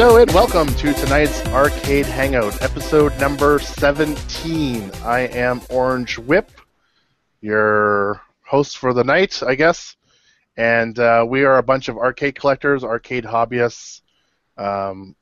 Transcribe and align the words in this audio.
Hello 0.00 0.16
and 0.16 0.30
welcome 0.30 0.66
to 0.76 0.94
tonight's 0.94 1.44
Arcade 1.48 2.06
Hangout, 2.06 2.62
episode 2.62 3.14
number 3.20 3.58
17. 3.58 4.90
I 5.04 5.28
am 5.28 5.60
Orange 5.68 6.18
Whip, 6.18 6.50
your 7.42 8.22
host 8.40 8.78
for 8.78 8.94
the 8.94 9.04
night, 9.04 9.42
I 9.42 9.56
guess. 9.56 9.96
And 10.56 10.98
uh, 10.98 11.26
we 11.28 11.44
are 11.44 11.58
a 11.58 11.62
bunch 11.62 11.90
of 11.90 11.98
arcade 11.98 12.34
collectors, 12.34 12.82
arcade 12.82 13.24
hobbyists, 13.24 14.00
um, 14.56 15.14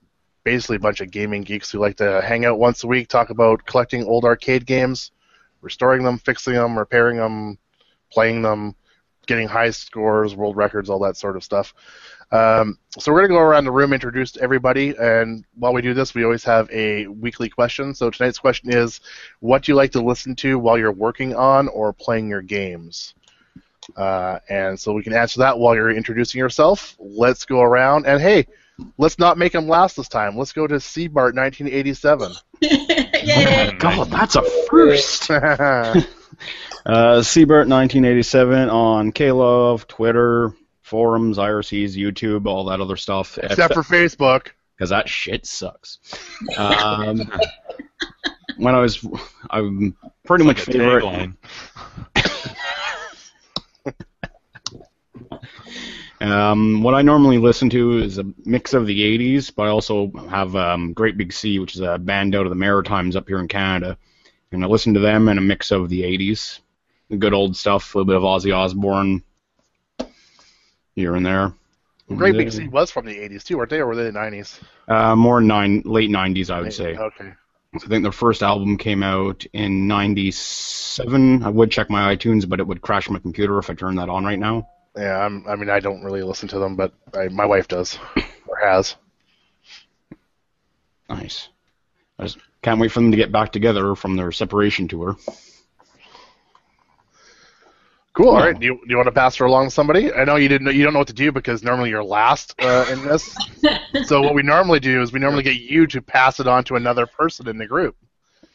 basically 0.44 0.76
a 0.76 0.78
bunch 0.78 1.00
of 1.00 1.10
gaming 1.10 1.42
geeks 1.42 1.72
who 1.72 1.80
like 1.80 1.96
to 1.96 2.22
hang 2.22 2.44
out 2.44 2.60
once 2.60 2.84
a 2.84 2.86
week, 2.86 3.08
talk 3.08 3.30
about 3.30 3.66
collecting 3.66 4.04
old 4.04 4.24
arcade 4.24 4.64
games, 4.64 5.10
restoring 5.60 6.04
them, 6.04 6.18
fixing 6.18 6.54
them, 6.54 6.78
repairing 6.78 7.16
them, 7.16 7.58
playing 8.12 8.42
them, 8.42 8.76
getting 9.26 9.48
high 9.48 9.70
scores, 9.70 10.36
world 10.36 10.56
records, 10.56 10.88
all 10.88 11.00
that 11.00 11.16
sort 11.16 11.36
of 11.36 11.42
stuff. 11.42 11.74
Um, 12.30 12.78
so 12.98 13.10
we're 13.10 13.20
going 13.20 13.30
to 13.30 13.36
go 13.36 13.40
around 13.40 13.64
the 13.64 13.72
room, 13.72 13.92
introduce 13.92 14.36
everybody, 14.36 14.94
and 14.98 15.44
while 15.54 15.72
we 15.72 15.80
do 15.80 15.94
this, 15.94 16.14
we 16.14 16.24
always 16.24 16.44
have 16.44 16.70
a 16.70 17.06
weekly 17.06 17.48
question. 17.48 17.94
So 17.94 18.10
tonight's 18.10 18.38
question 18.38 18.70
is, 18.70 19.00
what 19.40 19.62
do 19.62 19.72
you 19.72 19.76
like 19.76 19.92
to 19.92 20.02
listen 20.02 20.36
to 20.36 20.58
while 20.58 20.76
you're 20.76 20.92
working 20.92 21.34
on 21.34 21.68
or 21.68 21.92
playing 21.92 22.28
your 22.28 22.42
games? 22.42 23.14
Uh, 23.96 24.38
and 24.50 24.78
so 24.78 24.92
we 24.92 25.02
can 25.02 25.14
answer 25.14 25.40
that 25.40 25.58
while 25.58 25.74
you're 25.74 25.90
introducing 25.90 26.38
yourself. 26.38 26.96
Let's 26.98 27.46
go 27.46 27.60
around, 27.62 28.06
and 28.06 28.20
hey, 28.20 28.46
let's 28.98 29.18
not 29.18 29.38
make 29.38 29.52
them 29.52 29.66
last 29.66 29.96
this 29.96 30.08
time. 30.08 30.36
Let's 30.36 30.52
go 30.52 30.66
to 30.66 30.74
Seabart 30.74 31.34
1987. 31.34 32.32
Yay! 32.60 33.74
God, 33.78 34.10
that's 34.10 34.36
a 34.36 34.42
first. 34.68 35.30
Uh, 36.86 37.20
Seabert 37.20 37.68
1987 37.68 38.70
on 38.70 39.12
KLOV, 39.12 39.86
Twitter, 39.88 40.54
forums, 40.88 41.38
IRCs, 41.38 41.94
YouTube, 41.96 42.46
all 42.46 42.64
that 42.64 42.80
other 42.80 42.96
stuff. 42.96 43.38
Except 43.38 43.74
for 43.74 43.82
Facebook. 43.82 44.48
because 44.76 44.90
that 44.90 45.08
shit 45.08 45.46
sucks. 45.46 45.98
Um, 46.56 47.30
when 48.56 48.74
I 48.74 48.80
was, 48.80 49.06
I'm 49.50 49.96
pretty 50.24 50.44
much 50.44 50.66
Like 50.66 50.68
a 50.68 50.78
favorite. 50.78 51.04
tagline. 51.04 51.34
Um, 56.20 56.82
what 56.82 56.94
I 56.94 57.02
normally 57.02 57.38
listen 57.38 57.70
to 57.70 57.98
is 57.98 58.18
a 58.18 58.24
mix 58.44 58.74
of 58.74 58.86
the 58.86 59.00
80s, 59.18 59.54
but 59.54 59.64
I 59.64 59.68
also 59.68 60.10
have 60.28 60.56
um, 60.56 60.92
Great 60.92 61.16
Big 61.16 61.32
Sea, 61.32 61.60
which 61.60 61.76
is 61.76 61.80
a 61.80 61.96
band 61.96 62.34
out 62.34 62.44
of 62.44 62.50
the 62.50 62.56
Maritimes 62.56 63.14
up 63.14 63.28
here 63.28 63.38
in 63.38 63.46
Canada. 63.46 63.96
And 64.50 64.64
I 64.64 64.66
listen 64.66 64.94
to 64.94 65.00
them 65.00 65.28
and 65.28 65.38
a 65.38 65.42
mix 65.42 65.70
of 65.70 65.88
the 65.88 66.02
80s. 66.02 66.58
The 67.08 67.16
good 67.18 67.34
old 67.34 67.56
stuff, 67.56 67.94
a 67.94 67.98
little 67.98 68.06
bit 68.06 68.16
of 68.16 68.22
Ozzy 68.22 68.54
Osbourne 68.54 69.22
here 70.98 71.14
and 71.14 71.24
there. 71.24 71.52
Great 72.14 72.32
Big 72.32 72.46
And, 72.46 72.52
Sea 72.52 72.68
was 72.68 72.90
from 72.90 73.06
the 73.06 73.14
80s 73.14 73.44
too, 73.44 73.58
weren't 73.58 73.70
they, 73.70 73.78
or 73.80 73.86
were 73.86 73.96
they 73.96 74.04
the 74.04 74.18
90s? 74.18 74.58
Uh, 74.88 75.14
more 75.14 75.40
nine, 75.40 75.82
late 75.84 76.10
90s, 76.10 76.50
I 76.50 76.60
would 76.60 76.72
say. 76.72 76.96
Okay. 76.96 77.32
I 77.74 77.78
think 77.78 78.02
their 78.02 78.12
first 78.12 78.42
album 78.42 78.78
came 78.78 79.02
out 79.02 79.44
in 79.52 79.86
97. 79.86 81.42
I 81.42 81.48
would 81.50 81.70
check 81.70 81.90
my 81.90 82.16
iTunes, 82.16 82.48
but 82.48 82.60
it 82.60 82.66
would 82.66 82.80
crash 82.80 83.10
my 83.10 83.18
computer 83.18 83.58
if 83.58 83.68
I 83.68 83.74
turned 83.74 83.98
that 83.98 84.08
on 84.08 84.24
right 84.24 84.38
now. 84.38 84.68
Yeah, 84.96 85.18
I'm, 85.18 85.46
I 85.46 85.54
mean, 85.54 85.68
I 85.68 85.80
don't 85.80 86.02
really 86.02 86.22
listen 86.22 86.48
to 86.48 86.58
them, 86.58 86.76
but 86.76 86.92
I, 87.14 87.28
my 87.28 87.44
wife 87.44 87.68
does, 87.68 87.98
or 88.48 88.56
has. 88.56 88.96
Nice. 91.10 91.48
I 92.18 92.24
just 92.24 92.38
can't 92.62 92.80
wait 92.80 92.90
for 92.90 93.00
them 93.00 93.10
to 93.10 93.16
get 93.16 93.30
back 93.30 93.52
together 93.52 93.94
from 93.94 94.16
their 94.16 94.32
separation 94.32 94.88
tour. 94.88 95.16
Cool. 98.18 98.30
All 98.30 98.38
right. 98.38 98.58
Do 98.58 98.66
you, 98.66 98.74
do 98.74 98.86
you 98.88 98.96
want 98.96 99.06
to 99.06 99.12
pass 99.12 99.36
her 99.36 99.44
along 99.44 99.66
to 99.66 99.70
somebody? 99.70 100.12
I 100.12 100.24
know 100.24 100.34
you 100.34 100.48
didn't. 100.48 100.74
You 100.74 100.82
don't 100.82 100.92
know 100.92 100.98
what 100.98 101.06
to 101.06 101.14
do 101.14 101.30
because 101.30 101.62
normally 101.62 101.90
you're 101.90 102.02
last 102.02 102.52
uh, 102.60 102.84
in 102.90 103.04
this. 103.04 103.32
so 104.06 104.20
what 104.20 104.34
we 104.34 104.42
normally 104.42 104.80
do 104.80 105.00
is 105.00 105.12
we 105.12 105.20
normally 105.20 105.44
get 105.44 105.60
you 105.60 105.86
to 105.86 106.02
pass 106.02 106.40
it 106.40 106.48
on 106.48 106.64
to 106.64 106.74
another 106.74 107.06
person 107.06 107.46
in 107.46 107.58
the 107.58 107.66
group. 107.66 107.94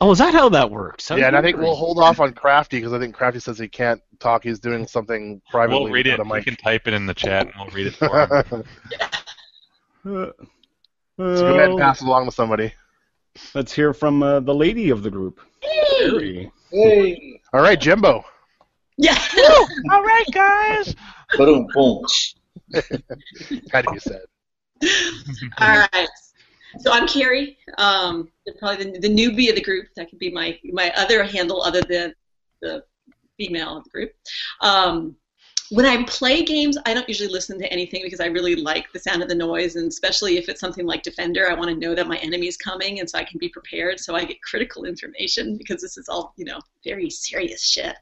Oh, 0.02 0.12
is 0.12 0.18
that 0.18 0.34
how 0.34 0.50
that 0.50 0.70
works? 0.70 1.10
yeah, 1.10 1.28
and 1.28 1.38
I 1.38 1.42
think 1.42 1.56
we'll 1.56 1.76
hold 1.76 1.98
off 1.98 2.20
on 2.20 2.34
Crafty 2.34 2.76
because 2.76 2.92
I 2.92 3.00
think 3.00 3.16
Crafty 3.16 3.40
says 3.40 3.58
he 3.58 3.70
can't 3.70 4.02
talk. 4.20 4.44
He's 4.44 4.60
doing 4.60 4.86
something 4.86 5.42
privately. 5.50 5.84
We'll 5.86 5.94
read 5.94 6.08
it. 6.08 6.20
without 6.20 6.30
a 6.30 6.40
We 6.40 6.44
can 6.44 6.58
type 6.58 6.86
it 6.86 6.94
in 6.94 7.06
the 7.06 7.14
chat, 7.14 7.46
and 7.46 7.56
we'll 7.58 7.68
read 7.68 7.88
it 7.88 7.96
for 7.96 8.44
him. 8.44 8.64
So 11.16 11.44
go 11.48 11.56
ahead 11.56 11.70
and 11.70 11.80
pass 11.80 12.02
it 12.02 12.08
along 12.08 12.26
to 12.26 12.32
somebody. 12.32 12.74
let's 13.54 13.72
hear 13.72 13.94
from 13.94 14.24
uh, 14.24 14.40
the 14.40 14.54
lady 14.54 14.90
of 14.90 15.04
the 15.04 15.12
group. 15.12 15.40
Carrie. 15.62 16.52
Hey, 16.72 17.40
All 17.54 17.62
right, 17.62 17.80
Jimbo. 17.80 18.26
Yeah. 18.98 19.18
All 19.92 20.04
right, 20.04 20.26
guys. 20.32 20.96
boom, 21.38 21.68
boom. 21.74 22.06
Had 23.72 23.86
to 23.86 23.94
be 23.94 24.00
said. 24.00 24.24
All 25.60 25.86
right. 25.94 26.10
So 26.80 26.92
I'm 26.92 27.08
Carrie. 27.08 27.58
Um, 27.78 28.30
probably 28.60 28.92
the, 28.92 29.00
the 29.00 29.10
newbie 29.10 29.50
of 29.50 29.56
the 29.56 29.62
group. 29.62 29.88
That 29.96 30.10
could 30.10 30.20
be 30.20 30.32
my 30.32 30.60
my 30.72 30.92
other 30.96 31.24
handle, 31.24 31.62
other 31.62 31.82
than 31.82 32.14
the 32.62 32.84
female 33.38 33.78
of 33.78 33.84
the 33.84 33.90
group. 33.90 34.12
Um, 34.62 35.16
when 35.74 35.88
I 35.88 36.04
play 36.04 36.44
games, 36.44 36.78
I 36.86 36.94
don't 36.94 37.08
usually 37.10 37.30
listen 37.30 37.58
to 37.58 37.74
anything 37.74 38.02
because 38.04 38.20
I 38.20 38.28
really 38.28 38.56
like 38.56 38.92
the 38.92 39.00
sound 39.00 39.24
of 39.24 39.30
the 39.30 39.34
noise, 39.34 39.76
and 39.76 39.88
especially 39.88 40.38
if 40.38 40.48
it's 40.48 40.60
something 40.60 40.86
like 40.86 41.02
Defender, 41.02 41.50
I 41.50 41.56
want 41.56 41.70
to 41.72 41.76
know 41.76 41.96
that 41.96 42.08
my 42.08 42.18
enemy's 42.18 42.58
coming, 42.58 43.00
and 43.00 43.10
so 43.10 43.18
I 43.18 43.24
can 43.24 43.40
be 43.40 43.50
prepared. 43.50 44.00
So 44.00 44.14
I 44.14 44.24
get 44.24 44.42
critical 44.44 44.86
information 44.94 45.58
because 45.58 45.82
this 45.82 45.98
is 45.98 46.08
all 46.08 46.34
you 46.38 46.46
know 46.46 46.60
very 46.84 47.10
serious 47.10 47.68
shit. 47.68 47.96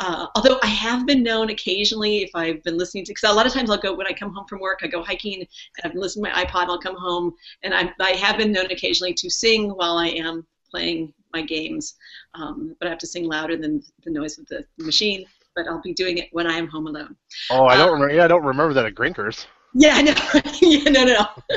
Uh, 0.00 0.26
although 0.34 0.58
I 0.62 0.66
have 0.66 1.06
been 1.06 1.22
known 1.22 1.48
occasionally, 1.48 2.18
if 2.18 2.30
I've 2.34 2.62
been 2.62 2.76
listening 2.76 3.06
to, 3.06 3.12
because 3.12 3.30
a 3.30 3.34
lot 3.34 3.46
of 3.46 3.54
times 3.54 3.70
I'll 3.70 3.78
go 3.78 3.94
when 3.94 4.06
I 4.06 4.12
come 4.12 4.34
home 4.34 4.46
from 4.46 4.60
work, 4.60 4.80
I 4.82 4.86
go 4.86 5.02
hiking, 5.02 5.40
and 5.40 5.48
I've 5.84 5.92
been 5.92 6.02
listening 6.02 6.26
to 6.26 6.30
my 6.32 6.44
iPod. 6.44 6.66
I'll 6.66 6.78
come 6.78 6.96
home, 6.96 7.32
and 7.62 7.72
I, 7.72 7.90
I 8.00 8.10
have 8.10 8.36
been 8.36 8.52
known 8.52 8.70
occasionally 8.70 9.14
to 9.14 9.30
sing 9.30 9.70
while 9.70 9.96
I 9.96 10.08
am 10.08 10.46
playing 10.70 11.14
my 11.32 11.40
games, 11.40 11.94
um, 12.34 12.76
but 12.78 12.86
I 12.86 12.90
have 12.90 12.98
to 12.98 13.06
sing 13.06 13.24
louder 13.24 13.56
than 13.56 13.82
the 14.04 14.10
noise 14.10 14.38
of 14.38 14.46
the 14.48 14.66
machine. 14.78 15.24
But 15.54 15.66
I'll 15.66 15.82
be 15.82 15.94
doing 15.94 16.18
it 16.18 16.28
when 16.32 16.46
I 16.46 16.56
am 16.56 16.68
home 16.68 16.86
alone. 16.86 17.16
Oh, 17.50 17.66
I 17.66 17.76
don't. 17.76 17.92
remember. 17.92 18.14
Yeah, 18.14 18.24
I 18.24 18.28
don't 18.28 18.44
remember 18.44 18.74
that 18.74 18.86
at 18.86 18.94
Grinkers. 18.94 19.46
Yeah, 19.74 19.94
I 19.94 20.02
know. 20.02 20.14
yeah, 20.62 20.90
no, 20.90 21.04
no, 21.04 21.14
no. 21.14 21.56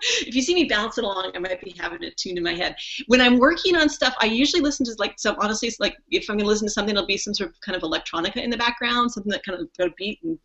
if 0.00 0.34
you 0.34 0.42
see 0.42 0.54
me 0.54 0.64
bouncing 0.64 1.04
along, 1.04 1.32
I 1.34 1.38
might 1.38 1.60
be 1.60 1.74
having 1.78 2.02
a 2.04 2.10
tune 2.10 2.36
in 2.36 2.42
my 2.42 2.54
head. 2.54 2.76
When 3.06 3.20
I'm 3.20 3.38
working 3.38 3.76
on 3.76 3.88
stuff, 3.88 4.14
I 4.20 4.26
usually 4.26 4.62
listen 4.62 4.84
to 4.86 4.94
like 4.98 5.14
so. 5.18 5.36
Honestly, 5.40 5.68
it's 5.68 5.80
like 5.80 5.96
if 6.10 6.28
I'm 6.28 6.36
going 6.36 6.44
to 6.44 6.48
listen 6.48 6.66
to 6.66 6.72
something, 6.72 6.94
it'll 6.94 7.06
be 7.06 7.16
some 7.16 7.34
sort 7.34 7.50
of 7.50 7.60
kind 7.60 7.76
of 7.76 7.82
electronica 7.82 8.36
in 8.36 8.50
the 8.50 8.56
background, 8.56 9.12
something 9.12 9.30
that 9.32 9.44
kind 9.44 9.60
of 9.60 9.68
got 9.78 9.88
a 9.88 9.94
beat 9.96 10.20
and 10.22 10.38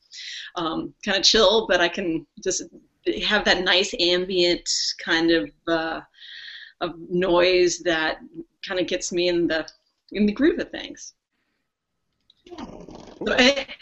um, 0.55 0.93
kind 1.05 1.17
of 1.17 1.23
chill. 1.23 1.67
But 1.67 1.81
I 1.81 1.89
can 1.89 2.25
just 2.43 2.63
have 3.25 3.45
that 3.45 3.63
nice 3.63 3.93
ambient 3.99 4.69
kind 5.03 5.31
of 5.31 5.51
uh, 5.67 6.01
of 6.81 6.95
noise 7.09 7.79
that 7.79 8.17
kind 8.67 8.79
of 8.79 8.87
gets 8.87 9.11
me 9.11 9.29
in 9.29 9.47
the 9.47 9.67
in 10.11 10.25
the 10.25 10.31
groove 10.31 10.59
of 10.59 10.69
things. 10.71 11.13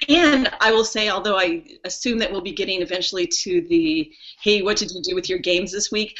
And 0.07 0.51
I 0.59 0.71
will 0.71 0.83
say, 0.83 1.09
although 1.09 1.37
I 1.37 1.63
assume 1.85 2.19
that 2.19 2.31
we'll 2.31 2.41
be 2.41 2.51
getting 2.51 2.81
eventually 2.81 3.27
to 3.27 3.61
the, 3.69 4.11
hey, 4.41 4.61
what 4.61 4.77
did 4.77 4.91
you 4.91 5.01
do 5.01 5.15
with 5.15 5.29
your 5.29 5.39
games 5.39 5.71
this 5.71 5.91
week? 5.91 6.15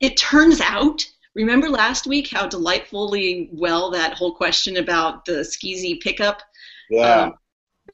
It 0.00 0.16
turns 0.16 0.60
out, 0.60 1.04
remember 1.34 1.68
last 1.68 2.06
week 2.06 2.28
how 2.30 2.46
delightfully 2.46 3.50
well 3.52 3.90
that 3.90 4.14
whole 4.14 4.34
question 4.34 4.76
about 4.78 5.24
the 5.24 5.40
skeezy 5.40 6.00
pickup 6.00 6.42
Yeah. 6.90 7.22
um, 7.22 7.34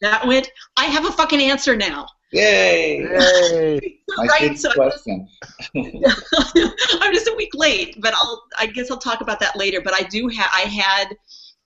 that 0.01 0.27
went? 0.27 0.51
I 0.77 0.87
have 0.87 1.07
a 1.07 1.13
fucking 1.13 1.41
answer 1.41 1.77
now. 1.77 2.07
Yay. 2.33 3.01
Yay! 3.01 3.93
Right, 4.19 4.41
favorite 4.41 4.59
so 4.59 4.73
question. 4.73 5.29
I'm 5.77 7.13
just 7.13 7.27
a 7.27 7.35
week 7.37 7.51
late, 7.55 7.97
but 8.01 8.15
I'll 8.15 8.45
I 8.59 8.65
guess 8.67 8.91
I'll 8.91 8.97
talk 8.97 9.21
about 9.21 9.41
that 9.41 9.57
later. 9.57 9.83
But 9.83 9.93
I 9.93 10.05
do 10.05 10.28
have 10.28 10.51
I 10.55 10.60
had 10.60 11.15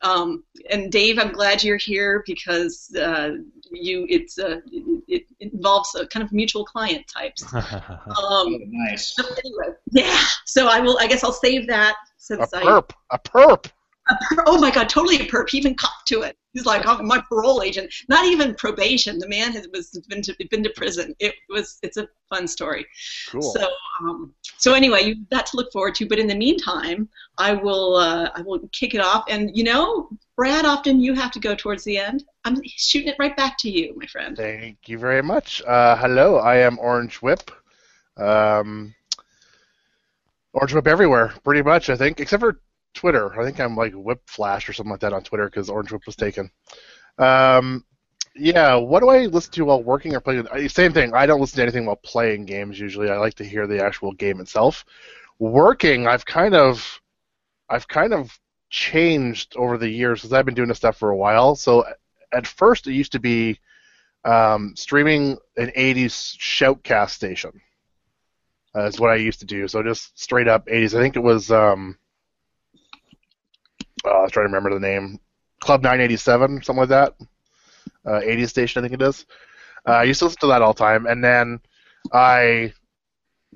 um, 0.02 0.44
and 0.70 0.90
Dave, 0.90 1.18
I'm 1.18 1.32
glad 1.32 1.62
you're 1.62 1.76
here 1.76 2.22
because 2.26 2.94
uh, 2.96 3.30
you 3.70 4.06
it's 4.08 4.38
uh, 4.38 4.60
it, 4.72 5.24
it 5.40 5.52
involves 5.52 5.94
a 5.94 6.06
kind 6.06 6.24
of 6.24 6.32
mutual 6.32 6.64
client 6.64 7.06
types. 7.06 7.44
Oh, 8.16 8.46
Um, 8.46 8.60
nice. 8.70 9.14
so 9.14 9.22
anyway, 9.44 9.76
yeah. 9.92 10.24
So 10.46 10.68
I 10.68 10.80
will. 10.80 10.98
I 11.00 11.06
guess 11.06 11.22
I'll 11.22 11.32
save 11.32 11.66
that 11.68 11.96
since 12.16 12.52
I. 12.52 12.62
perp. 12.62 12.90
A 13.10 13.18
perp. 13.18 13.66
a 14.08 14.16
per- 14.34 14.44
oh 14.46 14.58
my 14.60 14.70
God, 14.70 14.88
totally 14.88 15.16
a 15.16 15.24
perp. 15.26 15.48
He 15.50 15.58
even 15.58 15.74
copped 15.74 16.08
to 16.08 16.22
it. 16.22 16.36
He's 16.52 16.66
like, 16.66 16.82
oh, 16.84 17.00
my 17.02 17.22
parole 17.28 17.62
agent. 17.62 17.92
Not 18.08 18.24
even 18.24 18.54
probation. 18.54 19.18
The 19.18 19.28
man 19.28 19.52
has 19.52 19.68
was 19.72 19.90
been 20.08 20.22
to 20.22 20.34
been 20.50 20.64
to 20.64 20.70
prison. 20.70 21.14
It 21.20 21.34
was. 21.48 21.78
It's 21.82 21.96
a 21.96 22.08
fun 22.28 22.48
story. 22.48 22.86
Cool. 23.28 23.42
So, 23.42 23.68
um, 24.00 24.34
so 24.56 24.74
anyway, 24.74 25.02
you've 25.02 25.28
got 25.30 25.46
to 25.46 25.56
look 25.56 25.70
forward 25.72 25.94
to. 25.96 26.06
But 26.06 26.18
in 26.18 26.26
the 26.26 26.34
meantime, 26.34 27.08
I 27.38 27.52
will, 27.52 27.96
uh, 27.96 28.30
I 28.34 28.42
will 28.42 28.60
kick 28.72 28.94
it 28.94 29.00
off. 29.00 29.24
And 29.28 29.56
you 29.56 29.64
know, 29.64 30.08
Brad, 30.36 30.64
often 30.64 31.00
you 31.00 31.14
have 31.14 31.30
to 31.32 31.40
go 31.40 31.54
towards 31.54 31.84
the 31.84 31.98
end. 31.98 32.24
I'm 32.44 32.56
shooting 32.64 33.08
it 33.08 33.16
right 33.18 33.36
back 33.36 33.56
to 33.60 33.70
you, 33.70 33.94
my 33.96 34.06
friend. 34.06 34.36
Thank 34.36 34.88
you 34.88 34.98
very 34.98 35.22
much. 35.22 35.62
Uh, 35.62 35.96
hello, 35.96 36.36
I 36.38 36.56
am 36.56 36.78
Orange 36.78 37.16
Whip. 37.16 37.50
Um, 38.16 38.94
Orange 40.52 40.74
Whip 40.74 40.88
everywhere, 40.88 41.32
pretty 41.44 41.62
much, 41.62 41.90
I 41.90 41.96
think, 41.96 42.18
except 42.18 42.40
for 42.40 42.58
Twitter. 42.94 43.40
I 43.40 43.44
think 43.44 43.60
I'm 43.60 43.76
like 43.76 43.92
Whip 43.94 44.22
Flash 44.26 44.68
or 44.68 44.72
something 44.72 44.90
like 44.90 45.00
that 45.00 45.12
on 45.12 45.22
Twitter 45.22 45.46
because 45.46 45.70
Orange 45.70 45.92
Whip 45.92 46.06
was 46.06 46.16
taken. 46.16 46.50
Um, 47.18 47.84
yeah, 48.34 48.76
what 48.76 49.00
do 49.00 49.08
I 49.08 49.26
listen 49.26 49.52
to 49.52 49.64
while 49.64 49.82
working 49.82 50.14
or 50.14 50.20
playing? 50.20 50.46
Same 50.68 50.92
thing. 50.92 51.12
I 51.14 51.26
don't 51.26 51.40
listen 51.40 51.56
to 51.56 51.62
anything 51.62 51.86
while 51.86 51.96
playing 51.96 52.46
games 52.46 52.78
usually. 52.78 53.10
I 53.10 53.16
like 53.16 53.34
to 53.34 53.44
hear 53.44 53.66
the 53.66 53.84
actual 53.84 54.12
game 54.12 54.40
itself. 54.40 54.84
Working, 55.38 56.06
I've 56.06 56.24
kind 56.24 56.54
of, 56.54 57.00
I've 57.68 57.88
kind 57.88 58.14
of 58.14 58.38
changed 58.68 59.56
over 59.56 59.76
the 59.76 59.88
years 59.88 60.20
because 60.20 60.32
I've 60.32 60.44
been 60.44 60.54
doing 60.54 60.68
this 60.68 60.78
stuff 60.78 60.96
for 60.96 61.10
a 61.10 61.16
while. 61.16 61.56
So 61.56 61.84
at 62.32 62.46
first, 62.46 62.86
it 62.86 62.92
used 62.92 63.12
to 63.12 63.20
be 63.20 63.58
um, 64.24 64.74
streaming 64.76 65.36
an 65.56 65.72
'80s 65.76 66.36
shoutcast 66.38 67.10
station. 67.10 67.60
Uh, 68.76 68.84
is 68.84 69.00
what 69.00 69.10
I 69.10 69.16
used 69.16 69.40
to 69.40 69.46
do. 69.46 69.66
So 69.66 69.82
just 69.82 70.18
straight 70.18 70.46
up 70.46 70.66
'80s. 70.66 70.96
I 70.96 71.00
think 71.02 71.16
it 71.16 71.20
was. 71.20 71.50
Um, 71.50 71.98
uh, 74.04 74.10
I 74.10 74.22
was 74.22 74.32
trying 74.32 74.44
to 74.44 74.52
remember 74.52 74.72
the 74.72 74.80
name. 74.80 75.18
Club 75.60 75.82
987, 75.82 76.62
something 76.62 76.80
like 76.80 76.88
that. 76.88 77.14
Uh, 78.04 78.20
80s 78.20 78.48
station, 78.48 78.80
I 78.80 78.88
think 78.88 79.00
it 79.00 79.06
is. 79.06 79.26
Uh, 79.86 79.92
I 79.92 80.02
used 80.04 80.20
to 80.20 80.26
listen 80.26 80.40
to 80.40 80.46
that 80.48 80.62
all 80.62 80.72
the 80.72 80.78
time, 80.78 81.06
and 81.06 81.22
then 81.22 81.60
I 82.12 82.72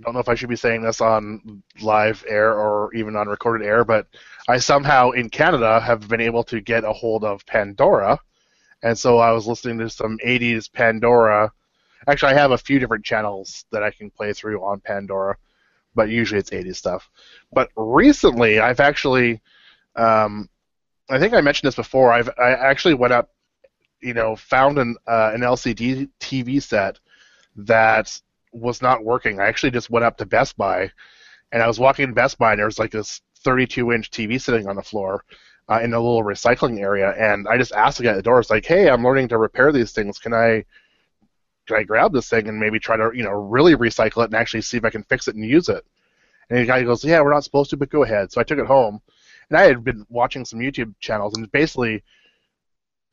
don't 0.00 0.14
know 0.14 0.20
if 0.20 0.29
I 0.29 0.35
should 0.35 0.49
be 0.49 0.56
saying 0.56 0.82
this 0.82 1.00
on 1.00 1.62
live 1.81 2.25
air 2.29 2.55
or 2.58 2.93
even 2.94 3.17
on 3.17 3.29
recorded 3.29 3.67
air, 3.67 3.85
but 3.85 4.06
I 4.49 4.58
somehow 4.58 5.11
in 5.11 5.31
Canada 5.31 5.81
have 5.81 6.08
been 6.08 6.20
able 6.20 6.44
to 6.44 6.61
get 6.61 6.85
a 6.85 6.93
hold 6.93 7.25
of 7.25 7.47
Pandora, 7.47 8.19
and 8.82 8.99
so 8.99 9.19
I 9.19 9.32
was 9.32 9.47
listening 9.47 9.79
to 9.79 9.88
some 9.88 10.19
80s 10.25 10.70
Pandora. 10.73 11.52
Actually, 12.06 12.32
I 12.32 12.38
have 12.38 12.50
a 12.50 12.58
few 12.58 12.79
different 12.79 13.05
channels 13.05 13.64
that 13.70 13.82
I 13.82 13.90
can 13.90 14.11
play 14.11 14.32
through 14.32 14.62
on 14.62 14.81
Pandora, 14.81 15.37
but 15.94 16.11
usually 16.11 16.40
it's 16.40 16.50
80s 16.50 16.76
stuff. 16.76 17.08
But 17.52 17.70
recently, 17.76 18.58
I've 18.58 18.81
actually 18.81 19.40
um, 19.96 20.49
I 21.11 21.19
think 21.19 21.35
I 21.35 21.41
mentioned 21.41 21.69
this 21.69 21.76
before. 21.76 22.12
I've 22.12 22.31
I 22.38 22.52
actually 22.52 22.94
went 22.94 23.12
up, 23.12 23.31
you 24.00 24.14
know, 24.14 24.37
found 24.37 24.79
an 24.79 24.96
uh, 25.06 25.32
an 25.35 25.41
LCD 25.41 26.08
TV 26.20 26.62
set 26.62 26.99
that 27.56 28.20
was 28.52 28.81
not 28.81 29.05
working. 29.05 29.41
I 29.41 29.46
actually 29.46 29.73
just 29.73 29.91
went 29.91 30.05
up 30.05 30.17
to 30.19 30.26
Best 30.26 30.56
Buy, 30.56 30.91
and 31.52 31.62
I 31.62 31.67
was 31.67 31.79
walking 31.79 32.05
in 32.05 32.14
Best 32.14 32.38
Buy, 32.38 32.52
and 32.52 32.58
there 32.58 32.67
was 32.67 32.79
like 32.79 32.91
this 32.91 33.20
32 33.44 33.93
inch 33.93 34.11
TV 34.11 34.41
sitting 34.41 34.67
on 34.67 34.76
the 34.76 34.82
floor 34.82 35.25
uh, 35.69 35.81
in 35.82 35.93
a 35.93 36.00
little 36.00 36.25
recycling 36.25 36.81
area, 36.81 37.11
and 37.19 37.47
I 37.49 37.58
just 37.58 37.73
asked 37.73 37.99
the 37.99 38.05
guy 38.05 38.11
at 38.11 38.17
the 38.17 38.23
door, 38.23 38.40
"It's 38.40 38.50
like, 38.50 38.64
hey, 38.64 38.88
I'm 38.88 39.05
learning 39.05 39.29
to 39.29 39.38
repair 39.38 39.73
these 39.73 39.93
things. 39.93 40.19
Can 40.19 40.32
I?" 40.35 40.64
Can 41.67 41.79
I 41.79 41.82
grab 41.82 42.12
this 42.12 42.29
thing 42.29 42.47
and 42.47 42.61
maybe 42.61 42.79
try 42.79 42.99
to, 42.99 43.11
you 43.14 43.23
know, 43.23 43.31
really 43.31 43.75
recycle 43.75 44.23
it 44.23 44.26
and 44.26 44.35
actually 44.35 44.61
see 44.61 44.76
if 44.76 44.85
I 44.85 44.90
can 44.90 45.02
fix 45.05 45.29
it 45.29 45.35
and 45.35 45.43
use 45.43 45.70
it? 45.70 45.82
And 46.50 46.58
the 46.58 46.67
guy 46.67 46.82
goes, 46.82 47.02
"Yeah, 47.02 47.23
we're 47.23 47.32
not 47.32 47.43
supposed 47.43 47.70
to, 47.70 47.79
but 47.79 47.88
go 47.88 48.02
ahead." 48.02 48.31
So 48.31 48.38
I 48.38 48.44
took 48.44 48.58
it 48.58 48.67
home, 48.67 49.00
and 49.50 49.58
I 49.58 49.62
had 49.62 49.85
been 49.85 50.06
watching 50.08 50.44
some 50.44 50.61
YouTube 50.61 50.94
channels, 51.00 51.37
and 51.37 51.50
basically, 51.52 52.02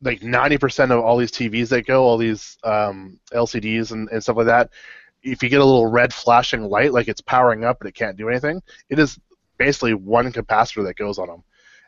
like 0.01 0.21
90% 0.21 0.91
of 0.91 1.03
all 1.03 1.17
these 1.17 1.31
TVs 1.31 1.69
that 1.69 1.85
go, 1.85 2.03
all 2.03 2.17
these 2.17 2.57
um, 2.63 3.19
LCDs 3.33 3.91
and, 3.91 4.09
and 4.09 4.21
stuff 4.21 4.37
like 4.37 4.47
that, 4.47 4.71
if 5.23 5.43
you 5.43 5.49
get 5.49 5.61
a 5.61 5.65
little 5.65 5.87
red 5.87 6.13
flashing 6.13 6.63
light, 6.63 6.93
like 6.93 7.07
it's 7.07 7.21
powering 7.21 7.63
up 7.63 7.77
but 7.79 7.87
it 7.87 7.93
can't 7.93 8.17
do 8.17 8.27
anything, 8.27 8.61
it 8.89 8.97
is 8.97 9.19
basically 9.57 9.93
one 9.93 10.31
capacitor 10.31 10.83
that 10.83 10.95
goes 10.95 11.19
on 11.19 11.27
them. 11.27 11.43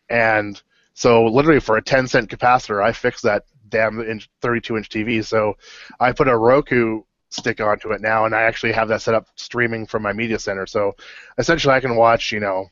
And 0.09 0.61
so, 0.93 1.25
literally, 1.25 1.59
for 1.59 1.77
a 1.77 1.81
10 1.81 2.07
cent 2.07 2.29
capacitor, 2.29 2.83
I 2.83 2.91
fixed 2.91 3.23
that 3.23 3.45
damn 3.69 4.19
32 4.41 4.77
inch 4.77 4.89
TV. 4.89 5.25
So, 5.25 5.57
I 5.99 6.11
put 6.11 6.27
a 6.27 6.37
Roku 6.37 7.01
stick 7.29 7.59
onto 7.59 7.91
it 7.93 8.01
now, 8.01 8.25
and 8.25 8.35
I 8.35 8.43
actually 8.43 8.73
have 8.73 8.89
that 8.89 9.01
set 9.01 9.15
up 9.15 9.27
streaming 9.35 9.87
from 9.87 10.03
my 10.03 10.13
media 10.13 10.37
center. 10.37 10.67
So, 10.67 10.93
essentially, 11.39 11.73
I 11.73 11.79
can 11.79 11.95
watch, 11.95 12.31
you 12.31 12.39
know, 12.39 12.67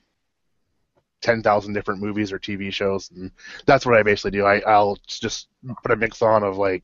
10,000 1.22 1.74
different 1.74 2.02
movies 2.02 2.32
or 2.32 2.40
TV 2.40 2.72
shows, 2.74 3.12
and 3.12 3.32
that's 3.66 3.86
what 3.86 3.96
I 3.96 4.04
basically 4.04 4.32
do. 4.32 4.46
I, 4.46 4.60
I'll 4.62 4.98
just 5.08 5.48
put 5.82 5.92
a 5.92 5.96
mix 5.96 6.22
on 6.22 6.44
of 6.44 6.58
like 6.58 6.84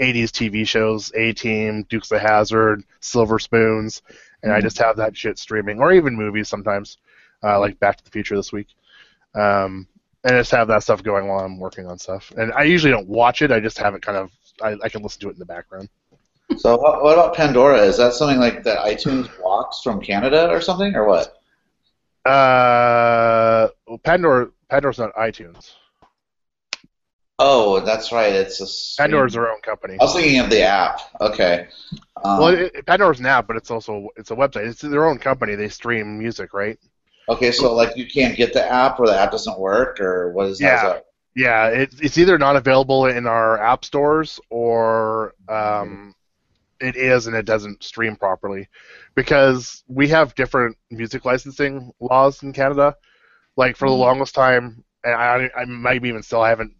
80s 0.00 0.30
TV 0.30 0.66
shows, 0.66 1.12
A 1.14 1.32
Team, 1.32 1.84
Dukes 1.88 2.10
of 2.10 2.20
Hazzard, 2.20 2.82
Silver 3.00 3.38
Spoons, 3.38 4.02
and 4.42 4.52
I 4.52 4.60
just 4.60 4.78
have 4.78 4.96
that 4.96 5.16
shit 5.16 5.38
streaming, 5.38 5.80
or 5.80 5.92
even 5.92 6.16
movies 6.16 6.48
sometimes, 6.48 6.98
uh, 7.42 7.60
like 7.60 7.78
Back 7.78 7.96
to 7.96 8.04
the 8.04 8.10
Future 8.10 8.36
this 8.36 8.52
week. 8.52 8.68
Um, 9.34 9.88
and 10.24 10.36
I 10.36 10.40
just 10.40 10.52
have 10.52 10.68
that 10.68 10.82
stuff 10.82 11.02
going 11.02 11.28
while 11.28 11.40
I'm 11.40 11.58
working 11.58 11.86
on 11.86 11.98
stuff. 11.98 12.32
And 12.36 12.52
I 12.52 12.62
usually 12.62 12.92
don't 12.92 13.08
watch 13.08 13.42
it. 13.42 13.52
I 13.52 13.60
just 13.60 13.78
have 13.78 13.94
it 13.94 14.02
kind 14.02 14.16
of. 14.16 14.30
I, 14.62 14.76
I 14.82 14.88
can 14.88 15.02
listen 15.02 15.20
to 15.22 15.28
it 15.28 15.32
in 15.32 15.38
the 15.38 15.44
background. 15.44 15.88
So 16.56 16.76
what, 16.76 17.02
what 17.02 17.14
about 17.14 17.34
Pandora? 17.34 17.80
Is 17.80 17.96
that 17.96 18.12
something 18.14 18.38
like 18.38 18.62
that 18.64 18.78
iTunes 18.78 19.28
blocks 19.38 19.80
from 19.82 20.00
Canada 20.00 20.48
or 20.48 20.60
something, 20.60 20.94
or 20.94 21.06
what? 21.06 21.42
Uh, 22.24 23.68
well, 23.86 23.98
Pandora. 23.98 24.48
Pandora's 24.70 24.98
not 24.98 25.14
iTunes. 25.14 25.72
Oh, 27.38 27.80
that's 27.80 28.12
right. 28.12 28.32
It's 28.32 28.60
a 28.60 29.02
Pandora's 29.02 29.34
their 29.34 29.50
own 29.50 29.60
company. 29.60 29.96
I 30.00 30.04
was 30.04 30.14
thinking 30.14 30.40
of 30.40 30.50
the 30.50 30.62
app. 30.62 31.00
Okay. 31.20 31.68
Um, 32.24 32.38
Well, 32.38 32.48
it, 32.48 32.86
Pandora's 32.86 33.20
an 33.20 33.26
app, 33.26 33.46
but 33.46 33.56
it's 33.56 33.70
also 33.70 34.08
it's 34.16 34.30
a 34.30 34.36
website. 34.36 34.66
It's 34.68 34.80
their 34.80 35.06
own 35.06 35.18
company. 35.18 35.54
They 35.54 35.68
stream 35.68 36.18
music, 36.18 36.54
right? 36.54 36.78
okay, 37.28 37.50
so 37.52 37.72
like 37.74 37.96
you 37.96 38.06
can't 38.06 38.36
get 38.36 38.52
the 38.52 38.62
app, 38.70 39.00
or 39.00 39.06
the 39.06 39.18
app 39.18 39.30
doesn't 39.30 39.58
work, 39.58 39.98
or 40.00 40.30
what 40.32 40.46
is 40.46 40.60
Yeah. 40.60 40.82
that? 40.82 41.06
Yeah, 41.34 41.68
it, 41.68 41.94
it's 42.00 42.18
either 42.18 42.38
not 42.38 42.54
available 42.56 43.06
in 43.06 43.26
our 43.26 43.58
app 43.58 43.84
stores 43.84 44.38
or 44.50 45.34
um, 45.48 46.14
it 46.80 46.96
is 46.96 47.26
and 47.26 47.36
it 47.36 47.46
doesn't 47.46 47.82
stream 47.82 48.16
properly 48.16 48.68
because 49.14 49.82
we 49.88 50.08
have 50.08 50.34
different 50.34 50.76
music 50.90 51.24
licensing 51.24 51.92
laws 52.00 52.42
in 52.42 52.52
Canada. 52.52 52.94
Like 53.56 53.76
for 53.76 53.88
the 53.88 53.94
Mhm. 53.94 53.94
longest 53.94 54.34
time, 54.34 54.84
and 55.04 55.14
I, 55.14 55.50
I 55.56 55.64
maybe 55.66 56.08
even 56.08 56.22
still 56.22 56.44
haven't 56.44 56.72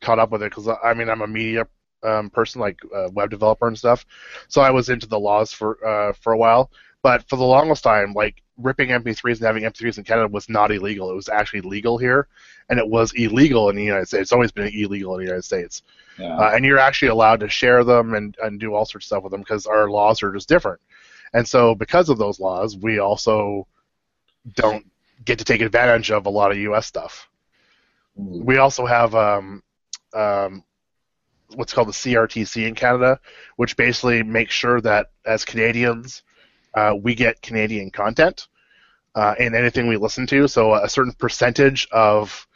caught 0.00 0.18
up 0.18 0.30
with 0.30 0.42
it 0.42 0.50
because 0.50 0.68
I 0.82 0.94
mean 0.94 1.08
I'm 1.08 1.22
a 1.22 1.26
media 1.26 1.66
um, 2.02 2.30
person, 2.30 2.60
like 2.60 2.78
uh, 2.94 3.08
web 3.12 3.30
developer 3.30 3.66
and 3.66 3.78
stuff, 3.78 4.04
so 4.48 4.60
I 4.62 4.70
was 4.70 4.88
into 4.88 5.06
the 5.06 5.18
laws 5.18 5.52
for 5.52 5.78
uh, 5.86 6.12
for 6.12 6.32
a 6.32 6.38
while. 6.38 6.70
But 7.02 7.28
for 7.28 7.36
the 7.36 7.44
longest 7.44 7.84
time, 7.84 8.12
like 8.14 8.42
ripping 8.58 8.88
MP3s 8.88 9.36
and 9.36 9.46
having 9.46 9.64
MP3s 9.64 9.98
in 9.98 10.04
Canada 10.04 10.28
was 10.28 10.48
not 10.48 10.72
illegal. 10.72 11.10
It 11.10 11.14
was 11.14 11.28
actually 11.28 11.60
legal 11.62 11.98
here 11.98 12.28
and 12.68 12.78
it 12.78 12.88
was 12.88 13.12
illegal 13.12 13.68
in 13.68 13.76
the 13.76 13.84
United 13.84 14.06
States. 14.06 14.22
It's 14.22 14.32
always 14.32 14.52
been 14.52 14.68
illegal 14.74 15.14
in 15.14 15.20
the 15.20 15.26
United 15.26 15.44
States. 15.44 15.82
Yeah. 16.18 16.36
Uh, 16.36 16.52
and 16.54 16.64
you're 16.64 16.78
actually 16.78 17.08
allowed 17.08 17.40
to 17.40 17.48
share 17.48 17.84
them 17.84 18.14
and, 18.14 18.36
and 18.42 18.58
do 18.58 18.74
all 18.74 18.86
sorts 18.86 19.04
of 19.04 19.08
stuff 19.08 19.22
with 19.22 19.32
them 19.32 19.42
because 19.42 19.66
our 19.66 19.90
laws 19.90 20.22
are 20.22 20.32
just 20.32 20.48
different. 20.48 20.80
And 21.34 21.46
so, 21.46 21.74
because 21.74 22.08
of 22.08 22.18
those 22.18 22.40
laws, 22.40 22.76
we 22.76 22.98
also 22.98 23.66
don't 24.54 24.86
get 25.24 25.38
to 25.38 25.44
take 25.44 25.60
advantage 25.60 26.10
of 26.10 26.26
a 26.26 26.30
lot 26.30 26.50
of 26.50 26.56
U.S. 26.58 26.86
stuff. 26.86 27.28
We 28.14 28.58
also 28.58 28.86
have 28.86 29.14
um, 29.14 29.62
um, 30.14 30.64
what's 31.54 31.72
called 31.72 31.88
the 31.88 31.92
CRTC 31.92 32.66
in 32.66 32.74
Canada, 32.74 33.20
which 33.56 33.76
basically 33.76 34.22
makes 34.22 34.54
sure 34.54 34.80
that 34.80 35.10
as 35.26 35.44
Canadians, 35.44 36.22
uh, 36.76 36.94
we 36.94 37.14
get 37.14 37.42
Canadian 37.42 37.90
content 37.90 38.48
uh, 39.14 39.34
in 39.38 39.54
anything 39.54 39.88
we 39.88 39.96
listen 39.96 40.26
to. 40.28 40.46
So 40.46 40.74
a 40.74 40.88
certain 40.88 41.14
percentage 41.14 41.88
of 41.90 42.46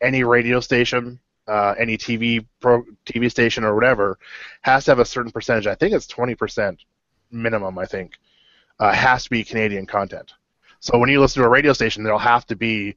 any 0.00 0.24
radio 0.24 0.60
station, 0.60 1.20
uh, 1.46 1.74
any 1.78 1.96
TV 1.96 2.44
pro, 2.60 2.82
TV 3.04 3.30
station 3.30 3.62
or 3.64 3.74
whatever, 3.74 4.18
has 4.62 4.86
to 4.86 4.92
have 4.92 4.98
a 4.98 5.04
certain 5.04 5.30
percentage. 5.30 5.66
I 5.66 5.74
think 5.74 5.94
it's 5.94 6.06
20% 6.06 6.78
minimum. 7.30 7.78
I 7.78 7.84
think 7.84 8.14
uh, 8.80 8.92
has 8.92 9.24
to 9.24 9.30
be 9.30 9.44
Canadian 9.44 9.86
content. 9.86 10.32
So 10.80 10.98
when 10.98 11.10
you 11.10 11.20
listen 11.20 11.42
to 11.42 11.46
a 11.46 11.50
radio 11.50 11.72
station, 11.72 12.02
there'll 12.02 12.18
have 12.18 12.46
to 12.46 12.56
be, 12.56 12.96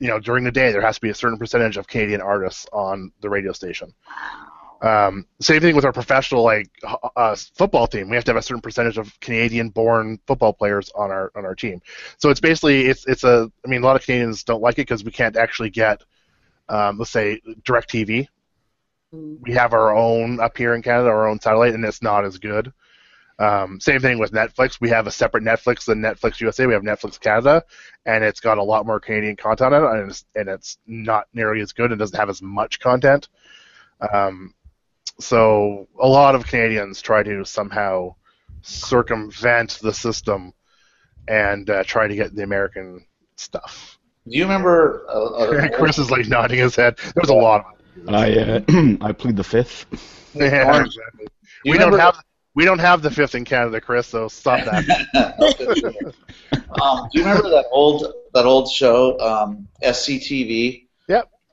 you 0.00 0.08
know, 0.08 0.18
during 0.18 0.44
the 0.44 0.52
day 0.52 0.72
there 0.72 0.80
has 0.80 0.96
to 0.96 1.00
be 1.00 1.10
a 1.10 1.14
certain 1.14 1.38
percentage 1.38 1.76
of 1.76 1.86
Canadian 1.86 2.20
artists 2.20 2.66
on 2.72 3.12
the 3.20 3.30
radio 3.30 3.52
station. 3.52 3.92
Um, 4.80 5.26
same 5.40 5.60
thing 5.60 5.74
with 5.74 5.84
our 5.84 5.92
professional 5.92 6.44
like 6.44 6.70
uh, 7.16 7.34
football 7.54 7.86
team. 7.86 8.08
We 8.08 8.16
have 8.16 8.24
to 8.24 8.30
have 8.30 8.38
a 8.38 8.42
certain 8.42 8.60
percentage 8.60 8.96
of 8.96 9.18
Canadian-born 9.20 10.20
football 10.26 10.52
players 10.52 10.90
on 10.94 11.10
our 11.10 11.32
on 11.34 11.44
our 11.44 11.54
team. 11.54 11.80
So 12.18 12.30
it's 12.30 12.40
basically 12.40 12.86
it's 12.86 13.06
it's 13.06 13.24
a. 13.24 13.50
I 13.64 13.68
mean, 13.68 13.82
a 13.82 13.86
lot 13.86 13.96
of 13.96 14.04
Canadians 14.04 14.44
don't 14.44 14.62
like 14.62 14.74
it 14.74 14.82
because 14.82 15.02
we 15.02 15.10
can't 15.10 15.36
actually 15.36 15.70
get, 15.70 16.02
um, 16.68 16.98
let's 16.98 17.10
say, 17.10 17.40
Directv. 17.62 18.28
We 19.10 19.52
have 19.52 19.72
our 19.72 19.96
own 19.96 20.38
up 20.38 20.56
here 20.56 20.74
in 20.74 20.82
Canada, 20.82 21.08
our 21.08 21.28
own 21.28 21.40
satellite, 21.40 21.74
and 21.74 21.84
it's 21.84 22.02
not 22.02 22.24
as 22.24 22.38
good. 22.38 22.72
Um, 23.40 23.80
same 23.80 24.00
thing 24.00 24.18
with 24.18 24.32
Netflix. 24.32 24.80
We 24.80 24.90
have 24.90 25.06
a 25.06 25.12
separate 25.12 25.44
Netflix 25.44 25.84
than 25.84 26.00
Netflix 26.00 26.40
USA. 26.40 26.66
We 26.66 26.74
have 26.74 26.82
Netflix 26.82 27.20
Canada, 27.20 27.64
and 28.04 28.22
it's 28.24 28.40
got 28.40 28.58
a 28.58 28.62
lot 28.62 28.84
more 28.84 29.00
Canadian 29.00 29.36
content 29.36 29.74
on 29.74 29.96
it, 29.96 30.00
and 30.00 30.10
it's, 30.10 30.24
and 30.34 30.48
it's 30.48 30.78
not 30.86 31.26
nearly 31.32 31.60
as 31.60 31.72
good. 31.72 31.90
and 31.90 31.98
doesn't 31.98 32.18
have 32.18 32.30
as 32.30 32.42
much 32.42 32.80
content. 32.80 33.28
Um, 34.12 34.54
so 35.20 35.88
a 36.00 36.06
lot 36.06 36.34
of 36.34 36.46
Canadians 36.46 37.00
try 37.00 37.22
to 37.22 37.44
somehow 37.44 38.14
circumvent 38.62 39.78
the 39.82 39.92
system 39.92 40.52
and 41.26 41.68
uh, 41.68 41.84
try 41.84 42.08
to 42.08 42.14
get 42.14 42.34
the 42.34 42.42
American 42.42 43.04
stuff. 43.36 43.98
Do 44.28 44.36
you 44.36 44.44
remember? 44.44 45.04
Uh, 45.08 45.24
uh, 45.24 45.68
Chris 45.78 45.98
is 45.98 46.10
like 46.10 46.26
nodding 46.26 46.58
his 46.58 46.76
head. 46.76 46.98
There's 47.14 47.30
a 47.30 47.34
lot 47.34 47.66
of 47.66 48.14
I 48.14 48.32
uh, 48.36 48.60
I 49.00 49.12
plead 49.12 49.36
the 49.36 49.44
fifth. 49.44 49.86
yeah, 50.34 50.82
exactly. 50.82 51.26
do 51.26 51.30
you 51.64 51.72
We 51.72 51.78
don't 51.78 51.92
remember- 51.92 51.98
have 51.98 52.24
we 52.54 52.64
don't 52.64 52.80
have 52.80 53.02
the 53.02 53.10
fifth 53.10 53.34
in 53.36 53.44
Canada, 53.44 53.80
Chris. 53.80 54.08
So 54.08 54.26
stop 54.26 54.64
that. 54.64 54.84
um, 56.82 57.08
do 57.12 57.20
you 57.20 57.24
remember 57.24 57.48
that 57.50 57.66
old 57.70 58.12
that 58.34 58.46
old 58.46 58.68
show, 58.70 59.18
um, 59.20 59.68
SCTV? 59.82 60.86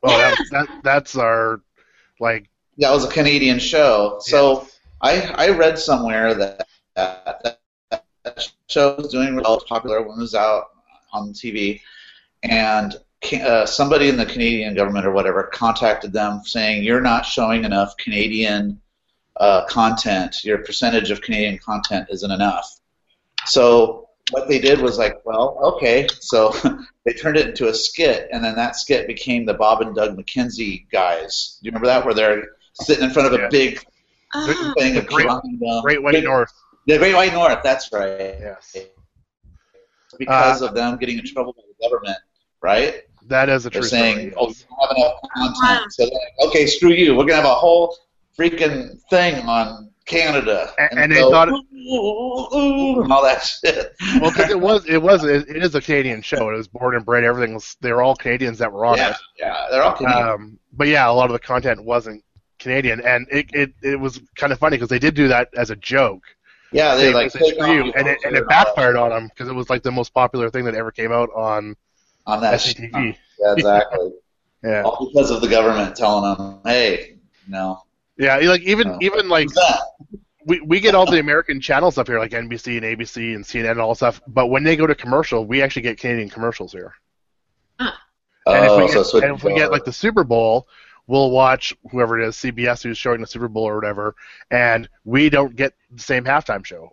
Oh, 0.07 0.17
that, 0.17 0.37
that 0.51 0.67
that's 0.83 1.15
our 1.15 1.61
like 2.19 2.47
Yeah, 2.77 2.91
it 2.91 2.95
was 2.95 3.05
a 3.05 3.11
Canadian 3.11 3.59
show. 3.59 4.17
So 4.19 4.67
I 5.01 5.21
I 5.21 5.49
read 5.49 5.79
somewhere 5.79 6.33
that 6.33 6.67
that, 6.95 7.59
that 8.23 8.49
show 8.67 8.95
was 8.95 9.09
doing 9.09 9.35
well, 9.35 9.59
popular 9.67 10.01
when 10.01 10.17
it 10.17 10.21
was 10.21 10.35
out 10.35 10.65
on 11.13 11.33
TV, 11.33 11.81
and 12.43 12.95
uh, 13.33 13.65
somebody 13.65 14.09
in 14.09 14.17
the 14.17 14.25
Canadian 14.25 14.75
government 14.75 15.05
or 15.05 15.11
whatever 15.11 15.43
contacted 15.43 16.13
them 16.13 16.41
saying 16.43 16.83
you're 16.83 17.01
not 17.01 17.25
showing 17.25 17.63
enough 17.63 17.95
Canadian 17.97 18.79
uh, 19.37 19.65
content. 19.65 20.43
Your 20.43 20.59
percentage 20.59 21.11
of 21.11 21.21
Canadian 21.21 21.57
content 21.57 22.07
isn't 22.09 22.31
enough. 22.31 22.79
So 23.45 24.09
what 24.31 24.47
they 24.47 24.59
did 24.59 24.81
was 24.81 24.97
like, 24.97 25.23
well, 25.25 25.57
okay. 25.61 26.07
So 26.19 26.53
they 27.05 27.13
turned 27.13 27.37
it 27.37 27.47
into 27.49 27.67
a 27.67 27.73
skit, 27.73 28.27
and 28.31 28.43
then 28.43 28.55
that 28.55 28.75
skit 28.75 29.07
became 29.07 29.45
the 29.45 29.53
Bob 29.53 29.81
and 29.81 29.95
Doug 29.95 30.17
McKenzie 30.17 30.89
guys. 30.91 31.57
Do 31.61 31.67
you 31.67 31.71
remember 31.71 31.87
that? 31.87 32.05
Where 32.05 32.13
they're 32.13 32.47
sitting 32.81 33.03
in 33.05 33.09
front 33.11 33.27
of 33.27 33.39
a 33.39 33.43
Yeah. 33.43 33.49
big 33.49 33.83
Ah, 34.33 34.73
thing 34.77 34.93
The 34.95 34.99
of 34.99 35.07
Great- 35.07 35.27
John, 35.27 35.59
uh, 35.67 35.81
Great 35.81 36.03
White 36.03 36.11
Great- 36.11 36.23
North. 36.25 36.51
The 36.87 36.97
Great 36.97 37.15
White 37.15 37.33
North. 37.33 37.59
That's 37.63 37.91
right. 37.91 38.35
Yes. 38.39 38.75
Because 40.19 40.61
Uh, 40.61 40.67
of 40.67 40.75
them 40.75 40.97
getting 40.97 41.17
in 41.19 41.25
trouble 41.25 41.53
with 41.57 41.65
the 41.77 41.83
government, 41.89 42.17
right? 42.61 43.03
That 43.27 43.49
is 43.49 43.65
a 43.65 43.69
They're 43.69 43.81
true 43.81 43.89
saying, 43.89 44.31
story. 44.31 44.33
"Oh, 44.37 44.47
yes. 44.49 44.59
you 44.61 44.65
don't 44.69 44.87
have 44.87 44.97
enough 44.97 45.53
content." 45.57 45.91
So 45.93 46.05
they're 46.05 46.13
like, 46.13 46.49
okay, 46.49 46.65
screw 46.67 46.91
you. 46.91 47.15
We're 47.15 47.23
gonna 47.25 47.35
have 47.41 47.45
a 47.45 47.53
whole 47.55 47.97
freaking 48.37 48.99
thing 49.09 49.35
on 49.47 49.89
Canada, 50.05 50.71
And- 50.77 50.99
and 50.99 51.11
they 51.11 51.19
so- 51.19 51.31
thought 51.31 51.49
it- 51.49 51.53
ooh, 51.53 52.55
ooh, 52.55 53.01
and 53.01 53.11
all 53.11 53.23
that 53.23 53.43
shit. 53.43 53.93
Well, 54.21 54.31
because 54.31 54.51
it 54.51 54.59
was, 54.59 54.85
it 54.85 55.01
was, 55.01 55.23
it, 55.23 55.49
it 55.49 55.63
is 55.63 55.73
a 55.75 55.81
Canadian 55.81 56.21
show. 56.21 56.49
It 56.49 56.55
was 56.57 56.67
born 56.67 56.95
and 56.95 57.03
bred. 57.05 57.23
Everything 57.23 57.55
was. 57.55 57.75
They 57.81 57.91
were 57.91 58.03
all 58.03 58.15
Canadians 58.15 58.59
that 58.59 58.71
were 58.71 58.85
on 58.85 58.97
yeah, 58.97 59.11
it. 59.11 59.15
yeah, 59.39 59.65
they're 59.71 59.81
all 59.83 59.93
Canadian. 59.93 60.27
Um, 60.29 60.59
but 60.73 60.87
yeah, 60.87 61.09
a 61.09 61.11
lot 61.11 61.25
of 61.25 61.33
the 61.33 61.39
content 61.39 61.83
wasn't 61.83 62.23
Canadian, 62.65 62.99
and 63.05 63.27
it 63.31 63.45
it, 63.53 63.73
it 63.83 63.99
was 63.99 64.19
kind 64.35 64.51
of 64.51 64.57
funny 64.59 64.75
because 64.77 64.89
they 64.89 64.97
did 64.99 65.13
do 65.13 65.27
that 65.27 65.49
as 65.55 65.69
a 65.69 65.75
joke. 65.75 66.23
yeah, 66.71 66.95
They 66.95 67.07
they 67.07 67.13
like 67.13 67.31
said, 67.31 67.41
take 67.41 67.53
"Screw 67.53 67.73
you," 67.85 67.93
and 67.93 68.07
it, 68.07 68.17
and 68.25 68.35
it 68.35 68.47
backfired 68.47 68.95
on 68.95 69.11
them 69.11 69.27
because 69.27 69.47
it 69.47 69.53
was 69.53 69.69
like 69.69 69.83
the 69.83 69.91
most 69.91 70.13
popular 70.15 70.49
thing 70.49 70.65
that 70.65 70.73
ever 70.75 70.91
came 70.91 71.11
out 71.11 71.29
on 71.35 71.75
on 72.25 72.41
that. 72.41 72.59
shit. 72.59 72.77
SCTV. 72.77 73.15
Yeah, 73.39 73.53
exactly. 73.53 74.09
Yeah, 74.63 74.81
all 74.81 75.11
because 75.13 75.29
of 75.29 75.41
the 75.41 75.47
government 75.47 75.95
telling 75.95 76.23
them, 76.25 76.59
"Hey, 76.65 77.17
no, 77.47 77.83
yeah. 78.17 78.37
Like 78.37 78.61
even 78.61 78.87
Oh. 78.87 78.97
even 78.99 79.29
like 79.29 79.47
we, 80.47 80.59
we 80.61 80.79
get 80.79 80.95
all 80.95 81.05
the 81.05 81.19
American 81.19 81.61
channels 81.61 81.99
up 81.99 82.07
here, 82.07 82.17
like 82.17 82.31
NBC 82.31 82.77
and 82.77 82.85
ABC 82.85 83.35
and 83.35 83.43
CNN 83.45 83.71
and 83.71 83.79
all 83.79 83.89
that 83.89 83.97
stuff. 83.97 84.21
But 84.27 84.47
when 84.47 84.63
they 84.63 84.75
go 84.75 84.87
to 84.87 84.95
commercial, 84.95 85.45
we 85.45 85.61
actually 85.61 85.83
get 85.83 85.99
Canadian 85.99 86.29
commercials 86.29 86.71
here. 86.71 86.93
And 87.79 87.89
if 88.65 88.71
Oh, 88.71 88.77
we 88.85 88.91
get, 88.93 89.05
switch 89.05 89.23
and 89.23 89.35
if 89.35 89.43
we 89.43 89.53
oh, 89.53 89.55
get 89.55 89.71
like 89.71 89.85
the 89.85 89.93
Super 89.93 90.23
Bowl, 90.23 90.67
we'll 91.07 91.31
watch 91.31 91.73
whoever 91.91 92.19
it 92.19 92.27
is, 92.27 92.35
CBS, 92.35 92.83
who's 92.83 92.97
showing 92.97 93.21
the 93.21 93.27
Super 93.27 93.47
Bowl 93.47 93.63
or 93.67 93.75
whatever, 93.75 94.15
and 94.51 94.89
we 95.03 95.29
don't 95.29 95.55
get 95.55 95.73
the 95.91 96.01
same 96.01 96.23
halftime 96.25 96.65
show. 96.65 96.91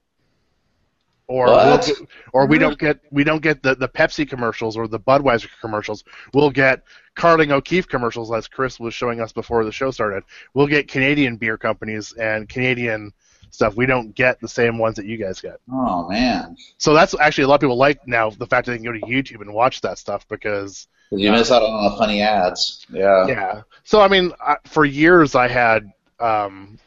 Or 1.28 1.47
we'll 1.47 1.71
What? 1.71 1.87
get, 1.87 1.97
or 2.35 2.47
we 2.47 2.59
don't 2.59 2.78
get 2.78 3.00
we 3.11 3.25
don't 3.25 3.40
get 3.42 3.62
the, 3.62 3.75
the 3.75 3.88
Pepsi 3.88 4.28
commercials 4.28 4.76
or 4.76 4.87
the 4.88 4.99
Budweiser 5.00 5.49
commercials. 5.61 6.04
We'll 6.35 6.50
get 6.50 6.83
Carling 7.14 7.52
O'Keefe 7.52 7.88
commercials, 7.88 8.31
as 8.33 8.49
Chris 8.49 8.78
was 8.78 8.92
showing 8.92 9.21
us 9.21 9.33
before 9.33 9.64
the 9.64 9.73
show 9.73 9.90
started. 9.92 10.25
We'll 10.52 10.66
get 10.66 10.88
Canadian 10.88 11.37
beer 11.37 11.57
companies 11.57 12.12
and 12.14 12.49
Canadian 12.49 13.12
stuff. 13.50 13.76
We 13.76 13.87
don't 13.87 14.14
get 14.14 14.40
the 14.40 14.49
same 14.49 14.78
ones 14.78 14.97
that 14.97 15.07
you 15.07 15.16
guys 15.16 15.40
get. 15.40 15.59
oh 15.71 16.07
man, 16.09 16.57
So 16.76 16.92
that's 16.92 17.14
actually 17.19 17.45
a 17.45 17.49
lot 17.49 17.54
of 17.54 17.61
people 17.61 17.76
like 17.76 18.07
now 18.07 18.28
the 18.31 18.47
fact 18.47 18.66
that 18.66 18.73
they 18.73 18.78
can 18.78 18.85
go 18.85 18.92
to 18.92 19.00
YouTube 19.00 19.40
and 19.42 19.54
watch 19.54 19.81
that 19.83 19.99
stuff 19.99 20.26
because 20.28 20.42
'Cause 20.52 20.88
you 21.19 21.31
miss 21.31 21.50
out 21.50 21.62
on 21.62 21.71
all 21.71 21.90
the 21.90 21.97
funny 21.97 22.23
ads. 22.23 22.87
Yeah. 22.90 23.26
yeah. 23.26 23.62
So 23.85 24.00
I 24.00 24.09
mean, 24.09 24.33
I, 24.40 24.57
for 24.64 24.85
years 24.85 25.35
I 25.35 25.49
had, 25.49 25.90
um, 26.21 26.78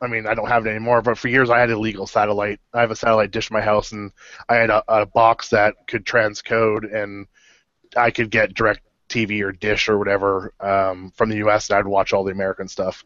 I 0.00 0.06
mean, 0.06 0.26
I 0.26 0.34
don't 0.34 0.48
have 0.48 0.66
it 0.66 0.70
anymore, 0.70 1.02
but 1.02 1.18
for 1.18 1.28
years 1.28 1.50
I 1.50 1.58
had 1.58 1.70
illegal 1.70 2.06
satellite. 2.06 2.60
I 2.72 2.80
have 2.80 2.90
a 2.90 2.96
satellite 2.96 3.30
dish 3.30 3.50
in 3.50 3.54
my 3.54 3.60
house, 3.60 3.92
and 3.92 4.12
I 4.48 4.56
had 4.56 4.70
a, 4.70 4.82
a 4.88 5.06
box 5.06 5.50
that 5.50 5.74
could 5.86 6.04
transcode, 6.04 6.94
and 6.94 7.26
I 7.96 8.10
could 8.10 8.30
get 8.30 8.54
direct 8.54 8.80
TV 9.08 9.42
or 9.42 9.52
dish 9.52 9.88
or 9.88 9.98
whatever 9.98 10.52
um, 10.60 11.12
from 11.14 11.28
the 11.28 11.36
U.S. 11.36 11.68
and 11.68 11.78
I'd 11.78 11.86
watch 11.86 12.12
all 12.12 12.24
the 12.24 12.32
American 12.32 12.68
stuff. 12.68 13.04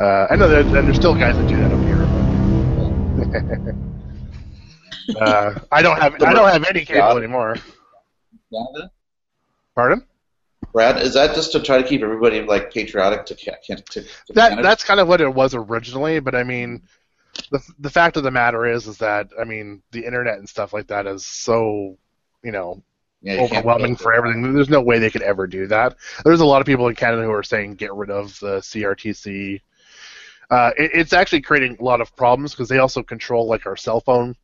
Uh, 0.00 0.26
I 0.30 0.36
know 0.36 0.48
that 0.48 0.66
and 0.66 0.86
there's 0.86 0.96
still 0.96 1.14
guys 1.14 1.36
that 1.36 1.48
do 1.48 1.56
that 1.56 1.72
up 1.72 1.80
here. 1.80 2.04
uh, 5.20 5.58
I 5.72 5.82
don't 5.82 6.00
have 6.00 6.14
I 6.22 6.32
don't 6.32 6.48
have 6.48 6.64
any 6.64 6.84
cable 6.84 7.18
anymore. 7.18 7.56
Canada? 8.52 8.92
Pardon? 9.78 10.04
Brad, 10.72 11.00
is 11.00 11.14
that 11.14 11.36
just 11.36 11.52
to 11.52 11.62
try 11.62 11.80
to 11.80 11.86
keep 11.86 12.02
everybody 12.02 12.42
like 12.42 12.72
patriotic 12.72 13.24
to, 13.26 13.36
to, 13.36 13.76
to 13.92 14.02
that 14.34 14.48
Canada? 14.48 14.62
that's 14.64 14.82
kind 14.82 14.98
of 14.98 15.06
what 15.06 15.20
it 15.20 15.32
was 15.32 15.54
originally 15.54 16.18
but 16.18 16.34
i 16.34 16.42
mean 16.42 16.82
the 17.52 17.60
the 17.78 17.88
fact 17.88 18.16
of 18.16 18.24
the 18.24 18.30
matter 18.32 18.66
is 18.66 18.88
is 18.88 18.98
that 18.98 19.28
i 19.40 19.44
mean 19.44 19.80
the 19.92 20.04
internet 20.04 20.38
and 20.38 20.48
stuff 20.48 20.72
like 20.72 20.88
that 20.88 21.06
is 21.06 21.24
so 21.24 21.96
you 22.42 22.50
know 22.50 22.82
Yeah, 23.22 23.34
you 23.34 23.40
overwhelming 23.42 23.94
for 23.94 24.12
everything 24.12 24.52
there's 24.52 24.68
no 24.68 24.82
way 24.82 24.98
they 24.98 25.10
could 25.10 25.22
ever 25.22 25.46
do 25.46 25.68
that 25.68 25.94
there's 26.24 26.40
a 26.40 26.44
lot 26.44 26.60
of 26.60 26.66
people 26.66 26.88
in 26.88 26.96
canada 26.96 27.22
who 27.22 27.30
are 27.30 27.44
saying 27.44 27.74
get 27.74 27.94
rid 27.94 28.10
of 28.10 28.36
the 28.40 28.56
crtc 28.56 29.60
uh, 30.50 30.72
it, 30.76 30.90
it's 30.92 31.12
actually 31.12 31.40
creating 31.40 31.76
a 31.78 31.84
lot 31.84 32.00
of 32.00 32.16
problems 32.16 32.50
because 32.50 32.68
they 32.68 32.78
also 32.78 33.00
control 33.00 33.46
like 33.46 33.64
our 33.64 33.76
cell 33.76 34.00
phone 34.00 34.34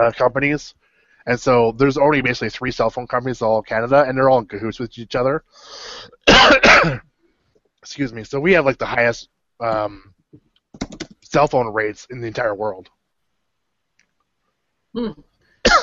uh, 0.00 0.12
companies 0.12 0.74
and 1.26 1.38
so 1.38 1.72
there's 1.72 1.98
only 1.98 2.20
basically 2.22 2.50
three 2.50 2.70
cell 2.70 2.90
phone 2.90 3.06
companies 3.06 3.40
in 3.40 3.46
all 3.46 3.58
of 3.58 3.66
Canada, 3.66 4.04
and 4.06 4.16
they're 4.16 4.30
all 4.30 4.38
in 4.38 4.46
cahoots 4.46 4.78
with 4.78 4.98
each 4.98 5.14
other. 5.14 5.44
Excuse 7.82 8.12
me. 8.12 8.24
So 8.24 8.40
we 8.40 8.52
have 8.52 8.64
like 8.64 8.78
the 8.78 8.86
highest 8.86 9.28
um, 9.60 10.14
cell 11.22 11.46
phone 11.46 11.72
rates 11.72 12.06
in 12.10 12.20
the 12.20 12.26
entire 12.26 12.54
world. 12.54 12.88
Hmm. 14.94 15.12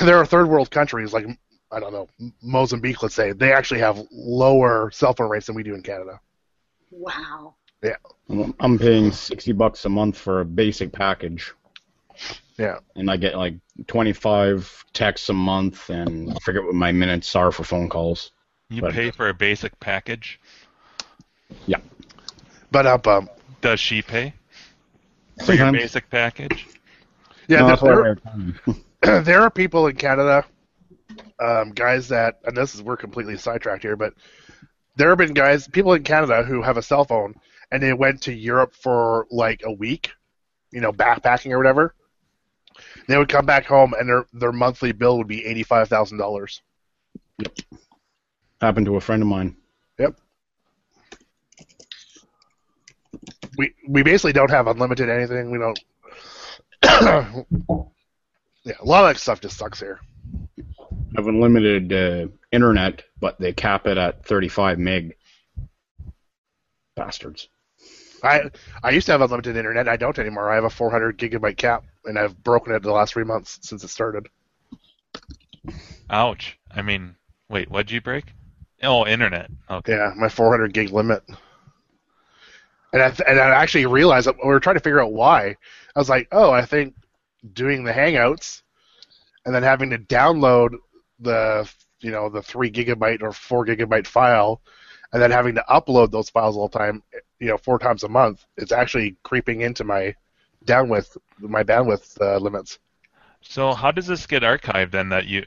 there 0.04 0.18
are 0.18 0.26
third 0.26 0.48
world 0.48 0.70
countries 0.70 1.12
like 1.12 1.26
I 1.70 1.80
don't 1.80 1.92
know 1.92 2.08
Mozambique, 2.42 3.02
let's 3.02 3.14
say, 3.14 3.32
they 3.32 3.52
actually 3.52 3.80
have 3.80 4.00
lower 4.10 4.90
cell 4.90 5.14
phone 5.14 5.28
rates 5.28 5.46
than 5.46 5.54
we 5.54 5.62
do 5.62 5.74
in 5.74 5.82
Canada. 5.82 6.20
Wow. 6.90 7.54
I'm- 8.30 8.54
I'm 8.60 8.78
paying 8.78 9.12
sixty 9.12 9.52
bucks 9.52 9.84
a 9.84 9.88
month 9.88 10.16
for 10.18 10.40
a 10.40 10.44
basic 10.44 10.92
package. 10.92 11.52
Yeah. 12.58 12.78
And 12.96 13.10
I 13.10 13.16
get 13.16 13.36
like 13.36 13.54
twenty-five 13.86 14.84
texts 14.92 15.28
a 15.28 15.32
month, 15.32 15.90
and 15.90 16.32
I 16.32 16.36
forget 16.42 16.64
what 16.64 16.74
my 16.74 16.92
minutes 16.92 17.34
are 17.36 17.52
for 17.52 17.64
phone 17.64 17.88
calls. 17.88 18.32
You 18.70 18.82
But- 18.82 18.92
pay 18.92 19.10
for 19.10 19.28
a 19.28 19.34
basic 19.34 19.78
package. 19.80 20.40
Yeah. 21.66 21.78
But 22.70 22.86
up, 22.86 23.06
um, 23.06 23.28
Does 23.60 23.80
she 23.80 24.02
pay 24.02 24.34
for 25.44 25.54
your 25.54 25.72
basic 25.72 26.10
package? 26.10 26.66
yeah, 27.48 27.60
No, 27.60 27.76
there- 27.76 28.14
that's 28.16 28.22
there, 28.24 28.76
wear 29.02 29.22
there 29.22 29.40
are 29.40 29.50
people 29.50 29.86
in 29.86 29.96
Canada, 29.96 30.44
um, 31.40 31.70
guys 31.70 32.08
that, 32.08 32.40
and 32.44 32.56
this 32.56 32.74
is 32.74 32.82
we're 32.82 32.96
completely 32.96 33.36
sidetracked 33.38 33.82
here, 33.82 33.96
but 33.96 34.12
there 34.96 35.08
have 35.08 35.18
been 35.18 35.32
guys, 35.32 35.66
people 35.68 35.94
in 35.94 36.02
Canada 36.02 36.42
who 36.42 36.60
have 36.60 36.76
a 36.76 36.82
cell 36.82 37.04
phone, 37.04 37.34
and 37.70 37.82
they 37.82 37.92
went 37.92 38.22
to 38.22 38.32
Europe 38.34 38.74
for 38.74 39.26
like 39.30 39.62
a 39.64 39.72
week, 39.72 40.10
you 40.72 40.80
know, 40.80 40.92
backpacking 40.92 41.52
or 41.52 41.56
whatever. 41.56 41.94
They 43.06 43.16
would 43.16 43.28
come 43.28 43.46
back 43.46 43.66
home, 43.66 43.94
and 43.98 44.08
their 44.08 44.26
their 44.32 44.52
monthly 44.52 44.92
bill 44.92 45.18
would 45.18 45.28
be 45.28 45.44
eighty 45.44 45.62
five 45.62 45.88
thousand 45.88 46.18
dollars. 46.18 46.62
Yep. 47.38 47.58
Happened 48.60 48.86
to 48.86 48.96
a 48.96 49.00
friend 49.00 49.22
of 49.22 49.28
mine. 49.28 49.56
Yep. 49.98 50.18
We 53.56 53.74
we 53.88 54.02
basically 54.02 54.32
don't 54.32 54.50
have 54.50 54.66
unlimited 54.66 55.08
anything. 55.08 55.50
We 55.50 55.58
don't. 55.58 55.80
yeah, 58.64 58.74
a 58.80 58.84
lot 58.84 59.04
of 59.04 59.14
that 59.14 59.20
stuff 59.20 59.40
just 59.40 59.56
sucks 59.56 59.80
here. 59.80 60.00
I 60.58 60.62
have 61.16 61.26
unlimited 61.26 61.92
uh, 61.92 62.28
internet, 62.52 63.02
but 63.18 63.38
they 63.40 63.52
cap 63.52 63.86
it 63.86 63.98
at 63.98 64.24
35 64.26 64.78
meg. 64.78 65.16
Bastards. 66.94 67.48
I 68.22 68.50
I 68.82 68.90
used 68.90 69.06
to 69.06 69.12
have 69.12 69.20
unlimited 69.20 69.56
internet. 69.56 69.88
I 69.88 69.96
don't 69.96 70.18
anymore. 70.18 70.50
I 70.50 70.54
have 70.54 70.64
a 70.64 70.70
400 70.70 71.18
gigabyte 71.18 71.56
cap, 71.56 71.84
and 72.04 72.18
I've 72.18 72.42
broken 72.42 72.74
it 72.74 72.82
the 72.82 72.92
last 72.92 73.12
three 73.12 73.24
months 73.24 73.58
since 73.62 73.84
it 73.84 73.88
started. 73.88 74.28
Ouch. 76.10 76.58
I 76.70 76.82
mean, 76.82 77.16
wait, 77.48 77.70
what'd 77.70 77.90
you 77.90 78.00
break? 78.00 78.32
Oh, 78.82 79.06
internet. 79.06 79.50
Okay. 79.70 79.92
Yeah, 79.92 80.12
my 80.16 80.28
400 80.28 80.72
gig 80.72 80.92
limit. 80.92 81.22
And 82.92 83.02
I 83.02 83.12
and 83.26 83.38
I 83.38 83.50
actually 83.50 83.86
realized 83.86 84.26
that 84.26 84.36
we 84.42 84.48
were 84.48 84.60
trying 84.60 84.76
to 84.76 84.80
figure 84.80 85.02
out 85.02 85.12
why. 85.12 85.56
I 85.94 85.98
was 85.98 86.08
like, 86.08 86.28
oh, 86.32 86.50
I 86.50 86.64
think 86.64 86.94
doing 87.52 87.84
the 87.84 87.92
Hangouts, 87.92 88.62
and 89.44 89.54
then 89.54 89.62
having 89.62 89.90
to 89.90 89.98
download 89.98 90.74
the 91.20 91.70
you 92.00 92.10
know 92.10 92.28
the 92.28 92.42
three 92.42 92.70
gigabyte 92.70 93.22
or 93.22 93.32
four 93.32 93.66
gigabyte 93.66 94.06
file, 94.06 94.62
and 95.12 95.22
then 95.22 95.30
having 95.30 95.54
to 95.54 95.64
upload 95.68 96.10
those 96.10 96.30
files 96.30 96.56
all 96.56 96.68
the 96.68 96.78
time, 96.78 97.02
you 97.38 97.48
know, 97.48 97.56
four 97.56 97.78
times 97.78 98.02
a 98.02 98.08
month. 98.08 98.44
It's 98.56 98.72
actually 98.72 99.16
creeping 99.22 99.62
into 99.62 99.84
my 99.84 100.14
downwidth 100.64 101.16
my 101.38 101.62
bandwidth 101.62 102.20
uh, 102.20 102.38
limits. 102.38 102.78
So 103.40 103.72
how 103.72 103.92
does 103.92 104.06
this 104.06 104.26
get 104.26 104.42
archived 104.42 104.90
then? 104.90 105.08
That 105.08 105.26
you, 105.26 105.46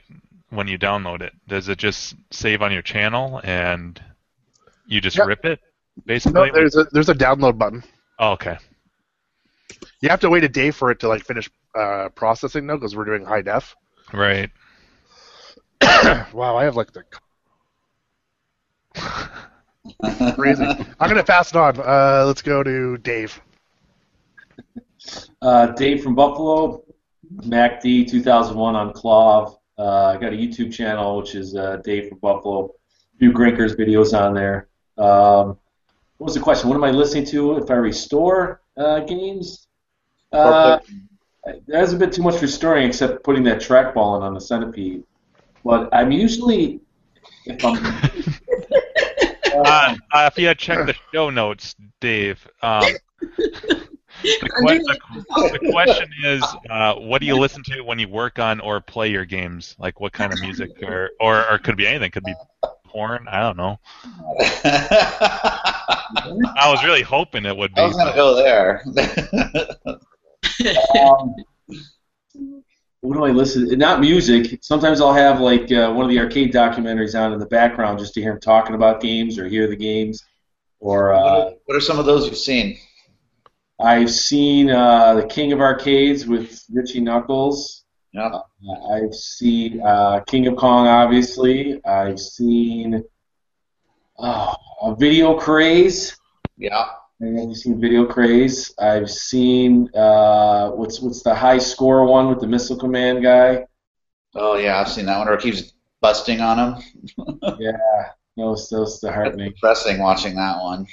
when 0.50 0.66
you 0.66 0.78
download 0.78 1.22
it, 1.22 1.32
does 1.46 1.68
it 1.68 1.78
just 1.78 2.14
save 2.30 2.62
on 2.62 2.72
your 2.72 2.82
channel 2.82 3.40
and 3.44 4.02
you 4.86 5.00
just 5.00 5.18
rip 5.18 5.44
it? 5.44 5.60
basically. 6.06 6.48
No, 6.48 6.52
there's 6.52 6.76
a 6.76 6.84
there's 6.92 7.08
a 7.08 7.14
download 7.14 7.58
button. 7.58 7.82
oh, 8.18 8.32
okay. 8.32 8.58
You 10.00 10.08
have 10.08 10.20
to 10.20 10.30
wait 10.30 10.44
a 10.44 10.48
day 10.48 10.70
for 10.70 10.90
it 10.90 11.00
to 11.00 11.08
like 11.08 11.24
finish 11.24 11.50
uh, 11.74 12.08
processing 12.10 12.66
though, 12.66 12.76
because 12.76 12.96
we're 12.96 13.04
doing 13.04 13.24
high 13.24 13.42
def. 13.42 13.74
Right. 14.12 14.50
wow, 16.32 16.56
I 16.56 16.64
have 16.64 16.76
like 16.76 16.92
the 16.92 17.04
crazy. 20.34 20.64
I'm 20.64 21.08
gonna 21.08 21.24
pass 21.24 21.50
it 21.50 21.56
on. 21.56 21.78
Uh, 21.80 22.24
let's 22.26 22.42
go 22.42 22.62
to 22.62 22.96
Dave. 22.98 23.40
Uh, 25.40 25.66
Dave 25.68 26.02
from 26.02 26.14
Buffalo, 26.14 26.84
MacD 27.38 28.08
2001 28.08 28.76
on 28.76 28.92
KLOV. 28.92 29.56
Uh, 29.78 30.06
I 30.06 30.16
got 30.16 30.32
a 30.32 30.36
YouTube 30.36 30.72
channel 30.72 31.16
which 31.18 31.34
is 31.34 31.56
uh, 31.56 31.78
Dave 31.84 32.08
from 32.08 32.18
Buffalo. 32.18 32.66
A 32.66 33.18
few 33.18 33.32
Grinkers 33.32 33.76
videos 33.76 34.18
on 34.18 34.34
there. 34.34 34.68
Um, 34.98 35.58
what 36.18 36.26
was 36.26 36.34
the 36.34 36.40
question? 36.40 36.68
What 36.68 36.76
am 36.76 36.84
I 36.84 36.90
listening 36.90 37.24
to 37.26 37.56
if 37.56 37.70
I 37.70 37.74
restore 37.74 38.60
uh, 38.76 39.00
games? 39.00 39.66
Uh, 40.32 40.78
there 41.66 41.80
hasn't 41.80 41.98
been 41.98 42.10
too 42.10 42.22
much 42.22 42.40
restoring 42.40 42.86
except 42.86 43.24
putting 43.24 43.42
that 43.44 43.58
trackball 43.58 44.16
in 44.16 44.22
on 44.22 44.34
the 44.34 44.40
centipede. 44.40 45.02
But 45.64 45.88
I'm 45.92 46.12
usually, 46.12 46.80
if 47.46 47.64
I'm 47.64 47.82
Uh, 49.54 49.96
uh, 50.12 50.30
if 50.32 50.38
you 50.38 50.46
had 50.46 50.58
checked 50.58 50.86
the 50.86 50.94
show 51.12 51.30
notes, 51.30 51.74
Dave, 52.00 52.46
um, 52.62 52.84
the, 53.20 53.78
que- 54.22 54.78
the, 54.78 54.98
the 55.52 55.70
question 55.70 56.08
is, 56.24 56.42
uh, 56.70 56.94
what 56.94 57.20
do 57.20 57.26
you 57.26 57.36
listen 57.36 57.62
to 57.64 57.82
when 57.82 57.98
you 57.98 58.08
work 58.08 58.38
on 58.38 58.60
or 58.60 58.80
play 58.80 59.08
your 59.10 59.24
games? 59.24 59.76
Like, 59.78 60.00
what 60.00 60.12
kind 60.12 60.32
of 60.32 60.40
music, 60.40 60.70
or 60.82 61.10
or, 61.20 61.50
or 61.50 61.58
could 61.58 61.76
be 61.76 61.86
anything? 61.86 62.10
Could 62.10 62.24
be 62.24 62.34
porn. 62.86 63.26
I 63.28 63.40
don't 63.40 63.56
know. 63.56 63.78
I 66.54 66.68
was 66.70 66.84
really 66.84 67.02
hoping 67.02 67.44
it 67.44 67.56
would 67.56 67.74
be. 67.74 67.80
I 67.80 67.86
was 67.86 67.96
gonna 67.96 68.14
go 68.14 68.36
there. 68.36 68.84
um, 71.00 71.34
what 73.02 73.16
do 73.16 73.24
I 73.24 73.30
listen? 73.30 73.66
Not 73.78 74.00
music. 74.00 74.60
Sometimes 74.62 75.00
I'll 75.00 75.12
have 75.12 75.40
like 75.40 75.70
uh, 75.72 75.92
one 75.92 76.04
of 76.04 76.10
the 76.10 76.20
arcade 76.20 76.52
documentaries 76.52 77.18
on 77.18 77.32
in 77.32 77.40
the 77.40 77.46
background 77.46 77.98
just 77.98 78.14
to 78.14 78.22
hear 78.22 78.30
them 78.30 78.40
talking 78.40 78.76
about 78.76 79.00
games 79.00 79.38
or 79.38 79.48
hear 79.48 79.66
the 79.66 79.76
games. 79.76 80.24
Or 80.78 81.12
what, 81.12 81.16
uh, 81.16 81.26
are, 81.26 81.52
what 81.66 81.76
are 81.76 81.80
some 81.80 81.98
of 81.98 82.06
those 82.06 82.26
you've 82.26 82.36
seen? 82.36 82.78
I've 83.80 84.10
seen 84.10 84.70
uh, 84.70 85.14
the 85.14 85.26
King 85.26 85.52
of 85.52 85.60
Arcades 85.60 86.26
with 86.26 86.64
Richie 86.72 87.00
Knucklez. 87.00 87.82
Yeah. 88.12 88.26
Uh, 88.68 88.94
I've 88.94 89.14
seen 89.14 89.80
uh, 89.80 90.20
King 90.20 90.46
of 90.46 90.54
Kong, 90.54 90.86
obviously. 90.86 91.84
I've 91.84 92.20
seen 92.20 93.02
oh, 94.16 94.54
a 94.80 94.94
Video 94.94 95.36
Craze. 95.36 96.16
Yeah. 96.56 96.86
I've 97.22 97.56
seen 97.56 97.80
Video 97.80 98.04
Craze. 98.04 98.74
I've 98.80 99.08
seen 99.08 99.88
uh, 99.94 100.70
what's 100.70 101.00
what's 101.00 101.22
the 101.22 101.34
high 101.34 101.58
score 101.58 102.04
one 102.04 102.28
with 102.28 102.40
the 102.40 102.48
Missile 102.48 102.76
Command 102.76 103.22
guy. 103.22 103.64
Oh 104.34 104.56
yeah, 104.56 104.80
I've 104.80 104.88
seen 104.88 105.06
that 105.06 105.18
one 105.18 105.28
where 105.28 105.36
it 105.36 105.42
keeps 105.42 105.72
busting 106.00 106.40
on 106.40 106.58
him. 106.58 106.82
Yeah, 107.58 107.72
those 108.36 108.68
those 108.70 109.00
the 109.00 109.12
heartening. 109.12 109.52
Depressing 109.52 110.00
watching 110.00 110.34
that 110.36 110.60
one. 110.62 110.86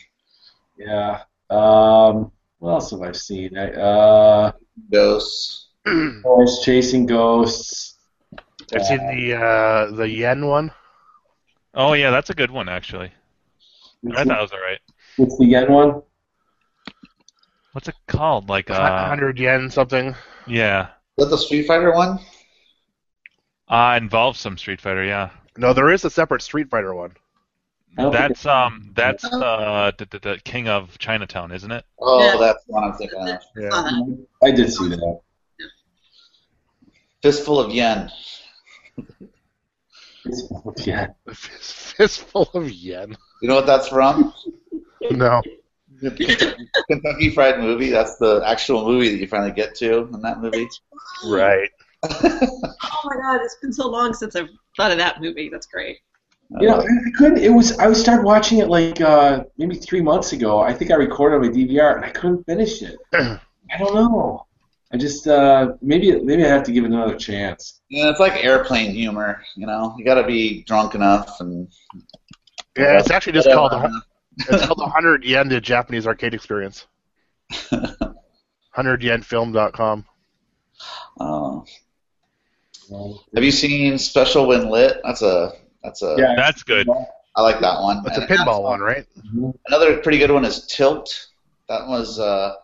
Yeah. 0.78 1.22
Um, 1.50 2.32
what 2.60 2.72
else 2.72 2.92
have 2.92 3.02
I 3.02 3.12
seen? 3.14 3.58
I, 3.58 3.72
uh, 3.72 4.52
Ghosts. 4.92 5.70
Ghosts, 5.86 6.64
Chasing 6.64 7.06
Ghosts. 7.06 7.98
I've 8.74 8.86
seen 8.86 9.00
the 9.08 9.36
uh, 9.36 9.92
the 9.96 10.10
yen 10.10 10.46
one. 10.46 10.72
Oh 11.74 11.94
yeah, 11.94 12.12
that's 12.12 12.30
a 12.30 12.36
good 12.36 12.52
one 12.52 12.70
actually. 12.70 13.12
I 14.12 14.24
thought 14.24 14.40
it 14.40 14.42
was 14.42 14.52
alright. 14.52 14.80
What's 15.18 15.38
the 15.38 15.46
yen 15.46 15.72
one? 15.72 16.02
What's 17.74 17.88
it 17.88 17.96
called? 18.08 18.50
Like, 18.50 18.70
uh, 18.70 19.08
hundred 19.08 19.38
yen 19.40 19.70
something. 19.70 20.16
yeah, 20.48 20.88
Is 21.18 21.26
that 21.26 21.30
the 21.30 21.38
Street 21.38 21.68
Fighter 21.68 21.94
one? 21.94 22.20
uh, 23.68 23.98
involves 24.02 24.40
some 24.40 24.58
Street 24.58 24.82
Fighter. 24.82 25.04
Yeah, 25.04 25.30
No, 25.58 25.74
there 25.74 25.92
is 25.92 26.04
a 26.06 26.10
separate 26.10 26.42
Street 26.42 26.70
Fighter 26.70 26.94
one. 26.94 27.12
I 27.98 28.04
don't 28.04 28.12
think 28.12 28.28
that's 28.28 28.46
um, 28.46 28.92
that's 28.96 29.26
uh, 29.26 29.92
the, 29.98 30.06
the, 30.06 30.20
the 30.20 30.42
King 30.44 30.68
of 30.68 30.98
Chinatown, 31.00 31.52
isn't 31.52 31.72
it? 31.72 31.84
Oh, 32.00 32.24
Yeah. 32.24 32.38
that's 32.40 32.64
the 32.66 32.74
one 32.74 32.84
I'm 32.86 32.94
thinking 32.94 33.20
of. 33.20 33.40
Yeah. 33.56 33.70
Saw. 33.70 34.02
I 34.44 34.52
did 34.52 34.72
see 34.72 34.90
that. 34.90 35.20
Fistful 37.22 37.60
of 37.60 37.72
Yen. 37.72 38.10
Yeah. 40.78 41.08
A 41.28 41.34
fist, 41.34 41.96
fistful 41.96 42.50
of 42.54 42.70
yen. 42.70 43.18
You 43.42 43.48
know 43.48 43.56
what 43.56 43.66
that's 43.66 43.88
from? 43.88 44.34
No. 45.12 45.42
Kentucky 46.90 47.30
Fried 47.30 47.60
Movie. 47.60 47.90
That's 47.90 48.18
the 48.18 48.42
actual 48.46 48.86
movie 48.86 49.10
that 49.10 49.18
you 49.18 49.28
finally 49.28 49.52
get 49.52 49.76
to 49.76 50.10
in 50.14 50.22
that 50.22 50.42
movie. 50.42 50.68
Right. 51.28 51.70
Oh 53.02 53.02
my 53.06 53.16
god, 53.22 53.42
it's 53.44 53.56
been 53.62 53.72
so 53.72 53.88
long 53.88 54.14
since 54.14 54.36
I've 54.36 54.50
thought 54.76 54.92
of 54.92 54.98
that 54.98 55.22
movie. 55.22 55.48
That's 55.48 55.68
great. 55.68 56.00
You 56.60 56.68
know, 56.68 56.80
I 56.80 56.84
I 56.84 57.12
couldn't. 57.16 57.38
It 57.38 57.50
was. 57.50 57.78
I 57.78 57.92
started 57.94 58.24
watching 58.26 58.58
it 58.58 58.68
like 58.68 59.00
uh, 59.00 59.44
maybe 59.58 59.76
three 59.76 60.02
months 60.02 60.34
ago. 60.34 60.60
I 60.60 60.74
think 60.74 60.92
I 60.92 60.96
recorded 60.96 61.36
on 61.36 61.42
my 61.44 61.48
DVR, 61.48 61.96
and 61.96 62.04
I 62.04 62.10
couldn't 62.10 62.44
finish 62.46 62.82
it. 62.82 62.98
I 63.14 63.40
don't 63.78 63.94
know. 63.94 64.46
I 64.92 64.98
just 64.98 65.28
uh, 65.28 65.74
maybe 65.82 66.20
maybe 66.22 66.44
I 66.44 66.48
have 66.48 66.64
to 66.64 66.72
give 66.72 66.84
it 66.84 66.88
another 66.92 67.16
chance. 67.16 67.82
Yeah, 67.90 68.10
it's 68.10 68.20
like 68.20 68.44
airplane 68.44 68.92
humor. 68.92 69.44
You 69.56 69.68
know, 69.68 69.94
you 69.98 70.04
got 70.04 70.16
to 70.16 70.26
be 70.26 70.64
drunk 70.64 70.96
enough 70.96 71.40
and. 71.40 71.72
Yeah, 72.78 73.00
it's 73.00 73.12
actually 73.12 73.34
just 73.34 73.50
called 73.52 73.72
Whatever. 73.72 73.90
the, 73.90 74.02
it's 74.40 74.66
called 74.66 74.80
the 74.80 74.88
hundred 74.88 75.24
yen 75.24 75.50
to 75.50 75.62
Japanese 75.62 76.08
arcade 76.08 76.34
experience. 76.34 76.88
Hundred 78.72 79.04
yen 79.04 79.22
film.com. 79.22 80.06
Uh, 81.20 81.60
have 83.36 83.44
you 83.44 83.52
seen 83.52 83.98
Special 83.98 84.48
When 84.48 84.70
Lit? 84.70 85.02
That's 85.04 85.22
a 85.22 85.54
that's 85.84 86.02
a. 86.02 86.16
Yeah. 86.18 86.36
That's 86.36 86.64
good. 86.64 86.88
I 87.36 87.42
like 87.42 87.60
that 87.60 87.82
one. 87.82 88.04
That's 88.04 88.18
a 88.18 88.28
pinball 88.28 88.64
one, 88.64 88.80
right? 88.80 89.06
Another 89.68 89.98
pretty 89.98 90.18
good 90.18 90.32
one 90.32 90.46
is 90.46 90.66
Tilt. 90.68 91.28
That 91.68 91.88
was 91.88 92.20
uh, 92.20 92.56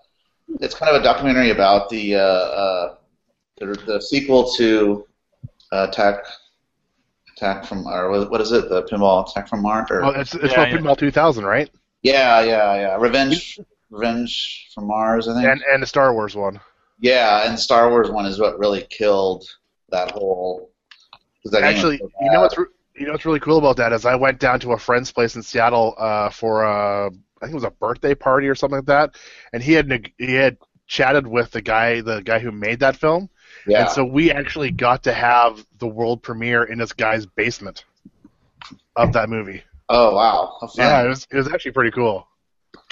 it's 0.59 0.75
kind 0.75 0.95
of 0.95 1.01
a 1.01 1.03
documentary 1.03 1.51
about 1.51 1.89
the 1.89 2.15
uh, 2.15 2.19
uh, 2.19 2.95
the, 3.57 3.65
the 3.85 4.01
sequel 4.01 4.51
to 4.53 5.07
uh, 5.71 5.87
Attack 5.89 6.25
Attack 7.37 7.65
from 7.65 7.85
or 7.87 8.09
what 8.11 8.31
what 8.31 8.41
is 8.41 8.51
it? 8.51 8.69
The 8.69 8.83
Pinball 8.83 9.29
Attack 9.29 9.49
from 9.49 9.61
Mars 9.61 9.87
or 9.91 10.03
Oh, 10.05 10.09
it's 10.09 10.33
it's 10.35 10.53
Yeah, 10.53 10.65
from 10.65 10.69
yeah. 10.69 10.77
Pinball 10.77 10.97
2000, 10.97 11.43
right? 11.45 11.69
yeah 12.03 12.41
yeah 12.41 12.75
yeah 12.75 12.95
Revenge 12.97 13.59
Revenge 13.89 14.69
from 14.73 14.87
Mars 14.87 15.27
I 15.27 15.33
think. 15.33 15.47
And 15.47 15.61
and 15.71 15.83
the 15.83 15.87
Star 15.87 16.13
Wars 16.13 16.35
one. 16.35 16.59
yeah, 16.99 17.47
and 17.49 17.59
Star 17.59 17.89
Wars 17.89 18.09
one 18.09 18.25
is 18.25 18.39
what 18.39 18.57
really 18.59 18.85
killed 18.89 19.43
that 19.89 20.11
whole. 20.11 20.71
that 21.45 21.63
Actually, 21.63 21.97
so 21.97 22.09
you 22.21 22.27
know 22.31 22.33
bad. 22.37 22.41
what's 22.41 22.57
re- 22.57 22.65
you 22.95 23.05
know 23.05 23.11
what's 23.13 23.25
really 23.25 23.39
cool 23.41 23.57
about 23.57 23.75
that 23.77 23.91
is 23.91 24.05
I 24.05 24.15
went 24.15 24.39
down 24.39 24.59
to 24.61 24.71
a 24.73 24.77
friend's 24.77 25.11
place 25.11 25.35
in 25.35 25.43
Seattle 25.43 25.93
uh, 25.97 26.29
for 26.29 26.63
a, 26.63 27.07
I 27.07 27.09
think 27.41 27.51
it 27.51 27.55
was 27.55 27.63
a 27.65 27.69
birthday 27.71 28.15
party 28.15 28.47
or 28.47 28.55
something 28.55 28.77
like 28.77 28.85
that, 28.85 29.15
and 29.51 29.61
he 29.61 29.73
had 29.73 29.87
neg- 29.89 30.13
he 30.17 30.33
had 30.35 30.57
chatted 30.87 31.27
with 31.27 31.51
the 31.51 31.61
guy 31.61 31.99
the 32.01 32.21
guy 32.21 32.39
who 32.39 32.51
made 32.51 32.79
that 32.79 32.95
film, 32.95 33.29
yeah. 33.67 33.81
and 33.81 33.89
so 33.89 34.03
we 34.03 34.31
actually 34.31 34.71
got 34.71 35.03
to 35.03 35.13
have 35.13 35.65
the 35.79 35.87
world 35.87 36.21
premiere 36.21 36.63
in 36.63 36.77
this 36.77 36.93
guy's 36.93 37.25
basement 37.25 37.85
of 38.95 39.13
that 39.13 39.29
movie. 39.29 39.63
oh 39.89 40.15
wow. 40.15 40.57
Yeah, 40.75 41.03
it 41.03 41.07
was 41.07 41.27
it 41.31 41.37
was 41.37 41.51
actually 41.51 41.71
pretty 41.71 41.91
cool. 41.91 42.27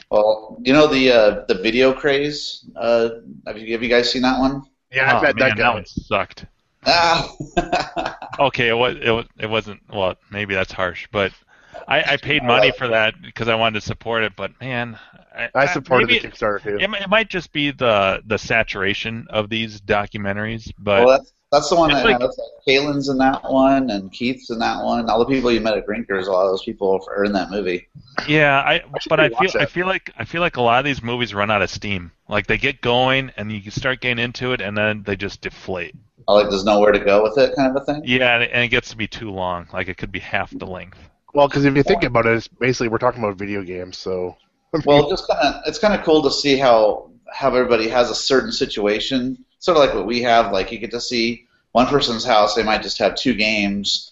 Well, 0.09 0.59
you 0.61 0.73
know 0.73 0.87
the 0.87 1.11
uh, 1.11 1.45
the 1.47 1.55
video 1.55 1.93
craze. 1.93 2.65
Uh, 2.75 3.09
have 3.47 3.57
you 3.57 3.71
have 3.73 3.81
you 3.81 3.89
guys 3.89 4.11
seen 4.11 4.21
that 4.21 4.39
one? 4.39 4.63
Yeah, 4.91 5.11
I 5.11 5.19
oh, 5.19 5.21
met 5.21 5.35
man, 5.35 5.49
that 5.49 5.57
that 5.57 5.73
one 5.73 5.85
sucked. 5.85 6.45
Ah. 6.85 7.33
Okay, 8.39 8.69
it 8.69 8.73
was 8.73 8.97
it, 8.99 9.11
wa- 9.11 9.25
it 9.39 9.47
wasn't 9.47 9.79
well. 9.93 10.15
Maybe 10.31 10.55
that's 10.55 10.71
harsh, 10.71 11.07
but 11.11 11.31
I, 11.87 12.13
I 12.13 12.17
paid 12.17 12.41
uh, 12.43 12.45
money 12.45 12.71
for 12.71 12.87
that 12.89 13.15
because 13.21 13.47
I 13.47 13.55
wanted 13.55 13.79
to 13.81 13.85
support 13.85 14.23
it. 14.23 14.33
But 14.35 14.59
man, 14.61 14.97
I, 15.35 15.49
I 15.55 15.65
supported 15.67 16.07
maybe 16.07 16.19
the 16.19 16.27
Kickstarter 16.29 16.61
too. 16.61 16.77
It, 16.79 16.89
it 16.89 17.09
might 17.09 17.29
just 17.29 17.51
be 17.51 17.71
the 17.71 18.21
the 18.25 18.37
saturation 18.37 19.27
of 19.29 19.49
these 19.49 19.81
documentaries, 19.81 20.71
but 20.77 21.05
well, 21.05 21.17
that's 21.17 21.33
that's 21.51 21.69
the 21.69 21.75
one 21.75 21.91
It's 21.91 21.99
that 21.99 22.05
like- 22.05 22.19
that's 22.19 22.37
like 22.37 22.47
Kalen's 22.67 23.09
in 23.09 23.17
that 23.19 23.43
one 23.43 23.89
and 23.91 24.11
Keith's 24.11 24.49
in 24.49 24.59
that 24.59 24.83
one. 24.83 25.09
All 25.09 25.19
the 25.19 25.25
people 25.25 25.51
you 25.51 25.61
met 25.61 25.77
at 25.77 25.85
Grinkers, 25.85 26.25
a 26.27 26.31
lot 26.31 26.45
of 26.45 26.51
those 26.51 26.63
people 26.63 27.05
are 27.15 27.23
in 27.25 27.33
that 27.33 27.51
movie. 27.51 27.87
yeah, 28.27 28.59
I 28.59 28.79
should 28.99 29.09
but 29.09 29.19
I 29.19 29.29
watch 29.29 29.51
feel 29.51 29.61
I 29.61 29.65
feel 29.65 29.85
like 29.87 30.11
I 30.17 30.25
feel 30.25 30.41
like 30.41 30.57
a 30.57 30.61
lot 30.61 30.79
of 30.79 30.85
these 30.85 31.03
movies 31.03 31.33
run 31.33 31.51
out 31.51 31.61
of 31.61 31.69
steam. 31.69 32.11
Like 32.27 32.47
they 32.47 32.57
get 32.57 32.81
going 32.81 33.31
and 33.37 33.51
you 33.51 33.69
start 33.69 34.01
getting 34.01 34.23
into 34.23 34.53
it, 34.53 34.61
and 34.61 34.75
then 34.77 35.03
they 35.03 35.15
just 35.15 35.41
deflate. 35.41 35.95
I 36.27 36.33
like 36.33 36.49
there's 36.49 36.63
nowhere 36.63 36.91
to 36.93 36.99
go 36.99 37.21
with 37.21 37.37
it, 37.37 37.55
kind 37.55 37.75
of 37.75 37.81
a 37.81 37.85
thing. 37.85 38.01
Yeah, 38.05 38.35
and 38.35 38.43
it, 38.43 38.51
and 38.53 38.63
it 38.63 38.69
gets 38.69 38.89
to 38.89 38.97
be 38.97 39.07
too 39.07 39.29
long. 39.29 39.67
Like 39.73 39.89
it 39.89 39.97
could 39.97 40.11
be 40.11 40.19
half 40.19 40.57
the 40.57 40.65
length. 40.65 40.97
Well, 41.33 41.47
because 41.47 41.65
if 41.65 41.75
you 41.75 41.83
think 41.83 42.03
about 42.03 42.25
it, 42.27 42.35
it's 42.35 42.47
basically 42.47 42.89
we're 42.89 42.99
talking 42.99 43.23
about 43.23 43.37
video 43.37 43.63
games, 43.63 43.97
so 43.97 44.37
Well, 44.85 45.09
just 45.09 45.27
kind 45.27 45.55
of 45.55 45.61
it's 45.65 45.79
kind 45.79 45.93
of 45.93 46.03
cool 46.05 46.21
to 46.23 46.31
see 46.31 46.57
how 46.57 47.09
how 47.31 47.47
everybody 47.49 47.87
has 47.89 48.09
a 48.09 48.15
certain 48.15 48.51
situation, 48.51 49.43
sort 49.59 49.77
of 49.77 49.83
like 49.83 49.95
what 49.95 50.05
we 50.05 50.21
have. 50.21 50.51
Like 50.51 50.71
you 50.71 50.77
get 50.79 50.91
to 50.91 51.01
see 51.01 51.45
one 51.71 51.87
person's 51.87 52.23
house; 52.25 52.55
they 52.55 52.63
might 52.63 52.83
just 52.83 52.99
have 52.99 53.15
two 53.15 53.33
games, 53.33 54.11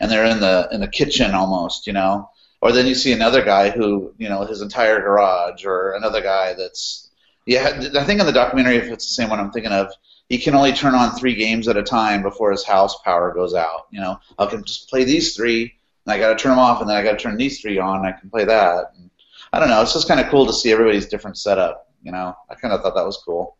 and 0.00 0.10
they're 0.10 0.24
in 0.24 0.40
the 0.40 0.68
in 0.72 0.80
the 0.80 0.88
kitchen 0.88 1.32
almost, 1.34 1.86
you 1.86 1.92
know. 1.92 2.30
or 2.62 2.72
then 2.72 2.86
you 2.86 2.94
see 2.94 3.12
another 3.12 3.44
guy 3.44 3.70
who 3.70 4.14
you 4.18 4.28
know 4.28 4.44
his 4.46 4.62
entire 4.62 5.00
garage, 5.00 5.64
or 5.66 5.92
another 5.92 6.22
guy 6.22 6.54
that's 6.54 7.10
yeah. 7.46 7.78
I 7.94 8.04
think 8.04 8.20
in 8.20 8.26
the 8.26 8.32
documentary, 8.32 8.76
if 8.76 8.84
it's 8.84 9.06
the 9.06 9.22
same 9.22 9.28
one 9.28 9.38
I'm 9.38 9.50
thinking 9.52 9.72
of, 9.72 9.92
he 10.30 10.38
can 10.38 10.54
only 10.54 10.72
turn 10.72 10.94
on 10.94 11.12
three 11.14 11.34
games 11.34 11.68
at 11.68 11.76
a 11.76 11.82
time 11.82 12.22
before 12.22 12.50
his 12.50 12.64
house 12.64 12.96
power 13.04 13.34
goes 13.34 13.54
out. 13.54 13.86
You 13.90 14.00
know, 14.00 14.18
I 14.38 14.46
can 14.46 14.64
just 14.64 14.88
play 14.88 15.04
these 15.04 15.36
three, 15.36 15.74
and 16.06 16.12
I 16.12 16.18
got 16.18 16.36
to 16.36 16.42
turn 16.42 16.50
them 16.50 16.58
off, 16.58 16.80
and 16.80 16.88
then 16.88 16.96
I 16.96 17.02
got 17.02 17.12
to 17.12 17.18
turn 17.18 17.36
these 17.36 17.60
three 17.60 17.78
on. 17.78 17.98
And 17.98 18.06
I 18.06 18.12
can 18.12 18.30
play 18.30 18.44
that. 18.44 18.92
And 18.98 19.10
I 19.52 19.60
don't 19.60 19.68
know. 19.68 19.80
It's 19.82 19.92
just 19.92 20.08
kind 20.08 20.20
of 20.20 20.28
cool 20.28 20.46
to 20.46 20.52
see 20.52 20.72
everybody's 20.72 21.06
different 21.06 21.38
setup. 21.38 21.88
You 22.02 22.12
know, 22.12 22.34
I 22.50 22.54
kind 22.54 22.74
of 22.74 22.82
thought 22.82 22.94
that 22.94 23.06
was 23.06 23.16
cool. 23.24 23.56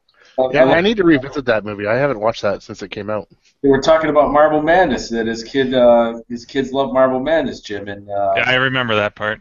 Yeah, 0.53 0.65
I 0.65 0.81
need 0.81 0.97
to 0.97 1.05
revisit 1.05 1.45
that 1.47 1.65
movie. 1.65 1.87
I 1.87 1.95
haven't 1.95 2.19
watched 2.19 2.43
that 2.43 2.63
since 2.63 2.83
it 2.83 2.91
came 2.91 3.09
out. 3.09 3.29
They 3.63 3.69
were 3.69 3.81
talking 3.81 4.11
about 4.11 4.33
Marble 4.33 4.61
Madness 4.61 5.09
that 5.11 5.29
his 5.29 5.45
kid, 5.45 5.73
uh, 5.73 6.21
his 6.29 6.45
kids 6.45 6.73
love 6.73 6.93
Marble 6.93 7.21
Madness, 7.21 7.61
Jim, 7.61 7.87
and 7.87 8.11
uh, 8.11 8.35
Yeah, 8.37 8.51
I 8.51 8.55
remember 8.57 8.97
that 8.97 9.15
part. 9.15 9.41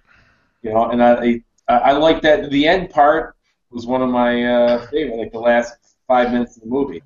you 0.61 0.71
know, 0.71 0.91
and 0.91 1.03
I, 1.03 1.41
I, 1.67 1.77
I 1.77 1.91
like 1.93 2.21
that. 2.21 2.51
The 2.51 2.67
end 2.67 2.91
part 2.91 3.35
was 3.71 3.87
one 3.87 4.03
of 4.03 4.09
my 4.09 4.45
uh, 4.45 4.87
favorite, 4.87 5.17
like 5.17 5.31
the 5.31 5.39
last 5.39 5.73
five 6.07 6.31
minutes 6.31 6.57
of 6.57 6.63
the 6.63 6.69
movie. 6.69 7.01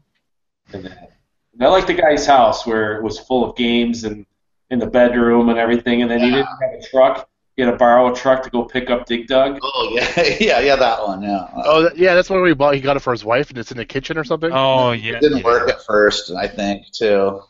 And, 0.73 0.83
that. 0.83 1.13
and 1.53 1.63
I 1.63 1.69
like 1.69 1.87
the 1.87 1.93
guy's 1.93 2.25
house 2.25 2.67
where 2.67 2.97
it 2.97 3.03
was 3.03 3.17
full 3.17 3.49
of 3.49 3.55
games 3.55 4.03
and 4.03 4.25
in 4.69 4.79
the 4.79 4.87
bedroom 4.87 5.49
and 5.49 5.57
everything, 5.57 6.01
and 6.01 6.11
then 6.11 6.19
he 6.19 6.31
didn't 6.31 6.45
have 6.45 6.73
a 6.79 6.81
truck. 6.89 7.29
He 7.55 7.63
had 7.63 7.71
to 7.71 7.77
borrow 7.77 8.11
a 8.11 8.15
truck 8.15 8.43
to 8.43 8.51
go 8.51 8.65
pick 8.65 8.91
up 8.91 9.07
Dig 9.07 9.27
Dug. 9.27 9.57
Oh 9.63 9.89
yeah, 9.91 10.11
yeah, 10.39 10.59
yeah, 10.59 10.75
that 10.75 11.01
one. 11.01 11.23
Yeah. 11.23 11.47
Oh, 11.55 11.89
yeah, 11.95 12.13
that's 12.13 12.29
when 12.29 12.41
we 12.41 12.53
bought. 12.53 12.75
He 12.75 12.81
got 12.81 12.97
it 12.97 12.99
for 12.99 13.11
his 13.11 13.25
wife, 13.25 13.49
and 13.49 13.57
it's 13.57 13.71
in 13.71 13.77
the 13.77 13.85
kitchen 13.85 14.17
or 14.17 14.23
something. 14.23 14.51
Oh 14.53 14.91
yeah. 14.91 15.15
It 15.15 15.21
didn't 15.21 15.39
yeah. 15.39 15.43
work 15.43 15.69
at 15.69 15.83
first, 15.83 16.31
I 16.31 16.47
think, 16.47 16.85
too. 16.91 17.41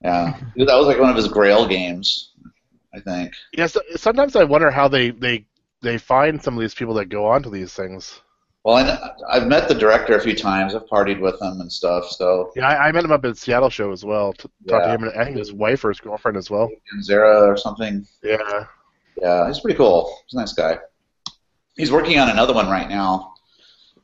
Yeah, 0.00 0.38
that 0.56 0.76
was 0.76 0.86
like 0.86 1.00
one 1.00 1.10
of 1.10 1.16
his 1.16 1.28
Grail 1.28 1.66
games, 1.66 2.32
I 2.94 3.00
think. 3.00 3.32
Yeah, 3.52 3.66
so, 3.66 3.80
sometimes 3.96 4.36
I 4.36 4.44
wonder 4.44 4.70
how 4.70 4.86
they 4.86 5.10
they 5.10 5.46
they 5.82 5.98
find 5.98 6.40
some 6.42 6.54
of 6.54 6.60
these 6.60 6.74
people 6.74 6.94
that 6.94 7.06
go 7.06 7.26
onto 7.26 7.50
these 7.50 7.72
things. 7.72 8.20
Well, 8.64 8.76
I 8.76 9.10
I've 9.28 9.46
met 9.46 9.68
the 9.68 9.74
director 9.74 10.16
a 10.16 10.20
few 10.20 10.34
times. 10.34 10.74
I've 10.74 10.86
partied 10.86 11.20
with 11.20 11.34
him 11.40 11.60
and 11.60 11.70
stuff. 11.70 12.08
So 12.08 12.50
Yeah, 12.56 12.66
I, 12.68 12.88
I 12.88 12.92
met 12.92 13.04
him 13.04 13.12
up 13.12 13.24
at 13.26 13.36
Seattle 13.36 13.68
show 13.68 13.92
as 13.92 14.04
well. 14.04 14.32
To 14.34 14.48
talk 14.68 14.82
to 14.84 14.88
him, 14.90 15.04
and 15.04 15.12
I 15.20 15.24
think 15.26 15.36
his 15.36 15.52
wife 15.52 15.84
or 15.84 15.90
his 15.90 16.00
girlfriend 16.00 16.38
as 16.38 16.50
well. 16.50 16.70
Zera 17.02 17.46
or 17.46 17.56
something. 17.58 18.06
Yeah. 18.22 18.64
Yeah, 19.20 19.46
he's 19.46 19.60
pretty 19.60 19.76
cool. 19.76 20.16
He's 20.26 20.34
a 20.34 20.40
nice 20.40 20.52
guy. 20.54 20.78
He's 21.76 21.92
working 21.92 22.18
on 22.18 22.30
another 22.30 22.54
one 22.54 22.68
right 22.68 22.88
now. 22.88 23.34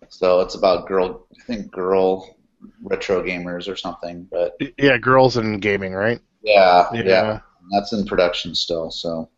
So 0.09 0.41
it's 0.41 0.55
about 0.57 0.87
girl, 0.89 1.27
I 1.41 1.45
think 1.45 1.71
girl 1.73 2.37
retro 2.83 3.23
gamers 3.23 3.67
or 3.67 3.77
something. 3.77 4.29
But 4.31 4.61
Yeah, 4.77 4.99
girls 4.99 5.37
in 5.39 5.59
gaming, 5.59 5.95
right? 5.95 6.21
yeah, 6.43 6.93
Yeah. 6.93 7.03
yeah, 7.05 7.41
that's 7.73 7.93
in 7.93 8.05
production 8.05 8.55
still. 8.55 8.91
So 8.91 9.31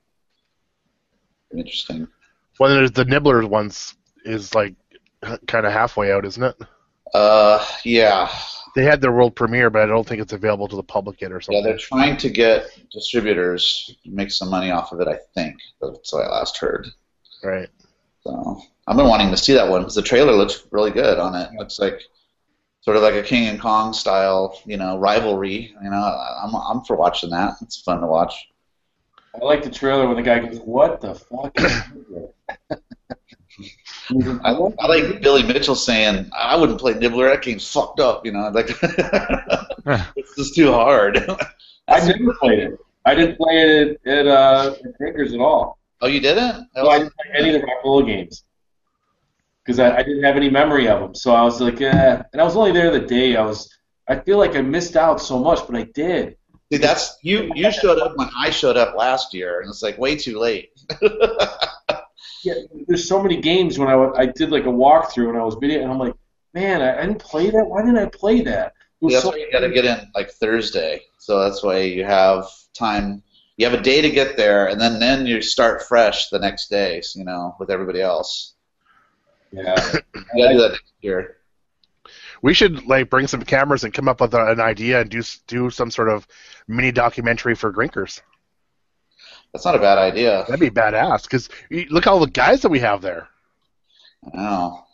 interesting. 1.57 2.09
Well, 2.59 2.71
there's 2.75 2.91
the 2.93 3.05
Nibbler 3.05 3.47
ones 3.47 3.95
is 4.25 4.55
like 4.55 4.75
kind 5.47 5.67
of 5.67 5.73
halfway 5.73 6.13
out, 6.13 6.25
isn't 6.25 6.43
it? 6.43 6.57
Uh, 7.15 7.65
yeah, 7.85 8.31
They 8.75 8.85
had 8.85 9.01
their 9.03 9.13
world 9.13 9.35
premiere, 9.37 9.69
but 9.71 9.83
I 9.83 9.87
don't 9.87 10.07
think 10.07 10.23
it's 10.23 10.33
available 10.33 10.67
to 10.69 10.77
the 10.77 10.83
public 10.83 11.21
yet 11.21 11.31
or 11.33 11.41
something. 11.43 11.63
yeah. 11.63 11.69
They're 11.71 11.79
trying 11.79 12.17
to 12.19 12.31
get 12.31 12.67
distributors 12.91 13.95
to 14.05 14.11
make 14.11 14.31
some 14.31 14.49
money 14.49 14.71
off 14.71 14.93
of 14.93 15.01
it. 15.01 15.09
I 15.09 15.19
think 15.35 15.57
that's 15.81 16.13
what 16.13 16.25
I 16.25 16.29
last 16.31 16.57
heard. 16.59 16.89
right. 17.45 17.69
So 18.25 18.61
I've 18.87 18.97
been 18.97 19.09
wanting 19.09 19.31
to 19.31 19.37
see 19.37 19.53
that 19.55 19.69
one 19.69 19.81
because 19.83 19.95
the 19.97 20.03
trailer 20.03 20.33
looks 20.33 20.65
really 20.71 20.91
good 20.93 21.19
on 21.19 21.35
it. 21.35 21.51
Looks 21.59 21.79
like 21.81 22.01
sort 22.81 22.97
of 22.97 23.03
like 23.03 23.15
a 23.15 23.23
King 23.23 23.49
and 23.49 23.61
Kong 23.61 23.93
style, 23.93 24.59
you 24.65 24.77
know, 24.77 24.97
rivalry. 24.99 25.75
You 25.83 25.91
know, 25.91 25.97
I- 25.97 26.43
I'm 26.45 26.55
I'm 26.55 26.85
for 26.85 26.95
watching 26.97 27.31
that. 27.31 27.57
It's 27.63 27.81
fun 27.83 28.01
to 28.01 28.07
watch. 28.07 28.35
I 29.35 29.45
like 29.45 29.63
the 29.65 29.71
trailer 29.71 30.07
when 30.07 30.17
the 30.17 30.23
guy 30.23 30.39
goes, 30.39 30.61
"What 30.61 31.01
the 31.01 31.15
fuck?" 31.17 31.57
is 34.17 34.25
this?" 34.25 34.39
I, 34.45 34.53
I 34.53 34.87
like 34.87 35.21
Billy 35.23 35.43
Mitchell 35.43 35.75
saying, 35.75 36.31
"I 36.37 36.57
wouldn't 36.57 36.79
play 36.81 36.95
Nibbler. 36.95 37.29
That 37.31 37.43
game's 37.43 37.71
fucked 37.71 38.01
up." 38.01 38.25
You 38.27 38.33
know, 38.33 38.49
like 38.51 38.69
it's 40.17 40.37
just 40.37 40.55
too 40.55 40.73
hard. 40.73 41.19
I 41.89 42.01
didn't 42.07 42.35
play 42.39 42.61
it. 42.63 42.79
I 43.05 43.15
didn't 43.15 43.37
play 43.37 43.55
it 43.55 44.01
at, 44.07 44.19
at, 44.19 44.27
uh, 44.29 44.75
at 44.85 44.99
Drinkers 44.99 45.35
at 45.35 45.41
all. 45.41 45.79
oh, 46.01 46.07
you 46.07 46.21
didn't? 46.21 46.69
That 46.75 46.85
So 46.85 46.89
I 46.89 46.99
was- 46.99 47.09
didn't 47.09 47.15
play 47.17 47.31
any 47.39 47.55
of 47.57 47.61
the 47.63 47.67
Rockola 47.67 48.07
games 48.07 48.45
because 49.65 49.79
I, 49.81 49.97
I 49.97 50.03
didn't 50.03 50.23
have 50.23 50.37
any 50.37 50.51
memory 50.51 50.89
of 50.89 51.01
them. 51.01 51.15
So 51.15 51.35
I 51.35 51.43
was 51.43 51.61
like, 51.61 51.81
eh. 51.81 52.23
And 52.33 52.41
I 52.41 52.45
was 52.45 52.57
only 52.57 52.73
there 52.73 52.91
the 52.91 53.01
day. 53.01 53.37
I 53.37 53.45
was. 53.45 53.69
I 54.09 54.17
feel 54.17 54.39
like 54.39 54.57
I 54.57 54.61
missed 54.63 54.97
out 54.97 55.21
so 55.21 55.39
much, 55.39 55.61
but 55.67 55.77
I 55.77 55.85
did. 55.95 56.37
See, 56.73 56.79
that's 56.79 57.19
you. 57.23 57.51
You 57.55 57.71
showed 57.71 57.99
up 57.99 58.17
when 58.17 58.29
I 58.37 58.51
showed 58.51 58.77
up 58.77 58.97
last 58.97 59.33
year, 59.35 59.61
and 59.61 59.69
it's 59.71 59.83
like 59.83 59.99
way 59.99 60.17
too 60.17 60.39
late. 60.39 60.71
Yeah, 62.43 62.55
there's 62.89 63.09
so 63.09 63.23
many 63.23 63.41
games 63.41 63.79
when 63.79 63.89
I, 63.89 63.95
I 64.17 64.27
did 64.27 64.51
like 64.51 64.65
a 64.65 64.69
walkthrough 64.69 65.29
and 65.29 65.39
I 65.39 65.43
was 65.45 65.57
video, 65.61 65.83
and 65.83 65.91
I'm 65.93 65.99
like, 65.99 66.15
man, 66.55 66.83
I, 66.83 66.99
I 66.99 67.07
didn't 67.07 67.21
play 67.21 67.51
that. 67.51 67.65
Why 67.65 67.83
didn't 67.83 67.99
I 67.99 68.07
play 68.07 68.43
that? 68.43 68.75
It 69.01 69.05
was 69.05 69.15
that's 69.15 69.25
so 69.25 69.31
why 69.31 69.37
you 69.37 69.51
got 69.53 69.61
to 69.61 69.71
get 69.71 69.85
in 69.85 69.99
like 70.15 70.31
Thursday. 70.31 71.03
So 71.19 71.41
that's 71.41 71.63
why 71.63 71.79
you 71.81 72.05
have 72.05 72.47
time. 72.75 73.23
You 73.57 73.69
have 73.69 73.79
a 73.79 73.83
day 73.83 74.01
to 74.01 74.11
get 74.11 74.37
there, 74.37 74.69
and 74.69 74.81
then 74.81 74.99
then 74.99 75.27
you 75.27 75.41
start 75.43 75.83
fresh 75.83 76.29
the 76.31 76.39
next 76.39 76.69
day. 76.69 77.01
so, 77.01 77.19
You 77.19 77.25
know, 77.25 77.55
with 77.59 77.71
everybody 77.71 78.01
else. 78.01 78.55
Yeah. 79.53 79.75
You 79.95 80.03
gotta 80.43 80.55
do 80.55 80.61
that 80.61 80.71
next 80.71 80.83
year. 81.01 81.37
We 82.41 82.55
should 82.55 82.87
like 82.87 83.11
bring 83.11 83.27
some 83.29 83.43
cameras 83.43 83.85
and 83.85 83.95
come 83.95 84.09
up 84.09 84.21
with 84.21 84.35
an 84.35 84.61
idea 84.61 85.01
and 85.03 85.11
do 85.11 85.19
s- 85.19 85.41
do 85.47 85.71
some 85.71 85.91
sort 85.91 86.09
of 86.09 86.27
mini 86.67 86.91
documentary 86.91 87.55
for 87.55 87.73
Grinkers. 87.73 88.21
That's 89.53 89.65
not 89.65 89.75
a 89.75 89.79
bad 89.79 89.99
idea. 89.99 90.45
That'd 90.49 90.61
be 90.61 90.71
badass. 90.71 91.25
Because 91.25 91.49
look 91.91 92.07
all 92.07 92.21
the 92.21 92.27
guys 92.27 92.63
that 92.63 92.71
we 92.71 92.81
have 92.81 93.03
there. 93.03 93.29
I 94.33 94.37
know. 94.37 94.85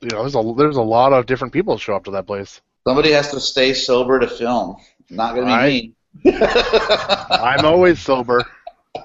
You 0.00 0.08
know, 0.12 0.20
there's 0.22 0.34
a 0.34 0.54
there's 0.56 0.76
a 0.76 0.82
lot 0.82 1.12
of 1.12 1.26
different 1.26 1.52
people 1.52 1.74
that 1.74 1.80
show 1.80 1.96
up 1.96 2.04
to 2.04 2.10
that 2.12 2.26
place. 2.26 2.60
Somebody 2.86 3.12
has 3.12 3.30
to 3.32 3.40
stay 3.40 3.74
sober 3.74 4.20
to 4.20 4.28
film. 4.28 4.76
Not 5.10 5.34
gonna 5.34 5.46
be 5.46 5.52
I- 5.52 5.68
me. 5.68 5.92
I'm 7.30 7.64
always 7.64 8.00
sober. 8.00 8.44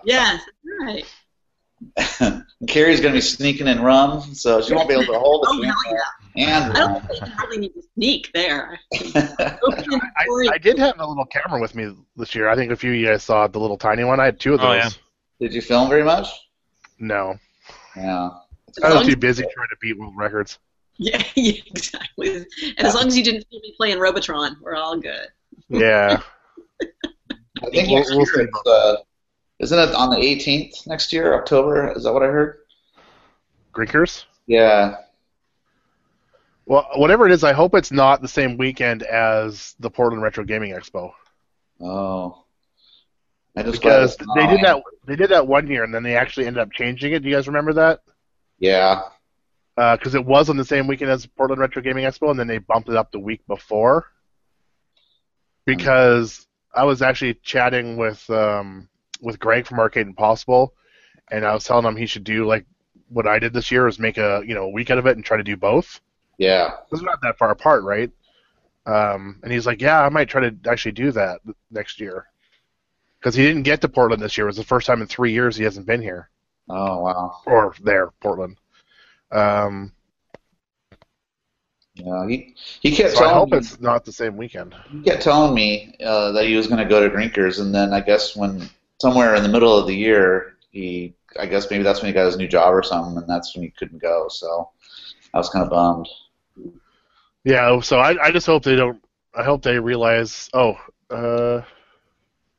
Yes, 0.05 0.41
right. 0.79 1.05
Carrie's 2.67 3.01
gonna 3.01 3.15
be 3.15 3.21
sneaking 3.21 3.67
in 3.67 3.81
rum, 3.81 4.21
so 4.33 4.61
she 4.61 4.73
won't 4.73 4.87
be 4.87 4.93
able 4.93 5.13
to 5.13 5.19
hold 5.19 5.43
it. 5.43 5.49
Oh 5.51 5.61
hell 5.63 5.75
yeah! 5.91 5.97
Camera 6.35 6.69
and 6.69 6.77
I 6.77 6.79
don't 6.79 7.07
think 7.07 7.21
you 7.25 7.33
really 7.43 7.57
need 7.57 7.73
to 7.73 7.83
sneak 7.95 8.31
there. 8.33 8.79
I, 8.93 9.57
I 10.53 10.57
did 10.57 10.77
have 10.79 10.99
a 10.99 11.05
little 11.07 11.25
camera 11.25 11.59
with 11.59 11.75
me 11.75 11.95
this 12.15 12.33
year. 12.35 12.47
I 12.49 12.55
think 12.55 12.71
a 12.71 12.75
few 12.75 12.91
of 12.91 12.95
you 12.97 13.05
guys 13.07 13.23
saw 13.23 13.47
the 13.47 13.59
little 13.59 13.77
tiny 13.77 14.03
one. 14.03 14.19
I 14.19 14.25
had 14.25 14.39
two 14.39 14.53
of 14.53 14.59
those. 14.59 14.69
Oh, 14.69 14.73
yeah. 14.73 14.89
Did 15.39 15.53
you 15.53 15.61
film 15.61 15.89
very 15.89 16.03
much? 16.03 16.27
No, 16.99 17.35
Yeah. 17.95 18.29
I 18.83 18.93
was 18.93 19.05
too 19.07 19.15
busy 19.17 19.41
trying 19.43 19.67
to 19.69 19.75
beat 19.81 19.97
world 19.99 20.13
records. 20.15 20.59
Yeah, 20.97 21.21
yeah, 21.35 21.53
exactly. 21.65 22.35
And 22.77 22.87
as 22.87 22.93
long 22.95 23.07
as 23.07 23.17
you 23.17 23.23
didn't 23.23 23.45
feel 23.49 23.59
me 23.59 23.73
playing 23.75 23.97
Robotron, 23.99 24.57
we're 24.61 24.75
all 24.75 24.97
good. 24.99 25.27
Yeah, 25.69 26.21
I 26.81 27.69
think 27.71 27.89
We'll- 27.89 28.17
we'll 28.17 28.25
see. 28.25 28.41
it's, 28.41 28.67
uh, 28.67 28.95
isn't 29.59 29.77
it 29.79 29.95
on 29.95 30.09
the 30.11 30.17
18th 30.17 30.87
next 30.87 31.11
year, 31.11 31.33
October? 31.33 31.91
Is 31.95 32.03
that 32.03 32.13
what 32.13 32.23
I 32.23 32.27
heard? 32.27 32.59
Grinkers. 33.73 34.25
Yeah. 34.47 34.95
Well, 36.71 36.87
whatever 36.95 37.25
it 37.25 37.33
is, 37.33 37.43
I 37.43 37.51
hope 37.51 37.75
it's 37.75 37.91
not 37.91 38.21
the 38.21 38.29
same 38.29 38.55
weekend 38.55 39.03
as 39.03 39.75
the 39.81 39.89
Portland 39.89 40.23
Retro 40.23 40.45
Gaming 40.45 40.73
Expo 40.73 41.11
Oh. 41.81 42.45
I 43.57 43.63
just 43.63 43.81
because 43.81 44.15
they 44.15 44.47
did 44.47 44.61
that. 44.61 44.81
They 45.05 45.17
did 45.17 45.31
that 45.31 45.45
one 45.45 45.67
year, 45.67 45.83
and 45.83 45.93
then 45.93 46.01
they 46.01 46.15
actually 46.15 46.47
ended 46.47 46.61
up 46.61 46.71
changing 46.71 47.11
it. 47.11 47.23
Do 47.23 47.27
you 47.29 47.35
guys 47.35 47.47
remember 47.47 47.73
that? 47.73 47.99
Yeah. 48.57 49.01
Because 49.75 50.15
it 50.15 50.25
was 50.25 50.49
on 50.49 50.55
the 50.55 50.63
same 50.63 50.87
weekend 50.87 51.11
as 51.11 51.25
Portland 51.25 51.59
Retro 51.59 51.81
Gaming 51.81 52.05
Expo, 52.05 52.31
and 52.31 52.39
then 52.39 52.47
they 52.47 52.59
bumped 52.59 52.87
it 52.87 52.95
up 52.95 53.11
the 53.11 53.19
week 53.19 53.45
before. 53.47 54.05
Because 55.65 56.47
I 56.73 56.85
was 56.85 57.01
actually 57.01 57.33
chatting 57.43 57.97
with 57.97 58.29
um, 58.29 58.87
with 59.19 59.39
Greg 59.39 59.67
from 59.67 59.79
Arcade 59.79 60.07
Impossible, 60.07 60.73
and 61.29 61.45
I 61.45 61.53
was 61.53 61.65
telling 61.65 61.85
him 61.85 61.97
he 61.97 62.05
should 62.05 62.23
do 62.23 62.45
like 62.45 62.65
what 63.09 63.27
I 63.27 63.39
did 63.39 63.51
this 63.51 63.71
year 63.71 63.89
is 63.89 63.99
make 63.99 64.17
a 64.17 64.41
you 64.47 64.55
know 64.55 64.63
a 64.63 64.69
week 64.69 64.89
out 64.89 64.99
of 64.99 65.05
it 65.05 65.17
and 65.17 65.25
try 65.25 65.35
to 65.35 65.43
do 65.43 65.57
both. 65.57 65.99
Yeah. 66.41 66.77
It's 66.91 67.03
not 67.03 67.21
that 67.21 67.37
far 67.37 67.51
apart, 67.51 67.83
right? 67.83 68.09
Um, 68.87 69.39
and 69.43 69.51
he's 69.53 69.67
like, 69.67 69.79
yeah, 69.79 70.01
I 70.03 70.09
might 70.09 70.27
try 70.27 70.49
to 70.49 70.55
actually 70.67 70.93
do 70.93 71.11
that 71.11 71.39
next 71.69 71.99
year. 71.99 72.25
Because 73.19 73.35
he 73.35 73.43
didn't 73.43 73.61
get 73.61 73.79
to 73.81 73.87
Portland 73.89 74.23
this 74.23 74.35
year. 74.37 74.47
It 74.47 74.49
was 74.49 74.57
the 74.57 74.63
first 74.63 74.87
time 74.87 75.01
in 75.01 75.07
three 75.07 75.31
years 75.31 75.55
he 75.55 75.63
hasn't 75.63 75.85
been 75.85 76.01
here 76.01 76.31
Oh 76.67 77.01
wow. 77.01 77.41
or 77.45 77.75
there, 77.83 78.09
Portland. 78.21 78.57
Um, 79.31 79.91
Yeah. 81.93 82.27
He 82.27 82.55
he 82.81 82.95
kept 82.95 83.11
so 83.11 83.17
I 83.17 83.27
telling 83.27 83.35
hope 83.35 83.51
me, 83.51 83.57
it's 83.59 83.79
not 83.79 84.03
the 84.03 84.11
same 84.11 84.35
weekend. 84.35 84.73
he 84.91 85.01
kept 85.03 85.21
telling 85.21 85.53
me 85.53 85.95
uh, 86.03 86.31
that 86.31 86.45
he 86.45 86.55
was 86.55 86.65
going 86.65 86.79
to 86.81 86.89
go 86.89 87.07
to 87.07 87.15
Grinkers, 87.15 87.59
and 87.61 87.75
then 87.75 87.93
I 87.93 88.01
guess 88.01 88.35
when 88.35 88.67
somewhere 88.99 89.35
in 89.35 89.43
the 89.43 89.49
middle 89.49 89.77
of 89.77 89.85
the 89.85 89.95
year, 89.95 90.55
he 90.71 91.13
I 91.39 91.45
guess 91.45 91.69
maybe 91.69 91.83
that's 91.83 92.01
when 92.01 92.07
he 92.09 92.13
got 92.13 92.25
his 92.25 92.37
new 92.37 92.47
job 92.47 92.73
or 92.73 92.81
something, 92.81 93.15
and 93.17 93.29
that's 93.29 93.53
when 93.55 93.63
he 93.63 93.69
couldn't 93.69 94.01
go. 94.01 94.27
So 94.29 94.69
I 95.33 95.37
was 95.37 95.49
kind 95.49 95.63
of 95.63 95.69
bummed. 95.69 96.07
Yeah, 97.43 97.79
so 97.81 97.97
I, 97.99 98.21
I 98.23 98.31
just 98.31 98.45
hope 98.45 98.63
they 98.63 98.75
don't. 98.75 99.03
I 99.35 99.43
hope 99.43 99.63
they 99.63 99.79
realize. 99.79 100.49
Oh, 100.53 100.75
uh, 101.09 101.61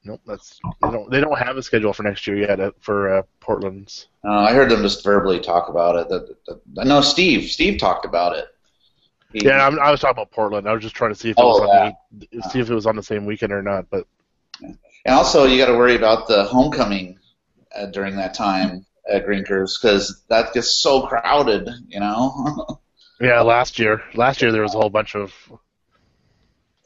Nope, 0.04 0.20
that's 0.26 0.58
they 0.80 0.90
don't 0.90 1.10
they 1.10 1.20
don't 1.20 1.38
have 1.38 1.56
a 1.56 1.62
schedule 1.62 1.92
for 1.92 2.02
next 2.02 2.26
year 2.26 2.36
yet 2.36 2.58
for 2.80 3.18
uh, 3.18 3.22
Portland's. 3.40 4.08
Uh, 4.24 4.32
I 4.32 4.52
heard 4.52 4.68
them 4.68 4.82
just 4.82 5.04
verbally 5.04 5.38
talk 5.38 5.68
about 5.68 5.96
it. 5.96 6.08
That, 6.08 6.36
that, 6.46 6.80
I 6.80 6.84
know 6.84 7.00
Steve. 7.00 7.48
Steve 7.50 7.78
talked 7.78 8.04
about 8.04 8.36
it. 8.36 8.46
He- 9.32 9.44
Yeah, 9.44 9.64
I'm, 9.64 9.78
I 9.78 9.90
was 9.92 10.00
talking 10.00 10.16
about 10.16 10.32
Portland. 10.32 10.68
I 10.68 10.72
was 10.72 10.82
just 10.82 10.96
trying 10.96 11.12
to 11.12 11.18
see 11.18 11.30
if 11.30 11.38
it 11.38 11.42
Oh, 11.42 11.60
was 11.60 11.60
on 11.60 11.94
the, 12.18 12.50
see 12.50 12.58
if 12.58 12.68
it 12.68 12.74
was 12.74 12.86
on 12.86 12.96
the 12.96 13.02
same 13.02 13.26
weekend 13.26 13.52
or 13.52 13.62
not. 13.62 13.88
But 13.90 14.06
And 14.60 15.14
also, 15.14 15.44
you 15.44 15.56
got 15.56 15.70
to 15.70 15.78
worry 15.78 15.94
about 15.94 16.26
the 16.26 16.44
homecoming 16.44 17.18
uh, 17.74 17.86
during 17.86 18.16
that 18.16 18.34
time 18.34 18.84
at 19.08 19.24
Grinkers 19.24 19.80
because 19.80 20.24
that 20.30 20.52
gets 20.52 20.82
so 20.82 21.06
crowded. 21.06 21.68
You 21.86 22.00
know. 22.00 22.80
yeah, 23.20 23.40
last 23.40 23.78
year 23.78 24.02
last 24.14 24.42
year 24.42 24.52
there 24.52 24.62
was 24.62 24.74
a 24.74 24.78
whole 24.78 24.90
bunch 24.90 25.14
of 25.14 25.32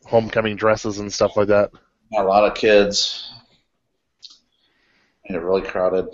homecoming 0.04 0.56
dresses 0.56 0.98
and 0.98 1.12
stuff 1.12 1.36
like 1.36 1.48
that. 1.48 1.70
a 2.16 2.22
lot 2.22 2.44
of 2.44 2.54
kids. 2.56 3.32
Made 5.28 5.36
it 5.36 5.40
really 5.42 5.62
crowded. 5.62 6.06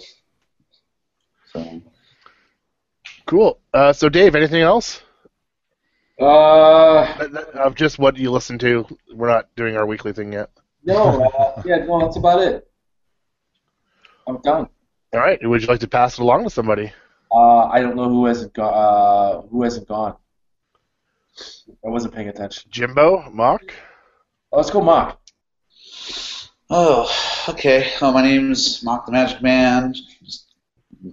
So. 1.52 1.82
Cool. 3.26 3.60
Uh, 3.74 3.92
so 3.92 4.08
Dave, 4.08 4.34
anything 4.34 4.62
else 4.62 5.02
Uh, 6.18 6.24
Uh, 6.24 7.44
of 7.56 7.74
just 7.74 7.98
what 7.98 8.16
you 8.16 8.30
listen 8.30 8.58
to? 8.60 8.86
We're 9.12 9.28
not 9.28 9.48
doing 9.56 9.76
our 9.76 9.86
weekly 9.86 10.12
thing 10.14 10.32
yet. 10.32 10.50
no, 10.84 11.22
uh, 11.24 11.62
yeah, 11.66 11.84
no, 11.84 12.00
that's 12.00 12.16
about 12.16 12.40
it. 12.40 12.66
I'm 14.26 14.40
done. 14.40 14.68
All 15.12 15.20
right. 15.20 15.38
Would 15.46 15.60
you 15.62 15.68
like 15.68 15.80
to 15.80 15.88
pass 15.88 16.14
it 16.18 16.22
along 16.22 16.44
to 16.44 16.50
somebody? 16.50 16.92
Uh, 17.32 17.64
I 17.66 17.80
don't 17.80 17.96
know 17.96 18.08
who 18.08 18.26
hasn't 18.26 18.52
gone. 18.52 18.72
Uh, 18.74 19.46
who 19.48 19.62
hasn't 19.62 19.88
gone? 19.88 20.16
I 21.84 21.88
wasn't 21.88 22.14
paying 22.14 22.28
attention. 22.28 22.70
Jimbo, 22.70 23.30
Mock. 23.30 23.62
Oh, 24.52 24.58
let's 24.58 24.70
go, 24.70 24.82
Mark. 24.82 25.18
Oh, 26.68 27.10
okay. 27.48 27.90
Well, 28.00 28.12
my 28.12 28.22
name's 28.22 28.82
Mock 28.82 29.06
the 29.06 29.12
Magic 29.12 29.42
Man. 29.42 29.94
Just, 30.22 30.54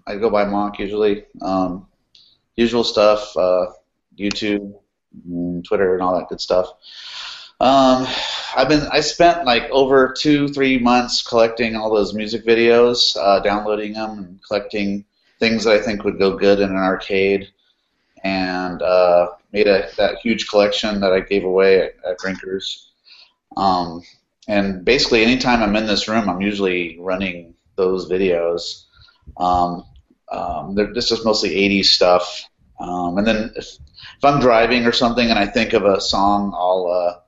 I 0.06 0.16
go 0.16 0.30
by 0.30 0.46
Mock 0.46 0.78
usually. 0.80 1.26
Um, 1.42 1.88
usual 2.56 2.84
stuff. 2.84 3.36
Uh, 3.38 3.68
YouTube, 4.18 4.74
Twitter, 5.66 5.94
and 5.94 6.04
all 6.04 6.20
that 6.20 6.28
good 6.28 6.42
stuff. 6.42 6.68
Um, 7.62 8.08
I've 8.56 8.68
been. 8.68 8.88
I 8.92 9.00
spent 9.00 9.46
like 9.46 9.70
over 9.70 10.14
two, 10.18 10.50
three 10.50 10.80
months 10.80 11.24
collecting 11.24 11.76
all 11.76 11.94
those 11.94 12.14
music 12.14 12.46
videos, 12.46 13.16
uh, 13.18 13.40
downloading 13.40 13.94
them, 13.94 14.20
and 14.20 14.40
collecting 14.46 15.06
things 15.40 15.64
that 15.64 15.74
I 15.74 15.82
think 15.82 16.04
would 16.04 16.20
go 16.20 16.38
good 16.38 16.60
in 16.60 16.70
an 16.70 16.76
arcade, 16.76 17.50
and 18.24 18.82
uh, 18.82 19.30
made 19.52 19.68
a 19.68 19.90
that 19.98 20.20
huge 20.20 20.48
collection 20.48 21.00
that 21.02 21.14
I 21.14 21.22
gave 21.22 21.44
away 21.44 21.82
at, 21.82 21.96
at 22.08 22.18
Drinkers. 22.18 22.92
Um, 23.58 24.04
and 24.48 24.84
basically, 24.84 25.24
anytime 25.24 25.62
I'm 25.62 25.76
in 25.76 25.86
this 25.86 26.08
room, 26.08 26.30
I'm 26.30 26.42
usually 26.42 26.98
running 27.00 27.54
those 27.76 28.10
videos. 28.10 28.86
Um, 29.38 29.86
um, 30.32 30.76
this 30.76 31.12
is 31.12 31.26
mostly 31.26 31.52
80s 31.52 31.86
stuff. 31.86 32.44
Um, 32.80 33.18
and 33.18 33.28
then 33.28 33.52
if, 33.56 33.66
if 33.66 34.24
I'm 34.24 34.40
driving 34.40 34.86
or 34.86 34.92
something 34.92 35.30
and 35.30 35.38
I 35.38 35.46
think 35.46 35.74
of 35.74 35.86
a 35.86 36.00
song, 36.00 36.54
I'll, 36.56 36.88
uh, 36.88 37.20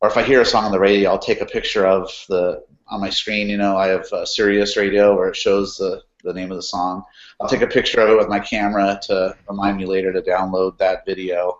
or 0.00 0.08
if 0.08 0.16
I 0.16 0.22
hear 0.22 0.40
a 0.40 0.46
song 0.46 0.64
on 0.64 0.72
the 0.72 0.80
radio, 0.80 1.10
I'll 1.10 1.18
take 1.18 1.40
a 1.40 1.46
picture 1.46 1.86
of 1.86 2.10
the 2.28 2.64
on 2.88 3.00
my 3.00 3.10
screen. 3.10 3.48
You 3.48 3.56
know, 3.56 3.76
I 3.76 3.88
have 3.88 4.06
Sirius 4.24 4.76
Radio 4.76 5.16
where 5.16 5.28
it 5.28 5.36
shows 5.36 5.76
the 5.76 6.02
the 6.24 6.32
name 6.32 6.50
of 6.50 6.56
the 6.56 6.62
song. 6.62 7.04
I'll 7.42 7.48
take 7.48 7.62
a 7.62 7.66
picture 7.66 8.00
of 8.00 8.08
it 8.08 8.16
with 8.16 8.28
my 8.28 8.38
camera 8.38 9.00
to 9.02 9.36
remind 9.48 9.76
me 9.76 9.84
later 9.84 10.12
to 10.12 10.22
download 10.22 10.78
that 10.78 11.04
video. 11.04 11.58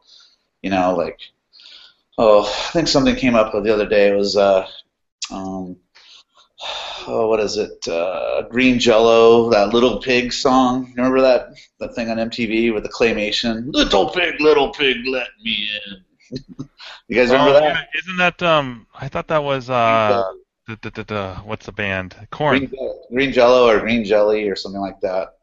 You 0.62 0.70
know, 0.70 0.94
like 0.94 1.18
oh, 2.18 2.42
I 2.44 2.70
think 2.70 2.86
something 2.86 3.16
came 3.16 3.34
up 3.34 3.52
the 3.52 3.74
other 3.74 3.88
day. 3.88 4.10
It 4.10 4.16
was 4.16 4.36
uh, 4.36 4.64
um, 5.32 5.76
oh, 7.08 7.26
what 7.26 7.40
is 7.40 7.56
it? 7.56 7.88
Uh, 7.88 8.42
Green 8.42 8.78
Jello, 8.78 9.50
that 9.50 9.74
Little 9.74 9.98
Pig 10.00 10.32
song. 10.32 10.92
Remember 10.96 11.20
that 11.20 11.48
that 11.80 11.96
thing 11.96 12.10
on 12.10 12.16
MTV 12.18 12.72
with 12.72 12.84
the 12.84 12.88
claymation? 12.88 13.72
Little 13.74 14.08
pig, 14.10 14.40
little 14.40 14.70
pig, 14.70 14.98
let 15.08 15.28
me 15.42 15.68
in. 15.86 16.38
you 17.08 17.16
guys 17.16 17.30
remember 17.30 17.56
Oh, 17.56 17.60
that? 17.60 17.88
Isn't 17.98 18.16
that 18.18 18.40
um? 18.42 18.86
I 18.94 19.08
thought 19.08 19.26
that 19.28 19.42
was 19.42 19.68
uh. 19.68 20.22
The, 20.68 20.78
the, 20.80 20.90
the, 20.90 21.04
the, 21.04 21.34
what's 21.44 21.66
the 21.66 21.72
band? 21.72 22.14
Korn. 22.30 22.66
Green, 22.66 22.94
green 23.12 23.32
Jello 23.32 23.68
or 23.68 23.80
Green 23.80 24.04
Jelly 24.04 24.48
or 24.48 24.54
something 24.54 24.80
like 24.80 25.00
that. 25.00 25.34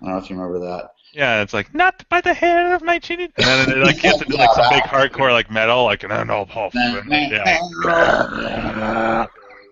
I 0.00 0.06
don't 0.06 0.14
know 0.14 0.22
if 0.22 0.30
you 0.30 0.36
remember 0.36 0.60
that. 0.66 0.90
Yeah, 1.12 1.42
it's 1.42 1.52
like 1.52 1.74
not 1.74 2.08
by 2.08 2.20
the 2.20 2.32
hair 2.32 2.74
of 2.74 2.82
my 2.82 2.98
chin. 2.98 3.20
And 3.20 3.32
then 3.36 3.70
it 3.70 3.78
like 3.78 4.00
gets 4.00 4.22
into 4.22 4.36
like 4.36 4.54
some 4.54 4.70
big 4.70 4.84
hardcore 4.84 5.32
like 5.32 5.50
metal, 5.50 5.84
like 5.84 6.02
and 6.04 6.12
then 6.12 6.30
all 6.30 6.46
pulp. 6.46 6.72
Yeah. 6.74 7.58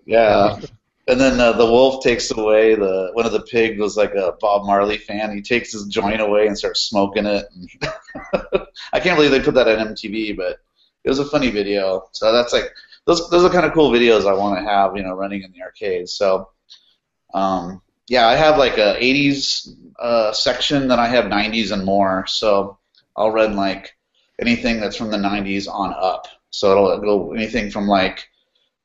Yeah. 0.05 0.59
And 1.07 1.19
then 1.19 1.39
uh, 1.39 1.53
the 1.53 1.65
wolf 1.65 2.03
takes 2.03 2.29
away 2.29 2.75
the 2.75 3.09
one 3.13 3.25
of 3.25 3.31
the 3.31 3.41
pigs 3.41 3.79
was 3.79 3.97
like 3.97 4.13
a 4.13 4.33
Bob 4.39 4.65
Marley 4.65 4.97
fan. 4.97 5.33
He 5.33 5.41
takes 5.41 5.71
his 5.71 5.85
joint 5.85 6.21
away 6.21 6.45
and 6.45 6.57
starts 6.57 6.81
smoking 6.81 7.25
it. 7.25 7.45
I 8.93 8.99
can't 8.99 9.17
believe 9.17 9.31
they 9.31 9.39
put 9.41 9.55
that 9.55 9.67
on 9.67 9.87
MTV, 9.87 10.37
but 10.37 10.59
it 11.03 11.09
was 11.09 11.19
a 11.19 11.25
funny 11.25 11.49
video. 11.49 12.09
So 12.11 12.31
that's 12.31 12.53
like 12.53 12.71
those 13.05 13.27
those 13.31 13.43
are 13.43 13.49
kind 13.49 13.65
of 13.65 13.73
cool 13.73 13.89
videos 13.91 14.27
I 14.27 14.33
want 14.33 14.59
to 14.59 14.63
have, 14.69 14.95
you 14.95 15.01
know, 15.01 15.13
running 15.13 15.41
in 15.41 15.51
the 15.51 15.63
arcade. 15.63 16.09
So 16.09 16.49
um, 17.33 17.81
yeah, 18.09 18.27
I 18.27 18.35
have 18.35 18.57
like 18.57 18.77
a 18.77 18.97
80s 18.99 19.69
uh, 19.99 20.33
section, 20.33 20.87
then 20.87 20.99
I 20.99 21.07
have 21.07 21.25
90s 21.25 21.71
and 21.71 21.85
more. 21.85 22.25
So 22.25 22.79
I'll 23.15 23.31
run 23.31 23.55
like 23.55 23.95
anything 24.39 24.79
that's 24.79 24.95
from 24.95 25.11
the 25.11 25.17
90s 25.17 25.71
on 25.71 25.93
up. 25.95 26.27
So 26.49 26.71
it'll 26.71 27.01
go 27.01 27.33
anything 27.33 27.69
from 27.69 27.87
like 27.87 28.27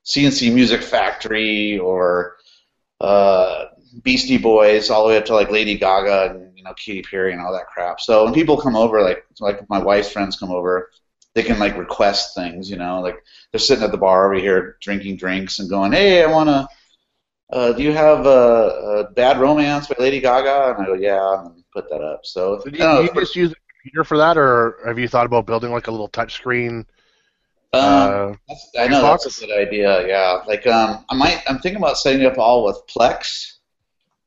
C+C 0.02 0.50
Music 0.50 0.82
Factory 0.82 1.78
or 1.78 2.36
uh, 3.00 3.66
Beastie 4.02 4.36
Boys, 4.36 4.90
all 4.90 5.04
the 5.04 5.08
way 5.08 5.16
up 5.16 5.24
to 5.26 5.34
like 5.34 5.50
Lady 5.50 5.78
Gaga 5.78 6.34
and 6.34 6.58
you 6.58 6.62
know 6.62 6.74
Katy 6.74 7.02
Perry 7.02 7.32
and 7.32 7.40
all 7.40 7.52
that 7.54 7.68
crap. 7.68 8.00
So 8.00 8.24
when 8.24 8.34
people 8.34 8.58
come 8.58 8.76
over, 8.76 9.00
like 9.00 9.24
like 9.40 9.68
my 9.70 9.78
wife's 9.78 10.10
friends 10.10 10.36
come 10.36 10.50
over, 10.50 10.90
they 11.34 11.42
can 11.42 11.58
like 11.58 11.78
request 11.78 12.34
things. 12.34 12.68
You 12.68 12.76
know, 12.76 13.00
like 13.00 13.16
they're 13.50 13.58
sitting 13.58 13.84
at 13.84 13.92
the 13.92 13.98
bar 13.98 14.26
over 14.26 14.34
here 14.40 14.76
drinking 14.82 15.16
drinks 15.16 15.58
and 15.58 15.70
going, 15.70 15.92
"Hey, 15.92 16.22
I 16.22 16.26
want 16.26 16.48
to. 16.50 16.68
Uh, 17.52 17.72
do 17.72 17.82
you 17.82 17.92
have 17.92 18.26
a, 18.26 19.04
a 19.08 19.10
Bad 19.12 19.38
Romance 19.38 19.86
by 19.86 19.96
Lady 19.98 20.20
Gaga?" 20.20 20.74
And 20.76 20.82
I 20.82 20.86
go, 20.86 20.94
"Yeah," 20.94 21.44
and 21.44 21.62
put 21.72 21.88
that 21.90 22.02
up. 22.02 22.20
So, 22.24 22.64
So 22.64 22.70
do 22.70 22.78
you, 22.78 22.84
you 23.02 23.10
just 23.14 23.36
use 23.36 23.52
a 23.52 23.54
computer 23.82 24.04
for 24.04 24.18
that, 24.18 24.36
or 24.36 24.78
have 24.86 24.98
you 24.98 25.08
thought 25.08 25.26
about 25.26 25.46
building 25.46 25.70
like 25.72 25.86
a 25.86 25.90
little 25.90 26.08
touch 26.08 26.34
screen? 26.34 26.86
um, 27.72 28.28
Uh, 28.48 28.54
I 28.78 28.88
know 28.88 29.02
that's 29.02 29.26
a 29.26 29.46
good 29.46 29.50
idea. 29.56 30.06
Yeah, 30.06 30.40
like 30.46 30.66
um, 30.66 31.04
I 31.10 31.14
might. 31.14 31.42
I'm 31.48 31.58
thinking 31.58 31.78
about 31.82 31.98
setting 31.98 32.22
it 32.22 32.26
up 32.26 32.38
all 32.38 32.64
with 32.64 32.80
Plex. 32.88 33.52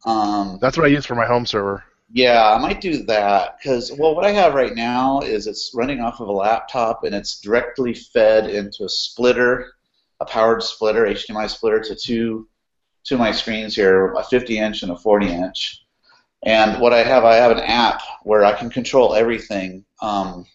Um, 0.05 0.59
that's 0.61 0.77
what 0.77 0.85
I 0.85 0.89
use 0.89 1.05
for 1.05 1.15
my 1.15 1.25
home 1.25 1.45
server. 1.45 1.83
yeah, 2.09 2.53
I 2.53 2.57
might 2.59 2.79
do 2.81 3.03
that 3.03 3.57
because 3.57 3.91
well, 3.97 4.15
what 4.15 4.25
I 4.25 4.31
have 4.31 4.53
right 4.53 4.73
now 4.75 5.19
is 5.21 5.47
it's 5.47 5.71
running 5.75 5.99
off 5.99 6.19
of 6.21 6.27
a 6.29 6.31
laptop 6.31 7.03
and 7.03 7.13
it's 7.13 7.39
directly 7.41 7.93
fed 7.93 8.49
into 8.49 8.85
a 8.85 8.89
splitter, 8.89 9.73
a 10.21 10.25
powered 10.25 10.63
splitter, 10.63 11.05
HDMI 11.05 11.49
splitter 11.49 11.81
to 11.81 11.95
two 11.95 12.47
two 13.07 13.15
of 13.15 13.19
my 13.19 13.31
screens 13.31 13.75
here, 13.75 14.13
a 14.13 14.23
50 14.23 14.57
inch 14.59 14.83
and 14.83 14.91
a 14.91 14.97
40 14.97 15.29
inch. 15.31 15.83
And 16.45 16.79
what 16.79 16.93
I 16.93 17.03
have, 17.03 17.23
I 17.23 17.35
have 17.35 17.51
an 17.51 17.59
app 17.59 18.01
where 18.23 18.45
I 18.45 18.53
can 18.53 18.69
control 18.69 19.15
everything. 19.15 19.85
Um, 20.01 20.45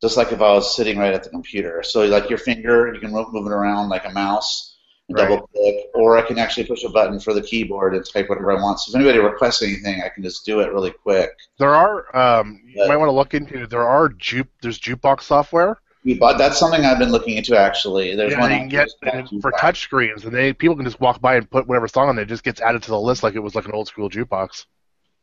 just 0.00 0.16
like 0.16 0.32
if 0.32 0.40
I 0.40 0.52
was 0.52 0.74
sitting 0.74 0.98
right 0.98 1.12
at 1.12 1.24
the 1.24 1.30
computer. 1.30 1.82
So 1.82 2.04
like 2.06 2.30
your 2.30 2.38
finger, 2.38 2.92
you 2.92 3.00
can 3.00 3.10
move, 3.12 3.28
it 3.34 3.52
around 3.52 3.88
like 3.88 4.06
a 4.06 4.10
mouse, 4.10 4.78
and 5.08 5.18
Right. 5.18 5.28
double 5.28 5.46
click, 5.48 5.86
or 5.94 6.16
I 6.16 6.22
can 6.22 6.38
actually 6.38 6.64
push 6.64 6.84
a 6.84 6.88
button 6.88 7.20
for 7.20 7.34
the 7.34 7.42
keyboard 7.42 7.94
and 7.94 8.04
type 8.06 8.28
whatever 8.28 8.52
I 8.52 8.62
want. 8.62 8.80
So 8.80 8.90
if 8.90 8.96
anybody 8.96 9.18
requests 9.18 9.62
anything, 9.62 10.02
I 10.02 10.08
can 10.08 10.22
just 10.22 10.46
do 10.46 10.60
it 10.60 10.72
really 10.72 10.92
quick. 10.92 11.30
There 11.58 11.74
are 11.74 12.16
um, 12.16 12.62
you 12.64 12.86
might 12.86 12.96
want 12.96 13.08
to 13.08 13.14
look 13.14 13.34
into. 13.34 13.66
There 13.66 13.86
are 13.86 14.08
juke. 14.08 14.48
There's 14.62 14.78
jukebox 14.78 15.22
software. 15.22 15.78
But 16.18 16.38
that's 16.38 16.58
something 16.58 16.82
I've 16.82 16.98
been 16.98 17.12
looking 17.12 17.36
into 17.36 17.58
actually. 17.58 18.16
There's 18.16 18.32
yeah, 18.32 18.40
one 18.40 18.50
you 18.50 18.58
can 18.58 18.68
get 18.68 18.88
and 19.02 19.42
for 19.42 19.50
touch 19.52 19.80
screens, 19.80 20.24
and 20.24 20.34
they 20.34 20.54
people 20.54 20.76
can 20.76 20.86
just 20.86 20.98
walk 20.98 21.20
by 21.20 21.36
and 21.36 21.50
put 21.50 21.66
whatever 21.66 21.88
song 21.88 22.08
on 22.08 22.16
there. 22.16 22.24
It 22.24 22.28
just 22.28 22.42
gets 22.42 22.60
added 22.60 22.82
to 22.84 22.90
the 22.90 23.00
list 23.00 23.22
like 23.22 23.34
it 23.34 23.40
was 23.40 23.54
like 23.54 23.66
an 23.66 23.72
old 23.72 23.88
school 23.88 24.08
jukebox. 24.08 24.64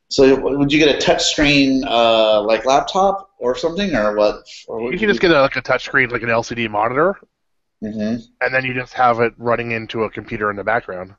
So 0.09 0.39
would 0.39 0.71
you 0.71 0.79
get 0.79 0.95
a 0.95 0.99
touch 0.99 1.23
screen 1.23 1.83
uh, 1.85 2.41
like 2.43 2.65
laptop 2.65 3.31
or 3.39 3.55
something, 3.55 3.95
or 3.95 4.15
what? 4.15 4.45
Or 4.67 4.91
You 4.91 4.99
can 4.99 5.09
just 5.09 5.19
get 5.19 5.31
a, 5.31 5.41
like 5.41 5.55
a 5.55 5.61
touch 5.61 5.85
screen, 5.85 6.09
like 6.09 6.21
an 6.21 6.29
LCD 6.29 6.69
monitor, 6.69 7.19
hmm 7.81 8.15
and 8.41 8.53
then 8.53 8.65
you 8.65 8.73
just 8.73 8.93
have 8.93 9.19
it 9.19 9.33
running 9.37 9.71
into 9.71 10.03
a 10.03 10.09
computer 10.09 10.49
in 10.49 10.55
the 10.55 10.63
background 10.63 11.13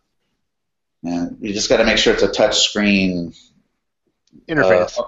Yeah, 1.02 1.26
you 1.40 1.52
just 1.52 1.68
got 1.68 1.78
to 1.78 1.84
make 1.84 1.98
sure 1.98 2.12
it's 2.12 2.22
a 2.22 2.32
touch 2.32 2.58
screen 2.68 3.32
interface. 4.48 4.98
Uh, 4.98 5.02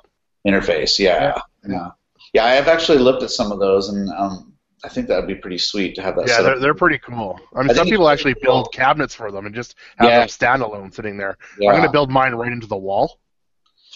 interface. 0.47 0.99
Yeah. 0.99 1.41
yeah, 1.67 1.69
yeah, 1.69 1.91
I 2.39 2.51
have 2.51 2.69
actually 2.69 2.99
looked 2.99 3.23
at 3.23 3.31
some 3.31 3.51
of 3.53 3.59
those, 3.59 3.89
and 3.89 4.09
um, 4.11 4.55
I 4.85 4.89
think 4.89 5.09
that 5.09 5.17
would 5.17 5.27
be 5.27 5.35
pretty 5.35 5.59
sweet 5.59 5.95
to 5.97 6.03
have 6.03 6.17
that. 6.17 6.29
yeah, 6.29 6.37
set 6.37 6.43
they're, 6.43 6.59
they're 6.61 6.75
pretty 6.75 6.99
cool. 6.99 7.39
I 7.55 7.63
mean, 7.63 7.71
I 7.71 7.75
some 7.75 7.87
people 7.89 8.09
actually 8.09 8.35
cool. 8.35 8.43
build 8.43 8.73
cabinets 8.73 9.15
for 9.15 9.33
them 9.33 9.47
and 9.47 9.55
just 9.55 9.75
have 9.97 10.09
Yeah. 10.09 10.19
them 10.21 10.29
standalone 10.29 10.95
sitting 10.95 11.17
there. 11.17 11.37
Yeah. 11.59 11.71
I'm 11.71 11.77
going 11.77 11.87
to 11.87 11.93
build 11.93 12.11
mine 12.11 12.35
right 12.35 12.53
into 12.53 12.67
the 12.67 12.77
wall. 12.77 13.19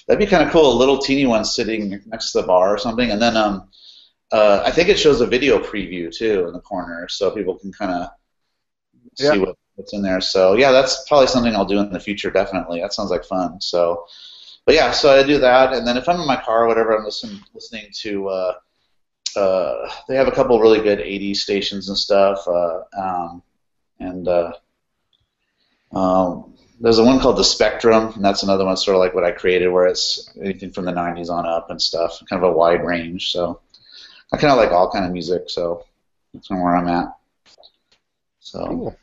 That'd 0.08 0.18
be 0.18 0.26
kind 0.26 0.42
of 0.44 0.50
cool. 0.52 0.72
A 0.72 0.78
little 0.78 0.98
teeny 0.98 1.26
one 1.26 1.44
sitting 1.44 2.02
next 2.06 2.32
to 2.32 2.40
the 2.40 2.46
bar 2.46 2.74
or 2.74 2.78
something, 2.78 3.10
and 3.10 3.22
then 3.22 3.36
um, 3.36 3.68
uh, 4.32 4.62
I 4.64 4.70
think 4.70 4.88
it 4.88 4.98
shows 4.98 5.20
a 5.20 5.26
video 5.26 5.58
preview 5.58 6.14
too 6.14 6.46
in 6.46 6.52
the 6.52 6.60
corner, 6.60 7.08
so 7.08 7.30
people 7.30 7.58
can 7.58 7.72
kind 7.72 7.92
of 7.92 8.08
see 9.14 9.38
what 9.38 9.56
what's 9.76 9.92
in 9.94 10.02
there. 10.02 10.20
So 10.20 10.54
yeah, 10.54 10.72
that's 10.72 11.06
probably 11.08 11.28
something 11.28 11.54
I'll 11.54 11.64
do 11.64 11.78
in 11.78 11.92
the 11.92 12.00
future. 12.00 12.30
Definitely, 12.30 12.80
that 12.80 12.92
sounds 12.92 13.10
like 13.10 13.24
fun. 13.24 13.60
So, 13.60 14.04
but 14.66 14.74
yeah, 14.74 14.90
so 14.92 15.18
I 15.18 15.22
do 15.22 15.38
that, 15.38 15.72
and 15.72 15.86
then 15.86 15.96
if 15.96 16.08
I'm 16.08 16.20
in 16.20 16.26
my 16.26 16.36
car 16.40 16.64
or 16.64 16.66
whatever, 16.68 16.96
I'm 16.96 17.04
listening 17.04 17.40
listening 17.54 17.86
to. 18.02 18.28
Uh, 18.28 18.54
uh, 19.36 19.90
they 20.08 20.14
have 20.14 20.28
a 20.28 20.32
couple 20.32 20.60
really 20.60 20.80
good 20.80 21.00
80s 21.00 21.36
stations 21.38 21.88
and 21.88 21.98
stuff, 21.98 22.46
uh, 22.46 22.82
um, 22.96 23.42
and 23.98 24.28
uh, 24.28 24.52
um, 25.92 26.54
there's 26.80 26.98
a 26.98 27.04
one 27.04 27.20
called 27.20 27.36
the 27.36 27.44
Spectrum, 27.44 28.12
and 28.14 28.24
that's 28.24 28.42
another 28.42 28.64
one 28.64 28.76
sort 28.76 28.96
of 28.96 29.00
like 29.00 29.14
what 29.14 29.24
I 29.24 29.32
created, 29.32 29.68
where 29.68 29.86
it's 29.86 30.30
anything 30.40 30.70
from 30.70 30.84
the 30.84 30.92
90s 30.92 31.30
on 31.30 31.46
up 31.46 31.70
and 31.70 31.80
stuff, 31.82 32.22
kind 32.28 32.42
of 32.44 32.50
a 32.50 32.56
wide 32.56 32.84
range. 32.84 33.32
So 33.32 33.60
I 34.32 34.36
kind 34.36 34.52
of 34.52 34.58
like 34.58 34.70
all 34.70 34.90
kind 34.90 35.04
of 35.04 35.12
music, 35.12 35.50
so 35.50 35.84
that's 36.32 36.48
kind 36.48 36.60
of 36.60 36.64
where 36.64 36.76
I'm 36.76 36.88
at. 36.88 37.16
So 38.40 38.64
Cool. 38.66 38.96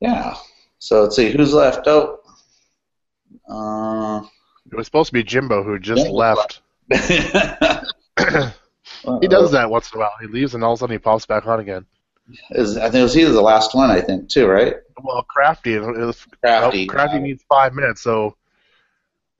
yeah. 0.00 0.36
So 0.78 1.02
let's 1.02 1.16
see 1.16 1.30
who's 1.30 1.52
left. 1.54 1.86
Oh, 1.86 2.20
uh, 3.48 4.22
It 4.70 4.76
was 4.76 4.86
supposed 4.86 5.08
to 5.08 5.12
be 5.12 5.22
Jimbo 5.22 5.62
who 5.62 5.78
just 5.78 6.02
Jimbo 6.04 6.16
left. 6.16 6.60
he 9.20 9.28
does 9.28 9.52
that 9.52 9.70
once 9.70 9.92
in 9.92 9.98
a 9.98 10.00
while. 10.00 10.12
He 10.20 10.26
leaves 10.26 10.54
and 10.54 10.64
all 10.64 10.72
of 10.72 10.78
a 10.78 10.80
sudden 10.80 10.94
he 10.94 10.98
pops 10.98 11.26
back 11.26 11.46
on 11.46 11.60
again. 11.60 11.86
Is, 12.50 12.76
I 12.76 12.84
think 12.84 12.96
it 12.96 13.02
was 13.02 13.14
he 13.14 13.24
was 13.24 13.34
the 13.34 13.40
last 13.40 13.74
one. 13.74 13.90
I 13.90 14.00
think 14.00 14.28
too, 14.28 14.46
right? 14.48 14.74
Well, 15.02 15.22
Crafty, 15.22 15.78
was, 15.78 16.26
Crafty. 16.42 16.88
oh, 16.88 16.92
Crafty 16.92 17.20
needs 17.20 17.44
five 17.48 17.72
minutes, 17.72 18.00
so 18.00 18.36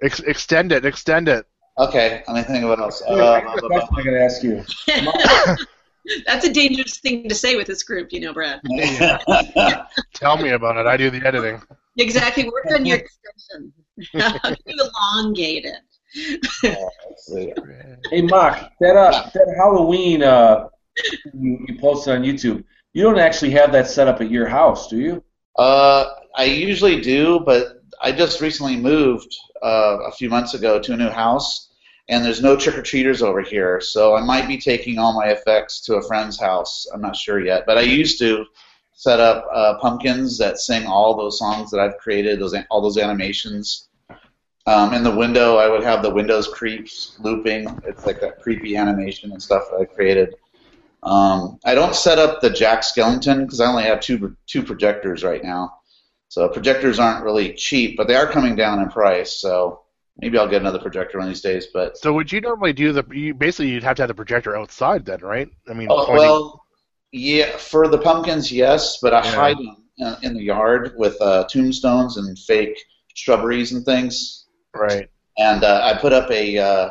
ex- 0.02 0.20
extend 0.20 0.70
it, 0.70 0.84
extend 0.84 1.28
it. 1.28 1.46
Okay. 1.78 2.22
Let 2.28 2.36
me 2.36 2.42
think 2.42 2.62
of 2.62 2.70
what 2.70 2.78
else. 2.78 3.02
Uh, 3.02 3.40
That's 3.40 3.62
what 3.62 3.98
I 3.98 4.02
gotta 4.02 4.20
ask 4.20 4.42
you. 4.42 4.64
That's 6.26 6.46
a 6.46 6.52
dangerous 6.52 6.98
thing 6.98 7.28
to 7.28 7.34
say 7.34 7.56
with 7.56 7.66
this 7.66 7.82
group, 7.82 8.12
you 8.12 8.20
know, 8.20 8.32
Brad. 8.32 8.60
Tell 10.14 10.36
me 10.36 10.50
about 10.50 10.76
it. 10.76 10.86
I 10.86 10.96
do 10.96 11.10
the 11.10 11.26
editing. 11.26 11.60
Exactly. 11.98 12.44
Work 12.44 12.66
on 12.72 12.86
your 12.86 12.98
extension. 12.98 13.72
Elongate 14.14 15.64
it. 15.64 15.76
let's 16.62 17.26
see. 17.26 17.52
Hey, 18.10 18.22
Mark, 18.22 18.58
that 18.80 18.96
uh, 18.96 19.30
that 19.34 19.54
Halloween 19.56 20.22
uh, 20.22 20.68
you, 21.34 21.64
you 21.66 21.78
posted 21.78 22.14
on 22.14 22.22
YouTube. 22.22 22.64
You 22.92 23.02
don't 23.02 23.18
actually 23.18 23.50
have 23.50 23.72
that 23.72 23.88
set 23.88 24.08
up 24.08 24.20
at 24.20 24.30
your 24.30 24.48
house, 24.48 24.88
do 24.88 24.98
you? 24.98 25.24
Uh, 25.58 26.06
I 26.36 26.44
usually 26.44 27.00
do, 27.00 27.40
but 27.40 27.82
I 28.00 28.12
just 28.12 28.40
recently 28.40 28.76
moved 28.76 29.34
uh, 29.62 29.98
a 30.06 30.12
few 30.12 30.28
months 30.28 30.54
ago 30.54 30.80
to 30.80 30.92
a 30.92 30.96
new 30.96 31.10
house, 31.10 31.70
and 32.08 32.24
there's 32.24 32.42
no 32.42 32.56
trick 32.56 32.78
or 32.78 32.82
treaters 32.82 33.22
over 33.22 33.42
here, 33.42 33.80
so 33.80 34.16
I 34.16 34.22
might 34.22 34.46
be 34.46 34.58
taking 34.58 34.98
all 34.98 35.14
my 35.14 35.28
effects 35.28 35.80
to 35.82 35.96
a 35.96 36.06
friend's 36.06 36.38
house. 36.38 36.86
I'm 36.92 37.00
not 37.00 37.16
sure 37.16 37.44
yet, 37.44 37.64
but 37.66 37.78
I 37.78 37.82
used 37.82 38.18
to 38.20 38.44
set 38.96 39.20
up 39.20 39.46
uh, 39.52 39.78
pumpkins 39.78 40.38
that 40.38 40.58
sing 40.58 40.86
all 40.86 41.14
those 41.16 41.38
songs 41.38 41.70
that 41.70 41.78
I've 41.78 41.98
created, 41.98 42.40
those 42.40 42.54
all 42.70 42.80
those 42.80 42.98
animations. 42.98 43.88
Um, 44.66 44.94
in 44.94 45.04
the 45.04 45.14
window, 45.14 45.58
I 45.58 45.68
would 45.68 45.84
have 45.84 46.02
the 46.02 46.10
Windows 46.10 46.48
creeps 46.48 47.16
looping. 47.20 47.68
It's 47.84 48.04
like 48.04 48.20
that 48.20 48.40
creepy 48.42 48.76
animation 48.76 49.30
and 49.30 49.40
stuff 49.40 49.64
that 49.70 49.76
I 49.76 49.84
created. 49.84 50.34
Um, 51.04 51.60
I 51.64 51.76
don't 51.76 51.94
set 51.94 52.18
up 52.18 52.40
the 52.40 52.50
Jack 52.50 52.80
Skellington 52.80 53.42
because 53.44 53.60
I 53.60 53.66
only 53.66 53.84
have 53.84 54.00
two 54.00 54.34
two 54.46 54.62
projectors 54.62 55.22
right 55.22 55.44
now. 55.44 55.74
So 56.28 56.48
projectors 56.48 56.98
aren't 56.98 57.22
really 57.22 57.52
cheap, 57.52 57.96
but 57.96 58.08
they 58.08 58.16
are 58.16 58.26
coming 58.26 58.56
down 58.56 58.80
in 58.80 58.88
price. 58.88 59.34
So 59.34 59.82
maybe 60.18 60.38
I'll 60.38 60.48
get 60.48 60.62
another 60.62 60.80
projector 60.80 61.18
one 61.18 61.28
of 61.28 61.32
these 61.32 61.42
days. 61.42 61.66
But 61.72 61.98
So 61.98 62.12
would 62.14 62.32
you 62.32 62.40
normally 62.40 62.72
do 62.72 62.92
the? 62.92 63.04
You, 63.12 63.34
basically, 63.34 63.70
you'd 63.70 63.84
have 63.84 63.96
to 63.96 64.02
have 64.02 64.08
the 64.08 64.14
projector 64.14 64.56
outside 64.56 65.04
then, 65.04 65.20
right? 65.20 65.48
I 65.68 65.74
mean, 65.74 65.88
oh, 65.90 66.06
pointing- 66.06 66.16
well, 66.16 66.65
yeah, 67.16 67.56
for 67.56 67.88
the 67.88 67.98
pumpkins, 67.98 68.52
yes, 68.52 68.98
but 69.00 69.14
I 69.14 69.22
Yeah. 69.24 69.34
hide 69.34 69.56
them 69.58 69.76
in, 70.22 70.34
the 70.34 70.42
yard 70.42 70.94
with 70.98 71.16
uh, 71.22 71.44
tombstones 71.44 72.16
and 72.18 72.38
fake 72.38 72.76
shrubberies 73.14 73.72
and 73.72 73.84
things. 73.84 74.44
right. 74.74 75.08
and 75.38 75.64
uh, 75.64 75.80
I 75.84 75.98
put 75.98 76.12
up 76.12 76.30
a, 76.30 76.58
uh, 76.58 76.90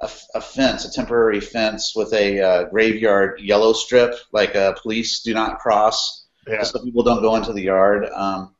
a 0.00 0.10
a 0.34 0.40
fence, 0.40 0.84
a 0.86 0.90
temporary 0.92 1.40
fence 1.40 1.94
with 1.94 2.12
a 2.14 2.40
uh, 2.40 2.64
graveyard 2.64 3.40
yellow 3.40 3.72
strip, 3.74 4.14
like 4.32 4.54
a 4.54 4.74
police 4.82 5.20
do 5.22 5.34
not 5.34 5.58
cross, 5.58 6.26
Yeah. 6.48 6.62
so 6.62 6.82
people 6.82 7.02
don't 7.02 7.20
go 7.22 7.36
into 7.36 7.52
the 7.52 7.62
yard. 7.62 8.06
Um, 8.14 8.54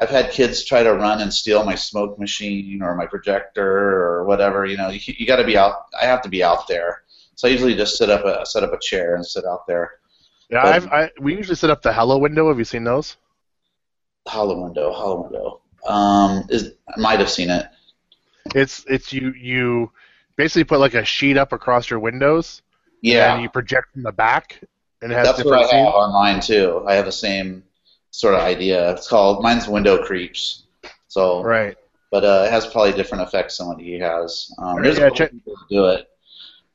I've 0.00 0.10
had 0.10 0.30
kids 0.32 0.64
try 0.64 0.82
to 0.82 0.92
run 0.94 1.20
and 1.20 1.32
steal 1.32 1.64
my 1.64 1.74
smoke 1.76 2.18
machine 2.18 2.82
or 2.82 2.94
my 2.96 3.06
projector 3.06 3.70
or 4.04 4.24
whatever. 4.24 4.64
You 4.66 4.76
know, 4.78 4.88
you, 4.90 5.00
you 5.18 5.26
got 5.26 5.36
to 5.36 5.44
be 5.44 5.56
out. 5.56 5.74
I 6.00 6.06
have 6.06 6.22
to 6.22 6.28
be 6.30 6.42
out 6.42 6.66
there, 6.66 7.02
so 7.36 7.46
I 7.46 7.50
usually 7.52 7.74
just 7.76 7.96
set 7.98 8.10
up 8.10 8.24
a 8.24 8.44
set 8.46 8.62
up 8.64 8.72
a 8.72 8.78
chair 8.80 9.14
and 9.16 9.24
sit 9.24 9.44
out 9.44 9.66
there. 9.66 9.86
Yeah, 10.50 10.62
But- 10.62 10.72
I've, 10.74 10.86
I 10.88 11.10
we 11.20 11.36
usually 11.36 11.56
set 11.56 11.70
up 11.70 11.82
the 11.82 11.92
hello 11.92 12.18
window. 12.18 12.48
Have 12.48 12.58
you 12.58 12.64
seen 12.64 12.84
those? 12.84 13.16
Hollow 14.26 14.62
window, 14.62 14.92
hollow 14.92 15.22
window. 15.22 15.60
Um, 15.86 16.44
is 16.48 16.72
I 16.88 16.98
might 17.00 17.18
have 17.20 17.30
seen 17.30 17.50
it. 17.50 17.66
It's 18.54 18.84
it's 18.88 19.12
you 19.12 19.32
you 19.32 19.90
basically 20.36 20.64
put 20.64 20.80
like 20.80 20.94
a 20.94 21.04
sheet 21.04 21.36
up 21.36 21.52
across 21.52 21.88
your 21.90 21.98
windows, 21.98 22.62
Yeah, 23.02 23.34
and 23.34 23.42
you 23.42 23.48
project 23.48 23.92
from 23.92 24.02
the 24.02 24.12
back, 24.12 24.60
and 25.02 25.12
it 25.12 25.14
has 25.14 25.26
That's 25.28 25.44
what 25.44 25.72
I 25.72 25.76
have 25.76 25.86
online 25.94 26.40
too. 26.40 26.84
I 26.86 26.94
have 26.94 27.04
the 27.06 27.12
same 27.12 27.62
sort 28.10 28.34
of 28.34 28.40
idea. 28.40 28.92
It's 28.92 29.08
called 29.08 29.42
mine's 29.42 29.68
Window 29.68 30.02
Creeps. 30.04 30.62
So, 31.08 31.42
Right. 31.42 31.76
but 32.10 32.24
uh, 32.24 32.44
it 32.46 32.50
has 32.50 32.66
probably 32.66 32.92
different 32.92 33.22
effects 33.26 33.58
than 33.58 33.68
what 33.68 33.80
he 33.80 33.98
has. 34.00 34.50
Um, 34.58 34.82
there's 34.82 34.98
Yeah, 34.98 35.04
a 35.06 35.10
couple 35.10 35.16
check- 35.18 35.32
people 35.32 35.54
do 35.70 35.84
it. 35.86 36.08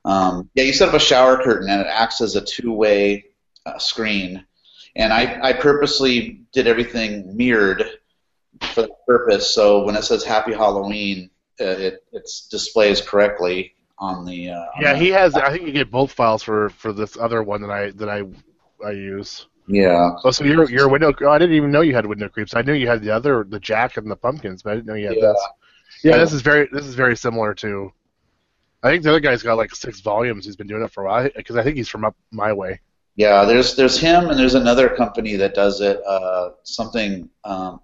Um, 0.06 0.50
yeah, 0.56 0.64
you 0.64 0.72
set 0.74 0.88
up 0.90 0.96
a 0.96 1.00
shower 1.00 1.42
curtain 1.44 1.70
and 1.70 1.82
it 1.82 1.88
acts 1.88 2.22
as 2.22 2.36
a 2.38 2.42
two-way 2.42 3.26
screen. 3.78 4.46
And 4.96 5.14
I, 5.14 5.40
I 5.50 5.54
purposely 5.54 6.42
did 6.52 6.68
everything 6.68 7.36
mirrored 7.38 7.84
for 8.74 8.82
that 8.84 8.92
purpose. 9.08 9.54
So 9.54 9.84
when 9.86 9.96
it 9.96 10.04
says 10.04 10.24
Happy 10.24 10.54
Halloween, 10.54 11.30
uh, 11.62 11.66
it 11.66 12.04
it 12.12 12.30
displays 12.50 13.02
correctly 13.02 13.76
on 13.98 14.26
the. 14.26 14.50
Uh, 14.50 14.56
on 14.60 14.68
Yeah, 14.82 14.94
the- 14.94 15.00
he 15.00 15.10
has. 15.10 15.36
I 15.36 15.52
think 15.52 15.66
you 15.68 15.72
get 15.74 15.92
both 15.92 16.12
files 16.12 16.42
for 16.44 16.70
for 16.70 16.92
this 16.94 17.18
other 17.18 17.44
one 17.44 17.62
that 17.62 17.70
I 17.72 17.92
that 17.92 18.10
I 18.10 18.24
I 18.86 18.92
use. 18.92 19.46
Yeah. 19.68 20.16
Oh, 20.24 20.32
so 20.32 20.44
your 20.44 20.70
your 20.70 20.90
window. 20.90 21.14
Oh, 21.22 21.30
I 21.30 21.38
didn't 21.38 21.56
even 21.56 21.70
know 21.72 21.82
you 21.82 21.94
had 21.94 22.06
window 22.06 22.28
creeps. 22.28 22.56
I 22.56 22.62
knew 22.64 22.74
you 22.74 22.88
had 22.88 23.02
the 23.04 23.12
other, 23.12 23.46
the 23.48 23.60
jack 23.60 23.98
and 23.98 24.10
the 24.10 24.16
pumpkins, 24.16 24.64
but 24.64 24.72
I 24.72 24.76
didn't 24.76 24.88
know 24.88 24.96
you 24.96 25.08
had 25.08 25.18
Yeah. 25.18 25.22
this. 25.28 25.48
Yeah, 26.04 26.18
this 26.18 26.34
is 26.34 26.42
very 26.42 26.68
this 26.72 26.86
is 26.86 26.96
very 26.96 27.16
similar 27.16 27.54
to. 27.56 27.92
I 28.82 28.90
think 28.90 29.04
the 29.04 29.10
other 29.10 29.20
guy's 29.20 29.44
got 29.44 29.58
like 29.58 29.76
six 29.76 30.00
volumes. 30.00 30.46
He's 30.46 30.56
been 30.56 30.68
doing 30.68 30.82
it 30.82 30.92
for 30.92 31.04
a 31.04 31.08
while 31.08 31.30
because 31.36 31.58
I 31.58 31.64
think 31.64 31.76
he's 31.76 31.90
from 31.90 32.06
up 32.06 32.16
my 32.32 32.54
way. 32.54 32.80
Yeah, 33.20 33.44
there's 33.44 33.76
there's 33.76 34.00
him 34.00 34.30
and 34.30 34.40
there's 34.40 34.56
another 34.56 34.88
company 34.88 35.36
that 35.36 35.54
does 35.54 35.82
it. 35.82 36.02
Uh, 36.08 36.52
something 36.64 37.30
um, 37.44 37.82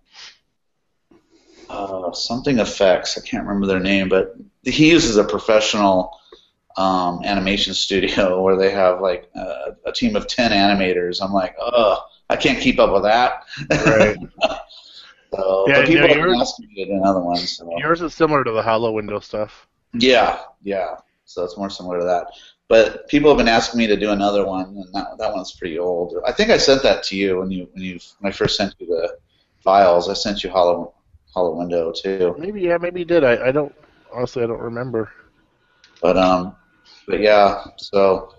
uh, 1.70 2.14
something 2.14 2.60
effects. 2.60 3.18
I 3.18 3.22
can't 3.28 3.46
remember 3.46 3.68
their 3.68 3.82
name, 3.82 4.08
but 4.08 4.34
he 4.64 4.92
uses 4.92 5.18
a 5.18 5.26
professional 5.26 6.18
um, 6.78 7.20
animation 7.26 7.74
studio 7.74 8.42
where 8.44 8.56
they 8.56 8.72
have 8.72 9.02
like 9.02 9.30
uh, 9.36 9.72
a 9.86 9.92
team 9.92 10.16
of 10.16 10.26
ten 10.28 10.52
animators. 10.52 11.22
I'm 11.22 11.34
like, 11.34 11.58
oh, 11.60 12.02
I 12.30 12.38
can't 12.38 12.62
keep 12.62 12.80
up 12.80 12.94
with 12.94 13.04
that. 13.04 13.44
Right. 13.70 14.16
so, 15.36 15.66
Yeah, 15.68 15.82
but 15.82 15.88
people 15.88 16.08
been 16.08 16.18
yours- 16.18 16.38
asking 16.40 16.70
me 16.70 16.86
to 16.86 16.92
do 16.92 16.98
another 16.98 17.20
one. 17.20 17.36
So. 17.36 17.70
Yours 17.78 18.02
is 18.02 18.14
similar 18.14 18.46
to 18.46 18.54
the 18.54 18.64
Hollow 18.64 18.94
window 18.94 19.20
stuff. 19.20 19.68
Yeah, 19.92 20.40
yeah. 20.64 20.96
So 21.26 21.44
it's 21.44 21.58
more 21.58 21.70
similar 21.70 22.00
to 22.00 22.06
that. 22.06 22.28
But 22.70 23.08
people 23.08 23.30
have 23.30 23.38
been 23.38 23.48
asking 23.48 23.78
me 23.80 23.88
to 23.88 23.96
do 23.98 24.12
another 24.12 24.46
one, 24.46 24.66
and 24.66 24.94
that 24.94 25.18
that 25.20 25.34
one's 25.34 25.54
pretty 25.54 25.78
old. 25.80 26.14
I 26.26 26.32
think 26.32 26.50
I 26.50 26.58
sent 26.58 26.84
that 26.84 27.04
to 27.06 27.16
you 27.16 27.40
when 27.40 27.52
you 27.52 27.68
when 27.74 27.84
you 27.84 28.00
when 28.20 28.32
I 28.32 28.36
first 28.36 28.58
sent 28.58 28.74
you 28.80 28.88
the 28.88 29.16
files. 29.64 30.10
I 30.10 30.14
sent 30.14 30.44
you 30.44 30.50
Hollow 30.50 30.94
Hollow 31.34 31.56
Window 31.58 31.92
too. 31.94 32.28
Maybe 32.36 32.62
yeah, 32.62 32.78
maybe 32.78 33.00
you 33.02 33.06
did. 33.06 33.24
I, 33.24 33.48
I 33.48 33.52
don't 33.52 33.74
honestly 34.14 34.44
I 34.44 34.48
don't 34.48 34.60
remember. 34.62 35.12
But 36.02 36.18
um, 36.18 36.56
but 37.08 37.20
yeah. 37.22 37.64
So 37.78 38.30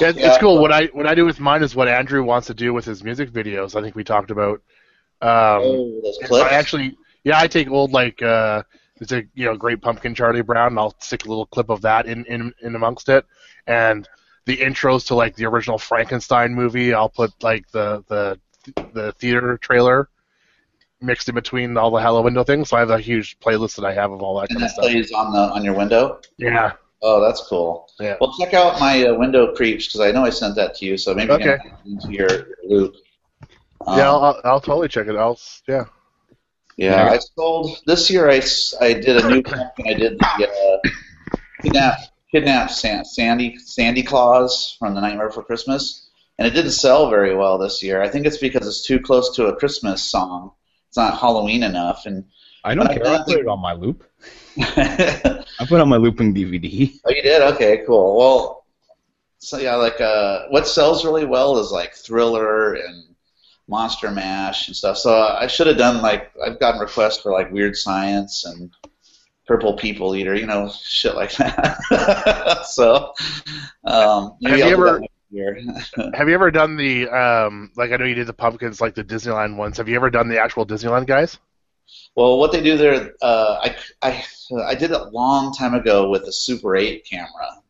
Yeah, 0.00 0.08
it's, 0.10 0.18
Yeah. 0.18 0.24
it's 0.24 0.38
cool. 0.38 0.58
What 0.60 0.72
I 0.72 0.86
what 0.86 1.06
I 1.06 1.14
do 1.14 1.24
with 1.24 1.40
mine 1.40 1.62
is 1.62 1.74
what 1.74 1.88
Andrew 1.88 2.22
wants 2.24 2.46
to 2.48 2.54
do 2.54 2.72
with 2.72 2.84
his 2.84 3.02
music 3.04 3.30
videos. 3.30 3.74
I 3.76 3.82
think 3.82 3.94
we 3.96 4.04
talked 4.04 4.30
about. 4.30 4.60
Um, 5.20 5.62
oh, 5.64 6.00
those 6.02 6.18
And 6.20 6.28
clips. 6.28 6.50
I 6.50 6.54
actually, 6.56 6.96
yeah, 7.24 7.38
I 7.38 7.46
take 7.48 7.70
old 7.70 7.92
like 7.92 8.22
uh, 8.22 8.62
it's 9.00 9.12
a 9.12 9.24
you 9.34 9.44
know 9.44 9.56
great 9.56 9.80
pumpkin 9.80 10.14
Charlie 10.14 10.42
Brown, 10.42 10.68
and 10.68 10.78
I'll 10.78 10.94
stick 11.00 11.24
a 11.24 11.28
little 11.28 11.46
clip 11.46 11.70
of 11.70 11.82
that 11.82 12.06
in 12.06 12.24
in, 12.26 12.52
in 12.62 12.74
amongst 12.74 13.08
it, 13.08 13.24
and 13.66 14.08
the 14.46 14.56
intros 14.58 15.06
to 15.08 15.14
like 15.14 15.36
the 15.36 15.46
original 15.46 15.78
Frankenstein 15.78 16.54
movie. 16.54 16.94
I'll 16.94 17.08
put 17.08 17.32
like 17.42 17.68
the 17.70 18.04
the 18.08 18.38
the 18.92 19.12
theater 19.12 19.58
trailer 19.58 20.08
mixed 21.00 21.28
in 21.28 21.34
between 21.34 21.76
all 21.76 21.90
the 21.90 22.00
Hello 22.00 22.22
Window 22.22 22.44
things. 22.44 22.70
So 22.70 22.76
I 22.76 22.80
have 22.80 22.90
a 22.90 22.98
huge 22.98 23.38
playlist 23.40 23.76
that 23.76 23.84
I 23.84 23.94
have 23.94 24.10
of 24.10 24.22
all 24.22 24.40
that 24.40 24.50
and 24.50 24.58
kind 24.58 24.64
of 24.64 24.70
stuff. 24.70 24.84
plays 24.84 25.12
on 25.12 25.32
the 25.32 25.38
on 25.38 25.64
your 25.64 25.74
window. 25.74 26.20
Yeah, 26.38 26.72
Oh, 27.00 27.20
that's 27.20 27.42
cool. 27.42 27.88
Yeah. 28.00 28.16
Well, 28.20 28.34
check 28.38 28.54
out 28.54 28.80
my 28.80 29.06
uh, 29.06 29.14
window 29.14 29.54
creeps 29.54 29.86
because 29.86 30.00
I 30.00 30.10
know 30.10 30.24
I 30.24 30.30
sent 30.30 30.56
that 30.56 30.74
to 30.76 30.84
you. 30.84 30.96
So 30.96 31.14
maybe 31.14 31.32
you 31.32 31.38
can 31.38 31.48
Okay. 31.50 31.68
it 31.68 31.72
into 31.86 32.12
your, 32.12 32.28
your 32.28 32.56
loop. 32.64 32.94
Um, 33.86 33.98
yeah, 33.98 34.08
I'll, 34.10 34.24
I'll, 34.24 34.40
I'll 34.44 34.60
totally 34.60 34.88
check 34.88 35.06
it. 35.06 35.16
I'll 35.16 35.38
yeah. 35.68 35.84
Yeah, 36.78 37.10
I 37.10 37.18
sold 37.18 37.76
this 37.86 38.08
year. 38.08 38.30
I, 38.30 38.40
I 38.80 38.92
did 38.92 39.16
a 39.16 39.28
new. 39.28 39.42
I 39.84 39.94
did 39.94 40.16
the 40.16 40.80
uh, 40.84 40.88
kidnap 41.60 41.98
kidnap 42.30 42.70
San, 42.70 43.04
Sandy 43.04 43.58
Sandy 43.58 44.04
Claws 44.04 44.76
from 44.78 44.94
the 44.94 45.00
Nightmare 45.00 45.26
Before 45.26 45.42
Christmas. 45.42 46.08
and 46.38 46.46
it 46.46 46.52
didn't 46.52 46.70
sell 46.70 47.10
very 47.10 47.34
well 47.34 47.58
this 47.58 47.82
year. 47.82 48.00
I 48.00 48.08
think 48.08 48.26
it's 48.26 48.38
because 48.38 48.64
it's 48.64 48.86
too 48.86 49.00
close 49.00 49.34
to 49.34 49.46
a 49.46 49.56
Christmas 49.56 50.04
song. 50.04 50.52
It's 50.86 50.96
not 50.96 51.18
Halloween 51.18 51.64
enough, 51.64 52.06
and 52.06 52.24
I 52.62 52.76
don't 52.76 52.86
care. 52.86 53.00
don't 53.00 53.22
I 53.22 53.24
put 53.24 53.40
it 53.40 53.48
on 53.48 53.58
my 53.58 53.72
loop. 53.72 54.04
I 54.60 55.44
put 55.66 55.80
on 55.80 55.88
my 55.88 55.96
looping 55.96 56.32
DVD. 56.32 56.92
Oh, 57.04 57.10
you 57.10 57.22
did? 57.22 57.42
Okay, 57.54 57.82
cool. 57.88 58.16
Well, 58.16 58.64
so 59.38 59.58
yeah, 59.58 59.74
like 59.74 60.00
uh, 60.00 60.46
what 60.50 60.68
sells 60.68 61.04
really 61.04 61.24
well 61.24 61.58
is 61.58 61.72
like 61.72 61.92
Thriller 61.94 62.74
and 62.74 63.07
Monster 63.68 64.10
Mash 64.10 64.68
and 64.68 64.76
stuff. 64.76 64.98
So 64.98 65.20
I 65.20 65.46
should 65.46 65.66
have 65.66 65.76
done 65.76 66.02
like 66.02 66.32
I've 66.44 66.58
gotten 66.58 66.80
requests 66.80 67.18
for 67.18 67.32
like 67.32 67.52
Weird 67.52 67.76
Science 67.76 68.44
and 68.44 68.70
Purple 69.46 69.74
People 69.76 70.16
Eater, 70.16 70.34
you 70.34 70.46
know, 70.46 70.70
shit 70.82 71.14
like 71.14 71.32
that. 71.36 72.64
so 72.68 73.12
um, 73.84 74.36
Have 74.42 74.52
I'll 74.52 74.58
you 74.58 74.64
do 74.64 74.70
ever-. 74.70 75.02
Have 76.14 76.28
you 76.28 76.34
ever 76.34 76.50
done 76.50 76.76
the 76.76 77.06
um 77.10 77.70
like 77.76 77.92
I 77.92 77.96
know 77.96 78.06
you 78.06 78.14
did 78.14 78.26
the 78.26 78.32
pumpkins 78.32 78.80
like 78.80 78.94
the 78.94 79.04
Disneyland 79.04 79.56
ones. 79.56 79.76
Have 79.76 79.86
you 79.86 79.96
ever 79.96 80.08
done 80.08 80.28
the 80.28 80.40
actual 80.40 80.64
Disneyland 80.64 81.06
guys? 81.06 81.38
Well, 82.14 82.38
what 82.38 82.52
they 82.52 82.62
do 82.62 82.76
there, 82.76 83.12
uh, 83.22 83.58
I, 83.62 83.76
I, 84.02 84.24
I 84.66 84.74
did 84.74 84.90
it 84.90 85.00
a 85.00 85.04
long 85.04 85.54
time 85.54 85.74
ago 85.74 86.10
with 86.10 86.22
a 86.22 86.32
Super 86.32 86.76
8 86.76 87.06
camera, 87.08 87.62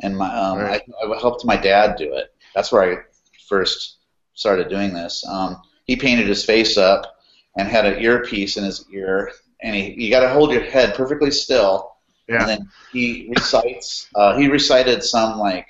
and 0.00 0.16
my 0.16 0.34
um, 0.34 0.58
Right. 0.58 0.82
I, 1.02 1.06
I 1.06 1.18
helped 1.18 1.44
my 1.44 1.56
dad 1.56 1.96
do 1.96 2.14
it. 2.14 2.32
That's 2.54 2.70
where 2.70 2.82
I 2.82 3.02
first 3.48 3.95
started 4.36 4.68
doing 4.68 4.94
this. 4.94 5.26
Um, 5.28 5.60
he 5.84 5.96
painted 5.96 6.28
his 6.28 6.44
face 6.44 6.78
up 6.78 7.18
and 7.56 7.66
had 7.68 7.86
an 7.86 8.00
earpiece 8.00 8.56
in 8.56 8.62
his 8.64 8.84
ear, 8.92 9.32
and 9.60 9.74
he, 9.74 9.94
you 10.04 10.10
got 10.10 10.20
to 10.20 10.28
hold 10.28 10.52
your 10.52 10.62
head 10.62 10.94
perfectly 10.94 11.30
still, 11.32 11.96
Yeah. 12.28 12.40
and 12.40 12.48
then 12.48 12.68
he 12.92 13.28
recites. 13.34 14.08
Uh, 14.14 14.36
he 14.38 14.46
recited 14.48 15.02
some 15.02 15.38
like 15.38 15.66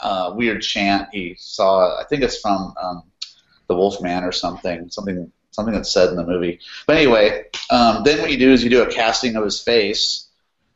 uh, 0.00 0.32
weird 0.34 0.62
chant 0.62 1.08
he 1.12 1.36
saw. 1.38 2.00
I 2.00 2.04
think 2.04 2.22
it's 2.22 2.40
from 2.40 2.74
um, 2.82 3.02
the 3.68 3.76
Wolfman 3.76 4.24
or 4.24 4.32
something. 4.32 4.90
Something 4.90 5.30
something 5.50 5.74
that's 5.74 5.92
said 5.92 6.08
in 6.08 6.16
the 6.16 6.26
movie. 6.26 6.58
But 6.86 6.96
anyway, 6.96 7.44
um, 7.70 8.02
then 8.02 8.20
what 8.20 8.32
you 8.32 8.38
do 8.38 8.50
is 8.52 8.64
you 8.64 8.70
do 8.70 8.82
a 8.82 8.90
casting 8.92 9.36
of 9.36 9.44
his 9.44 9.60
face, 9.60 10.28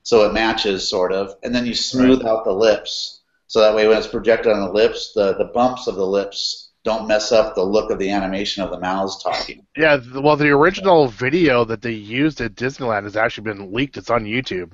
so 0.04 0.24
it 0.28 0.32
matches 0.32 0.88
sort 0.88 1.12
of, 1.12 1.34
and 1.42 1.52
then 1.54 1.66
you 1.66 1.74
smooth 1.74 2.24
out 2.24 2.44
the 2.44 2.52
lips, 2.52 3.20
so 3.48 3.60
that 3.60 3.74
way 3.74 3.88
when 3.88 3.98
it's 3.98 4.06
projected 4.06 4.52
on 4.52 4.60
the 4.60 4.72
lips, 4.72 5.12
the 5.14 5.34
the 5.34 5.46
bumps 5.54 5.86
of 5.88 5.96
the 5.96 6.06
lips 6.06 6.67
don't 6.88 7.06
mess 7.06 7.32
up 7.32 7.54
the 7.54 7.62
look 7.62 7.90
of 7.90 7.98
the 7.98 8.10
animation 8.10 8.62
of 8.62 8.70
the 8.70 8.80
mouths 8.80 9.22
talking. 9.22 9.66
Yeah, 9.76 10.00
well, 10.14 10.36
the 10.36 10.48
original 10.50 11.08
video 11.08 11.64
that 11.64 11.82
they 11.82 11.92
used 11.92 12.40
at 12.40 12.54
Disneyland 12.54 13.04
has 13.04 13.16
actually 13.16 13.44
been 13.44 13.72
leaked. 13.72 13.96
It's 13.96 14.10
on 14.10 14.24
YouTube, 14.24 14.72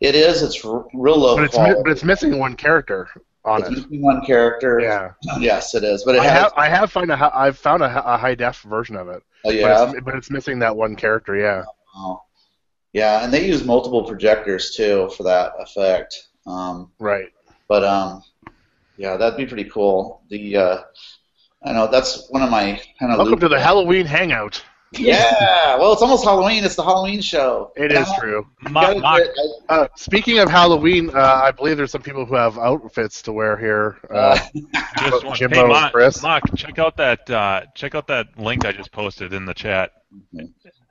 It 0.00 0.14
is. 0.14 0.42
It's 0.42 0.64
r- 0.64 0.86
real 0.94 1.18
low 1.18 1.36
but 1.36 1.44
it's 1.44 1.58
mi- 1.58 1.74
but 1.82 1.90
it's 1.92 2.04
missing 2.04 2.38
one 2.38 2.56
character 2.56 3.08
on 3.44 3.60
It's 3.60 3.68
it. 3.70 3.72
missing 3.72 4.02
one 4.02 4.24
character. 4.24 4.80
Yeah, 4.80 5.12
Yes, 5.40 5.74
it 5.74 5.84
is. 5.84 6.04
But 6.04 6.14
it 6.16 6.20
I 6.22 6.24
has. 6.24 6.32
have 6.42 6.52
I 6.56 6.68
have 6.68 6.90
found 6.92 7.10
a 7.10 7.30
I've 7.36 7.58
found 7.58 7.82
a, 7.82 8.14
a 8.14 8.16
high 8.16 8.34
def 8.34 8.62
version 8.62 8.96
of 8.96 9.08
it, 9.08 9.22
oh, 9.44 9.48
but, 9.50 9.54
yeah. 9.54 9.90
it's, 9.90 10.00
but 10.04 10.14
it's 10.14 10.30
missing 10.30 10.58
that 10.60 10.74
one 10.76 10.96
character. 10.96 11.36
Yeah, 11.36 11.64
Oh. 11.96 12.22
Yeah, 12.94 13.24
and 13.24 13.32
they 13.32 13.46
use 13.46 13.64
multiple 13.64 14.04
projectors 14.04 14.74
too 14.76 15.10
for 15.16 15.22
that 15.24 15.52
effect. 15.58 16.28
Um, 16.46 16.90
right. 16.98 17.28
But 17.68 17.84
um, 17.84 18.22
yeah, 18.98 19.16
that'd 19.16 19.36
be 19.38 19.46
pretty 19.46 19.64
cool. 19.70 20.22
The 20.28 20.56
uh, 20.56 20.78
I 21.64 21.72
know 21.72 21.86
that's 21.86 22.28
one 22.30 22.42
of 22.42 22.50
my 22.50 22.80
kind 22.98 23.12
of. 23.12 23.18
Welcome 23.18 23.40
to 23.40 23.48
the 23.48 23.60
Halloween 23.60 24.06
Hangout. 24.06 24.62
Yeah, 24.98 25.78
well, 25.78 25.92
it's 25.94 26.02
almost 26.02 26.24
Halloween. 26.24 26.64
It's 26.64 26.74
the 26.76 26.82
Halloween 26.84 27.22
show. 27.22 27.72
It 27.76 27.92
is 27.92 28.06
true. 28.18 28.46
Mock, 28.70 28.98
mock, 28.98 29.22
Uh, 29.70 29.88
speaking 29.96 30.38
of 30.38 30.50
Halloween, 30.50 31.08
uh, 31.14 31.40
I 31.44 31.50
believe 31.50 31.78
there's 31.78 31.90
some 31.90 32.02
people 32.02 32.26
who 32.26 32.34
have 32.34 32.58
outfits 32.58 33.22
to 33.22 33.32
wear 33.32 33.56
here. 33.56 33.96
Uh, 34.10 34.38
Uh, 34.74 34.80
just 34.98 35.24
one. 35.24 35.36
Jimbo 35.36 35.68
Hey, 35.68 35.72
and 35.84 35.92
Chris. 35.92 36.22
Mock, 36.22 36.42
check 36.56 36.78
out 36.78 36.96
that 36.98 37.30
uh, 37.30 37.62
check 37.74 37.94
out 37.94 38.06
that 38.08 38.38
link 38.38 38.66
I 38.66 38.72
just 38.72 38.92
posted 38.92 39.32
in 39.32 39.46
the 39.46 39.54
chat. 39.54 39.92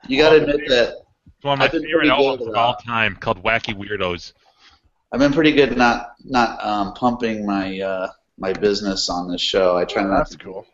you 0.08 0.18
got 0.18 0.30
to 0.30 0.36
admit 0.42 0.68
that 0.68 0.94
It's 1.26 1.44
one 1.44 1.52
of 1.54 1.58
my 1.60 1.66
I've 1.66 1.72
been 1.72 1.84
favorite 1.84 2.08
albums 2.08 2.48
of 2.48 2.54
all 2.56 2.74
time, 2.74 3.14
called 3.16 3.42
Wacky 3.44 3.72
Weirdos. 3.74 4.32
I've 5.12 5.20
been 5.20 5.32
pretty 5.32 5.52
good 5.52 5.76
not 5.76 6.14
not 6.24 6.64
um, 6.64 6.94
pumping 6.94 7.46
my 7.46 7.78
uh, 7.80 8.08
my 8.38 8.52
business 8.52 9.08
on 9.10 9.30
this 9.30 9.40
show. 9.40 9.76
I 9.76 9.84
try 9.84 10.02
not 10.02 10.18
that's 10.18 10.30
to. 10.32 10.38
cool. 10.38 10.66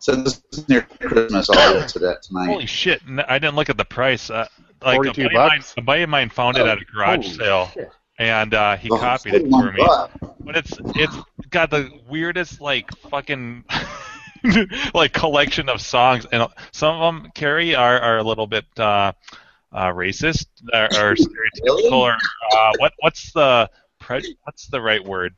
Since 0.00 0.42
it's 0.52 0.68
near 0.68 0.82
Christmas, 0.82 1.48
I'll 1.48 1.72
do 1.72 1.78
it 1.78 1.88
to 1.90 1.98
that 2.00 2.22
tonight. 2.22 2.46
Holy 2.46 2.66
shit! 2.66 3.00
I 3.26 3.38
didn't 3.38 3.56
look 3.56 3.70
at 3.70 3.78
the 3.78 3.86
price. 3.86 4.28
Uh, 4.28 4.46
like 4.82 4.96
a 5.00 5.14
42 5.14 5.22
buddy, 5.22 5.24
of 5.24 5.32
mine, 5.40 5.58
bucks? 5.60 5.74
a 5.78 5.80
buddy 5.80 6.02
of 6.02 6.10
mine 6.10 6.28
found 6.28 6.58
it 6.58 6.66
Oh, 6.66 6.68
at 6.68 6.78
a 6.82 6.84
garage 6.84 7.36
sale, 7.38 7.70
shit. 7.72 7.88
and 8.18 8.52
uh, 8.52 8.76
he 8.76 8.90
Oh, 8.90 8.98
copied 8.98 9.32
it 9.34 9.48
for 9.50 9.72
me. 9.72 9.78
bucks. 9.78 10.12
But 10.40 10.56
it's 10.58 10.72
it's 10.94 11.16
got 11.48 11.70
the 11.70 11.90
weirdest 12.06 12.60
like 12.60 12.90
fucking 13.08 13.64
like 14.94 15.14
collection 15.14 15.70
of 15.70 15.80
songs, 15.80 16.26
and 16.30 16.46
some 16.72 16.96
of 17.00 17.14
them, 17.22 17.32
Carrie, 17.34 17.74
are 17.74 17.98
are 17.98 18.18
a 18.18 18.22
little 18.22 18.46
bit 18.46 18.66
uh, 18.78 19.12
uh, 19.72 19.86
racist 19.86 20.46
or, 20.72 20.84
or 20.84 21.14
stereotypical, 21.16 21.92
or 21.92 22.12
uh, 22.12 22.72
what 22.78 22.92
what's 23.00 23.32
the 23.32 23.70
pre- 24.00 24.36
what's 24.42 24.66
the 24.66 24.82
right 24.82 25.02
word? 25.02 25.34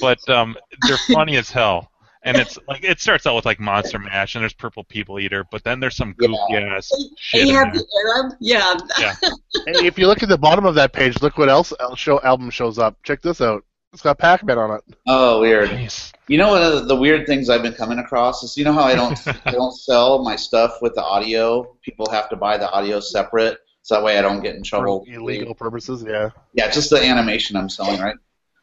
But 0.00 0.26
um, 0.28 0.56
they're 0.86 0.96
funny 1.12 1.36
as 1.36 1.50
hell. 1.50 1.90
And 2.24 2.36
it's 2.36 2.56
like 2.68 2.84
it 2.84 3.00
starts 3.00 3.26
out 3.26 3.34
with 3.34 3.44
like 3.44 3.58
Monster 3.58 3.98
Mash, 3.98 4.36
and 4.36 4.42
there's 4.42 4.52
Purple 4.52 4.84
People 4.84 5.18
Eater, 5.18 5.44
but 5.50 5.64
then 5.64 5.80
there's 5.80 5.96
some 5.96 6.12
goofy 6.12 6.54
ass 6.54 6.88
shit. 7.18 7.40
And 7.40 7.50
you 7.50 7.58
in 7.58 7.64
have 7.64 7.74
there. 7.74 7.82
the 7.82 8.12
Arab, 8.14 8.32
yeah. 8.40 8.76
Yeah. 8.98 9.14
Hey, 9.66 9.86
if 9.86 9.98
you 9.98 10.06
look 10.06 10.22
at 10.22 10.28
the 10.28 10.38
bottom 10.38 10.64
of 10.64 10.74
that 10.76 10.92
page, 10.92 11.20
look 11.20 11.36
what 11.36 11.48
else 11.48 11.72
show 11.96 12.20
album 12.22 12.50
shows 12.50 12.78
up. 12.78 12.96
Check 13.02 13.22
this 13.22 13.40
out. 13.40 13.64
It's 13.92 14.02
got 14.02 14.18
Pac-Man 14.18 14.56
on 14.56 14.70
it. 14.76 14.82
Oh, 15.06 15.40
weird. 15.40 15.70
Nice. 15.70 16.12
You 16.26 16.38
know 16.38 16.50
one 16.52 16.62
of 16.62 16.72
the, 16.72 16.80
the 16.94 16.96
weird 16.96 17.26
things 17.26 17.50
I've 17.50 17.62
been 17.62 17.74
coming 17.74 17.98
across 17.98 18.42
is 18.42 18.56
you 18.56 18.64
know 18.64 18.72
how 18.72 18.84
I 18.84 18.94
don't 18.94 19.18
I 19.46 19.50
don't 19.50 19.76
sell 19.76 20.22
my 20.22 20.36
stuff 20.36 20.78
with 20.80 20.94
the 20.94 21.02
audio. 21.02 21.76
People 21.82 22.10
have 22.10 22.30
to 22.30 22.36
buy 22.36 22.56
the 22.56 22.70
audio 22.70 23.00
separate, 23.00 23.58
so 23.82 23.96
that 23.96 24.04
way 24.04 24.18
I 24.18 24.22
don't 24.22 24.42
get 24.42 24.56
in 24.56 24.62
trouble. 24.62 25.04
For 25.04 25.12
illegal 25.12 25.54
purposes, 25.54 26.04
yeah. 26.06 26.30
Yeah, 26.54 26.70
just 26.70 26.88
the 26.88 27.02
animation 27.04 27.56
I'm 27.56 27.68
selling, 27.68 28.00
right? 28.00 28.16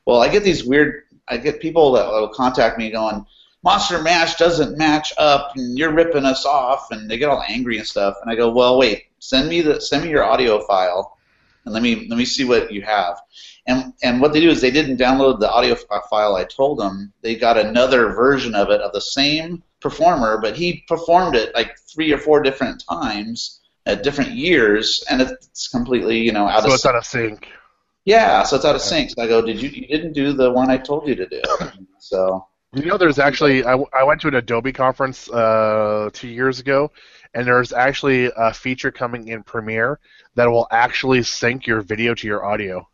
Well, 0.06 0.20
I 0.20 0.30
get 0.30 0.44
these 0.44 0.64
weird. 0.66 1.04
I 1.30 1.38
get 1.38 1.60
people 1.60 1.92
that 1.94 2.08
will 2.08 2.30
contact 2.30 2.78
me 2.78 2.92
going, 2.92 3.26
"Monster 3.64 4.02
Mash 4.02 4.36
doesn't 4.36 4.78
match 4.78 5.14
up, 5.18 5.54
and 5.56 5.78
you're 5.78 5.94
ripping 5.94 6.26
us 6.26 6.46
off," 6.46 6.92
and 6.92 7.10
they 7.10 7.18
get 7.18 7.30
all 7.30 7.44
angry 7.48 7.78
and 7.78 7.88
stuff. 7.88 8.16
And 8.22 8.32
I 8.32 8.36
go, 8.36 8.50
"Well, 8.50 8.78
wait, 8.78 9.06
send 9.20 9.50
me 9.50 9.62
the 9.62 9.80
send 9.82 10.04
me 10.04 10.10
your 10.10 10.24
audio 10.24 10.60
file, 10.66 11.18
and 11.66 11.74
let 11.74 11.84
me 11.84 12.08
let 12.10 12.18
me 12.18 12.26
see 12.26 12.46
what 12.46 12.72
you 12.72 12.82
have." 12.82 13.20
And 13.68 13.94
and 14.02 14.22
what 14.22 14.34
they 14.34 14.40
do 14.40 14.50
is 14.50 14.62
they 14.62 14.72
didn't 14.72 14.98
download 14.98 15.40
the 15.40 15.52
audio 15.52 15.74
f- 15.74 15.84
uh, 15.90 16.00
file 16.10 16.36
I 16.36 16.46
told 16.46 16.80
them. 16.80 17.14
They 17.22 17.36
got 17.36 17.58
another 17.58 18.14
version 18.14 18.56
of 18.56 18.70
it 18.70 18.82
of 18.82 18.94
the 18.94 19.02
same 19.02 19.64
performer, 19.80 20.40
but 20.42 20.58
he 20.58 20.84
performed 20.88 21.36
it 21.36 21.54
like 21.54 21.78
three 21.94 22.12
or 22.12 22.18
four 22.18 22.42
different 22.42 22.84
times 22.90 23.60
at 23.86 24.04
different 24.04 24.32
years, 24.32 25.04
and 25.10 25.22
it's 25.22 25.68
completely 25.68 26.20
you 26.20 26.32
know 26.32 26.48
out 26.48 26.64
So 26.64 26.70
of 26.70 26.74
it's 26.74 26.86
out 26.86 26.96
of 26.96 27.06
sync. 27.06 27.48
Yeah, 28.06 28.44
so 28.44 28.56
it's 28.56 28.66
out 28.66 28.76
of 28.76 28.82
sync. 28.82 29.12
So 29.12 29.22
I 29.24 29.28
go, 29.28 29.42
did 29.42 29.62
you? 29.62 29.70
You 29.70 29.88
didn't 29.88 30.14
do 30.14 30.34
the 30.34 30.52
one 30.52 30.70
I 30.72 30.78
told 30.78 31.08
you 31.08 31.16
to 31.16 31.28
do. 31.28 31.42
So 32.02 32.48
You 32.74 32.86
know, 32.86 32.98
there's 32.98 33.20
actually 33.20 33.64
I, 33.66 33.76
I 33.94 34.04
went 34.04 34.22
to 34.22 34.28
an 34.30 34.36
Adobe 34.36 34.72
conference 34.74 35.30
uh, 35.30 36.10
two 36.14 36.30
years 36.30 36.60
ago, 36.60 36.92
and 37.34 37.46
there's 37.46 37.74
actually 37.74 38.32
a 38.36 38.54
feature 38.54 38.92
coming 38.92 39.28
in 39.28 39.44
Premiere 39.44 40.00
that 40.36 40.48
will 40.50 40.68
actually 40.72 41.24
sync 41.24 41.68
your 41.68 41.82
video 41.82 42.16
to 42.16 42.28
your 42.28 42.46
audio. 42.46 42.88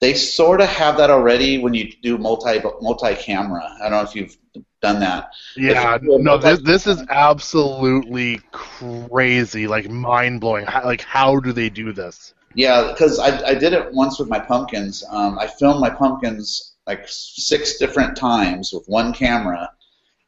they 0.00 0.14
sort 0.14 0.60
of 0.60 0.68
have 0.68 0.96
that 0.98 1.10
already 1.10 1.58
when 1.58 1.74
you 1.74 1.90
do 2.02 2.18
multi 2.18 2.60
multi 2.80 3.14
camera. 3.16 3.64
I 3.80 3.88
don't 3.88 3.92
know 3.92 4.02
if 4.02 4.14
you've 4.14 4.36
done 4.80 5.00
that. 5.00 5.30
Yeah, 5.56 5.98
no, 6.02 6.38
this 6.38 6.60
this 6.62 6.86
is 6.86 7.02
absolutely 7.10 8.40
crazy, 8.52 9.66
like 9.66 9.90
mind 9.90 10.40
blowing. 10.40 10.66
Like, 10.66 11.00
how 11.02 11.40
do 11.40 11.52
they 11.52 11.68
do 11.70 11.92
this? 11.92 12.34
Yeah, 12.54 12.90
because 12.92 13.18
I, 13.18 13.48
I 13.48 13.54
did 13.54 13.72
it 13.72 13.92
once 13.92 14.18
with 14.18 14.28
my 14.28 14.38
pumpkins. 14.38 15.04
Um, 15.10 15.38
I 15.38 15.46
filmed 15.46 15.80
my 15.80 15.90
pumpkins 15.90 16.76
like 16.86 17.04
six 17.06 17.76
different 17.78 18.16
times 18.16 18.72
with 18.72 18.86
one 18.86 19.12
camera, 19.12 19.70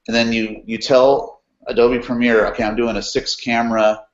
and 0.07 0.15
then 0.15 0.33
you 0.33 0.63
you 0.67 0.79
tell 0.79 1.43
Adobe 1.67 1.99
Premiere, 1.99 2.47
okay, 2.49 2.65
I'm 2.65 2.77
doing 2.77 2.97
a 2.97 3.03
six 3.03 3.37
camera 3.37 4.05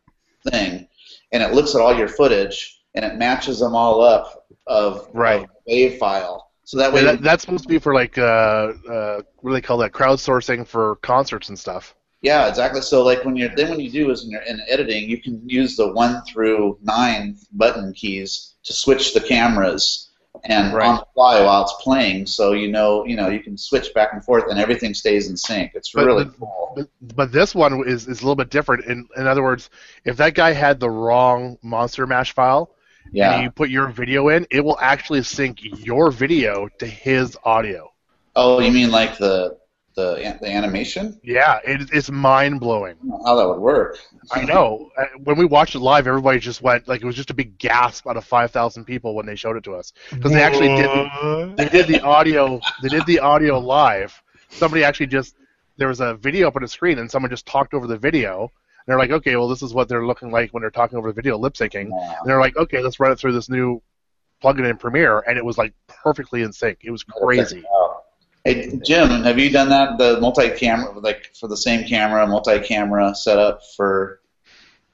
thing, 0.51 0.89
and 1.33 1.43
it 1.43 1.53
looks 1.53 1.75
at 1.75 1.81
all 1.81 1.97
your 1.97 2.09
footage 2.09 2.77
and 2.95 3.05
it 3.05 3.17
matches 3.17 3.61
them 3.61 3.75
all 3.75 4.01
up 4.01 4.47
of 4.67 5.09
Right. 5.13 5.43
of 5.43 5.51
wave 5.67 5.99
file. 5.99 6.51
So 6.65 6.79
that 6.79 6.93
way, 6.93 7.05
that, 7.05 7.23
that's 7.23 7.43
supposed 7.43 7.63
to 7.65 7.69
be 7.69 7.79
for 7.79 7.95
like 7.95 8.19
uh, 8.19 8.23
uh, 8.91 9.23
what 9.37 9.51
do 9.51 9.55
they 9.55 9.61
call 9.61 9.79
that? 9.79 9.93
Crowdsourcing 9.93 10.67
for 10.67 10.97
concerts 10.97 11.49
and 11.49 11.59
stuff. 11.59 11.95
Yeah, 12.23 12.49
exactly. 12.49 12.81
So 12.81 13.05
like 13.05 13.25
when 13.25 13.37
you're 13.37 13.55
then 13.55 13.71
when 13.71 13.81
you 13.81 13.91
do 13.91 14.11
is 14.11 14.23
when 14.23 14.31
you're 14.31 14.43
in 14.43 14.61
editing, 14.69 15.09
you 15.09 15.21
can 15.21 15.41
use 15.49 15.77
the 15.77 15.93
one 15.93 16.23
through 16.25 16.79
nine 16.83 17.37
button 17.53 17.93
keys 17.93 18.55
to 18.65 18.73
switch 18.73 19.15
the 19.15 19.21
cameras 19.21 20.11
and 20.45 20.75
Right. 20.75 20.89
on 20.89 20.97
the 20.97 21.07
fly 21.15 21.43
while 21.43 21.63
it's 21.63 21.75
playing. 21.81 22.27
So 22.27 22.53
you 22.53 22.69
know 22.69 23.05
you 23.07 23.17
know 23.17 23.29
you 23.29 23.41
can 23.41 23.57
switch 23.57 23.93
back 23.95 24.13
and 24.13 24.25
forth 24.25 24.45
and 24.51 24.59
everything 24.59 24.95
stays 24.95 25.29
in 25.31 25.37
sync. 25.37 25.73
It's 25.75 25.93
But 25.93 26.07
really 26.07 26.25
cool. 26.39 26.73
But, 26.77 26.89
but 27.15 27.33
this 27.33 27.55
one 27.55 27.87
is, 27.87 28.07
is 28.09 28.21
a 28.21 28.23
little 28.23 28.37
bit 28.37 28.51
different. 28.51 28.85
In, 28.87 29.09
in 29.17 29.27
other 29.27 29.43
words, 29.43 29.71
if 30.05 30.17
that 30.19 30.35
guy 30.35 30.53
had 30.53 30.79
the 30.81 30.91
wrong 30.91 31.59
Monster 31.63 32.07
Mash 32.07 32.33
file 32.33 32.71
and 33.07 33.15
Yeah. 33.15 33.41
you 33.43 33.51
put 33.51 33.71
your 33.71 33.89
video 33.89 34.29
in, 34.29 34.47
it 34.51 34.63
will 34.65 34.79
actually 34.81 35.23
sync 35.23 35.61
your 35.63 36.11
video 36.11 36.69
to 36.81 36.87
his 36.87 37.37
audio. 37.45 37.91
Oh, 38.35 38.61
you 38.61 38.71
mean 38.73 38.91
like 38.91 39.17
the 39.17 39.57
the 39.97 40.39
the 40.41 40.49
animation. 40.49 41.19
Yeah, 41.25 41.59
it, 41.65 41.89
it's 41.93 42.11
mind 42.11 42.61
blowing. 42.61 42.97
I 43.03 43.07
don't 43.07 43.09
know 43.09 43.25
how 43.25 43.37
that 43.37 43.49
would 43.49 43.59
work. 43.59 43.99
I 44.31 44.45
know. 44.45 44.91
Uh, 44.97 45.07
When 45.25 45.37
we 45.37 45.47
watched 45.47 45.75
it 45.75 45.81
live, 45.81 46.07
everybody 46.07 46.39
just 46.39 46.63
went 46.63 46.87
like 46.87 47.03
it 47.03 47.07
was 47.07 47.17
just 47.17 47.31
a 47.31 47.35
big 47.35 47.59
gasp 47.59 48.07
out 48.07 48.17
of 48.17 48.25
five 48.25 48.51
thousand 48.51 48.85
people 48.85 49.15
when 49.15 49.27
they 49.27 49.35
showed 49.35 49.57
it 49.57 49.65
to 49.65 49.75
us 49.75 49.93
because 50.11 50.33
they 50.33 50.43
actually 50.43 50.69
did 50.69 51.57
they 51.57 51.69
did 51.69 51.89
the 51.89 52.01
audio 52.03 52.61
they 52.83 52.89
did 52.89 53.07
the 53.07 53.19
audio 53.19 53.59
live. 53.59 54.23
Somebody 54.51 54.85
actually 54.85 55.07
just 55.09 55.35
there 55.79 55.89
was 55.89 56.01
a 56.01 56.15
video 56.15 56.49
up 56.49 56.57
on 56.57 56.63
the 56.63 56.69
screen 56.69 56.99
and 56.99 57.11
someone 57.11 57.31
just 57.31 57.47
talked 57.47 57.75
over 57.75 57.87
the 57.87 57.99
video. 57.99 58.43
And 58.43 58.93
they're 58.93 58.99
like, 58.99 59.11
okay, 59.11 59.35
well, 59.35 59.49
this 59.49 59.63
is 59.63 59.75
what 59.75 59.89
they're 59.89 60.07
looking 60.07 60.31
like 60.31 60.55
when 60.55 60.61
they're 60.61 60.71
talking 60.71 60.97
over 60.97 61.09
the 61.09 61.15
video, 61.15 61.37
lip 61.37 61.55
syncing. 61.55 61.89
Yeah. 61.91 62.15
And 62.21 62.29
they're 62.29 62.39
like, 62.39 62.57
okay, 62.57 62.81
let's 62.81 63.01
run 63.01 63.11
it 63.11 63.19
through 63.19 63.33
this 63.33 63.49
new 63.49 63.83
plugin 64.43 64.69
in 64.69 64.77
Premiere, 64.77 65.21
and 65.27 65.37
it 65.37 65.45
was 65.45 65.59
like 65.59 65.73
perfectly 65.89 66.43
in 66.43 66.53
sync. 66.53 66.79
It 66.83 66.91
was 66.91 67.03
crazy. 67.03 67.65
Hey 68.47 68.79
Jim, 68.85 69.09
have 69.25 69.39
you 69.41 69.51
done 69.51 69.71
that? 69.71 69.99
The 69.99 70.21
multi-camera, 70.21 71.01
like 71.01 71.33
for 71.35 71.49
the 71.49 71.57
same 71.57 71.85
camera, 71.87 72.25
multi-camera 72.29 73.15
setup 73.17 73.61
for 73.77 74.21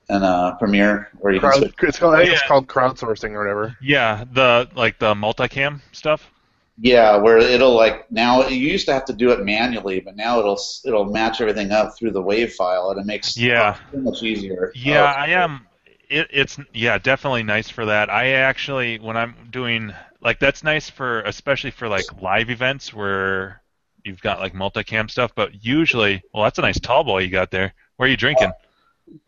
an 0.09 0.23
uh, 0.23 0.57
Premiere, 0.57 1.11
where 1.21 1.33
you 1.35 1.41
can 1.41 1.51
Crowd, 1.51 1.59
switch. 1.59 1.75
it's 1.83 1.99
called, 1.99 2.15
I 2.15 2.19
think 2.21 2.31
Yeah. 2.31 2.33
it's 2.33 2.43
called 2.43 2.67
crowdsourcing 2.67 3.33
or 3.33 3.41
whatever. 3.41 3.77
Yeah, 3.83 4.25
the 4.33 4.71
like 4.75 4.99
the 4.99 5.15
multicam 5.15 5.81
stuff. 5.93 6.31
Yeah, 6.79 7.17
where 7.19 7.39
it'll 7.39 7.75
like 7.77 8.11
now 8.11 8.49
you 8.49 8.57
used 8.57 8.87
to 8.87 8.93
have 8.95 9.05
to 9.07 9.13
do 9.13 9.31
it 9.31 9.45
manually, 9.45 10.01
but 10.01 10.17
now 10.17 10.39
it'll 10.41 10.61
it'll 10.85 11.05
match 11.05 11.41
everything 11.41 11.71
up 11.71 11.97
through 11.99 12.13
the 12.13 12.23
WAV 12.23 12.53
file, 12.53 12.91
and 12.91 13.01
it 13.01 13.07
makes 13.07 13.37
Yeah. 13.37 13.77
it 13.77 13.81
so 13.93 13.99
much 14.01 14.23
easier. 14.23 14.73
Yeah, 14.75 15.03
Oh, 15.03 15.21
I 15.21 15.27
am. 15.29 15.67
It, 16.09 16.29
it's 16.31 16.59
yeah, 16.73 16.99
definitely 16.99 17.43
nice 17.43 17.69
for 17.69 17.87
that. 17.87 18.11
I 18.11 18.33
actually, 18.33 18.99
when 18.99 19.17
I'm 19.17 19.35
doing 19.51 19.93
like 20.23 20.39
that's 20.39 20.63
nice 20.63 20.89
for 20.89 21.21
especially 21.23 21.71
for 21.71 21.89
like 21.89 22.23
live 22.23 22.51
events 22.51 22.95
where 22.95 23.63
you've 24.05 24.21
got 24.21 24.41
like 24.41 24.55
multicam 24.55 25.11
stuff. 25.11 25.33
But 25.35 25.65
usually, 25.65 26.23
well, 26.33 26.45
that's 26.45 26.59
a 26.59 26.63
nice 26.63 26.81
tall 26.81 27.05
boy 27.05 27.21
you 27.21 27.31
got 27.31 27.51
there. 27.51 27.75
Where 27.97 28.07
are 28.07 28.11
you 28.11 28.17
drinking? 28.17 28.53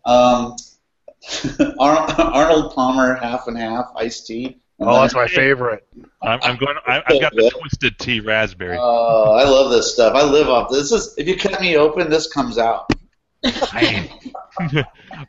Um, 0.04 0.56
Arnold 1.78 2.74
Palmer 2.74 3.14
half 3.14 3.46
and 3.48 3.56
half 3.56 3.90
iced 3.96 4.26
tea. 4.26 4.58
And 4.78 4.88
Oh, 4.88 5.00
that's 5.00 5.14
my 5.14 5.28
favorite. 5.28 5.86
I'm, 6.22 6.40
I'm 6.42 6.56
going. 6.56 6.76
I, 6.86 7.02
I've 7.06 7.20
got 7.20 7.32
the 7.34 7.50
twisted 7.50 7.98
tea 7.98 8.20
raspberry. 8.20 8.76
Oh, 8.80 9.32
I 9.32 9.44
love 9.44 9.70
this 9.70 9.94
stuff. 9.94 10.14
I 10.14 10.24
live 10.24 10.48
off 10.48 10.68
this. 10.70 10.90
Is 10.90 11.14
if 11.16 11.28
you 11.28 11.36
cut 11.36 11.60
me 11.60 11.76
open, 11.76 12.10
this 12.10 12.26
comes 12.32 12.58
out. 12.58 12.90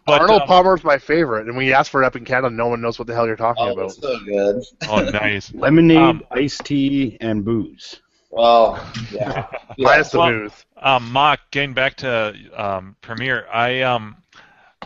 but 0.05 0.22
Arnold 0.22 0.41
um, 0.43 0.47
Palmer's 0.47 0.84
my 0.84 0.97
favorite, 0.97 1.47
and 1.47 1.55
when 1.57 1.66
you 1.66 1.74
ask 1.74 1.91
for 1.91 2.01
it 2.03 2.05
up 2.05 2.16
in 2.16 2.26
Canada, 2.26 2.49
no 2.53 2.68
one 2.68 2.82
knows 2.82 2.97
what 2.99 3.07
the 3.07 3.13
hell 3.13 3.28
you're 3.28 3.36
talking 3.36 3.63
Oh, 3.63 3.74
about. 3.74 3.86
it's 3.86 3.99
so 4.01 4.20
good. 4.26 4.63
oh, 4.89 5.01
nice. 5.09 5.53
Lemonade, 5.53 5.97
Um, 5.97 6.24
iced 6.32 6.63
tea, 6.66 7.18
and 7.22 7.43
booze. 7.43 7.99
Well, 8.30 8.84
yeah. 9.11 9.47
yeah. 9.78 9.86
Minus 9.86 10.11
the 10.11 10.20
Well- 10.20 10.32
booth. 10.32 10.66
Um, 10.82 11.11
Mock, 11.11 11.39
getting 11.51 11.74
back 11.74 11.95
to 11.97 12.36
um, 12.55 12.95
Premiere, 13.01 13.47
I 13.51 13.82
um, 13.82 14.18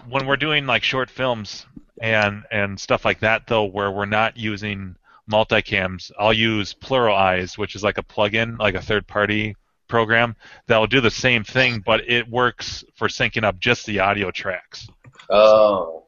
when 0.08 0.26
we're 0.28 0.38
doing 0.38 0.66
like 0.66 0.84
short 0.84 1.10
films 1.10 1.66
and 2.00 2.44
and 2.52 2.80
stuff 2.80 3.04
like 3.04 3.20
that, 3.20 3.48
though, 3.48 3.66
where 3.66 3.92
we're 3.92 4.06
not 4.06 4.38
using 4.38 4.96
multicams, 5.30 6.12
I'll 6.18 6.32
use 6.32 6.74
PluralEyes, 6.74 7.58
which 7.58 7.76
is 7.76 7.84
like 7.84 7.98
a 7.98 8.04
plugin, 8.04 8.58
like 8.58 8.76
a 8.76 8.82
third-party 8.82 9.56
program 9.90 10.36
that'll 10.68 10.88
do 10.88 11.02
the 11.02 11.12
same 11.12 11.44
thing, 11.44 11.82
but 11.86 12.10
it 12.10 12.30
works 12.30 12.84
for 12.96 13.10
syncing 13.10 13.44
up 13.44 13.60
just 13.60 13.86
the 13.88 14.00
audio 14.00 14.32
tracks. 14.32 14.88
Oh. 15.30 16.08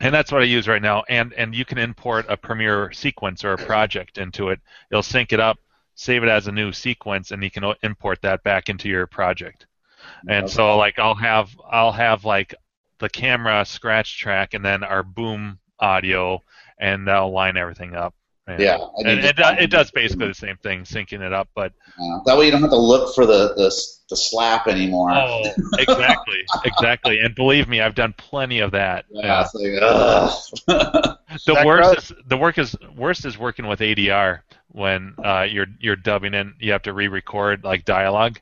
And 0.00 0.14
that's 0.14 0.32
what 0.32 0.42
I 0.42 0.46
use 0.46 0.68
right 0.68 0.82
now. 0.82 1.04
And 1.08 1.32
and 1.34 1.54
you 1.54 1.64
can 1.64 1.78
import 1.78 2.26
a 2.28 2.36
Premiere 2.36 2.92
sequence 2.92 3.44
or 3.44 3.54
a 3.54 3.58
project 3.58 4.18
into 4.18 4.50
it. 4.50 4.60
It'll 4.90 5.02
sync 5.02 5.32
it 5.32 5.40
up, 5.40 5.58
save 5.94 6.22
it 6.22 6.28
as 6.28 6.46
a 6.48 6.52
new 6.52 6.72
sequence, 6.72 7.30
and 7.30 7.42
you 7.42 7.50
can 7.50 7.64
import 7.82 8.20
that 8.22 8.42
back 8.44 8.68
into 8.68 8.88
your 8.88 9.06
project. 9.06 9.66
And 10.28 10.48
Okay. 10.48 10.52
so 10.52 10.76
like 10.76 10.98
I'll 10.98 11.14
have 11.16 11.50
I'll 11.70 11.92
have 11.92 12.24
like 12.24 12.54
the 12.98 13.08
camera 13.10 13.64
scratch 13.64 14.18
track 14.18 14.54
and 14.54 14.64
then 14.64 14.84
our 14.84 15.02
boom 15.02 15.58
audio, 15.80 16.42
and 16.78 17.08
that'll 17.08 17.32
line 17.32 17.56
everything 17.56 17.94
up. 17.96 18.14
And, 18.46 18.60
Yeah. 18.60 18.78
And 18.96 19.20
to 19.22 19.28
it, 19.28 19.36
do- 19.36 19.62
it 19.64 19.70
does 19.70 19.90
basically 19.90 20.28
the 20.28 20.34
same 20.34 20.56
thing, 20.58 20.82
syncing 20.82 21.20
it 21.20 21.32
up, 21.32 21.48
but 21.54 21.72
Yeah. 21.98 22.18
That 22.26 22.38
way 22.38 22.46
you 22.46 22.50
don't 22.52 22.60
have 22.62 22.70
to 22.70 22.76
look 22.76 23.14
for 23.14 23.26
the 23.26 23.54
the, 23.54 23.74
the 24.08 24.16
slap 24.16 24.68
anymore. 24.68 25.10
oh, 25.12 25.42
exactly, 25.78 26.44
exactly. 26.64 27.18
And 27.20 27.34
believe 27.34 27.68
me, 27.68 27.80
I've 27.80 27.94
done 27.94 28.14
plenty 28.16 28.60
of 28.60 28.70
that. 28.72 29.04
Yeah, 29.10 29.42
it's 29.44 29.54
like, 29.54 29.72
ugh. 29.82 30.32
the 31.46 31.62
worst 31.64 31.98
is 32.10 32.12
the 32.26 32.36
work 32.36 32.58
is 32.58 32.76
worst 32.96 33.24
is 33.24 33.36
working 33.36 33.66
with 33.66 33.80
ADR 33.80 34.40
when 34.68 35.14
uh, 35.24 35.42
you're 35.42 35.66
you're 35.80 35.96
dubbing 35.96 36.34
in 36.34 36.54
you 36.60 36.72
have 36.72 36.82
to 36.82 36.92
re-record 36.92 37.64
like 37.64 37.84
dialogue 37.84 38.38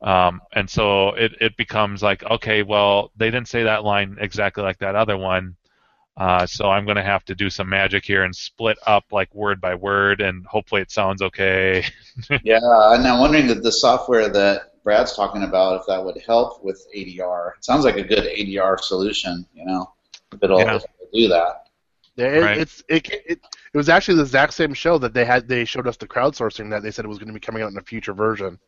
um, 0.00 0.40
and 0.54 0.68
so 0.68 1.10
it, 1.10 1.32
it 1.40 1.56
becomes 1.56 2.02
like 2.02 2.22
okay 2.24 2.62
well 2.62 3.10
they 3.16 3.30
didn't 3.30 3.48
say 3.48 3.64
that 3.64 3.84
line 3.84 4.16
exactly 4.20 4.62
like 4.62 4.78
that 4.78 4.94
other 4.94 5.16
one 5.16 5.56
uh, 6.18 6.44
so 6.46 6.68
I'm 6.68 6.84
gonna 6.84 7.02
have 7.02 7.24
to 7.26 7.34
do 7.34 7.48
some 7.48 7.68
magic 7.68 8.04
here 8.04 8.24
and 8.24 8.34
split 8.36 8.76
up 8.86 9.04
like 9.12 9.34
word 9.34 9.60
by 9.60 9.74
word 9.74 10.20
and 10.20 10.44
hopefully 10.46 10.82
it 10.82 10.90
sounds 10.90 11.22
okay 11.22 11.84
yeah, 12.44 12.58
and 12.92 13.06
I'm 13.06 13.20
wondering 13.20 13.46
that 13.46 13.62
the 13.62 13.72
software 13.72 14.28
that 14.28 14.74
Brad's 14.84 15.14
talking 15.14 15.42
about, 15.42 15.80
if 15.80 15.86
that 15.86 16.02
would 16.02 16.16
help 16.26 16.64
with 16.64 16.84
ADR. 16.96 17.52
It 17.58 17.64
sounds 17.64 17.84
like 17.84 17.96
a 17.96 18.02
good 18.02 18.24
ADR 18.24 18.80
solution, 18.80 19.44
you 19.54 19.66
know, 19.66 19.92
if 20.32 20.42
it'll, 20.42 20.60
Yeah. 20.60 20.76
if 20.76 20.84
it'll 20.84 21.10
do 21.12 21.28
that. 21.28 21.68
Yeah, 22.16 22.26
it, 22.26 22.42
Right. 22.42 22.58
it's 22.58 22.82
it, 22.88 23.08
it 23.10 23.38
it 23.72 23.76
was 23.76 23.88
actually 23.88 24.16
the 24.16 24.22
exact 24.22 24.54
same 24.54 24.72
show 24.74 24.96
that 24.98 25.12
they 25.12 25.24
had. 25.26 25.46
They 25.46 25.64
showed 25.66 25.86
us 25.86 25.96
the 25.98 26.08
crowdsourcing 26.08 26.70
that 26.70 26.82
they 26.82 26.90
said 26.90 27.04
it 27.04 27.08
was 27.08 27.18
going 27.18 27.28
to 27.28 27.34
be 27.34 27.38
coming 27.38 27.62
out 27.62 27.70
in 27.70 27.76
a 27.76 27.82
future 27.82 28.14
version. 28.14 28.58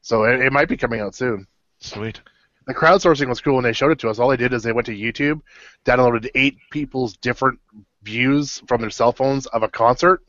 So 0.00 0.24
it, 0.24 0.40
it 0.40 0.52
might 0.52 0.68
be 0.68 0.76
coming 0.76 1.00
out 1.00 1.14
soon. 1.14 1.46
sweet 1.80 2.20
The 2.66 2.74
crowdsourcing 2.74 3.28
was 3.28 3.40
cool 3.40 3.54
when 3.54 3.64
they 3.64 3.72
showed 3.72 3.92
it 3.92 3.98
to 4.00 4.08
us. 4.08 4.18
All 4.18 4.28
they 4.28 4.36
did 4.36 4.52
is 4.52 4.62
they 4.62 4.72
went 4.72 4.86
to 4.86 4.96
YouTube, 4.96 5.40
downloaded 5.84 6.28
eight 6.34 6.58
people's 6.70 7.16
different 7.16 7.60
views 8.02 8.62
from 8.66 8.80
their 8.80 8.90
cell 8.90 9.12
phones 9.12 9.46
of 9.46 9.62
a 9.62 9.68
concert, 9.68 10.22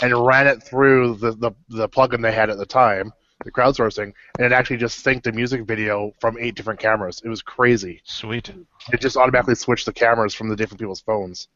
and 0.00 0.26
ran 0.26 0.46
it 0.46 0.62
through 0.62 1.16
the, 1.16 1.32
the, 1.32 1.52
the 1.68 1.88
plugin 1.88 2.22
they 2.22 2.32
had 2.32 2.50
at 2.50 2.58
the 2.58 2.66
time, 2.66 3.12
the 3.44 3.50
crowdsourcing, 3.50 4.12
and 4.38 4.46
it 4.46 4.52
actually 4.52 4.76
just 4.76 5.04
synced 5.04 5.26
a 5.26 5.32
music 5.32 5.64
video 5.64 6.12
from 6.20 6.38
eight 6.38 6.54
different 6.54 6.80
cameras. 6.80 7.20
It 7.24 7.28
was 7.28 7.42
crazy. 7.42 8.00
sweet 8.04 8.50
It 8.92 9.00
just 9.00 9.16
automatically 9.16 9.56
switched 9.56 9.86
the 9.86 9.92
cameras 9.92 10.34
from 10.34 10.48
the 10.48 10.56
different 10.56 10.80
people's 10.80 11.00
phones, 11.00 11.48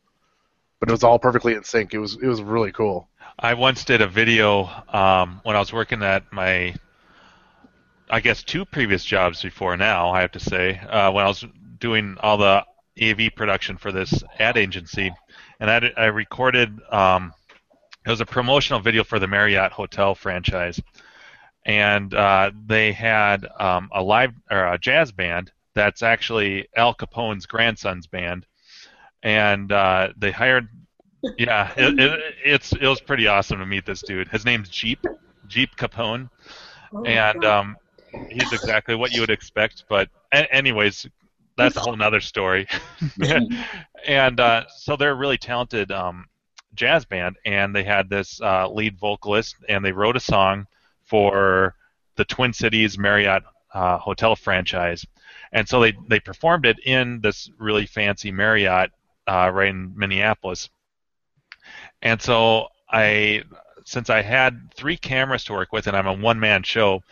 but 0.81 0.89
it 0.89 0.93
was 0.93 1.05
all 1.05 1.19
perfectly 1.19 1.55
in 1.55 1.65
sync. 1.65 1.95
It 1.95 1.99
was 1.99 2.17
it 2.17 2.27
was 2.27 2.43
really 2.43 2.73
cool. 2.73 3.09
I 3.39 3.55
once 3.55 3.85
did 3.85 4.01
a 4.01 4.09
video 4.09 4.69
um, 4.93 5.41
when 5.45 5.55
I 5.55 5.61
was 5.61 5.73
working 5.73 6.03
at 6.03 6.33
my, 6.33 6.75
I 8.11 8.21
guess, 8.21 8.43
two 8.43 8.65
previous 8.65 9.05
jobs 9.05 9.43
before 9.43 9.77
now, 9.77 10.11
I 10.11 10.21
have 10.21 10.33
to 10.33 10.41
say, 10.41 10.79
uh, 10.79 11.11
when 11.13 11.25
I 11.25 11.29
was 11.29 11.45
doing 11.79 12.17
all 12.21 12.39
the 12.39 12.65
AV 13.01 13.31
production 13.35 13.77
for 13.77 13.93
this 13.93 14.23
ad 14.39 14.57
agency. 14.57 15.13
And 15.61 15.71
I, 15.71 15.93
I 15.97 16.07
recorded, 16.07 16.79
um, 16.91 17.33
it 18.07 18.11
was 18.11 18.21
a 18.21 18.27
promotional 18.27 18.81
video 18.81 19.05
for 19.05 19.19
the 19.19 19.29
Marriott 19.29 19.73
Hotel 19.73 20.15
franchise. 20.15 20.81
And 21.65 22.15
uh, 22.15 22.51
they 22.67 22.93
had 22.93 23.47
um, 23.59 23.91
a 23.93 24.03
live 24.03 24.33
or 24.51 24.73
a 24.73 24.79
jazz 24.79 25.13
band 25.13 25.53
that's 25.75 26.03
actually 26.03 26.69
Al 26.77 26.95
Capone's 26.95 27.47
grandson's 27.47 28.07
band. 28.07 28.47
And 29.23 29.71
uh, 29.71 30.09
they 30.17 30.31
hired 30.31 30.69
yeah, 31.37 31.73
it, 31.77 31.99
it, 31.99 32.21
it's 32.45 32.73
it 32.73 32.87
was 32.87 33.01
pretty 33.01 33.27
awesome 33.27 33.59
to 33.59 33.67
meet 33.67 33.85
this 33.85 34.03
dude. 34.03 34.29
His 34.29 34.45
name's 34.45 34.69
Jeep, 34.69 35.05
Jeep 35.47 35.75
Capone, 35.77 36.31
and 37.05 37.45
um, 37.45 37.77
he's 38.29 38.53
exactly 38.53 38.95
what 38.95 39.13
you 39.13 39.21
would 39.21 39.31
expect. 39.31 39.85
But 39.89 40.09
a- 40.33 40.53
anyways, 40.53 41.07
that's 41.57 41.77
a 41.77 41.81
whole 41.81 41.97
nother 41.97 42.21
story. 42.21 42.67
and 44.07 44.41
uh, 44.41 44.65
so 44.77 44.97
they're 44.97 45.13
a 45.13 45.15
really 45.15 45.39
talented 45.39 45.91
um, 45.91 46.27
jazz 46.75 47.05
band, 47.05 47.37
and 47.45 47.75
they 47.75 47.85
had 47.85 48.09
this 48.09 48.41
uh, 48.41 48.69
lead 48.71 48.99
vocalist, 48.99 49.57
and 49.69 49.85
they 49.85 49.93
wrote 49.93 50.17
a 50.17 50.21
song 50.21 50.67
for 51.05 51.75
the 52.17 52.25
Twin 52.25 52.53
Cities 52.53 52.99
Marriott 52.99 53.43
uh, 53.75 53.99
hotel 53.99 54.35
franchise, 54.37 55.05
and 55.53 55.69
so 55.69 55.81
they 55.81 55.95
they 56.09 56.21
performed 56.21 56.67
it 56.67 56.79
in 56.85 57.21
this 57.21 57.51
really 57.59 57.87
fancy 57.87 58.31
Marriott 58.31 58.91
uh, 59.29 59.51
right 59.53 59.69
in 59.69 59.93
Minneapolis. 59.97 60.71
And 62.03 62.21
so 62.21 62.69
I, 62.91 63.43
since 63.85 64.11
I 64.11 64.23
had 64.23 64.73
three 64.75 64.97
cameras 64.97 65.45
to 65.45 65.53
work 65.53 65.73
with, 65.73 65.87
and 65.87 65.97
I'm 65.97 66.07
a 66.07 66.13
one-man 66.13 66.63
show, 66.63 67.03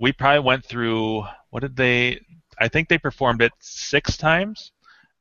we 0.00 0.12
probably 0.12 0.40
went 0.40 0.64
through 0.64 1.24
what 1.50 1.60
did 1.60 1.76
they? 1.76 2.20
I 2.58 2.68
think 2.68 2.88
they 2.88 2.98
performed 2.98 3.42
it 3.42 3.52
six 3.60 4.16
times, 4.16 4.72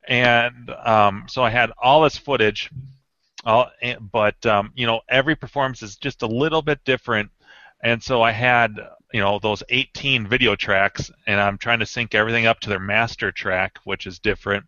and 0.07 0.69
um, 0.84 1.25
so 1.27 1.43
I 1.43 1.49
had 1.49 1.71
all 1.82 2.01
this 2.01 2.17
footage. 2.17 2.71
All, 3.45 3.69
but 4.11 4.43
um, 4.45 4.71
you 4.75 4.88
know, 4.88 5.01
every 5.07 5.36
performance 5.36 5.84
is 5.84 5.97
just 5.97 6.23
a 6.23 6.27
little 6.27 6.61
bit 6.61 6.84
different, 6.86 7.30
and 7.84 8.01
so 8.01 8.21
I 8.21 8.32
had 8.32 8.80
you 9.13 9.19
know 9.19 9.39
those 9.39 9.63
18 9.69 10.27
video 10.27 10.55
tracks, 10.55 11.11
and 11.27 11.39
I'm 11.39 11.57
trying 11.57 11.80
to 11.80 11.86
sync 11.86 12.15
everything 12.15 12.45
up 12.45 12.59
to 12.61 12.69
their 12.69 12.80
master 12.80 13.32
track, 13.32 13.80
which 13.84 14.07
is 14.07 14.19
different, 14.19 14.65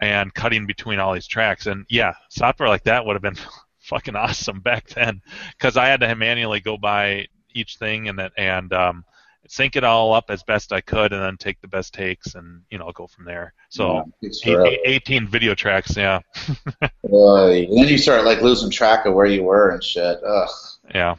and 0.00 0.34
cutting 0.34 0.66
between 0.66 0.98
all 0.98 1.12
these 1.14 1.28
tracks. 1.28 1.66
And 1.66 1.86
yeah, 1.88 2.14
software 2.28 2.68
like 2.68 2.84
that 2.84 3.06
would 3.06 3.14
have 3.14 3.22
been 3.22 3.38
fucking 3.78 4.16
awesome 4.16 4.60
back 4.60 4.88
then 4.88 5.22
because 5.52 5.76
I 5.76 5.86
had 5.86 6.00
to 6.00 6.14
manually 6.14 6.60
go 6.60 6.76
by 6.76 7.26
each 7.52 7.76
thing 7.76 8.08
and 8.08 8.18
that 8.18 8.32
and 8.36 8.72
um, 8.72 9.04
sync 9.48 9.76
it 9.76 9.84
all 9.84 10.12
up 10.14 10.26
as 10.30 10.42
best 10.42 10.72
I 10.72 10.80
could, 10.80 11.12
and 11.12 11.22
then 11.22 11.36
take 11.36 11.60
the 11.60 11.68
best 11.68 11.92
takes, 11.94 12.34
and 12.34 12.62
you 12.70 12.78
know 12.78 12.90
go 12.92 13.06
from 13.06 13.24
there. 13.24 13.52
So 13.68 14.04
Yeah, 14.20 14.62
eight- 14.64 14.80
18 14.84 15.26
video 15.28 15.54
tracks, 15.54 15.96
yeah, 15.96 16.20
Uh, 16.82 17.46
and 17.50 17.78
then 17.78 17.88
you 17.88 17.98
start 17.98 18.24
like 18.24 18.40
losing 18.42 18.70
track 18.70 19.06
of 19.06 19.14
where 19.14 19.26
you 19.26 19.42
were 19.42 19.70
and 19.70 19.82
shit. 19.82 20.18
Ugh. 20.26 20.48
yeah. 20.94 21.14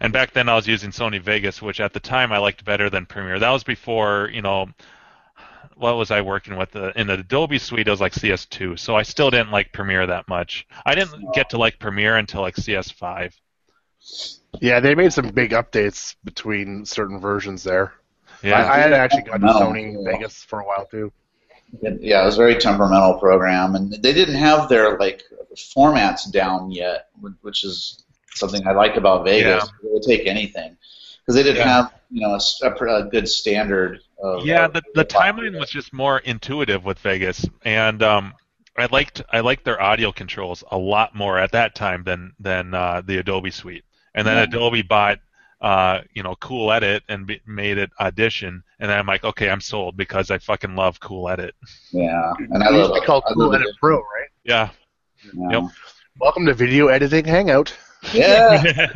And 0.00 0.12
back 0.12 0.32
then 0.32 0.48
I 0.48 0.54
was 0.54 0.66
using 0.66 0.90
Sony 0.90 1.20
Vegas, 1.20 1.62
which 1.62 1.80
at 1.80 1.92
the 1.94 2.00
time 2.00 2.30
I 2.32 2.38
liked 2.38 2.64
better 2.64 2.90
than 2.90 3.06
Premiere. 3.06 3.38
That 3.38 3.50
was 3.50 3.64
before 3.64 4.30
you 4.32 4.42
know. 4.42 4.66
What 5.76 5.96
was 5.96 6.10
I 6.10 6.22
working 6.22 6.56
with? 6.56 6.72
The, 6.72 6.98
in 7.00 7.06
the 7.06 7.14
Adobe 7.20 7.56
suite, 7.60 7.86
it 7.86 7.90
was 7.90 8.00
like 8.00 8.12
CS2, 8.12 8.76
so 8.80 8.96
I 8.96 9.04
still 9.04 9.30
didn't 9.30 9.52
like 9.52 9.72
Premiere 9.72 10.08
that 10.08 10.26
much. 10.26 10.66
I 10.84 10.96
didn't 10.96 11.32
get 11.34 11.50
to 11.50 11.56
like 11.58 11.78
Premiere 11.78 12.16
until 12.16 12.40
like 12.40 12.56
CS5. 12.56 13.32
Yeah, 14.60 14.80
they 14.80 14.94
made 14.94 15.12
some 15.12 15.28
big 15.28 15.50
updates 15.50 16.16
between 16.24 16.84
certain 16.84 17.20
versions 17.20 17.62
there. 17.62 17.92
Yeah, 18.42 18.62
I, 18.62 18.76
I 18.76 18.78
had 18.78 18.92
actually 18.92 19.22
gotten 19.22 19.42
to 19.42 19.46
No. 19.46 19.60
Sony 19.60 20.04
Vegas 20.04 20.42
for 20.44 20.60
a 20.60 20.64
while 20.64 20.86
too. 20.86 21.12
Yeah, 21.82 22.22
it 22.22 22.24
was 22.24 22.34
a 22.36 22.38
very 22.38 22.54
temperamental 22.56 23.18
program, 23.18 23.74
and 23.74 23.92
they 23.92 24.12
didn't 24.14 24.36
have 24.36 24.68
their 24.68 24.96
like 24.98 25.22
formats 25.54 26.30
down 26.30 26.70
yet, 26.70 27.08
which 27.42 27.64
is 27.64 28.04
something 28.34 28.66
I 28.66 28.72
like 28.72 28.96
about 28.96 29.24
Vegas. 29.24 29.64
They 29.82 29.88
would 29.90 30.02
take 30.02 30.26
anything 30.26 30.76
because 31.20 31.34
they 31.34 31.42
didn't 31.42 31.58
Yeah. 31.58 31.68
have 31.82 31.94
you 32.10 32.22
know 32.22 32.32
a, 32.32 32.36
s- 32.36 32.60
a 32.62 32.70
pr- 32.70 32.86
a 32.88 33.02
good 33.04 33.28
standard. 33.28 34.00
Of, 34.22 34.46
Yeah, 34.46 34.66
the 34.68 34.82
the 34.94 35.04
timeline 35.04 35.58
was 35.58 35.68
just 35.70 35.92
more 35.92 36.20
intuitive 36.20 36.84
with 36.84 36.98
Vegas, 37.00 37.44
and 37.64 38.02
um, 38.02 38.32
I 38.76 38.86
liked 38.86 39.22
I 39.32 39.40
liked 39.40 39.64
their 39.64 39.80
audio 39.82 40.10
controls 40.10 40.64
a 40.70 40.78
lot 40.78 41.14
more 41.14 41.38
at 41.38 41.52
that 41.52 41.74
time 41.74 42.02
than 42.04 42.32
than 42.40 42.72
uh, 42.72 43.02
the 43.04 43.18
Adobe 43.18 43.50
suite. 43.50 43.84
And 44.18 44.26
then 44.26 44.36
Yeah. 44.36 44.42
Adobe 44.42 44.82
bought 44.82 45.20
uh, 45.60 46.00
you 46.12 46.24
know 46.24 46.34
Cool 46.40 46.72
Edit 46.72 47.04
and 47.08 47.24
be, 47.24 47.40
made 47.46 47.78
it 47.78 47.90
Audition, 48.00 48.64
and 48.80 48.90
then 48.90 48.98
I'm 48.98 49.06
like, 49.06 49.22
okay, 49.22 49.48
I'm 49.48 49.60
sold 49.60 49.96
because 49.96 50.30
I 50.32 50.38
fucking 50.38 50.74
love 50.74 50.98
Cool 50.98 51.28
Edit. 51.28 51.54
Yeah, 51.92 52.32
and 52.50 52.62
I 52.64 52.68
It 52.68 52.72
used 52.74 52.90
love 52.90 52.94
to 52.96 53.00
be 53.00 53.06
called 53.06 53.24
Cool 53.32 53.44
love 53.46 53.54
Edit. 53.60 53.68
Pro, 53.80 53.96
right? 53.98 54.28
Yeah. 54.42 54.70
Yeah. 55.34 55.60
Yep. 55.60 55.70
Welcome 56.20 56.46
to 56.46 56.54
Video 56.54 56.88
Editing 56.88 57.24
Hangout. 57.24 57.72
Yeah. 58.12 58.62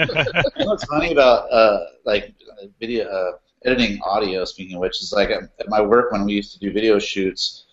You 0.57 0.64
know 0.64 0.70
what's 0.73 0.85
funny 0.85 1.12
about 1.12 1.51
uh, 1.53 1.79
like 2.05 2.35
uh, 2.61 2.66
video 2.81 3.05
uh, 3.09 3.33
editing 3.64 4.01
audio? 4.05 4.45
Speaking 4.45 4.75
of 4.75 4.81
which, 4.81 5.01
is 5.03 5.12
like 5.12 5.31
at, 5.31 5.45
at 5.61 5.68
my 5.68 5.81
work 5.81 6.11
when 6.11 6.25
we 6.25 6.33
used 6.33 6.53
to 6.55 6.59
do 6.59 6.73
video 6.73 6.99
shoots. 6.99 7.64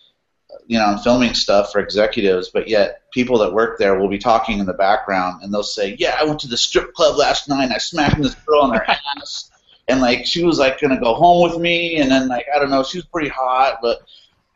You 0.68 0.78
know, 0.80 0.86
I'm 0.86 1.00
filming 1.00 1.34
stuff 1.34 1.72
for 1.72 1.80
executives, 1.80 2.50
but 2.50 2.68
yet 2.68 3.02
people 3.12 3.38
that 3.40 3.54
work 3.54 3.80
there 3.80 4.00
will 4.00 4.08
be 4.08 4.18
talking 4.18 4.60
in 4.60 4.66
the 4.66 4.74
background, 4.74 5.44
and 5.44 5.54
they'll 5.54 5.64
say, 5.64 5.96
"Yeah, 6.00 6.18
I 6.20 6.24
went 6.24 6.40
to 6.42 6.48
the 6.48 6.58
strip 6.58 6.94
club 6.94 7.18
last 7.18 7.48
night. 7.50 7.66
and 7.66 7.74
I 7.74 7.78
smacked 7.78 8.22
this 8.22 8.36
girl 8.36 8.62
on 8.62 8.74
her 8.74 8.86
ass, 9.18 9.52
and 9.88 10.02
like 10.02 10.26
she 10.26 10.44
was 10.44 10.60
like 10.60 10.80
gonna 10.80 11.00
go 11.00 11.14
home 11.14 11.50
with 11.50 11.60
me, 11.60 11.98
and 11.98 12.12
then 12.12 12.28
like 12.28 12.46
I 12.54 12.60
don't 12.60 12.70
know, 12.70 12.84
she 12.84 12.98
was 12.98 13.06
pretty 13.06 13.30
hot, 13.30 13.80
but." 13.82 14.02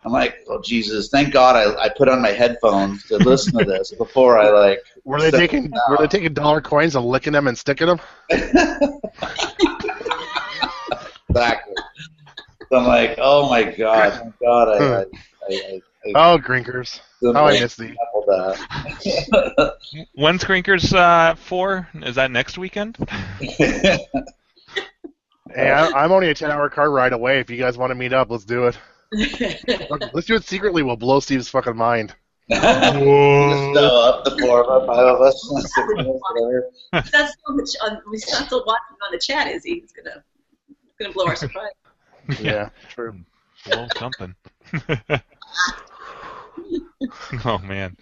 I'm 0.06 0.12
like, 0.12 0.44
oh 0.50 0.60
Jesus! 0.62 1.08
Thank 1.08 1.32
God 1.32 1.56
I, 1.56 1.86
I 1.86 1.88
put 1.88 2.10
on 2.10 2.22
my 2.22 2.32
headphones 2.32 3.06
to 3.06 3.16
listen 3.18 3.58
to 3.58 3.64
this 3.64 3.92
before 3.92 4.38
I 4.38 4.50
like. 4.50 4.80
Were 5.06 5.22
they 5.22 5.32
taking 5.32 5.72
Were 5.90 5.98
they 5.98 6.08
taking 6.08 6.34
dollar 6.34 6.60
coins 6.60 6.98
and 6.98 7.06
licking 7.06 7.32
them 7.32 7.48
and 7.48 7.58
sticking 7.58 7.88
them? 7.88 8.02
exactly. 11.30 11.76
So 12.70 12.78
I'm 12.80 12.86
like, 12.86 13.16
oh 13.20 13.50
my 13.50 13.64
god, 13.64 14.14
thank 14.14 14.40
God 14.40 14.68
I, 14.68 14.78
hmm. 14.78 15.16
I, 15.16 15.20
I, 15.50 15.54
I, 15.54 15.82
I 16.18 16.34
Oh, 16.34 16.38
Grinkers! 16.38 17.00
How 17.22 17.48
I 17.48 17.60
miss 17.60 17.76
these. 17.76 17.96
When's 20.16 20.44
Grinkers 20.44 20.94
uh, 20.94 21.36
four? 21.36 21.88
Is 21.96 22.16
that 22.16 22.32
next 22.32 22.58
weekend? 22.58 22.98
Hey, 25.54 25.70
I, 25.70 26.04
I'm 26.04 26.12
only 26.12 26.30
a 26.30 26.34
10 26.34 26.50
hour 26.50 26.68
car 26.70 26.90
ride 26.90 27.14
away. 27.14 27.40
If 27.40 27.50
you 27.50 27.58
guys 27.58 27.78
want 27.78 27.92
to 27.92 27.96
meet 27.96 28.12
up, 28.12 28.32
let's 28.32 28.46
do 28.46 28.66
it. 28.68 28.78
Let's 30.14 30.26
do 30.26 30.34
it 30.34 30.44
secretly. 30.44 30.82
We'll 30.82 30.96
blow 30.96 31.20
Steve's 31.20 31.48
fucking 31.48 31.76
mind. 31.76 32.16
Just 32.50 32.62
go 32.64 34.10
up 34.10 34.26
the 34.26 34.36
four 34.42 34.64
of 34.64 34.82
us, 34.82 34.88
five 34.88 35.06
of 35.06 35.22
us, 35.22 35.40
six 35.62 35.76
of 35.92 36.00
us, 36.00 36.06
whatever. 36.08 36.66
He's 36.94 37.08
still, 37.10 37.28
on 37.48 37.58
the 37.58 37.64
ch- 37.64 37.78
on, 37.84 38.02
he's 38.12 38.28
not 38.32 38.48
still 38.48 38.64
watching 38.66 38.98
on 39.06 39.12
the 39.12 39.20
chat, 39.20 39.50
is 39.50 39.64
he? 39.64 39.82
He's 39.82 39.92
gonna 39.92 40.24
gonna 41.00 41.14
blow 41.14 41.28
our 41.28 41.36
surprise. 41.36 41.74
Yeah, 42.42 42.70
true. 42.90 43.20
Blow 43.68 43.86
something. 44.00 44.34
oh 47.46 47.58
man, 47.60 47.96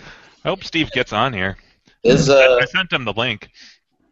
I 0.43 0.49
hope 0.49 0.63
Steve 0.63 0.91
gets 0.91 1.13
on 1.13 1.33
here. 1.33 1.57
Is 2.03 2.29
I 2.29 2.45
uh, 2.45 2.65
sent 2.65 2.91
him 2.91 3.05
the 3.05 3.13
link. 3.13 3.49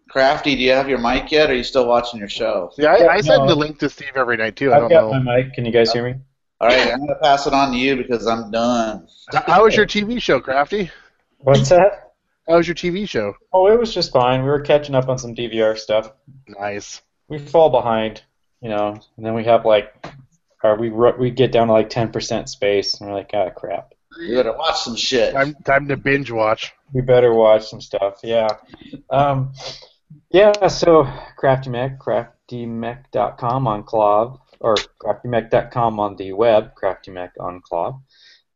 Crafty? 0.09 0.55
Do 0.55 0.61
you 0.61 0.71
have 0.71 0.89
your 0.89 0.99
mic 0.99 1.31
yet? 1.31 1.49
Or 1.49 1.53
are 1.53 1.55
you 1.55 1.63
still 1.63 1.87
watching 1.87 2.19
your 2.19 2.29
show? 2.29 2.71
Yeah, 2.77 2.93
I, 2.93 3.15
I 3.15 3.21
send 3.21 3.43
no. 3.43 3.47
the 3.47 3.55
link 3.55 3.79
to 3.79 3.89
Steve 3.89 4.11
every 4.15 4.37
night 4.37 4.55
too. 4.55 4.71
I 4.71 4.75
I've 4.75 4.81
don't 4.81 4.89
got 4.89 5.11
know. 5.11 5.23
my 5.23 5.37
mic. 5.37 5.53
Can 5.53 5.65
you 5.65 5.71
guys 5.71 5.93
hear 5.93 6.03
me? 6.03 6.19
All 6.61 6.67
right, 6.67 6.91
I'm 6.91 6.99
gonna 6.99 7.15
pass 7.21 7.47
it 7.47 7.53
on 7.53 7.71
to 7.71 7.77
you 7.77 7.95
because 7.95 8.27
I'm 8.27 8.51
done. 8.51 9.07
How 9.45 9.63
was 9.63 9.75
your 9.75 9.85
TV 9.85 10.21
show, 10.21 10.39
Crafty? 10.39 10.91
What's 11.37 11.69
that? 11.69 12.13
How 12.49 12.57
was 12.57 12.67
your 12.67 12.75
TV 12.75 13.07
show? 13.07 13.33
Oh, 13.53 13.67
it 13.67 13.79
was 13.79 13.93
just 13.93 14.11
fine. 14.11 14.41
We 14.41 14.49
were 14.49 14.61
catching 14.61 14.95
up 14.95 15.07
on 15.07 15.17
some 15.19 15.35
DVR 15.35 15.77
stuff. 15.77 16.11
Nice. 16.47 17.01
We 17.27 17.37
fall 17.37 17.69
behind, 17.69 18.23
you 18.59 18.69
know, 18.69 18.99
and 19.17 19.25
then 19.25 19.35
we 19.35 19.45
have 19.45 19.65
like, 19.65 19.93
or 20.63 20.75
we 20.75 20.89
we 20.89 21.31
get 21.31 21.51
down 21.51 21.67
to 21.67 21.73
like 21.73 21.89
10% 21.89 22.49
space, 22.49 22.99
and 22.99 23.09
we're 23.09 23.15
like, 23.15 23.31
ah, 23.33 23.49
crap. 23.49 23.93
You 24.17 24.35
better 24.35 24.57
watch 24.57 24.81
some 24.81 24.95
shit. 24.95 25.33
Time 25.33 25.55
time 25.65 25.87
to 25.87 25.97
binge 25.97 26.31
watch. 26.31 26.73
We 26.93 27.01
better 27.01 27.33
watch 27.33 27.67
some 27.67 27.81
stuff. 27.81 28.19
Yeah. 28.23 28.49
Um, 29.09 29.53
yeah. 30.31 30.67
So 30.67 31.07
Crafty 31.37 31.69
Mech, 31.69 31.99
CraftyMech.com 31.99 33.67
on 33.67 33.83
KLOV, 33.83 34.39
or 34.59 34.75
CraftyMech.com 34.75 35.99
on 35.99 36.15
the 36.15 36.33
web, 36.33 36.75
Crafty 36.75 37.11
Mech 37.11 37.33
on 37.39 37.61
KLOV. 37.61 38.01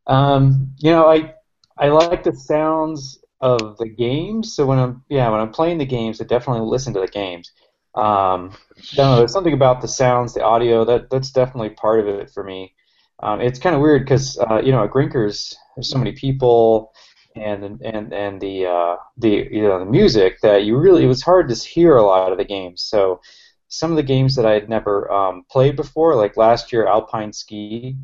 Um, 0.08 0.74
you 0.80 0.92
know, 0.92 1.08
I 1.08 1.36
I 1.78 1.90
like 1.90 2.24
the 2.24 2.34
sounds 2.34 3.20
of 3.40 3.78
the 3.78 3.90
games. 3.90 4.56
So 4.56 4.66
when 4.66 4.80
I'm 4.80 5.04
yeah 5.10 5.30
when 5.30 5.40
I'm 5.40 5.52
playing 5.52 5.78
the 5.78 5.86
games, 5.86 6.20
I 6.20 6.26
definitely 6.26 6.68
listen 6.68 6.94
to 6.96 7.02
the 7.02 7.08
games. 7.08 7.52
Um, 7.96 8.54
don't 8.96 9.18
there's 9.18 9.34
something 9.34 9.54
about 9.54 9.82
the 9.82 9.88
sounds, 9.88 10.34
the 10.34 10.44
audio 10.44 10.84
that 10.86 11.10
that's 11.10 11.32
definitely 11.32 11.70
part 11.72 12.00
of 12.00 12.08
it 12.08 12.30
for 12.32 12.44
me. 12.44 12.74
Um, 13.22 13.40
it's 13.42 13.60
kind 13.60 13.76
of 13.76 13.82
weird 13.82 14.04
because 14.04 14.38
uh, 14.40 14.62
you 14.64 14.72
know 14.72 14.84
at 14.84 14.92
Grinkers 14.92 15.54
there's 15.76 15.90
so 15.90 15.98
many 15.98 16.12
people 16.14 16.92
and 17.36 17.82
and 17.82 18.14
and 18.14 18.42
the 18.42 18.66
uh, 18.66 18.96
the 19.18 19.48
you 19.52 19.64
know 19.64 19.80
the 19.80 19.86
music 19.86 20.40
that 20.42 20.64
you 20.64 20.78
really 20.78 21.04
it 21.04 21.08
was 21.08 21.22
hard 21.22 21.50
to 21.50 21.56
hear 21.56 21.98
a 21.98 22.04
lot 22.06 22.32
of 22.32 22.38
the 22.38 22.46
games. 22.46 22.82
So 22.84 23.22
some 23.68 23.92
of 23.92 23.98
the 23.98 24.04
games 24.04 24.36
that 24.36 24.46
I 24.46 24.54
had 24.54 24.70
never 24.70 25.12
um, 25.12 25.46
played 25.50 25.76
before, 25.76 26.16
like 26.16 26.38
last 26.38 26.72
year 26.72 26.86
Alpine 26.88 27.34
Ski, 27.34 27.98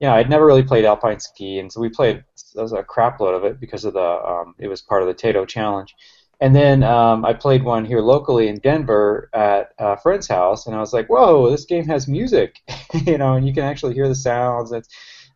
yeah, 0.00 0.14
I'd 0.14 0.28
never 0.28 0.44
really 0.44 0.62
played 0.62 0.84
Alpine 0.84 1.20
Ski, 1.20 1.58
and 1.58 1.72
so 1.72 1.80
we 1.80 1.88
played 1.88 2.22
there 2.54 2.62
was 2.62 2.72
a 2.72 2.82
crap 2.82 3.20
load 3.20 3.34
of 3.34 3.44
it 3.44 3.60
because 3.60 3.84
of 3.84 3.94
the 3.94 4.00
um, 4.00 4.54
it 4.58 4.68
was 4.68 4.82
part 4.82 5.02
of 5.02 5.08
the 5.08 5.14
Tato 5.14 5.44
Challenge. 5.46 5.94
And 6.40 6.54
then 6.54 6.82
um, 6.82 7.24
I 7.24 7.32
played 7.32 7.64
one 7.64 7.86
here 7.86 8.00
locally 8.00 8.48
in 8.48 8.58
Denver 8.58 9.30
at 9.32 9.70
a 9.78 9.96
friend's 9.96 10.28
house, 10.28 10.66
and 10.66 10.76
I 10.76 10.80
was 10.80 10.92
like, 10.92 11.08
"Whoa, 11.08 11.50
this 11.50 11.64
game 11.64 11.86
has 11.86 12.06
music!" 12.06 12.56
you 13.06 13.16
know, 13.16 13.34
and 13.34 13.46
you 13.46 13.54
can 13.54 13.64
actually 13.64 13.94
hear 13.94 14.08
the 14.08 14.14
sounds. 14.14 14.70
It's, 14.72 14.88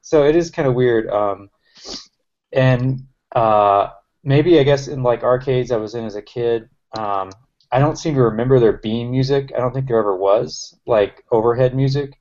so 0.03 0.24
it 0.24 0.36
is 0.36 0.51
kind 0.51 0.68
of 0.68 0.74
weird. 0.74 1.09
Um, 1.09 1.48
and 2.53 3.07
uh, 3.34 3.88
maybe 4.24 4.59
I 4.59 4.62
guess 4.62 4.88
in 4.88 5.03
like 5.03 5.22
arcades 5.22 5.70
I 5.70 5.76
was 5.76 5.94
in 5.94 6.05
as 6.05 6.16
a 6.16 6.22
kid, 6.22 6.68
um, 6.98 7.30
I 7.72 7.78
don't 7.78 7.96
seem 7.96 8.14
to 8.14 8.22
remember 8.22 8.61
there 8.61 8.78
being 8.78 9.11
music. 9.11 9.53
I 9.57 9.61
don't 9.61 9.72
think 9.72 9.88
there 9.88 9.98
ever 9.98 10.16
was 10.16 10.78
like 10.86 11.24
overhead 11.30 11.74
music. 11.74 12.20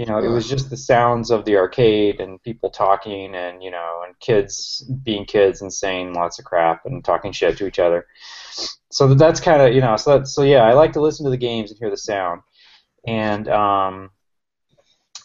You 0.00 0.06
know, 0.06 0.16
it 0.16 0.28
was 0.28 0.48
just 0.48 0.70
the 0.70 0.78
sounds 0.78 1.30
of 1.30 1.44
the 1.44 1.58
arcade 1.58 2.22
and 2.22 2.42
people 2.42 2.70
talking 2.70 3.34
and 3.34 3.62
you 3.62 3.70
know 3.70 4.00
and 4.06 4.18
kids 4.18 4.82
being 5.02 5.26
kids 5.26 5.60
and 5.60 5.70
saying 5.70 6.14
lots 6.14 6.38
of 6.38 6.46
crap 6.46 6.86
and 6.86 7.04
talking 7.04 7.32
shit 7.32 7.58
to 7.58 7.66
each 7.66 7.78
other. 7.78 8.06
So 8.90 9.12
that's 9.12 9.40
kind 9.40 9.60
of 9.60 9.74
you 9.74 9.82
know 9.82 9.96
so 9.96 10.18
that, 10.18 10.26
so 10.26 10.42
yeah 10.42 10.62
I 10.62 10.72
like 10.72 10.94
to 10.94 11.02
listen 11.02 11.24
to 11.24 11.30
the 11.30 11.36
games 11.36 11.70
and 11.70 11.78
hear 11.78 11.90
the 11.90 11.98
sound. 11.98 12.40
And 13.06 13.46
um, 13.48 14.10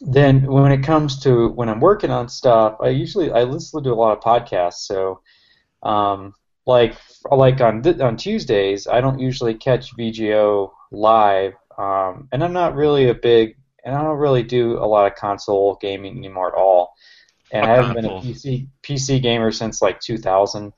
then 0.02 0.46
when 0.46 0.74
it 0.74 0.84
comes 0.84 1.22
to 1.22 1.48
when 1.52 1.70
I'm 1.70 1.80
working 1.80 2.12
on 2.12 2.28
stuff 2.28 2.76
I 2.82 2.90
usually 2.90 3.32
I 3.32 3.44
listen 3.44 3.82
to 3.82 3.94
a 3.94 3.96
lot 3.96 4.18
of 4.18 4.22
podcasts. 4.26 4.88
So 4.88 5.22
um, 5.84 6.34
like 6.66 6.98
like 7.32 7.62
on 7.62 7.82
th- 7.82 8.02
on 8.02 8.18
Tuesdays 8.18 8.88
I 8.88 9.00
don't 9.00 9.20
usually 9.20 9.54
catch 9.54 9.96
VGO 9.96 10.70
live 10.92 11.54
um, 11.78 12.28
and 12.34 12.44
I'm 12.44 12.52
not 12.52 12.76
really 12.76 13.08
a 13.08 13.16
big 13.16 13.56
and 13.86 13.96
I 13.96 14.02
don't 14.02 14.18
really 14.18 14.44
do 14.44 14.78
a 14.78 14.88
lot 14.88 15.06
of 15.06 15.16
console 15.16 15.78
gaming 15.80 16.18
anymore 16.18 16.48
at 16.48 16.58
all. 16.58 16.94
And 17.52 17.66
I 17.66 17.76
haven't 17.76 17.94
been 17.94 18.06
a? 18.06 18.20
PC 18.20 18.68
PC 18.84 19.22
gamer 19.22 19.52
since 19.52 19.82
like 19.82 20.00
2000. 20.00 20.74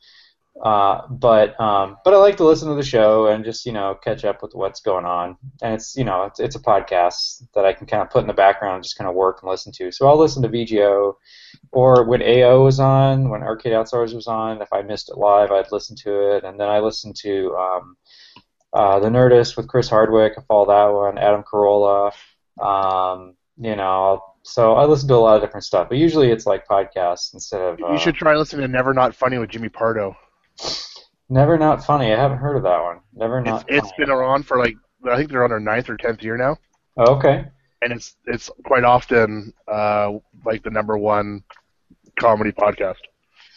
Uh, 0.62 1.08
but 1.10 1.60
um, 1.62 1.98
but 2.04 2.16
I 2.16 2.18
like 2.18 2.38
to 2.38 2.44
listen 2.44 2.68
to 2.70 2.76
the 2.76 2.84
show 2.84 3.28
and 3.28 3.46
just 3.46 3.66
you 3.66 3.72
know 3.72 3.96
catch 4.04 4.26
up 4.26 4.42
with 4.42 4.54
what's 4.56 4.82
going 4.82 5.06
on. 5.06 5.38
And 5.62 5.76
it's 5.76 5.96
you 5.96 6.04
know 6.04 6.24
it's, 6.24 6.40
it's 6.40 6.56
a 6.56 6.60
podcast 6.60 7.44
that 7.54 7.66
I 7.66 7.74
can 7.74 7.86
kind 7.86 8.02
of 8.02 8.10
put 8.10 8.22
in 8.22 8.28
the 8.28 8.34
background 8.34 8.76
and 8.76 8.84
just 8.84 8.98
kind 8.98 9.08
of 9.08 9.16
work 9.16 9.40
and 9.42 9.52
listen 9.52 9.72
to. 9.74 9.92
So 9.92 10.08
I'll 10.08 10.18
listen 10.18 10.42
to 10.42 10.50
VGO, 10.50 11.14
or 11.72 12.06
when 12.06 12.24
AO 12.24 12.64
was 12.64 12.80
on, 12.80 13.30
when 13.30 13.44
Arcade 13.44 13.74
Outsiders 13.74 14.16
was 14.16 14.28
on. 14.28 14.62
If 14.62 14.74
I 14.74 14.82
missed 14.82 15.10
it 15.10 15.18
live, 15.18 15.52
I'd 15.52 15.72
listen 15.72 15.96
to 15.98 16.36
it, 16.36 16.44
and 16.44 16.60
then 16.60 16.68
I 16.68 16.80
listened 16.80 17.16
to 17.18 17.56
um, 17.56 17.98
uh, 18.74 19.00
the 19.00 19.10
Nerdist 19.10 19.58
with 19.58 19.68
Chris 19.68 19.90
Hardwick. 19.90 20.34
I 20.38 20.42
follow 20.48 20.66
that 20.68 20.94
one. 20.94 21.18
Adam 21.20 21.44
Carolla. 21.44 22.12
Um, 22.62 23.36
you 23.58 23.76
know, 23.76 24.22
so 24.44 24.76
I 24.76 24.86
listen 24.86 25.08
to 25.10 25.16
a 25.16 25.18
lot 25.18 25.36
of 25.36 25.42
different 25.42 25.64
stuff, 25.66 25.90
but 25.90 25.98
usually 25.98 26.32
it's 26.32 26.46
like 26.46 26.68
podcasts 26.68 27.34
instead 27.34 27.62
of. 27.62 27.80
Uh, 27.82 27.92
You 27.92 27.98
should 28.00 28.16
try 28.16 28.36
listening 28.36 28.62
to 28.66 28.72
Never 28.72 28.94
Not 28.94 29.16
Funny 29.16 29.38
with 29.38 29.50
Jimmy 29.50 29.70
Pardo. 29.70 30.16
Never 31.30 31.58
Not 31.58 31.84
Funny. 31.86 32.14
I 32.14 32.18
haven't 32.20 32.38
heard 32.38 32.56
of 32.56 32.64
that 32.64 32.82
one. 32.82 33.00
Never 33.14 33.40
It's, 33.40 33.46
Not. 33.48 33.66
it's 33.68 33.90
Funny. 33.92 33.94
been 34.06 34.10
around 34.12 34.46
for 34.46 34.58
like 34.60 34.76
I 35.10 35.18
think 35.18 35.30
they're 35.30 35.44
on 35.44 35.50
their 35.50 35.60
ninth 35.60 35.90
or 35.90 35.98
tenth 35.98 36.24
year 36.24 36.38
now, 36.38 36.58
Oh, 36.98 37.16
okay. 37.16 37.46
and 37.82 37.94
it's 37.94 38.16
it's 38.26 38.50
quite 38.66 38.84
often 38.84 39.54
uh, 39.72 40.14
like 40.46 40.64
the 40.64 40.70
number 40.72 40.98
one 40.98 41.44
comedy 42.20 42.52
podcast. 42.52 42.96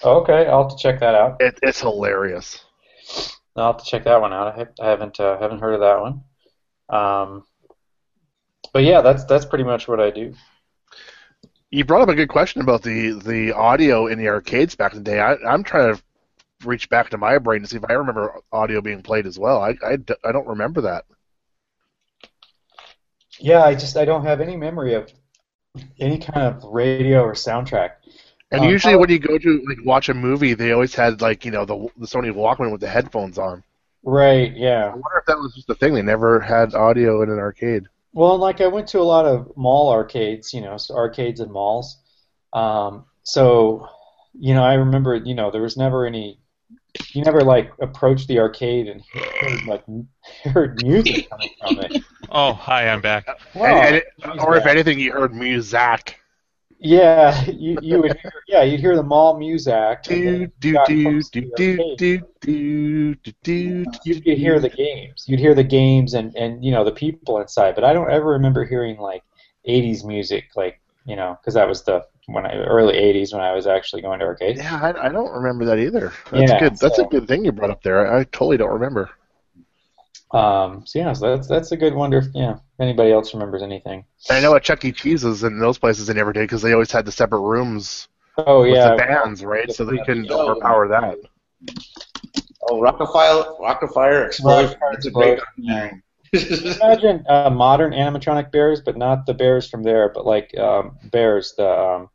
Okay, 0.04 0.46
I'll 0.46 0.68
have 0.68 0.76
to 0.76 0.82
check 0.82 1.00
that 1.00 1.14
out. 1.14 1.36
It, 1.40 1.58
it's 1.62 1.80
hilarious. 1.80 2.64
I'll 3.56 3.72
have 3.72 3.82
to 3.82 3.90
check 3.90 4.04
that 4.04 4.20
one 4.20 4.32
out. 4.32 4.58
I, 4.58 4.66
I 4.84 4.90
haven't 4.90 5.18
uh, 5.20 5.38
haven't 5.40 5.60
heard 5.60 5.74
of 5.74 5.80
that 5.80 6.00
one. 6.00 6.22
Um, 6.88 7.44
but 8.72 8.82
yeah, 8.84 9.00
that's 9.00 9.24
that's 9.24 9.44
pretty 9.44 9.64
much 9.64 9.88
what 9.88 10.00
I 10.00 10.10
do. 10.10 10.34
You 11.72 11.84
brought 11.84 12.02
up 12.02 12.08
a 12.08 12.14
good 12.14 12.28
question 12.28 12.62
about 12.62 12.82
the 12.82 13.10
the 13.12 13.52
audio 13.52 14.06
in 14.06 14.18
the 14.18 14.28
arcades 14.28 14.74
back 14.76 14.92
in 14.92 14.98
the 14.98 15.04
day. 15.04 15.20
I, 15.20 15.34
I'm 15.34 15.62
trying 15.64 15.94
to 15.96 16.02
reach 16.64 16.88
back 16.88 17.10
to 17.10 17.18
my 17.18 17.38
brain 17.38 17.62
to 17.62 17.68
see 17.68 17.76
if 17.76 17.84
I 17.88 17.94
remember 17.94 18.40
audio 18.52 18.80
being 18.80 19.02
played 19.02 19.26
as 19.26 19.38
well. 19.38 19.62
I 19.62 19.76
I 19.90 19.96
don't 20.32 20.48
remember 20.48 20.82
that. 20.82 21.06
Yeah, 23.40 23.64
I 23.64 23.74
just 23.74 23.96
I 23.96 24.04
don't 24.04 24.24
have 24.24 24.40
any 24.40 24.56
memory 24.56 24.94
of 24.94 25.12
any 26.00 26.18
kind 26.18 26.46
of 26.46 26.64
radio 26.64 27.22
or 27.22 27.34
soundtrack. 27.34 27.92
And 28.52 28.64
Um, 28.64 28.64
usually 28.64 28.94
when 28.96 29.10
you 29.10 29.18
go 29.18 29.38
to 29.38 29.64
like 29.68 29.84
watch 29.84 30.08
a 30.08 30.14
movie, 30.14 30.54
they 30.54 30.70
always 30.72 30.94
had 30.94 31.20
like 31.20 31.44
you 31.44 31.50
know 31.50 31.64
the 31.64 31.88
the 31.96 32.06
Sony 32.06 32.32
Walkman 32.32 32.70
with 32.70 32.80
the 32.80 32.88
headphones 32.88 33.38
on. 33.38 33.64
Right. 34.02 34.54
Yeah. 34.56 34.86
I 34.92 34.94
wonder 34.94 35.18
if 35.18 35.26
that 35.26 35.38
was 35.38 35.54
just 35.54 35.68
a 35.70 35.74
thing. 35.74 35.94
They 35.94 36.02
never 36.02 36.40
had 36.40 36.74
audio 36.74 37.22
in 37.22 37.30
an 37.30 37.38
arcade. 37.38 37.84
Well, 38.12 38.32
and 38.32 38.40
like 38.40 38.60
I 38.60 38.66
went 38.66 38.88
to 38.88 39.00
a 39.00 39.02
lot 39.04 39.26
of 39.26 39.52
mall 39.56 39.90
arcades, 39.90 40.52
you 40.52 40.60
know, 40.60 40.76
so 40.76 40.94
arcades 40.96 41.40
and 41.40 41.52
malls. 41.52 41.98
Um, 42.52 43.04
so, 43.22 43.88
you 44.34 44.54
know, 44.54 44.62
I 44.64 44.74
remember, 44.74 45.14
you 45.14 45.34
know, 45.34 45.50
there 45.50 45.62
was 45.62 45.76
never 45.76 46.06
any. 46.06 46.38
You 47.12 47.22
never 47.22 47.42
like 47.42 47.70
approached 47.80 48.26
the 48.26 48.40
arcade 48.40 48.88
and 48.88 49.00
heard 49.40 49.64
like 49.66 49.84
heard 50.52 50.82
music 50.82 51.30
coming 51.30 51.50
from 51.60 51.78
it. 51.80 52.02
Oh, 52.30 52.52
hi, 52.52 52.88
I'm 52.88 53.00
back. 53.00 53.28
Wow. 53.54 53.66
And- 53.66 53.86
and 53.86 53.96
it- 53.96 54.04
Jeez, 54.22 54.42
or 54.44 54.56
if 54.56 54.66
anything, 54.66 54.98
you 54.98 55.12
heard 55.12 55.32
music. 55.34 56.19
Yeah, 56.80 57.44
you, 57.50 57.78
you 57.82 58.00
would 58.00 58.16
hear, 58.22 58.32
yeah 58.48 58.62
you'd 58.62 58.80
hear 58.80 58.96
the 58.96 59.02
mall 59.02 59.38
music. 59.38 60.02
Do 60.02 60.46
do 60.60 60.78
do 60.78 61.22
do 61.24 61.44
do 61.54 61.84
do 61.96 62.24
do 62.40 63.14
do 63.16 63.32
do. 63.42 63.84
You 64.04 64.20
could 64.22 64.38
hear 64.38 64.58
the 64.60 64.70
games. 64.70 65.24
You'd 65.28 65.40
hear 65.40 65.54
the 65.54 65.64
games 65.64 66.14
and 66.14 66.34
and 66.36 66.64
you 66.64 66.70
know 66.72 66.84
the 66.84 66.92
people 66.92 67.38
inside. 67.40 67.74
But 67.74 67.84
I 67.84 67.92
don't 67.92 68.10
ever 68.10 68.30
remember 68.30 68.64
hearing 68.64 68.98
like 68.98 69.22
'80s 69.68 70.04
music, 70.04 70.46
like 70.56 70.80
you 71.04 71.16
know, 71.16 71.36
because 71.40 71.54
that 71.54 71.68
was 71.68 71.82
the 71.84 72.06
when 72.26 72.46
I 72.46 72.54
early 72.56 72.94
'80s 72.96 73.32
when 73.32 73.42
I 73.42 73.52
was 73.52 73.66
actually 73.66 74.00
going 74.02 74.20
to 74.20 74.24
arcades. 74.26 74.60
Yeah, 74.60 74.80
I, 74.82 75.06
I 75.06 75.08
don't 75.10 75.32
remember 75.32 75.66
that 75.66 75.78
either. 75.78 76.12
That's 76.30 76.50
Yeah, 76.50 76.58
good. 76.60 76.78
That's 76.78 76.96
so- 76.96 77.04
a 77.04 77.08
good 77.08 77.28
thing 77.28 77.44
you 77.44 77.52
brought 77.52 77.70
up 77.70 77.82
there. 77.82 78.10
I, 78.10 78.20
I 78.20 78.24
totally 78.24 78.56
don't 78.56 78.72
remember. 78.72 79.10
Um, 80.32 80.86
so 80.86 80.98
yeah, 80.98 81.12
so 81.12 81.34
that's 81.36 81.48
that's 81.48 81.72
a 81.72 81.76
good 81.76 81.94
wonder 81.94 82.18
if 82.18 82.26
yeah 82.34 82.52
if 82.52 82.58
anybody 82.80 83.10
else 83.12 83.34
remembers 83.34 83.62
anything. 83.62 84.04
And 84.28 84.38
I 84.38 84.40
know 84.40 84.54
at 84.54 84.62
Chuck 84.62 84.84
E. 84.84 84.92
Cheese's 84.92 85.42
and 85.42 85.60
those 85.60 85.78
places 85.78 86.06
they 86.06 86.14
never 86.14 86.32
did 86.32 86.42
because 86.42 86.62
they 86.62 86.72
always 86.72 86.92
had 86.92 87.04
the 87.04 87.12
separate 87.12 87.40
rooms 87.40 88.08
Oh 88.46 88.62
with 88.62 88.74
yeah, 88.74 88.90
the 88.90 88.96
bands, 88.96 89.44
right? 89.44 89.70
So 89.72 89.84
they 89.84 89.98
can 89.98 90.26
Oh. 90.30 90.40
overpower 90.50 90.88
that. 90.88 91.18
Oh, 92.62 92.80
Rockafire, 92.80 93.58
Rockafire 93.60 94.26
Explosion. 94.26 94.78
Rockafire 94.78 94.94
It's 94.94 95.06
a 95.06 95.10
great 95.10 95.38
Explosion. 95.38 95.44
documentary. 95.56 96.02
imagine 96.80 97.24
uh, 97.28 97.50
modern 97.50 97.92
animatronic 97.92 98.52
bears, 98.52 98.80
but 98.80 98.96
not 98.96 99.26
the 99.26 99.34
bears 99.34 99.68
from 99.68 99.82
there, 99.82 100.10
but 100.10 100.24
like 100.24 100.56
um, 100.56 100.96
bears. 101.10 101.54
The 101.56 101.68
um, 101.68 102.08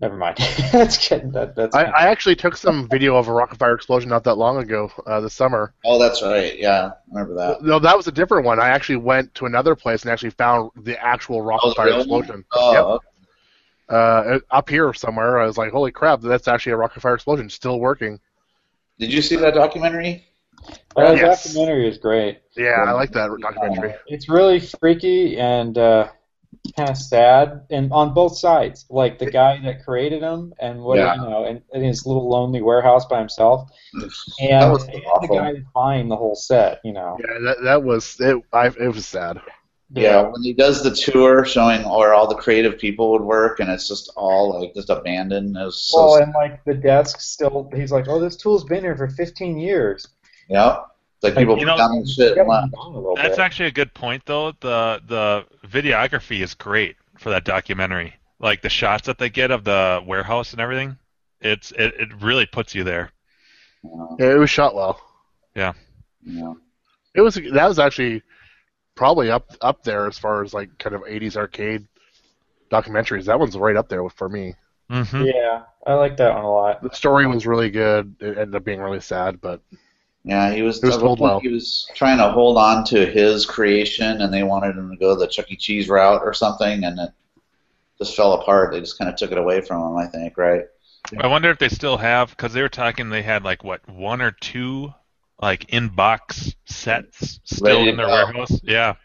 never 0.00 0.16
mind. 0.16 0.36
that's 0.72 1.08
good. 1.08 1.32
that. 1.32 1.54
That's 1.56 1.74
I, 1.74 1.84
I 1.84 2.06
actually 2.08 2.36
took 2.36 2.56
some 2.56 2.88
video 2.88 3.16
of 3.16 3.28
a 3.28 3.30
Rockafire 3.30 3.74
explosion 3.74 4.08
not 4.10 4.24
that 4.24 4.34
long 4.34 4.58
ago, 4.58 4.90
uh, 5.06 5.20
this 5.20 5.34
summer. 5.34 5.74
oh, 5.84 5.98
that's 5.98 6.22
right. 6.22 6.58
Yeah, 6.58 6.92
remember 7.10 7.34
that. 7.34 7.62
No, 7.62 7.78
that 7.78 7.96
was 7.96 8.06
a 8.08 8.12
different 8.12 8.44
one. 8.44 8.60
I 8.60 8.68
actually 8.68 8.96
went 8.96 9.34
to 9.36 9.46
another 9.46 9.74
place 9.74 10.02
and 10.02 10.10
actually 10.12 10.30
found 10.30 10.70
the 10.76 11.02
actual 11.04 11.42
rocket 11.42 11.68
Oh, 11.68 11.74
fire 11.74 11.86
really? 11.86 11.98
explosion. 12.00 12.44
Oh, 12.52 12.72
Yep. 12.72 12.84
okay. 12.84 13.04
Uh, 13.90 14.38
up 14.50 14.68
here 14.68 14.92
somewhere. 14.92 15.38
I 15.38 15.46
was 15.46 15.56
like, 15.56 15.72
holy 15.72 15.90
crap, 15.90 16.20
that's 16.20 16.46
actually 16.46 16.72
a 16.72 16.76
Rockafire 16.76 17.14
explosion, 17.14 17.48
still 17.48 17.80
working. 17.80 18.20
did 18.98 19.12
you 19.12 19.22
see 19.22 19.36
that 19.36 19.54
documentary? 19.54 20.26
Uh, 20.96 21.12
Yes. 21.12 21.44
documentary 21.44 21.88
is 21.88 21.96
great. 21.98 22.40
Yeah, 22.56 22.84
I 22.86 22.90
like 22.92 23.12
that 23.12 23.30
documentary. 23.40 23.94
It's 24.08 24.28
really 24.28 24.60
freaky 24.60 25.38
and 25.38 25.78
uh, 25.78 26.08
kind 26.76 26.90
of 26.90 26.96
sad, 26.96 27.62
and 27.70 27.92
on 27.92 28.14
both 28.14 28.36
sides. 28.36 28.86
Like 28.90 29.18
the 29.18 29.30
guy 29.30 29.60
that 29.64 29.84
created 29.84 30.22
him, 30.22 30.54
and 30.60 30.80
what 30.82 30.98
Yeah. 30.98 31.14
you 31.14 31.22
know, 31.28 31.44
and 31.44 31.62
in 31.72 31.82
his 31.82 32.06
little 32.06 32.28
lonely 32.28 32.62
warehouse 32.62 33.06
by 33.06 33.18
himself, 33.18 33.70
That 33.94 34.10
and, 34.40 34.72
was 34.72 34.84
and 34.84 35.02
the 35.22 35.28
guy 35.28 35.54
buying 35.74 36.08
the 36.08 36.16
whole 36.16 36.34
set. 36.34 36.80
You 36.84 36.92
know. 36.92 37.18
Yeah, 37.20 37.38
that, 37.44 37.56
that 37.64 37.82
was 37.82 38.16
it. 38.20 38.36
I, 38.52 38.66
it 38.66 38.94
was 38.94 39.06
sad. 39.06 39.40
Yeah, 39.90 40.20
when 40.22 40.42
he 40.42 40.52
does 40.52 40.82
the 40.82 40.90
tour 40.94 41.46
showing 41.46 41.88
where 41.88 42.12
all 42.12 42.26
the 42.28 42.34
creative 42.34 42.78
people 42.78 43.10
would 43.12 43.22
work, 43.22 43.58
and 43.58 43.70
it's 43.70 43.88
just 43.88 44.12
all 44.16 44.60
like 44.60 44.74
just 44.74 44.90
abandoned. 44.90 45.56
It 45.56 45.64
was 45.64 45.80
so 45.80 46.04
Well, 46.04 46.22
and 46.22 46.34
like 46.34 46.62
the 46.64 46.74
desk 46.74 47.20
still, 47.22 47.70
he's 47.74 47.90
like, 47.90 48.06
"Oh, 48.06 48.20
this 48.20 48.36
tool's 48.36 48.64
been 48.64 48.82
here 48.82 48.96
for 48.96 49.08
15 49.08 49.58
years." 49.58 50.06
yeah. 50.50 50.80
It's 51.20 51.24
like 51.24 51.34
people 51.34 51.58
You 51.58 51.66
know, 51.66 51.76
down 51.76 52.06
shit 52.06 52.36
Got 52.36 52.42
and 52.42 52.48
left. 52.48 52.62
moved 52.66 52.74
on 52.78 52.92
a 52.94 52.96
little 52.96 53.16
That's 53.16 53.30
bit. 53.36 53.38
actually 53.40 53.66
a 53.66 53.72
good 53.72 53.92
point, 53.94 54.22
though. 54.26 54.52
The 54.60 55.00
the 55.06 55.44
videography 55.66 56.40
is 56.42 56.54
great 56.54 56.96
for 57.18 57.30
that 57.30 57.44
documentary. 57.44 58.14
Like 58.38 58.62
the 58.62 58.68
shots 58.70 59.06
that 59.06 59.18
they 59.18 59.28
get 59.28 59.50
of 59.50 59.64
the 59.64 60.00
warehouse 60.06 60.52
and 60.52 60.60
everything, 60.60 60.96
it's 61.40 61.72
it, 61.72 61.94
it 61.98 62.22
really 62.22 62.46
puts 62.46 62.72
you 62.74 62.84
there. 62.84 63.10
Yeah, 64.18 64.34
it 64.34 64.38
was 64.38 64.48
shot 64.50 64.74
well. 64.76 65.00
Yeah. 65.56 65.72
It 67.14 67.20
was 67.20 67.34
that 67.34 67.66
was 67.66 67.78
actually 67.80 68.22
probably 68.94 69.30
up 69.30 69.50
up 69.60 69.82
there 69.82 70.06
as 70.06 70.18
far 70.18 70.44
as 70.44 70.54
like 70.54 70.76
kind 70.78 70.94
of 70.94 71.02
80s 71.02 71.36
arcade 71.36 71.86
documentaries. 72.70 73.24
That 73.24 73.40
one's 73.40 73.56
right 73.56 73.76
up 73.76 73.88
there 73.88 74.08
for 74.10 74.28
me. 74.28 74.54
Mm-hmm. 74.90 75.22
Yeah, 75.24 75.62
I 75.86 75.94
like 75.94 76.16
that 76.18 76.34
one 76.34 76.44
a 76.44 76.50
lot. 76.52 76.82
The 76.82 76.90
story 76.94 77.26
was 77.26 77.46
really 77.46 77.70
good. 77.70 78.14
It 78.20 78.38
ended 78.38 78.54
up 78.54 78.64
being 78.64 78.80
really 78.80 79.00
sad, 79.00 79.40
but 79.40 79.60
Yeah, 80.28 80.52
he 80.52 80.60
was. 80.60 80.82
It 80.82 80.86
was 80.86 80.98
told 80.98 81.20
well. 81.20 81.40
He 81.40 81.48
was 81.48 81.90
trying 81.94 82.18
to 82.18 82.30
hold 82.30 82.58
on 82.58 82.84
to 82.86 83.06
his 83.06 83.46
creation, 83.46 84.20
and 84.20 84.32
they 84.32 84.42
wanted 84.42 84.76
him 84.76 84.90
to 84.90 84.96
go 84.96 85.14
the 85.16 85.26
Chuck 85.26 85.50
E. 85.50 85.56
Cheese 85.56 85.88
route 85.88 86.20
or 86.22 86.34
something, 86.34 86.84
and 86.84 87.00
it 87.00 87.10
just 87.96 88.14
fell 88.14 88.34
apart. 88.34 88.70
They 88.70 88.80
just 88.80 88.98
kind 88.98 89.10
of 89.10 89.16
took 89.16 89.32
it 89.32 89.38
away 89.38 89.62
from 89.62 89.80
him. 89.80 89.96
I 89.96 90.06
think, 90.06 90.36
right? 90.36 90.66
I 91.18 91.28
wonder 91.28 91.48
if 91.48 91.58
they 91.58 91.70
still 91.70 91.96
have 91.96 92.28
because 92.28 92.52
they 92.52 92.60
were 92.60 92.68
talking 92.68 93.08
they 93.08 93.22
had 93.22 93.42
like 93.42 93.64
what 93.64 93.88
one 93.88 94.20
or 94.20 94.32
two 94.32 94.92
like 95.40 95.64
in 95.72 95.88
box 95.88 96.54
sets 96.66 97.40
still 97.44 97.78
Ready 97.78 97.88
in 97.88 97.96
their 97.96 98.04
go. 98.04 98.12
warehouse. 98.12 98.60
Yeah, 98.62 98.96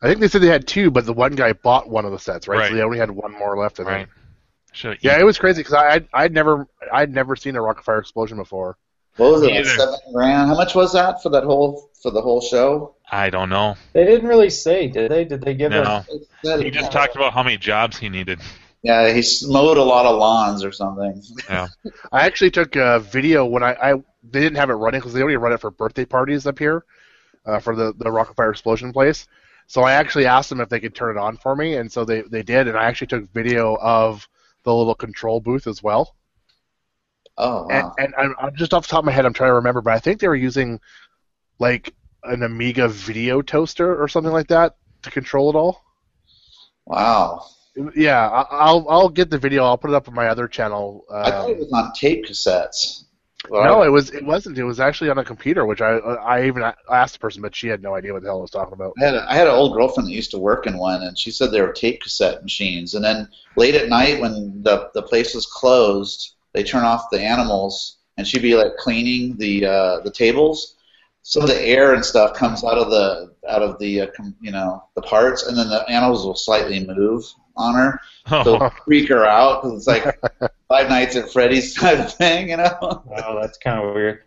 I 0.00 0.06
think 0.06 0.20
they 0.20 0.28
said 0.28 0.40
they 0.40 0.46
had 0.46 0.68
two, 0.68 0.92
but 0.92 1.04
the 1.04 1.12
one 1.12 1.34
guy 1.34 1.52
bought 1.52 1.90
one 1.90 2.04
of 2.04 2.12
the 2.12 2.18
sets, 2.20 2.46
right? 2.46 2.60
Right. 2.60 2.68
So 2.68 2.76
they 2.76 2.82
only 2.82 2.98
had 2.98 3.10
one 3.10 3.32
more 3.32 3.58
left. 3.58 3.80
I 3.80 3.82
think. 3.82 3.88
right. 3.88 4.08
Should 4.70 4.98
Yeah, 5.02 5.18
it 5.18 5.24
was 5.24 5.36
crazy 5.36 5.62
because 5.62 5.74
I 5.74 5.94
I'd, 5.94 6.08
I'd 6.14 6.32
never 6.32 6.68
I'd 6.92 7.12
never 7.12 7.34
seen 7.34 7.56
a 7.56 7.60
Rockafire 7.60 7.98
explosion 7.98 8.36
before. 8.36 8.76
What 9.16 9.32
was 9.32 9.42
it? 9.42 9.52
Like 9.52 9.64
seven 9.66 9.98
grand? 10.12 10.48
How 10.48 10.56
much 10.56 10.74
was 10.74 10.92
that 10.92 11.22
for 11.22 11.28
that 11.30 11.44
whole 11.44 11.90
for 12.02 12.10
the 12.10 12.20
whole 12.20 12.40
show? 12.40 12.96
I 13.10 13.30
don't 13.30 13.48
know. 13.48 13.76
They 13.92 14.04
didn't 14.04 14.28
really 14.28 14.50
say, 14.50 14.88
did 14.88 15.10
they? 15.10 15.24
Did 15.24 15.42
they 15.42 15.54
give 15.54 15.70
No. 15.70 15.82
us? 15.82 16.08
It 16.42 16.64
He 16.64 16.70
just 16.70 16.90
talked 16.90 17.14
about 17.14 17.32
how 17.32 17.42
many 17.42 17.56
jobs 17.56 17.96
he 17.98 18.08
needed. 18.08 18.40
Yeah, 18.82 19.12
he 19.12 19.22
mowed 19.46 19.78
a 19.78 19.82
lot 19.82 20.04
of 20.04 20.18
lawns 20.18 20.64
or 20.64 20.72
something. 20.72 21.22
Yeah. 21.48 21.68
I 22.12 22.26
actually 22.26 22.50
took 22.50 22.76
a 22.76 23.00
video 23.00 23.46
when 23.46 23.62
I, 23.62 23.72
I 23.72 23.92
they 24.30 24.40
didn't 24.40 24.56
have 24.56 24.68
it 24.68 24.74
running 24.74 25.00
because 25.00 25.14
they 25.14 25.22
only 25.22 25.36
run 25.36 25.52
it 25.52 25.60
for 25.60 25.70
birthday 25.70 26.04
parties 26.04 26.46
up 26.46 26.58
here, 26.58 26.84
uh, 27.46 27.60
for 27.60 27.74
the 27.76 27.94
the 27.96 28.10
Rockafire 28.10 28.50
explosion 28.50 28.92
place. 28.92 29.26
So 29.68 29.82
I 29.82 29.92
actually 29.92 30.26
asked 30.26 30.50
them 30.50 30.60
if 30.60 30.68
they 30.68 30.80
could 30.80 30.94
turn 30.94 31.16
it 31.16 31.20
on 31.20 31.38
for 31.38 31.56
me, 31.56 31.76
and 31.76 31.90
so 31.90 32.04
they 32.04 32.22
they 32.22 32.42
did, 32.42 32.68
and 32.68 32.76
I 32.76 32.84
actually 32.84 33.06
took 33.06 33.32
video 33.32 33.76
of 33.80 34.28
the 34.64 34.74
little 34.74 34.94
control 34.94 35.40
booth 35.40 35.66
as 35.66 35.82
well. 35.82 36.14
Oh 37.38 37.66
And, 37.68 37.84
wow! 37.84 37.94
and 37.98 38.14
I'm, 38.16 38.34
I'm 38.38 38.54
just 38.56 38.74
off 38.74 38.86
the 38.86 38.90
top 38.90 39.00
of 39.00 39.04
my 39.06 39.12
head, 39.12 39.26
I'm 39.26 39.32
trying 39.32 39.50
to 39.50 39.54
remember, 39.54 39.80
but 39.80 39.92
I 39.94 39.98
think 39.98 40.20
they 40.20 40.28
were 40.28 40.36
using 40.36 40.80
like 41.58 41.94
an 42.24 42.42
Amiga 42.42 42.88
video 42.88 43.42
toaster 43.42 44.00
or 44.02 44.08
something 44.08 44.32
like 44.32 44.48
that 44.48 44.76
to 45.02 45.10
control 45.10 45.50
it 45.50 45.56
all. 45.56 45.82
Wow. 46.86 47.44
Yeah, 47.96 48.28
I'll 48.50 48.86
I'll 48.88 49.08
get 49.08 49.30
the 49.30 49.38
video. 49.38 49.64
I'll 49.64 49.78
put 49.78 49.90
it 49.90 49.94
up 49.94 50.06
on 50.08 50.14
my 50.14 50.28
other 50.28 50.46
channel. 50.46 51.04
I 51.24 51.30
thought 51.32 51.50
it 51.50 51.54
Um, 51.54 51.58
was 51.58 51.72
on 51.72 51.92
tape 51.92 52.24
cassettes. 52.24 53.04
Well, 53.48 53.64
no, 53.64 53.82
it 53.82 53.88
was 53.88 54.10
it 54.10 54.24
wasn't. 54.24 54.58
It 54.58 54.64
was 54.64 54.80
actually 54.80 55.10
on 55.10 55.18
a 55.18 55.24
computer, 55.24 55.66
which 55.66 55.80
I 55.80 55.96
I 55.96 56.46
even 56.46 56.62
asked 56.90 57.14
the 57.14 57.18
person, 57.18 57.42
but 57.42 57.54
she 57.54 57.66
had 57.68 57.82
no 57.82 57.94
idea 57.94 58.12
what 58.12 58.22
the 58.22 58.28
hell 58.28 58.38
I 58.38 58.42
was 58.42 58.50
talking 58.50 58.72
about. 58.72 58.94
I 59.00 59.04
had, 59.04 59.14
a, 59.14 59.30
I 59.30 59.34
had 59.34 59.48
an 59.48 59.54
old 59.54 59.74
girlfriend 59.74 60.08
that 60.08 60.12
used 60.14 60.30
to 60.30 60.38
work 60.38 60.66
in 60.66 60.78
one, 60.78 61.02
and 61.02 61.18
she 61.18 61.30
said 61.30 61.50
they 61.50 61.60
were 61.60 61.72
tape 61.72 62.00
cassette 62.00 62.42
machines. 62.42 62.94
And 62.94 63.04
then 63.04 63.28
late 63.56 63.74
at 63.74 63.88
night, 63.88 64.20
when 64.20 64.62
the 64.62 64.90
the 64.94 65.02
place 65.02 65.34
was 65.34 65.46
closed, 65.46 66.36
they 66.54 66.62
turn 66.62 66.84
off 66.84 67.10
the 67.10 67.20
animals, 67.20 67.98
and 68.16 68.26
she'd 68.26 68.42
be 68.42 68.54
like 68.54 68.76
cleaning 68.78 69.36
the 69.36 69.66
uh, 69.66 70.00
the 70.00 70.10
tables. 70.10 70.76
so 71.22 71.40
the 71.46 71.60
air 71.62 71.94
and 71.94 72.04
stuff 72.04 72.34
comes 72.34 72.62
out 72.64 72.78
of 72.78 72.90
the 72.90 73.34
out 73.48 73.62
of 73.62 73.78
the 73.78 74.02
uh, 74.02 74.06
com- 74.16 74.36
you 74.40 74.52
know 74.52 74.82
the 74.94 75.02
parts, 75.02 75.46
and 75.46 75.56
then 75.58 75.68
the 75.68 75.84
animals 75.90 76.24
will 76.24 76.36
slightly 76.36 76.84
move 76.86 77.24
on 77.56 77.74
her. 77.74 78.00
Oh, 78.30 78.42
They'll 78.44 78.70
freak 78.84 79.08
her 79.10 79.24
out 79.24 79.62
'cause 79.62 79.72
it's 79.76 79.86
like 79.86 80.04
Five 80.68 80.88
Nights 80.88 81.14
at 81.16 81.30
Freddy's 81.30 81.74
type 81.74 81.98
of 81.98 82.12
thing, 82.14 82.48
you 82.50 82.56
know? 82.56 82.76
Oh, 82.82 83.38
that's 83.40 83.58
kind 83.58 83.78
of 83.86 83.94
weird. 83.94 84.22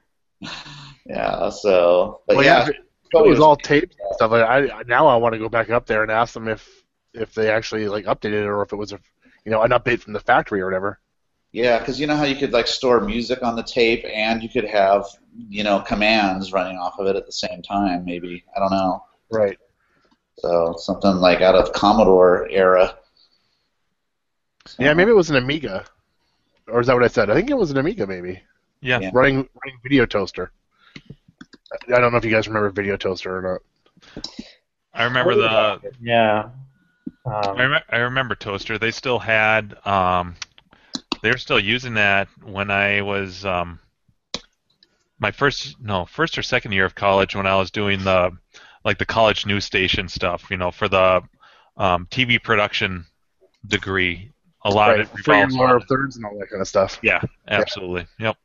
Yeah. 1.06 1.50
So, 1.50 2.22
but 2.28 2.38
Well, 2.38 2.46
yeah, 2.46 2.70
yeah, 3.14 3.22
it 3.24 3.28
was 3.30 3.40
all 3.40 3.56
taped 3.56 3.96
and 4.00 4.16
stuff. 4.16 4.32
Like, 4.32 4.44
I 4.44 4.84
now 4.88 5.08
I 5.08 5.16
want 5.16 5.34
to 5.34 5.40
go 5.40 5.50
back 5.50 5.70
up 5.70 5.86
there 5.86 6.04
and 6.04 6.12
ask 6.12 6.34
them 6.34 6.48
if 6.48 6.68
if 7.14 7.34
they 7.34 7.50
actually 7.50 7.88
like 7.88 8.06
updated 8.06 8.44
it 8.44 8.46
or 8.46 8.62
if 8.62 8.72
it 8.74 8.76
was 8.76 8.92
a 8.94 9.00
you 9.46 9.52
know 9.52 9.62
an 9.64 9.72
update 9.72 10.00
from 10.00 10.14
the 10.14 10.20
factory 10.20 10.62
or 10.62 10.66
whatever. 10.66 11.00
Yeah, 11.58 11.80
because 11.80 12.00
you 12.00 12.06
know 12.06 12.16
how 12.16 12.24
you 12.26 12.36
could 12.36 12.54
like 12.54 12.68
store 12.68 13.00
music 13.02 13.42
on 13.42 13.56
the 13.56 13.64
tape, 13.64 14.06
and 14.14 14.44
you 14.44 14.48
could 14.50 14.66
have 14.66 15.06
you 15.50 15.64
know 15.64 15.80
commands 15.80 16.54
running 16.54 16.78
off 16.78 17.00
of 17.00 17.08
it 17.08 17.16
at 17.16 17.26
the 17.26 17.32
same 17.32 17.64
time. 17.64 18.06
Maybe 18.06 18.44
I 18.56 18.60
don't 18.60 18.70
know. 18.70 19.04
Right. 19.32 19.58
So 20.38 20.76
something 20.78 21.16
like 21.16 21.42
out 21.42 21.56
of 21.56 21.74
Commodore 21.74 22.48
era. 22.52 22.96
So- 24.68 24.84
Yeah, 24.84 24.94
maybe 24.94 25.10
it 25.10 25.16
was 25.16 25.32
an 25.32 25.36
Amiga, 25.38 25.84
or 26.68 26.80
is 26.80 26.86
that 26.86 26.94
what 26.94 27.04
I 27.04 27.08
said? 27.08 27.32
I 27.32 27.34
think 27.34 27.50
it 27.50 27.58
was 27.58 27.72
an 27.72 27.78
Amiga, 27.78 28.06
maybe 28.06 28.40
yeah. 28.82 29.00
Yeah. 29.00 29.10
running 29.12 29.38
running 29.38 29.80
Video 29.82 30.06
Toaster. 30.06 30.52
I 31.92 32.00
don't 32.00 32.12
know 32.12 32.20
if 32.20 32.24
you 32.26 32.30
guys 32.30 32.48
remember 32.48 32.70
Video 32.70 32.98
Toaster 32.98 33.36
or 33.36 33.42
not. 33.42 34.24
I 34.94 35.06
remember 35.06 35.34
the 35.34 35.82
Yeah. 36.00 36.50
I, 37.26 37.40
Um, 37.50 37.58
rem- 37.58 37.84
I 37.90 37.98
remember 37.98 38.36
Toaster. 38.36 38.78
They 38.78 38.92
still 38.92 39.18
had 39.18 39.76
um, 39.88 40.36
they 41.22 41.32
were 41.32 41.38
still 41.38 41.60
using 41.60 41.96
that 41.96 42.28
when 42.44 42.72
I 42.72 43.02
was 43.02 43.46
um, 43.46 43.80
my 45.20 45.32
first 45.32 45.80
no 45.80 46.06
first 46.06 46.38
or 46.38 46.44
second 46.44 46.72
year 46.72 46.86
of 46.86 46.96
college 46.96 47.36
when 47.36 47.48
I 47.48 47.56
was 47.56 47.72
doing 47.72 48.04
the 48.04 48.32
like 48.84 48.98
the 48.98 49.06
college 49.06 49.46
news 49.46 49.66
station 49.66 50.08
stuff. 50.08 50.50
You 50.50 50.58
know, 50.58 50.72
for 50.72 50.88
the 50.88 51.22
um, 51.78 52.08
TV 52.10 52.42
production 52.42 53.06
degree. 53.66 54.32
A 54.66 54.70
lot 54.70 54.90
right. 54.90 55.02
of 55.02 55.14
it 55.14 55.24
Free 55.24 55.40
and 55.40 55.52
revolves 55.52 55.84
of 55.84 55.88
thirds 55.88 56.16
and 56.18 56.26
all 56.26 56.38
that 56.40 56.50
kind 56.50 56.62
of 56.62 56.68
stuff. 56.68 57.00
Yeah, 57.02 57.22
absolutely. 57.48 58.08
Yep. 58.20 58.38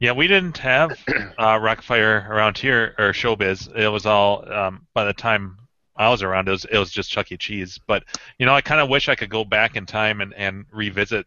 Yeah, 0.00 0.12
we 0.12 0.26
didn't 0.26 0.56
have 0.58 0.92
uh, 1.38 1.58
Rockafire 1.58 2.28
around 2.28 2.56
here 2.56 2.94
or 2.98 3.12
Showbiz. 3.12 3.74
It 3.76 3.88
was 3.88 4.06
all 4.06 4.50
um, 4.50 4.86
by 4.94 5.04
the 5.04 5.12
time 5.12 5.58
I 5.96 6.10
was 6.10 6.22
around. 6.22 6.48
It 6.48 6.52
was 6.52 6.64
it 6.64 6.78
was 6.78 6.90
just 6.90 7.10
Chuck 7.10 7.30
E. 7.32 7.36
Cheese. 7.36 7.78
But 7.86 8.04
you 8.38 8.46
know, 8.46 8.54
I 8.54 8.60
kind 8.60 8.80
of 8.80 8.88
wish 8.88 9.08
I 9.08 9.14
could 9.14 9.30
go 9.30 9.44
back 9.44 9.76
in 9.76 9.86
time 9.86 10.20
and, 10.20 10.34
and 10.34 10.64
revisit 10.72 11.26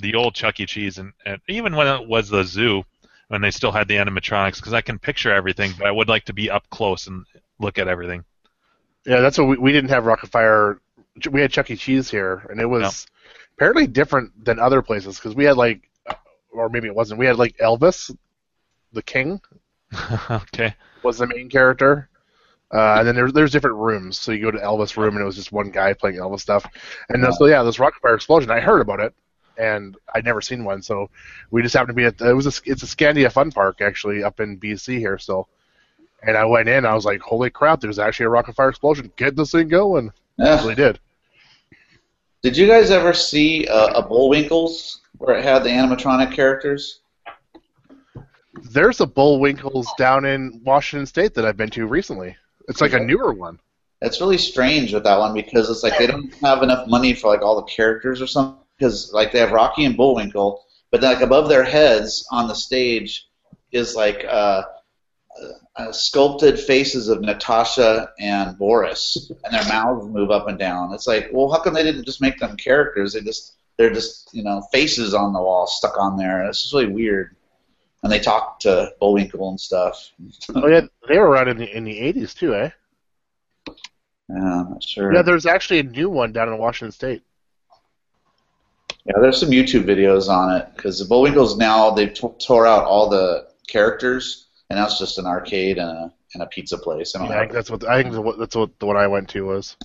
the 0.00 0.14
old 0.14 0.34
Chuck 0.34 0.60
E. 0.60 0.66
Cheese 0.66 0.98
and, 0.98 1.12
and 1.26 1.40
even 1.48 1.76
when 1.76 1.86
it 1.86 2.08
was 2.08 2.28
the 2.28 2.44
zoo 2.44 2.84
when 3.32 3.40
they 3.40 3.50
still 3.50 3.72
had 3.72 3.88
the 3.88 3.94
animatronics 3.94 4.56
because 4.56 4.74
I 4.74 4.82
can 4.82 4.98
picture 4.98 5.32
everything, 5.32 5.72
but 5.78 5.86
I 5.86 5.90
would 5.90 6.08
like 6.08 6.26
to 6.26 6.34
be 6.34 6.50
up 6.50 6.68
close 6.68 7.06
and 7.06 7.24
look 7.58 7.78
at 7.78 7.88
everything. 7.88 8.24
Yeah, 9.06 9.20
that's 9.20 9.38
what 9.38 9.48
we, 9.48 9.56
we 9.56 9.72
didn't 9.72 9.88
have 9.88 10.04
Rockafire. 10.04 10.78
We 11.30 11.40
had 11.40 11.50
Chuck 11.50 11.70
E. 11.70 11.76
Cheese 11.76 12.10
here, 12.10 12.46
and 12.50 12.60
it 12.60 12.66
was 12.66 13.06
apparently 13.56 13.86
different 13.86 14.44
than 14.44 14.58
other 14.58 14.82
places 14.82 15.16
because 15.16 15.34
we 15.34 15.44
had 15.44 15.56
like, 15.56 15.88
uh, 16.06 16.14
or 16.52 16.68
maybe 16.68 16.88
it 16.88 16.94
wasn't. 16.94 17.18
We 17.18 17.24
had 17.24 17.36
like 17.38 17.56
Elvis, 17.56 18.14
the 18.92 19.02
King, 19.02 19.40
okay. 20.30 20.74
was 21.02 21.16
the 21.16 21.26
main 21.26 21.48
character. 21.48 22.10
Uh, 22.72 22.96
and 22.98 23.08
then 23.08 23.14
there's 23.14 23.32
there's 23.32 23.52
different 23.52 23.76
rooms. 23.76 24.18
So 24.18 24.32
you 24.32 24.42
go 24.42 24.50
to 24.50 24.58
Elvis 24.58 24.96
room, 24.96 25.14
and 25.14 25.22
it 25.22 25.26
was 25.26 25.36
just 25.36 25.52
one 25.52 25.70
guy 25.70 25.92
playing 25.92 26.16
Elvis 26.16 26.40
stuff. 26.40 26.64
And 27.10 27.22
then, 27.22 27.32
so 27.32 27.46
yeah, 27.46 27.62
this 27.62 27.76
Rockafire 27.76 28.14
explosion. 28.14 28.50
I 28.50 28.60
heard 28.60 28.80
about 28.80 29.00
it, 29.00 29.14
and 29.58 29.96
I'd 30.14 30.24
never 30.24 30.40
seen 30.40 30.64
one. 30.64 30.80
So 30.82 31.10
we 31.50 31.62
just 31.62 31.74
happened 31.74 31.96
to 31.96 32.00
be 32.00 32.06
at 32.06 32.20
it 32.20 32.32
was 32.32 32.46
a, 32.46 32.62
it's 32.64 32.82
a 32.82 32.86
Scandia 32.86 33.30
Fun 33.30 33.52
Park 33.52 33.82
actually 33.82 34.24
up 34.24 34.40
in 34.40 34.58
BC 34.58 34.98
here. 34.98 35.18
So, 35.18 35.46
and 36.22 36.34
I 36.36 36.46
went 36.46 36.68
in. 36.68 36.86
I 36.86 36.94
was 36.94 37.04
like, 37.04 37.20
holy 37.20 37.50
crap! 37.50 37.80
There's 37.80 37.98
actually 37.98 38.26
a 38.26 38.30
Rockafire 38.30 38.70
explosion. 38.70 39.12
Get 39.16 39.36
this 39.36 39.52
thing 39.52 39.68
going. 39.68 40.10
Yeah. 40.38 40.58
really 40.62 40.74
did. 40.74 40.98
Did 42.42 42.56
you 42.56 42.66
guys 42.66 42.90
ever 42.90 43.12
see 43.12 43.68
uh, 43.68 44.00
a 44.00 44.02
Bullwinkles 44.02 45.00
where 45.18 45.36
it 45.36 45.44
had 45.44 45.62
the 45.62 45.68
animatronic 45.68 46.32
characters? 46.32 47.00
There's 48.70 49.00
a 49.00 49.06
Bullwinkles 49.06 49.86
down 49.98 50.24
in 50.24 50.60
Washington 50.64 51.06
State 51.06 51.34
that 51.34 51.44
I've 51.44 51.56
been 51.56 51.70
to 51.70 51.86
recently. 51.86 52.36
It's 52.68 52.80
like 52.80 52.92
a 52.92 53.00
newer 53.00 53.32
one. 53.32 53.58
It's 54.00 54.20
really 54.20 54.38
strange 54.38 54.92
with 54.92 55.04
that 55.04 55.18
one 55.18 55.32
because 55.32 55.70
it's 55.70 55.82
like 55.82 55.96
they 55.98 56.08
don't 56.08 56.34
have 56.42 56.62
enough 56.62 56.88
money 56.88 57.14
for 57.14 57.28
like 57.28 57.42
all 57.42 57.56
the 57.56 57.70
characters 57.70 58.20
or 58.20 58.26
something. 58.26 58.58
Because 58.78 59.12
like 59.12 59.30
they 59.30 59.38
have 59.38 59.52
Rocky 59.52 59.84
and 59.84 59.96
Bullwinkle, 59.96 60.64
but 60.90 61.00
then, 61.00 61.14
like 61.14 61.22
above 61.22 61.48
their 61.48 61.62
heads 61.62 62.26
on 62.32 62.48
the 62.48 62.54
stage 62.54 63.28
is 63.70 63.94
like 63.94 64.24
uh, 64.28 64.62
uh, 65.76 65.92
sculpted 65.92 66.58
faces 66.58 67.08
of 67.08 67.20
Natasha 67.20 68.10
and 68.18 68.58
Boris, 68.58 69.30
and 69.44 69.54
their 69.54 69.66
mouths 69.68 70.06
move 70.06 70.30
up 70.30 70.48
and 70.48 70.58
down. 70.58 70.92
It's 70.92 71.06
like, 71.06 71.30
well, 71.32 71.50
how 71.50 71.60
come 71.60 71.74
they 71.74 71.82
didn't 71.82 72.04
just 72.04 72.20
make 72.20 72.38
them 72.38 72.56
characters? 72.56 73.14
They 73.14 73.20
just 73.20 73.54
they're 73.78 73.92
just 73.92 74.30
you 74.32 74.42
know 74.42 74.62
faces 74.72 75.14
on 75.14 75.32
the 75.32 75.40
wall 75.40 75.66
stuck 75.66 75.98
on 75.98 76.16
there. 76.16 76.44
It's 76.44 76.62
just 76.62 76.74
really 76.74 76.92
weird. 76.92 77.36
And 78.02 78.10
they 78.10 78.18
talk 78.18 78.58
to 78.60 78.92
Bullwinkle 79.00 79.48
and 79.50 79.60
stuff. 79.60 80.10
Oh 80.54 80.66
yeah, 80.66 80.80
they 81.08 81.18
were 81.18 81.28
around 81.28 81.48
in 81.48 81.56
the 81.58 81.76
in 81.76 81.84
the 81.84 81.98
80s 82.00 82.34
too, 82.34 82.54
eh? 82.54 82.70
Yeah, 84.28 84.36
I'm 84.60 84.70
not 84.70 84.82
sure. 84.82 85.12
Yeah, 85.14 85.22
there's 85.22 85.46
actually 85.46 85.80
a 85.80 85.84
new 85.84 86.08
one 86.10 86.32
down 86.32 86.48
in 86.48 86.58
Washington 86.58 86.90
State. 86.92 87.22
Yeah, 89.04 89.14
there's 89.20 89.38
some 89.38 89.50
YouTube 89.50 89.84
videos 89.84 90.28
on 90.28 90.56
it 90.56 90.68
because 90.74 90.98
the 90.98 91.04
Bullwinkles 91.04 91.56
now 91.58 91.90
they've 91.90 92.12
t- 92.12 92.28
tore 92.44 92.66
out 92.66 92.84
all 92.84 93.08
the 93.08 93.48
characters 93.68 94.46
and 94.70 94.78
now 94.78 94.86
it's 94.86 94.98
just 94.98 95.18
an 95.18 95.26
arcade 95.26 95.78
and 95.78 95.88
a 95.88 96.12
and 96.34 96.42
a 96.42 96.46
pizza 96.46 96.78
place. 96.78 97.14
I 97.14 97.24
Yeah, 97.24 97.36
I 97.36 97.40
think 97.40 97.52
that's 97.52 97.70
what 97.70 97.84
I 97.86 98.02
think 98.02 98.14
the- 98.14 98.36
that's 98.38 98.56
what 98.56 98.76
the 98.80 98.86
one 98.86 98.96
I 98.96 99.06
went 99.06 99.28
to 99.30 99.46
was. 99.46 99.76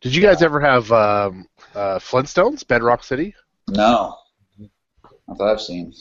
Did 0.00 0.14
you 0.14 0.20
guys 0.22 0.42
ever 0.42 0.60
have 0.60 0.90
um, 0.92 1.48
uh, 1.74 1.98
Flintstones, 1.98 2.66
Bedrock 2.66 3.02
City? 3.02 3.34
No, 3.68 4.16
not 5.26 5.38
that 5.38 5.44
I've 5.44 5.60
seen. 5.60 5.92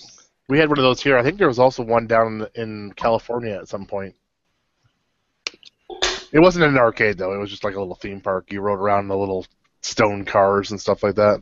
We 0.50 0.60
had 0.60 0.70
one 0.70 0.78
of 0.78 0.84
those 0.84 1.02
here. 1.02 1.18
I 1.18 1.24
think 1.24 1.38
there 1.38 1.48
was 1.48 1.60
also 1.60 1.84
one 1.84 2.08
down 2.08 2.48
in 2.56 2.94
California 2.96 3.54
at 3.56 3.68
some 3.68 3.86
point. 3.86 4.16
It 6.32 6.40
wasn't 6.40 6.66
an 6.66 6.78
arcade 6.78 7.18
though. 7.18 7.34
It 7.34 7.38
was 7.38 7.50
just 7.50 7.64
like 7.64 7.76
a 7.76 7.80
little 7.80 7.96
theme 7.96 8.22
park. 8.22 8.52
You 8.52 8.62
rode 8.62 8.80
around 8.80 9.04
in 9.04 9.08
the 9.10 9.18
little 9.18 9.46
stone 9.82 10.26
cars 10.26 10.72
and 10.72 10.80
stuff 10.80 11.04
like 11.04 11.16
that. 11.16 11.42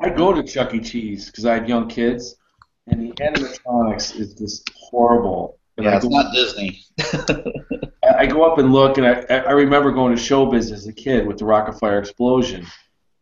I 0.00 0.10
go 0.10 0.32
to 0.32 0.42
Chuck 0.42 0.74
E. 0.74 0.80
Cheese 0.80 1.26
because 1.26 1.46
I 1.46 1.54
have 1.54 1.68
young 1.68 1.88
kids, 1.88 2.36
and 2.86 3.00
the 3.00 3.12
animatronics 3.14 4.18
is 4.18 4.34
just 4.34 4.70
horrible. 4.76 5.58
And 5.76 5.84
Yeah, 5.84 5.92
I 5.92 5.96
it's 5.96 6.04
go, 6.04 6.10
not 6.10 6.32
Disney. 6.34 6.84
I 8.04 8.14
I 8.18 8.26
go 8.26 8.44
up 8.44 8.58
and 8.58 8.72
look, 8.72 8.98
and 8.98 9.06
I, 9.06 9.24
I 9.30 9.52
remember 9.52 9.90
going 9.92 10.14
to 10.14 10.20
Showbiz 10.20 10.70
as 10.70 10.86
a 10.86 10.92
kid 10.92 11.26
with 11.26 11.38
the 11.38 11.44
Rockafire 11.44 11.98
explosion. 11.98 12.66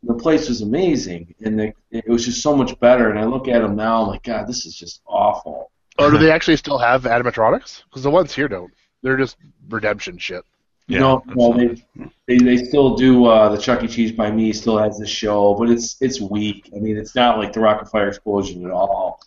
The 0.04 0.14
place 0.14 0.48
was 0.48 0.62
amazing, 0.62 1.34
and 1.44 1.58
the, 1.58 1.72
it 1.90 2.08
was 2.08 2.24
just 2.24 2.42
so 2.42 2.56
much 2.56 2.78
better. 2.80 3.10
And 3.10 3.18
I 3.18 3.24
look 3.24 3.46
at 3.46 3.62
them 3.62 3.76
now, 3.76 4.02
I'm 4.02 4.08
like, 4.08 4.24
God, 4.24 4.48
this 4.48 4.66
is 4.66 4.74
just 4.74 5.00
awful. 5.06 5.70
Oh, 5.98 6.10
do 6.10 6.18
they 6.18 6.30
actually 6.30 6.56
still 6.56 6.78
have 6.78 7.04
animatronics? 7.04 7.84
Because 7.84 8.02
the 8.02 8.10
ones 8.10 8.34
here 8.34 8.48
don't. 8.48 8.72
They're 9.02 9.16
just 9.16 9.36
redemption 9.68 10.18
shit. 10.18 10.44
Yeah, 10.88 11.00
no, 11.00 11.22
that's 11.24 11.36
no, 11.36 11.52
fine. 11.52 11.82
they, 12.26 12.36
they 12.36 12.56
they 12.56 12.64
still 12.64 12.96
do 12.96 13.26
uh, 13.26 13.48
the 13.48 13.58
Chuck 13.58 13.84
E. 13.84 13.88
Cheese 13.88 14.12
by 14.12 14.30
me 14.30 14.52
still 14.52 14.78
has 14.78 14.98
this 14.98 15.08
show, 15.08 15.54
but 15.54 15.70
it's 15.70 15.96
it's 16.00 16.20
weak. 16.20 16.70
I 16.74 16.80
mean, 16.80 16.96
it's 16.96 17.14
not 17.14 17.38
like 17.38 17.52
the 17.52 17.60
Rockafire 17.60 18.08
Explosion 18.08 18.64
at 18.66 18.72
all. 18.72 19.20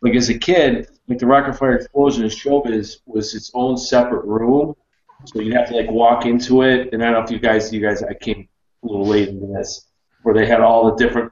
Like 0.00 0.14
as 0.14 0.28
a 0.30 0.38
kid, 0.38 0.88
like 1.08 1.18
the 1.18 1.26
Rockafire 1.26 1.76
Explosion 1.76 2.24
in 2.24 2.30
Showbiz 2.30 3.00
was 3.06 3.34
its 3.34 3.50
own 3.54 3.76
separate 3.76 4.24
room, 4.24 4.74
so 5.26 5.40
you'd 5.40 5.54
have 5.54 5.68
to 5.68 5.76
like 5.76 5.90
walk 5.90 6.24
into 6.26 6.62
it. 6.62 6.92
And 6.92 7.02
I 7.02 7.10
don't 7.10 7.20
know 7.20 7.24
if 7.24 7.30
you 7.30 7.38
guys, 7.38 7.72
you 7.72 7.80
guys, 7.80 8.02
I 8.02 8.14
came 8.14 8.48
a 8.82 8.86
little 8.86 9.06
late 9.06 9.28
into 9.28 9.46
this, 9.46 9.86
where 10.24 10.34
they 10.34 10.46
had 10.46 10.60
all 10.60 10.86
the 10.86 10.96
different 10.96 11.30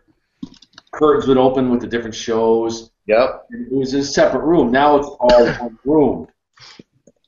curtains 0.93 1.27
would 1.27 1.39
open 1.39 1.71
with 1.71 1.81
the 1.81 1.87
different 1.87 2.15
shows. 2.15 2.91
Yep. 3.07 3.47
It 3.51 3.73
was 3.73 3.95
in 3.95 4.01
a 4.01 4.05
separate 4.05 4.45
room. 4.45 4.71
Now 4.71 4.97
it's 4.97 5.09
all 5.09 5.47
one 5.47 5.79
room. 5.85 6.29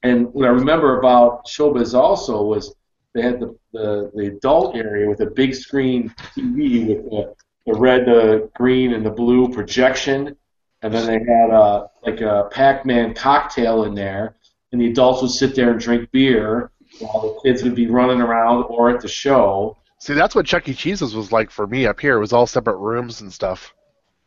And 0.02 0.32
what 0.34 0.44
I 0.44 0.50
remember 0.50 0.98
about 0.98 1.46
Showbiz 1.46 1.94
also 1.94 2.42
was 2.44 2.74
they 3.14 3.22
had 3.22 3.40
the, 3.40 3.56
the, 3.72 4.12
the 4.14 4.26
adult 4.26 4.76
area 4.76 5.08
with 5.08 5.20
a 5.20 5.26
big 5.26 5.54
screen 5.54 6.14
TV 6.36 6.88
with 6.88 7.04
the, 7.10 7.34
the 7.66 7.72
red, 7.72 8.04
the 8.04 8.50
green, 8.54 8.92
and 8.92 9.04
the 9.04 9.10
blue 9.10 9.48
projection. 9.48 10.36
And 10.82 10.92
then 10.92 11.06
they 11.06 11.12
had 11.14 11.50
a, 11.50 11.88
like 12.02 12.20
a 12.20 12.48
Pac-Man 12.52 13.14
cocktail 13.14 13.84
in 13.84 13.94
there. 13.94 14.36
And 14.72 14.80
the 14.80 14.90
adults 14.90 15.22
would 15.22 15.30
sit 15.30 15.54
there 15.54 15.70
and 15.70 15.80
drink 15.80 16.10
beer 16.10 16.70
while 16.98 17.22
the 17.22 17.40
kids 17.42 17.62
would 17.62 17.74
be 17.74 17.86
running 17.86 18.20
around 18.20 18.64
or 18.64 18.90
at 18.90 19.00
the 19.00 19.08
show. 19.08 19.78
See, 20.04 20.12
that's 20.12 20.34
what 20.34 20.44
Chuck 20.44 20.68
E. 20.68 20.74
Cheese's 20.74 21.14
was 21.14 21.32
like 21.32 21.50
for 21.50 21.66
me 21.66 21.86
up 21.86 21.98
here. 21.98 22.18
It 22.18 22.20
was 22.20 22.34
all 22.34 22.46
separate 22.46 22.76
rooms 22.76 23.22
and 23.22 23.32
stuff. 23.32 23.72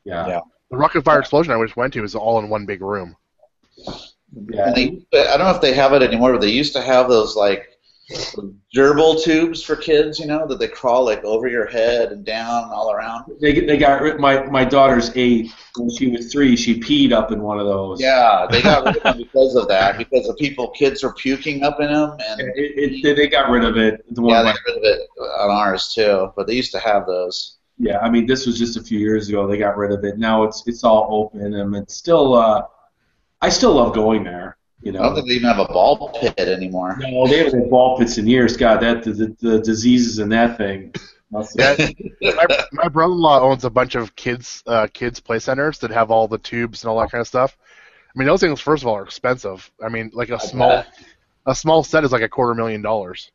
Yeah. 0.06 0.28
Yeah. 0.28 0.40
The 0.72 0.78
Rockafire 0.78 1.20
Explosion 1.20 1.54
I 1.54 1.64
just 1.64 1.78
went 1.78 1.94
to 1.94 2.02
was 2.02 2.16
all 2.16 2.40
in 2.40 2.50
one 2.50 2.66
big 2.66 2.82
room. 2.82 3.16
Yeah. 4.50 4.70
And 4.70 4.76
they, 4.76 5.06
I 5.14 5.38
don't 5.38 5.46
know 5.46 5.54
if 5.54 5.62
they 5.62 5.76
have 5.76 5.94
it 5.94 6.02
anymore, 6.02 6.32
but 6.32 6.42
they 6.42 6.50
used 6.50 6.74
to 6.74 6.82
have 6.82 7.08
those 7.10 7.36
like 7.36 7.77
gerbil 8.76 9.22
tubes 9.22 9.62
for 9.64 9.76
kids, 9.76 10.20
you 10.20 10.28
know, 10.28 10.48
that 10.48 10.60
they 10.60 10.68
crawl 10.68 11.06
like 11.06 11.24
over 11.24 11.48
your 11.48 11.66
head 11.66 12.12
and 12.12 12.26
down 12.26 12.64
and 12.66 12.72
all 12.74 12.92
around. 12.92 13.26
They 13.42 13.60
they 13.60 13.78
got 13.78 14.20
my 14.20 14.44
my 14.46 14.64
daughter's 14.64 15.12
eight. 15.16 15.52
When 15.78 15.90
she 15.90 16.08
was 16.10 16.32
three, 16.32 16.56
she 16.56 16.80
peed 16.80 17.12
up 17.12 17.32
in 17.32 17.42
one 17.42 17.60
of 17.60 17.66
those. 17.66 18.02
Yeah, 18.02 18.48
they 18.50 18.62
got 18.62 18.84
rid 18.86 18.98
of 18.98 19.04
them 19.04 19.18
because 19.18 19.56
of 19.56 19.68
that, 19.68 19.98
because 19.98 20.28
of 20.28 20.38
people, 20.38 20.70
kids 20.70 21.04
were 21.04 21.14
puking 21.14 21.64
up 21.64 21.80
in 21.80 21.88
them, 21.88 22.18
and 22.28 22.40
It, 22.42 22.54
it, 22.56 23.04
they- 23.04 23.14
they 23.14 23.28
got 23.28 23.50
rid 23.50 23.64
of 23.64 23.78
it. 23.78 24.04
The 24.16 24.22
one 24.22 24.32
yeah, 24.32 24.44
they 24.44 24.50
got 24.52 24.60
rid 24.68 24.78
of 24.78 24.84
it 24.84 25.02
on 25.40 25.50
ours 25.52 25.94
too. 25.94 26.32
But 26.36 26.48
they 26.48 26.54
used 26.54 26.72
to 26.72 26.80
have 26.80 27.06
those. 27.06 27.58
yeah, 27.78 28.00
I 28.00 28.10
mean, 28.10 28.26
this 28.26 28.46
was 28.48 28.58
just 28.58 28.78
a 28.78 28.82
few 28.82 29.00
years 29.00 29.28
ago. 29.30 29.48
They 29.48 29.58
got 29.58 29.78
rid 29.78 29.92
of 29.92 30.04
it. 30.04 30.18
Now 30.18 30.44
it's 30.44 30.64
it's 30.68 30.84
all 30.84 31.08
open, 31.12 31.54
and 31.54 31.76
it's 31.76 31.96
still. 31.96 32.36
Uh, 32.36 32.64
I 33.42 33.50
still 33.50 33.74
love 33.74 33.94
going 33.94 34.24
there. 34.24 34.47
You 34.82 34.92
know, 34.92 35.00
I 35.00 35.04
don't 35.04 35.16
think 35.16 35.28
they 35.28 35.34
even 35.34 35.48
have 35.48 35.60
a 35.60 35.66
ball 35.66 36.18
pit 36.20 36.40
anymore. 36.40 36.98
No, 37.00 37.28
they 37.28 37.40
haven't 37.40 37.60
had 37.60 37.70
ball 37.70 37.98
pits 37.98 38.18
in 38.18 38.28
years. 38.28 38.56
God, 38.56 38.82
that 38.82 39.04
the, 39.04 39.12
the, 39.12 39.36
the 39.40 39.60
diseases 39.60 40.20
in 40.20 40.30
that 40.30 40.58
thing. 40.58 40.94
Yeah, 42.22 42.32
my, 42.36 42.46
my 42.72 42.88
brother-in-law 42.88 43.42
owns 43.42 43.66
a 43.66 43.70
bunch 43.70 43.96
of 43.96 44.16
kids 44.16 44.64
uh, 44.66 44.88
kids 44.94 45.20
play 45.20 45.40
centers 45.40 45.80
that 45.80 45.92
have 45.92 46.10
all 46.10 46.28
the 46.28 46.38
tubes 46.38 46.84
and 46.84 46.90
all 46.90 47.00
that 47.00 47.12
kind 47.12 47.22
of 47.22 47.28
stuff. 47.28 47.58
I 48.16 48.18
mean, 48.18 48.28
those 48.28 48.40
things 48.40 48.62
first 48.62 48.84
of 48.84 48.88
all 48.88 48.96
are 48.96 49.04
expensive. 49.04 49.70
I 49.84 49.90
mean, 49.90 50.12
like 50.14 50.30
a 50.30 50.40
small 50.40 50.86
a 51.46 51.56
small 51.56 51.84
set 51.84 52.04
is 52.04 52.12
like 52.12 52.22
a 52.22 52.30
quarter 52.30 52.54
million 52.54 52.82
dollars 52.82 53.32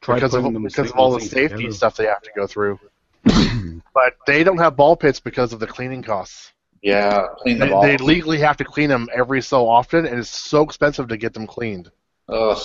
Try 0.00 0.16
because 0.16 0.34
of 0.34 0.44
because 0.62 0.90
of 0.90 0.96
all 0.96 1.12
the 1.12 1.20
together. 1.20 1.48
safety 1.48 1.70
stuff 1.72 1.96
they 1.96 2.06
have 2.06 2.22
to 2.22 2.30
go 2.34 2.46
through. 2.46 2.78
but 3.24 4.14
they 4.26 4.44
don't 4.44 4.58
have 4.58 4.76
ball 4.76 4.96
pits 4.96 5.20
because 5.20 5.52
of 5.52 5.60
the 5.60 5.66
cleaning 5.66 6.02
costs. 6.02 6.52
Yeah, 6.82 7.26
clean 7.38 7.58
the 7.58 7.66
They, 7.66 7.70
ball. 7.70 7.82
they 7.82 7.96
legally 7.98 8.38
have 8.38 8.56
to 8.58 8.64
clean 8.64 8.88
them 8.88 9.08
every 9.14 9.42
so 9.42 9.68
often, 9.68 10.06
and 10.06 10.18
it's 10.18 10.30
so 10.30 10.62
expensive 10.62 11.08
to 11.08 11.16
get 11.16 11.34
them 11.34 11.46
cleaned. 11.46 11.90
Ugh. 12.28 12.58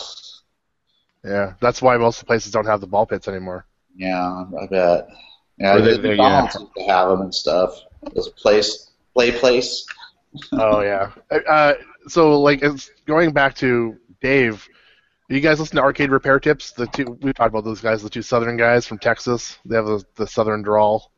Yeah, 1.24 1.54
that's 1.60 1.82
why 1.82 1.98
most 1.98 2.26
places 2.26 2.52
don't 2.52 2.66
have 2.66 2.82
the 2.82 2.88
ball 2.88 3.06
pits 3.06 3.28
anymore. 3.28 3.66
Yeah, 3.96 4.44
I 4.62 4.68
bet. 4.68 5.08
Yeah, 5.58 5.76
Or 5.76 5.82
they- 5.82 5.94
the 5.96 6.02
they, 6.02 6.10
McDonald's 6.10 6.56
used 6.56 6.76
to 6.78 6.84
have 6.84 7.10
them 7.10 7.22
and 7.22 7.34
stuff. 7.34 7.80
This 8.14 8.30
place, 8.30 8.92
play 9.14 9.32
place. 9.32 9.86
oh 10.54 10.82
yeah. 10.82 11.12
Uh, 11.48 11.74
so 12.08 12.40
like, 12.42 12.62
it's 12.62 12.92
going 13.06 13.32
back 13.32 13.56
to 13.56 13.98
Dave. 14.22 14.68
You 15.28 15.40
guys 15.40 15.60
listen 15.60 15.78
to 15.78 15.82
Arcade 15.82 16.12
Repair 16.12 16.40
Tips? 16.40 16.72
The 16.72 16.86
two 16.88 17.18
we 17.22 17.34
talked 17.34 17.50
about 17.50 17.64
those 17.64 17.82
guys, 17.82 18.04
the 18.04 18.10
two 18.10 18.22
Southern 18.22 18.58
guys 18.58 18.86
from 18.86 19.00
Texas. 19.00 19.58
They 19.66 19.76
have 19.76 19.88
the, 19.88 20.06
the 20.16 20.28
Southern 20.28 20.62
drawl. 20.62 21.12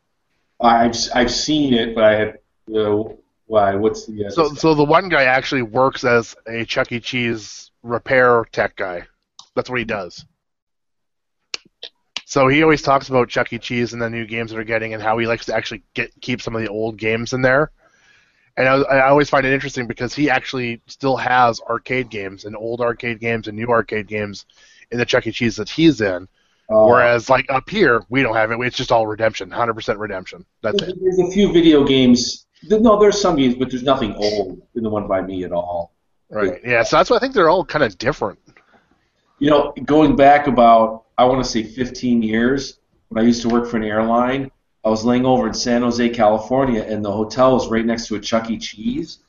I've 0.61 0.95
I've 1.13 1.31
seen 1.31 1.73
it, 1.73 1.93
but 1.93 2.03
I 2.05 2.33
why? 2.67 3.75
What's 3.75 4.05
the? 4.05 4.25
Uh, 4.25 4.29
So 4.29 4.53
so 4.53 4.73
the 4.73 4.83
one 4.83 5.09
guy 5.09 5.23
actually 5.23 5.61
works 5.63 6.03
as 6.03 6.35
a 6.47 6.65
Chuck 6.65 6.91
E. 6.91 6.99
Cheese 6.99 7.71
repair 7.83 8.43
tech 8.51 8.75
guy. 8.75 9.03
That's 9.55 9.69
what 9.69 9.79
he 9.79 9.85
does. 9.85 10.25
So 12.25 12.49
he 12.49 12.61
always 12.61 12.81
talks 12.81 13.07
about 13.07 13.29
Chuck 13.29 13.53
E. 13.53 13.57
Cheese 13.57 13.93
and 13.93 14.01
the 14.01 14.09
new 14.09 14.25
games 14.25 14.51
that 14.51 14.59
are 14.59 14.63
getting, 14.65 14.93
and 14.93 15.01
how 15.01 15.17
he 15.17 15.25
likes 15.27 15.45
to 15.45 15.55
actually 15.55 15.83
get 15.93 16.11
keep 16.21 16.41
some 16.41 16.55
of 16.55 16.61
the 16.61 16.67
old 16.69 16.97
games 16.97 17.33
in 17.33 17.41
there. 17.41 17.71
And 18.57 18.67
I, 18.67 18.75
I 18.81 19.07
always 19.09 19.29
find 19.29 19.45
it 19.45 19.53
interesting 19.53 19.87
because 19.87 20.13
he 20.13 20.29
actually 20.29 20.81
still 20.87 21.15
has 21.15 21.61
arcade 21.61 22.09
games 22.09 22.43
and 22.45 22.55
old 22.55 22.81
arcade 22.81 23.19
games 23.19 23.47
and 23.47 23.55
new 23.55 23.67
arcade 23.67 24.07
games 24.07 24.45
in 24.91 24.97
the 24.97 25.05
Chuck 25.05 25.25
E. 25.27 25.31
Cheese 25.31 25.55
that 25.57 25.69
he's 25.69 26.01
in. 26.01 26.27
uh, 26.69 26.85
Whereas 26.85 27.29
like 27.29 27.45
up 27.49 27.69
here, 27.69 28.03
we 28.09 28.23
don't 28.23 28.35
have 28.35 28.51
it. 28.51 28.59
It's 28.59 28.75
just 28.75 28.91
all 28.91 29.05
redemption, 29.07 29.51
100% 29.51 29.99
redemption. 29.99 30.43
That's 30.63 30.81
it. 30.81 30.95
There's 30.99 31.19
a 31.19 31.31
few 31.31 31.53
video 31.53 31.83
games. 31.85 32.46
No, 32.63 32.99
there's 32.99 33.19
some 33.19 33.35
games, 33.35 33.55
but 33.55 33.69
there's 33.69 33.83
nothing 33.83 34.15
old 34.15 34.61
in 34.75 34.83
the 34.83 34.89
one 34.89 35.07
by 35.07 35.21
me 35.21 35.43
at 35.43 35.51
all. 35.51 35.93
Right. 36.29 36.59
Yeah. 36.63 36.83
So 36.83 36.97
that's 36.97 37.09
why 37.09 37.17
I 37.17 37.19
think 37.19 37.33
they're 37.33 37.49
all 37.49 37.63
kind 37.63 37.83
of 37.83 37.97
different. 37.97 38.39
You 39.39 39.49
know, 39.49 39.73
going 39.85 40.15
back 40.15 40.47
about, 40.47 41.05
I 41.17 41.25
want 41.25 41.43
to 41.43 41.49
say 41.49 41.63
15 41.63 42.23
years, 42.23 42.79
when 43.09 43.23
I 43.23 43.27
used 43.27 43.41
to 43.43 43.49
work 43.49 43.67
for 43.69 43.77
an 43.77 43.83
airline, 43.83 44.51
I 44.83 44.89
was 44.89 45.05
laying 45.05 45.25
over 45.25 45.47
in 45.47 45.53
San 45.53 45.81
Jose, 45.81 46.09
California, 46.09 46.83
and 46.83 47.03
the 47.03 47.11
hotel 47.11 47.53
was 47.53 47.67
right 47.67 47.85
next 47.85 48.07
to 48.07 48.15
a 48.15 48.19
Chuck 48.19 48.49
E. 48.49 48.57
Cheese. 48.57 49.19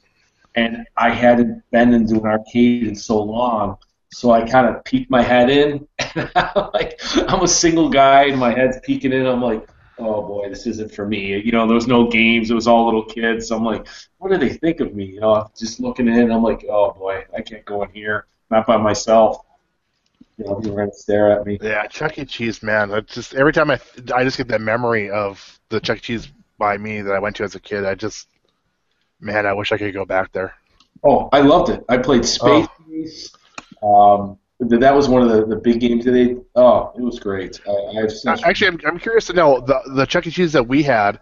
And 0.55 0.87
I 0.97 1.11
hadn't 1.11 1.63
been 1.71 1.93
into 1.93 2.17
an 2.17 2.27
arcade 2.27 2.87
in 2.87 2.97
so 2.97 3.23
long, 3.23 3.77
so 4.11 4.31
I 4.31 4.49
kind 4.49 4.67
of 4.67 4.83
peeked 4.85 5.11
my 5.11 5.23
head 5.23 5.51
in. 5.51 5.87
And 6.15 6.31
I'm 6.35 6.71
like, 6.73 6.99
I'm 7.29 7.43
a 7.43 7.49
single 7.49 7.91
guy, 7.91 8.25
and 8.25 8.41
my 8.41 8.51
head's 8.53 8.79
peeking 8.83 9.13
in. 9.13 9.27
I'm 9.27 9.43
like, 9.43 9.69
oh 9.99 10.23
boy, 10.23 10.49
this 10.49 10.67
isn't 10.67 10.93
for 10.93 11.07
me. 11.07 11.39
You 11.39 11.53
know, 11.53 11.67
there 11.67 11.75
was 11.75 11.87
no 11.87 12.09
games. 12.09 12.51
It 12.51 12.55
was 12.55 12.67
all 12.67 12.85
little 12.85 13.05
kids. 13.05 13.49
So 13.49 13.57
I'm 13.57 13.65
like, 13.65 13.87
what 14.19 14.31
do 14.31 14.39
they 14.39 14.51
think 14.51 14.81
of 14.81 14.95
me? 14.95 15.07
You 15.07 15.21
know, 15.21 15.51
just 15.57 15.81
looking 15.81 16.09
in, 16.09 16.31
I'm 16.31 16.43
like, 16.43 16.65
oh 16.69 16.93
boy, 16.93 17.25
I 17.37 17.43
can't 17.43 17.65
go 17.65 17.83
in 17.83 17.91
here, 17.91 18.27
not 18.51 18.67
by 18.67 18.77
myself. 18.77 19.45
You 20.37 20.45
know, 20.45 20.55
people 20.55 20.75
are 20.75 20.87
gonna 20.87 20.95
stare 20.95 21.33
at 21.33 21.45
me. 21.45 21.59
Yeah, 21.61 21.87
Chuck 21.89 22.19
E. 22.19 22.25
Cheese, 22.25 22.63
man. 22.63 22.91
It's 22.93 23.15
just 23.15 23.35
every 23.35 23.53
time 23.53 23.71
I, 23.71 23.81
I 24.15 24.23
just 24.23 24.37
get 24.37 24.49
that 24.49 24.61
memory 24.61 25.11
of 25.11 25.59
the 25.69 25.81
Chuck 25.81 25.99
E. 25.99 26.01
Cheese 26.01 26.29
by 26.59 26.77
me 26.77 27.03
that 27.03 27.13
I 27.13 27.19
went 27.19 27.37
to 27.37 27.45
as 27.45 27.55
a 27.55 27.61
kid. 27.61 27.85
I 27.85 27.95
just, 27.95 28.29
man, 29.21 29.47
I 29.47 29.53
wish 29.53 29.73
I 29.73 29.79
could 29.79 29.95
go 29.95 30.05
back 30.05 30.33
there. 30.33 30.55
Oh, 31.05 31.29
I 31.33 31.41
loved 31.41 31.71
it. 31.71 31.85
I 31.89 31.99
played 31.99 32.25
Space 32.25 32.67
Race. 32.89 33.33
Um, 33.83 34.39
that 34.61 34.95
was 34.95 35.09
one 35.09 35.23
of 35.23 35.29
the, 35.29 35.47
the 35.47 35.57
big 35.57 35.81
games 35.81 36.05
that 36.05 36.13
they. 36.13 36.37
Oh, 36.55 36.93
it 36.97 37.01
was 37.01 37.19
great. 37.19 37.61
I, 37.67 37.71
I 37.71 38.01
have 38.01 38.13
such, 38.13 38.43
Actually, 38.43 38.69
I'm, 38.69 38.81
I'm 38.87 38.99
curious 38.99 39.27
to 39.27 39.33
know 39.33 39.61
the 39.61 39.81
the 39.95 40.07
Chuck 40.07 40.27
E. 40.27 40.31
Cheese 40.31 40.53
that 40.53 40.67
we 40.67 40.83
had, 40.83 41.21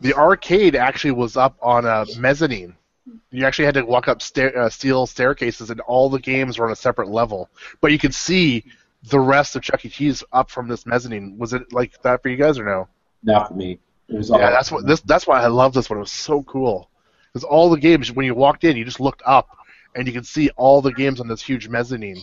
the 0.00 0.14
arcade 0.14 0.76
actually 0.76 1.12
was 1.12 1.36
up 1.36 1.56
on 1.62 1.86
a 1.86 2.04
mezzanine. 2.18 2.74
You 3.30 3.44
actually 3.44 3.66
had 3.66 3.74
to 3.74 3.82
walk 3.82 4.08
up 4.08 4.22
stair, 4.22 4.56
uh, 4.58 4.68
steel 4.68 5.06
staircases, 5.06 5.70
and 5.70 5.80
all 5.80 6.08
the 6.08 6.20
games 6.20 6.58
were 6.58 6.66
on 6.66 6.72
a 6.72 6.76
separate 6.76 7.08
level. 7.08 7.48
But 7.80 7.92
you 7.92 7.98
could 7.98 8.14
see 8.14 8.64
the 9.04 9.20
rest 9.20 9.56
of 9.56 9.62
Chuck 9.62 9.84
E. 9.84 9.88
Cheese 9.88 10.22
up 10.32 10.50
from 10.50 10.68
this 10.68 10.86
mezzanine. 10.86 11.36
Was 11.38 11.52
it 11.52 11.72
like 11.72 12.00
that 12.02 12.22
for 12.22 12.28
you 12.28 12.36
guys 12.36 12.58
or 12.58 12.64
no? 12.64 12.88
not 13.24 13.48
for 13.48 13.54
me. 13.54 13.78
Yeah, 14.08 14.50
that's 14.50 14.70
what 14.70 14.86
this. 14.86 15.00
That's 15.00 15.26
why 15.26 15.42
I 15.42 15.46
love 15.46 15.72
this 15.72 15.88
one. 15.88 15.98
It 15.98 16.00
was 16.00 16.12
so 16.12 16.42
cool 16.42 16.90
because 17.32 17.44
all 17.44 17.70
the 17.70 17.78
games 17.78 18.12
when 18.12 18.26
you 18.26 18.34
walked 18.34 18.64
in, 18.64 18.76
you 18.76 18.84
just 18.84 19.00
looked 19.00 19.22
up 19.24 19.56
and 19.96 20.06
you 20.06 20.12
could 20.12 20.26
see 20.26 20.50
all 20.56 20.82
the 20.82 20.92
games 20.92 21.20
on 21.20 21.28
this 21.28 21.42
huge 21.42 21.68
mezzanine. 21.68 22.20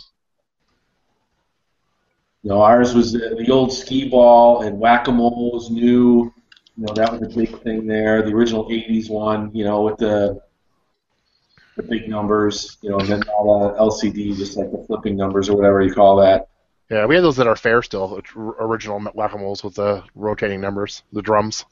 You 2.43 2.49
know, 2.49 2.61
ours 2.61 2.95
was 2.95 3.13
the, 3.13 3.35
the 3.37 3.51
old 3.51 3.71
skee 3.71 4.09
ball 4.09 4.63
and 4.63 4.79
whack 4.79 5.07
a 5.07 5.11
mole 5.11 5.51
was 5.53 5.69
new. 5.69 6.33
You 6.77 6.85
know, 6.85 6.93
that 6.93 7.11
was 7.11 7.21
a 7.21 7.37
big 7.37 7.61
thing 7.61 7.85
there. 7.85 8.23
The 8.23 8.31
original 8.31 8.67
'80s 8.69 9.09
one, 9.09 9.53
you 9.53 9.63
know, 9.63 9.83
with 9.83 9.97
the 9.97 10.41
the 11.75 11.83
big 11.83 12.09
numbers. 12.09 12.77
You 12.81 12.89
know, 12.89 12.99
and 12.99 13.07
then 13.07 13.19
not 13.19 13.75
a 13.75 13.79
LCD, 13.79 14.35
just 14.35 14.57
like 14.57 14.71
the 14.71 14.83
flipping 14.87 15.15
numbers 15.15 15.49
or 15.49 15.55
whatever 15.55 15.81
you 15.81 15.93
call 15.93 16.15
that. 16.17 16.47
Yeah, 16.89 17.05
we 17.05 17.15
had 17.15 17.23
those 17.23 17.37
that 17.37 17.47
are 17.47 17.55
fair 17.55 17.81
still, 17.81 18.19
original 18.35 18.99
whack-a-moles 18.99 19.63
with 19.63 19.75
the 19.75 20.03
rotating 20.13 20.59
numbers, 20.59 21.03
the 21.13 21.21
drums. 21.21 21.63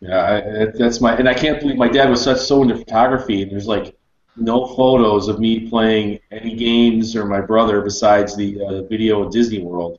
Yeah, 0.00 0.22
I, 0.22 0.66
that's 0.76 1.00
my, 1.00 1.16
and 1.16 1.26
I 1.26 1.32
can't 1.32 1.60
believe 1.60 1.76
my 1.76 1.88
dad 1.88 2.10
was 2.10 2.22
such 2.22 2.40
so 2.40 2.62
into 2.62 2.76
photography, 2.76 3.40
and 3.42 3.50
there's 3.50 3.66
like 3.66 3.96
no 4.40 4.66
photos 4.74 5.28
of 5.28 5.38
me 5.38 5.68
playing 5.68 6.18
any 6.30 6.54
games 6.56 7.14
or 7.14 7.24
my 7.26 7.40
brother 7.40 7.80
besides 7.82 8.36
the 8.36 8.60
uh, 8.62 8.82
video 8.84 9.26
at 9.26 9.32
Disney 9.32 9.62
World. 9.62 9.98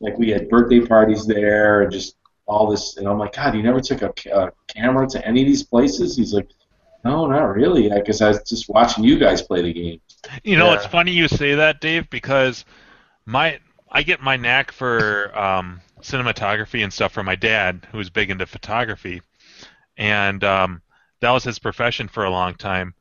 Like 0.00 0.18
we 0.18 0.28
had 0.30 0.48
birthday 0.48 0.80
parties 0.80 1.26
there 1.26 1.82
and 1.82 1.92
just 1.92 2.16
all 2.46 2.70
this, 2.70 2.96
and 2.96 3.08
I'm 3.08 3.18
like, 3.18 3.34
God, 3.34 3.54
you 3.54 3.62
never 3.62 3.80
took 3.80 4.02
a, 4.02 4.12
a 4.32 4.52
camera 4.68 5.06
to 5.08 5.26
any 5.26 5.42
of 5.42 5.46
these 5.46 5.62
places? 5.62 6.16
He's 6.16 6.32
like, 6.32 6.48
No, 7.04 7.26
not 7.26 7.54
really. 7.54 7.90
I 7.92 8.00
guess 8.00 8.20
I 8.20 8.28
was 8.28 8.42
just 8.42 8.68
watching 8.68 9.04
you 9.04 9.18
guys 9.18 9.42
play 9.42 9.62
the 9.62 9.72
game. 9.72 10.00
You 10.44 10.56
know, 10.58 10.66
Yeah. 10.66 10.74
it's 10.76 10.86
funny 10.86 11.12
you 11.12 11.28
say 11.28 11.54
that, 11.54 11.80
Dave, 11.80 12.10
because 12.10 12.64
my 13.24 13.58
I 13.90 14.02
get 14.02 14.20
my 14.20 14.36
knack 14.36 14.72
for 14.72 15.36
um, 15.38 15.80
cinematography 16.02 16.82
and 16.82 16.92
stuff 16.92 17.12
from 17.12 17.26
my 17.26 17.36
dad, 17.36 17.86
who's 17.92 18.10
big 18.10 18.30
into 18.30 18.44
photography, 18.46 19.22
and 19.96 20.42
um, 20.44 20.82
that 21.20 21.30
was 21.30 21.44
his 21.44 21.58
profession 21.58 22.08
for 22.08 22.24
a 22.24 22.30
long 22.30 22.54
time. 22.54 22.94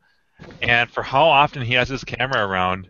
And 0.61 0.89
for 0.89 1.03
how 1.03 1.25
often 1.25 1.61
he 1.61 1.73
has 1.73 1.89
his 1.89 2.03
camera 2.03 2.45
around, 2.45 2.89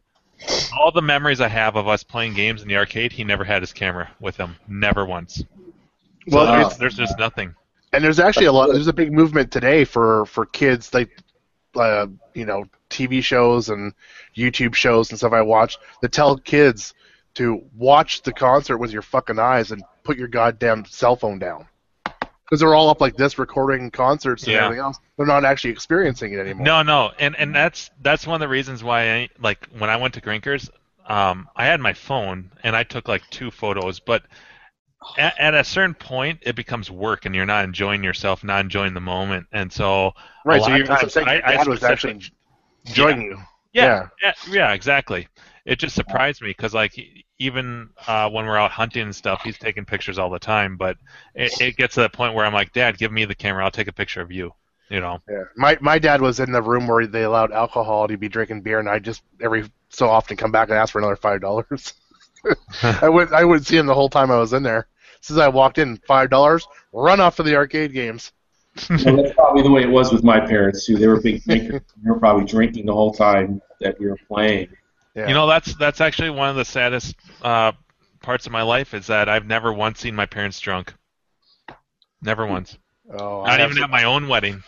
all 0.77 0.91
the 0.91 1.01
memories 1.01 1.41
I 1.41 1.47
have 1.47 1.75
of 1.75 1.87
us 1.87 2.03
playing 2.03 2.33
games 2.33 2.61
in 2.61 2.67
the 2.67 2.77
arcade, 2.77 3.11
he 3.11 3.23
never 3.23 3.43
had 3.43 3.61
his 3.61 3.73
camera 3.73 4.09
with 4.19 4.37
him, 4.37 4.55
never 4.67 5.05
once. 5.05 5.35
So 5.37 6.37
Well, 6.37 6.45
there's, 6.45 6.77
there's 6.77 6.95
just 6.95 7.17
nothing. 7.17 7.55
And 7.93 8.03
there's 8.03 8.19
actually 8.19 8.47
a 8.47 8.51
lot. 8.51 8.71
There's 8.71 8.87
a 8.87 8.93
big 8.93 9.13
movement 9.13 9.51
today 9.51 9.85
for 9.85 10.25
for 10.25 10.45
kids 10.45 10.93
like, 10.93 11.09
uh, 11.75 12.07
you 12.33 12.45
know, 12.45 12.65
TV 12.89 13.23
shows 13.23 13.69
and 13.69 13.93
YouTube 14.35 14.75
shows 14.75 15.09
and 15.09 15.17
stuff 15.17 15.33
I 15.33 15.41
watch 15.41 15.77
that 16.01 16.11
tell 16.11 16.37
kids 16.37 16.93
to 17.35 17.63
watch 17.75 18.21
the 18.23 18.33
concert 18.33 18.77
with 18.77 18.91
your 18.91 19.01
fucking 19.01 19.39
eyes 19.39 19.71
and 19.71 19.83
put 20.03 20.17
your 20.17 20.27
goddamn 20.27 20.85
cell 20.85 21.15
phone 21.15 21.39
down. 21.39 21.67
Because 22.45 22.59
they're 22.59 22.75
all 22.75 22.89
up 22.89 23.01
like 23.01 23.17
this 23.17 23.39
recording 23.39 23.89
concerts 23.89 24.43
and 24.43 24.53
Yeah. 24.53 24.65
everything 24.65 24.83
else. 24.83 24.99
They're 25.17 25.25
not 25.25 25.45
actually 25.45 25.71
experiencing 25.71 26.33
it 26.33 26.39
anymore. 26.39 26.65
No, 26.65 26.83
no, 26.83 27.11
and 27.19 27.35
and 27.37 27.55
that's 27.55 27.89
that's 28.01 28.27
one 28.27 28.35
of 28.35 28.39
the 28.41 28.47
reasons 28.47 28.83
why 28.83 29.13
I 29.13 29.29
like 29.39 29.65
when 29.77 29.89
I 29.89 29.97
went 29.97 30.13
to 30.15 30.21
Grinkers, 30.21 30.69
um, 31.07 31.49
I 31.55 31.65
had 31.65 31.79
my 31.79 31.93
phone 31.93 32.51
and 32.63 32.75
I 32.75 32.83
took 32.83 33.07
like 33.07 33.27
two 33.31 33.49
photos, 33.49 33.99
but 33.99 34.23
at, 35.17 35.39
at 35.39 35.53
a 35.55 35.63
certain 35.63 35.95
point 35.95 36.39
it 36.43 36.55
becomes 36.55 36.91
work 36.91 37.25
and 37.25 37.33
you're 37.33 37.45
not 37.45 37.63
enjoying 37.63 38.03
yourself, 38.03 38.43
not 38.43 38.61
enjoying 38.61 38.93
the 38.93 39.01
moment, 39.01 39.47
and 39.51 39.71
so 39.71 40.13
Right. 40.45 40.61
So 40.61 40.71
of 40.71 40.85
times 40.87 41.17
I- 41.17 41.21
your 41.37 41.45
I 41.47 41.63
was 41.67 41.83
actually 41.83 42.21
enjoying 42.85 43.21
you. 43.21 43.37
yeah, 43.73 44.07
yeah, 44.21 44.33
yeah, 44.51 44.73
exactly. 44.73 45.27
It 45.65 45.79
just 45.79 45.95
surprised 45.95 46.41
me 46.41 46.49
because 46.49 46.73
like 46.73 46.93
even 47.39 47.89
uh, 48.07 48.29
when 48.29 48.45
we're 48.45 48.57
out 48.57 48.71
hunting 48.71 49.03
and 49.03 49.15
stuff, 49.15 49.41
he's 49.43 49.57
taking 49.57 49.83
pictures 49.83 50.19
all 50.19 50.29
the 50.29 50.39
time. 50.39 50.77
But 50.77 50.97
it, 51.33 51.59
it 51.59 51.77
gets 51.77 51.95
to 51.95 52.01
the 52.01 52.09
point 52.09 52.35
where 52.35 52.45
I'm 52.45 52.53
like, 52.53 52.71
Dad, 52.71 52.97
give 52.97 53.11
me 53.11 53.25
the 53.25 53.35
camera. 53.35 53.63
I'll 53.63 53.71
take 53.71 53.87
a 53.87 53.93
picture 53.93 54.21
of 54.21 54.31
you. 54.31 54.53
You 54.89 54.99
know. 54.99 55.19
Yeah. 55.27 55.43
My 55.57 55.77
my 55.81 55.97
dad 55.97 56.21
was 56.21 56.39
in 56.39 56.51
the 56.51 56.61
room 56.61 56.87
where 56.87 57.07
they 57.07 57.23
allowed 57.23 57.51
alcohol 57.51 58.03
and 58.03 58.11
he'd 58.11 58.19
be 58.19 58.29
drinking 58.29 58.61
beer, 58.61 58.79
and 58.79 58.87
I 58.87 58.99
just 58.99 59.23
every 59.41 59.69
so 59.89 60.07
often 60.07 60.37
come 60.37 60.51
back 60.51 60.69
and 60.69 60.77
ask 60.77 60.91
for 60.91 60.99
another 60.99 61.15
five 61.15 61.41
dollars. 61.41 61.93
I 62.83 63.09
would 63.09 63.33
I 63.33 63.43
would 63.43 63.65
see 63.65 63.77
him 63.77 63.87
the 63.87 63.95
whole 63.95 64.09
time 64.09 64.29
I 64.29 64.37
was 64.37 64.53
in 64.53 64.61
there. 64.61 64.87
Since 65.21 65.39
I 65.39 65.47
walked 65.47 65.79
in, 65.79 65.97
five 66.07 66.29
dollars, 66.29 66.67
run 66.93 67.19
off 67.19 67.37
to 67.37 67.43
the 67.43 67.55
arcade 67.55 67.93
games. 67.93 68.31
Well, 68.89 69.15
that's 69.15 69.33
probably 69.33 69.63
the 69.63 69.71
way 69.71 69.81
it 69.81 69.89
was 69.89 70.11
with 70.11 70.23
my 70.23 70.39
parents 70.39 70.85
too. 70.85 70.97
They 70.97 71.07
were 71.07 71.19
big 71.19 71.43
drinkers. 71.43 71.81
They 72.03 72.11
were 72.11 72.19
probably 72.19 72.45
drinking 72.45 72.85
the 72.85 72.93
whole 72.93 73.13
time 73.13 73.61
that 73.79 73.99
we 73.99 74.07
were 74.07 74.19
playing. 74.27 74.67
Yeah. 75.15 75.27
You 75.29 75.33
know, 75.33 75.47
that's 75.47 75.73
that's 75.75 76.01
actually 76.01 76.29
one 76.29 76.49
of 76.49 76.55
the 76.57 76.65
saddest 76.65 77.15
uh, 77.41 77.71
parts 78.21 78.45
of 78.45 78.51
my 78.51 78.63
life 78.63 78.93
is 78.93 79.07
that 79.07 79.29
I've 79.29 79.45
never 79.45 79.71
once 79.71 79.99
seen 79.99 80.13
my 80.13 80.25
parents 80.25 80.59
drunk. 80.59 80.93
Never 82.21 82.45
once. 82.45 82.77
oh, 83.11 83.41
I 83.41 83.57
Not 83.57 83.59
even 83.61 83.75
some, 83.75 83.83
at 83.85 83.89
my 83.89 84.03
own 84.03 84.27
wedding. 84.27 84.63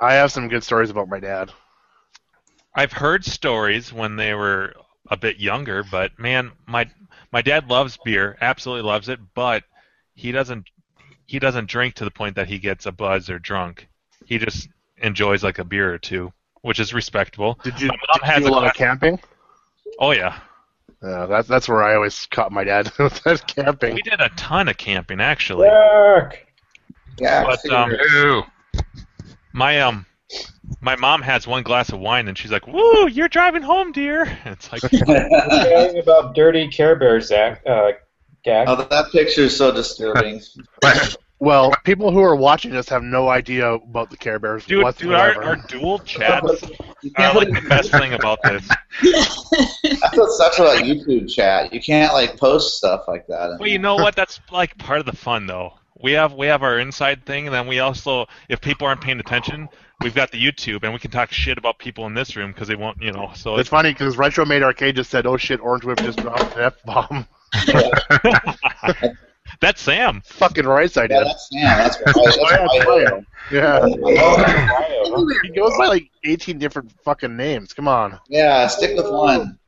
I 0.00 0.14
have 0.14 0.32
some 0.32 0.48
good 0.48 0.64
stories 0.64 0.90
about 0.90 1.08
my 1.08 1.20
dad. 1.20 1.52
I've 2.74 2.92
heard 2.92 3.24
stories 3.24 3.92
when 3.92 4.16
they 4.16 4.34
were 4.34 4.74
a 5.10 5.16
bit 5.16 5.38
younger, 5.38 5.84
but 5.84 6.18
man, 6.18 6.52
my 6.66 6.90
my 7.32 7.40
dad 7.40 7.70
loves 7.70 7.98
beer, 8.04 8.36
absolutely 8.40 8.88
loves 8.88 9.08
it, 9.08 9.20
but 9.34 9.64
he 10.14 10.32
doesn't 10.32 10.68
he 11.26 11.38
doesn't 11.38 11.68
drink 11.68 11.94
to 11.94 12.04
the 12.04 12.10
point 12.10 12.36
that 12.36 12.48
he 12.48 12.58
gets 12.58 12.84
a 12.84 12.92
buzz 12.92 13.30
or 13.30 13.38
drunk. 13.38 13.88
He 14.26 14.38
just 14.38 14.68
enjoys 14.98 15.42
like 15.42 15.58
a 15.58 15.64
beer 15.64 15.92
or 15.92 15.98
two, 15.98 16.32
which 16.60 16.78
is 16.78 16.92
respectable. 16.92 17.58
Did 17.64 17.80
you, 17.80 17.88
did 17.88 17.98
you 18.26 18.40
do 18.40 18.46
a 18.46 18.50
a 18.50 18.52
lot 18.52 18.66
of 18.66 18.74
camping? 18.74 19.18
Oh 19.98 20.10
yeah, 20.12 20.38
Yeah, 21.02 21.26
that's 21.26 21.48
that's 21.48 21.68
where 21.68 21.82
I 21.82 21.94
always 21.94 22.26
caught 22.26 22.52
my 22.52 22.64
dad 22.64 22.90
with 22.98 23.22
that 23.24 23.46
camping. 23.46 23.94
we 23.94 24.02
did 24.02 24.20
a 24.20 24.28
ton 24.30 24.68
of 24.68 24.76
camping 24.76 25.20
actually. 25.20 25.68
Yuck. 25.68 26.34
Yeah. 27.18 27.44
But, 27.44 27.72
um. 27.72 27.90
Ew. 27.90 28.42
My 29.52 29.80
um, 29.82 30.06
my 30.80 30.96
mom 30.96 31.22
has 31.22 31.46
one 31.46 31.62
glass 31.62 31.90
of 31.90 32.00
wine 32.00 32.26
and 32.28 32.36
she's 32.38 32.50
like, 32.50 32.66
"Woo, 32.66 33.08
you're 33.08 33.28
driving 33.28 33.62
home, 33.62 33.92
dear." 33.92 34.22
And 34.22 34.38
it's 34.54 34.72
like, 34.72 34.80
Saying 34.90 35.98
about 35.98 36.34
dirty 36.34 36.68
Care 36.68 36.96
Bears, 36.96 37.28
Zach. 37.28 37.62
Uh, 37.66 37.92
Gag. 38.44 38.68
oh, 38.68 38.76
that 38.76 39.12
picture 39.12 39.42
is 39.42 39.56
so 39.56 39.70
disturbing. 39.72 40.40
Well, 41.42 41.72
people 41.82 42.12
who 42.12 42.20
are 42.20 42.36
watching 42.36 42.76
us 42.76 42.88
have 42.90 43.02
no 43.02 43.28
idea 43.28 43.72
about 43.72 44.10
the 44.10 44.16
Care 44.16 44.38
Bears 44.38 44.64
dude, 44.64 44.76
dude, 44.76 44.84
whatsoever. 44.84 45.42
our, 45.42 45.44
our 45.44 45.56
dual 45.56 45.98
chats 45.98 46.62
You 47.02 47.10
are 47.18 47.34
like 47.34 47.48
the 47.48 47.66
best 47.68 47.90
thing 47.90 48.12
about 48.12 48.38
this. 48.44 48.68
That's 49.02 50.16
what 50.16 50.30
sucks 50.30 50.60
about 50.60 50.84
YouTube 50.84 51.28
chat. 51.28 51.74
You 51.74 51.80
can't 51.80 52.12
like 52.12 52.38
post 52.38 52.78
stuff 52.78 53.06
like 53.08 53.26
that. 53.26 53.50
in 53.50 53.58
Well, 53.58 53.68
you 53.68 53.80
know 53.80 53.96
what? 53.96 54.14
That's 54.14 54.38
like 54.52 54.78
part 54.78 55.00
of 55.00 55.06
the 55.06 55.16
fun, 55.16 55.48
though. 55.48 55.72
We 56.00 56.12
have 56.12 56.32
we 56.32 56.46
have 56.46 56.62
our 56.62 56.78
inside 56.78 57.26
thing, 57.26 57.48
and 57.48 57.54
then 57.54 57.66
we 57.66 57.80
also, 57.80 58.26
if 58.48 58.60
people 58.60 58.86
aren't 58.86 59.00
paying 59.00 59.18
attention, 59.18 59.68
we've 60.00 60.14
got 60.14 60.30
the 60.30 60.40
YouTube, 60.40 60.84
and 60.84 60.92
we 60.92 61.00
can 61.00 61.10
talk 61.10 61.32
shit 61.32 61.58
about 61.58 61.76
people 61.76 62.06
in 62.06 62.14
this 62.14 62.36
room 62.36 62.52
because 62.52 62.68
they 62.68 62.76
won't, 62.76 63.02
you 63.02 63.10
know. 63.10 63.32
So 63.34 63.56
It's 63.56 63.68
funny 63.68 63.92
because 63.92 64.16
Retro 64.16 64.44
Made 64.44 64.62
Arcade 64.62 64.94
just 64.94 65.10
said, 65.10 65.26
"Oh 65.26 65.36
shit, 65.36 65.58
Orange 65.58 65.84
Whip 65.84 65.98
just 65.98 66.20
dropped 66.20 66.56
an 66.56 66.62
F 66.62 66.76
bomb." 66.84 67.26
that's 69.60 69.80
Sam. 69.80 70.22
Fucking 70.24 70.66
right, 70.66 70.96
I 70.96 71.02
Yeah, 71.02 71.06
did. 71.08 71.26
that's 71.26 71.48
Sam. 71.50 71.78
That's 71.78 71.98
why. 71.98 72.12
That's 72.14 72.36
Yeah, 73.50 73.80
why 73.80 74.88
Yeah, 75.10 75.36
he 75.42 75.48
goes 75.50 75.76
by 75.76 75.86
like 75.88 76.10
18 76.24 76.58
different 76.58 76.90
fucking 77.04 77.36
names. 77.36 77.72
Come 77.72 77.88
on, 77.88 78.18
yeah, 78.28 78.66
stick 78.66 78.96
with 78.96 79.10
one. 79.10 79.58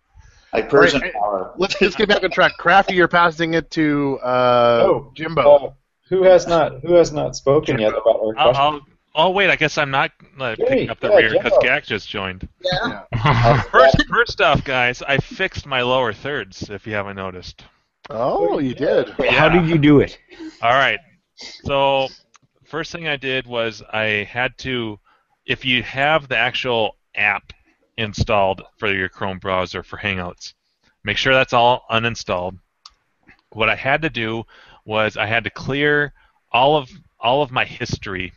Like 0.53 0.71
Persian 0.71 1.01
Right. 1.01 1.13
power. 1.13 1.53
let's 1.59 1.77
just 1.79 1.99
get 1.99 2.09
back 2.09 2.23
on 2.23 2.31
track. 2.31 2.53
Crafty, 2.59 2.95
you're 2.95 3.09
passing 3.09 3.55
it 3.55 3.71
to 3.73 4.21
uh, 4.23 4.85
Oh, 4.87 5.13
Jimbo. 5.15 5.43
Uh, 5.57 5.71
who 6.09 6.23
has 6.23 6.47
not 6.47 6.81
Who 6.83 6.95
has 6.95 7.13
not 7.13 7.35
spoken 7.35 7.79
yet 7.79 7.91
about 7.93 8.21
our 8.21 8.35
I'll, 8.39 8.53
question? 8.53 8.55
I'll, 8.63 8.81
oh 9.17 9.31
wait, 9.31 9.51
I 9.51 9.57
guess 9.57 9.77
I'm 9.79 9.91
not 9.91 10.13
uh, 10.39 10.55
Hey, 10.57 10.65
picking 10.65 10.91
up 10.91 11.01
the 11.01 11.09
yeah, 11.09 11.17
rear 11.17 11.31
because 11.33 11.53
Jimbo. 11.53 11.67
Gak 11.67 11.85
just 11.85 12.09
joined. 12.09 12.49
Yeah. 12.63 13.61
First, 13.73 13.97
first 14.09 14.41
off, 14.41 14.63
guys, 14.65 15.03
I 15.03 15.19
fixed 15.19 15.67
my 15.67 15.83
lower 15.83 16.13
thirds. 16.13 16.71
If 16.71 16.87
you 16.87 16.95
haven't 16.95 17.17
noticed. 17.17 17.65
Oh, 18.11 18.59
you 18.59 18.75
did. 18.75 19.09
How 19.31 19.49
did 19.49 19.69
you 19.69 19.79
do 19.79 20.01
it? 20.01 20.19
All 20.63 20.75
right. 20.75 20.99
So, 21.37 22.09
first 22.65 22.93
thing 22.93 23.09
I 23.09 23.17
did 23.17 23.47
was 23.47 23.83
I 23.93 24.29
had 24.31 24.57
to, 24.59 24.99
if 25.47 25.65
you 25.65 25.83
have 25.83 26.29
the 26.29 26.37
actual 26.37 26.97
app 27.15 27.53
installed 27.97 28.63
for 28.77 28.93
your 28.93 29.09
Chrome 29.09 29.39
browser 29.39 29.83
for 29.83 29.97
Hangouts, 29.97 30.53
make 31.03 31.17
sure 31.17 31.33
that's 31.33 31.53
all 31.53 31.85
uninstalled. 31.91 32.59
What 33.51 33.71
I 33.71 33.77
had 33.77 34.03
to 34.03 34.11
do 34.11 34.45
was 34.85 35.17
I 35.17 35.27
had 35.27 35.45
to 35.45 35.51
clear 35.51 36.13
all 36.53 36.77
of 36.77 36.91
all 37.19 37.43
of 37.43 37.51
my 37.51 37.65
history 37.65 38.33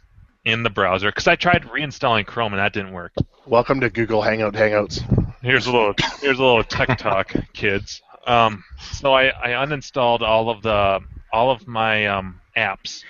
in 0.46 0.64
the 0.64 0.70
browser 0.70 1.10
because 1.10 1.28
I 1.28 1.36
tried 1.36 1.64
reinstalling 1.64 2.26
Chrome 2.26 2.54
and 2.54 2.60
that 2.60 2.72
didn't 2.72 2.94
work. 2.94 3.12
Welcome 3.46 3.82
to 3.82 3.90
Google 3.90 4.22
Hangout 4.22 4.54
Hangouts. 4.54 5.02
Here's 5.42 5.68
a 5.68 5.72
little 5.72 5.94
here's 6.22 6.40
a 6.40 6.44
little 6.44 6.64
tech 6.64 6.98
talk, 6.98 7.34
kids. 7.54 8.02
Um, 8.28 8.64
so 8.92 9.14
I, 9.14 9.28
I 9.30 9.66
uninstalled 9.66 10.22
all 10.22 10.50
of 10.50 10.62
the 10.62 11.00
all 11.32 11.50
of 11.50 11.68
my 11.68 12.08
um, 12.08 12.42
apps. 12.56 13.04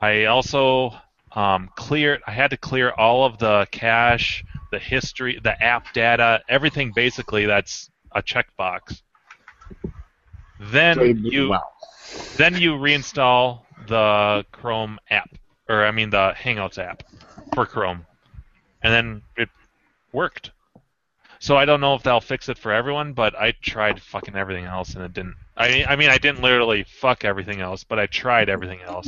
I 0.00 0.24
also 0.24 0.94
um, 1.32 1.70
cleared. 1.76 2.22
I 2.26 2.32
had 2.32 2.50
to 2.50 2.56
clear 2.56 2.90
all 2.90 3.26
of 3.26 3.38
the 3.38 3.66
cache, 3.70 4.42
the 4.72 4.78
history, 4.78 5.38
the 5.42 5.62
app 5.62 5.92
data, 5.92 6.40
everything 6.48 6.92
basically 6.94 7.44
that's 7.46 7.90
a 8.12 8.22
checkbox. 8.22 9.02
Then 10.58 11.22
you 11.22 11.50
wow. 11.50 11.68
then 12.36 12.56
you 12.56 12.72
reinstall 12.72 13.62
the 13.88 14.46
Chrome 14.52 14.98
app, 15.10 15.30
or 15.68 15.84
I 15.84 15.90
mean 15.90 16.10
the 16.10 16.32
Hangouts 16.36 16.78
app 16.78 17.02
for 17.54 17.66
Chrome, 17.66 18.06
and 18.82 18.92
then 18.92 19.22
it 19.36 19.50
worked. 20.12 20.50
So 21.44 21.58
I 21.58 21.66
don't 21.66 21.82
know 21.82 21.94
if 21.94 22.02
they'll 22.02 22.22
fix 22.22 22.48
it 22.48 22.56
for 22.56 22.72
everyone, 22.72 23.12
but 23.12 23.34
I 23.38 23.52
tried 23.60 24.00
fucking 24.00 24.34
everything 24.34 24.64
else 24.64 24.94
and 24.94 25.04
it 25.04 25.12
didn't. 25.12 25.34
I 25.54 25.84
I 25.84 25.94
mean 25.94 26.08
I 26.08 26.16
didn't 26.16 26.40
literally 26.40 26.84
fuck 26.84 27.22
everything 27.22 27.60
else, 27.60 27.84
but 27.84 27.98
I 27.98 28.06
tried 28.06 28.48
everything 28.48 28.80
else. 28.80 29.06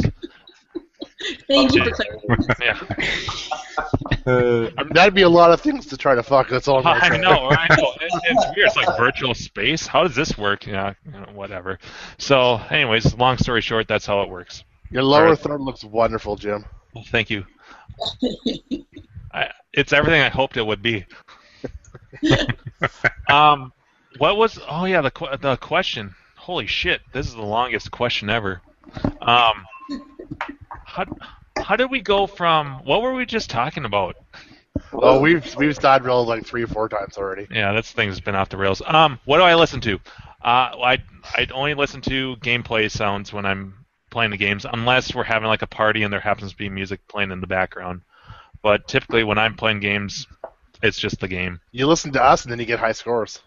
Thank 1.49 1.75
you 1.75 1.83
for 1.83 1.93
clarifying. 1.93 2.61
Yeah, 2.61 2.79
Uh, 4.27 4.71
I 4.77 4.83
mean, 4.83 4.93
that'd 4.93 5.15
be 5.15 5.23
a 5.23 5.29
lot 5.31 5.51
of 5.51 5.63
things 5.63 5.87
to 5.87 5.97
try 5.97 6.15
to 6.15 6.23
fuck. 6.23 6.51
That's 6.51 6.69
all 6.69 6.87
I'm 6.87 7.01
I 7.01 7.17
know, 7.17 7.49
I 7.51 7.75
know. 7.75 7.93
It, 8.03 8.13
it's 8.25 8.45
weird. 8.55 8.67
It's 8.67 8.77
like 8.77 8.99
virtual 8.99 9.35
space. 9.35 9.87
How 9.87 10.03
does 10.03 10.15
this 10.15 10.37
work? 10.37 10.67
Yeah, 10.67 10.93
you 11.07 11.13
know, 11.13 11.29
whatever. 11.33 11.79
So, 12.19 12.57
anyways, 12.69 13.15
long 13.15 13.39
story 13.39 13.63
short, 13.63 13.89
that's 13.89 14.05
how 14.05 14.21
it 14.21 14.29
works. 14.29 14.63
Your 14.91 15.05
lower 15.05 15.25
Alright. 15.25 15.39
third 15.39 15.61
looks 15.63 15.85
wonderful, 15.85 16.37
Jim. 16.37 16.67
Well, 16.95 17.05
thank 17.09 17.31
you. 17.31 17.47
I, 19.33 19.51
it's 19.73 19.93
everything 19.93 20.21
I 20.23 20.29
hoped 20.29 20.57
it 20.57 20.67
would 20.67 20.83
be. 20.83 21.07
um, 23.31 23.73
what 24.19 24.37
was? 24.37 24.59
Oh 24.69 24.85
yeah, 24.85 25.03
the 25.03 25.39
the 25.41 25.57
question. 25.57 26.15
Holy 26.37 26.67
shit! 26.67 27.01
This 27.13 27.27
is 27.27 27.35
the 27.35 27.43
longest 27.43 27.91
question 27.91 28.31
ever. 28.31 28.61
Um, 29.21 29.65
how 30.85 31.05
how 31.59 31.77
did 31.77 31.91
we 31.91 32.01
go 32.01 32.27
from? 32.27 32.85
What 32.85 33.03
were 33.03 33.15
we 33.15 33.27
just 33.27 33.51
talking 33.51 33.85
about? 33.85 34.17
Oh, 34.93 35.21
we've 35.21 35.55
we've 35.57 35.75
side 35.77 36.05
rolled 36.05 36.29
like 36.29 36.45
three 36.45 36.63
or 36.63 36.67
four 36.67 36.89
times 36.89 37.17
already. 37.19 37.47
Yeah, 37.51 37.73
this 37.73 37.91
thing's 37.93 38.21
been 38.21 38.35
off 38.35 38.49
the 38.49 38.57
rails. 38.57 38.83
Um, 38.87 39.19
what 39.25 39.39
do 39.39 39.43
I 39.43 39.55
listen 39.55 39.81
to? 39.83 39.95
Uh, 40.43 40.77
I 40.83 41.03
I 41.35 41.47
only 41.53 41.75
listen 41.75 42.01
to 42.03 42.37
gameplay 42.37 42.91
sounds 42.91 43.33
when 43.33 43.47
I'm 43.47 43.87
playing 44.11 44.31
the 44.31 44.37
games, 44.37 44.65
unless 44.71 45.15
we're 45.15 45.25
having 45.25 45.49
like 45.49 45.63
a 45.63 45.67
party 45.67 46.03
and 46.03 46.13
there 46.13 46.21
happens 46.21 46.53
to 46.53 46.57
be 46.57 46.69
music 46.69 47.07
playing 47.09 47.33
in 47.33 47.41
the 47.41 47.47
background. 47.47 48.03
But 48.63 48.89
typically, 48.89 49.25
when 49.25 49.39
I'm 49.39 49.55
playing 49.55 49.81
games, 49.81 50.27
it's 50.83 50.99
just 50.99 51.21
the 51.21 51.29
game. 51.29 51.61
You 51.73 51.87
listen 51.87 52.13
to 52.13 52.23
us 52.23 52.45
and 52.45 52.53
then 52.53 52.59
you 52.59 52.67
get 52.67 52.79
high 52.79 52.93
scores. 52.93 53.41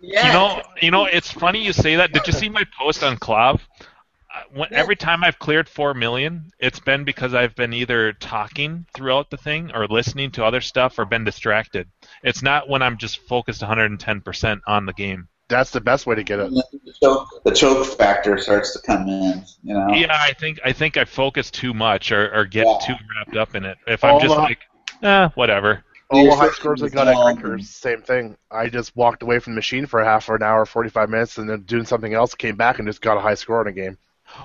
Yeah. 0.00 0.26
You 0.26 0.32
know, 0.32 0.62
you 0.82 0.90
know, 0.90 1.04
it's 1.06 1.30
funny 1.30 1.64
you 1.64 1.72
say 1.72 1.96
that. 1.96 2.12
Did 2.12 2.26
you 2.26 2.32
see 2.32 2.48
my 2.48 2.64
post 2.78 3.02
on 3.02 3.16
KLOV? 3.16 3.54
Uh, 3.60 4.40
when, 4.52 4.68
Yeah. 4.70 4.78
Every 4.80 4.96
time 4.96 5.22
I've 5.24 5.38
cleared 5.38 5.68
four 5.68 5.94
million, 5.94 6.50
it's 6.58 6.80
been 6.80 7.04
because 7.04 7.32
I've 7.34 7.54
been 7.54 7.72
either 7.72 8.12
talking 8.12 8.84
throughout 8.94 9.30
the 9.30 9.36
thing 9.36 9.70
or 9.74 9.86
listening 9.86 10.30
to 10.32 10.44
other 10.44 10.60
stuff 10.60 10.98
or 10.98 11.04
been 11.04 11.24
distracted. 11.24 11.88
It's 12.22 12.42
not 12.42 12.68
when 12.68 12.82
I'm 12.82 12.98
just 12.98 13.18
focused 13.20 13.62
110% 13.62 14.60
on 14.66 14.86
the 14.86 14.92
game. 14.92 15.28
That's 15.48 15.70
the 15.70 15.80
best 15.80 16.06
way 16.06 16.14
to 16.16 16.24
get 16.24 16.40
it. 16.40 16.50
The 16.52 16.94
choke, 17.02 17.28
the 17.44 17.52
choke 17.52 17.86
factor 17.98 18.36
starts 18.38 18.72
to 18.72 18.80
come 18.80 19.06
in. 19.08 19.44
You 19.62 19.74
know. 19.74 19.88
Yeah, 19.94 20.16
I 20.18 20.32
think 20.32 20.58
I 20.64 20.72
think 20.72 20.96
I 20.96 21.04
focus 21.04 21.50
too 21.50 21.72
much 21.74 22.12
or, 22.12 22.34
or 22.34 22.44
get 22.46 22.66
Yeah. 22.66 22.78
too 22.86 22.94
wrapped 23.14 23.36
up 23.36 23.54
in 23.54 23.64
it. 23.64 23.76
If 23.86 24.02
I'm 24.04 24.18
just 24.20 24.32
Omaha- 24.32 24.42
like, 24.48 24.58
eh, 25.02 25.28
whatever. 25.34 25.84
All 26.10 26.18
the 26.20 26.24
You're 26.24 26.36
high 26.36 26.46
switching 26.46 26.54
scores 26.60 26.82
I 26.82 26.88
to 26.88 26.94
got 26.94 27.08
at 27.08 27.14
film. 27.14 27.38
Grinkers, 27.38 27.64
same 27.66 28.02
thing. 28.02 28.36
I 28.50 28.68
just 28.68 28.94
walked 28.96 29.22
away 29.22 29.38
from 29.38 29.54
the 29.54 29.56
machine 29.56 29.86
for 29.86 30.00
a 30.00 30.04
half 30.04 30.28
an 30.28 30.42
hour, 30.42 30.64
45 30.66 31.08
minutes, 31.10 31.38
and 31.38 31.48
then 31.48 31.62
doing 31.62 31.84
something 31.86 32.12
else, 32.14 32.34
came 32.34 32.56
back 32.56 32.78
and 32.78 32.86
just 32.88 33.00
got 33.00 33.16
a 33.16 33.20
high 33.20 33.34
score 33.34 33.62
in 33.62 33.68
a 33.68 33.72
game. 33.72 33.96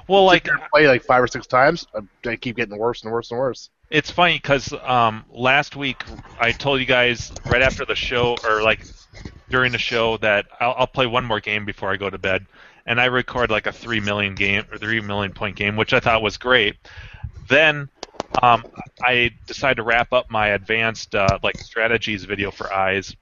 Well, 0.08 0.26
like 0.26 0.48
Play 0.72 0.88
like 0.88 1.04
five 1.04 1.24
or 1.24 1.28
six 1.28 1.48
times, 1.48 1.86
I- 1.96 2.30
I 2.30 2.36
keep 2.36 2.58
getting 2.58 2.78
worse 2.78 3.04
and 3.04 3.12
worse 3.12 3.32
and 3.32 3.40
worse. 3.40 3.70
it's 3.90 4.12
funny 4.12 4.36
because 4.38 4.72
um, 4.84 5.26
last 5.32 5.76
week 5.76 6.04
I 6.40 6.52
told 6.52 6.80
you 6.80 6.86
guys 6.86 7.32
right 7.46 7.62
after 7.62 7.86
the 7.86 7.96
show, 7.96 8.38
or 8.44 8.62
like 8.62 8.82
during 9.50 9.72
the 9.72 9.78
show 9.80 10.18
that 10.18 10.46
I'll, 10.60 10.76
I'll 10.80 10.88
play 10.88 11.08
one 11.08 11.26
more 11.26 11.40
game 11.40 11.66
before 11.66 11.92
I 11.92 11.98
go 11.98 12.10
to 12.10 12.18
bed, 12.18 12.46
and 12.86 13.00
I 13.02 13.06
record 13.06 13.50
like 13.50 13.66
a 13.68 13.72
three 13.72 14.00
million 14.00 14.36
game 14.36 14.64
or 14.72 14.78
three 14.78 15.00
million 15.02 15.32
point 15.34 15.56
game, 15.56 15.76
which 15.76 15.94
I 15.94 16.00
thought 16.00 16.22
was 16.22 16.38
great. 16.38 16.76
Then 17.48 17.90
um, 18.42 18.64
I 19.02 19.32
decided 19.48 19.76
to 19.76 19.84
wrap 19.84 20.14
up 20.14 20.30
my 20.30 20.50
advanced 20.50 21.16
uh, 21.16 21.40
like 21.44 21.58
strategies 21.60 22.24
video 22.24 22.52
for 22.52 22.72
eyes, 22.72 23.16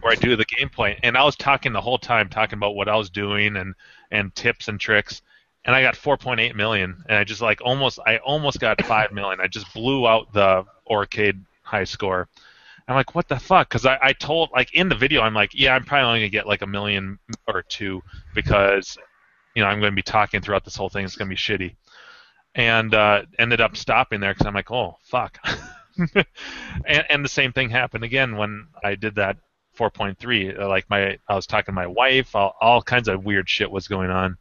where 0.00 0.12
I 0.12 0.16
do 0.16 0.36
the 0.36 0.46
gameplay, 0.46 0.98
and 1.02 1.16
I 1.16 1.24
was 1.24 1.36
talking 1.36 1.72
the 1.72 1.80
whole 1.80 1.98
time, 1.98 2.28
talking 2.28 2.58
about 2.58 2.74
what 2.74 2.88
I 2.88 2.96
was 2.96 3.10
doing 3.10 3.56
and 3.56 3.74
and 4.10 4.34
tips 4.34 4.68
and 4.68 4.78
tricks, 4.78 5.22
and 5.64 5.74
I 5.74 5.82
got 5.82 5.94
4.8 5.94 6.54
million, 6.54 7.02
and 7.08 7.18
I 7.18 7.24
just 7.24 7.40
like 7.40 7.60
almost 7.62 7.98
I 8.06 8.18
almost 8.18 8.60
got 8.60 8.82
five 8.86 9.12
million. 9.12 9.40
I 9.40 9.48
just 9.48 9.72
blew 9.74 10.06
out 10.06 10.32
the 10.32 10.64
Aurcade 10.90 11.40
high 11.62 11.84
score. 11.84 12.28
I'm 12.88 12.96
like, 12.96 13.14
what 13.14 13.28
the 13.28 13.38
fuck? 13.38 13.68
Because 13.68 13.86
I, 13.86 13.98
I 14.02 14.12
told 14.12 14.50
like 14.52 14.74
in 14.74 14.88
the 14.88 14.94
video, 14.94 15.22
I'm 15.22 15.34
like, 15.34 15.52
yeah, 15.54 15.74
I'm 15.74 15.84
probably 15.84 16.06
only 16.06 16.20
gonna 16.20 16.30
get 16.30 16.46
like 16.46 16.62
a 16.62 16.66
million 16.66 17.18
or 17.46 17.62
two 17.62 18.02
because 18.34 18.98
you 19.54 19.62
know 19.62 19.68
I'm 19.68 19.80
going 19.80 19.92
to 19.92 19.96
be 19.96 20.02
talking 20.02 20.40
throughout 20.40 20.64
this 20.64 20.76
whole 20.76 20.88
thing. 20.88 21.04
It's 21.04 21.16
going 21.16 21.28
to 21.28 21.34
be 21.34 21.36
shitty, 21.36 21.74
and 22.54 22.94
uh, 22.94 23.22
ended 23.38 23.60
up 23.60 23.76
stopping 23.76 24.20
there 24.20 24.32
because 24.32 24.46
I'm 24.46 24.54
like, 24.54 24.70
oh 24.70 24.96
fuck. 25.04 25.38
and, 26.14 27.04
and 27.10 27.24
the 27.24 27.28
same 27.28 27.52
thing 27.52 27.70
happened 27.70 28.04
again 28.04 28.36
when 28.36 28.66
I 28.82 28.94
did 28.94 29.16
that 29.16 29.36
4.3. 29.78 30.58
Like 30.68 30.88
my, 30.90 31.18
I 31.28 31.34
was 31.34 31.46
talking 31.46 31.66
to 31.66 31.72
my 31.72 31.86
wife. 31.86 32.34
All, 32.34 32.54
all 32.60 32.82
kinds 32.82 33.08
of 33.08 33.24
weird 33.24 33.48
shit 33.48 33.70
was 33.70 33.88
going 33.88 34.10
on. 34.10 34.36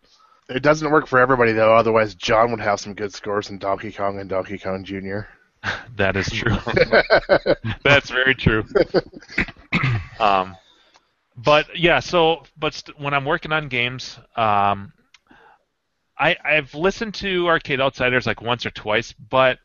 It 0.50 0.64
doesn't 0.64 0.92
work 0.92 1.08
for 1.08 1.20
everybody 1.20 1.54
though. 1.54 1.76
Otherwise, 1.76 2.16
John 2.16 2.52
would 2.52 2.60
have 2.60 2.80
some 2.80 2.94
good 2.94 3.14
scores 3.14 3.50
in 3.50 3.58
Donkey 3.58 3.92
Kong 3.92 4.20
and 4.20 4.30
Donkey 4.30 4.58
Kong 4.58 4.84
Jr. 4.84 5.22
That 5.96 6.16
is 6.16 6.28
true. 6.28 6.58
That's 7.84 8.10
very 8.10 8.34
true. 8.34 8.66
um, 10.20 10.56
but 11.38 11.78
yeah, 11.78 12.00
so 12.00 12.44
but 12.58 12.74
st- 12.74 13.00
when 13.00 13.14
I'm 13.14 13.26
working 13.26 13.52
on 13.52 13.68
games, 13.68 14.18
um, 14.36 14.92
I 16.22 16.38
I've 16.46 16.76
listened 16.76 17.16
to 17.16 17.48
Arcade 17.48 17.82
Outsiders 17.82 18.28
like 18.28 18.42
once 18.42 18.66
or 18.66 18.70
twice, 18.70 19.12
but 19.14 19.58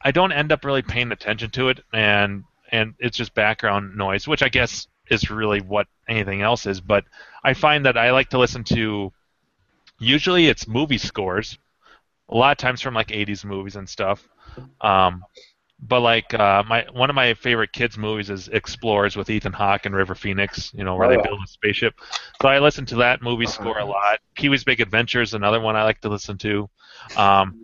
I 0.00 0.12
don't 0.12 0.32
end 0.32 0.52
up 0.52 0.64
really 0.64 0.82
paying 0.82 1.10
attention 1.10 1.50
to 1.50 1.68
it, 1.68 1.80
and 1.92 2.44
and 2.70 2.94
it's 3.00 3.16
just 3.16 3.34
background 3.34 3.96
noise, 3.96 4.28
which 4.28 4.42
I 4.42 4.48
guess 4.48 4.86
is 5.10 5.30
really 5.30 5.60
what 5.60 5.88
anything 6.08 6.42
else 6.42 6.64
is. 6.66 6.80
But 6.80 7.04
I 7.42 7.54
find 7.54 7.84
that 7.86 7.98
I 7.98 8.12
like 8.12 8.30
to 8.30 8.38
listen 8.38 8.62
to. 8.64 9.12
Usually, 9.98 10.46
it's 10.46 10.68
movie 10.68 10.96
scores. 10.96 11.58
A 12.28 12.36
lot 12.36 12.52
of 12.52 12.58
times 12.58 12.80
from 12.80 12.94
like 12.94 13.08
'80s 13.08 13.44
movies 13.44 13.74
and 13.74 13.88
stuff. 13.88 14.26
Um, 14.80 15.24
but 15.82 16.00
like 16.00 16.32
uh, 16.34 16.62
my 16.68 16.84
one 16.92 17.10
of 17.10 17.16
my 17.16 17.34
favorite 17.34 17.72
kids 17.72 17.96
movies 17.96 18.30
is 18.30 18.48
Explorers 18.48 19.16
with 19.16 19.30
Ethan 19.30 19.52
Hawke 19.52 19.86
and 19.86 19.94
River 19.94 20.14
Phoenix. 20.14 20.72
You 20.74 20.84
know 20.84 20.94
where 20.96 21.06
Oh, 21.06 21.10
they 21.10 21.16
yeah. 21.16 21.22
build 21.22 21.40
a 21.44 21.46
spaceship. 21.48 21.94
So 22.40 22.48
I 22.48 22.58
listen 22.58 22.84
to 22.86 22.96
that 22.96 23.22
movie 23.22 23.46
score 23.46 23.78
a 23.78 23.84
lot. 23.84 24.18
Wee's 24.42 24.64
Big 24.64 24.80
Adventure 24.80 25.22
is 25.22 25.34
another 25.34 25.60
one 25.60 25.76
I 25.76 25.84
like 25.84 26.00
to 26.02 26.08
listen 26.08 26.36
to. 26.38 26.68
Um, 27.16 27.54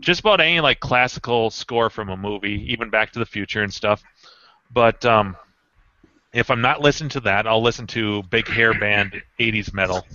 just 0.00 0.20
about 0.20 0.40
any 0.40 0.60
like 0.60 0.80
classical 0.80 1.50
score 1.50 1.90
from 1.90 2.08
a 2.08 2.16
movie, 2.16 2.66
even 2.72 2.90
Back 2.90 3.12
to 3.12 3.18
the 3.18 3.26
Future 3.26 3.62
and 3.62 3.72
stuff. 3.72 4.02
But 4.72 5.04
um, 5.04 5.36
if 6.32 6.50
I'm 6.50 6.60
not 6.60 6.80
listening 6.80 7.10
to 7.10 7.20
that, 7.20 7.46
I'll 7.46 7.62
listen 7.62 7.86
to 7.88 8.22
big 8.24 8.46
hair 8.48 8.74
band 8.74 9.20
'80s 9.38 9.74
metal. 9.74 10.06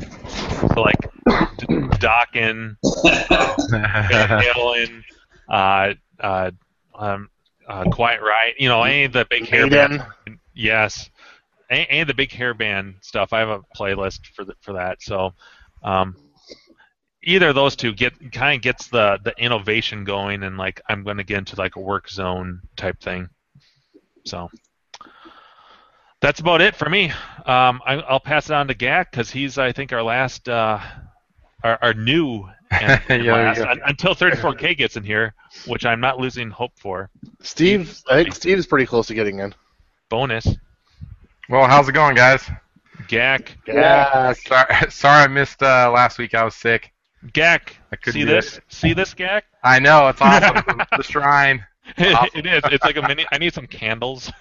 So 0.73 0.81
like 0.81 0.97
Dokken, 1.99 2.75
Van 3.69 4.29
Halen, 4.29 5.03
uh, 5.49 5.93
uh, 6.19 6.51
um, 6.97 7.29
uh, 7.67 7.83
Quiet 7.85 8.21
Riot. 8.21 8.55
You 8.59 8.69
know, 8.69 8.83
any 8.83 9.05
of 9.05 9.13
the 9.13 9.25
big 9.29 9.47
hair 9.47 9.69
band. 9.69 10.03
Yes, 10.53 11.09
any, 11.69 11.87
any 11.89 12.01
of 12.01 12.07
the 12.07 12.13
big 12.13 12.31
hair 12.31 12.53
band 12.53 12.95
stuff. 13.01 13.33
I 13.33 13.39
have 13.39 13.49
a 13.49 13.61
playlist 13.75 14.27
for 14.27 14.45
the, 14.45 14.55
for 14.61 14.73
that. 14.73 15.01
So. 15.01 15.33
Um, 15.83 16.15
either 17.23 17.49
of 17.49 17.55
those 17.55 17.75
two 17.75 17.93
get 17.93 18.31
kind 18.31 18.55
of 18.55 18.61
gets 18.63 18.87
the 18.87 19.19
the 19.23 19.33
innovation 19.37 20.05
going 20.05 20.43
and 20.43 20.57
like 20.57 20.81
I'm 20.87 21.03
going 21.03 21.17
to 21.17 21.23
get 21.23 21.39
into 21.39 21.55
like 21.57 21.75
a 21.75 21.79
work 21.79 22.09
zone 22.09 22.61
type 22.75 22.99
thing. 23.01 23.29
So 24.25 24.49
that's 26.21 26.39
about 26.39 26.61
it 26.61 26.75
for 26.75 26.89
me. 26.89 27.11
Um, 27.45 27.81
I, 27.85 28.03
I'll 28.07 28.19
pass 28.19 28.49
it 28.49 28.53
on 28.53 28.67
to 28.69 28.73
Gak 28.73 29.11
because 29.11 29.29
he's 29.29 29.57
I 29.57 29.71
think 29.71 29.93
our 29.93 30.03
last 30.03 30.49
uh, 30.49 30.79
our, 31.63 31.77
our 31.81 31.93
new 31.93 32.47
Yeah, 32.71 32.99
last, 33.09 33.59
you 33.59 33.65
until 33.85 34.13
34K 34.13 34.77
gets 34.77 34.97
in 34.97 35.03
here, 35.03 35.33
which 35.67 35.85
I'm 35.85 36.01
not 36.01 36.19
losing 36.19 36.49
hope 36.49 36.73
for. 36.77 37.09
Steve, 37.41 38.01
I 38.09 38.23
think 38.23 38.35
Steve's 38.35 38.67
pretty 38.67 38.85
close 38.85 39.07
to 39.07 39.13
getting 39.13 39.39
in. 39.39 39.55
Bonus, 40.09 40.47
Well, 41.49 41.65
how's 41.67 41.87
it 41.87 41.93
going, 41.93 42.15
guys? 42.15 42.49
Gak, 43.07 43.55
Yeah. 43.67 44.33
Sorry, 44.45 44.91
sorry 44.91 45.23
I 45.23 45.27
missed 45.27 45.61
uh, 45.63 45.91
last 45.93 46.17
week. 46.17 46.35
I 46.35 46.43
was 46.43 46.55
sick. 46.55 46.91
Gak. 47.33 47.73
I 47.91 47.95
couldn't 47.95 48.13
See 48.13 48.25
do 48.25 48.31
this? 48.31 48.59
See 48.67 48.93
this, 48.93 49.13
Gak? 49.13 49.43
I 49.63 49.79
know 49.79 50.07
it's 50.09 50.21
awesome. 50.21 50.81
the 50.97 51.03
shrine. 51.03 51.65
Awesome. 51.97 52.29
it 52.35 52.45
is. 52.45 52.61
It's 52.65 52.83
like 52.83 52.97
a 52.97 53.01
mini. 53.07 53.25
I 53.31 53.37
need 53.37 53.53
some 53.53 53.67
candles. 53.67 54.31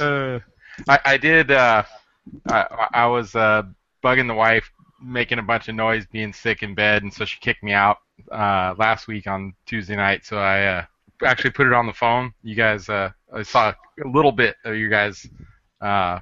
Uh, 0.00 0.38
I, 0.88 0.98
I 1.04 1.16
did. 1.16 1.50
Uh, 1.50 1.82
I, 2.48 2.88
I 2.94 3.06
was 3.06 3.34
uh, 3.34 3.64
bugging 4.02 4.28
the 4.28 4.34
wife, 4.34 4.70
making 5.00 5.38
a 5.38 5.42
bunch 5.42 5.68
of 5.68 5.74
noise, 5.74 6.06
being 6.10 6.32
sick 6.32 6.62
in 6.62 6.74
bed, 6.74 7.02
and 7.02 7.12
so 7.12 7.24
she 7.24 7.38
kicked 7.40 7.62
me 7.62 7.72
out 7.72 7.98
uh, 8.32 8.74
last 8.78 9.06
week 9.08 9.26
on 9.26 9.54
Tuesday 9.66 9.96
night. 9.96 10.24
So 10.24 10.38
I 10.38 10.64
uh, 10.66 10.84
actually 11.24 11.50
put 11.50 11.66
it 11.66 11.72
on 11.72 11.86
the 11.86 11.92
phone. 11.92 12.32
You 12.42 12.54
guys, 12.54 12.88
uh, 12.88 13.10
I 13.32 13.42
saw 13.42 13.72
a 14.04 14.08
little 14.08 14.32
bit 14.32 14.56
of 14.64 14.76
you 14.76 14.88
guys' 14.88 15.26
uh, 15.80 16.20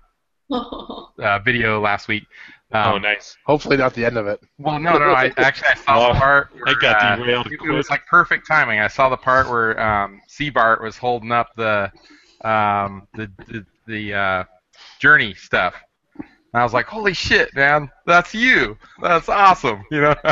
uh, 0.53 1.39
video 1.45 1.81
last 1.81 2.09
week. 2.09 2.25
Um, 2.73 2.95
oh, 2.95 2.99
nice. 2.99 3.37
Hopefully, 3.47 3.77
not 3.77 3.95
the 3.95 4.05
end 4.05 4.17
of 4.17 4.27
it. 4.27 4.41
Well, 4.59 4.81
no, 4.81 4.99
no. 4.99 5.11
I 5.11 5.33
actually 5.37 5.69
I 5.69 5.75
saw 5.75 5.83
Oh, 6.11 6.13
the 6.13 6.19
part. 6.19 6.51
I 6.67 6.75
got 6.81 7.03
uh, 7.03 7.17
derailed 7.17 7.47
it, 7.47 7.61
it 7.65 7.71
was 7.71 7.89
like 7.91 8.05
perfect 8.07 8.47
timing. 8.47 8.81
I 8.81 8.89
saw 8.89 9.09
the 9.09 9.17
part 9.17 9.49
where 9.49 9.81
um, 9.81 10.21
Seabart 10.29 10.83
was 10.83 10.97
holding 10.97 11.31
up 11.31 11.51
the 11.57 11.93
um, 12.45 13.07
the 13.15 13.31
the, 13.47 13.67
the 13.87 14.15
uh, 14.15 14.45
journey 14.99 15.35
stuff. 15.35 15.75
And 16.57 16.63
I 16.63 16.65
was 16.65 16.73
like, 16.73 16.87
"Holy 16.87 17.13
shit, 17.13 17.55
man! 17.55 17.91
That's 18.07 18.33
you! 18.33 18.79
That's 19.03 19.29
awesome!" 19.29 19.85
You 19.91 20.01
know. 20.01 20.15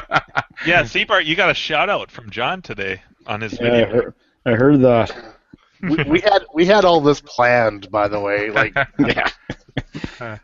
Yeah, 0.65 0.83
Seabart, 0.85 1.27
you 1.27 1.37
got 1.37 1.51
a 1.51 1.55
shout 1.55 1.91
out 1.91 2.11
from 2.11 2.31
John 2.31 2.63
today 2.63 3.03
on 3.27 3.43
his 3.43 3.53
Yeah, 3.61 3.67
I 3.67 3.71
video. 3.71 3.87
heard, 3.93 4.15
I 4.47 4.51
heard 4.53 4.81
that. 4.81 5.35
we, 5.83 5.97
we 6.05 6.21
had 6.21 6.45
we 6.55 6.65
had 6.65 6.87
all 6.87 7.03
this 7.03 7.21
planned, 7.21 7.91
by 7.91 8.09
the 8.09 8.19
way. 8.19 8.49
Like 8.49 8.75
Yeah. 8.99 9.29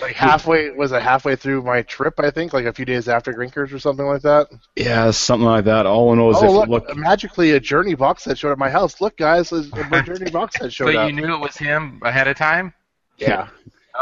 like 0.00 0.14
halfway 0.16 0.70
was 0.70 0.90
it 0.90 1.00
halfway 1.02 1.36
through 1.36 1.62
my 1.62 1.82
trip? 1.82 2.14
I 2.18 2.30
think 2.32 2.52
like 2.52 2.64
a 2.64 2.72
few 2.72 2.84
days 2.84 3.08
after 3.08 3.32
Grinkers 3.32 3.72
or 3.72 3.78
something 3.78 4.06
like 4.06 4.22
that. 4.22 4.48
Yeah, 4.74 5.12
something 5.12 5.46
like 5.46 5.66
that. 5.66 5.86
All 5.86 6.10
I 6.10 6.16
know 6.16 6.30
is 6.30 6.38
oh 6.40 6.46
if 6.62 6.68
look, 6.68 6.88
look, 6.88 6.96
magically 6.96 7.52
a 7.52 7.60
Journey 7.60 7.94
box 7.94 8.24
set 8.24 8.36
showed 8.38 8.48
up 8.48 8.54
at 8.54 8.58
my 8.58 8.70
house. 8.70 9.00
Look, 9.00 9.16
guys, 9.16 9.52
a 9.52 9.62
a 9.92 10.02
Journey 10.02 10.30
box 10.32 10.54
set 10.54 10.62
so 10.64 10.68
showed 10.70 10.96
up. 10.96 11.04
So 11.04 11.06
you 11.06 11.12
knew 11.12 11.32
it 11.34 11.40
was 11.40 11.56
him 11.56 12.00
ahead 12.02 12.26
of 12.26 12.36
time. 12.36 12.74
yeah, 13.18 13.46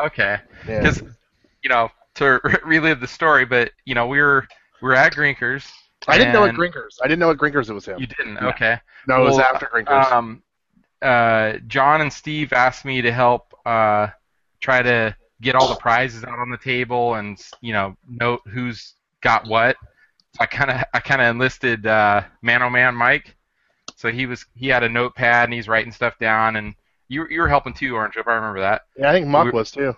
Okay. 0.05 0.39
yeah. 0.67 0.93
You 1.69 1.75
know 1.75 1.91
to 2.15 2.41
relive 2.65 2.99
the 3.01 3.07
story, 3.07 3.45
but 3.45 3.73
you 3.85 3.95
know 3.95 4.07
we 4.07 4.23
were 4.23 4.49
we 4.81 4.89
were 4.89 4.95
at 4.95 5.13
Grinkers. 5.13 5.71
I 6.07 6.17
didn't 6.17 6.33
know 6.33 6.47
at 6.47 6.55
Grinkers. 6.55 6.97
I 7.03 7.07
didn't 7.07 7.19
know 7.19 7.31
at 7.31 7.37
Grinkers 7.37 7.69
it 7.69 7.75
was 7.75 7.85
him. 7.85 7.99
You 8.01 8.07
didn't. 8.07 8.39
Okay. 8.39 8.79
no, 9.07 9.21
it 9.21 9.25
was 9.25 9.39
after 9.39 9.67
Grinkers. 9.67 10.11
Um, 10.11 10.43
uh, 11.03 11.59
John 11.67 12.01
and 12.01 12.11
Steve 12.11 12.55
asked 12.55 12.87
me 12.87 13.03
to 13.03 13.13
help 13.13 13.53
uh, 13.67 14.09
try 14.63 14.81
to 14.81 15.15
get 15.43 15.57
all 15.57 15.69
the 15.69 15.77
prizes 15.77 16.25
out 16.25 16.39
on 16.39 16.51
the 16.51 16.57
table 16.57 17.17
and 17.17 17.39
you 17.61 17.75
know 17.75 17.95
note 18.09 18.41
who's 18.47 18.95
got 19.21 19.47
what. 19.47 19.77
So 20.37 20.39
I 20.41 20.47
kind 20.47 20.71
of 20.71 20.85
I 20.95 21.01
kind 21.01 21.21
of 21.21 21.27
enlisted 21.29 21.87
uh, 21.87 22.23
Man 22.41 22.63
Oh 22.63 22.71
Man 22.71 22.95
Mike. 22.95 23.37
So 23.95 24.11
he 24.11 24.25
was 24.25 24.47
he 24.55 24.69
had 24.69 24.85
a 24.85 24.89
notepad 24.89 25.45
and 25.45 25.53
he's 25.53 25.69
writing 25.69 25.93
stuff 25.93 26.19
down 26.19 26.57
and 26.57 26.75
you 27.09 27.27
you 27.29 27.43
were 27.43 27.49
helping 27.49 27.75
too, 27.75 27.95
Orange. 27.95 28.17
If 28.17 28.27
I 28.27 28.37
remember 28.37 28.61
that. 28.61 28.87
yeah, 28.97 29.11
I 29.11 29.13
think 29.13 29.27
Muck 29.27 29.45
we- 29.45 29.51
was 29.51 29.71
too. 29.71 29.95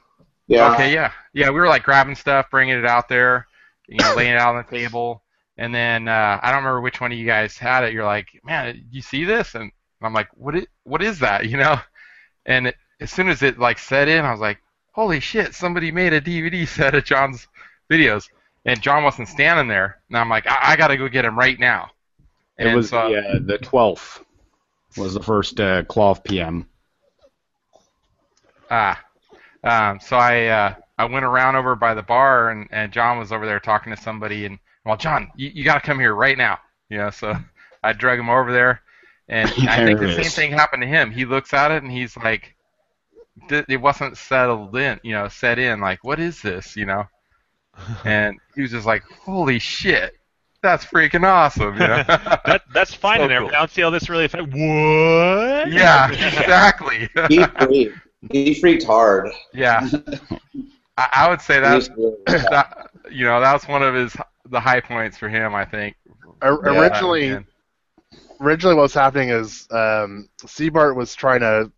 Yeah. 0.51 0.73
Okay, 0.73 0.93
yeah, 0.93 1.13
yeah. 1.33 1.49
We 1.51 1.61
were 1.61 1.69
like 1.69 1.85
grabbing 1.85 2.17
stuff, 2.17 2.51
bringing 2.51 2.77
it 2.77 2.85
out 2.85 3.09
there, 3.09 3.47
you 3.87 3.99
know, 3.99 4.15
laying 4.17 4.33
it 4.33 4.37
out 4.37 4.57
on 4.57 4.65
the 4.69 4.79
table, 4.79 5.23
and 5.57 5.73
then 5.73 6.09
uh, 6.09 6.41
I 6.43 6.51
don't 6.51 6.65
remember 6.65 6.81
which 6.81 7.01
one 7.01 7.13
of 7.13 7.19
you 7.19 7.25
guys 7.25 7.57
had 7.57 7.85
it. 7.85 7.93
You're 7.93 8.05
like, 8.05 8.27
man, 8.43 8.85
you 8.91 9.01
see 9.01 9.25
this? 9.25 9.55
And 9.55 9.71
I'm 10.03 10.13
like, 10.13 10.27
what? 10.35 10.57
Is, 10.57 10.67
what 10.83 11.03
is 11.03 11.21
that? 11.21 11.47
You 11.49 11.57
know? 11.57 11.79
And 12.47 12.67
it, 12.67 12.77
as 13.01 13.13
soon 13.13 13.29
as 13.29 13.45
it 13.45 13.61
like 13.61 13.79
set 13.79 14.09
in, 14.09 14.25
I 14.25 14.33
was 14.33 14.41
like, 14.41 14.59
holy 14.91 15.21
shit! 15.21 15.55
Somebody 15.55 15.93
made 15.93 16.13
a 16.13 16.21
DVD 16.21 16.67
set 16.77 16.97
of 16.97 17.05
John's 17.05 17.47
videos, 17.89 18.29
and 18.65 18.83
John 18.83 19.05
wasn't 19.05 19.29
standing 19.29 19.69
there. 19.69 20.01
And 20.09 20.19
I'm 20.19 20.29
like, 20.29 20.49
I, 20.49 20.73
I 20.73 20.77
got 20.77 20.89
to 20.89 20.97
go 20.97 21.09
get 21.09 21.25
him 21.25 21.39
right 21.39 21.61
now. 21.61 21.91
it 22.59 22.75
was 22.75 22.89
so, 22.89 23.09
the 23.09 23.19
uh, 23.19 23.39
the 23.41 23.59
12th 23.59 24.25
was 24.97 25.15
the 25.15 25.23
first 25.23 25.61
uh, 25.61 25.85
KLOV 25.85 26.25
PM. 26.25 26.69
Ah, 28.69 29.01
um, 29.65 30.01
so 30.01 30.17
I 30.17 30.47
uh, 30.47 30.75
I 30.99 31.05
went 31.05 31.25
around 31.25 31.57
over 31.57 31.75
by 31.77 31.95
the 31.95 32.03
bar 32.03 32.51
and, 32.51 32.69
and 32.71 32.93
John 32.93 33.19
was 33.19 33.33
over 33.33 33.47
there 33.47 33.61
talking 33.61 33.95
to 33.95 34.01
somebody 34.01 34.47
and 34.47 34.59
well 34.85 34.97
John 34.97 35.31
you, 35.37 35.51
you 35.55 35.65
got 35.65 35.75
to 35.75 35.81
come 35.81 35.99
here 35.99 36.15
right 36.15 36.39
now 36.39 36.59
you 36.89 36.99
know 36.99 37.11
so 37.11 37.35
I 37.83 37.93
drug 37.93 38.19
him 38.19 38.29
over 38.31 38.53
there 38.53 38.83
and 39.29 39.49
I 39.69 39.85
think 39.85 40.01
the 40.01 40.13
same 40.15 40.31
thing 40.31 40.53
happened 40.53 40.83
to 40.83 40.89
him 40.89 41.11
he 41.11 41.25
looks 41.25 41.55
at 41.55 41.71
it 41.71 41.83
and 41.83 41.91
he's 41.91 42.17
like 42.17 42.55
it 43.49 43.81
wasn't 43.81 44.17
settled 44.17 44.77
in, 44.77 45.01
you 45.03 45.13
know, 45.13 45.29
set 45.29 45.59
in. 45.59 45.81
Like, 45.81 46.05
what 46.05 46.21
is 46.21 46.43
this, 46.43 46.77
you 46.77 46.87
know? 46.87 47.05
And 48.05 48.39
he 48.55 48.63
was 48.63 48.73
just 48.73 48.85
like, 48.85 49.03
"Holy 49.25 49.59
shit, 49.59 50.13
that's 50.61 50.85
freaking 50.85 51.25
awesome!" 51.25 51.75
You 51.75 51.81
know? 51.87 52.03
that 52.07 52.63
that's 52.75 52.93
fine 52.93 53.19
So 53.19 53.23
and 53.25 53.33
everything. 53.33 53.51
cool. 53.51 53.57
I 53.57 53.61
don't 53.61 53.71
see 53.71 53.81
how 53.81 53.89
this 53.91 54.11
really 54.11 54.27
affects. 54.27 54.53
What? 54.53 55.73
yeah, 55.73 56.11
exactly. 56.11 57.09
He 58.31 58.55
freaked. 58.55 58.85
Hard. 58.85 59.31
yeah, 59.55 59.89
I, 60.97 61.09
I 61.13 61.31
would 61.31 61.41
say 61.41 61.55
He 61.61 61.61
that, 61.61 61.75
was 61.75 61.91
really 61.91 62.17
bad. 62.27 62.47
that 62.51 62.91
you 63.11 63.25
know 63.25 63.41
that 63.41 63.53
was 63.53 63.65
one 63.69 63.83
of 63.83 63.95
his 63.95 64.17
the 64.49 64.61
high 64.61 64.81
points 64.81 65.17
for 65.17 65.29
him. 65.29 65.55
I 65.55 65.65
think. 65.65 65.97
Or- 66.43 66.61
Yeah. 66.65 66.81
originally, 66.81 67.39
originally 68.41 68.77
what's 68.77 68.95
happening 68.95 69.29
is 69.31 69.67
um, 69.71 70.29
Seabart 70.43 70.97
was 70.97 71.15
trying 71.15 71.41
to 71.41 71.71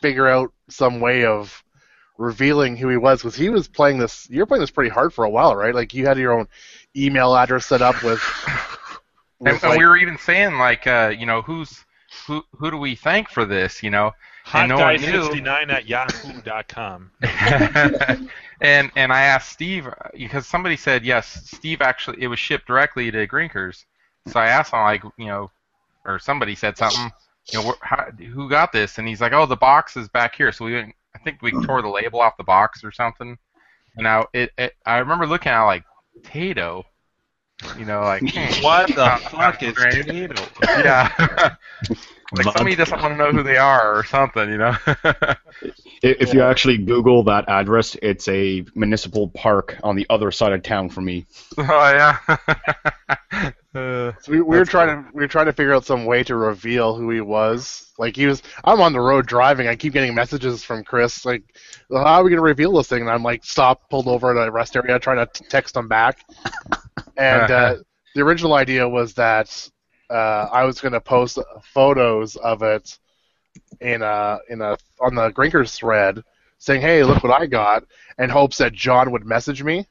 figure 0.00 0.28
out 0.28 0.52
some 0.68 1.00
way 1.00 1.24
of 1.24 1.62
revealing 2.16 2.76
who 2.76 2.88
he 2.88 2.96
was 2.96 3.20
because 3.20 3.34
he 3.36 3.48
was 3.48 3.68
playing 3.68 3.98
this. 3.98 4.28
You 4.30 4.40
were 4.40 4.46
playing 4.46 4.60
this 4.60 4.70
pretty 4.70 4.90
hard 4.90 5.12
for 5.12 5.24
a 5.24 5.30
while, 5.30 5.54
right? 5.56 5.74
Like 5.74 5.94
you 5.94 6.06
had 6.06 6.18
your 6.18 6.32
own 6.32 6.46
email 6.96 7.34
address 7.36 7.66
set 7.66 7.82
up 7.82 8.02
with. 8.02 8.20
and, 9.40 9.52
with 9.54 9.62
and 9.62 9.70
like, 9.70 9.78
we 9.78 9.86
were 9.86 9.96
even 9.96 10.18
saying 10.18 10.58
like, 10.58 10.86
uh, 10.86 11.12
you 11.16 11.26
know, 11.26 11.42
who's 11.42 11.84
who? 12.26 12.42
Who 12.58 12.70
do 12.70 12.76
we 12.76 12.94
thank 12.94 13.28
for 13.28 13.44
this? 13.44 13.82
You 13.82 13.90
know, 13.90 14.12
And 14.54 14.68
no 14.68 14.78
one 14.78 14.96
knew. 14.96 15.06
Hotguy69 15.06 15.70
at 15.70 15.88
yahoo.com. 15.88 17.10
and 18.60 18.90
and 18.96 19.12
I 19.12 19.22
asked 19.22 19.52
Steve 19.52 19.88
because 20.14 20.46
somebody 20.46 20.76
said 20.76 21.04
yes, 21.04 21.50
Steve 21.52 21.82
actually 21.82 22.22
it 22.22 22.28
was 22.28 22.38
shipped 22.38 22.66
directly 22.66 23.10
to 23.10 23.26
Grinkers. 23.26 23.84
So 24.28 24.40
I 24.40 24.46
asked 24.46 24.72
him 24.72 24.80
like, 24.80 25.02
you 25.16 25.26
know, 25.26 25.50
or 26.04 26.18
somebody 26.18 26.54
said 26.54 26.76
something, 26.76 27.10
you 27.52 27.58
know, 27.58 27.70
wh- 27.70 27.86
how, 27.86 28.04
who 28.04 28.48
got 28.48 28.72
this? 28.72 28.98
And 28.98 29.06
he's 29.08 29.20
like, 29.20 29.32
oh, 29.32 29.46
the 29.46 29.56
box 29.56 29.96
is 29.96 30.08
back 30.08 30.34
here. 30.34 30.52
So 30.52 30.64
we 30.64 30.74
went, 30.74 30.94
I 31.14 31.18
think 31.18 31.42
we 31.42 31.50
tore 31.64 31.82
the 31.82 31.88
label 31.88 32.20
off 32.20 32.36
the 32.36 32.44
box 32.44 32.84
or 32.84 32.92
something. 32.92 33.38
And 33.96 34.04
now 34.04 34.26
it, 34.32 34.52
it 34.58 34.74
I 34.86 34.98
remember 34.98 35.26
looking 35.26 35.50
at 35.50 35.62
it 35.62 35.66
like 35.66 35.84
Tato, 36.22 36.84
you 37.78 37.84
know, 37.84 38.02
like 38.02 38.22
What 38.62 38.88
the 38.88 39.18
fuck 39.30 39.62
is 39.62 39.74
great. 39.74 40.06
Tato? 40.06 40.44
yeah. 40.62 41.56
Like 42.32 42.44
somebody 42.56 42.76
doesn't 42.76 43.00
want 43.00 43.12
to 43.12 43.16
know 43.16 43.32
who 43.32 43.42
they 43.42 43.56
are 43.56 43.98
or 43.98 44.04
something, 44.04 44.50
you 44.50 44.58
know. 44.58 44.76
I- 44.86 45.36
If 46.02 46.32
you 46.34 46.42
actually 46.42 46.78
Google 46.78 47.22
that 47.24 47.48
address, 47.48 47.96
it's 48.02 48.28
a 48.28 48.64
municipal 48.74 49.28
park 49.30 49.76
on 49.82 49.96
the 49.96 50.06
other 50.10 50.30
side 50.30 50.52
of 50.52 50.62
town 50.62 50.88
from 50.90 51.06
me. 51.06 51.26
oh 51.58 51.64
yeah. 51.66 52.18
uh, 53.74 54.12
So 54.20 54.32
we, 54.32 54.40
we 54.40 54.58
were 54.58 54.58
That's 54.58 54.70
trying 54.70 55.04
to 55.04 55.10
we 55.12 55.22
were 55.22 55.28
trying 55.28 55.46
to 55.46 55.52
figure 55.52 55.74
out 55.74 55.84
some 55.84 56.04
way 56.04 56.22
to 56.24 56.36
reveal 56.36 56.94
who 56.94 57.10
he 57.10 57.20
was. 57.20 57.92
Like 57.98 58.14
he 58.14 58.26
was, 58.26 58.42
I'm 58.64 58.80
on 58.80 58.92
the 58.92 59.00
road 59.00 59.26
driving. 59.26 59.66
I 59.66 59.74
keep 59.76 59.92
getting 59.92 60.14
messages 60.14 60.62
from 60.62 60.84
Chris 60.84 61.24
like, 61.24 61.42
well, 61.90 62.04
"How 62.04 62.20
are 62.20 62.24
we 62.24 62.30
gonna 62.30 62.42
reveal 62.42 62.72
this 62.74 62.88
thing?" 62.88 63.00
And 63.02 63.10
I'm 63.10 63.22
like, 63.24 63.44
stop, 63.44 63.88
pulled 63.90 64.06
over 64.06 64.38
at 64.38 64.48
a 64.48 64.50
rest 64.52 64.76
area, 64.76 64.98
trying 64.98 65.16
to 65.18 65.26
t- 65.32 65.44
text 65.48 65.76
him 65.76 65.88
back. 65.88 66.24
And 67.16 67.50
uh, 67.50 67.76
the 68.14 68.22
original 68.22 68.54
idea 68.54 68.88
was 68.88 69.14
that 69.14 69.70
uh, 70.10 70.48
I 70.52 70.64
was 70.64 70.80
gonna 70.80 71.00
post 71.00 71.38
photos 71.62 72.36
of 72.36 72.62
it 72.62 72.98
in 73.80 74.02
a 74.02 74.38
in 74.48 74.60
a 74.60 74.76
on 75.00 75.14
the 75.14 75.30
Grinkers 75.30 75.74
thread, 75.74 76.22
saying, 76.58 76.80
"Hey, 76.80 77.02
look 77.04 77.22
what 77.22 77.40
I 77.40 77.46
got," 77.46 77.84
in 78.18 78.30
hopes 78.30 78.58
that 78.58 78.72
John 78.72 79.10
would 79.12 79.24
message 79.24 79.62
me. 79.62 79.86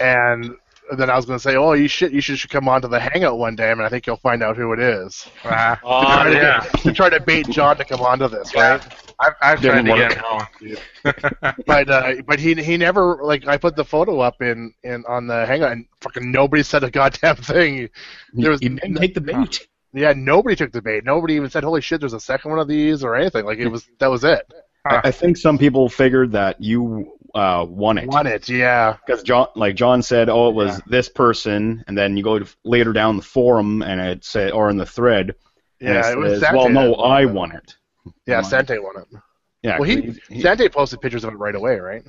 And 0.00 0.54
then 0.96 1.10
I 1.10 1.16
was 1.16 1.26
going 1.26 1.38
to 1.38 1.42
say, 1.42 1.56
"Oh, 1.56 1.72
you 1.72 1.88
should 1.88 2.12
you 2.12 2.20
should, 2.20 2.38
should 2.38 2.50
come 2.50 2.68
on 2.68 2.82
to 2.82 2.88
the 2.88 3.00
Hangout 3.00 3.38
one 3.38 3.56
day, 3.56 3.70
and 3.70 3.82
I 3.82 3.88
think 3.88 4.06
you'll 4.06 4.16
find 4.16 4.42
out 4.42 4.56
who 4.56 4.72
it 4.72 4.80
is." 4.80 5.26
wow. 5.44 5.74
to, 5.74 5.80
Oh, 5.84 6.02
try 6.22 6.30
to, 6.30 6.36
yeah. 6.36 6.60
to 6.60 6.92
try 6.92 7.08
to 7.10 7.20
bait 7.20 7.48
John 7.48 7.76
to 7.76 7.84
come 7.84 8.00
onto 8.00 8.28
this, 8.28 8.54
right? 8.54 8.82
I've, 9.20 9.34
I've 9.42 9.60
tried 9.60 9.82
to 9.84 9.90
work. 9.90 9.98
get 9.98 10.18
him 10.18 10.24
on. 10.24 11.54
But 11.66 11.90
uh, 11.90 12.14
but 12.26 12.38
he 12.38 12.54
he 12.54 12.76
never 12.76 13.18
like 13.22 13.46
I 13.46 13.56
put 13.56 13.76
the 13.76 13.84
photo 13.84 14.20
up 14.20 14.40
in, 14.40 14.72
in 14.84 15.04
on 15.08 15.26
the 15.26 15.44
Hangout, 15.46 15.72
and 15.72 15.86
fucking 16.00 16.30
nobody 16.30 16.62
said 16.62 16.84
a 16.84 16.90
goddamn 16.90 17.36
thing. 17.36 17.88
There 18.32 18.50
was 18.50 18.62
you 18.62 18.70
didn't 18.70 18.96
take 18.96 19.14
the 19.14 19.20
bait. 19.20 19.66
yeah, 19.92 20.12
nobody 20.16 20.54
took 20.56 20.72
the 20.72 20.82
bait. 20.82 21.04
Nobody 21.04 21.34
even 21.34 21.50
said, 21.50 21.64
"Holy 21.64 21.80
shit, 21.80 22.00
there's 22.00 22.12
a 22.12 22.20
second 22.20 22.50
one 22.50 22.60
of 22.60 22.68
these" 22.68 23.02
or 23.02 23.16
anything. 23.16 23.44
Like 23.44 23.58
it 23.58 23.68
was 23.68 23.88
that 23.98 24.08
was 24.10 24.24
it. 24.24 24.52
I, 24.84 25.00
I 25.04 25.10
think 25.10 25.36
some 25.36 25.58
people 25.58 25.88
figured 25.88 26.32
that 26.32 26.60
you 26.60 27.18
uh, 27.34 27.66
won 27.68 27.98
it. 27.98 28.08
Won 28.08 28.26
it, 28.26 28.48
yeah. 28.48 28.96
Because 29.06 29.22
John, 29.22 29.48
like 29.54 29.74
John 29.74 30.02
said, 30.02 30.28
oh, 30.28 30.48
it 30.48 30.54
was 30.54 30.80
this 30.86 31.08
person, 31.08 31.84
and 31.86 31.96
then 31.98 32.16
you 32.16 32.22
go 32.22 32.38
to, 32.38 32.46
later 32.64 32.92
down 32.92 33.16
the 33.16 33.22
forum, 33.22 33.82
and 33.82 34.00
it 34.00 34.24
said, 34.24 34.52
or 34.52 34.70
in 34.70 34.76
the 34.76 34.86
thread, 34.86 35.34
Yeah, 35.80 36.10
it 36.10 36.18
was 36.18 36.34
says, 36.34 36.40
Sante. 36.40 36.56
well, 36.56 36.68
no, 36.70 36.90
that- 36.90 37.02
I 37.02 37.24
won 37.26 37.52
it. 37.52 37.76
Yeah, 38.26 38.40
Mine. 38.40 38.44
Sante 38.50 38.78
won 38.78 38.96
it. 39.00 39.18
Yeah. 39.62 39.78
Well, 39.78 39.88
he, 39.88 40.02
'cause 40.02 40.18
he- 40.28 40.40
Sante 40.42 40.68
posted 40.68 41.00
pictures 41.00 41.24
of 41.24 41.32
it 41.32 41.36
right 41.36 41.54
away, 41.54 41.78
right? 41.78 42.02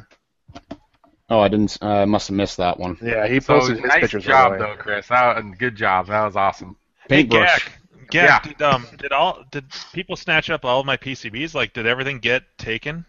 oh, 1.30 1.40
I 1.40 1.48
didn't. 1.48 1.78
I 1.82 2.02
uh, 2.02 2.06
must 2.06 2.28
have 2.28 2.36
missed 2.38 2.58
that 2.58 2.80
one. 2.80 2.98
Yeah, 3.02 3.28
he 3.28 3.40
So 3.40 3.56
posted 3.60 3.78
his 3.78 3.86
nice 3.86 4.02
pictures 4.02 4.26
job 4.26 4.52
right 4.54 4.62
away. 4.62 4.70
though, 4.76 4.82
Chris. 4.82 5.08
That, 5.08 5.42
good 5.58 5.76
job. 5.76 6.08
That 6.08 6.24
was 6.26 6.36
awesome. 6.36 6.76
Hey, 7.08 7.24
Paintbrush. 7.24 7.66
Gak, 7.66 7.72
Gak, 8.12 8.14
Yeah. 8.14 8.40
did 8.42 8.62
um 8.62 8.88
did 8.98 9.12
all 9.12 9.44
did 9.52 9.66
people 9.94 10.16
snatch 10.16 10.50
up 10.50 10.66
all 10.66 10.80
of 10.80 10.86
my 10.86 10.98
PCBs? 10.98 11.54
Like, 11.54 11.74
did 11.74 11.86
everything 11.88 12.20
get 12.20 12.44
taken? 12.58 13.06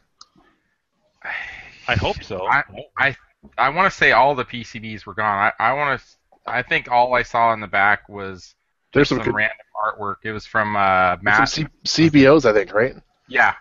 I 1.89 1.95
hope 1.97 2.23
so. 2.23 2.47
I 2.47 2.63
I 2.99 3.17
I 3.59 3.69
want 3.71 3.91
to 3.91 3.97
say 3.97 4.13
all 4.13 4.35
the 4.35 4.45
PCBs 4.45 5.07
were 5.07 5.15
gone. 5.15 5.53
I 5.59 5.71
I 5.71 5.73
want 5.75 6.01
to. 6.01 6.07
I 6.47 6.63
think 6.63 6.91
all 6.91 7.15
I 7.15 7.23
saw 7.23 7.53
in 7.53 7.61
the 7.61 7.67
back 7.67 8.09
was 8.09 8.55
There's 8.93 9.09
some, 9.09 9.19
some, 9.19 9.25
good, 9.27 9.35
random 9.35 9.57
artwork. 9.77 10.17
It 10.25 10.33
was 10.33 10.47
from 10.47 10.77
uh, 10.77 11.17
some 11.17 11.25
Matt. 11.25 11.49
C- 11.49 11.67
CBOs, 11.85 12.45
I 12.45 12.53
think, 12.53 12.73
right? 12.75 12.95
yeah. 13.29 13.55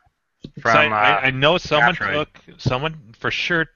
So 0.44 0.50
From 0.62 0.94
I, 0.94 0.96
uh, 0.96 1.20
I, 1.20 1.26
I 1.26 1.32
know 1.32 1.58
someone 1.58 1.96
Metroid. 1.96 2.14
took 2.14 2.40
someone 2.60 2.96
for 3.20 3.30
sure 3.30 3.68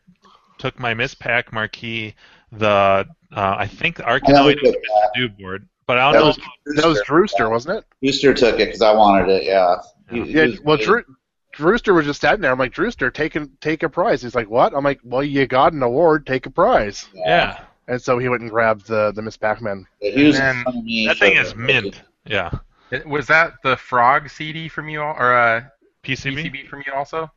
took 0.60 0.80
my 0.80 0.94
Ms. 0.94 1.14
Pac 1.16 1.52
marquee, 1.52 2.16
the 2.54 3.06
uh, 3.36 3.56
I 3.58 3.68
think 3.68 4.00
I 4.00 4.04
know 4.04 4.20
Arkanoid 4.20 4.60
who 4.62 4.72
the 4.72 4.78
Mr. 4.78 5.08
Do 5.16 5.30
board, 5.30 5.68
but 5.88 5.98
I 5.98 6.14
don't 6.14 6.28
was 6.28 6.38
know. 6.38 6.46
that 6.76 6.86
was 6.88 7.02
Drewster, 7.06 7.50
wasn't 7.50 7.80
it? 7.80 7.86
Brewster 8.02 8.34
took 8.34 8.56
it 8.60 8.66
because 8.68 8.82
I 8.82 8.94
wanted 8.94 9.28
it. 9.30 9.44
Yeah. 9.44 9.76
He- 10.10 10.22
he 10.24 10.32
Yeah. 10.32 10.46
was 10.46 10.62
Well. 10.62 10.78
Drew, 10.78 11.04
Drewster 11.52 11.94
was 11.94 12.06
just 12.06 12.20
standing 12.22 12.42
there. 12.42 12.52
I'm 12.52 12.58
like, 12.58 12.74
Drewster, 12.74 13.12
take 13.12 13.36
a, 13.36 13.48
take 13.62 13.84
a 13.84 13.90
prize. 13.90 14.24
He's 14.24 14.34
like, 14.34 14.50
what? 14.50 14.74
I'm 14.76 14.84
like, 14.84 15.00
well, 15.04 15.22
you 15.24 15.46
got 15.46 15.74
an 15.74 15.84
award, 15.84 16.26
take 16.26 16.46
a 16.48 16.50
prize. 16.50 17.06
Yeah, 17.14 17.60
And 17.88 18.02
so 18.02 18.18
he 18.18 18.30
went 18.30 18.42
and 18.42 18.50
grabbed 18.52 18.88
the 18.88 19.12
the 19.12 19.22
Ms. 19.22 19.38
Pac-Man. 19.38 19.86
But 20.02 20.14
He 20.14 20.24
was 20.24 20.40
And 20.40 20.58
in 20.60 20.64
front 20.64 20.78
of 20.80 20.84
me 20.86 21.08
that 21.08 21.18
thing 21.18 21.36
is 21.38 21.56
mint. 21.56 22.02
Yeah, 22.26 22.52
it- 22.92 23.06
was 23.08 23.28
that 23.28 23.54
the 23.64 23.76
Frog 23.76 24.30
CD 24.30 24.68
from 24.70 24.88
you 24.90 25.02
all, 25.02 25.16
or 25.18 25.34
uh, 25.36 25.64
PCB. 26.04 26.46
PCB 26.46 26.68
from 26.70 26.84
you 26.86 26.94
also? 26.94 27.30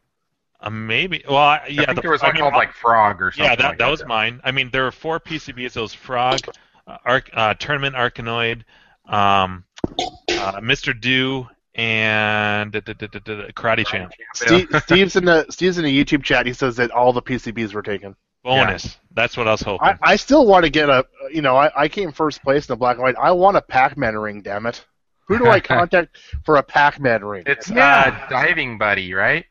Uh, 0.60 0.70
maybe. 0.70 1.22
Well, 1.28 1.36
I, 1.38 1.66
yeah. 1.68 1.82
I 1.82 1.86
think 1.86 1.96
the, 1.96 2.02
there 2.02 2.10
was 2.12 2.22
I 2.22 2.26
one 2.28 2.34
mean, 2.34 2.42
called 2.42 2.54
like 2.54 2.72
Frog 2.72 3.20
or 3.20 3.30
something. 3.32 3.44
Yeah, 3.44 3.56
that, 3.56 3.68
like 3.70 3.78
that 3.78 3.90
was 3.90 4.04
mine. 4.06 4.40
I 4.44 4.52
mean, 4.52 4.70
there 4.70 4.84
were 4.84 4.92
four 4.92 5.20
PCBs. 5.20 5.74
There 5.74 5.82
was 5.82 5.92
Frog, 5.92 6.40
uh, 6.86 6.96
Arc, 7.04 7.28
uh, 7.34 7.54
Tournament 7.54 7.94
Arkanoid, 7.96 8.62
um, 9.06 9.64
uh, 9.98 10.60
Mr. 10.60 10.98
Do, 10.98 11.46
and 11.74 12.72
d- 12.72 12.80
d- 12.80 12.94
d- 12.94 13.06
d- 13.06 13.18
d- 13.20 13.32
Karate 13.54 13.86
Champ. 13.86 14.12
Steve, 14.34 14.68
Steve's 14.82 15.16
in 15.16 15.24
the 15.26 15.44
Steve's 15.50 15.76
in 15.78 15.84
the 15.84 16.04
YouTube 16.04 16.22
chat. 16.24 16.46
He 16.46 16.52
says 16.54 16.76
that 16.76 16.90
all 16.90 17.12
the 17.12 17.22
PCBs 17.22 17.74
were 17.74 17.82
taken. 17.82 18.16
Bonus. 18.46 18.98
That's 19.12 19.36
what 19.36 19.48
I 19.48 19.52
was 19.52 19.62
hoping. 19.62 19.88
I, 19.88 19.98
I 20.02 20.16
still 20.16 20.46
want 20.46 20.64
to 20.64 20.70
get 20.70 20.88
a. 20.88 21.04
You 21.32 21.42
know, 21.42 21.56
I, 21.56 21.70
I 21.76 21.88
came 21.88 22.12
first 22.12 22.42
place 22.42 22.68
in 22.68 22.72
the 22.72 22.76
black 22.76 22.96
and 22.96 23.02
white. 23.02 23.16
I 23.20 23.32
want 23.32 23.56
a 23.56 23.62
Pac-Man 23.62 24.16
ring. 24.16 24.42
Damn 24.42 24.66
it! 24.66 24.84
Who 25.28 25.38
do 25.38 25.48
I 25.48 25.60
contact 25.74 26.16
for 26.44 26.56
a 26.56 26.62
Pac-Man 26.62 27.24
ring? 27.24 27.44
It's 27.46 27.68
Yeah. 27.70 28.20
uh, 28.24 28.28
Diving 28.30 28.78
Buddy, 28.78 29.12
right? 29.14 29.44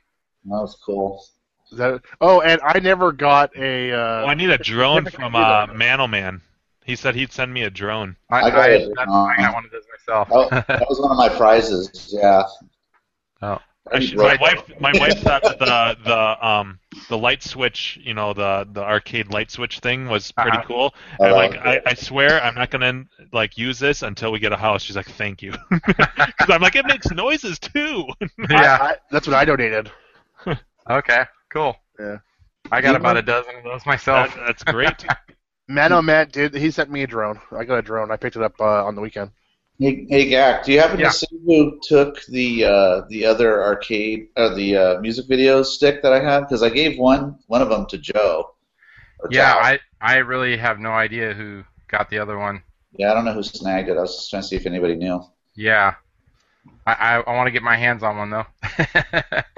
That 0.45 0.51
was 0.51 0.77
cool. 0.85 1.23
That, 1.71 2.01
oh, 2.21 2.41
and 2.41 2.61
I 2.63 2.79
never 2.79 3.11
got 3.11 3.55
a. 3.57 3.91
Uh, 3.91 3.97
oh, 4.23 4.25
I 4.27 4.33
need 4.35 4.49
a 4.51 4.57
drone 4.59 5.03
from 5.05 5.23
Computer. 5.23 5.37
uh, 5.45 5.67
Manoman. 5.67 6.41
He 6.85 6.95
said 6.95 7.15
he'd 7.15 7.31
send 7.33 7.51
me 7.51 7.63
a 7.63 7.69
drone. 7.71 8.15
I, 8.29 8.41
I 8.43 8.49
got 8.51 8.59
I, 8.59 8.73
it, 8.73 8.79
that's- 8.95 9.07
I 9.09 9.35
got 9.37 9.53
one 9.55 9.65
of 9.65 9.71
those 9.71 9.83
myself. 10.07 10.27
Oh, 10.31 10.47
that 10.51 10.85
was 10.87 10.99
one 11.01 11.09
of 11.11 11.17
my 11.17 11.29
prizes. 11.29 12.13
Yeah. 12.15 12.43
Oh. 13.41 13.57
I 13.93 13.97
Actually, 13.97 14.17
my 14.17 14.35
wife, 14.41 14.63
my 14.79 14.93
wife 14.99 15.19
thought 15.19 15.43
that 15.43 15.59
the 15.59 15.97
the 16.03 16.45
um 16.47 16.79
the 17.09 17.17
light 17.17 17.43
switch, 17.43 17.99
you 18.01 18.13
know, 18.15 18.33
the 18.33 18.67
the 18.71 18.83
arcade 18.83 19.31
light 19.31 19.51
switch 19.51 19.79
thing 19.79 20.07
was 20.07 20.31
pretty 20.31 20.57
Uh-huh. 20.57 20.67
cool. 20.67 20.95
Oh, 21.19 21.25
I'm 21.25 21.31
like, 21.33 21.51
that 21.51 21.65
was 21.65 21.77
I. 21.85 21.91
I 21.91 21.93
swear 21.93 22.41
I'm 22.43 22.55
not 22.55 22.71
gonna 22.71 23.03
like 23.31 23.57
use 23.57 23.77
this 23.77 24.01
until 24.01 24.31
we 24.31 24.39
get 24.39 24.51
a 24.51 24.57
house. 24.57 24.81
She's 24.81 24.95
like, 24.95 25.05
thank 25.09 25.41
you, 25.43 25.53
because 25.69 26.49
I'm 26.49 26.61
like, 26.61 26.75
it 26.75 26.85
makes 26.87 27.09
noises 27.11 27.59
too. 27.59 28.07
yeah. 28.49 28.77
I, 28.81 28.85
I, 28.85 28.95
that's 29.11 29.27
what 29.27 29.35
I 29.35 29.45
donated. 29.45 29.91
Okay. 30.89 31.23
Cool. 31.51 31.75
Yeah. 31.99 32.17
I 32.71 32.79
got 32.81 32.95
about 32.95 33.17
a 33.17 33.21
dozen 33.23 33.55
of 33.55 33.63
those 33.63 33.85
myself. 33.87 34.35
That, 34.35 34.45
that's 34.45 34.63
great. 34.63 35.03
Mano 35.67 36.01
Matt 36.01 36.31
did. 36.31 36.53
He 36.53 36.69
sent 36.69 36.91
me 36.91 37.01
a 37.01 37.07
drone. 37.07 37.39
I 37.51 37.63
got 37.63 37.77
a 37.77 37.81
drone. 37.81 38.11
I 38.11 38.17
picked 38.17 38.35
it 38.35 38.43
up 38.43 38.53
uh, 38.59 38.85
on 38.85 38.93
the 38.93 39.01
weekend. 39.01 39.31
Hey, 39.77 40.05
hey, 40.09 40.29
Gak, 40.29 40.63
do 40.63 40.71
you 40.71 40.79
happen 40.79 40.99
Yeah. 40.99 41.09
to 41.09 41.13
see 41.13 41.27
who 41.45 41.79
took 41.83 42.23
the 42.27 42.63
uh, 42.63 43.01
the 43.09 43.25
other 43.25 43.61
arcade 43.61 44.29
or 44.37 44.55
the 44.55 44.77
uh, 44.77 44.99
music 45.01 45.27
video 45.27 45.63
stick 45.63 46.01
that 46.01 46.13
I 46.13 46.21
had? 46.23 46.41
Because 46.41 46.63
I 46.63 46.69
gave 46.69 46.97
one 46.97 47.37
one 47.47 47.61
of 47.61 47.69
them 47.69 47.85
to 47.87 47.97
Joe. 47.97 48.55
Yeah, 49.29 49.53
Joe. 49.53 49.59
I 49.59 49.79
I 49.99 50.15
really 50.17 50.55
have 50.57 50.79
no 50.79 50.91
idea 50.91 51.33
who 51.33 51.63
got 51.89 52.09
the 52.09 52.19
other 52.19 52.37
one. 52.37 52.63
yeah, 52.97 53.11
I 53.11 53.13
don't 53.13 53.25
know 53.25 53.33
who 53.33 53.43
snagged 53.43 53.89
it. 53.89 53.97
I 53.97 54.01
was 54.01 54.15
just 54.15 54.29
trying 54.29 54.43
to 54.43 54.47
see 54.47 54.55
if 54.55 54.65
anybody 54.65 54.95
knew. 54.95 55.21
Yeah. 55.55 55.95
I 56.87 56.93
I, 56.93 57.19
I 57.19 57.35
want 57.35 57.47
to 57.47 57.51
get 57.51 57.61
my 57.63 57.75
hands 57.75 58.01
on 58.01 58.17
one 58.17 58.29
though. 58.29 58.45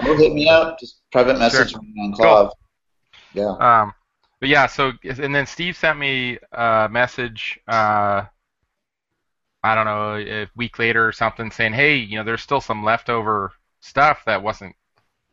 Hit 0.01 0.33
me 0.33 0.49
up. 0.49 0.79
Just 0.79 1.01
private 1.11 1.37
message 1.37 1.71
Sure. 1.71 1.81
me 1.81 1.93
on 2.01 2.13
KLOV. 2.13 2.51
Yeah. 3.33 3.55
Um, 3.59 3.93
but 4.39 4.49
yeah, 4.49 4.65
so 4.67 4.93
and 5.03 5.33
then 5.35 5.45
Steve 5.45 5.75
sent 5.77 5.99
me 5.99 6.39
a 6.51 6.87
message. 6.89 7.59
Uh, 7.67 8.23
I 9.67 9.75
don't 9.75 9.85
know, 9.85 10.15
a 10.15 10.47
week 10.55 10.79
later 10.79 11.07
or 11.07 11.11
something, 11.11 11.51
saying, 11.51 11.73
"Hey, 11.73 11.95
you 11.95 12.17
know, 12.17 12.23
there's 12.23 12.41
still 12.41 12.61
some 12.61 12.83
leftover 12.83 13.51
stuff 13.81 14.23
that 14.25 14.43
wasn't, 14.43 14.75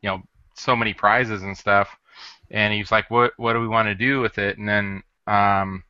you 0.03 0.11
know, 0.11 0.23
so 0.55 0.77
many 0.77 0.95
prizes 0.95 1.43
and 1.43 1.57
stuff." 1.57 1.97
And 2.51 2.73
he 2.73 2.81
was 2.81 2.93
like, 2.93 3.11
"What 3.11 3.33
what 3.37 3.55
do 3.55 3.61
we 3.61 3.69
want 3.69 3.89
to 3.89 3.95
do 3.95 4.21
with 4.21 4.39
it?" 4.39 4.59
And 4.59 4.69
then 4.69 5.03
um, 5.27 5.85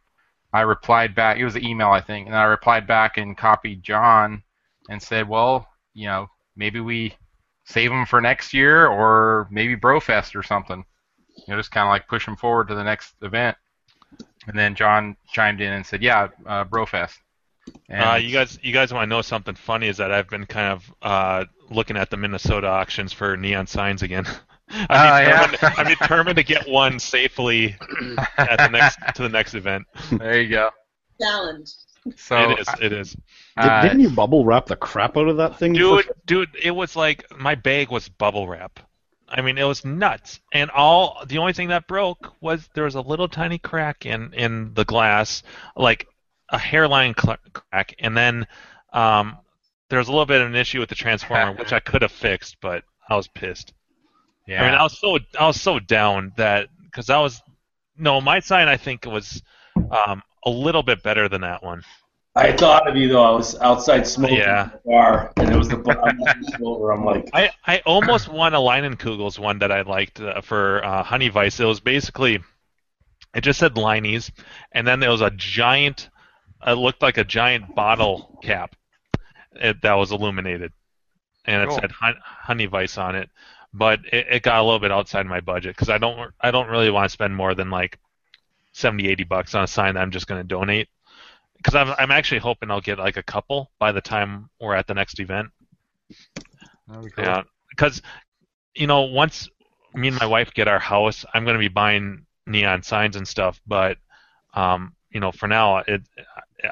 I 0.52 0.62
replied 0.62 1.14
back. 1.14 1.38
It 1.38 1.44
was 1.44 1.56
an 1.56 1.64
email, 1.64 1.90
I 1.90 2.00
think, 2.00 2.26
and 2.26 2.36
I 2.36 2.44
replied 2.44 2.86
back 2.86 3.16
and 3.18 3.36
copied 3.36 3.82
John 3.82 4.42
and 4.88 5.02
said, 5.02 5.28
"Well, 5.28 5.68
you 5.94 6.06
know, 6.06 6.28
maybe 6.56 6.80
we 6.80 7.14
save 7.64 7.90
them 7.90 8.06
for 8.06 8.20
next 8.20 8.54
year, 8.54 8.86
or 8.86 9.48
maybe 9.50 9.76
Brofest 9.76 10.36
or 10.36 10.42
something." 10.42 10.84
you 11.36 11.44
know, 11.48 11.56
just 11.56 11.70
kind 11.70 11.86
of 11.86 11.90
like 11.90 12.08
push 12.08 12.24
them 12.24 12.36
forward 12.36 12.68
to 12.68 12.74
the 12.74 12.84
next 12.84 13.14
event. 13.22 13.56
And 14.46 14.58
then 14.58 14.74
John 14.74 15.16
chimed 15.32 15.60
in 15.60 15.72
and 15.72 15.84
said, 15.84 16.02
"Yeah, 16.02 16.28
uh, 16.46 16.64
Brofest." 16.64 17.18
And 17.88 18.02
Uh, 18.02 18.14
you 18.14 18.32
guys, 18.32 18.58
you 18.62 18.72
guys 18.72 18.92
want 18.92 19.04
to 19.04 19.06
know 19.08 19.22
something 19.22 19.54
funny? 19.54 19.88
Is 19.88 19.96
that 19.98 20.12
I've 20.12 20.28
been 20.28 20.46
kind 20.46 20.72
of 20.72 20.94
uh, 21.02 21.44
looking 21.70 21.96
at 21.96 22.10
the 22.10 22.16
Minnesota 22.16 22.66
auctions 22.68 23.12
for 23.12 23.36
neon 23.36 23.66
signs 23.66 24.02
again. 24.02 24.26
I'm, 24.70 24.86
Oh, 24.90 24.94
yeah? 25.18 25.46
determined, 25.46 25.78
I'm 25.78 25.86
determined 25.86 26.36
to 26.36 26.42
get 26.42 26.68
one 26.68 26.98
safely 26.98 27.76
at 28.38 28.56
the 28.58 28.68
next 28.70 28.98
to 29.16 29.22
the 29.22 29.28
next 29.28 29.54
event. 29.54 29.84
there 30.12 30.40
you 30.40 30.48
go. 30.48 30.70
Challenge. 31.20 31.70
So 32.16 32.50
it 32.50 32.58
is, 32.60 32.68
it 32.82 32.92
is, 32.92 33.16
uh, 33.56 33.82
Did, 33.82 33.92
not 33.96 34.00
you 34.00 34.10
bubble 34.10 34.44
wrap 34.44 34.66
the 34.66 34.76
crap 34.76 35.16
out 35.16 35.28
of 35.28 35.38
that 35.38 35.58
thing? 35.58 35.72
dude, 35.72 36.10
dude. 36.26 36.50
It 36.62 36.72
was 36.72 36.96
like 36.96 37.24
my 37.38 37.54
bag 37.54 37.90
was 37.90 38.08
bubble 38.08 38.46
wrap. 38.46 38.80
I 39.28 39.40
mean, 39.40 39.56
it 39.56 39.64
was 39.64 39.84
nuts, 39.86 40.40
and 40.52 40.70
all 40.70 41.22
the 41.26 41.38
only 41.38 41.54
thing 41.54 41.68
that 41.68 41.86
broke 41.88 42.34
was 42.42 42.68
there 42.74 42.84
was 42.84 42.94
a 42.94 43.00
little 43.00 43.26
tiny 43.28 43.58
crack 43.58 44.04
in 44.04 44.34
in 44.34 44.74
the 44.74 44.84
glass, 44.84 45.42
like 45.76 46.06
a 46.50 46.58
hairline 46.58 47.14
crack, 47.14 47.94
and 47.98 48.16
then 48.16 48.46
um, 48.92 49.38
there 49.88 49.98
was 49.98 50.08
a 50.08 50.10
little 50.12 50.26
bit 50.26 50.40
of 50.40 50.48
an 50.48 50.54
issue 50.56 50.80
with 50.80 50.88
the 50.88 50.94
transformer, 50.94 51.52
which 51.58 51.72
I 51.72 51.80
could 51.80 52.02
have 52.02 52.12
fixed, 52.12 52.56
but 52.60 52.84
I 53.08 53.16
was 53.16 53.28
pissed. 53.28 53.72
yeah. 54.46 54.62
I 54.62 54.66
mean, 54.70 54.78
I 54.78 54.82
was 54.82 54.98
so 54.98 55.18
I 55.38 55.46
was 55.46 55.60
so 55.60 55.78
down 55.78 56.32
that 56.36 56.68
because 56.84 57.10
I 57.10 57.18
was 57.18 57.42
no 57.96 58.20
my 58.20 58.40
sign 58.40 58.68
I 58.68 58.76
think 58.76 59.04
was 59.06 59.42
um, 59.76 60.22
a 60.44 60.50
little 60.50 60.82
bit 60.82 61.02
better 61.02 61.28
than 61.28 61.40
that 61.42 61.62
one. 61.62 61.82
I 62.36 62.50
thought 62.50 62.88
of 62.88 62.96
you 62.96 63.08
though. 63.08 63.22
I 63.22 63.30
was 63.30 63.56
outside 63.60 64.06
smoking 64.06 64.38
Yeah. 64.38 64.64
in 64.64 64.70
the 64.70 64.80
bar, 64.90 65.32
and 65.36 65.50
it 65.50 65.56
was 65.56 65.68
the 65.68 65.76
bar. 65.76 66.92
I'm 66.92 67.04
like, 67.04 67.30
I, 67.32 67.50
I 67.64 67.80
almost 67.86 68.28
won 68.28 68.54
a 68.54 68.58
Leinenkugels 68.58 69.38
one 69.38 69.60
that 69.60 69.70
I 69.70 69.82
liked 69.82 70.18
uh, 70.20 70.40
for 70.40 70.84
uh, 70.84 71.04
Honey 71.04 71.30
Weiss. 71.30 71.60
It 71.60 71.64
was 71.64 71.78
basically 71.78 72.40
it 73.36 73.42
just 73.42 73.60
said 73.60 73.76
Leinie's, 73.76 74.32
and 74.72 74.86
then 74.86 74.98
there 75.00 75.10
was 75.10 75.20
a 75.20 75.30
giant. 75.30 76.10
It 76.66 76.72
looked 76.72 77.02
like 77.02 77.18
a 77.18 77.24
giant 77.24 77.74
bottle 77.74 78.38
cap 78.42 78.74
it, 79.52 79.82
that 79.82 79.94
was 79.94 80.12
illuminated, 80.12 80.72
and 81.44 81.62
it 81.62 81.68
Cool. 81.68 81.78
said 81.80 81.90
Hon- 81.92 82.20
Honey 82.22 82.66
Weiss 82.66 82.98
on 82.98 83.14
it. 83.14 83.30
But 83.72 84.00
it, 84.12 84.26
it 84.30 84.42
got 84.42 84.60
a 84.60 84.62
little 84.62 84.78
bit 84.78 84.92
outside 84.92 85.26
my 85.26 85.40
budget 85.40 85.74
because 85.74 85.90
I 85.90 85.98
don't 85.98 86.32
I 86.40 86.50
don't 86.50 86.68
really 86.68 86.90
want 86.90 87.06
to 87.06 87.12
spend 87.12 87.34
more 87.34 87.54
than 87.54 87.70
like 87.70 87.98
70, 88.72 89.08
80 89.08 89.24
bucks 89.24 89.54
on 89.54 89.64
a 89.64 89.66
sign 89.66 89.94
that 89.94 90.00
I'm 90.00 90.10
just 90.10 90.26
going 90.26 90.40
to 90.40 90.46
donate. 90.46 90.88
Because 91.56 91.74
I'm 91.74 91.94
I'm 91.98 92.10
actually 92.10 92.40
hoping 92.40 92.70
I'll 92.70 92.80
get 92.80 92.98
like 92.98 93.16
a 93.16 93.22
couple 93.22 93.70
by 93.78 93.92
the 93.92 94.00
time 94.00 94.48
we're 94.60 94.74
at 94.74 94.86
the 94.86 94.94
next 94.94 95.18
event. 95.20 95.50
Cool. 96.88 97.24
Yeah, 97.24 97.42
because 97.70 98.02
you 98.74 98.86
know, 98.86 99.02
once 99.02 99.48
me 99.94 100.08
and 100.08 100.18
my 100.18 100.26
wife 100.26 100.52
get 100.54 100.68
our 100.68 100.78
house, 100.78 101.24
I'm 101.34 101.44
going 101.44 101.54
to 101.54 101.60
be 101.60 101.68
buying 101.68 102.26
neon 102.46 102.82
signs 102.82 103.16
and 103.16 103.26
stuff. 103.26 103.60
But 103.66 103.98
um, 104.54 104.94
you 105.10 105.20
know, 105.20 105.32
for 105.32 105.48
now, 105.48 105.78
it 105.78 106.02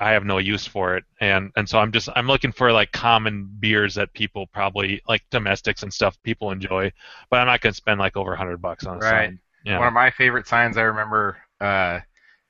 I 0.01 0.11
have 0.13 0.25
no 0.25 0.39
use 0.39 0.67
for 0.67 0.97
it, 0.97 1.05
and 1.21 1.51
and 1.57 1.69
so 1.69 1.79
I'm 1.79 1.93
just 1.93 2.09
I'm 2.17 2.27
looking 2.27 2.53
for 2.53 2.73
like 2.73 2.93
common 2.93 3.49
beers 3.61 3.95
that 3.97 4.13
people 4.15 4.47
probably 4.49 5.01
like 5.09 5.23
domestics 5.31 5.83
and 5.83 5.93
stuff 5.93 6.17
people 6.23 6.51
enjoy. 6.51 6.93
But 7.31 7.41
I'm 7.41 7.47
not 7.47 7.61
going 7.61 7.73
to 7.73 7.77
spend 7.77 7.99
like 8.01 8.17
over 8.17 8.33
a 8.35 8.37
hundred 8.37 8.63
bucks 8.63 8.85
on 8.87 8.97
a 8.97 8.99
Right. 8.99 9.11
sign. 9.29 9.41
Yeah. 9.65 9.79
One 9.79 9.89
of 9.89 9.95
my 9.95 10.11
favorite 10.11 10.47
signs 10.47 10.77
I 10.77 10.83
remember. 10.83 11.37
Uh, 11.61 12.01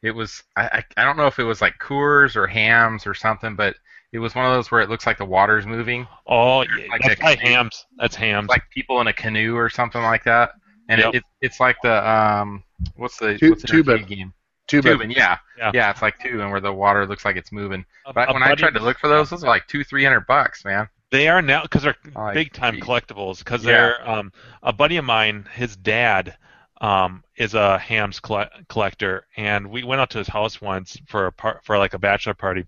it 0.02 0.12
was 0.12 0.42
I, 0.56 0.62
I 0.62 0.84
I 0.98 1.04
don't 1.04 1.16
know 1.16 1.26
if 1.26 1.38
it 1.38 1.44
was 1.44 1.60
like 1.60 1.74
Coors 1.78 2.34
or 2.36 2.46
Hamm's 2.46 3.06
or 3.06 3.14
something, 3.14 3.54
but 3.56 3.76
it 4.12 4.18
was 4.18 4.34
one 4.34 4.44
of 4.46 4.52
those 4.52 4.70
where 4.70 4.80
it 4.82 4.90
looks 4.90 5.06
like 5.06 5.16
the 5.18 5.24
water's 5.24 5.64
moving, 5.66 6.06
oh, 6.26 6.62
yeah, 6.62 6.86
like 6.90 7.00
that's 7.02 7.20
a- 7.20 7.36
Hamm's. 7.38 7.86
That's 7.98 8.14
Hamm's. 8.14 8.48
like 8.48 8.62
people 8.70 9.00
in 9.00 9.06
a 9.06 9.12
canoe 9.12 9.54
or 9.56 9.70
something 9.70 10.02
like 10.02 10.22
that. 10.24 10.50
And 10.88 11.00
Yep. 11.00 11.14
it, 11.14 11.16
it, 11.18 11.22
it's 11.40 11.60
like 11.60 11.76
the 11.82 12.06
um, 12.10 12.62
what's 12.96 13.16
the 13.16 13.38
Tu- 13.38 13.50
what's 13.50 13.62
the 13.62 13.68
Toobin'. 13.68 13.88
arcade 13.92 14.08
game? 14.08 14.34
Too 14.68 14.80
bad. 14.82 14.98
Toobin', 14.98 15.14
yeah. 15.14 15.38
Yeah. 15.74 15.90
it's 15.90 16.02
like 16.02 16.18
Toobin' 16.18 16.50
where 16.50 16.60
the 16.60 16.72
water 16.72 17.06
looks 17.06 17.24
like 17.24 17.36
it's 17.36 17.52
moving. 17.52 17.84
A- 18.06 18.12
But 18.12 18.30
a 18.30 18.32
when 18.32 18.42
I 18.42 18.54
tried 18.54 18.74
to 18.74 18.80
look 18.80 18.98
for 18.98 19.08
those, 19.08 19.30
those 19.30 19.44
are 19.44 19.48
like 19.48 19.66
two, 19.66 19.84
three 19.84 20.04
hundred 20.04 20.26
bucks, 20.26 20.64
man. 20.64 20.88
They 21.10 21.28
are 21.28 21.42
now 21.42 21.62
because 21.62 21.82
they're 21.82 21.96
Like, 22.14 22.34
big 22.34 22.52
time 22.52 22.74
geez. 22.76 22.84
collectibles. 22.84 23.38
Because 23.38 23.64
Yeah. 23.64 23.72
they're 23.72 24.08
um, 24.10 24.32
a 24.62 24.72
buddy 24.72 24.96
of 24.96 25.04
mine, 25.04 25.46
his 25.54 25.76
dad 25.76 26.36
um, 26.80 27.22
is 27.36 27.54
a 27.54 27.78
Hamm's 27.78 28.18
colle- 28.18 28.48
collector, 28.68 29.26
and 29.36 29.68
we 29.68 29.84
went 29.84 30.00
out 30.00 30.10
to 30.10 30.18
his 30.18 30.26
house 30.28 30.60
once 30.60 30.96
for 31.06 31.26
a 31.26 31.32
par- 31.32 31.60
for 31.64 31.76
like 31.78 31.94
a 31.94 31.98
bachelor 31.98 32.34
party, 32.34 32.66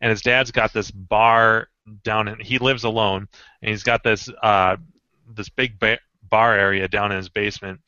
and 0.00 0.10
his 0.10 0.20
dad's 0.22 0.50
got 0.50 0.72
this 0.72 0.90
bar 0.90 1.68
down 2.02 2.28
in. 2.28 2.38
He 2.40 2.58
lives 2.58 2.84
alone, 2.84 3.28
and 3.62 3.70
he's 3.70 3.82
got 3.82 4.02
this 4.02 4.28
uh, 4.42 4.76
this 5.34 5.48
big 5.48 5.78
ba- 5.78 5.98
bar 6.28 6.54
area 6.58 6.88
down 6.88 7.10
in 7.10 7.16
his 7.16 7.28
basement, 7.30 7.80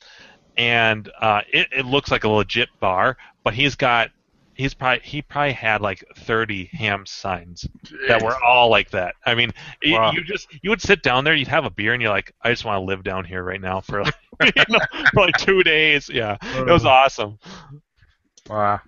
and 0.56 1.10
uh, 1.20 1.42
it, 1.52 1.68
it 1.72 1.86
looks 1.86 2.10
like 2.10 2.24
a 2.24 2.28
legit 2.28 2.68
bar, 2.80 3.16
but 3.44 3.54
he's 3.54 3.74
got. 3.74 4.10
He's 4.54 4.72
probably 4.72 5.00
he 5.04 5.20
probably 5.20 5.52
had 5.52 5.82
like 5.82 6.02
30 6.16 6.70
Hamm 6.72 7.04
signs 7.04 7.66
that 8.08 8.22
were 8.22 8.34
all 8.42 8.70
like 8.70 8.88
that. 8.92 9.14
I 9.26 9.34
mean, 9.34 9.52
y- 9.84 9.90
Wow. 9.92 10.12
you 10.12 10.24
just 10.24 10.48
you 10.62 10.70
would 10.70 10.80
sit 10.80 11.02
down 11.02 11.24
there, 11.24 11.34
you'd 11.34 11.46
have 11.48 11.66
a 11.66 11.70
beer, 11.70 11.92
and 11.92 12.00
you're 12.00 12.10
like, 12.10 12.32
I 12.40 12.48
just 12.52 12.64
want 12.64 12.76
to 12.80 12.84
live 12.86 13.04
down 13.04 13.26
here 13.26 13.42
right 13.42 13.60
now 13.60 13.82
for 13.82 14.02
like, 14.02 14.14
you 14.56 14.64
know, 14.70 14.78
for 15.12 15.26
like 15.26 15.36
two 15.36 15.62
days. 15.62 16.08
Yeah, 16.08 16.38
it 16.42 16.70
was 16.70 16.86
awesome. 16.86 17.38
Wow. 18.48 18.80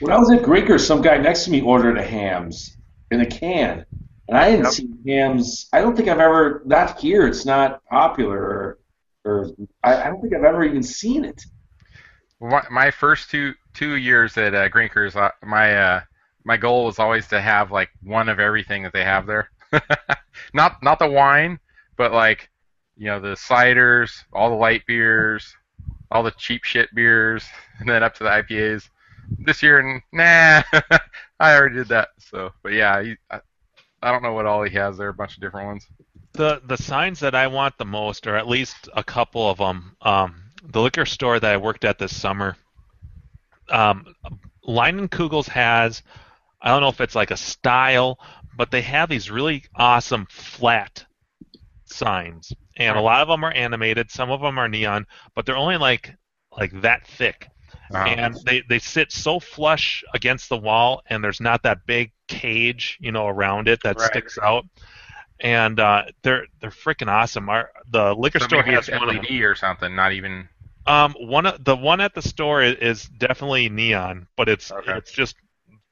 when 0.00 0.12
I 0.12 0.18
was 0.18 0.30
at 0.32 0.42
Grinker, 0.42 0.80
some 0.80 1.02
guy 1.02 1.18
next 1.18 1.44
to 1.44 1.50
me 1.52 1.60
ordered 1.60 1.96
a 1.98 2.02
Hamm's 2.04 2.76
in 3.12 3.20
a 3.20 3.26
can, 3.26 3.84
and 4.28 4.36
I 4.36 4.50
didn't 4.50 4.64
Yep. 4.64 4.72
seen 4.72 4.98
Hamm's. 5.06 5.68
I 5.72 5.80
don't 5.82 5.96
think 5.96 6.08
I've 6.08 6.18
ever 6.18 6.62
not 6.64 6.98
here. 6.98 7.28
It's 7.28 7.46
not 7.46 7.84
popular, 7.86 8.78
or, 9.24 9.50
I, 9.82 10.02
I 10.02 10.04
don't 10.08 10.20
think 10.20 10.34
I've 10.34 10.44
ever 10.44 10.64
even 10.64 10.82
seen 10.82 11.24
it. 11.24 11.42
My, 12.40 12.62
my 12.70 12.90
first 12.90 13.30
two 13.30 13.54
two 13.72 13.96
years 13.96 14.36
at 14.36 14.54
uh, 14.54 14.68
Grinkers, 14.68 15.16
uh, 15.16 15.30
my 15.42 15.76
uh, 15.76 16.00
my 16.44 16.56
goal 16.56 16.84
was 16.84 16.98
always 16.98 17.26
to 17.28 17.40
have 17.40 17.70
like 17.70 17.90
one 18.02 18.28
of 18.28 18.38
everything 18.38 18.82
that 18.82 18.92
they 18.92 19.04
have 19.04 19.26
there. 19.26 19.50
not 20.54 20.82
not 20.82 20.98
the 20.98 21.08
wine, 21.08 21.58
but 21.96 22.12
like 22.12 22.50
you 22.96 23.06
know 23.06 23.20
the 23.20 23.34
ciders, 23.34 24.10
all 24.32 24.50
the 24.50 24.56
light 24.56 24.84
beers, 24.86 25.56
all 26.10 26.22
the 26.22 26.32
cheap 26.32 26.64
shit 26.64 26.94
beers, 26.94 27.44
and 27.78 27.88
then 27.88 28.02
up 28.02 28.14
to 28.16 28.24
the 28.24 28.30
IPAs. 28.30 28.88
This 29.38 29.62
year, 29.62 30.02
nah, 30.12 30.62
I 31.40 31.56
already 31.56 31.76
did 31.76 31.88
that. 31.88 32.08
So, 32.18 32.52
but 32.62 32.72
yeah, 32.72 33.02
he, 33.02 33.16
I, 33.30 33.40
I 34.02 34.12
don't 34.12 34.22
know 34.22 34.34
what 34.34 34.44
all 34.44 34.62
he 34.62 34.74
has 34.76 34.98
there. 34.98 35.08
A 35.08 35.14
bunch 35.14 35.34
of 35.34 35.40
different 35.40 35.66
ones. 35.66 35.86
The 36.34 36.60
the 36.64 36.76
signs 36.76 37.20
that 37.20 37.34
I 37.34 37.46
want 37.48 37.78
the 37.78 37.84
most, 37.86 38.26
or 38.26 38.36
at 38.36 38.48
least 38.48 38.88
a 38.94 39.02
couple 39.04 39.48
of 39.50 39.58
them, 39.58 39.96
um, 40.02 40.50
the 40.62 40.80
liquor 40.82 41.06
store 41.06 41.40
that 41.40 41.52
I 41.52 41.56
worked 41.56 41.84
at 41.84 41.98
this 41.98 42.14
summer, 42.16 42.56
um, 43.70 44.14
Leinenkugels 44.66 45.48
has, 45.48 46.02
I 46.60 46.68
don't 46.70 46.80
know 46.82 46.88
if 46.88 47.00
it's 47.00 47.14
like 47.16 47.30
a 47.30 47.36
style, 47.36 48.18
but 48.56 48.70
they 48.70 48.82
have 48.82 49.08
these 49.08 49.30
really 49.30 49.64
awesome 49.76 50.26
flat 50.30 51.04
signs, 51.86 52.52
and 52.76 52.96
a 52.96 53.00
lot 53.00 53.22
of 53.22 53.28
them 53.28 53.44
are 53.44 53.52
animated. 53.52 54.10
Some 54.10 54.30
of 54.30 54.40
them 54.40 54.58
are 54.58 54.68
neon, 54.68 55.06
but 55.34 55.46
they're 55.46 55.56
only 55.56 55.76
like 55.78 56.14
like 56.56 56.80
that 56.82 57.06
thick. 57.06 57.48
Um, 57.94 58.04
and 58.06 58.36
they, 58.44 58.62
they 58.68 58.78
sit 58.78 59.12
so 59.12 59.38
flush 59.40 60.02
against 60.14 60.48
the 60.48 60.56
wall 60.56 61.02
and 61.08 61.22
there's 61.22 61.40
not 61.40 61.62
that 61.62 61.86
big 61.86 62.12
cage 62.28 62.98
you 63.00 63.12
know 63.12 63.26
around 63.26 63.68
it 63.68 63.82
that 63.82 63.98
Right. 63.98 64.00
sticks 64.00 64.38
out 64.42 64.64
and 65.44 65.78
uh, 65.78 66.04
they're 66.22 66.46
they're 66.60 66.70
freaking 66.70 67.08
awesome 67.08 67.48
Our, 67.48 67.70
the 67.90 68.14
liquor 68.14 68.40
so 68.40 68.46
store 68.46 68.62
has 68.62 68.88
one 68.90 69.08
of. 69.10 69.16
LED 69.16 69.42
or 69.42 69.54
something. 69.54 69.94
Not 69.94 70.12
even. 70.12 70.48
um 70.86 71.14
one 71.20 71.46
of 71.46 71.64
the 71.64 71.76
one 71.76 72.00
at 72.00 72.14
the 72.14 72.22
store 72.22 72.62
is, 72.62 72.76
is 72.76 73.04
definitely 73.18 73.68
neon 73.68 74.26
but 74.36 74.48
it's 74.48 74.70
Okay. 74.70 74.92
it's 74.96 75.12
just 75.12 75.36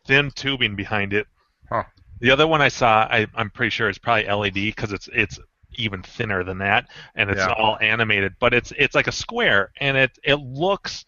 thin 0.07 0.31
tubing 0.33 0.75
behind 0.77 1.13
it 1.13 1.27
Huh. 1.69 1.85
the 2.21 2.31
other 2.31 2.47
one 2.47 2.61
I 2.61 2.69
saw 2.69 3.07
I, 3.11 3.27
I'm 3.35 3.51
pretty 3.51 3.71
sure 3.71 3.89
is 3.89 3.99
probably 3.99 4.27
LED 4.27 4.55
because 4.55 4.93
it's 4.93 5.09
it's 5.13 5.39
even 5.77 6.03
thinner 6.03 6.45
than 6.45 6.59
that 6.59 6.87
and 7.15 7.31
it's 7.31 7.47
Yeah. 7.47 7.53
all 7.57 7.79
animated 7.81 8.35
but 8.41 8.53
it's 8.53 8.73
it's 8.77 8.95
like 8.95 9.07
a 9.07 9.13
square 9.13 9.71
and 9.81 9.97
it 9.97 10.11
it 10.25 10.37
looks 10.37 11.05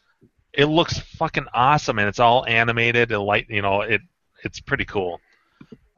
it 0.55 0.67
looks 0.67 0.99
fucking 0.99 1.47
awesome 1.53 1.99
and 1.99 2.09
it's 2.09 2.21
all 2.21 2.47
animated 2.47 3.13
it 3.13 3.19
light 3.21 3.47
you 3.51 3.63
know 3.63 3.83
it 3.83 4.01
it's 4.45 4.61
pretty 4.61 4.85
cool 4.87 5.21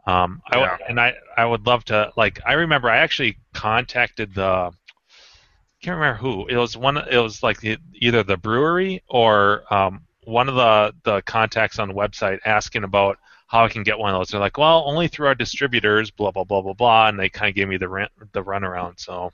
Um, 0.06 0.40
I 0.50 0.58
Yeah. 0.58 0.78
and 0.88 1.00
I 1.00 1.14
I 1.36 1.44
would 1.44 1.66
love 1.66 1.84
to 1.86 2.12
like 2.16 2.40
I 2.46 2.52
remember 2.52 2.88
I 2.88 2.98
actually 2.98 3.38
contacted 3.54 4.34
the 4.34 4.70
I 4.70 5.82
can't 5.82 5.96
remember 5.96 6.18
who 6.18 6.46
it 6.46 6.56
was 6.56 6.76
one 6.76 6.96
it 6.96 7.18
was 7.18 7.42
like 7.42 7.60
the, 7.60 7.78
either 7.94 8.22
the 8.22 8.36
brewery 8.36 9.02
or 9.08 9.62
um, 9.72 10.02
one 10.24 10.48
of 10.48 10.54
the 10.54 10.94
the 11.02 11.22
contacts 11.22 11.78
on 11.78 11.88
the 11.88 11.94
website 11.94 12.38
asking 12.44 12.84
about 12.84 13.18
how 13.48 13.64
I 13.64 13.68
can 13.68 13.84
get 13.84 13.98
one 13.98 14.12
of 14.12 14.18
those. 14.18 14.30
They're 14.30 14.40
like, 14.40 14.58
well, 14.58 14.82
only 14.86 15.06
through 15.06 15.28
our 15.28 15.34
distributors, 15.34 16.10
blah 16.10 16.30
blah 16.30 16.44
blah 16.44 16.62
blah 16.62 16.72
blah, 16.72 17.08
and 17.08 17.18
they 17.18 17.28
kind 17.28 17.48
of 17.48 17.54
gave 17.54 17.68
me 17.68 17.76
the 17.76 17.88
rent 17.88 18.10
the 18.32 18.42
runaround. 18.42 18.98
So, 18.98 19.32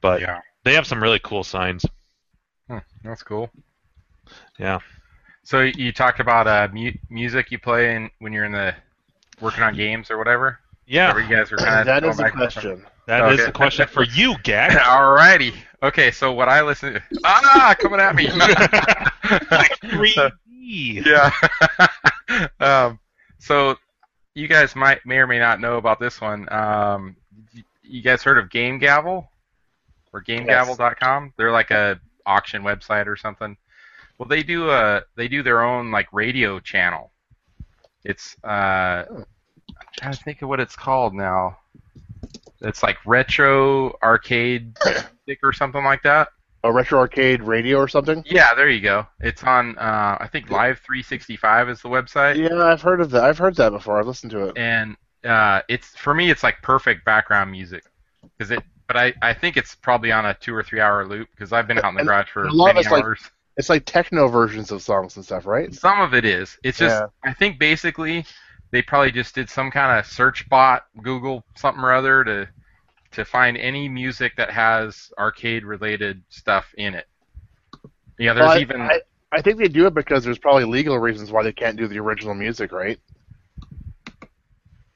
but 0.00 0.20
yeah, 0.20 0.40
they 0.64 0.74
have 0.74 0.86
some 0.86 1.02
really 1.02 1.20
cool 1.20 1.44
signs. 1.44 1.84
Hmm, 2.68 2.78
that's 3.02 3.22
cool. 3.22 3.50
Yeah. 4.58 4.78
So 5.42 5.60
you 5.60 5.92
talked 5.92 6.20
about 6.20 6.46
uh, 6.46 6.68
mu- 6.72 6.92
music 7.08 7.50
you 7.50 7.58
play 7.58 7.96
in 7.96 8.10
when 8.18 8.32
you're 8.32 8.44
in 8.44 8.52
the 8.52 8.74
working 9.40 9.62
on 9.62 9.74
games 9.74 10.10
or 10.10 10.18
whatever. 10.18 10.58
Yeah, 10.86 11.08
Whatever 11.12 11.28
you 11.28 11.36
guys 11.36 11.52
are 11.52 11.56
kind 11.58 11.80
of 11.80 11.86
That 11.86 12.04
is 12.04 12.16
the 12.16 12.30
question. 12.30 12.86
that 13.06 13.30
is 13.32 13.40
Okay. 13.40 13.46
the 13.46 13.52
question 13.52 13.86
for 13.86 14.04
you, 14.04 14.34
Gak. 14.38 14.70
Alrighty. 14.78 15.54
Okay, 15.82 16.10
so 16.10 16.32
what 16.32 16.48
I 16.48 16.62
listen 16.62 16.94
to 16.94 17.02
Ah 17.24 17.74
coming 17.78 18.00
at 18.00 18.14
me. 18.14 18.26
3D. 19.82 21.04
yeah. 21.06 21.30
um, 22.60 22.98
so 23.38 23.76
you 24.34 24.48
guys 24.48 24.74
might 24.76 25.04
may 25.04 25.16
or 25.18 25.26
may 25.26 25.38
not 25.38 25.60
know 25.60 25.76
about 25.76 26.00
this 26.00 26.20
one. 26.20 26.50
Um, 26.52 27.16
you 27.82 28.02
guys 28.02 28.22
heard 28.22 28.38
of 28.38 28.50
Game 28.50 28.78
Gavel 28.78 29.30
or 30.12 30.22
GameGavel.com? 30.22 31.34
They're 31.36 31.52
like 31.52 31.70
a 31.70 32.00
auction 32.26 32.62
website 32.62 33.06
or 33.06 33.16
something. 33.16 33.56
Well, 34.18 34.28
they 34.28 34.42
do 34.42 34.70
a 34.70 35.02
they 35.16 35.28
do 35.28 35.42
their 35.42 35.62
own 35.62 35.90
like 35.90 36.08
radio 36.12 36.60
channel. 36.60 37.12
It's 38.08 38.34
uh, 38.42 39.04
I'm 39.08 39.24
trying 39.98 40.12
to 40.14 40.22
think 40.24 40.42
of 40.42 40.48
what 40.48 40.58
it's 40.60 40.74
called 40.74 41.14
now. 41.14 41.58
It's 42.62 42.82
like 42.82 42.96
retro 43.06 43.96
arcade 44.02 44.76
music 45.26 45.40
or 45.44 45.52
something 45.52 45.84
like 45.84 46.02
that. 46.02 46.28
A 46.64 46.72
retro 46.72 46.98
arcade 46.98 47.42
radio 47.44 47.76
or 47.78 47.86
something? 47.86 48.24
Yeah, 48.26 48.52
there 48.56 48.68
you 48.68 48.80
go. 48.80 49.06
It's 49.20 49.44
on 49.44 49.78
uh, 49.78 50.16
I 50.20 50.26
think 50.32 50.50
Live 50.50 50.78
365 50.80 51.68
is 51.68 51.82
the 51.82 51.88
website. 51.88 52.36
Yeah, 52.36 52.64
I've 52.64 52.82
heard 52.82 53.00
of 53.00 53.10
that. 53.10 53.22
I've 53.22 53.38
heard 53.38 53.54
that 53.56 53.70
before. 53.70 54.00
I've 54.00 54.06
listened 54.08 54.32
to 54.32 54.46
it. 54.48 54.58
and 54.58 54.96
uh, 55.24 55.60
it's 55.68 55.88
for 55.96 56.14
me 56.14 56.30
it's 56.30 56.42
like 56.42 56.62
perfect 56.62 57.04
background 57.04 57.50
music 57.52 57.84
because 58.36 58.50
it 58.52 58.60
but 58.86 58.96
I, 58.96 59.12
I 59.20 59.34
think 59.34 59.56
it's 59.58 59.74
probably 59.74 60.10
on 60.12 60.24
a 60.26 60.34
two 60.34 60.54
or 60.54 60.62
three 60.62 60.80
hour 60.80 61.06
loop 61.06 61.28
because 61.32 61.52
I've 61.52 61.66
been 61.68 61.78
out 61.78 61.88
in 61.90 61.94
the 61.94 62.00
And 62.00 62.08
garage 62.08 62.28
for 62.30 62.44
a 62.44 62.52
lot 62.52 62.70
of 62.70 62.74
many 62.76 62.80
it's 62.86 62.90
like- 62.90 63.04
hours. 63.04 63.20
It's 63.58 63.68
like 63.68 63.84
techno 63.86 64.28
versions 64.28 64.72
of 64.72 64.82
songs 64.82 65.16
and 65.16 65.24
stuff, 65.24 65.46
right? 65.46 65.74
Some 65.74 66.00
of 66.00 66.14
it 66.14 66.24
is. 66.24 66.58
It's 66.64 66.78
just 66.78 67.02
Yeah. 67.02 67.06
I 67.24 67.34
think 67.34 67.58
basically 67.58 68.24
they 68.72 68.82
probably 68.82 69.12
just 69.12 69.34
did 69.34 69.50
some 69.50 69.70
kind 69.70 69.98
of 69.98 70.06
search 70.06 70.48
bot, 70.48 70.86
Google 71.02 71.44
something 71.56 71.82
or 71.84 71.92
other 71.94 72.24
to 72.24 72.48
to 73.12 73.24
find 73.24 73.56
any 73.58 73.88
music 73.88 74.34
that 74.36 74.50
has 74.50 75.10
arcade 75.18 75.64
related 75.64 76.22
stuff 76.30 76.72
in 76.78 76.94
it. 76.94 77.06
Yeah, 78.18 78.34
there's 78.34 78.46
Well, 78.46 78.58
I- 78.58 78.62
even 78.62 78.82
I, 78.82 79.00
I 79.32 79.42
think 79.42 79.58
they 79.58 79.68
do 79.68 79.86
it 79.86 79.94
because 79.94 80.24
there's 80.24 80.38
probably 80.38 80.64
legal 80.64 80.98
reasons 80.98 81.30
why 81.32 81.42
they 81.42 81.52
can't 81.52 81.76
do 81.76 81.88
the 81.88 81.98
original 81.98 82.34
music, 82.34 82.72
right? 82.72 82.98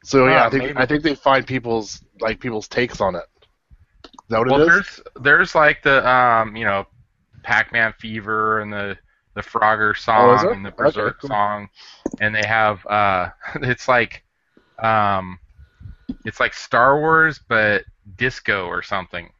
So 0.04 0.28
yeah, 0.28 0.44
Ah, 0.44 0.46
I 0.46 0.50
think 0.50 0.64
maybe. 0.64 0.76
I 0.76 0.86
think 0.86 1.02
they 1.02 1.14
find 1.14 1.46
people's 1.46 2.02
like 2.20 2.40
people's 2.40 2.68
takes 2.68 3.00
on 3.00 3.14
it. 3.16 3.24
Is 4.14 4.18
that 4.30 4.38
what 4.38 4.48
well, 4.48 4.58
it 4.58 4.66
is? 4.68 4.82
there's 4.82 5.00
there's 5.20 5.54
like 5.54 5.82
the 5.82 6.06
um 6.08 6.56
you 6.56 6.64
know 6.64 6.86
Pac-Man 7.42 7.94
Fever 7.98 8.60
and 8.60 8.72
the 8.72 8.98
the 9.34 9.42
Frogger 9.42 9.96
song 9.96 10.50
Oh, 10.50 10.54
and 10.54 10.64
the 10.64 10.72
Okay, 10.80 11.10
Berzerk 11.10 11.22
cool. 11.22 11.30
song, 11.30 11.68
and 12.20 12.34
they 12.34 12.44
have 12.46 12.84
uh 12.86 13.30
it's 13.62 13.88
like 13.88 14.24
um 14.82 15.38
it's 16.24 16.40
like 16.40 16.54
Star 16.54 16.98
Wars 17.00 17.40
but 17.48 17.84
disco 18.16 18.66
or 18.66 18.82
something. 18.82 19.30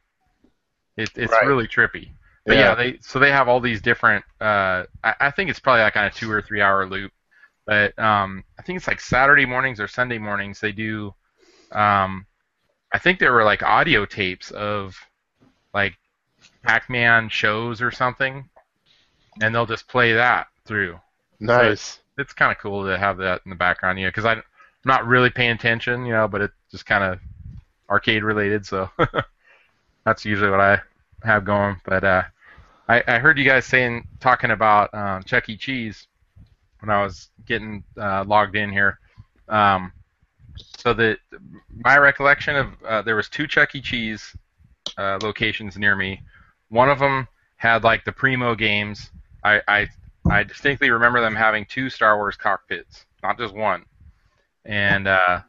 It, 0.97 1.11
it's 1.15 1.41
Right. 1.41 1.41
really 1.41 1.67
trippy. 1.67 2.13
But 2.47 2.57
yeah. 2.57 2.75
they 2.75 2.97
so 3.01 3.19
they 3.19 3.31
have 3.31 3.47
all 3.47 3.59
these 3.59 3.81
different. 3.81 4.23
Uh, 4.39 4.83
I, 5.03 5.15
I 5.21 5.31
think 5.31 5.49
it's 5.49 5.59
probably 5.59 5.81
like 5.81 5.95
on 5.95 6.05
a 6.05 6.11
two 6.11 6.29
or 6.29 6.41
three 6.41 6.61
hour 6.61 6.87
loop. 6.87 7.11
But 7.65 7.97
um, 7.97 8.43
I 8.59 8.63
think 8.63 8.77
it's 8.77 8.87
like 8.87 8.99
Saturday 8.99 9.45
mornings 9.45 9.79
or 9.79 9.87
Sunday 9.87 10.17
mornings 10.17 10.59
they 10.59 10.73
do. 10.73 11.13
Um, 11.71 12.27
I 12.93 12.99
think 12.99 13.19
there 13.19 13.33
were 13.33 13.43
like 13.45 13.63
audio 13.63 14.05
tapes 14.05 14.51
of 14.51 14.95
like 15.73 15.95
Pac-Man 16.63 17.29
shows 17.29 17.81
or 17.81 17.91
something, 17.91 18.49
and 19.41 19.53
they'll 19.53 19.65
just 19.65 19.87
play 19.87 20.13
that 20.13 20.47
through. 20.65 20.99
nice. 21.39 21.99
It's 22.17 22.33
kind 22.33 22.51
of 22.51 22.59
cool 22.59 22.85
to 22.85 22.97
have 22.97 23.17
that 23.17 23.41
in 23.45 23.49
the 23.49 23.55
background, 23.55 23.99
you 23.99 24.05
know, 24.05 24.09
because 24.09 24.25
I'm 24.25 24.43
not 24.85 25.07
really 25.07 25.29
paying 25.29 25.51
attention, 25.51 26.05
you 26.05 26.13
know, 26.13 26.27
but 26.27 26.41
it's 26.41 26.53
just 26.71 26.85
kind 26.85 27.03
of 27.03 27.19
arcade 27.89 28.23
related, 28.23 28.65
so 28.65 28.89
that's 30.05 30.25
usually 30.25 30.51
what 30.51 30.61
I 30.61 30.79
have 31.23 31.45
going. 31.45 31.77
But 31.85 32.03
uh, 32.03 32.23
I, 32.87 33.03
I 33.07 33.19
heard 33.19 33.37
you 33.37 33.45
guys 33.45 33.65
saying 33.65 34.07
talking 34.19 34.51
about 34.51 34.93
um, 34.93 35.23
Chuck 35.23 35.49
E. 35.49 35.57
Cheese 35.57 36.07
when 36.79 36.89
I 36.89 37.03
was 37.03 37.29
getting 37.45 37.83
uh, 37.97 38.25
logged 38.27 38.55
in 38.55 38.71
here. 38.71 38.99
Um, 39.47 39.91
so 40.77 40.93
the 40.93 41.17
my 41.83 41.97
recollection 41.97 42.55
of 42.55 42.67
uh, 42.87 43.01
there 43.01 43.15
was 43.15 43.29
two 43.29 43.47
Chuck 43.47 43.73
E. 43.75 43.81
Cheese 43.81 44.35
uh, 44.97 45.19
locations 45.21 45.77
near 45.77 45.95
me. 45.95 46.21
One 46.73 46.89
of 46.89 46.97
them 46.97 47.27
had 47.57 47.83
like 47.83 48.03
the 48.03 48.11
Primo 48.11 48.55
games. 48.55 49.11
I, 49.43 49.61
I 49.67 49.87
I 50.27 50.41
distinctly 50.41 50.89
remember 50.89 51.21
them 51.21 51.35
having 51.35 51.65
two 51.65 51.87
Star 51.87 52.17
Wars 52.17 52.35
cockpits, 52.35 53.05
not 53.21 53.37
just 53.37 53.53
one. 53.53 53.85
And 54.65 55.07
uh, 55.07 55.41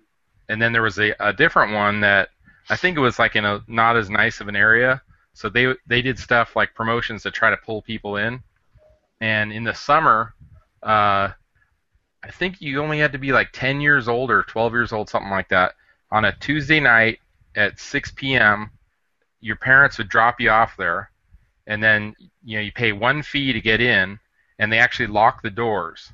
and 0.50 0.60
then 0.60 0.74
there 0.74 0.82
was 0.82 0.98
a, 0.98 1.14
a 1.20 1.32
different 1.32 1.72
one 1.72 2.00
that 2.00 2.28
I 2.68 2.76
think 2.76 2.98
it 2.98 3.00
was 3.00 3.18
like 3.18 3.36
in 3.36 3.46
a 3.46 3.64
not 3.66 3.96
as 3.96 4.10
nice 4.10 4.42
of 4.42 4.48
an 4.48 4.56
area. 4.56 5.00
So 5.32 5.48
they 5.48 5.74
they 5.86 6.02
did 6.02 6.18
stuff 6.18 6.56
like 6.56 6.74
promotions 6.74 7.22
to 7.22 7.30
try 7.30 7.48
to 7.48 7.56
pull 7.56 7.80
people 7.80 8.18
in. 8.18 8.42
And 9.22 9.50
in 9.50 9.64
the 9.64 9.72
summer, 9.72 10.34
uh, 10.82 11.30
I 12.22 12.30
think 12.32 12.60
you 12.60 12.82
only 12.82 12.98
had 12.98 13.12
to 13.12 13.18
be 13.18 13.32
like 13.32 13.48
10 13.52 13.80
years 13.80 14.08
old 14.08 14.30
or 14.30 14.42
12 14.42 14.74
years 14.74 14.92
old, 14.92 15.08
something 15.08 15.30
like 15.30 15.48
that. 15.48 15.72
On 16.10 16.26
a 16.26 16.36
Tuesday 16.36 16.80
night 16.80 17.20
at 17.56 17.80
6 17.80 18.12
p.m., 18.12 18.70
your 19.40 19.56
parents 19.56 19.96
would 19.96 20.10
drop 20.10 20.38
you 20.38 20.50
off 20.50 20.76
there, 20.76 21.10
and 21.66 21.82
then 21.82 22.14
you 22.44 22.56
know 22.56 22.62
you 22.62 22.72
pay 22.72 22.92
one 22.92 23.22
fee 23.22 23.52
to 23.52 23.60
get 23.60 23.80
in, 23.80 24.18
and 24.58 24.72
they 24.72 24.78
actually 24.78 25.06
lock 25.06 25.42
the 25.42 25.50
doors. 25.50 26.12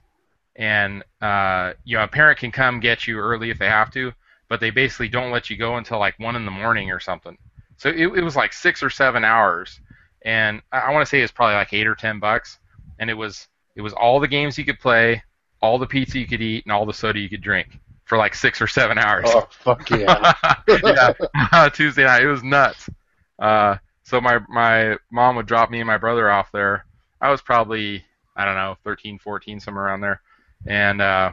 And 0.56 1.04
uh, 1.20 1.74
you 1.84 1.96
know 1.96 2.04
a 2.04 2.08
parent 2.08 2.38
can 2.38 2.50
come 2.50 2.80
get 2.80 3.06
you 3.06 3.18
early 3.18 3.50
if 3.50 3.58
they 3.58 3.68
have 3.68 3.90
to, 3.92 4.12
but 4.48 4.60
they 4.60 4.70
basically 4.70 5.08
don't 5.08 5.30
let 5.30 5.50
you 5.50 5.56
go 5.56 5.76
until 5.76 5.98
like 5.98 6.18
one 6.18 6.36
in 6.36 6.44
the 6.44 6.50
morning 6.50 6.90
or 6.90 7.00
something. 7.00 7.36
So 7.76 7.88
it, 7.88 8.08
it 8.18 8.22
was 8.22 8.36
like 8.36 8.52
six 8.52 8.82
or 8.82 8.90
seven 8.90 9.24
hours, 9.24 9.80
and 10.22 10.60
I, 10.72 10.80
I 10.80 10.92
want 10.92 11.06
to 11.06 11.08
say 11.08 11.18
it 11.18 11.22
was 11.22 11.30
probably 11.30 11.54
like 11.54 11.72
eight 11.72 11.86
or 11.86 11.94
ten 11.94 12.20
bucks, 12.20 12.58
and 12.98 13.08
it 13.08 13.14
was 13.14 13.48
it 13.76 13.82
was 13.82 13.92
all 13.92 14.20
the 14.20 14.28
games 14.28 14.58
you 14.58 14.64
could 14.64 14.80
play, 14.80 15.22
all 15.62 15.78
the 15.78 15.86
pizza 15.86 16.18
you 16.18 16.26
could 16.26 16.42
eat, 16.42 16.64
and 16.64 16.72
all 16.72 16.84
the 16.84 16.92
soda 16.92 17.18
you 17.18 17.28
could 17.28 17.42
drink 17.42 17.78
for 18.10 18.18
like 18.18 18.34
six 18.34 18.60
or 18.60 18.66
seven 18.66 18.98
hours. 18.98 19.26
Oh 19.28 19.46
fuck 19.50 19.88
yeah! 19.88 20.32
yeah, 21.48 21.68
Tuesday 21.72 22.04
night. 22.04 22.22
It 22.22 22.26
was 22.26 22.42
nuts. 22.42 22.90
Uh, 23.38 23.76
so 24.10 24.20
my 24.20 24.40
my 24.48 24.96
mom 25.10 25.36
would 25.36 25.46
drop 25.46 25.70
me 25.70 25.78
and 25.78 25.86
my 25.86 25.96
brother 25.96 26.30
off 26.30 26.50
there. 26.52 26.84
I 27.20 27.30
was 27.30 27.40
probably 27.40 28.04
I 28.34 28.44
don't 28.44 28.56
know 28.56 28.76
13, 28.84 29.18
14, 29.18 29.60
somewhere 29.60 29.84
around 29.84 30.00
there, 30.00 30.20
and 30.66 31.00
uh, 31.00 31.32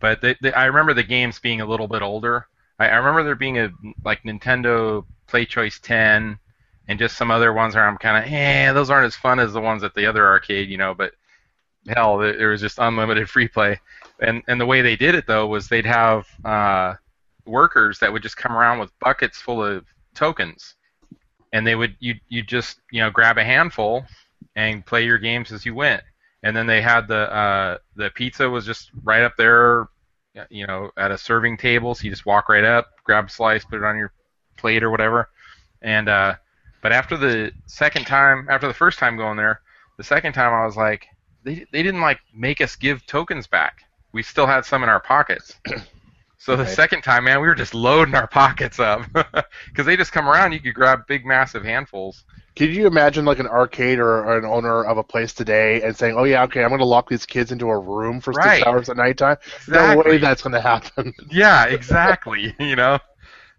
but 0.00 0.20
they, 0.20 0.36
they, 0.42 0.52
I 0.52 0.66
remember 0.66 0.92
the 0.92 1.02
games 1.02 1.38
being 1.38 1.60
a 1.60 1.66
little 1.66 1.88
bit 1.88 2.02
older. 2.02 2.46
I, 2.78 2.88
I 2.88 2.96
remember 2.96 3.22
there 3.22 3.34
being 3.36 3.58
a 3.58 3.70
like 4.04 4.22
Nintendo 4.24 5.04
PlayChoice 5.28 5.80
10 5.80 6.38
and 6.88 6.98
just 6.98 7.16
some 7.16 7.30
other 7.30 7.52
ones 7.52 7.74
where 7.74 7.86
I'm 7.86 7.98
kind 7.98 8.24
of 8.24 8.32
eh, 8.32 8.72
those 8.72 8.90
aren't 8.90 9.06
as 9.06 9.14
fun 9.14 9.38
as 9.38 9.52
the 9.52 9.60
ones 9.60 9.84
at 9.84 9.94
the 9.94 10.06
other 10.06 10.26
arcade, 10.26 10.68
you 10.68 10.78
know. 10.78 10.94
But 10.94 11.12
hell, 11.86 12.18
there, 12.18 12.48
was 12.48 12.60
just 12.60 12.78
unlimited 12.78 13.30
free 13.30 13.48
play, 13.48 13.80
and 14.20 14.42
and 14.48 14.60
the 14.60 14.66
way 14.66 14.82
they 14.82 14.96
did 14.96 15.14
it 15.14 15.26
though 15.26 15.46
was 15.46 15.68
they'd 15.68 15.86
have 15.86 16.26
uh, 16.44 16.94
workers 17.44 17.98
that 18.00 18.12
would 18.12 18.22
just 18.22 18.36
come 18.36 18.56
around 18.56 18.78
with 18.78 18.98
buckets 18.98 19.38
full 19.38 19.62
of 19.62 19.84
tokens, 20.14 20.74
and 21.52 21.66
they 21.66 21.74
would 21.74 21.96
you 22.00 22.14
you 22.28 22.42
just 22.42 22.80
you 22.90 23.00
know 23.00 23.10
grab 23.10 23.38
a 23.38 23.44
handful 23.44 24.04
and 24.56 24.84
play 24.84 25.04
your 25.04 25.18
games 25.18 25.52
as 25.52 25.64
you 25.64 25.74
went, 25.74 26.02
and 26.42 26.56
then 26.56 26.66
they 26.66 26.82
had 26.82 27.08
the 27.08 27.32
uh, 27.32 27.78
the 27.96 28.10
pizza 28.10 28.48
was 28.48 28.66
just 28.66 28.90
right 29.02 29.22
up 29.22 29.34
there, 29.36 29.88
you 30.50 30.66
know, 30.66 30.90
at 30.96 31.10
a 31.10 31.18
serving 31.18 31.56
table, 31.56 31.94
so 31.94 32.04
you 32.04 32.10
just 32.10 32.26
walk 32.26 32.48
right 32.48 32.64
up, 32.64 32.88
grab 33.04 33.26
a 33.26 33.30
slice, 33.30 33.64
put 33.64 33.78
it 33.78 33.84
on 33.84 33.96
your 33.96 34.12
plate 34.56 34.82
or 34.82 34.90
whatever, 34.90 35.28
and 35.82 36.08
uh, 36.08 36.34
but 36.82 36.92
after 36.92 37.16
the 37.16 37.52
second 37.66 38.06
time, 38.06 38.46
after 38.50 38.66
the 38.66 38.74
first 38.74 38.98
time 38.98 39.16
going 39.16 39.36
there, 39.36 39.60
the 39.96 40.04
second 40.04 40.32
time 40.32 40.52
I 40.52 40.64
was 40.64 40.76
like, 40.76 41.06
they 41.44 41.66
they 41.72 41.82
didn't 41.82 42.00
like 42.00 42.20
make 42.34 42.60
us 42.60 42.76
give 42.76 43.04
tokens 43.06 43.46
back. 43.46 43.82
We 44.12 44.22
still 44.22 44.46
had 44.46 44.64
some 44.64 44.82
in 44.82 44.88
our 44.88 45.00
pockets. 45.00 45.54
So 46.38 46.56
the 46.56 46.66
Right. 46.66 46.68
second 46.68 47.02
time, 47.02 47.24
man, 47.24 47.40
we 47.40 47.48
were 47.48 47.54
just 47.54 47.74
loading 47.74 48.14
our 48.14 48.26
pockets 48.28 48.78
up 48.80 49.02
because 49.12 49.86
they 49.86 49.96
just 49.96 50.12
come 50.12 50.28
around. 50.28 50.52
You 50.52 50.60
could 50.60 50.74
grab 50.74 51.06
big, 51.06 51.26
massive 51.26 51.64
handfuls. 51.64 52.24
Could 52.56 52.74
you 52.74 52.86
imagine 52.88 53.24
like 53.24 53.38
an 53.38 53.46
arcade 53.46 53.98
or, 54.00 54.18
or 54.24 54.36
an 54.38 54.44
owner 54.44 54.84
of 54.84 54.98
a 54.98 55.04
place 55.04 55.32
today 55.32 55.80
and 55.82 55.96
saying, 55.96 56.16
"Oh 56.18 56.24
yeah, 56.24 56.42
okay, 56.44 56.62
I'm 56.62 56.70
going 56.70 56.80
to 56.80 56.84
lock 56.84 57.08
these 57.08 57.24
kids 57.24 57.52
into 57.52 57.68
a 57.68 57.78
room 57.78 58.20
for 58.20 58.32
Right. 58.32 58.34
six 58.34 58.60
hours 58.66 58.88
at 58.90 58.96
nighttime"? 58.96 59.36
No 59.66 59.86
Exactly. 59.86 60.04
way 60.04 60.18
that's 60.18 60.42
going 60.42 60.54
to 60.54 60.60
happen. 60.60 61.14
Yeah, 61.30 61.66
exactly. 61.66 62.54
you 62.60 62.76
know, 62.76 62.98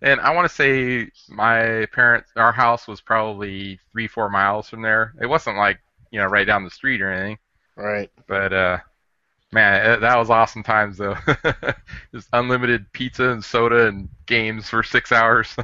and 0.02 0.20
I 0.22 0.34
want 0.36 0.50
to 0.50 0.56
say 0.56 1.12
my 1.30 1.88
parents, 1.94 2.32
our 2.38 2.52
house 2.54 2.88
was 2.88 3.02
probably 3.02 3.80
three, 3.94 4.08
four 4.08 4.30
miles 4.30 4.70
from 4.70 4.82
there. 4.84 5.14
It 5.22 5.28
wasn't 5.28 5.58
like 5.58 5.80
you 6.12 6.20
know 6.20 6.28
right 6.28 6.46
down 6.48 6.64
the 6.66 6.72
street 6.72 7.02
or 7.02 7.12
anything, 7.12 7.40
right. 7.76 8.12
but 8.28 8.54
uh, 8.54 8.80
man, 9.52 10.02
that 10.02 10.18
was 10.18 10.30
awesome 10.30 10.64
times 10.64 10.98
though. 10.98 11.16
Just 12.14 12.30
unlimited 12.34 12.92
pizza 12.94 13.30
and 13.30 13.44
soda 13.44 13.88
and 13.88 14.10
games 14.26 14.70
for 14.70 14.84
six 14.84 15.12
hours. 15.12 15.56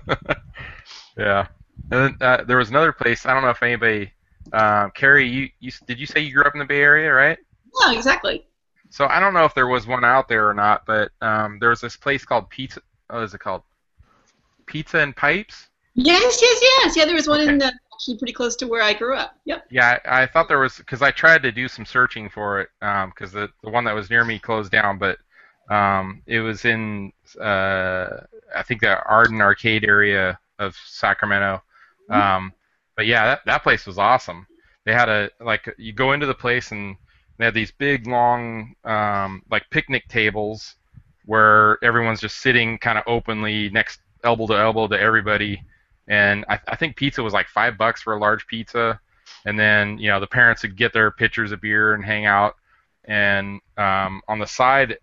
yeah, 1.18 1.48
and 1.91 2.18
then 2.18 2.18
uh, 2.22 2.44
there 2.44 2.57
was 2.57 2.70
another 2.70 2.91
place. 2.91 3.26
I 3.26 3.34
don't 3.34 3.44
know 3.44 3.49
if 3.49 3.64
anybody. 3.64 4.12
Um, 4.53 4.91
Carrie, 4.91 5.28
you, 5.28 5.49
you 5.60 5.72
did 5.88 5.99
you 5.99 6.06
say 6.06 6.20
you 6.20 6.34
grew 6.34 6.44
up 6.44 6.53
in 6.53 6.60
the 6.60 6.66
Bay 6.66 6.82
Area, 6.82 7.12
right? 7.12 7.38
Yeah, 7.82 7.94
exactly. 7.94 8.45
So 8.90 9.07
I 9.07 9.20
don't 9.20 9.34
know 9.34 9.45
if 9.45 9.53
there 9.53 9.68
was 9.68 9.88
one 9.88 10.06
out 10.06 10.28
there 10.28 10.48
or 10.48 10.53
not, 10.53 10.86
but 10.86 11.12
um, 11.22 11.57
there 11.60 11.70
was 11.70 11.82
this 11.82 11.98
place 11.98 12.24
called 12.24 12.49
Pizza. 12.49 12.82
What 13.10 13.24
is 13.24 13.34
it 13.34 13.40
called? 13.40 13.64
Pizza 14.68 14.99
and 14.99 15.16
Pipes. 15.16 15.68
Yes, 15.96 16.40
yes, 16.42 16.60
yes. 16.62 16.98
Yeah, 16.98 17.06
there 17.06 17.16
was 17.16 17.28
one 17.28 17.42
in 17.42 17.62
uh, 17.62 17.72
actually 17.94 18.18
pretty 18.18 18.34
close 18.34 18.56
to 18.58 18.68
where 18.68 18.84
I 18.84 18.94
grew 18.94 19.16
up. 19.16 19.36
Yep. 19.46 19.66
Yeah, 19.72 19.98
I, 20.06 20.24
I 20.24 20.28
thought 20.28 20.48
there 20.48 20.60
was 20.60 20.78
because 20.78 21.02
I 21.02 21.12
tried 21.12 21.42
to 21.44 21.52
do 21.52 21.68
some 21.68 21.86
searching 21.86 22.30
for 22.30 22.62
it 22.62 22.70
because 22.80 23.32
the 23.32 23.50
the 23.64 23.70
one 23.70 23.86
that 23.86 23.96
was 23.96 24.10
near 24.10 24.26
me 24.26 24.38
closed 24.38 24.72
down, 24.72 24.98
but 24.98 25.18
um, 25.70 26.22
it 26.28 26.42
was 26.42 26.66
in 26.66 27.12
uh, 27.40 28.08
I 28.56 28.64
think 28.64 28.82
the 28.82 29.02
Arden 29.04 29.42
Arcade 29.42 29.86
area 29.86 30.38
of 30.60 30.76
Sacramento. 30.86 31.62
Um, 32.10 32.54
but 32.96 33.08
yeah, 33.08 33.26
that 33.26 33.46
that 33.46 33.64
place 33.64 33.86
was 33.86 33.98
awesome. 33.98 34.46
They 34.86 34.94
had 34.94 35.10
a 35.10 35.30
like 35.40 35.74
you 35.78 35.94
go 35.94 36.12
into 36.12 36.26
the 36.26 36.36
place 36.36 36.72
and 36.72 36.96
they 37.38 37.46
had 37.46 37.54
these 37.54 37.72
big 37.72 38.06
long 38.06 38.76
um, 38.84 39.44
like 39.50 39.64
picnic 39.72 40.08
tables 40.08 40.76
where 41.26 41.84
everyone's 41.84 42.22
just 42.22 42.38
sitting 42.38 42.78
kind 42.78 42.98
of 42.98 43.04
openly 43.08 43.70
next 43.70 44.02
elbow 44.24 44.48
to 44.48 44.54
elbow 44.54 44.88
to 44.88 45.00
everybody. 45.00 45.62
And 46.07 46.45
I, 46.49 46.60
I 46.68 46.76
think 46.76 46.95
pizza 46.95 47.23
was 47.23 47.34
like 47.34 47.48
five 47.48 47.77
bucks 47.77 48.02
for 48.02 48.14
a 48.14 48.19
large 48.19 48.45
pizza. 48.48 48.99
And 49.45 49.60
then 49.60 49.98
you 49.98 50.10
know 50.10 50.19
the 50.19 50.27
parents 50.27 50.64
would 50.64 50.76
get 50.76 50.94
their 50.94 51.11
pitchers 51.11 51.52
of 51.52 51.61
beer 51.61 51.94
and 51.94 52.03
hang 52.03 52.26
out. 52.26 52.56
And 53.06 53.60
um, 53.77 54.22
on 54.27 54.40
the 54.40 54.48
side 54.48 54.98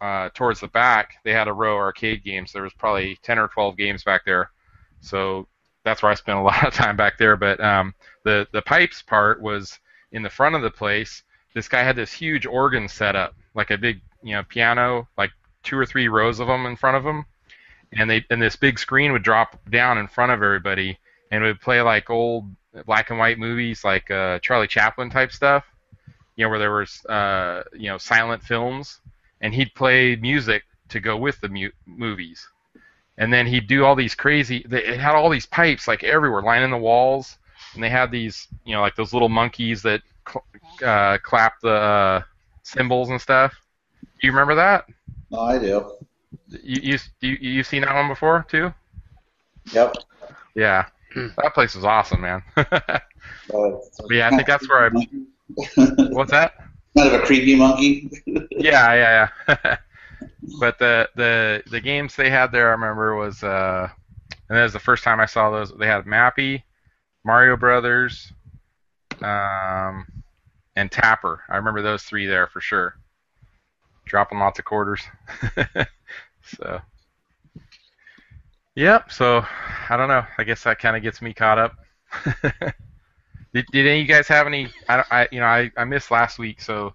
uh, 0.00 0.30
towards 0.34 0.60
the 0.60 0.68
back, 0.68 1.16
they 1.24 1.32
had 1.32 1.48
a 1.48 1.52
row 1.52 1.74
of 1.74 1.80
arcade 1.80 2.24
games. 2.24 2.52
There 2.52 2.62
was 2.62 2.72
probably 2.74 3.18
10 3.22 3.38
or 3.38 3.48
12 3.48 3.76
games 3.76 4.04
back 4.04 4.24
there. 4.24 4.50
So 5.00 5.46
that's 5.84 6.02
where 6.02 6.12
I 6.12 6.14
spent 6.14 6.38
a 6.38 6.42
lot 6.50 6.66
of 6.66 6.74
time 6.74 6.96
back 6.96 7.18
there. 7.18 7.36
But 7.36 7.60
um, 7.60 7.94
the 8.24 8.46
the 8.52 8.62
pipes 8.62 9.02
part 9.02 9.40
was 9.40 9.78
in 10.12 10.22
the 10.22 10.30
front 10.30 10.54
of 10.54 10.62
the 10.62 10.70
place. 10.70 11.22
This 11.54 11.68
guy 11.68 11.82
had 11.82 11.96
this 11.96 12.12
huge 12.12 12.44
organ 12.44 12.88
set 12.88 13.16
up, 13.16 13.34
like 13.54 13.70
a 13.70 13.78
big 13.78 14.00
you 14.22 14.34
know 14.34 14.42
piano, 14.42 15.08
like 15.16 15.30
two 15.62 15.78
or 15.78 15.86
three 15.86 16.08
rows 16.08 16.40
of 16.40 16.48
them 16.48 16.66
in 16.66 16.76
front 16.76 16.96
of 16.96 17.04
him, 17.04 17.24
and 17.92 18.08
they 18.10 18.24
and 18.30 18.40
this 18.40 18.56
big 18.56 18.78
screen 18.78 19.12
would 19.12 19.22
drop 19.22 19.58
down 19.70 19.98
in 19.98 20.08
front 20.08 20.32
of 20.32 20.42
everybody, 20.42 20.98
and 21.30 21.42
would 21.42 21.60
play 21.60 21.80
like 21.82 22.10
old 22.10 22.44
black 22.84 23.10
and 23.10 23.18
white 23.18 23.38
movies, 23.38 23.84
like 23.84 24.10
uh, 24.10 24.38
Charlie 24.40 24.66
Chaplin 24.66 25.10
type 25.10 25.32
stuff, 25.32 25.64
you 26.36 26.44
know, 26.44 26.50
where 26.50 26.58
there 26.58 26.74
was 26.74 27.04
uh, 27.06 27.62
you 27.72 27.88
know 27.88 27.98
silent 27.98 28.42
films, 28.42 29.00
and 29.40 29.54
he'd 29.54 29.74
play 29.74 30.16
music 30.16 30.64
to 30.88 31.00
go 31.00 31.16
with 31.16 31.40
the 31.40 31.48
mu- 31.48 31.70
movies 31.86 32.46
and 33.18 33.32
then 33.32 33.46
he'd 33.46 33.66
do 33.66 33.84
all 33.84 33.94
these 33.94 34.14
crazy. 34.14 34.64
They 34.68 34.84
it 34.84 35.00
had 35.00 35.14
all 35.14 35.30
these 35.30 35.46
pipes 35.46 35.88
like 35.88 36.04
everywhere, 36.04 36.42
lining 36.42 36.70
the 36.70 36.76
walls, 36.76 37.38
and 37.74 37.82
they 37.82 37.88
had 37.88 38.10
these, 38.10 38.48
you 38.64 38.74
know, 38.74 38.80
like 38.80 38.96
those 38.96 39.12
little 39.12 39.28
monkeys 39.28 39.82
that 39.82 40.02
cl- 40.28 40.44
uh, 40.84 41.18
clap 41.22 41.54
the 41.62 41.70
uh, 41.70 42.22
cymbals 42.62 43.10
and 43.10 43.20
stuff. 43.20 43.54
Do 44.02 44.26
you 44.26 44.30
remember 44.32 44.54
that? 44.56 44.86
No, 45.30 45.40
I 45.40 45.58
do. 45.58 45.92
You 46.48 46.80
you 46.82 46.98
you 47.20 47.36
you've 47.40 47.66
seen 47.66 47.82
that 47.82 47.94
one 47.94 48.08
before 48.08 48.46
too? 48.48 48.72
Yep. 49.72 49.96
Yeah, 50.54 50.86
that 51.14 51.54
place 51.54 51.74
was 51.74 51.84
awesome, 51.84 52.20
man. 52.20 52.42
Uh, 52.56 52.64
yeah, 54.10 54.28
I 54.28 54.30
think 54.30 54.46
that's 54.46 54.68
where 54.68 54.86
I. 54.86 55.08
What's 56.10 56.30
that? 56.30 56.54
kind 56.96 57.14
of 57.14 57.20
a 57.20 57.24
creepy 57.24 57.56
monkey. 57.56 58.10
Yeah, 58.58 58.94
yeah, 58.94 59.28
yeah. 59.48 59.76
but 60.58 60.78
the 60.78 61.08
the 61.14 61.62
the 61.70 61.80
games 61.80 62.16
they 62.16 62.30
had 62.30 62.50
there, 62.50 62.68
I 62.68 62.72
remember 62.72 63.16
was 63.16 63.42
uh, 63.42 63.88
and 64.48 64.58
that 64.58 64.62
was 64.62 64.72
the 64.72 64.78
first 64.78 65.04
time 65.04 65.20
I 65.20 65.26
saw 65.26 65.50
those. 65.50 65.72
They 65.72 65.86
had 65.86 66.04
Mappy, 66.04 66.62
Mario 67.24 67.56
Brothers, 67.56 68.32
um, 69.22 70.06
and 70.74 70.90
Tapper. 70.90 71.42
I 71.48 71.56
remember 71.56 71.82
those 71.82 72.02
three 72.02 72.26
there 72.26 72.46
for 72.46 72.60
sure. 72.60 72.96
Dropping 74.06 74.38
lots 74.38 74.58
of 74.58 74.64
quarters. 74.64 75.02
So. 76.46 76.80
Yep. 78.74 79.10
So 79.12 79.44
I 79.88 79.96
don't 79.96 80.08
know. 80.08 80.24
I 80.38 80.44
guess 80.44 80.62
that 80.64 80.78
kind 80.78 80.96
of 80.96 81.02
gets 81.02 81.22
me 81.22 81.32
caught 81.32 81.58
up. 81.58 81.76
did, 83.54 83.66
did 83.72 83.86
any 83.86 84.00
of 84.02 84.06
you 84.08 84.12
guys 84.14 84.28
have 84.28 84.46
any? 84.46 84.68
I, 84.88 85.04
I 85.10 85.28
you 85.32 85.40
know 85.40 85.46
I, 85.46 85.70
I 85.76 85.84
missed 85.84 86.10
last 86.10 86.38
week, 86.38 86.60
so 86.60 86.94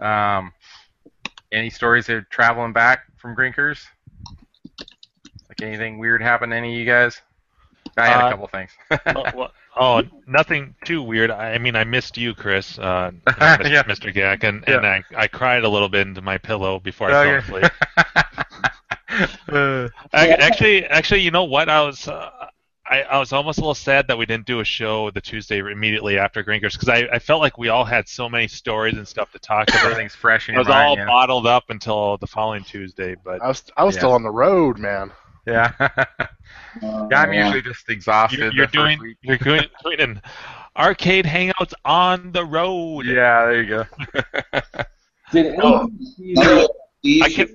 um, 0.00 0.52
any 1.52 1.70
stories 1.70 2.08
of 2.08 2.28
traveling 2.30 2.72
back 2.72 3.00
from 3.16 3.36
Grinkers? 3.36 3.80
Like 5.48 5.62
anything 5.62 5.98
weird 5.98 6.22
happened 6.22 6.52
to 6.52 6.56
any 6.56 6.72
of 6.74 6.78
you 6.78 6.86
guys? 6.86 7.20
I 7.96 8.08
had 8.08 8.20
a 8.20 8.24
Uh, 8.24 8.28
couple 8.28 8.46
things. 8.48 8.70
oh, 9.14 9.26
well, 9.32 9.52
oh, 9.76 10.02
nothing 10.26 10.74
too 10.84 11.02
weird. 11.02 11.30
I 11.30 11.54
I 11.54 11.58
mean, 11.58 11.76
I 11.76 11.84
missed 11.84 12.16
you, 12.16 12.34
Chris, 12.34 12.78
uh, 12.78 13.10
Mr. 13.26 13.70
Yeah. 13.70 13.82
Mr. 13.84 14.12
Gak, 14.12 14.44
and, 14.44 14.64
and 14.68 14.86
I, 14.86 15.04
I 15.16 15.28
cried 15.28 15.64
a 15.64 15.68
little 15.68 15.88
bit 15.88 16.06
into 16.06 16.22
my 16.22 16.38
pillow 16.38 16.78
before 16.80 17.10
I 17.10 17.14
Oh, 17.14 17.14
fell 17.14 17.24
yeah. 17.24 17.38
asleep. 17.38 17.72
I, 20.12 20.28
actually, 20.28 20.84
actually, 20.86 21.20
you 21.20 21.30
know 21.30 21.44
what? 21.44 21.68
I 21.68 21.82
was, 21.82 22.06
uh, 22.08 22.30
I, 22.86 23.02
I 23.02 23.18
was 23.18 23.32
almost 23.32 23.58
a 23.58 23.60
little 23.60 23.74
sad 23.74 24.08
that 24.08 24.18
we 24.18 24.26
didn't 24.26 24.46
do 24.46 24.60
a 24.60 24.64
show 24.64 25.10
the 25.10 25.20
Tuesday 25.20 25.58
immediately 25.60 26.18
after 26.18 26.42
Grinkers 26.42 26.72
because 26.72 26.88
I, 26.88 27.08
I 27.12 27.18
felt 27.20 27.40
like 27.40 27.56
we 27.56 27.68
all 27.68 27.84
had 27.84 28.08
so 28.08 28.28
many 28.28 28.48
stories 28.48 28.96
and 28.96 29.06
stuff 29.06 29.30
to 29.32 29.38
talk 29.38 29.68
about. 29.68 29.84
Everything's 29.84 30.14
fresh 30.16 30.48
in 30.48 30.54
It 30.54 30.56
your 30.56 30.64
was 30.64 30.68
all 30.74 30.96
mind. 30.96 31.06
bottled 31.06 31.46
up 31.46 31.64
until 31.70 32.16
the 32.18 32.26
following 32.26 32.64
Tuesday, 32.64 33.14
but 33.24 33.40
I 33.42 33.46
was 33.48 33.62
I 33.76 33.84
was 33.84 33.94
Yeah. 33.94 34.00
still 34.00 34.12
on 34.12 34.22
the 34.24 34.30
road, 34.30 34.78
man. 34.78 35.12
Yeah. 35.46 35.72
yeah. 35.80 36.04
Uh, 36.82 37.08
I'm 37.14 37.32
usually 37.32 37.62
just 37.62 37.88
exhausted. 37.88 38.38
you're, 38.40 38.52
you're 38.52 38.66
doing 38.66 39.14
you're 39.22 39.36
doing, 39.38 39.62
doing 39.84 40.00
an 40.00 40.22
arcade 40.76 41.24
hangouts 41.26 41.72
on 41.84 42.32
the 42.32 42.44
road. 42.44 43.06
Yeah, 43.06 43.46
there 43.46 43.62
you 43.62 43.68
go. 43.68 43.84
Did 45.32 45.46
any 45.46 45.58
Oh. 45.62 45.84
of 45.84 45.90
you 46.18 46.34
Another 46.36 46.66
thing 46.66 46.68
I 47.04 47.28
Steve 47.28 47.54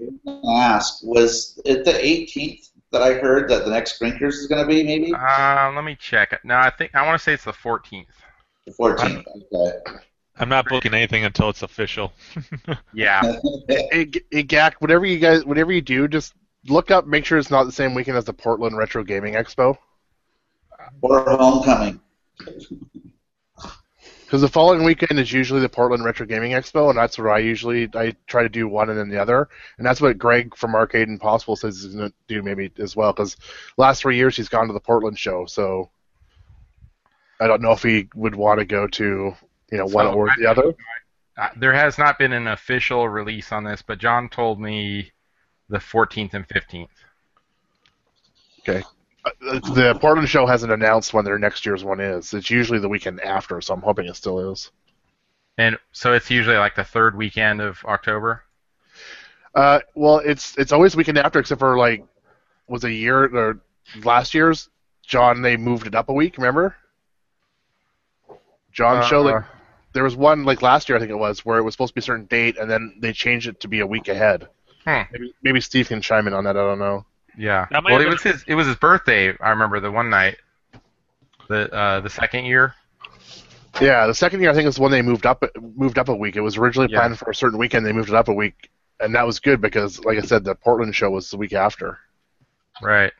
ask 0.49 1.03
was 1.03 1.59
it 1.65 1.85
the 1.85 1.91
18th 1.93 2.69
that 2.91 3.01
I 3.01 3.13
heard 3.13 3.49
that 3.49 3.65
the 3.65 3.71
next 3.71 3.99
Grinkers 4.01 4.33
is 4.33 4.47
going 4.47 4.61
to 4.61 4.67
be 4.67 4.83
maybe 4.83 5.13
Um, 5.13 5.75
let 5.75 5.83
me 5.83 5.95
check 5.99 6.33
it. 6.33 6.39
No, 6.43 6.55
I 6.55 6.69
think 6.69 6.95
I 6.95 7.05
want 7.05 7.19
to 7.19 7.23
say 7.23 7.33
it's 7.33 7.43
the 7.43 7.51
14th. 7.53 8.05
the 8.65 8.71
14th. 8.71 9.23
Okay. 9.53 9.99
I'm 10.37 10.49
not 10.49 10.67
booking 10.67 10.93
anything 10.93 11.23
until 11.25 11.49
it's 11.49 11.61
official. 11.63 12.13
Yeah. 12.93 13.21
Hey, 13.91 14.05
G- 14.05 14.21
hey, 14.31 14.43
Gak, 14.43 14.73
whatever 14.79 15.05
you 15.05 15.19
guys, 15.19 15.45
whatever 15.45 15.71
you 15.71 15.81
do, 15.81 16.07
just 16.07 16.33
look 16.67 16.91
up, 16.91 17.05
make 17.05 17.25
sure 17.25 17.37
it's 17.37 17.51
not 17.51 17.65
the 17.65 17.71
same 17.71 17.93
weekend 17.93 18.17
as 18.17 18.25
the 18.25 18.33
Portland 18.33 18.77
Retro 18.77 19.03
Gaming 19.03 19.33
Expo. 19.35 19.77
or 21.01 21.21
homecoming. 21.37 21.99
Because 24.35 24.49
the 24.49 24.49
following 24.49 24.83
weekend 24.83 25.17
is 25.17 25.31
usually 25.31 25.61
the 25.61 25.69
Portland 25.69 26.03
Retro 26.03 26.25
Gaming 26.25 26.51
Expo, 26.51 26.89
and 26.89 26.97
that's 26.97 27.17
where 27.17 27.31
I 27.31 27.39
usually 27.39 27.89
I 27.95 28.13
try 28.27 28.43
to 28.43 28.49
do 28.49 28.67
one 28.67 28.89
and 28.89 28.99
then 28.99 29.07
the 29.07 29.17
other, 29.17 29.47
and 29.77 29.87
that's 29.87 30.01
what 30.01 30.17
Greg 30.17 30.57
from 30.57 30.75
Arcade 30.75 31.07
Impossible 31.07 31.55
says 31.55 31.81
he's 31.81 31.95
going 31.95 32.09
to 32.09 32.15
do 32.27 32.43
maybe 32.43 32.69
as 32.77 32.97
well. 32.97 33.13
Because 33.13 33.37
last 33.77 34.01
three 34.01 34.17
years 34.17 34.35
he's 34.35 34.49
gone 34.49 34.67
to 34.67 34.73
the 34.73 34.79
Portland 34.81 35.17
show, 35.17 35.45
so 35.45 35.89
I 37.39 37.47
don't 37.47 37.61
know 37.61 37.71
if 37.71 37.81
he 37.81 38.09
would 38.13 38.35
want 38.35 38.59
to 38.59 38.65
go 38.65 38.87
to 38.87 39.33
you 39.71 39.77
know 39.77 39.85
one 39.85 40.07
or 40.07 40.29
I- 40.29 40.35
the 40.37 40.47
other. 40.47 40.75
There 41.55 41.71
has 41.71 41.97
not 41.97 42.19
been 42.19 42.33
an 42.33 42.47
official 42.47 43.07
release 43.07 43.53
on 43.53 43.63
this, 43.63 43.81
but 43.81 43.99
John 43.99 44.27
told 44.27 44.59
me 44.59 45.13
the 45.69 45.77
14th 45.77 46.33
and 46.33 46.45
15th. 46.45 46.89
Uh, 48.67 48.89
The 49.41 49.97
Portland 49.99 50.29
show 50.29 50.45
hasn't 50.45 50.71
announced 50.71 51.13
when 51.13 51.25
their 51.25 51.39
next 51.39 51.65
year's 51.65 51.83
one 51.83 51.99
is. 51.99 52.33
It's 52.33 52.49
usually 52.49 52.79
the 52.79 52.89
weekend 52.89 53.21
after, 53.21 53.59
so 53.61 53.73
I'm 53.73 53.81
hoping 53.81 54.05
it 54.05 54.15
still 54.15 54.51
is. 54.51 54.71
And 55.57 55.77
so 55.91 56.13
it's 56.13 56.29
usually 56.29 56.57
like 56.57 56.75
the 56.75 56.83
third 56.83 57.15
weekend 57.15 57.61
of 57.61 57.83
October. 57.85 58.43
Uh, 59.55 59.79
well, 59.95 60.17
it's 60.19 60.57
it's 60.57 60.71
always 60.71 60.95
weekend 60.95 61.17
after, 61.17 61.39
except 61.39 61.59
for 61.59 61.77
like 61.77 62.05
was 62.67 62.83
a 62.83 62.91
year 62.91 63.23
or 63.35 63.61
last 64.03 64.33
year's 64.33 64.69
John. 65.01 65.41
They 65.41 65.57
moved 65.57 65.87
it 65.87 65.95
up 65.95 66.09
a 66.09 66.13
week. 66.13 66.37
Remember? 66.37 66.75
John's 68.71 69.07
show. 69.07 69.21
Like, 69.21 69.35
Uh, 69.35 69.41
there 69.93 70.03
was 70.03 70.15
one 70.15 70.43
like 70.43 70.61
last 70.61 70.89
year, 70.89 70.97
I 70.97 70.99
think 70.99 71.11
it 71.11 71.17
was, 71.17 71.45
where 71.45 71.57
it 71.57 71.63
was 71.63 71.73
supposed 71.73 71.91
to 71.91 71.95
be 71.95 71.99
a 71.99 72.03
certain 72.03 72.25
date, 72.25 72.57
and 72.57 72.69
then 72.69 72.97
they 72.99 73.13
changed 73.13 73.47
it 73.47 73.61
to 73.61 73.69
be 73.69 73.79
a 73.79 73.87
week 73.87 74.09
ahead. 74.09 74.49
Hmm. 74.83 75.03
Maybe, 75.11 75.33
maybe 75.41 75.61
Steve 75.61 75.87
can 75.87 76.01
chime 76.01 76.27
in 76.27 76.33
on 76.33 76.43
that. 76.43 76.57
I 76.57 76.59
don't 76.59 76.79
know. 76.79 77.05
Yeah. 77.37 77.67
That 77.71 77.83
might 77.83 77.91
Well, 77.93 78.01
it 78.01 78.09
was 78.09 78.21
his 78.21 78.43
it 78.47 78.55
was 78.55 78.67
his 78.67 78.75
birthday. 78.75 79.35
I 79.39 79.49
remember 79.49 79.79
the 79.79 79.91
one 79.91 80.09
night. 80.09 80.37
The 81.47 81.71
uh, 81.73 81.99
the 82.01 82.09
second 82.09 82.45
year. 82.45 82.73
Yeah, 83.81 84.07
the 84.07 84.13
second 84.15 84.41
year 84.41 84.49
I 84.49 84.53
think 84.53 84.67
is 84.67 84.79
when 84.79 84.91
they 84.91 85.01
moved 85.01 85.25
up 85.25 85.43
moved 85.75 85.97
up 85.97 86.09
a 86.09 86.15
week. 86.15 86.35
It 86.35 86.41
was 86.41 86.57
originally 86.57 86.89
Yeah. 86.91 86.99
planned 86.99 87.19
for 87.19 87.29
a 87.29 87.35
certain 87.35 87.59
weekend. 87.59 87.85
They 87.85 87.91
moved 87.91 88.09
it 88.09 88.15
up 88.15 88.29
a 88.29 88.33
week, 88.33 88.69
and 88.99 89.13
that 89.15 89.25
was 89.25 89.39
good 89.39 89.59
because, 89.61 90.03
like 90.05 90.17
I 90.17 90.21
said, 90.21 90.43
the 90.43 90.55
Portland 90.55 90.95
show 90.95 91.09
was 91.09 91.29
the 91.29 91.37
week 91.37 91.53
after. 91.53 91.99
Right. 92.81 93.11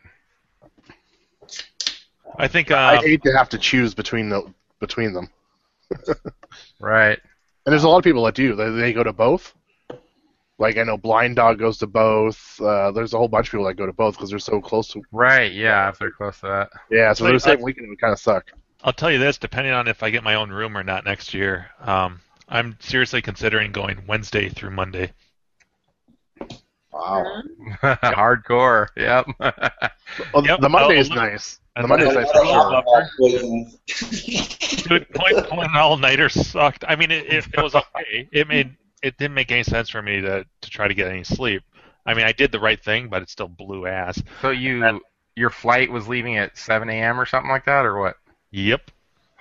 I 2.38 2.48
think 2.48 2.72
I 2.72 2.98
uh, 2.98 3.02
hate 3.02 3.24
to 3.24 3.32
have 3.38 3.50
to 3.50 3.58
choose 3.58 3.94
between 3.94 4.30
the 4.30 4.44
between 4.80 5.14
them. 5.14 5.30
Right. 6.80 7.20
And 7.66 7.74
there's 7.74 7.84
a 7.84 7.90
lot 7.90 7.98
of 7.98 8.04
people 8.04 8.24
that 8.26 8.36
do. 8.36 8.56
They, 8.56 8.70
they 8.70 8.94
go 8.94 9.04
to 9.04 9.14
both. 9.14 9.54
Like 10.58 10.78
I 10.78 10.84
know 10.84 10.96
Blind 10.98 11.36
Dog 11.36 11.60
goes 11.60 11.78
to 11.80 11.88
both. 11.88 12.60
Uh, 12.62 12.92
there's 12.92 13.14
a 13.14 13.18
whole 13.18 13.28
bunch 13.28 13.48
of 13.48 13.52
people 13.52 13.66
that 13.66 13.74
go 13.74 13.86
to 13.86 13.92
both 13.94 14.16
because 14.16 14.30
they're 14.30 14.40
so 14.40 14.62
close 14.62 14.88
to. 14.90 15.02
Right. 15.12 15.52
Yeah. 15.52 15.90
If 15.90 16.00
they're 16.00 16.12
close 16.12 16.40
to 16.40 16.48
that. 16.48 16.70
Yeah, 16.90 17.12
so 17.14 17.26
Like, 17.26 17.32
they're 17.34 17.40
saying 17.40 17.60
I- 17.60 17.64
weekend 17.64 17.90
would 17.90 18.00
kind 18.00 18.14
of 18.14 18.20
suck. 18.20 18.52
I'll 18.84 18.94
tell 18.94 19.12
you 19.12 19.18
this: 19.20 19.38
depending 19.38 19.74
on 19.74 19.88
if 19.88 20.02
I 20.04 20.10
get 20.12 20.24
my 20.24 20.36
own 20.36 20.50
room 20.52 20.78
or 20.78 20.84
not 20.84 21.04
next 21.06 21.34
year, 21.34 21.68
um, 21.82 22.20
I'm 22.48 22.78
seriously 22.80 23.22
considering 23.22 23.72
going 23.72 24.04
Wednesday 24.08 24.48
through 24.48 24.72
Monday. 24.72 25.12
Wow. 26.92 27.42
Hardcore. 27.82 28.88
Yep. 28.96 29.26
Well, 30.34 30.46
Yep, 30.46 30.62
the 30.62 30.70
Monday 30.70 31.00
is 31.00 31.10
nice. 31.10 31.60
The 31.76 31.82
I'll- 31.82 31.88
Monday's 31.88 32.14
nice 32.14 32.32
for 32.32 32.46
sure. 33.28 34.88
Dude, 34.88 35.10
pulling, 35.14 35.44
pulling 35.44 35.70
an 35.72 35.76
all-nighter 35.78 36.30
sucked. 36.30 36.86
I 36.88 36.96
mean, 36.96 37.12
it, 37.12 37.26
it, 37.26 37.46
it 37.54 37.62
was 37.62 37.76
okay. 37.76 38.30
It 38.32 38.48
made 38.48 38.76
it 39.06 39.18
didn't 39.18 39.36
make 39.36 39.52
any 39.52 39.64
sense 39.64 39.90
for 39.90 40.02
me 40.02 40.20
to 40.22 40.46
to 40.62 40.70
try 40.70 40.88
to 40.88 40.94
get 40.94 41.08
any 41.08 41.24
sleep. 41.24 41.62
I 42.08 42.16
mean, 42.16 42.26
I 42.26 42.32
did 42.32 42.52
the 42.52 42.60
right 42.60 42.84
thing, 42.84 43.08
but 43.08 43.22
it 43.22 43.30
still 43.30 43.48
blew 43.48 43.86
ass. 43.86 44.22
so 44.42 44.50
you 44.50 45.00
your 45.36 45.50
flight 45.50 45.92
was 45.92 46.08
leaving 46.08 46.38
at 46.38 46.58
7 46.58 46.90
a.m. 46.90 47.20
or 47.20 47.26
something 47.26 47.50
like 47.50 47.66
that, 47.66 47.86
or 47.86 48.00
what? 48.00 48.16
Yep. 48.52 48.90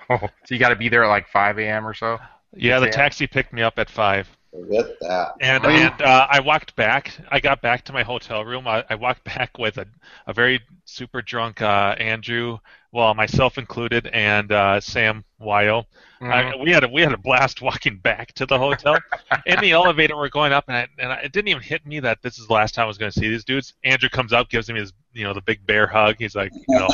Oh, 0.09 0.17
so 0.19 0.29
you 0.49 0.59
got 0.59 0.69
to 0.69 0.75
be 0.75 0.89
there 0.89 1.03
at 1.03 1.07
like 1.07 1.27
5 1.29 1.57
a.m. 1.59 1.87
or 1.87 1.93
so. 1.93 2.19
Yeah, 2.53 2.79
the 2.79 2.89
taxi 2.89 3.27
picked 3.27 3.53
me 3.53 3.61
up 3.61 3.79
at 3.79 3.89
five. 3.89 4.29
Forget 4.59 4.99
that. 5.01 5.33
And 5.41 5.63
you- 5.63 5.69
and 5.69 6.01
uh, 6.01 6.27
I 6.29 6.39
walked 6.39 6.75
back. 6.75 7.13
I 7.29 7.39
got 7.39 7.61
back 7.61 7.83
to 7.85 7.93
my 7.93 8.03
hotel 8.03 8.45
room. 8.45 8.67
I, 8.67 8.83
I 8.89 8.95
walked 8.95 9.23
back 9.23 9.57
with 9.57 9.77
a, 9.77 9.85
a 10.27 10.33
very 10.33 10.61
super 10.85 11.21
drunk 11.21 11.61
uh, 11.61 11.95
Andrew, 11.97 12.57
well 12.91 13.13
myself 13.13 13.57
included, 13.57 14.07
and 14.07 14.51
uh, 14.51 14.79
Sam 14.79 15.23
Wyo. 15.41 15.83
Mhm. 16.21 16.31
I, 16.31 16.55
we 16.55 16.71
had 16.71 16.83
a 16.85 16.87
we 16.87 17.01
had 17.01 17.11
a 17.11 17.17
blast 17.17 17.61
walking 17.61 17.97
back 17.97 18.31
to 18.33 18.45
the 18.45 18.57
hotel. 18.57 18.97
In 19.45 19.59
the 19.59 19.71
elevator, 19.71 20.15
we're 20.15 20.29
going 20.29 20.53
up, 20.53 20.65
and, 20.69 20.77
I, 20.77 20.87
and 20.99 21.11
I, 21.11 21.15
it 21.17 21.33
didn't 21.33 21.49
even 21.49 21.61
hit 21.63 21.85
me 21.85 21.99
that 21.99 22.21
this 22.21 22.39
is 22.39 22.47
the 22.47 22.53
last 22.53 22.73
time 22.75 22.83
I 22.83 22.87
was 22.87 22.97
going 22.97 23.11
to 23.11 23.19
see 23.19 23.27
these 23.27 23.43
dudes. 23.43 23.73
Andrew 23.83 24.09
comes 24.09 24.31
up, 24.31 24.49
gives 24.49 24.69
me 24.69 24.79
his 24.79 24.93
you 25.13 25.23
know 25.25 25.33
the 25.33 25.41
big 25.41 25.65
bear 25.65 25.87
hug. 25.87 26.15
He's 26.19 26.35
like, 26.35 26.53
you 26.53 26.79
know, 26.79 26.87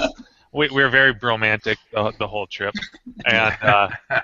we, 0.54 0.68
we 0.70 0.82
were 0.84 0.90
very 0.90 1.14
romantic 1.22 1.78
the, 1.94 2.12
the 2.20 2.28
whole 2.28 2.48
trip. 2.48 2.74
And 3.26 3.56
uh, 3.62 3.90
a- 4.10 4.24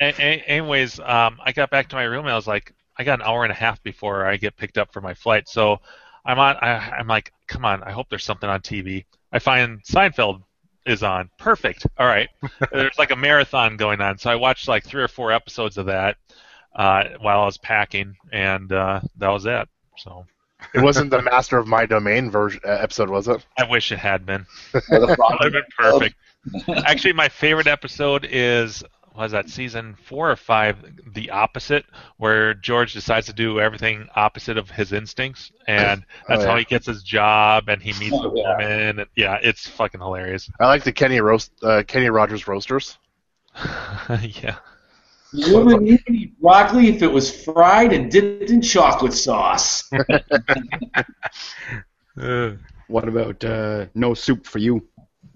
a- 0.00 0.42
anyways, 0.46 0.98
um, 1.00 1.38
I 1.44 1.52
got 1.52 1.70
back 1.70 1.88
to 1.90 1.96
my 1.96 2.04
room 2.04 2.24
and 2.24 2.32
I 2.32 2.36
was 2.36 2.46
like, 2.46 2.74
I 2.98 3.04
got 3.04 3.20
an 3.20 3.26
hour 3.26 3.44
and 3.44 3.52
a 3.52 3.54
half 3.54 3.82
before 3.82 4.26
I 4.26 4.36
get 4.36 4.56
picked 4.56 4.76
up 4.78 4.92
for 4.92 5.00
my 5.00 5.14
flight. 5.14 5.48
So 5.48 5.80
I'm 6.24 6.38
on. 6.38 6.56
I, 6.56 6.76
I'm 6.98 7.06
like, 7.06 7.32
come 7.46 7.64
on. 7.64 7.82
I 7.84 7.92
hope 7.92 8.08
there's 8.10 8.24
something 8.24 8.48
on 8.50 8.60
TV. 8.60 9.04
I 9.32 9.38
find 9.38 9.82
Seinfeld 9.84 10.42
is 10.84 11.02
on. 11.02 11.30
Perfect. 11.38 11.86
All 11.96 12.06
right. 12.06 12.28
there's 12.72 12.98
like 12.98 13.12
a 13.12 13.16
marathon 13.16 13.76
going 13.76 14.00
on. 14.00 14.18
So 14.18 14.30
I 14.30 14.34
watched 14.34 14.66
like 14.66 14.84
three 14.84 15.02
or 15.02 15.08
four 15.08 15.30
episodes 15.30 15.78
of 15.78 15.86
that 15.86 16.16
uh, 16.74 17.04
while 17.20 17.40
I 17.40 17.44
was 17.46 17.58
packing, 17.58 18.16
and 18.32 18.72
uh, 18.72 19.00
that 19.18 19.28
was 19.28 19.46
it. 19.46 19.68
So 19.96 20.26
It 20.74 20.80
wasn't 20.82 21.10
the 21.10 21.22
Master 21.22 21.56
of 21.58 21.66
My 21.66 21.86
Domain 21.86 22.30
version 22.30 22.60
uh, 22.64 22.68
episode, 22.70 23.08
was 23.10 23.28
it? 23.28 23.44
I 23.58 23.64
wish 23.64 23.92
it 23.92 23.98
had 23.98 24.26
been. 24.26 24.46
Or 24.74 24.80
the 25.00 25.12
It 25.12 25.18
would 25.18 25.42
have 25.42 25.52
been 25.52 25.62
perfect. 25.78 26.14
Actually, 26.86 27.12
my 27.14 27.28
favorite 27.28 27.66
episode 27.66 28.26
is 28.30 28.82
was 29.14 29.32
that 29.32 29.48
season 29.50 29.96
four 30.04 30.30
or 30.30 30.36
five, 30.36 30.76
the 31.12 31.30
opposite, 31.30 31.84
where 32.18 32.54
George 32.54 32.92
decides 32.92 33.26
to 33.26 33.32
do 33.32 33.58
everything 33.58 34.06
opposite 34.14 34.56
of 34.56 34.70
his 34.70 34.92
instincts, 34.92 35.50
and 35.66 36.04
that's 36.28 36.44
Oh, 36.44 36.46
how 36.46 36.56
he 36.56 36.64
gets 36.64 36.86
his 36.86 37.02
job, 37.02 37.68
and 37.68 37.82
he 37.82 37.92
meets 37.98 38.14
Oh, 38.14 38.30
the 38.30 38.36
yeah. 38.40 38.50
woman. 38.52 38.98
And, 39.00 39.08
yeah, 39.16 39.38
it's 39.42 39.66
fucking 39.68 40.00
hilarious. 40.00 40.48
I 40.60 40.66
like 40.66 40.84
the 40.84 40.92
Kenny 40.92 41.20
roast, 41.20 41.50
uh, 41.64 41.82
Kenny 41.84 42.08
Rogers 42.10 42.46
roasters. 42.46 42.96
yeah. 44.20 44.56
You 45.32 45.62
wouldn't 45.62 46.08
eat 46.08 46.40
broccoli 46.40 46.88
if 46.88 47.02
it 47.02 47.12
was 47.12 47.44
fried 47.44 47.92
and 47.92 48.10
dipped 48.10 48.50
in 48.50 48.62
chocolate 48.62 49.12
sauce. 49.12 49.88
What 52.88 53.06
about 53.06 53.44
uh, 53.44 53.86
no 53.94 54.14
soup 54.14 54.46
for 54.46 54.58
you? 54.58 54.82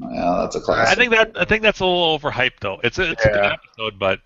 Yeah, 0.01 0.39
that's 0.41 0.57
a 0.57 0.59
I 0.59 0.63
classic. 0.63 0.99
think 0.99 1.11
that 1.13 1.33
I 1.37 1.45
think 1.45 1.63
that's 1.63 1.81
a 1.81 1.85
little 1.85 2.19
overhyped 2.19 2.61
though. 2.61 2.81
It's 2.83 2.99
a, 2.99 3.11
it's 3.11 3.25
a 3.25 3.29
good 3.29 3.45
episode, 3.45 3.99
but 3.99 4.21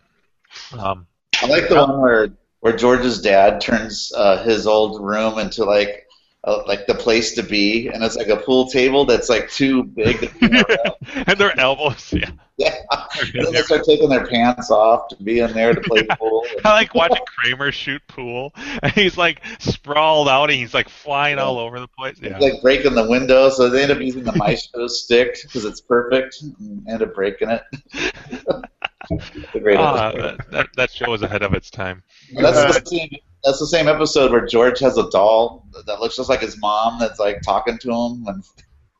um, 0.78 1.06
I 1.42 1.46
like 1.46 1.68
the 1.68 1.74
one 1.74 2.00
where 2.00 2.28
where 2.60 2.76
George's 2.76 3.20
dad 3.20 3.60
turns 3.60 4.12
uh, 4.16 4.42
his 4.44 4.66
old 4.66 5.04
room 5.04 5.38
into 5.38 5.64
like 5.64 6.05
uh, 6.46 6.62
like 6.66 6.86
the 6.86 6.94
place 6.94 7.34
to 7.34 7.42
be, 7.42 7.88
and 7.88 8.04
it's 8.04 8.14
like 8.14 8.28
a 8.28 8.36
pool 8.36 8.68
table 8.68 9.04
that's 9.04 9.28
like 9.28 9.50
too 9.50 9.82
big. 9.82 10.20
To 10.20 10.96
and 11.26 11.38
their 11.38 11.58
elbows. 11.58 12.12
Yeah. 12.12 12.30
yeah, 12.56 12.76
and 13.20 13.44
then 13.46 13.52
they 13.52 13.62
start 13.62 13.84
taking 13.84 14.08
their 14.08 14.24
pants 14.24 14.70
off 14.70 15.08
to 15.08 15.16
be 15.16 15.40
in 15.40 15.52
there 15.52 15.74
to 15.74 15.80
play 15.80 16.06
pool. 16.18 16.44
I 16.64 16.70
like 16.70 16.94
watching 16.94 17.24
Kramer 17.26 17.72
shoot 17.72 18.00
pool, 18.06 18.54
and 18.82 18.92
he's 18.92 19.18
like 19.18 19.42
sprawled 19.58 20.28
out, 20.28 20.50
and 20.50 20.58
he's 20.58 20.72
like 20.72 20.88
flying 20.88 21.38
all 21.38 21.58
over 21.58 21.80
the 21.80 21.88
place. 21.88 22.16
Yeah. 22.22 22.36
It's 22.36 22.44
like 22.44 22.62
breaking 22.62 22.94
the 22.94 23.08
window, 23.08 23.50
so 23.50 23.68
they 23.68 23.82
end 23.82 23.90
up 23.90 23.98
using 23.98 24.22
the 24.22 24.32
maestro 24.36 24.86
stick 24.86 25.38
because 25.42 25.64
it's 25.64 25.80
perfect, 25.80 26.42
and 26.60 26.88
end 26.88 27.02
up 27.02 27.12
breaking 27.12 27.50
it. 27.50 27.62
Ah, 29.10 30.12
that, 30.50 30.68
that, 30.76 30.90
show 30.90 31.10
was 31.10 31.22
ahead 31.22 31.42
of 31.42 31.54
its 31.54 31.70
time. 31.70 32.02
That's 32.32 32.80
the 32.80 32.86
same. 32.86 33.10
That's 33.46 33.60
the 33.60 33.66
same 33.66 33.86
episode 33.86 34.32
where 34.32 34.44
George 34.44 34.80
has 34.80 34.98
a 34.98 35.08
doll 35.08 35.64
that 35.86 36.00
looks 36.00 36.16
just 36.16 36.28
like 36.28 36.40
his 36.40 36.58
mom. 36.60 36.98
That's 36.98 37.20
like 37.20 37.40
talking 37.42 37.78
to 37.78 37.90
him. 37.90 38.24
And 38.26 38.44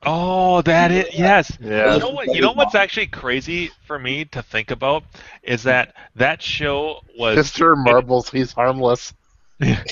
Oh, 0.02 0.62
that 0.62 0.92
is 0.92 1.06
yes. 1.12 1.50
Yeah. 1.60 1.94
You 1.94 2.00
know 2.00 2.10
what? 2.10 2.32
You 2.32 2.40
know 2.40 2.52
what's 2.52 2.76
actually 2.76 3.08
crazy 3.08 3.72
for 3.86 3.98
me 3.98 4.24
to 4.26 4.42
think 4.42 4.70
about 4.70 5.02
is 5.42 5.64
that 5.64 5.94
that 6.14 6.40
show 6.40 7.00
was 7.18 7.36
Mr. 7.36 7.76
Marbles, 7.76 8.30
he's 8.30 8.52
harmless. 8.52 9.12
that, 9.58 9.84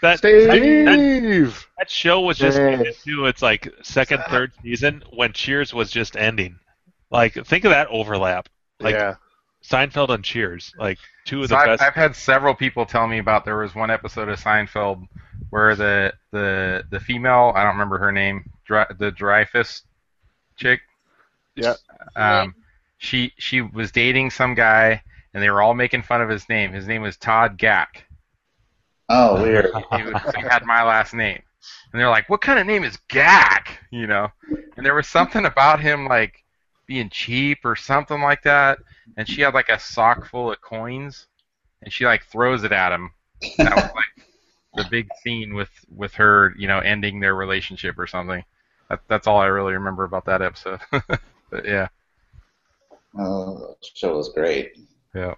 that, 0.00 0.18
Steve! 0.18 0.46
that, 0.46 1.64
that 1.78 1.90
show 1.90 2.20
was 2.20 2.38
just 2.38 2.58
into 2.58 3.26
its 3.26 3.42
like 3.42 3.68
second, 3.82 4.22
third 4.28 4.52
season 4.62 5.02
when 5.12 5.32
Cheers 5.32 5.74
was 5.74 5.90
just 5.90 6.16
ending. 6.16 6.60
Like, 7.10 7.34
think 7.46 7.64
of 7.64 7.70
that 7.70 7.88
overlap. 7.88 8.48
Like 8.78 8.94
yeah. 8.94 9.16
Seinfeld 9.62 10.08
and 10.10 10.24
Cheers, 10.24 10.74
like 10.78 10.98
two 11.24 11.42
of 11.42 11.48
the 11.48 11.54
So 11.54 11.56
I've, 11.56 11.66
best. 11.66 11.82
I've 11.82 11.94
had 11.94 12.16
several 12.16 12.54
people 12.54 12.84
tell 12.84 13.06
me 13.06 13.18
about 13.18 13.44
there 13.44 13.58
was 13.58 13.74
one 13.74 13.90
episode 13.90 14.28
of 14.28 14.38
Seinfeld 14.40 15.06
where 15.50 15.76
the 15.76 16.12
the 16.30 16.84
the 16.90 16.98
female 17.00 17.52
I 17.54 17.62
don't 17.62 17.72
remember 17.74 17.98
her 17.98 18.12
name 18.12 18.50
Dry, 18.64 18.86
the 18.98 19.10
Dreyfus 19.10 19.82
chick 20.56 20.80
Yeah. 21.56 21.74
um 22.16 22.54
she 22.98 23.32
she 23.38 23.60
was 23.60 23.92
dating 23.92 24.30
some 24.30 24.54
guy 24.54 25.02
and 25.34 25.42
they 25.42 25.50
were 25.50 25.62
all 25.62 25.74
making 25.74 26.02
fun 26.02 26.22
of 26.22 26.28
his 26.28 26.48
name 26.48 26.72
his 26.72 26.86
name 26.86 27.02
was 27.02 27.16
Todd 27.16 27.58
Gack 27.58 28.06
oh, 29.08 29.42
weird. 29.42 29.66
he, 29.96 30.02
was, 30.04 30.22
he 30.34 30.42
had 30.42 30.64
my 30.64 30.82
last 30.82 31.12
name 31.14 31.42
and 31.92 32.00
they're 32.00 32.08
like 32.08 32.28
what 32.28 32.40
kind 32.40 32.58
of 32.58 32.66
name 32.66 32.84
is 32.84 32.98
Gack 33.08 33.80
you 33.90 34.06
know 34.06 34.28
and 34.76 34.84
there 34.86 34.94
was 34.94 35.06
something 35.08 35.44
about 35.44 35.80
him 35.80 36.06
like 36.06 36.41
being 36.92 37.08
cheap 37.08 37.64
or 37.64 37.74
something 37.74 38.20
like 38.20 38.42
that. 38.42 38.78
And 39.16 39.26
she 39.26 39.40
had 39.40 39.54
like 39.54 39.70
a 39.70 39.80
sock 39.80 40.26
full 40.26 40.52
of 40.52 40.60
coins 40.60 41.26
and 41.82 41.90
she 41.90 42.04
like 42.04 42.24
throws 42.26 42.64
it 42.64 42.72
at 42.72 42.92
him. 42.92 43.12
That 43.56 43.74
was 43.74 43.84
like 43.84 44.26
the 44.74 44.84
big 44.90 45.08
scene 45.22 45.54
with 45.54 45.70
with 45.94 46.12
her 46.14 46.54
you 46.58 46.68
know 46.68 46.80
ending 46.80 47.18
their 47.18 47.34
relationship 47.34 47.98
or 47.98 48.06
something. 48.06 48.44
That, 48.90 49.00
that's 49.08 49.26
all 49.26 49.38
i 49.38 49.46
really 49.46 49.72
remember 49.72 50.04
about 50.04 50.26
that 50.26 50.42
episode. 50.42 50.80
But 51.50 51.66
yeah. 51.66 51.88
Oh, 53.18 53.76
the 53.82 53.88
show 53.94 54.16
was 54.16 54.30
great. 54.30 54.72
yeah. 55.14 55.34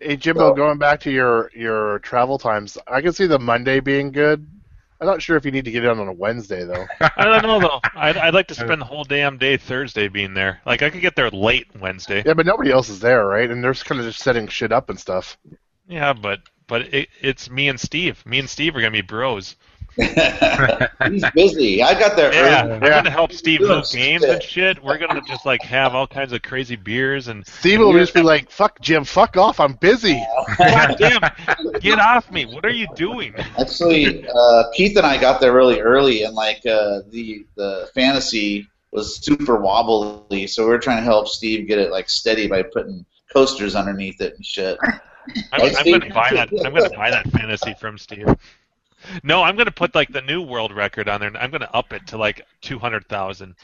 Hey 0.00 0.16
Jimbo, 0.16 0.54
going 0.54 0.78
back 0.78 1.00
to 1.00 1.10
your 1.10 1.50
your 1.54 1.98
travel 2.00 2.38
times, 2.38 2.78
I 2.86 3.00
can 3.00 3.12
see 3.12 3.26
the 3.26 3.38
Monday 3.40 3.80
being 3.80 4.12
good. 4.12 4.46
I'm 5.00 5.06
not 5.06 5.20
sure 5.22 5.36
if 5.36 5.44
you 5.44 5.50
need 5.50 5.64
to 5.66 5.70
get 5.70 5.84
in 5.84 5.98
on 5.98 6.08
a 6.08 6.12
Wednesday 6.12 6.64
though. 6.64 6.86
I 7.16 7.24
don't 7.24 7.42
know 7.42 7.60
though. 7.60 7.80
I'd, 7.94 8.16
I'd 8.16 8.34
like 8.34 8.48
to 8.48 8.54
spend 8.64 8.80
the 8.80 8.86
whole 8.86 9.04
damn 9.04 9.38
day 9.38 9.56
Thursday 9.56 10.08
being 10.08 10.34
there. 10.34 10.60
Like 10.64 10.82
I 10.82 10.90
could 10.90 11.02
get 11.02 11.16
there 11.16 11.30
late 11.30 11.66
Wednesday. 11.78 12.22
yeah, 12.24 12.34
but 12.34 12.46
nobody 12.46 12.70
else 12.70 12.88
is 12.88 13.00
there, 13.00 13.26
right? 13.26 13.50
And 13.50 13.62
they're 13.62 13.72
just 13.72 13.86
kind 13.86 14.00
of 14.00 14.06
just 14.06 14.20
setting 14.20 14.48
shit 14.48 14.72
up 14.72 14.88
and 14.90 14.98
stuff. 14.98 15.36
Yeah, 15.88 16.12
but 16.12 16.40
but 16.66 16.92
it, 16.94 17.08
it's 17.20 17.50
me 17.50 17.68
and 17.68 17.78
Steve. 17.78 18.24
Me 18.26 18.38
and 18.38 18.48
Steve 18.48 18.74
are 18.74 18.80
gonna 18.80 18.90
be 18.90 19.02
bros. 19.02 19.56
He's 21.08 21.24
busy. 21.30 21.82
I 21.82 21.98
got 21.98 22.16
there 22.16 22.32
Yeah, 22.32 22.64
early. 22.64 22.74
I'm 22.74 22.80
gonna 22.80 23.10
help 23.10 23.32
Steve 23.32 23.60
Doing 23.60 23.70
move 23.70 23.90
games 23.90 24.24
and 24.24 24.42
shit. 24.42 24.82
We're 24.82 24.98
gonna 24.98 25.22
just 25.22 25.46
like 25.46 25.62
have 25.62 25.94
all 25.94 26.06
kinds 26.06 26.32
of 26.32 26.42
crazy 26.42 26.76
beers 26.76 27.28
and 27.28 27.46
Steve 27.46 27.80
will 27.80 27.94
just 27.94 28.12
be 28.12 28.22
like, 28.22 28.50
"Fuck 28.50 28.80
Jim, 28.80 29.04
fuck 29.04 29.38
off, 29.38 29.58
I'm 29.58 29.72
busy." 29.74 30.22
God 30.58 30.96
damn, 30.98 31.20
get 31.80 31.98
off 31.98 32.30
me! 32.30 32.44
What 32.44 32.66
are 32.66 32.70
you 32.70 32.86
doing? 32.94 33.34
Actually, 33.58 34.26
uh, 34.28 34.64
Keith 34.74 34.96
and 34.98 35.06
I 35.06 35.18
got 35.18 35.40
there 35.40 35.54
really 35.54 35.80
early, 35.80 36.24
and 36.24 36.34
like 36.34 36.58
uh, 36.66 37.00
the 37.08 37.46
the 37.56 37.88
fantasy 37.94 38.68
was 38.92 39.24
super 39.24 39.56
wobbly, 39.56 40.46
so 40.46 40.64
we 40.64 40.70
were 40.70 40.78
trying 40.78 40.98
to 40.98 41.04
help 41.04 41.28
Steve 41.28 41.66
get 41.66 41.78
it 41.78 41.90
like 41.90 42.10
steady 42.10 42.46
by 42.48 42.62
putting 42.62 43.06
coasters 43.32 43.74
underneath 43.74 44.20
it 44.20 44.34
and 44.36 44.44
shit. 44.44 44.78
I'm, 45.52 45.74
I'm 45.76 45.90
gonna 45.90 46.14
buy 46.14 46.30
that. 46.34 46.50
I'm 46.64 46.74
gonna 46.74 46.90
buy 46.90 47.10
that 47.10 47.30
fantasy 47.30 47.74
from 47.80 47.98
Steve. 47.98 48.28
No, 49.22 49.42
I'm 49.42 49.56
gonna 49.56 49.70
put 49.70 49.94
like 49.94 50.12
the 50.12 50.22
new 50.22 50.42
world 50.42 50.72
record 50.72 51.08
on 51.08 51.20
there. 51.20 51.28
and 51.28 51.38
I'm 51.38 51.50
gonna 51.50 51.70
up 51.72 51.92
it 51.92 52.06
to 52.08 52.16
like 52.16 52.42
two 52.60 52.78
hundred 52.78 53.08
thousand. 53.08 53.54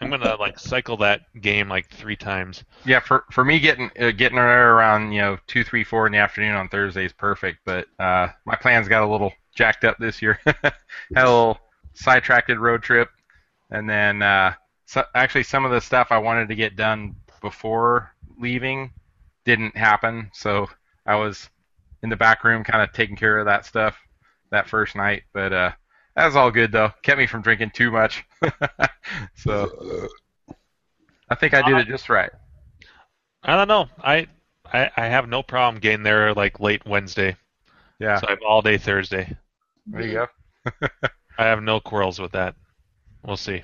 I'm 0.00 0.10
gonna 0.10 0.36
like 0.36 0.58
cycle 0.58 0.96
that 0.98 1.22
game 1.40 1.68
like 1.68 1.88
three 1.88 2.16
times. 2.16 2.64
Yeah, 2.84 3.00
for 3.00 3.24
for 3.30 3.44
me 3.44 3.60
getting 3.60 3.90
uh, 4.00 4.10
getting 4.10 4.38
around 4.38 5.12
you 5.12 5.20
know 5.20 5.38
two, 5.46 5.62
three, 5.62 5.84
four 5.84 6.06
in 6.06 6.12
the 6.12 6.18
afternoon 6.18 6.54
on 6.54 6.68
Thursday 6.68 7.04
is 7.04 7.12
perfect. 7.12 7.60
But 7.64 7.86
uh, 7.98 8.28
my 8.44 8.56
plans 8.56 8.88
got 8.88 9.02
a 9.02 9.10
little 9.10 9.32
jacked 9.54 9.84
up 9.84 9.98
this 9.98 10.20
year. 10.20 10.40
Had 10.44 10.74
a 11.14 11.24
little 11.24 11.60
sidetracked 11.94 12.50
road 12.50 12.82
trip, 12.82 13.10
and 13.70 13.88
then 13.88 14.22
uh, 14.22 14.54
so, 14.86 15.04
actually 15.14 15.44
some 15.44 15.64
of 15.64 15.70
the 15.70 15.80
stuff 15.80 16.08
I 16.10 16.18
wanted 16.18 16.48
to 16.48 16.54
get 16.54 16.76
done 16.76 17.14
before 17.40 18.12
leaving 18.38 18.92
didn't 19.44 19.76
happen. 19.76 20.30
So 20.34 20.68
I 21.06 21.16
was 21.16 21.48
in 22.02 22.10
the 22.10 22.16
back 22.16 22.44
room, 22.44 22.64
kind 22.64 22.82
of 22.82 22.92
taking 22.92 23.16
care 23.16 23.38
of 23.38 23.46
that 23.46 23.64
stuff 23.66 23.96
that 24.50 24.68
first 24.68 24.96
night. 24.96 25.22
But 25.32 25.52
uh, 25.52 25.72
that 26.16 26.26
was 26.26 26.36
all 26.36 26.50
good 26.50 26.72
though. 26.72 26.92
Kept 27.02 27.18
me 27.18 27.26
from 27.26 27.42
drinking 27.42 27.70
too 27.74 27.90
much. 27.90 28.24
so 29.36 30.08
I 31.30 31.34
think 31.34 31.54
I 31.54 31.62
did 31.62 31.78
it 31.78 31.86
just 31.88 32.08
right. 32.08 32.30
I 33.42 33.56
don't 33.56 33.68
know. 33.68 33.86
I 34.02 34.26
I, 34.72 34.90
I 34.96 35.06
have 35.06 35.28
no 35.28 35.42
problem 35.42 35.80
getting 35.80 36.02
there 36.02 36.34
like 36.34 36.60
late 36.60 36.86
Wednesday. 36.86 37.36
Yeah, 37.98 38.18
So 38.18 38.26
I 38.26 38.30
have 38.30 38.40
all 38.46 38.62
day 38.62 38.78
Thursday. 38.78 39.36
there 39.86 40.02
you 40.02 40.12
go. 40.12 40.26
I 41.38 41.44
have 41.44 41.62
no 41.62 41.78
quarrels 41.80 42.18
with 42.18 42.32
that. 42.32 42.54
We'll 43.24 43.36
see. 43.36 43.62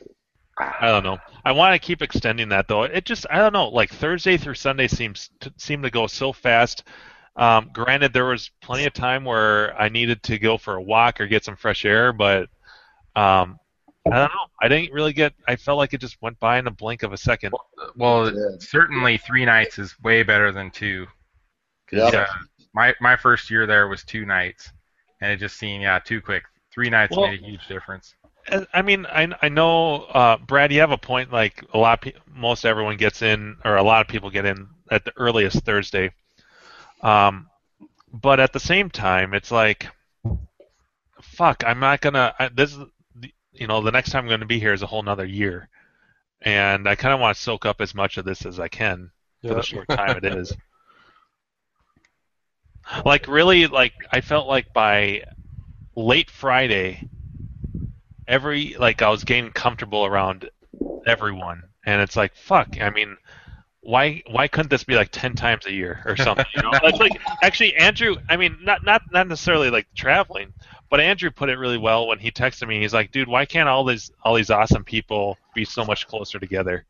I 0.58 0.88
don't 0.88 1.04
know. 1.04 1.18
I 1.44 1.52
want 1.52 1.74
to 1.74 1.84
keep 1.86 2.02
extending 2.02 2.48
that 2.48 2.66
though. 2.68 2.82
It 2.84 3.04
just 3.04 3.26
I 3.30 3.38
don't 3.38 3.52
know. 3.52 3.68
Like 3.68 3.90
Thursday 3.90 4.36
through 4.36 4.54
Sunday 4.54 4.88
seems 4.88 5.30
to 5.40 5.52
seem 5.56 5.82
to 5.82 5.90
go 5.90 6.06
so 6.06 6.32
fast. 6.32 6.84
Um, 7.38 7.70
granted, 7.72 8.12
there 8.12 8.24
was 8.26 8.50
plenty 8.60 8.84
of 8.84 8.92
time 8.92 9.24
where 9.24 9.80
I 9.80 9.88
needed 9.88 10.22
to 10.24 10.38
go 10.38 10.58
for 10.58 10.74
a 10.74 10.82
walk 10.82 11.20
or 11.20 11.26
get 11.26 11.44
some 11.44 11.56
fresh 11.56 11.84
air, 11.84 12.12
but 12.12 12.48
um, 13.14 13.58
I 14.06 14.10
don't 14.16 14.30
know. 14.32 14.46
I 14.60 14.68
didn't 14.68 14.92
really 14.92 15.12
get. 15.12 15.34
I 15.46 15.54
felt 15.56 15.78
like 15.78 15.94
it 15.94 16.00
just 16.00 16.20
went 16.20 16.38
by 16.40 16.58
in 16.58 16.66
a 16.66 16.70
blink 16.70 17.02
of 17.04 17.12
a 17.12 17.16
second. 17.16 17.54
Well, 17.96 18.26
Yeah. 18.34 18.56
certainly 18.58 19.18
three 19.18 19.44
nights 19.44 19.78
is 19.78 19.94
way 20.02 20.22
better 20.24 20.50
than 20.52 20.70
two. 20.70 21.06
Yeah. 21.92 22.04
uh, 22.06 22.26
my 22.74 22.94
my 23.00 23.16
first 23.16 23.50
year 23.50 23.66
there 23.66 23.88
was 23.88 24.02
two 24.04 24.24
nights, 24.26 24.70
and 25.20 25.30
it 25.32 25.36
just 25.38 25.56
seemed 25.58 25.82
yeah 25.82 25.98
too 26.00 26.20
quick. 26.20 26.42
Three 26.72 26.90
nights 26.90 27.16
Well- 27.16 27.28
made 27.28 27.40
a 27.40 27.44
huge 27.46 27.66
difference. 27.68 28.14
I 28.72 28.80
mean, 28.80 29.04
I 29.06 29.28
I 29.42 29.48
know, 29.50 30.04
uh, 30.04 30.38
Brad, 30.38 30.72
you 30.72 30.80
have 30.80 30.90
a 30.90 30.96
point. 30.98 31.30
Like 31.32 31.62
a 31.74 31.78
lot, 31.78 31.98
of 31.98 32.00
pe- 32.00 32.18
most 32.34 32.64
everyone 32.64 32.96
gets 32.96 33.20
in, 33.20 33.56
or 33.64 33.76
a 33.76 33.82
lot 33.82 34.00
of 34.00 34.08
people 34.08 34.30
get 34.30 34.46
in 34.46 34.68
at 34.90 35.04
the 35.04 35.12
earliest 35.18 35.64
Thursday. 35.66 36.10
Um, 37.00 37.48
but 38.12 38.40
at 38.40 38.52
the 38.52 38.60
same 38.60 38.90
time, 38.90 39.34
it's 39.34 39.50
like, 39.50 39.88
fuck, 41.20 41.62
I'm 41.66 41.80
not 41.80 42.00
gonna. 42.00 42.34
I, 42.38 42.48
this, 42.48 42.76
you 43.52 43.66
know, 43.66 43.82
the 43.82 43.92
next 43.92 44.10
time 44.10 44.24
I'm 44.24 44.30
gonna 44.30 44.46
be 44.46 44.58
here 44.58 44.72
is 44.72 44.82
a 44.82 44.86
whole 44.86 45.02
nother 45.02 45.26
year, 45.26 45.68
and 46.42 46.88
I 46.88 46.94
kind 46.94 47.14
of 47.14 47.20
want 47.20 47.36
to 47.36 47.42
soak 47.42 47.66
up 47.66 47.80
as 47.80 47.94
much 47.94 48.16
of 48.16 48.24
this 48.24 48.46
as 48.46 48.58
I 48.58 48.68
can 48.68 49.10
for 49.42 49.54
the 49.54 49.62
short 49.62 49.88
time 49.88 50.16
it 50.16 50.24
is. 50.24 50.52
Like 53.04 53.28
really, 53.28 53.66
like 53.66 53.92
I 54.10 54.20
felt 54.20 54.48
like 54.48 54.72
by 54.72 55.24
late 55.94 56.30
Friday, 56.30 57.06
every 58.26 58.74
like 58.78 59.02
I 59.02 59.10
was 59.10 59.24
getting 59.24 59.50
comfortable 59.50 60.06
around 60.06 60.48
everyone, 61.06 61.64
and 61.84 62.00
it's 62.00 62.16
like 62.16 62.34
fuck. 62.34 62.80
I 62.80 62.90
mean, 62.90 63.16
why 63.88 64.22
why 64.26 64.48
couldn't 64.48 64.70
this 64.70 64.84
be 64.84 64.96
like 64.96 65.10
ten 65.12 65.34
times 65.34 65.66
a 65.66 65.72
year 65.72 66.02
or 66.04 66.16
something? 66.16 66.46
You 66.54 66.60
know, 66.62 66.78
it's 66.82 67.00
like 67.00 67.18
actually 67.42 67.74
Andrew. 67.76 68.16
I 68.28 68.36
mean, 68.36 68.58
not 68.62 68.84
not 68.84 69.02
not 69.10 69.28
necessarily 69.28 69.70
like 69.70 69.86
traveling, 69.96 70.52
but 70.90 71.00
Andrew 71.00 71.30
put 71.30 71.48
it 71.48 71.58
really 71.58 71.78
well 71.78 72.06
when 72.06 72.18
he 72.18 72.30
texted 72.30 72.68
me. 72.68 72.80
He's 72.80 72.94
like, 72.94 73.12
dude, 73.12 73.28
why 73.28 73.46
can't 73.46 73.68
all 73.68 73.84
these 73.84 74.10
all 74.22 74.34
these 74.34 74.50
awesome 74.50 74.84
people 74.84 75.40
be 75.54 75.64
so 75.64 75.84
much 75.84 76.06
closer 76.06 76.38
together? 76.38 76.86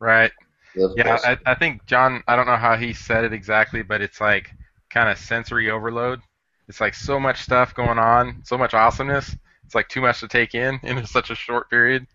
Right. 0.00 0.32
Of 0.76 0.96
Yeah, 0.96 1.02
course. 1.02 1.24
I, 1.24 1.38
I 1.46 1.54
think 1.54 1.86
John. 1.86 2.22
I 2.28 2.36
don't 2.36 2.46
know 2.46 2.56
how 2.56 2.76
he 2.76 2.92
said 2.92 3.24
it 3.24 3.32
exactly, 3.32 3.82
but 3.82 4.02
it's 4.02 4.20
like 4.20 4.52
kind 4.90 5.08
of 5.10 5.18
sensory 5.18 5.70
overload. 5.70 6.20
It's 6.68 6.80
like 6.80 6.94
so 6.94 7.20
much 7.20 7.40
stuff 7.42 7.74
going 7.74 7.98
on, 7.98 8.42
so 8.44 8.58
much 8.58 8.74
awesomeness. 8.74 9.36
It's 9.64 9.74
like 9.74 9.88
too 9.88 10.00
much 10.02 10.20
to 10.20 10.28
take 10.28 10.54
in 10.54 10.80
in 10.82 11.04
such 11.08 11.30
a 11.30 11.34
short 11.36 11.70
period. 11.70 12.06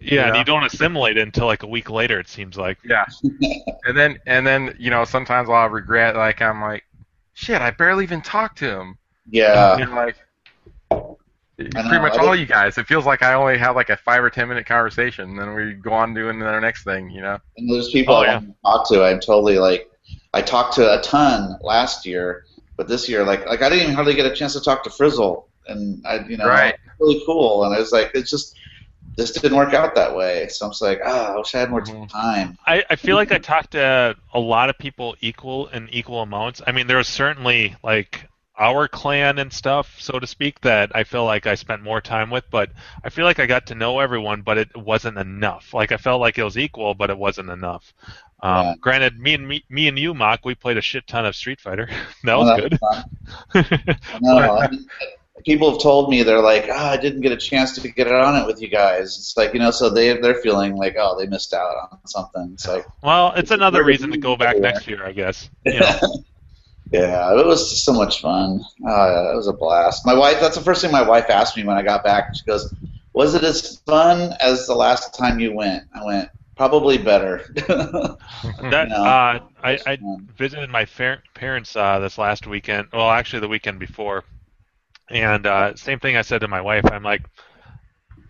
Yeah, 0.00 0.28
and 0.28 0.36
you 0.36 0.44
don't 0.44 0.64
assimilate 0.64 1.16
it 1.16 1.22
until 1.22 1.46
like 1.46 1.62
a 1.62 1.66
week 1.66 1.90
later. 1.90 2.18
It 2.20 2.28
seems 2.28 2.56
like. 2.56 2.78
Yeah. 2.84 3.04
and 3.84 3.96
then 3.96 4.18
and 4.26 4.46
then 4.46 4.74
you 4.78 4.90
know 4.90 5.04
sometimes 5.04 5.48
I'll 5.48 5.68
regret. 5.68 6.16
Like 6.16 6.40
I'm 6.42 6.60
like, 6.60 6.84
shit, 7.34 7.60
I 7.60 7.70
barely 7.70 8.04
even 8.04 8.20
talked 8.22 8.58
to 8.58 8.70
him. 8.70 8.98
yeah. 9.30 9.78
You 9.78 9.86
know, 9.86 9.94
like 9.94 10.16
I 10.90 10.94
know, 11.82 11.88
pretty 11.88 12.02
much 12.02 12.18
all 12.18 12.34
you 12.36 12.46
guys. 12.46 12.76
It 12.78 12.86
feels 12.86 13.06
like 13.06 13.22
I 13.22 13.32
only 13.34 13.56
have 13.58 13.74
like 13.76 13.88
a 13.90 13.96
five 13.96 14.22
or 14.22 14.28
ten 14.30 14.48
minute 14.48 14.66
conversation, 14.66 15.30
and 15.30 15.38
then 15.38 15.54
we 15.54 15.72
go 15.72 15.92
on 15.92 16.12
doing 16.14 16.42
our 16.42 16.60
next 16.60 16.84
thing. 16.84 17.10
You 17.10 17.22
know. 17.22 17.38
And 17.56 17.70
there's 17.70 17.90
people 17.90 18.14
Oh, 18.14 18.22
I 18.22 18.26
yeah. 18.26 18.40
talk 18.64 18.88
to. 18.90 19.02
I'm 19.04 19.20
totally 19.20 19.58
like, 19.58 19.90
I 20.34 20.42
talked 20.42 20.74
to 20.74 20.98
a 20.98 21.02
ton 21.02 21.56
last 21.62 22.04
year, 22.04 22.44
but 22.76 22.88
this 22.88 23.08
year, 23.08 23.24
like, 23.24 23.46
like 23.46 23.62
I 23.62 23.68
didn't 23.70 23.84
even 23.84 23.94
hardly 23.94 24.14
get 24.14 24.26
a 24.30 24.34
chance 24.34 24.52
to 24.52 24.60
talk 24.60 24.84
to 24.84 24.90
Frizzle, 24.90 25.48
and 25.66 26.04
I, 26.06 26.18
you 26.28 26.36
know, 26.36 26.46
Right. 26.46 26.74
really 27.00 27.22
cool. 27.24 27.64
And 27.64 27.74
I 27.74 27.78
was 27.78 27.90
like, 27.92 28.10
it's 28.14 28.30
just, 28.30 28.54
this 29.16 29.32
didn't 29.32 29.56
work 29.56 29.74
out 29.74 29.94
that 29.94 30.14
way. 30.14 30.46
So 30.48 30.66
I'm 30.66 30.72
just 30.72 30.82
like, 30.82 31.00
ah, 31.04 31.32
I 31.34 31.36
wish 31.36 31.54
I 31.54 31.58
had 31.60 31.70
more 31.70 31.80
Mhm. 31.80 32.08
time. 32.10 32.58
I, 32.66 32.84
I 32.90 32.96
feel 32.96 33.16
like 33.16 33.32
I 33.32 33.38
talked 33.38 33.72
to 33.72 34.16
a 34.34 34.38
lot 34.40 34.68
of 34.70 34.78
people 34.78 35.16
equal 35.20 35.68
in 35.68 35.88
equal 35.90 36.20
amounts. 36.22 36.60
I 36.66 36.72
mean, 36.72 36.86
there 36.86 36.98
was 36.98 37.08
certainly 37.08 37.74
like 37.82 38.28
our 38.58 38.88
clan 38.88 39.38
and 39.38 39.52
stuff, 39.52 39.94
so 40.00 40.18
to 40.18 40.26
speak, 40.26 40.60
that 40.62 40.90
I 40.94 41.04
feel 41.04 41.24
like 41.26 41.46
I 41.46 41.54
spent 41.56 41.82
more 41.82 42.00
time 42.00 42.30
with, 42.30 42.44
but 42.50 42.70
I 43.04 43.10
feel 43.10 43.24
like 43.26 43.38
I 43.38 43.44
got 43.46 43.66
to 43.66 43.74
know 43.74 43.98
everyone, 44.00 44.40
but 44.42 44.56
it 44.58 44.74
wasn't 44.76 45.18
enough. 45.18 45.74
Like 45.74 45.92
I 45.92 45.98
felt 45.98 46.20
like 46.22 46.38
it 46.38 46.44
was 46.44 46.56
equal, 46.56 46.94
but 46.94 47.10
it 47.10 47.18
wasn't 47.18 47.50
enough. 47.50 47.92
Um, 48.42 48.66
Yeah. 48.66 48.74
Granted, 48.80 49.18
me 49.18 49.34
and 49.34 49.46
me, 49.48 49.64
me 49.68 49.88
and 49.88 49.98
you, 49.98 50.14
Mock, 50.14 50.44
we 50.44 50.54
played 50.54 50.76
a 50.78 50.82
shit 50.82 51.06
ton 51.06 51.26
of 51.26 51.36
Street 51.36 51.60
Fighter. 51.60 51.88
that 52.24 52.34
Oh, 52.34 52.40
was 52.40 52.48
that 52.48 52.60
good. 52.60 52.78
fun. 52.80 53.04
I 54.14 54.18
know. 54.20 54.56
I 54.58 54.68
mean, 54.70 54.86
people 55.44 55.70
have 55.70 55.80
told 55.80 56.10
me 56.10 56.22
they're 56.22 56.40
like, 56.40 56.68
ah, 56.70 56.90
I 56.90 56.96
didn't 56.96 57.20
get 57.20 57.32
a 57.32 57.36
chance 57.36 57.72
to 57.74 57.88
get 57.88 58.10
on 58.10 58.40
it 58.40 58.46
with 58.46 58.60
you 58.60 58.68
guys. 58.68 59.16
It's 59.18 59.36
like 59.36 59.52
you 59.52 59.60
know, 59.60 59.70
so 59.70 59.90
they 59.90 60.16
they're 60.18 60.36
feeling 60.36 60.76
like, 60.76 60.96
oh, 60.98 61.18
they 61.18 61.26
missed 61.26 61.52
out 61.52 61.74
on 61.92 61.98
something. 62.06 62.50
It's 62.54 62.66
like, 62.66 62.86
well, 63.02 63.32
it's 63.36 63.50
another 63.50 63.84
reason 63.84 64.10
to 64.12 64.18
go 64.18 64.36
back 64.36 64.58
next 64.58 64.86
year, 64.86 65.04
I 65.04 65.12
guess. 65.12 65.50
You 65.64 65.80
know. 65.80 65.98
yeah, 66.90 67.38
it 67.38 67.46
was 67.46 67.70
just 67.70 67.84
so 67.84 67.92
much 67.92 68.20
fun. 68.20 68.64
Uh, 68.86 69.32
it 69.32 69.36
was 69.36 69.48
a 69.48 69.52
blast. 69.52 70.06
My 70.06 70.14
wife, 70.14 70.40
that's 70.40 70.56
the 70.56 70.62
first 70.64 70.82
thing 70.82 70.92
my 70.92 71.02
wife 71.06 71.30
asked 71.30 71.56
me 71.56 71.64
when 71.64 71.76
I 71.76 71.82
got 71.82 72.04
back. 72.04 72.34
She 72.34 72.44
goes, 72.46 72.72
"Was 73.12 73.34
it 73.34 73.44
as 73.44 73.80
fun 73.86 74.34
as 74.40 74.66
the 74.66 74.74
last 74.74 75.14
time 75.14 75.40
you 75.40 75.52
went?" 75.52 75.84
I 75.94 76.04
went, 76.04 76.28
"Probably 76.56 76.98
better." 76.98 77.42
That 78.70 78.88
No. 78.88 78.96
uh, 78.96 79.40
I, 79.62 79.78
I 79.86 79.98
visited 80.36 80.70
my 80.70 80.84
fa- 80.84 81.22
parents 81.34 81.76
uh, 81.76 81.98
this 81.98 82.18
last 82.18 82.46
weekend. 82.46 82.88
Well, 82.92 83.10
actually, 83.10 83.40
the 83.40 83.48
weekend 83.48 83.78
before, 83.78 84.24
and 85.10 85.46
uh, 85.46 85.74
same 85.76 85.98
thing 86.00 86.16
I 86.16 86.22
said 86.22 86.40
to 86.40 86.48
my 86.48 86.60
wife. 86.60 86.84
I'm 86.90 87.02
like, 87.02 87.22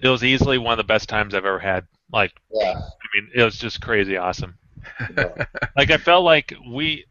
it 0.00 0.08
was 0.08 0.24
easily 0.24 0.58
one 0.58 0.72
of 0.72 0.78
the 0.78 0.84
best 0.84 1.08
times 1.08 1.34
I've 1.34 1.44
ever 1.44 1.58
had. 1.58 1.86
Like, 2.12 2.32
yeah, 2.52 2.74
I 2.78 3.06
mean, 3.14 3.30
it 3.34 3.42
was 3.42 3.58
just 3.58 3.80
crazy 3.80 4.16
awesome. 4.16 4.56
yeah. 5.16 5.44
Like, 5.76 5.90
I 5.90 5.96
felt 5.98 6.24
like 6.24 6.54
we. 6.70 7.06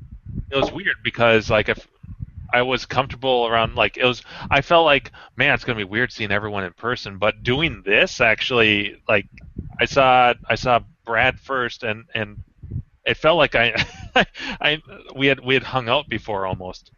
It 0.49 0.55
was 0.55 0.71
weird 0.71 0.97
because 1.03 1.49
like 1.49 1.69
if 1.69 1.87
I 2.53 2.61
was 2.61 2.85
comfortable 2.85 3.47
around 3.47 3.75
like 3.75 3.97
it 3.97 4.05
was. 4.05 4.21
I 4.49 4.61
felt 4.61 4.85
like 4.85 5.11
man, 5.35 5.53
it's 5.53 5.63
gonna 5.63 5.77
be 5.77 5.83
weird 5.83 6.11
seeing 6.11 6.31
everyone 6.31 6.63
in 6.63 6.73
person. 6.73 7.17
But 7.17 7.43
doing 7.43 7.81
this 7.85 8.21
actually, 8.21 9.01
like, 9.07 9.27
I 9.79 9.85
saw 9.85 10.33
I 10.49 10.55
saw 10.55 10.79
Brad 11.05 11.39
first, 11.39 11.83
and 11.83 12.05
and 12.13 12.37
it 13.05 13.17
felt 13.17 13.37
like 13.37 13.55
I, 13.55 13.73
I 14.61 14.81
we 15.15 15.27
had 15.27 15.39
we 15.39 15.53
had 15.53 15.63
hung 15.63 15.89
out 15.89 16.07
before 16.09 16.45
almost, 16.45 16.91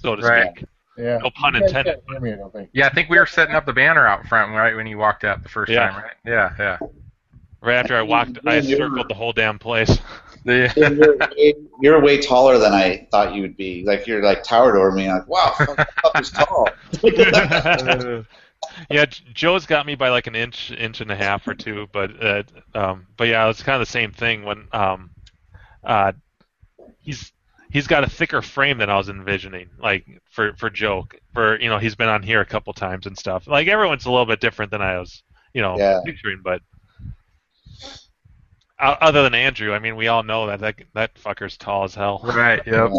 so 0.00 0.16
to 0.16 0.22
Right. 0.22 0.50
speak. 0.56 0.66
Yeah. 0.96 1.18
No 1.18 1.30
pun 1.30 1.56
intended. 1.56 2.00
me, 2.20 2.32
I 2.32 2.36
don't 2.36 2.52
think. 2.52 2.70
Yeah, 2.72 2.86
I 2.86 2.90
think 2.90 3.08
we 3.10 3.18
were 3.18 3.26
setting 3.26 3.54
up 3.54 3.66
the 3.66 3.72
banner 3.72 4.06
out 4.06 4.26
front 4.26 4.52
right 4.52 4.76
when 4.76 4.86
you 4.86 4.96
walked 4.98 5.24
up 5.24 5.42
the 5.42 5.48
first 5.48 5.70
Yeah. 5.72 5.88
time, 5.90 6.02
right? 6.02 6.12
Yeah, 6.24 6.50
yeah. 6.58 6.78
Right 7.60 7.76
after 7.76 7.96
I 7.96 8.02
walked, 8.02 8.38
I 8.46 8.56
Yeah. 8.58 8.76
circled 8.76 9.08
the 9.08 9.14
whole 9.14 9.32
damn 9.32 9.58
place. 9.58 9.98
The- 10.46 10.70
you're, 10.76 11.16
way, 11.16 11.54
you're 11.80 12.00
way 12.02 12.20
taller 12.20 12.58
than 12.58 12.74
I 12.74 13.08
thought 13.10 13.34
you 13.34 13.40
would 13.40 13.56
be. 13.56 13.82
Like 13.82 14.06
you're 14.06 14.22
like 14.22 14.42
towered 14.44 14.76
over 14.76 14.92
me. 14.92 15.10
Like 15.10 15.26
wow, 15.26 15.52
fuck 15.56 16.20
is 16.20 16.30
tall. 16.30 16.68
yeah, 18.90 19.06
Joe's 19.32 19.64
got 19.64 19.86
me 19.86 19.94
by 19.94 20.10
like 20.10 20.26
an 20.26 20.34
inch, 20.36 20.70
inch 20.72 21.00
and 21.00 21.10
a 21.10 21.16
half 21.16 21.48
or 21.48 21.54
two, 21.54 21.88
but 21.92 22.22
uh, 22.22 22.42
um, 22.74 23.06
but 23.16 23.28
yeah, 23.28 23.48
it's 23.48 23.62
kind 23.62 23.80
of 23.80 23.86
the 23.86 23.90
same 23.90 24.12
thing 24.12 24.44
when 24.44 24.68
um, 24.72 25.10
uh, 25.82 26.12
he's 26.98 27.32
he's 27.74 27.86
got 27.88 28.04
a 28.04 28.08
thicker 28.08 28.40
frame 28.40 28.78
than 28.78 28.88
I 28.88 28.96
was 28.96 29.10
envisioning, 29.10 29.68
like 29.78 30.06
for 30.30 30.54
for 30.54 30.70
Joe, 30.70 31.06
for 31.34 31.60
you 31.60 31.68
know 31.68 31.78
he's 31.78 31.94
been 31.96 32.08
on 32.08 32.22
here 32.22 32.40
a 32.40 32.46
couple 32.46 32.72
times 32.72 33.04
and 33.06 33.18
stuff. 33.18 33.46
Like 33.46 33.68
everyone's 33.68 34.06
a 34.06 34.10
little 34.10 34.24
bit 34.24 34.40
different 34.40 34.70
than 34.70 34.80
I 34.80 34.98
was, 34.98 35.22
you 35.52 35.60
know, 35.60 35.76
Yeah. 35.76 36.00
picturing, 36.06 36.40
but 36.42 36.62
O- 38.80 38.96
Other 39.00 39.22
than 39.22 39.34
Andrew, 39.34 39.72
I 39.72 39.78
mean, 39.78 39.94
we 39.96 40.08
all 40.08 40.22
know 40.22 40.46
that 40.46 40.60
that, 40.60 40.74
that 40.94 41.14
fucker's 41.14 41.56
tall 41.56 41.84
as 41.84 41.94
hell. 41.94 42.20
Right. 42.24 42.62
Yep. 42.66 42.90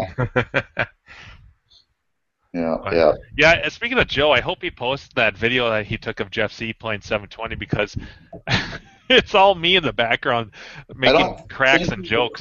Yeah, 2.54 2.76
yeah. 2.90 3.12
Yeah, 3.36 3.52
and 3.64 3.72
speaking 3.72 3.98
of 3.98 4.06
Joe, 4.06 4.32
I 4.32 4.40
hope 4.40 4.62
he 4.62 4.70
posts 4.70 5.10
that 5.16 5.36
video 5.36 5.68
that 5.68 5.84
he 5.84 5.98
took 5.98 6.20
of 6.20 6.30
Jeff 6.30 6.52
C 6.52 6.72
playing 6.72 7.02
720 7.02 7.54
because 7.56 7.94
it's 9.10 9.34
all 9.34 9.54
me 9.54 9.76
in 9.76 9.82
the 9.82 9.92
background 9.92 10.52
making 10.94 11.36
cracks 11.50 11.88
and 11.88 12.02
jokes. 12.02 12.40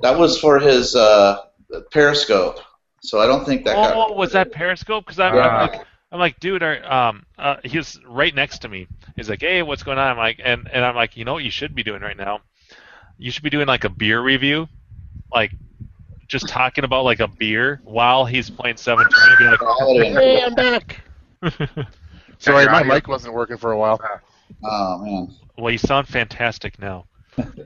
That 0.00 0.16
was 0.18 0.40
for 0.40 0.58
his 0.60 0.94
uh, 0.96 1.42
Periscope, 1.90 2.60
so 3.02 3.20
I 3.20 3.26
don't 3.26 3.44
think 3.44 3.64
that 3.64 3.74
got. 3.74 3.94
Oh, 3.96 4.12
was 4.12 4.32
that 4.32 4.52
Periscope? 4.52 5.04
Because 5.04 5.18
I'm, 5.20 5.34
Yeah. 5.34 5.46
I'm 5.48 5.68
like, 5.70 5.86
I'm 6.12 6.18
like, 6.18 6.40
dude, 6.40 6.62
are, 6.62 6.92
um, 6.92 7.24
uh, 7.38 7.56
he 7.64 7.78
was 7.78 8.00
right 8.06 8.34
next 8.34 8.58
to 8.60 8.68
me. 8.68 8.88
He's 9.16 9.28
like, 9.30 9.40
hey, 9.42 9.62
what's 9.62 9.82
going 9.84 9.98
on? 9.98 10.08
I'm 10.08 10.16
like, 10.16 10.40
and 10.44 10.68
and 10.72 10.84
I'm 10.84 10.96
like, 10.96 11.16
you 11.16 11.24
know 11.24 11.32
what 11.34 11.44
you 11.44 11.50
should 11.50 11.74
be 11.74 11.82
doing 11.82 12.02
right 12.02 12.16
now? 12.16 12.40
You 13.18 13.30
should 13.30 13.42
be 13.44 13.50
doing 13.50 13.66
like 13.66 13.84
a 13.84 13.88
beer 13.90 14.20
review, 14.20 14.66
like 15.32 15.52
just 16.26 16.48
talking 16.48 16.84
about 16.84 17.04
like 17.04 17.20
a 17.20 17.28
beer 17.28 17.80
while 17.84 18.24
he's 18.24 18.50
playing 18.50 18.76
720. 18.76 19.36
Be 19.38 19.50
like, 19.50 19.60
that 19.60 19.76
would've 19.80 20.14
been 20.14 20.22
Hey, 20.22 20.42
I'm 20.44 20.54
back. 20.54 21.00
Sorry, 22.38 22.66
my 22.66 22.82
mic 22.82 23.06
wasn't 23.08 23.34
working 23.34 23.56
for 23.56 23.72
a 23.72 23.78
while. 23.78 24.00
Oh 24.64 24.98
man. 24.98 25.34
well, 25.58 25.70
you 25.70 25.78
sound 25.78 26.08
fantastic 26.08 26.78
now. 26.78 27.06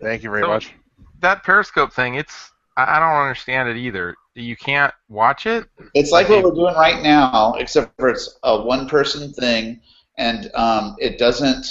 Thank 0.02 0.22
you 0.22 0.31
very 0.31 0.43
So- 0.43 0.48
much. 0.48 0.72
that 1.20 1.43
Periscope 1.44 1.93
thing, 1.93 2.16
it's 2.16 2.52
I 2.77 2.97
I 2.97 2.99
don't 3.01 3.21
understand 3.23 3.69
it 3.69 3.77
either. 3.77 4.15
You 4.35 4.57
can't 4.57 4.93
watch 5.09 5.47
it. 5.47 5.65
It's 5.95 6.11
like 6.11 6.29
what 6.29 6.43
we're 6.43 6.51
doing 6.51 6.75
right 6.75 7.03
now, 7.03 7.55
except 7.59 7.93
for 7.99 8.09
it's 8.09 8.39
a 8.43 8.61
one-person 8.63 9.33
thing, 9.33 9.81
and 10.19 10.51
um, 10.55 10.97
it 10.99 11.19
doesn't. 11.19 11.67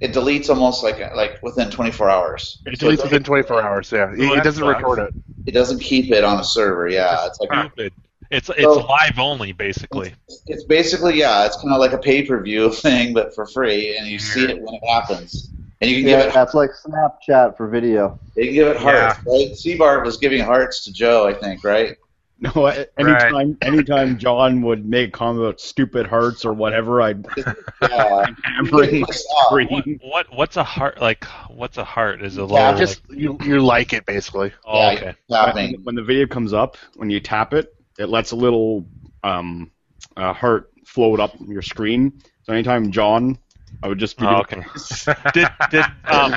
It 0.00 0.12
deletes 0.12 0.48
almost 0.48 0.82
like 0.82 0.98
like 1.14 1.42
within 1.42 1.70
24 1.70 2.08
hours. 2.08 2.62
It 2.66 2.78
So 2.78 2.86
deletes 2.88 3.02
within 3.02 3.22
24 3.24 3.62
hours. 3.62 3.92
Yeah, 3.92 4.14
he, 4.14 4.28
he 4.28 4.34
that 4.36 4.44
doesn't 4.44 4.62
sucks. 4.64 4.76
record 4.80 4.98
it. 5.00 5.14
It 5.46 5.52
doesn't 5.52 5.80
keep 5.80 6.10
it 6.12 6.24
on 6.24 6.40
a 6.40 6.44
server. 6.44 6.88
Yeah, 6.88 7.26
it's 7.26 7.38
like 7.40 7.50
Stupid. 7.52 7.92
It's 8.30 8.48
it's 8.48 8.62
So- 8.62 8.86
live 8.86 9.18
only 9.18 9.52
basically. 9.52 10.14
it's 10.46 10.64
basically 10.64 11.18
yeah, 11.18 11.44
it's 11.46 11.56
kind 11.56 11.72
of 11.74 11.78
like 11.80 11.92
a 11.92 11.98
pay-per-view 11.98 12.72
thing, 12.86 13.12
but 13.12 13.34
for 13.34 13.46
free, 13.46 13.96
and 13.98 14.06
you 14.06 14.18
see 14.18 14.44
it 14.44 14.60
when 14.62 14.74
it 14.74 14.84
happens, 14.88 15.50
and 15.80 15.90
you 15.90 15.96
can 15.98 16.08
Yeah, 16.08 16.18
give 16.18 16.26
it 16.28 16.34
that's 16.34 16.54
like 16.54 16.70
Snapchat 16.84 17.56
for 17.56 17.68
video. 17.68 18.18
you 18.36 18.44
can 18.46 18.54
give 18.54 18.68
it 18.68 18.76
hearts, 18.76 19.18
right? 19.26 19.50
Seabart 19.52 20.04
was 20.04 20.16
giving 20.16 20.42
hearts 20.42 20.84
to 20.84 20.92
Joe, 20.92 21.26
I 21.26 21.34
think, 21.34 21.64
right? 21.64 21.96
No, 22.40 22.66
a- 22.66 22.86
anytime 22.98 23.56
anytime 23.62 24.18
John 24.18 24.62
would 24.62 24.84
make 24.86 25.08
a 25.08 25.12
comment 25.12 25.44
about 25.44 25.60
stupid 25.60 26.06
hearts 26.06 26.44
or 26.44 26.52
whatever, 26.52 27.00
I'd 27.00 27.26
Yeah. 27.80 28.24
hammer 28.44 28.82
him 28.84 29.04
Pissed 29.04 29.26
off. 29.36 29.46
screen. 29.50 30.00
What 30.02 30.26
what's 30.34 30.56
a 30.56 30.64
heart 30.64 31.00
like? 31.00 31.24
What's 31.48 31.78
a 31.78 31.84
heart? 31.84 32.22
Is 32.22 32.36
a 32.38 32.42
little 32.42 32.56
Yeah, 32.56 32.72
Yeah, 32.72 32.78
just 32.78 33.02
you 33.10 33.38
you 33.42 33.60
like 33.64 33.92
it 33.92 34.06
basically. 34.06 34.52
oh, 34.64 34.88
Yeah, 34.88 34.92
okay. 34.92 35.14
When, 35.54 35.74
when 35.84 35.94
the 35.94 36.02
video 36.02 36.26
comes 36.26 36.52
up, 36.52 36.76
when 36.96 37.10
you 37.10 37.20
tap 37.20 37.52
it, 37.54 37.68
it 37.98 38.08
lets 38.08 38.32
a 38.32 38.36
little 38.36 38.86
um, 39.22 39.70
uh, 40.16 40.32
heart 40.32 40.70
float 40.86 41.20
up 41.20 41.34
your 41.46 41.62
screen. 41.62 42.20
So 42.42 42.52
anytime 42.52 42.90
John, 42.90 43.38
I 43.82 43.88
would 43.88 43.98
just 43.98 44.16
be 44.18 44.26
Oh, 44.26 44.36
okay. 44.40 44.62
did 45.34 45.48
did 45.70 45.84
um 46.04 46.34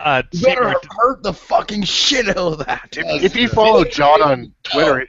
uh 0.00 0.22
You 0.32 0.42
better 0.44 0.62
Seabird- 0.64 0.86
hurt 0.98 1.22
the 1.22 1.32
fucking 1.32 1.82
shit 1.84 2.28
out 2.28 2.36
of 2.36 2.58
that. 2.66 2.94
Yeah, 2.96 3.14
If 3.16 3.36
you 3.36 3.48
follow 3.48 3.84
John 3.84 4.22
on 4.22 4.54
Twitter, 4.62 5.06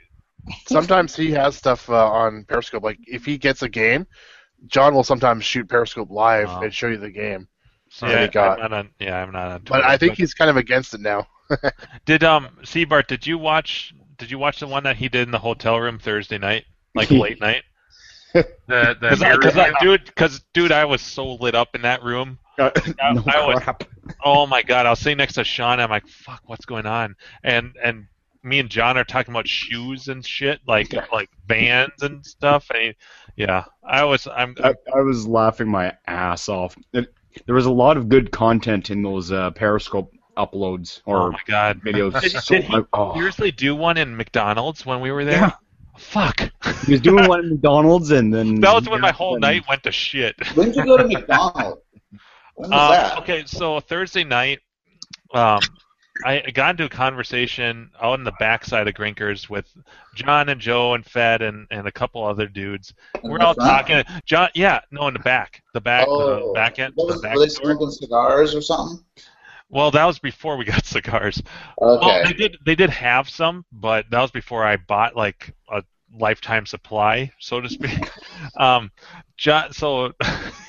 sometimes 0.66 1.14
he 1.16 1.30
has 1.32 1.56
stuff 1.56 1.88
uh, 1.90 2.10
on 2.10 2.44
Periscope. 2.48 2.82
Like 2.82 2.98
if 3.06 3.24
he 3.24 3.38
gets 3.38 3.62
a 3.62 3.68
game, 3.68 4.06
John 4.66 4.94
will 4.94 5.04
sometimes 5.04 5.44
shoot 5.44 5.68
Periscope 5.68 6.10
live 6.10 6.48
Oh. 6.50 6.60
and 6.60 6.72
show 6.74 6.88
you 6.88 6.96
the 6.98 7.10
game. 7.10 7.48
yeah, 8.02 8.22
he 8.22 8.28
got. 8.28 8.60
I'm 8.62 8.70
not 8.70 8.78
on, 8.78 8.90
yeah, 8.98 9.22
I'm 9.22 9.32
not 9.32 9.50
on. 9.52 9.62
But 9.64 9.84
I 9.84 9.96
think 9.96 10.14
he's 10.16 10.34
kind 10.34 10.50
of 10.50 10.56
against 10.56 10.94
it 10.94 11.00
now. 11.00 11.26
did 12.04 12.22
um 12.24 12.48
Seabart, 12.62 13.06
did 13.08 13.26
you 13.26 13.36
watch 13.38 13.92
did 14.18 14.30
you 14.30 14.38
watch 14.38 14.60
the 14.60 14.66
one 14.66 14.84
that 14.84 14.96
he 14.96 15.08
did 15.08 15.22
in 15.26 15.30
the 15.32 15.38
hotel 15.38 15.78
room 15.80 15.98
Thursday 15.98 16.38
night, 16.38 16.64
like 16.94 17.10
late 17.10 17.40
night? 17.40 17.62
The 18.32 18.46
the 18.68 18.94
Because 19.00 19.20
beer 19.20 19.38
review. 19.38 19.72
dude, 19.80 20.04
because 20.04 20.40
dude, 20.52 20.72
I 20.72 20.84
was 20.84 21.00
so 21.02 21.34
lit 21.34 21.54
up 21.54 21.74
in 21.74 21.82
that 21.82 22.02
room. 22.02 22.38
no 22.58 22.70
I 22.98 23.46
was- 23.46 23.60
crap. 23.62 23.84
Oh 24.24 24.46
my 24.46 24.62
god, 24.62 24.86
I 24.86 24.90
was 24.90 24.98
sitting 24.98 25.18
next 25.18 25.34
to 25.34 25.44
Sean. 25.44 25.80
I'm 25.80 25.90
like, 25.90 26.06
fuck, 26.08 26.42
what's 26.46 26.64
going 26.64 26.86
on? 26.86 27.14
And 27.44 27.76
and 27.82 28.06
me 28.42 28.58
and 28.58 28.68
John 28.70 28.96
are 28.96 29.04
talking 29.04 29.32
about 29.32 29.46
shoes 29.48 30.08
and 30.08 30.24
shit, 30.26 30.60
like 30.66 30.92
like 31.12 31.30
Vans 31.46 32.02
and 32.02 32.24
stuff. 32.24 32.70
And 32.74 32.94
yeah, 33.36 33.64
I 33.84 34.04
was. 34.04 34.26
I'm. 34.26 34.54
I, 34.62 34.74
I 34.94 35.00
was 35.00 35.26
laughing 35.26 35.68
my 35.68 35.94
ass 36.06 36.48
off. 36.48 36.76
It, 36.92 37.12
there 37.46 37.54
was 37.54 37.66
a 37.66 37.72
lot 37.72 37.96
of 37.96 38.08
good 38.08 38.30
content 38.32 38.90
in 38.90 39.02
those 39.02 39.30
uh, 39.30 39.50
Periscope 39.52 40.12
uploads 40.36 41.02
oh 41.06 41.12
or 41.12 41.30
my 41.32 41.38
god. 41.46 41.80
videos. 41.82 42.18
Did, 42.20 42.32
So- 42.32 42.54
did 42.56 42.64
he 42.64 42.76
oh. 42.92 43.14
seriously 43.14 43.50
do 43.52 43.74
one 43.76 43.96
in 43.96 44.16
McDonald's 44.16 44.84
when 44.86 45.00
we 45.00 45.10
were 45.12 45.24
there? 45.24 45.38
Yeah. 45.40 45.52
Fuck. 46.00 46.50
He 46.86 46.92
was 46.92 47.00
doing 47.00 47.28
one 47.28 47.40
at 47.40 47.44
McDonald's, 47.46 48.10
and 48.10 48.32
then 48.32 48.54
That 48.60 48.74
was 48.74 48.88
when 48.88 49.00
my 49.00 49.12
whole 49.12 49.34
and- 49.34 49.42
night 49.42 49.64
went 49.68 49.82
to 49.84 49.92
shit. 49.92 50.34
When 50.54 50.68
did 50.68 50.76
you 50.76 50.84
go 50.84 50.96
to 50.96 51.06
McDonald's? 51.06 51.82
When 52.54 52.70
was 52.70 52.72
Um, 52.72 52.90
that? 52.90 53.18
okay, 53.18 53.44
so 53.46 53.80
Thursday 53.80 54.24
night, 54.24 54.60
um, 55.34 55.60
I 56.24 56.40
got 56.52 56.72
into 56.72 56.84
a 56.84 56.88
conversation 56.88 57.90
out 58.02 58.18
in 58.18 58.24
the 58.24 58.32
backside 58.38 58.86
of 58.88 58.94
Grinkers 58.94 59.48
with 59.48 59.66
John 60.14 60.48
and 60.50 60.60
Joe 60.60 60.92
and 60.94 61.04
Fed 61.06 61.40
and, 61.40 61.66
and 61.70 61.86
a 61.86 61.92
couple 61.92 62.22
other 62.26 62.46
dudes. 62.46 62.92
In 63.22 63.30
We're 63.30 63.38
all 63.40 63.54
front? 63.54 63.86
talking. 63.88 64.04
John, 64.26 64.50
yeah, 64.54 64.80
no, 64.90 65.06
in 65.08 65.14
the 65.14 65.20
back, 65.20 65.62
the 65.72 65.80
back, 65.80 66.06
Oh. 66.10 66.48
the 66.48 66.52
back 66.54 66.78
end, 66.78 66.92
What 66.96 67.14
the 67.14 67.20
back 67.20 67.34
were 67.36 67.40
they 67.40 67.46
door. 67.54 67.64
smoking 67.76 67.90
cigars 67.90 68.54
or 68.54 68.60
something? 68.60 69.02
Well, 69.70 69.92
that 69.92 70.04
was 70.04 70.18
before 70.18 70.56
we 70.56 70.64
got 70.66 70.84
cigars. 70.84 71.38
Okay. 71.80 72.06
Well, 72.06 72.24
they 72.24 72.32
did 72.32 72.58
they 72.66 72.74
did 72.74 72.90
have 72.90 73.30
some, 73.30 73.64
but 73.72 74.10
that 74.10 74.20
was 74.20 74.30
before 74.30 74.64
I 74.64 74.76
bought 74.76 75.16
like 75.16 75.54
a 75.72 75.82
lifetime 76.12 76.66
supply, 76.66 77.32
so 77.38 77.60
to 77.60 77.68
speak. 77.68 78.10
um, 78.56 78.90
John, 79.36 79.72
so 79.72 80.12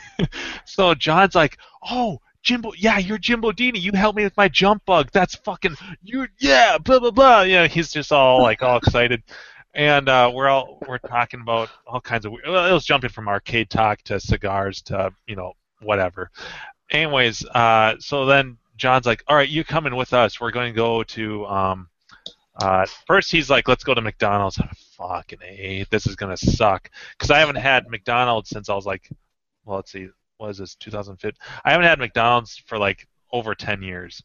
so 0.65 0.93
John's 0.95 1.35
like, 1.35 1.57
oh. 1.89 2.19
Jimbo, 2.43 2.71
yeah, 2.75 2.97
you're 2.97 3.19
Jimbo 3.19 3.51
Dini. 3.51 3.79
You 3.79 3.91
helped 3.91 4.17
me 4.17 4.23
with 4.23 4.35
my 4.35 4.47
jump 4.47 4.83
bug. 4.87 5.11
That's 5.13 5.35
fucking 5.35 5.75
you. 6.01 6.25
Yeah, 6.39 6.79
blah 6.79 6.97
blah 6.97 7.11
blah. 7.11 7.41
Yeah, 7.43 7.67
he's 7.67 7.91
just 7.91 8.11
all 8.11 8.41
like 8.41 8.63
all 8.63 8.77
excited, 8.77 9.21
and 9.75 10.09
uh, 10.09 10.31
we're 10.33 10.47
all 10.47 10.79
we're 10.87 10.97
talking 10.97 11.41
about 11.41 11.69
all 11.85 12.01
kinds 12.01 12.25
of. 12.25 12.31
Well, 12.31 12.65
it 12.65 12.73
was 12.73 12.83
jumping 12.83 13.11
from 13.11 13.27
arcade 13.27 13.69
talk 13.69 14.01
to 14.05 14.19
cigars 14.19 14.81
to 14.85 15.13
you 15.27 15.35
know 15.35 15.53
whatever. 15.81 16.31
Anyways, 16.89 17.45
uh, 17.45 17.97
so 17.99 18.25
then 18.25 18.57
John's 18.81 19.05
like, 19.05 19.23
all 19.27 19.35
right, 19.35 19.47
you 19.47 19.63
coming 19.63 19.95
with 19.95 20.11
us. 20.11 20.41
We're 20.41 20.49
going 20.49 20.73
to 20.73 20.75
go 20.75 21.03
to. 21.03 21.45
Um, 21.45 21.87
uh, 22.55 22.85
first, 23.05 23.31
he's 23.31 23.47
like, 23.47 23.67
let's 23.67 23.83
go 23.83 23.93
to 23.93 24.01
McDonald's. 24.01 24.59
Fucking 24.97 25.39
a, 25.47 25.85
this 25.91 26.07
is 26.07 26.15
gonna 26.15 26.37
suck 26.37 26.91
because 27.13 27.31
I 27.31 27.39
haven't 27.39 27.55
had 27.55 27.89
McDonald's 27.89 28.49
since 28.49 28.69
I 28.69 28.75
was 28.75 28.85
like, 28.85 29.09
well, 29.65 29.77
let's 29.77 29.91
see, 29.91 30.09
what 30.37 30.49
is 30.49 30.57
this, 30.57 30.75
2005? 30.75 31.33
I 31.63 31.71
haven't 31.71 31.87
had 31.87 31.97
McDonald's 31.97 32.57
for 32.57 32.77
like 32.77 33.07
over 33.31 33.55
10 33.55 33.81
years, 33.81 34.21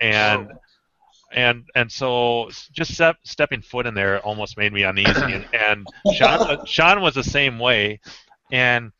and 0.00 0.52
and 1.32 1.64
and 1.74 1.90
so 1.90 2.50
just 2.72 2.94
step, 2.94 3.16
stepping 3.24 3.60
foot 3.60 3.86
in 3.86 3.94
there 3.94 4.20
almost 4.20 4.56
made 4.56 4.72
me 4.72 4.84
uneasy. 4.84 5.10
and, 5.20 5.46
and 5.52 5.86
Sean, 6.14 6.64
Sean 6.66 7.02
was 7.02 7.14
the 7.14 7.24
same 7.24 7.58
way, 7.58 8.00
and 8.52 8.92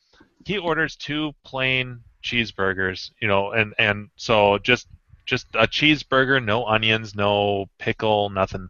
he 0.44 0.58
orders 0.58 0.96
two 0.96 1.32
plain 1.44 2.00
cheeseburgers, 2.24 3.10
you 3.20 3.28
know, 3.28 3.52
and 3.52 3.74
and 3.78 4.08
so 4.16 4.58
just 4.58 4.88
just 5.26 5.46
a 5.54 5.66
cheeseburger, 5.66 6.44
no 6.44 6.64
onions, 6.66 7.14
no 7.14 7.66
pickle, 7.78 8.30
nothing. 8.30 8.68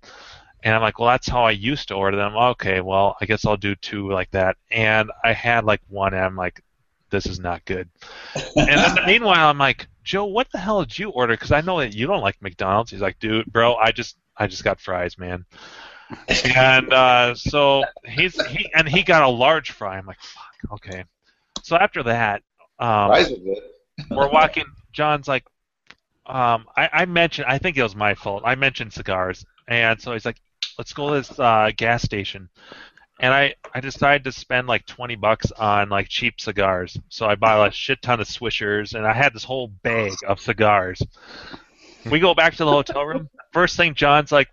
And 0.63 0.75
I'm 0.75 0.81
like, 0.83 0.99
well, 0.99 1.09
that's 1.09 1.29
how 1.29 1.45
I 1.45 1.51
used 1.51 1.89
to 1.89 1.95
order 1.95 2.17
them. 2.17 2.35
Okay, 2.37 2.81
well, 2.81 3.17
I 3.21 3.27
guess 3.27 3.45
I'll 3.45 3.57
do 3.57 3.75
two 3.75 4.11
like 4.11 4.31
that. 4.31 4.57
And 4.71 5.11
I 5.23 5.33
had 5.33 5.65
like 5.65 5.81
one, 5.89 6.15
and 6.15 6.25
I'm 6.25 6.37
like, 6.37 6.63
this 7.11 7.27
is 7.27 7.39
not 7.39 7.65
good. 7.65 7.89
and 8.57 8.69
then 8.69 8.97
meanwhile, 9.07 9.49
I'm 9.49 9.59
like, 9.59 9.87
Joe, 10.03 10.25
what 10.25 10.51
the 10.53 10.59
hell 10.59 10.81
did 10.85 10.99
you 10.99 11.11
order? 11.11 11.35
Because 11.35 11.53
I 11.53 11.61
know 11.61 11.81
that 11.81 11.95
you 11.95 12.07
don't 12.07 12.23
like 12.23 12.41
McDonald's. 12.41 12.91
He's 12.91 13.01
like, 13.01 13.19
dude, 13.19 13.47
bro, 13.53 13.75
I 13.77 13.93
just 13.93 14.17
I 14.37 14.47
just 14.47 14.65
got 14.65 14.81
fries, 14.81 15.19
man. 15.19 15.45
and 16.55 16.93
uh, 16.93 17.35
so 17.35 17.85
he's 18.05 18.41
he 18.47 18.71
and 18.75 18.89
he 18.89 19.03
got 19.03 19.23
a 19.23 19.29
large 19.29 19.71
fry. 19.71 19.99
I'm 19.99 20.07
like, 20.07 20.21
fuck, 20.21 20.73
okay. 20.73 21.05
So 21.63 21.77
after 21.77 22.03
that, 22.05 22.43
um, 22.79 23.09
Fries 23.09 23.33
are 23.33 23.37
good. 23.37 23.63
we're 24.11 24.31
walking. 24.31 24.65
John's 24.93 25.29
like, 25.29 25.45
um, 26.27 26.67
I, 26.77 26.89
I 26.93 27.05
mentioned. 27.05 27.47
I 27.49 27.59
think 27.59 27.77
it 27.77 27.83
was 27.83 27.97
my 27.97 28.15
fault. 28.15 28.43
I 28.45 28.55
mentioned 28.55 28.93
cigars, 28.93 29.45
and 29.69 30.01
so 30.01 30.13
he's 30.13 30.25
like, 30.25 30.41
let's 30.79 30.93
go 30.93 31.11
to 31.11 31.17
this 31.17 31.39
uh, 31.39 31.71
gas 31.77 32.03
station. 32.03 32.49
And 33.21 33.33
I, 33.33 33.55
I 33.73 33.81
decided 33.81 34.25
to 34.25 34.33
spend 34.33 34.67
like 34.67 34.87
20 34.87 35.15
bucks 35.17 35.53
on 35.53 35.89
like 35.89 36.09
cheap 36.09 36.41
cigars. 36.41 36.99
So 37.11 37.27
I 37.27 37.37
bought 37.37 37.69
a 37.69 37.71
shit 37.71 38.03
ton 38.03 38.21
of 38.21 38.27
Swishers, 38.27 38.95
and 38.95 39.07
I 39.07 39.13
had 39.13 39.33
this 39.33 39.45
whole 39.45 39.69
bag 39.69 40.13
of 40.27 40.41
cigars. 40.41 41.01
We 42.11 42.19
go 42.19 42.35
back 42.35 42.55
to 42.57 42.65
the 42.65 42.71
hotel 42.71 43.05
room. 43.05 43.31
First 43.53 43.77
thing 43.77 43.95
John's 43.95 44.33
like, 44.33 44.49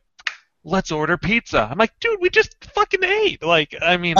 let's 0.63 0.91
order 0.91 1.17
pizza. 1.17 1.67
I'm 1.69 1.77
like, 1.77 1.91
dude, 1.99 2.21
we 2.21 2.29
just 2.29 2.55
fucking 2.75 3.03
ate. 3.03 3.43
Like, 3.43 3.75
I 3.81 3.97
mean, 3.97 4.15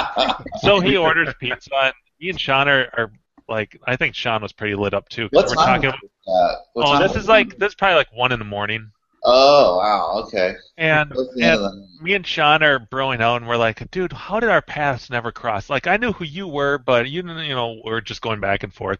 so 0.62 0.80
he 0.80 0.96
orders 0.96 1.34
pizza, 1.38 1.70
and 1.74 1.94
he 2.18 2.30
and 2.30 2.40
Sean 2.40 2.68
are, 2.68 2.88
are 2.96 3.12
like, 3.48 3.78
I 3.86 3.96
think 3.96 4.14
Sean 4.14 4.42
was 4.42 4.52
pretty 4.52 4.74
lit 4.74 4.94
up 4.94 5.08
too. 5.08 5.28
What's 5.32 5.50
we're 5.54 5.62
talking. 5.64 5.90
on 5.90 5.98
that? 6.26 6.56
What 6.72 6.86
Oh, 6.86 6.92
time- 6.98 7.02
this 7.02 7.16
is 7.16 7.28
like 7.28 7.56
this 7.58 7.70
is 7.70 7.74
probably 7.74 7.96
like 7.96 8.12
one 8.12 8.32
in 8.32 8.38
the 8.38 8.44
morning, 8.44 8.90
Oh 9.26 9.78
wow. 9.78 10.22
Okay. 10.26 10.54
and 10.76 11.08
That's 11.10 11.34
the 11.34 11.42
end 11.42 11.60
of 11.60 11.72
and 11.72 11.88
me 12.02 12.12
and 12.14 12.26
Sean 12.26 12.62
are 12.62 12.78
broing 12.78 13.20
out, 13.22 13.36
and 13.40 13.48
we're 13.48 13.56
like, 13.56 13.90
dude, 13.90 14.12
how 14.12 14.38
did 14.38 14.50
our 14.50 14.60
paths 14.60 15.08
never 15.08 15.32
cross? 15.32 15.70
Like, 15.70 15.86
I 15.86 15.96
knew 15.96 16.12
who 16.12 16.24
you 16.24 16.46
were, 16.46 16.76
but 16.76 17.08
you, 17.08 17.22
you 17.22 17.54
know, 17.54 17.80
we're 17.84 18.02
just 18.02 18.20
going 18.20 18.40
back 18.40 18.62
and 18.64 18.74
forth. 18.74 18.98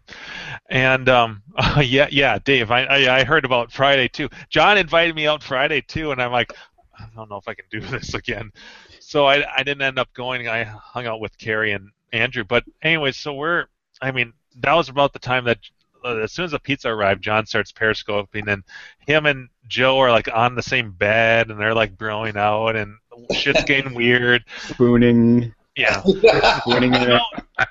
And 0.69 1.07
um, 1.09 1.43
yeah, 1.81 2.07
yeah, 2.11 2.39
Dave, 2.43 2.71
I, 2.71 2.85
I 2.85 3.19
I 3.19 3.23
heard 3.23 3.45
about 3.45 3.71
Friday 3.71 4.07
too. 4.07 4.29
John 4.49 4.77
invited 4.79 5.15
me 5.15 5.27
out 5.27 5.43
Friday 5.43 5.81
too, 5.81 6.11
and 6.11 6.19
I'm 6.21 6.31
like, 6.31 6.53
I 6.99 7.05
don't 7.15 7.29
know 7.29 7.37
if 7.37 7.47
I 7.47 7.53
can 7.53 7.65
do 7.69 7.79
this 7.81 8.13
again. 8.15 8.51
So 8.99 9.25
I 9.27 9.45
I 9.55 9.61
didn't 9.63 9.83
end 9.83 9.99
up 9.99 10.11
going. 10.13 10.47
I 10.47 10.63
hung 10.63 11.05
out 11.05 11.19
with 11.19 11.37
Carrie 11.37 11.73
and 11.73 11.89
Andrew. 12.11 12.43
But 12.43 12.63
anyway, 12.81 13.11
so 13.11 13.33
we're, 13.35 13.65
I 14.05 14.11
mean, 14.11 14.33
that 14.59 14.73
was 14.73 14.89
about 14.89 15.13
the 15.13 15.19
time 15.19 15.45
that. 15.45 15.59
Uh, 16.03 16.17
as 16.17 16.31
soon 16.31 16.45
as 16.45 16.51
the 16.51 16.59
pizza 16.59 16.87
arrived, 16.87 17.23
John 17.23 17.47
starts 17.47 17.71
periscoping, 17.71 18.47
and 18.47 18.63
him 19.07 19.25
and 19.25 19.49
Joe 19.67 19.97
are 19.97 20.11
like 20.11 20.29
on 20.31 20.53
the 20.53 20.61
same 20.61 20.91
bed, 20.91 21.49
and 21.49 21.59
they're 21.59 21.73
like 21.73 21.97
broing 21.97 22.35
out, 22.35 22.75
and 22.75 22.95
shit's 23.31 23.63
getting 23.63 23.93
weird. 23.95 24.43
Spooning, 24.59 25.51
Yeah. 25.75 26.01
spooning 26.59 26.93
it. 26.93 27.07
No, 27.07 27.19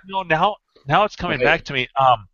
no, 0.08 0.22
now 0.24 0.56
now 0.86 1.04
it's 1.04 1.14
coming 1.14 1.36
Okay. 1.36 1.44
back 1.44 1.62
to 1.64 1.72
me. 1.72 1.86
Um, 1.96 2.26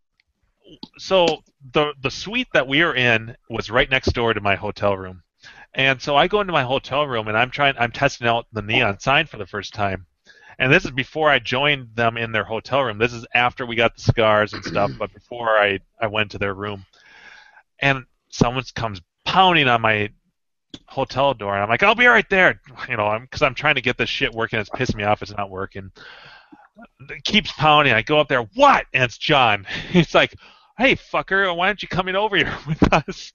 so 0.98 1.38
the 1.72 1.92
the 2.02 2.10
suite 2.10 2.48
that 2.52 2.66
we 2.66 2.82
were 2.82 2.94
in 2.94 3.36
was 3.48 3.70
right 3.70 3.90
next 3.90 4.12
door 4.12 4.32
to 4.34 4.40
my 4.40 4.56
hotel 4.56 4.96
room, 4.96 5.22
and 5.74 6.00
so 6.00 6.16
I 6.16 6.28
go 6.28 6.40
into 6.40 6.52
my 6.52 6.62
hotel 6.62 7.06
room 7.06 7.28
and 7.28 7.36
I'm 7.36 7.50
trying 7.50 7.74
I'm 7.78 7.92
testing 7.92 8.26
out 8.26 8.46
the 8.52 8.62
neon 8.62 8.98
sign 9.00 9.26
for 9.26 9.36
the 9.36 9.46
first 9.46 9.74
time, 9.74 10.06
and 10.60 10.70
this 10.70 10.84
is 10.84 10.90
before 10.90 11.30
I 11.30 11.38
joined 11.38 11.88
them 11.94 12.18
in 12.18 12.32
their 12.32 12.44
hotel 12.44 12.82
room. 12.82 12.98
This 12.98 13.14
is 13.14 13.26
after 13.34 13.64
we 13.64 13.76
got 13.76 13.96
the 13.96 14.02
cigars 14.02 14.52
and 14.52 14.62
stuff, 14.62 14.92
but 14.98 15.12
before 15.12 15.58
I 15.58 15.80
I 15.98 16.06
went 16.06 16.30
to 16.32 16.38
their 16.38 16.52
room, 16.52 16.84
and 17.80 18.04
someone 18.28 18.62
comes 18.74 19.00
pounding 19.24 19.68
on 19.68 19.80
my 19.80 20.10
hotel 20.86 21.32
door, 21.32 21.54
and 21.54 21.62
I'm 21.62 21.70
like, 21.70 21.82
I'll 21.82 21.94
be 21.94 22.06
right 22.06 22.28
there, 22.28 22.60
you 22.90 22.96
know, 22.98 23.06
I'm 23.06 23.22
because 23.22 23.40
I'm 23.40 23.54
trying 23.54 23.76
to 23.76 23.80
get 23.80 23.96
this 23.96 24.10
shit 24.10 24.34
working. 24.34 24.60
It's 24.60 24.68
pissing 24.68 24.96
me 24.96 25.04
off. 25.04 25.22
It's 25.22 25.34
not 25.34 25.50
working. 25.50 25.90
It 27.08 27.24
keeps 27.24 27.50
pounding. 27.52 27.94
I 27.94 28.02
go 28.02 28.20
up 28.20 28.28
there. 28.28 28.42
What? 28.54 28.84
And 28.92 29.02
it's 29.02 29.16
John. 29.16 29.66
He's 29.90 30.14
like, 30.14 30.34
Hey 30.80 30.96
fucker, 30.96 31.54
why 31.54 31.66
aren't 31.66 31.82
you 31.82 31.88
coming 31.88 32.16
over 32.16 32.38
here 32.38 32.56
with 32.66 32.90
us? 32.90 33.34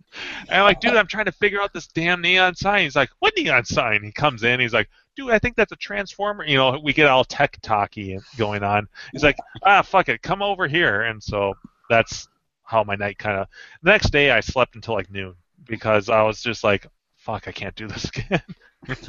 And 0.50 0.58
I'm 0.58 0.64
like, 0.64 0.82
dude, 0.82 0.96
I'm 0.96 1.06
trying 1.06 1.26
to 1.26 1.32
figure 1.32 1.62
out 1.62 1.74
this 1.74 1.86
damn 1.86 2.20
neon 2.20 2.56
sign. 2.56 2.82
He's 2.82 2.96
like, 2.96 3.12
what 3.20 3.36
neon 3.38 3.64
sign? 3.66 4.02
He 4.02 4.12
comes 4.12 4.42
in. 4.42 4.60
He's 4.60 4.74
like, 4.74 4.90
dude, 5.16 5.30
I 5.30 5.38
think 5.38 5.56
that's 5.56 5.72
a 5.72 5.76
transformer. 5.76 6.44
You 6.44 6.58
know, 6.58 6.80
we 6.84 6.92
get 6.92 7.06
all 7.06 7.24
tech 7.24 7.60
talky 7.62 8.18
going 8.36 8.64
on. 8.64 8.88
He's 9.12 9.22
like, 9.22 9.38
ah, 9.62 9.84
fuck 9.84 10.10
it, 10.10 10.24
come 10.24 10.42
over 10.42 10.68
here. 10.68 11.04
And 11.04 11.22
so 11.22 11.54
that's 11.88 12.28
how 12.64 12.84
my 12.84 12.96
night 12.96 13.20
kind 13.20 13.38
of. 13.38 13.48
The 13.84 13.92
next 13.92 14.10
day, 14.10 14.32
I 14.32 14.40
slept 14.40 14.74
until 14.74 14.96
like 14.96 15.12
noon 15.12 15.36
because 15.68 16.10
I 16.10 16.24
was 16.24 16.42
just 16.42 16.64
like, 16.64 16.88
fuck, 17.16 17.48
I 17.48 17.52
can't 17.52 17.76
do 17.76 17.88
this 17.88 18.06
again. 18.16 18.42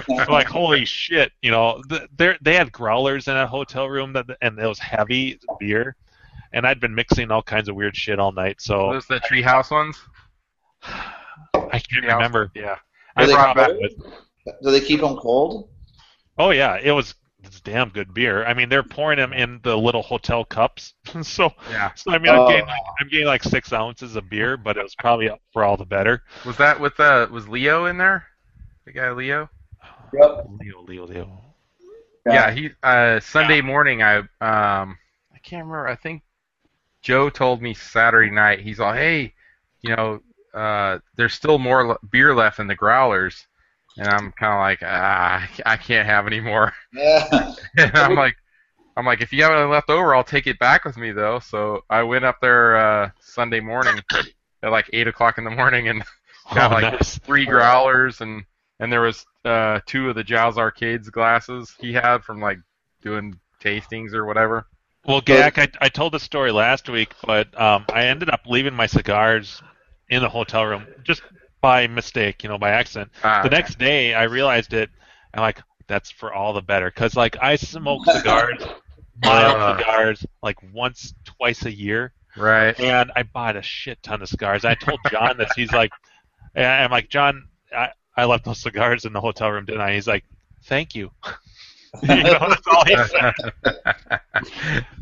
Like, 0.08 0.46
holy 0.46 0.84
shit, 0.84 1.32
you 1.40 1.50
know, 1.50 1.82
they 2.16 2.36
they 2.42 2.54
had 2.54 2.70
growlers 2.70 3.28
in 3.28 3.36
a 3.36 3.46
hotel 3.46 3.88
room 3.88 4.12
that, 4.12 4.26
and 4.42 4.58
it 4.58 4.66
was 4.66 4.78
heavy 4.78 5.38
beer, 5.58 5.96
and 6.52 6.66
I'd 6.66 6.80
been 6.80 6.94
mixing 6.94 7.30
all 7.30 7.42
kinds 7.42 7.68
of 7.68 7.74
weird 7.76 7.96
shit 7.96 8.18
all 8.18 8.32
night, 8.32 8.60
so 8.60 8.92
Those 8.92 9.06
the 9.06 9.20
treehouse 9.20 9.70
ones. 9.70 9.98
I 10.82 11.08
can't 11.54 12.04
Treehouse 12.04 12.12
remember. 12.14 12.50
Yeah. 12.54 12.76
Are 13.16 13.22
I 13.22 13.26
they 13.26 13.32
brought 13.32 13.56
back. 13.56 13.70
cold? 13.70 14.12
Do 14.62 14.70
they 14.70 14.80
keep 14.80 15.00
them 15.00 15.16
cold? 15.16 15.68
Oh 16.38 16.50
yeah, 16.50 16.78
it 16.82 16.92
was 16.92 17.14
it's 17.42 17.60
damn 17.60 17.88
good 17.90 18.12
beer. 18.12 18.44
I 18.44 18.54
mean, 18.54 18.68
they're 18.68 18.82
pouring 18.82 19.18
them 19.18 19.32
in 19.32 19.60
the 19.62 19.76
little 19.76 20.02
hotel 20.02 20.44
cups, 20.44 20.94
so 21.22 21.52
Yeah. 21.70 21.92
so 21.94 22.12
I 22.12 22.18
mean, 22.18 22.32
I'm 22.32 22.40
Oh. 22.40 22.48
getting 22.48 22.66
like, 22.66 22.80
I'm 23.00 23.08
getting 23.08 23.26
like 23.26 23.42
six 23.42 23.72
ounces 23.72 24.16
of 24.16 24.28
beer, 24.28 24.56
but 24.56 24.76
it 24.76 24.82
was 24.82 24.94
probably 24.96 25.30
for 25.52 25.64
all 25.64 25.76
the 25.76 25.86
better. 25.86 26.22
Was 26.44 26.56
that 26.58 26.78
with 26.80 26.98
uh 27.00 27.26
was 27.30 27.48
Leo 27.48 27.86
in 27.86 27.98
there? 27.98 28.26
The 28.84 28.92
guy 28.92 29.10
Leo. 29.10 29.48
Yep. 30.12 30.46
Leo, 30.60 30.82
Leo, 30.82 31.06
Leo. 31.06 31.40
Yeah, 32.26 32.50
he 32.50 32.70
uh 32.82 33.20
Sunday 33.20 33.60
morning 33.60 34.02
I 34.02 34.18
um 34.18 34.98
I 35.34 35.38
can't 35.42 35.64
remember. 35.64 35.86
I 35.88 35.94
think 35.96 36.22
Joe 37.06 37.30
told 37.30 37.62
me 37.62 37.72
Saturday 37.72 38.30
night. 38.32 38.58
He's 38.60 38.80
all, 38.80 38.92
"Hey, 38.92 39.32
you 39.82 39.94
know, 39.94 40.20
uh 40.52 40.98
there's 41.16 41.34
still 41.34 41.58
more 41.58 41.86
le- 41.86 41.98
beer 42.10 42.34
left 42.34 42.58
in 42.58 42.66
the 42.66 42.74
growlers." 42.74 43.46
And 43.96 44.08
I'm 44.08 44.32
kind 44.32 44.52
of 44.52 44.58
like, 44.60 44.80
"Ah, 44.82 45.48
I 45.64 45.76
can't 45.76 46.06
have 46.06 46.26
any 46.26 46.40
more." 46.40 46.72
Yeah. 46.92 47.52
and 47.76 47.96
I'm 47.96 48.16
like 48.16 48.36
I'm 48.96 49.06
like, 49.06 49.20
"If 49.20 49.32
you 49.32 49.44
have 49.44 49.52
any 49.52 49.70
left 49.70 49.88
over, 49.88 50.16
I'll 50.16 50.24
take 50.24 50.48
it 50.48 50.58
back 50.58 50.84
with 50.84 50.96
me 50.96 51.12
though." 51.12 51.38
So 51.38 51.84
I 51.88 52.02
went 52.02 52.24
up 52.24 52.38
there 52.40 52.76
uh 52.76 53.10
Sunday 53.20 53.60
morning 53.60 54.00
at 54.64 54.72
like 54.72 54.90
8 54.92 55.06
o'clock 55.06 55.38
in 55.38 55.44
the 55.44 55.50
morning 55.50 55.88
and 55.88 56.02
got 56.54 56.72
Oh, 56.72 56.74
like 56.74 56.92
nice. 56.94 57.18
three 57.18 57.46
growlers 57.46 58.20
and 58.20 58.44
and 58.80 58.92
there 58.92 59.00
was 59.02 59.24
uh, 59.44 59.80
two 59.86 60.08
of 60.10 60.16
the 60.16 60.24
Jaws 60.24 60.58
Arcades 60.58 61.08
glasses 61.08 61.72
he 61.78 61.92
had 61.92 62.24
from 62.24 62.40
like 62.40 62.58
doing 63.00 63.38
tastings 63.62 64.12
or 64.12 64.26
whatever. 64.26 64.66
Well, 65.06 65.20
Gak, 65.20 65.58
I, 65.58 65.68
I 65.80 65.88
told 65.88 66.12
the 66.12 66.20
story 66.20 66.50
last 66.52 66.88
week, 66.88 67.12
but 67.24 67.58
um, 67.60 67.84
I 67.92 68.06
ended 68.06 68.30
up 68.30 68.40
leaving 68.46 68.74
my 68.74 68.86
cigars 68.86 69.62
in 70.08 70.20
the 70.22 70.28
hotel 70.28 70.64
room 70.64 70.86
just 71.04 71.22
by 71.60 71.86
mistake, 71.86 72.42
you 72.42 72.48
know, 72.48 72.58
by 72.58 72.70
accident. 72.70 73.10
Ah, 73.22 73.42
the 73.42 73.50
next 73.50 73.78
day, 73.78 74.14
I 74.14 74.24
realized 74.24 74.72
it. 74.72 74.90
I'm 75.34 75.40
like, 75.40 75.60
that's 75.86 76.10
for 76.10 76.32
all 76.32 76.52
the 76.52 76.62
better, 76.62 76.90
because 76.90 77.14
like 77.16 77.36
I 77.40 77.56
smoke 77.56 78.04
cigars, 78.06 78.62
mild 79.24 79.56
Uh. 79.56 79.78
cigars, 79.78 80.26
like 80.42 80.56
once, 80.72 81.14
twice 81.24 81.64
a 81.64 81.72
year, 81.72 82.12
right. 82.36 82.78
and 82.80 83.12
I 83.14 83.22
bought 83.22 83.56
a 83.56 83.62
shit 83.62 84.02
ton 84.02 84.22
of 84.22 84.28
cigars. 84.28 84.64
I 84.64 84.74
told 84.74 84.98
John 85.10 85.36
this. 85.38 85.50
He's 85.54 85.72
like, 85.72 85.92
and 86.54 86.66
I'm 86.66 86.90
like, 86.90 87.08
John, 87.08 87.48
I, 87.76 87.90
I 88.16 88.24
left 88.24 88.44
those 88.44 88.60
cigars 88.60 89.04
in 89.04 89.12
the 89.12 89.20
hotel 89.20 89.50
room, 89.50 89.66
didn't 89.66 89.82
I? 89.82 89.94
He's 89.94 90.08
like, 90.08 90.24
thank 90.64 90.94
you. 90.94 91.10
you 92.02 92.22
know, 92.22 92.48
that's 92.48 92.66
all 92.66 92.84
he 92.84 92.96
said. 92.96 93.34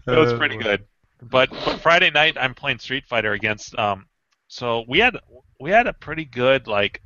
It 0.07 0.11
was 0.19 0.33
pretty 0.35 0.57
good. 0.59 0.85
But, 1.23 1.51
but 1.51 1.81
Friday 1.81 2.11
night 2.11 2.37
I'm 2.39 2.55
playing 2.55 2.79
Street 2.79 3.05
Fighter 3.07 3.33
against 3.33 3.77
um 3.79 4.07
so 4.49 4.85
we 4.87 4.99
had 4.99 5.17
we 5.59 5.71
had 5.71 5.87
a 5.87 5.93
pretty 5.95 6.25
good 6.27 6.67
like 6.67 7.01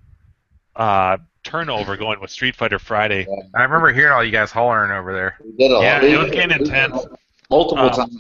uh 0.77 1.19
turnover 1.44 1.97
going 1.97 2.20
with 2.20 2.31
Street 2.31 2.56
Fighter 2.56 2.78
Friday. 2.81 3.27
I 3.55 3.62
remember 3.62 3.93
hearing 3.93 4.12
all 4.12 4.24
you 4.24 4.32
guys 4.32 4.51
hollering 4.51 4.90
over 4.90 5.12
there. 5.12 5.36
We 5.44 5.52
did 5.56 5.70
a 5.70 5.81
Yeah, 5.81 6.02
we- 6.02 6.15
it 6.15 6.19
was 6.19 6.31
getting 6.31 6.59
intense. 6.59 7.06
Multiple 7.51 7.85
Um, 7.85 7.90
times. 7.93 8.16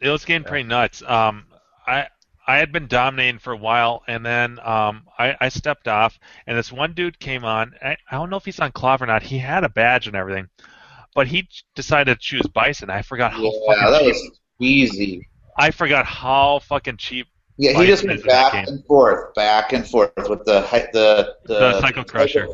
It 0.00 0.08
was 0.10 0.24
getting 0.24 0.44
pretty 0.44 0.68
nuts. 0.68 1.02
Um 1.06 1.46
I 1.86 2.08
I 2.44 2.56
had 2.58 2.72
been 2.72 2.88
dominating 2.88 3.38
for 3.38 3.52
a 3.52 3.56
while 3.56 4.02
and 4.08 4.26
then 4.26 4.58
um 4.64 5.04
I, 5.16 5.36
I 5.40 5.48
stepped 5.48 5.86
off 5.86 6.18
and 6.48 6.58
this 6.58 6.72
one 6.72 6.92
dude 6.94 7.20
came 7.20 7.44
on. 7.44 7.74
I, 7.80 7.96
I 8.10 8.16
don't 8.16 8.28
know 8.30 8.36
if 8.36 8.44
he's 8.44 8.58
on 8.58 8.72
KLOV 8.72 9.02
or 9.02 9.06
not. 9.06 9.22
He 9.22 9.38
had 9.38 9.62
a 9.62 9.68
badge 9.68 10.08
and 10.08 10.16
everything. 10.16 10.48
But 11.14 11.26
he 11.26 11.48
decided 11.74 12.14
to 12.14 12.20
choose 12.20 12.46
Bison. 12.54 12.90
I 12.90 13.02
forgot 13.02 13.32
how 13.32 13.42
Yeah, 13.42 13.50
fucking 13.66 13.92
that 13.92 14.00
cheap. 14.00 14.14
was 14.14 14.40
easy. 14.60 15.28
I 15.58 15.70
forgot 15.70 16.06
how 16.06 16.60
fucking 16.60 16.96
cheap 16.96 17.26
Yeah, 17.58 17.78
he 17.78 17.86
just 17.86 18.06
went 18.06 18.24
back 18.24 18.54
and 18.54 18.84
forth, 18.86 19.34
back 19.34 19.72
and 19.72 19.86
forth 19.86 20.12
with 20.28 20.44
the 20.44 20.62
the 20.92 21.34
the, 21.44 21.58
The 21.58 21.80
Psycho 21.80 22.04
Crusher. 22.04 22.48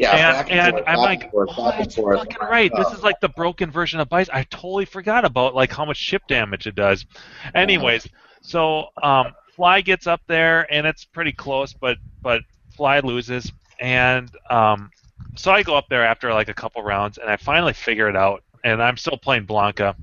Yeah, 0.00 0.32
back 0.32 0.50
and, 0.50 0.58
and, 0.58 0.60
and 0.60 0.70
forth, 0.74 0.84
I'm 0.88 0.96
back 0.96 1.04
like, 1.04 1.22
and 1.22 1.30
forth, 1.30 1.50
oh, 1.56 1.70
that's 1.78 1.94
forth. 1.94 2.18
fucking 2.18 2.48
right. 2.48 2.72
This 2.76 2.92
is 2.92 3.02
like 3.04 3.20
the 3.20 3.28
broken 3.28 3.70
version 3.70 4.00
of 4.00 4.08
Bison. 4.08 4.34
I 4.34 4.42
totally 4.44 4.84
forgot 4.84 5.24
about 5.24 5.54
like 5.54 5.70
how 5.70 5.84
much 5.84 6.00
chip 6.00 6.22
damage 6.26 6.66
it 6.66 6.74
does. 6.74 7.06
Anyways, 7.54 8.08
so 8.40 8.86
um, 9.02 9.32
Fly 9.54 9.80
gets 9.80 10.06
up 10.06 10.20
there 10.26 10.66
and 10.72 10.86
it's 10.86 11.04
pretty 11.04 11.32
close, 11.32 11.72
but 11.72 11.98
but 12.20 12.42
Fly 12.76 12.98
loses, 13.00 13.52
and 13.78 14.28
um, 14.50 14.90
so 15.36 15.52
I 15.52 15.62
go 15.62 15.76
up 15.76 15.88
there 15.88 16.04
after 16.04 16.32
like 16.32 16.48
a 16.48 16.54
couple 16.54 16.82
rounds, 16.82 17.18
and 17.18 17.30
I 17.30 17.36
finally 17.36 17.72
figure 17.72 18.08
it 18.08 18.16
out, 18.16 18.42
and 18.64 18.82
I'm 18.82 18.96
still 18.96 19.18
playing 19.18 19.46
Blanka, 19.46 19.94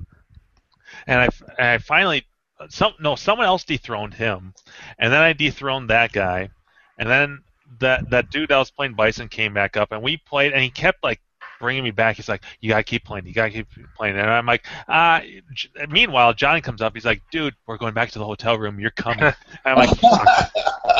and 1.06 1.20
I 1.20 1.28
and 1.58 1.68
I 1.68 1.78
finally 1.78 2.26
some 2.68 2.94
no 3.00 3.14
someone 3.16 3.46
else 3.46 3.64
dethroned 3.64 4.14
him, 4.14 4.54
and 4.98 5.12
then 5.12 5.20
I 5.20 5.32
dethroned 5.32 5.90
that 5.90 6.12
guy, 6.12 6.50
and 6.98 7.08
then 7.08 7.42
that 7.80 8.08
that 8.10 8.30
dude 8.30 8.50
that 8.50 8.58
was 8.58 8.70
playing 8.70 8.94
Bison 8.94 9.28
came 9.28 9.54
back 9.54 9.76
up, 9.76 9.92
and 9.92 10.02
we 10.02 10.16
played, 10.16 10.52
and 10.52 10.62
he 10.62 10.70
kept 10.70 11.02
like 11.02 11.20
bringing 11.64 11.82
me 11.82 11.90
back. 11.90 12.16
He's 12.16 12.28
like, 12.28 12.44
"You 12.60 12.68
gotta 12.68 12.82
keep 12.84 13.04
playing. 13.04 13.26
You 13.26 13.32
gotta 13.32 13.50
keep 13.50 13.66
playing." 13.96 14.18
And 14.18 14.28
I'm 14.30 14.44
like, 14.44 14.66
"Ah." 14.86 15.22
J- 15.54 15.70
meanwhile, 15.88 16.34
Johnny 16.34 16.60
comes 16.60 16.82
up. 16.82 16.92
He's 16.94 17.06
like, 17.06 17.22
"Dude, 17.32 17.54
we're 17.66 17.78
going 17.78 17.94
back 17.94 18.10
to 18.10 18.18
the 18.18 18.26
hotel 18.26 18.58
room. 18.58 18.78
You're 18.78 18.90
coming." 18.90 19.24
And 19.24 19.34
I'm 19.64 19.76
like, 19.76 19.90
"Fuck." 19.98 20.50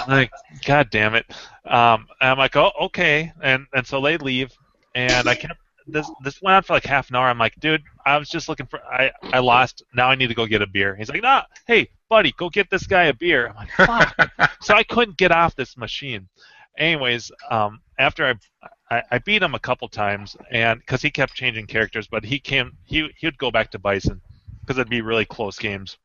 I'm 0.06 0.10
like, 0.10 0.32
God 0.64 0.88
damn 0.90 1.14
it. 1.14 1.26
Um, 1.64 2.06
and 2.20 2.30
I'm 2.30 2.38
like, 2.38 2.56
oh, 2.56 2.72
okay. 2.82 3.32
And 3.42 3.66
and 3.74 3.86
so 3.86 4.00
they 4.00 4.16
leave, 4.16 4.52
and 4.94 5.28
I 5.28 5.34
kept 5.34 5.60
this. 5.86 6.10
This 6.22 6.40
went 6.42 6.56
on 6.56 6.62
for 6.62 6.74
like 6.74 6.84
half 6.84 7.10
an 7.10 7.16
hour. 7.16 7.28
I'm 7.28 7.38
like, 7.38 7.58
dude, 7.60 7.82
I 8.06 8.16
was 8.16 8.28
just 8.28 8.48
looking 8.48 8.66
for. 8.66 8.80
I 8.84 9.10
I 9.22 9.40
lost. 9.40 9.82
Now 9.94 10.08
I 10.08 10.14
need 10.14 10.28
to 10.28 10.34
go 10.34 10.46
get 10.46 10.62
a 10.62 10.66
beer. 10.66 10.94
He's 10.94 11.08
like, 11.08 11.22
nah, 11.22 11.42
hey, 11.66 11.88
buddy, 12.08 12.32
go 12.32 12.48
get 12.48 12.70
this 12.70 12.86
guy 12.86 13.04
a 13.04 13.14
beer. 13.14 13.48
I'm 13.48 13.56
like, 13.56 13.70
fuck. 13.70 14.52
so 14.60 14.74
I 14.74 14.84
couldn't 14.84 15.16
get 15.16 15.32
off 15.32 15.54
this 15.56 15.76
machine. 15.76 16.28
Anyways, 16.76 17.30
um, 17.50 17.80
after 17.98 18.26
I, 18.26 18.68
I 18.90 19.02
I 19.11 19.19
beat 19.19 19.43
him 19.43 19.55
a 19.55 19.59
couple 19.59 19.89
times, 19.89 20.36
and 20.51 20.81
because 20.81 21.02
he 21.02 21.11
kept 21.11 21.35
changing 21.35 21.66
characters, 21.66 22.06
but 22.06 22.24
he 22.24 22.39
came, 22.39 22.73
he 22.85 23.09
he 23.16 23.27
would 23.27 23.39
go 23.39 23.51
back 23.51 23.70
to 23.73 23.78
Bison 23.78 24.20
because 24.61 24.78
it'd 24.78 24.90
be 24.90 25.02
really 25.02 25.24
close 25.24 25.59
games. 25.59 25.98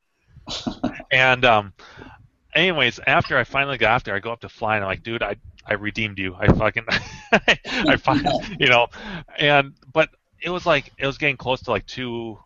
and 1.12 1.46
um, 1.46 1.74
anyways, 2.56 3.00
after 3.06 3.38
I 3.38 3.44
finally 3.44 3.78
got 3.78 3.92
off 3.92 4.04
there, 4.04 4.16
I 4.16 4.20
go 4.20 4.32
up 4.32 4.42
to 4.42 4.50
fly 4.50 4.76
and 4.76 4.84
I'm 4.84 4.90
like, 4.90 5.04
dude, 5.04 5.24
I 5.24 5.36
I 5.66 5.74
redeemed 5.74 6.20
you. 6.20 6.36
I 6.40 6.48
fucking 6.52 6.86
I 7.32 7.96
fucking 7.98 8.58
you 8.60 8.68
know, 8.68 8.88
and 9.38 9.74
but 9.94 10.10
it 10.42 10.50
was 10.50 10.66
like 10.66 10.92
it 10.98 11.06
was 11.06 11.18
getting 11.18 11.38
close 11.38 11.62
to 11.64 11.72
like 11.72 11.86
two, 11.86 12.38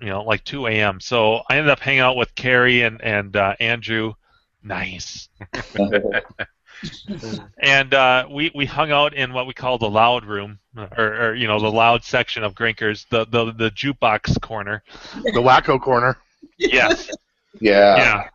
you 0.00 0.08
know, 0.08 0.22
like 0.22 0.44
two 0.44 0.66
a.m. 0.66 1.00
So 1.00 1.42
I 1.48 1.56
ended 1.56 1.70
up 1.70 1.80
hanging 1.80 2.00
out 2.00 2.16
with 2.16 2.34
Carrie 2.34 2.82
and 2.82 3.02
and 3.02 3.34
uh, 3.36 3.54
Andrew. 3.60 4.14
Nice. 4.62 5.28
and 7.58 7.94
uh, 7.94 8.26
we 8.30 8.50
we 8.54 8.66
hung 8.66 8.90
out 8.90 9.14
in 9.14 9.32
what 9.32 9.46
we 9.46 9.54
call 9.54 9.78
the 9.78 9.88
loud 9.90 10.24
room, 10.24 10.58
or, 10.76 11.28
or 11.28 11.34
you 11.34 11.46
know 11.46 11.60
the 11.60 11.70
loud 11.70 12.04
section 12.04 12.44
of 12.44 12.54
Grinkers, 12.54 13.06
the 13.10 13.24
the 13.26 13.52
the 13.52 13.70
jukebox 13.70 14.40
corner. 14.40 14.82
The 15.24 15.42
wacko 15.42 15.80
corner. 15.80 16.18
Yes. 16.58 17.10
Yeah. 17.60 17.96
Yeah. 17.96 18.28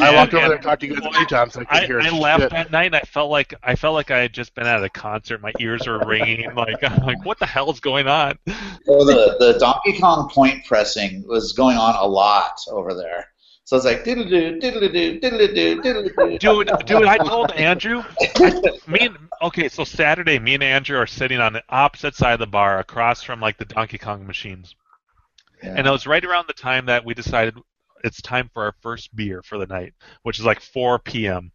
I 0.00 0.14
walked 0.14 0.34
over 0.34 0.46
there 0.46 0.56
and 0.56 0.62
talked 0.62 0.82
to 0.82 0.86
you 0.86 0.94
guys 0.94 1.06
a 1.06 1.12
few 1.12 1.26
times. 1.26 1.54
So 1.54 1.62
I 1.62 1.64
I, 1.68 1.80
could 1.80 1.88
hear 1.88 2.00
I 2.00 2.04
shit. 2.04 2.12
left 2.12 2.50
that 2.50 2.70
night 2.70 2.86
and 2.86 2.96
I 2.96 3.00
felt 3.00 3.30
like 3.30 3.54
I 3.62 3.74
felt 3.74 3.94
like 3.94 4.10
I 4.10 4.18
had 4.18 4.32
just 4.32 4.54
been 4.54 4.66
at 4.66 4.84
a 4.84 4.88
concert. 4.88 5.40
My 5.40 5.52
ears 5.58 5.86
were 5.86 5.98
ringing. 6.06 6.48
Like 6.60 6.82
I'm 6.82 7.06
like, 7.06 7.24
what 7.24 7.38
the 7.38 7.46
hell 7.46 7.70
is 7.70 7.80
going 7.80 8.06
on? 8.06 8.38
Well, 8.86 9.04
the, 9.04 9.36
the 9.38 9.58
Donkey 9.58 9.98
Kong 9.98 10.28
point 10.28 10.64
pressing 10.66 11.24
was 11.26 11.52
going 11.52 11.78
on 11.78 11.94
a 11.96 12.06
lot 12.06 12.58
over 12.70 12.92
there. 12.92 13.29
So 13.70 13.76
it's 13.76 13.86
like 13.86 14.02
diddle 14.02 14.24
doo, 14.24 14.58
diddle 14.58 14.80
doo, 14.80 15.20
diddle 15.20 15.38
doo, 15.46 15.80
diddle 15.80 16.02
doo. 16.02 16.38
Dude, 16.38 16.72
dude, 16.86 17.04
I 17.04 17.18
told 17.18 17.52
Andrew. 17.52 18.02
I, 18.20 18.72
me 18.88 18.98
and 19.02 19.16
okay, 19.42 19.68
so 19.68 19.84
Saturday, 19.84 20.40
me 20.40 20.54
and 20.54 20.62
Andrew 20.64 20.98
are 20.98 21.06
sitting 21.06 21.38
on 21.38 21.52
the 21.52 21.62
opposite 21.68 22.16
side 22.16 22.32
of 22.32 22.40
the 22.40 22.48
bar, 22.48 22.80
across 22.80 23.22
from 23.22 23.38
like 23.38 23.58
the 23.58 23.64
Donkey 23.64 23.96
Kong 23.96 24.26
machines, 24.26 24.74
Yeah. 25.62 25.74
and 25.76 25.86
it 25.86 25.90
was 25.90 26.04
right 26.04 26.24
around 26.24 26.48
the 26.48 26.52
time 26.52 26.86
that 26.86 27.04
we 27.04 27.14
decided 27.14 27.54
it's 28.02 28.20
time 28.20 28.50
for 28.52 28.64
our 28.64 28.74
first 28.80 29.14
beer 29.14 29.40
for 29.44 29.56
the 29.56 29.68
night, 29.68 29.94
which 30.24 30.40
is 30.40 30.44
like 30.44 30.60
4 30.60 30.98
p.m. 30.98 31.52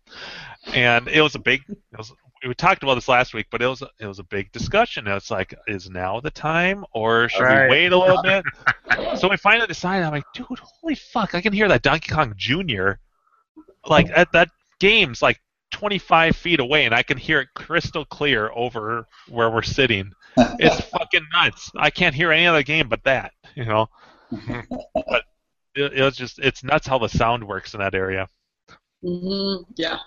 And 0.68 1.10
it 1.10 1.20
was 1.20 1.36
a 1.36 1.40
big. 1.40 1.64
It 1.68 1.98
was, 1.98 2.14
we 2.48 2.54
talked 2.54 2.84
about 2.84 2.96
this 2.96 3.08
last 3.08 3.34
week, 3.34 3.48
but 3.52 3.62
it 3.62 3.68
was 3.68 3.82
it 4.00 4.06
was 4.06 4.20
a 4.20 4.24
big 4.24 4.52
discussion. 4.52 5.08
It's 5.08 5.32
like, 5.32 5.54
is 5.68 5.90
now 5.90 6.20
the 6.20 6.32
time, 6.32 6.86
or 6.94 7.30
should 7.30 7.44
Right. 7.44 7.68
we 7.68 7.70
wait 7.76 7.92
a 7.92 7.98
little 7.98 8.22
bit? 8.22 8.44
so 9.16 9.30
we 9.30 9.38
finally 9.38 9.68
decided. 9.68 10.06
I'm 10.06 10.12
like, 10.12 10.26
dude, 10.34 10.46
holy 10.60 10.96
fuck! 10.96 11.34
I 11.36 11.42
can 11.42 11.54
hear 11.54 11.68
that 11.68 11.82
Donkey 11.82 12.12
Kong 12.14 12.34
Junior, 12.38 13.00
like 13.88 14.10
at 14.16 14.32
that 14.34 14.50
game's 14.80 15.22
like 15.22 15.40
25 15.72 16.36
feet 16.36 16.60
away, 16.60 16.86
and 16.86 16.94
I 16.94 17.04
can 17.04 17.18
hear 17.18 17.40
it 17.42 17.50
crystal 17.56 18.06
clear 18.06 18.52
over 18.54 19.08
where 19.30 19.50
we're 19.50 19.62
sitting. 19.62 20.12
It's 20.60 20.80
fucking 20.92 21.26
nuts. 21.34 21.72
I 21.78 21.90
can't 21.90 22.16
hear 22.16 22.32
any 22.32 22.46
other 22.48 22.64
game 22.64 22.90
but 22.90 23.04
that, 23.06 23.32
you 23.56 23.66
know. 23.66 23.88
but 24.94 25.24
it, 25.76 25.94
it 25.94 26.02
was 26.04 26.16
just 26.16 26.40
it's 26.40 26.64
nuts 26.64 26.88
how 26.88 26.98
the 26.98 27.10
sound 27.10 27.48
works 27.48 27.74
in 27.74 27.80
that 27.80 27.96
area. 27.96 28.28
hmm 29.02 29.56
Yeah. 29.76 30.00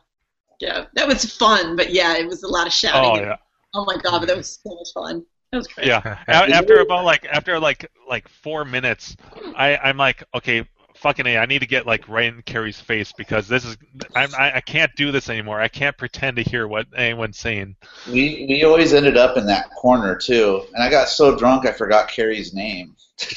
Yeah. 0.61 0.87
That 0.95 1.07
was 1.07 1.25
fun, 1.25 1.77
but 1.77 1.91
yeah, 1.91 2.17
it 2.17 2.27
was 2.27 2.43
a 2.43 2.49
lot 2.49 2.67
of 2.67 2.73
shouting. 2.73 3.23
Oh 3.23 3.25
yeah, 3.25 3.37
Oh 3.75 3.85
my 3.85 3.97
god, 3.97 4.21
but 4.21 4.29
that 4.29 4.37
was 4.37 4.59
so 4.63 4.75
much 4.75 4.89
fun. 4.95 5.25
That 5.53 5.59
was 5.59 5.67
great. 5.69 5.87
yeah. 5.87 6.19
After 6.29 6.81
about 6.81 7.05
like 7.05 7.27
after 7.27 7.59
like 7.59 7.91
like 8.09 8.29
four 8.29 8.65
minutes, 8.65 9.17
I 9.57 9.77
I'm 9.77 9.97
like 9.97 10.25
okay. 10.35 10.67
Fucking 11.01 11.27
a! 11.27 11.39
I 11.39 11.47
need 11.47 11.61
to 11.61 11.67
get 11.67 11.87
like 11.87 12.09
right 12.09 12.33
in 12.33 12.43
Carrie's 12.43 12.81
face 12.81 13.13
because 13.17 13.47
this 13.47 13.65
is 13.65 13.77
I'm, 14.17 14.35
I 14.35 14.57
I 14.57 14.61
can't 14.61 14.91
do 14.97 15.13
this 15.13 15.29
anymore. 15.31 15.61
I 15.61 15.69
can't 15.69 15.97
pretend 15.97 16.37
to 16.39 16.43
hear 16.43 16.67
what 16.67 16.87
anyone's 16.97 17.39
saying. 17.39 17.77
We 18.09 18.47
we 18.49 18.65
always 18.65 18.93
ended 18.93 19.17
up 19.17 19.37
in 19.37 19.47
that 19.47 19.71
corner 19.71 20.17
too, 20.17 20.65
and 20.75 20.83
I 20.83 20.91
got 20.91 21.09
so 21.09 21.37
drunk 21.37 21.67
I 21.67 21.73
forgot 21.73 22.09
Carrie's 22.09 22.53
name. 22.53 22.97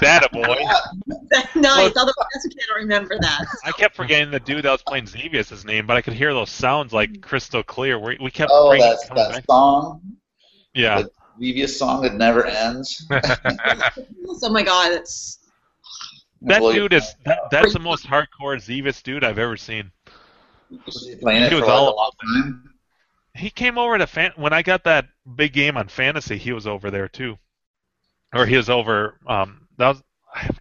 That 0.00 0.24
a 0.24 0.28
boy. 0.32 0.42
nice. 1.60 1.92
Otherwise, 1.96 2.14
I 2.34 2.48
can't 2.48 2.70
remember 2.76 3.16
that. 3.20 3.44
I 3.64 3.70
kept 3.72 3.94
forgetting 3.94 4.30
the 4.30 4.40
dude 4.40 4.64
that 4.64 4.70
was 4.70 4.82
playing 4.82 5.06
Xevious' 5.06 5.64
name, 5.64 5.86
but 5.86 5.96
I 5.96 6.02
could 6.02 6.14
hear 6.14 6.32
those 6.34 6.50
sounds 6.50 6.92
like 6.92 7.20
crystal 7.20 7.62
clear. 7.62 7.98
We, 7.98 8.18
we 8.20 8.30
kept 8.30 8.50
Oh, 8.52 8.70
bringing 8.70 8.88
that's 8.88 9.08
that 9.10 9.14
back. 9.14 9.44
song, 9.48 10.00
Yeah, 10.74 11.02
the 11.02 11.10
previous 11.38 11.78
song 11.78 12.02
that 12.02 12.14
never 12.14 12.46
ends. 12.46 13.06
Oh 14.44 14.48
my 14.50 14.62
god, 14.62 14.92
it's 14.92 15.38
that 16.44 16.62
Well, 16.62 16.72
dude 16.72 16.92
is 16.92 17.14
that, 17.24 17.50
that's 17.50 17.72
the 17.72 17.78
most 17.78 18.06
hardcore 18.06 18.60
Xevious 18.60 19.02
dude 19.02 19.24
I've 19.24 19.38
ever 19.38 19.56
seen. 19.56 19.90
was 20.70 21.06
he 21.06 21.14
He 21.48 21.54
was 21.54 21.64
all 21.64 21.94
a 21.94 21.94
long. 21.94 22.62
He 23.34 23.50
came 23.50 23.78
over 23.78 23.96
to 23.96 24.06
fan 24.06 24.32
when 24.36 24.52
I 24.52 24.62
got 24.62 24.84
that 24.84 25.06
big 25.36 25.52
game 25.52 25.76
on 25.76 25.88
fantasy. 25.88 26.36
He 26.36 26.52
was 26.52 26.66
over 26.66 26.90
there 26.90 27.08
too, 27.08 27.38
or 28.34 28.46
he 28.46 28.56
was 28.56 28.68
over. 28.68 29.18
Um, 29.26 29.68
that 29.78 29.88
was 29.88 30.02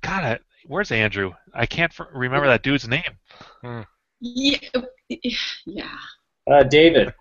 God. 0.01 0.23
I, 0.23 0.39
where's 0.67 0.91
Andrew? 0.91 1.33
I 1.53 1.65
can't 1.65 1.91
f- 1.97 2.07
remember 2.13 2.47
that 2.47 2.63
dude's 2.63 2.87
name. 2.87 3.83
yeah, 4.21 4.57
yeah. 5.65 5.97
Uh, 6.49 6.63
David. 6.63 7.13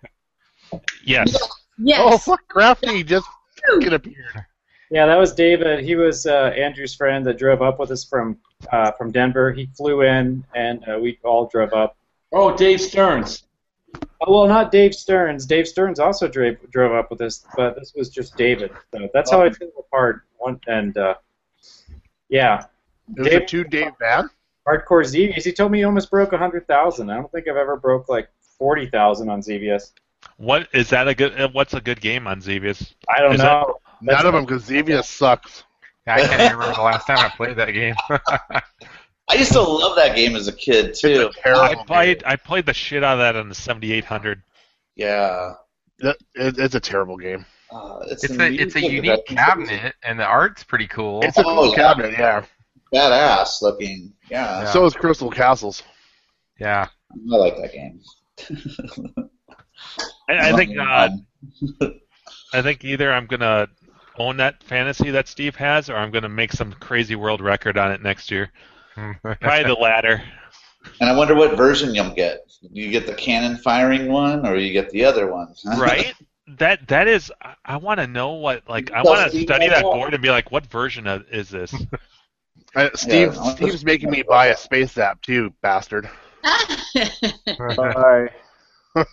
Yes. 1.03 1.37
Yes. 1.77 1.99
Oh, 2.01 2.17
fuck, 2.17 2.47
Crafty 2.47 3.03
just 3.03 3.27
fucking 3.67 3.93
appeared. 3.93 4.45
Yeah, 4.91 5.05
that 5.05 5.15
was 5.17 5.33
David. 5.33 5.83
He 5.85 5.95
was 5.95 6.25
uh, 6.25 6.51
Andrew's 6.55 6.93
friend 6.93 7.25
that 7.25 7.37
drove 7.37 7.61
up 7.61 7.79
with 7.79 7.91
us 7.91 8.03
from 8.03 8.37
uh, 8.71 8.91
from 8.91 9.11
Denver. 9.11 9.51
He 9.53 9.67
flew 9.77 10.01
in, 10.01 10.43
and 10.53 10.83
uh, 10.87 10.99
we 10.99 11.17
all 11.23 11.47
drove 11.47 11.71
up. 11.73 11.95
Oh, 12.33 12.55
Dave 12.55 12.81
Stearns. 12.81 13.43
Oh, 14.21 14.31
well, 14.39 14.47
not 14.47 14.71
Dave 14.71 14.93
Stearns. 14.93 15.45
Dave 15.45 15.65
Stearns 15.67 15.99
also 15.99 16.27
drove 16.27 16.57
drove 16.71 16.91
up 16.91 17.09
with 17.09 17.21
us, 17.21 17.45
but 17.55 17.75
this 17.75 17.93
was 17.95 18.09
just 18.09 18.35
David. 18.35 18.71
So 18.93 19.09
that's 19.13 19.31
how 19.31 19.41
I 19.43 19.49
feel 19.51 19.69
apart. 19.79 20.23
One 20.37 20.59
and 20.67 20.97
uh, 20.97 21.15
yeah, 22.29 22.65
Is 23.17 23.25
Dave- 23.27 23.33
it 23.43 23.47
two 23.47 23.63
Dave 23.63 23.97
Bad? 23.99 24.25
hardcore 24.67 25.05
Xevious. 25.05 25.43
He 25.45 25.51
told 25.53 25.71
me 25.71 25.79
he 25.79 25.83
almost 25.85 26.11
broke 26.11 26.33
hundred 26.33 26.67
thousand. 26.67 27.09
I 27.09 27.15
don't 27.15 27.31
think 27.31 27.47
I've 27.47 27.55
ever 27.57 27.77
broke 27.77 28.09
like 28.09 28.29
forty 28.57 28.87
thousand 28.89 29.29
on 29.29 29.41
Xevious. 29.41 29.93
What 30.37 30.67
is 30.73 30.89
that 30.89 31.07
a 31.07 31.15
good? 31.15 31.39
uh, 31.39 31.47
What's 31.53 31.73
a 31.73 31.81
good 31.81 32.01
game 32.01 32.27
on 32.27 32.41
Xevious? 32.41 32.93
I 33.09 33.21
don't 33.21 33.35
Is 33.35 33.41
that- 33.41 33.45
know. 33.67 33.77
None 34.01 34.25
of 34.25 34.33
them, 34.33 34.45
because 34.45 34.63
Xevious 34.65 35.07
sucks. 35.09 35.63
I 36.07 36.21
can't 36.21 36.53
remember 36.53 36.73
the 36.75 36.81
last 36.81 37.05
time 37.05 37.19
I 37.19 37.29
played 37.29 37.55
that 37.57 37.71
game. 37.71 37.95
I 38.09 39.35
used 39.35 39.51
to 39.53 39.61
love 39.61 39.95
that 39.95 40.15
game 40.15 40.35
as 40.35 40.47
a 40.47 40.51
kid 40.53 40.93
too. 40.95 41.27
It's 41.29 41.37
a 41.37 41.41
terrible 41.41 41.61
I 41.61 41.75
game. 41.75 41.85
played 41.85 42.23
I 42.25 42.35
played 42.35 42.65
the 42.65 42.73
shit 42.73 43.03
out 43.03 43.13
of 43.13 43.19
that 43.19 43.35
on 43.35 43.47
the 43.49 43.55
7800. 43.55 44.41
Yeah. 44.95 45.53
That- 45.99 46.17
it- 46.35 46.57
It's 46.57 46.75
a 46.75 46.79
terrible 46.79 47.17
game. 47.17 47.45
Uh, 47.71 47.99
it's 48.09 48.23
It's 48.25 48.33
a 48.37 48.51
it's 48.51 48.75
a 48.75 48.81
unique 48.81 49.25
that- 49.27 49.35
cabinet, 49.37 49.93
and 50.03 50.19
the 50.19 50.25
art's 50.25 50.63
pretty 50.63 50.87
cool. 50.87 51.21
It's 51.23 51.37
a 51.37 51.41
Oh, 51.45 51.53
cool 51.55 51.69
yeah. 51.69 51.75
cabinet, 51.75 52.11
yeah. 52.17 52.43
Badass 52.93 53.61
looking. 53.61 54.11
Yeah. 54.29 54.63
Yeah. 54.63 54.65
So 54.71 54.85
is 54.85 54.93
Crystal 54.93 55.29
Castles. 55.29 55.83
Yeah. 56.59 56.87
I 57.31 57.35
like 57.37 57.55
that 57.57 57.71
game. 57.71 58.01
I, 60.29 60.49
I 60.51 60.55
think 60.55 60.77
uh, 60.79 61.09
Um, 61.81 61.91
I 62.53 62.61
think 62.61 62.83
either 62.83 63.11
I'm 63.13 63.27
gonna 63.27 63.67
own 64.27 64.37
that 64.37 64.63
fantasy 64.63 65.11
that 65.11 65.27
Steve 65.27 65.55
has, 65.55 65.89
or 65.89 65.95
I'm 65.95 66.11
gonna 66.11 66.29
make 66.29 66.51
some 66.51 66.73
crazy 66.73 67.15
world 67.15 67.41
record 67.41 67.77
on 67.77 67.91
it 67.91 68.01
next 68.01 68.31
year. 68.31 68.51
Probably 68.95 69.63
the 69.63 69.77
latter. 69.79 70.21
and 70.99 71.09
I 71.09 71.15
wonder 71.15 71.35
what 71.35 71.55
version 71.57 71.93
you'll 71.95 72.13
get. 72.13 72.41
You 72.61 72.89
get 72.89 73.05
the 73.07 73.13
cannon 73.15 73.57
firing 73.57 74.11
one, 74.11 74.45
or 74.45 74.55
you 74.57 74.71
get 74.73 74.89
the 74.91 75.05
other 75.05 75.31
one. 75.31 75.53
Right? 75.77 76.13
That 76.57 76.87
that 76.87 77.07
is. 77.07 77.31
I- 77.41 77.55
I 77.63 77.77
want 77.77 77.99
to 77.99 78.07
know 78.07 78.31
what 78.33 78.67
like 78.67 78.91
I 78.91 79.01
want 79.03 79.31
to 79.31 79.41
study 79.41 79.69
that 79.69 79.83
board 79.83 80.13
and 80.13 80.21
be 80.21 80.29
like, 80.29 80.51
what 80.51 80.65
version 80.65 81.07
of, 81.07 81.25
is 81.31 81.49
this? 81.49 81.73
Uh, 82.73 82.89
Steve, 82.95 83.33
Yeah. 83.35 83.53
Steve's 83.55 83.83
making 83.83 84.09
me 84.09 84.21
buy 84.21 84.45
a 84.47 84.55
space 84.55 84.97
app 84.97 85.21
too, 85.21 85.53
bastard. 85.61 86.09
Sorry. 87.75 88.29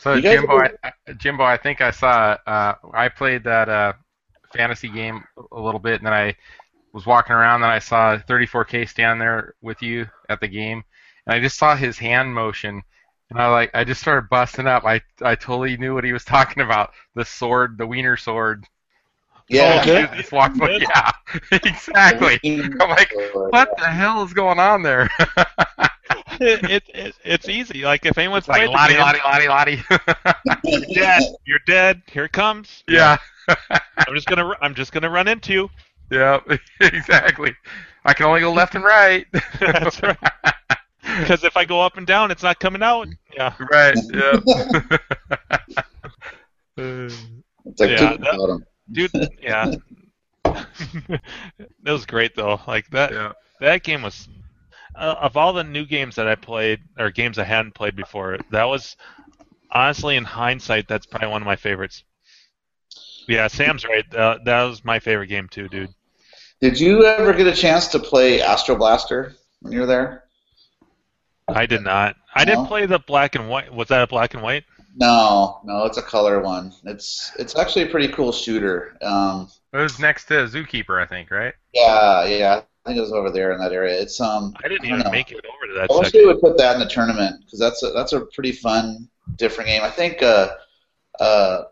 So 0.00 0.20
Jimbo, 0.20 0.58
I, 0.60 0.70
Jimbo, 1.16 1.42
I 1.42 1.56
think 1.56 1.80
I 1.80 1.90
saw. 1.90 2.36
Uh, 2.46 2.74
I 2.92 3.08
played 3.08 3.42
that 3.44 3.68
uh, 3.68 3.94
fantasy 4.56 4.88
game 4.88 5.22
a 5.52 5.60
little 5.60 5.80
bit, 5.80 5.96
and 6.00 6.06
then 6.06 6.12
I 6.14 6.34
was 6.92 7.06
walking 7.06 7.34
around, 7.36 7.62
and 7.62 7.70
I 7.72 7.78
saw 7.78 8.16
34K 8.18 8.88
stand 8.88 9.20
there 9.20 9.54
with 9.62 9.82
you 9.82 10.06
at 10.28 10.40
the 10.40 10.48
game, 10.48 10.82
and 11.26 11.34
I 11.34 11.40
just 11.40 11.58
saw 11.58 11.76
his 11.76 11.98
hand 11.98 12.34
motion, 12.34 12.82
and 13.30 13.40
I 13.40 13.48
like 13.48 13.70
I 13.74 13.84
just 13.84 14.00
started 14.00 14.28
busting 14.30 14.66
up. 14.66 14.84
I 14.84 15.00
I 15.22 15.34
totally 15.34 15.76
knew 15.76 15.94
what 15.94 16.04
he 16.04 16.12
was 16.12 16.24
talking 16.36 16.62
about. 16.62 16.90
The 17.14 17.24
sword, 17.24 17.76
the 17.78 17.86
wiener 17.86 18.16
sword. 18.16 18.64
yeah. 19.48 19.82
Oh, 19.86 19.90
okay. 19.92 20.16
Just 20.16 20.32
walked 20.32 20.58
by- 20.58 20.78
yeah, 20.80 21.10
exactly. 21.52 22.40
I'm 22.44 22.78
like, 22.78 23.12
what 23.34 23.76
the 23.76 23.84
hell 23.86 24.22
is 24.24 24.32
going 24.32 24.58
on 24.58 24.82
there? 24.82 25.10
it, 26.40 26.64
it, 26.70 26.82
it 26.94 27.14
it's 27.24 27.48
easy. 27.48 27.82
Like 27.82 28.06
if 28.06 28.16
anyone's 28.18 28.42
It's 28.42 28.48
like 28.48 28.58
played 28.58 28.68
the 28.68 28.72
lottie, 28.72 28.94
game, 28.94 29.02
lottie, 29.24 29.48
lottie, 29.48 29.48
lottie. 29.48 29.82
you're 30.64 30.80
dead. 30.94 31.22
You're 31.46 31.58
dead. 31.66 32.02
Here 32.10 32.24
it 32.24 32.32
comes. 32.32 32.84
yeah. 32.88 33.16
I'm 33.70 34.14
just 34.14 34.26
gonna 34.26 34.52
I'm 34.60 34.74
just 34.74 34.92
gonna 34.92 35.10
run 35.10 35.28
into 35.28 35.52
you. 35.52 35.70
Yeah, 36.10 36.40
exactly. 36.80 37.54
I 38.04 38.12
can 38.12 38.26
only 38.26 38.40
go 38.40 38.52
left 38.52 38.74
and 38.74 38.84
right. 38.84 39.26
That's 39.60 40.02
right. 40.02 40.16
Because 41.20 41.44
if 41.44 41.56
I 41.56 41.64
go 41.64 41.80
up 41.80 41.96
and 41.96 42.06
down, 42.06 42.30
it's 42.30 42.42
not 42.42 42.58
coming 42.60 42.82
out. 42.82 43.08
Yeah. 43.36 43.54
right. 43.70 43.96
Yeah. 44.12 44.40
It's 46.76 47.80
like 47.80 47.90
Yeah, 47.90 48.16
that- 48.16 48.20
Bottom. 48.20 48.64
Dude, 48.92 49.10
yeah. 49.42 49.74
that 50.44 51.20
was 51.84 52.06
great 52.06 52.34
though. 52.36 52.60
Like 52.68 52.88
that 52.90 53.12
yeah. 53.12 53.32
that 53.60 53.82
game 53.82 54.02
was 54.02 54.28
uh, 54.96 55.16
of 55.20 55.36
all 55.36 55.52
the 55.52 55.64
new 55.64 55.84
games 55.86 56.16
that 56.16 56.28
I 56.28 56.34
played 56.34 56.80
or 56.98 57.10
games 57.10 57.38
I 57.38 57.44
hadn't 57.44 57.74
played 57.74 57.96
before, 57.96 58.38
that 58.50 58.64
was 58.64 58.96
honestly 59.70 60.16
in 60.16 60.24
hindsight 60.24 60.88
that's 60.88 61.06
probably 61.06 61.28
one 61.28 61.42
of 61.42 61.46
my 61.46 61.56
favorites. 61.56 62.04
Yeah, 63.28 63.48
Sam's 63.48 63.84
right. 63.84 64.14
Uh, 64.14 64.38
that 64.44 64.62
was 64.64 64.84
my 64.84 64.98
favorite 64.98 65.26
game 65.28 65.48
too, 65.48 65.68
dude. 65.68 65.92
Did 66.60 66.80
you 66.80 67.04
ever 67.04 67.32
get 67.32 67.46
a 67.46 67.54
chance 67.54 67.88
to 67.88 67.98
play 67.98 68.40
Astro 68.40 68.76
Blaster 68.76 69.34
when 69.60 69.72
you 69.72 69.80
were 69.80 69.86
there? 69.86 70.24
I 71.48 71.66
did 71.66 71.82
not. 71.82 72.16
I 72.34 72.44
didn't 72.44 72.66
play 72.66 72.86
the 72.86 72.98
black 72.98 73.34
and 73.34 73.48
white. 73.48 73.72
Was 73.72 73.88
that 73.88 74.02
a 74.02 74.06
black 74.06 74.34
and 74.34 74.42
white? 74.42 74.64
No, 74.96 75.60
no, 75.64 75.84
it's 75.84 75.98
a 75.98 76.02
color 76.02 76.40
one. 76.40 76.72
It's 76.84 77.30
it's 77.38 77.54
actually 77.56 77.82
a 77.82 77.88
pretty 77.90 78.08
cool 78.08 78.32
shooter. 78.32 78.96
Um, 79.02 79.48
It 79.72 79.78
was 79.78 79.98
next 79.98 80.24
to 80.26 80.34
Zookeeper, 80.46 81.00
I 81.00 81.06
think, 81.06 81.30
right? 81.30 81.54
yeah, 81.72 82.24
yeah, 82.26 82.62
I 82.86 82.90
think 82.90 82.98
it 82.98 83.02
was 83.02 83.12
over 83.12 83.30
there 83.30 83.50
in 83.50 83.58
that 83.58 83.72
area. 83.72 84.00
It's 84.00 84.20
um, 84.20 84.54
I 84.64 84.68
didn't 84.68 84.84
I 84.84 84.88
even 84.90 85.00
know. 85.00 85.10
make 85.10 85.32
it 85.32 85.44
over 85.44 85.66
to 85.66 85.74
that 85.74 85.90
I 85.90 85.94
wish 85.98 86.06
section. 86.06 86.20
they 86.20 86.26
would 86.26 86.40
put 86.40 86.56
that 86.58 86.74
in 86.74 86.80
the 86.80 86.86
tournament 86.86 87.40
because 87.44 87.58
that's 87.58 87.82
a, 87.82 87.90
that's 87.90 88.12
a 88.12 88.20
pretty 88.26 88.52
fun, 88.52 89.08
different 89.34 89.68
game. 89.68 89.82
I 89.82 89.90
think 89.90 90.22
uh, 90.22 90.50
uh, 91.18 91.64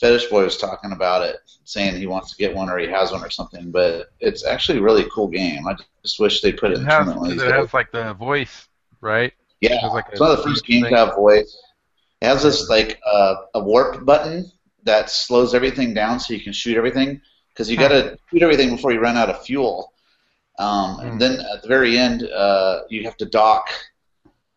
Fetish 0.00 0.26
Boy 0.26 0.44
was 0.44 0.56
talking 0.56 0.92
about 0.92 1.22
it, 1.22 1.38
saying 1.64 1.96
he 1.96 2.06
wants 2.06 2.30
to 2.30 2.36
get 2.36 2.54
one 2.54 2.70
or 2.70 2.78
he 2.78 2.86
has 2.86 3.10
one 3.10 3.24
or 3.24 3.30
something. 3.30 3.72
But 3.72 4.12
it's 4.20 4.46
actually 4.46 4.78
a 4.78 4.82
really 4.82 5.06
cool 5.12 5.26
game. 5.26 5.66
I 5.66 5.74
just 6.04 6.20
wish 6.20 6.40
they 6.40 6.52
put 6.52 6.70
it 6.70 6.74
It 6.74 6.80
in 6.82 6.84
has, 6.86 7.04
tournament. 7.06 7.40
it 7.42 7.52
has 7.52 7.74
like 7.74 7.90
the 7.90 8.14
voice, 8.14 8.68
right? 9.00 9.32
Yeah, 9.60 9.72
It 9.74 9.78
has 9.80 9.92
like 9.92 10.04
it's 10.12 10.20
one 10.20 10.30
of 10.30 10.36
the 10.36 10.44
first 10.44 10.64
games 10.64 10.88
to 10.88 10.96
have 10.96 11.16
voice. 11.16 11.60
It 12.20 12.26
has 12.26 12.44
this 12.44 12.68
like 12.68 13.00
uh, 13.04 13.34
a 13.54 13.60
warp 13.60 14.04
button 14.04 14.52
that 14.84 15.10
slows 15.10 15.52
everything 15.52 15.94
down 15.94 16.20
so 16.20 16.32
you 16.32 16.40
can 16.40 16.52
shoot 16.52 16.76
everything 16.76 17.20
because 17.48 17.68
you 17.68 17.76
got 17.76 17.88
to 17.88 18.16
shoot 18.30 18.42
everything 18.42 18.70
before 18.70 18.92
you 18.92 19.00
run 19.00 19.16
out 19.16 19.28
of 19.28 19.44
fuel. 19.44 19.92
Um, 20.58 20.96
Hmm. 20.96 21.06
And 21.06 21.20
then 21.20 21.40
at 21.40 21.62
the 21.62 21.68
very 21.68 21.96
end, 21.98 22.24
uh, 22.24 22.80
you 22.88 23.04
have 23.04 23.16
to 23.18 23.26
dock. 23.26 23.68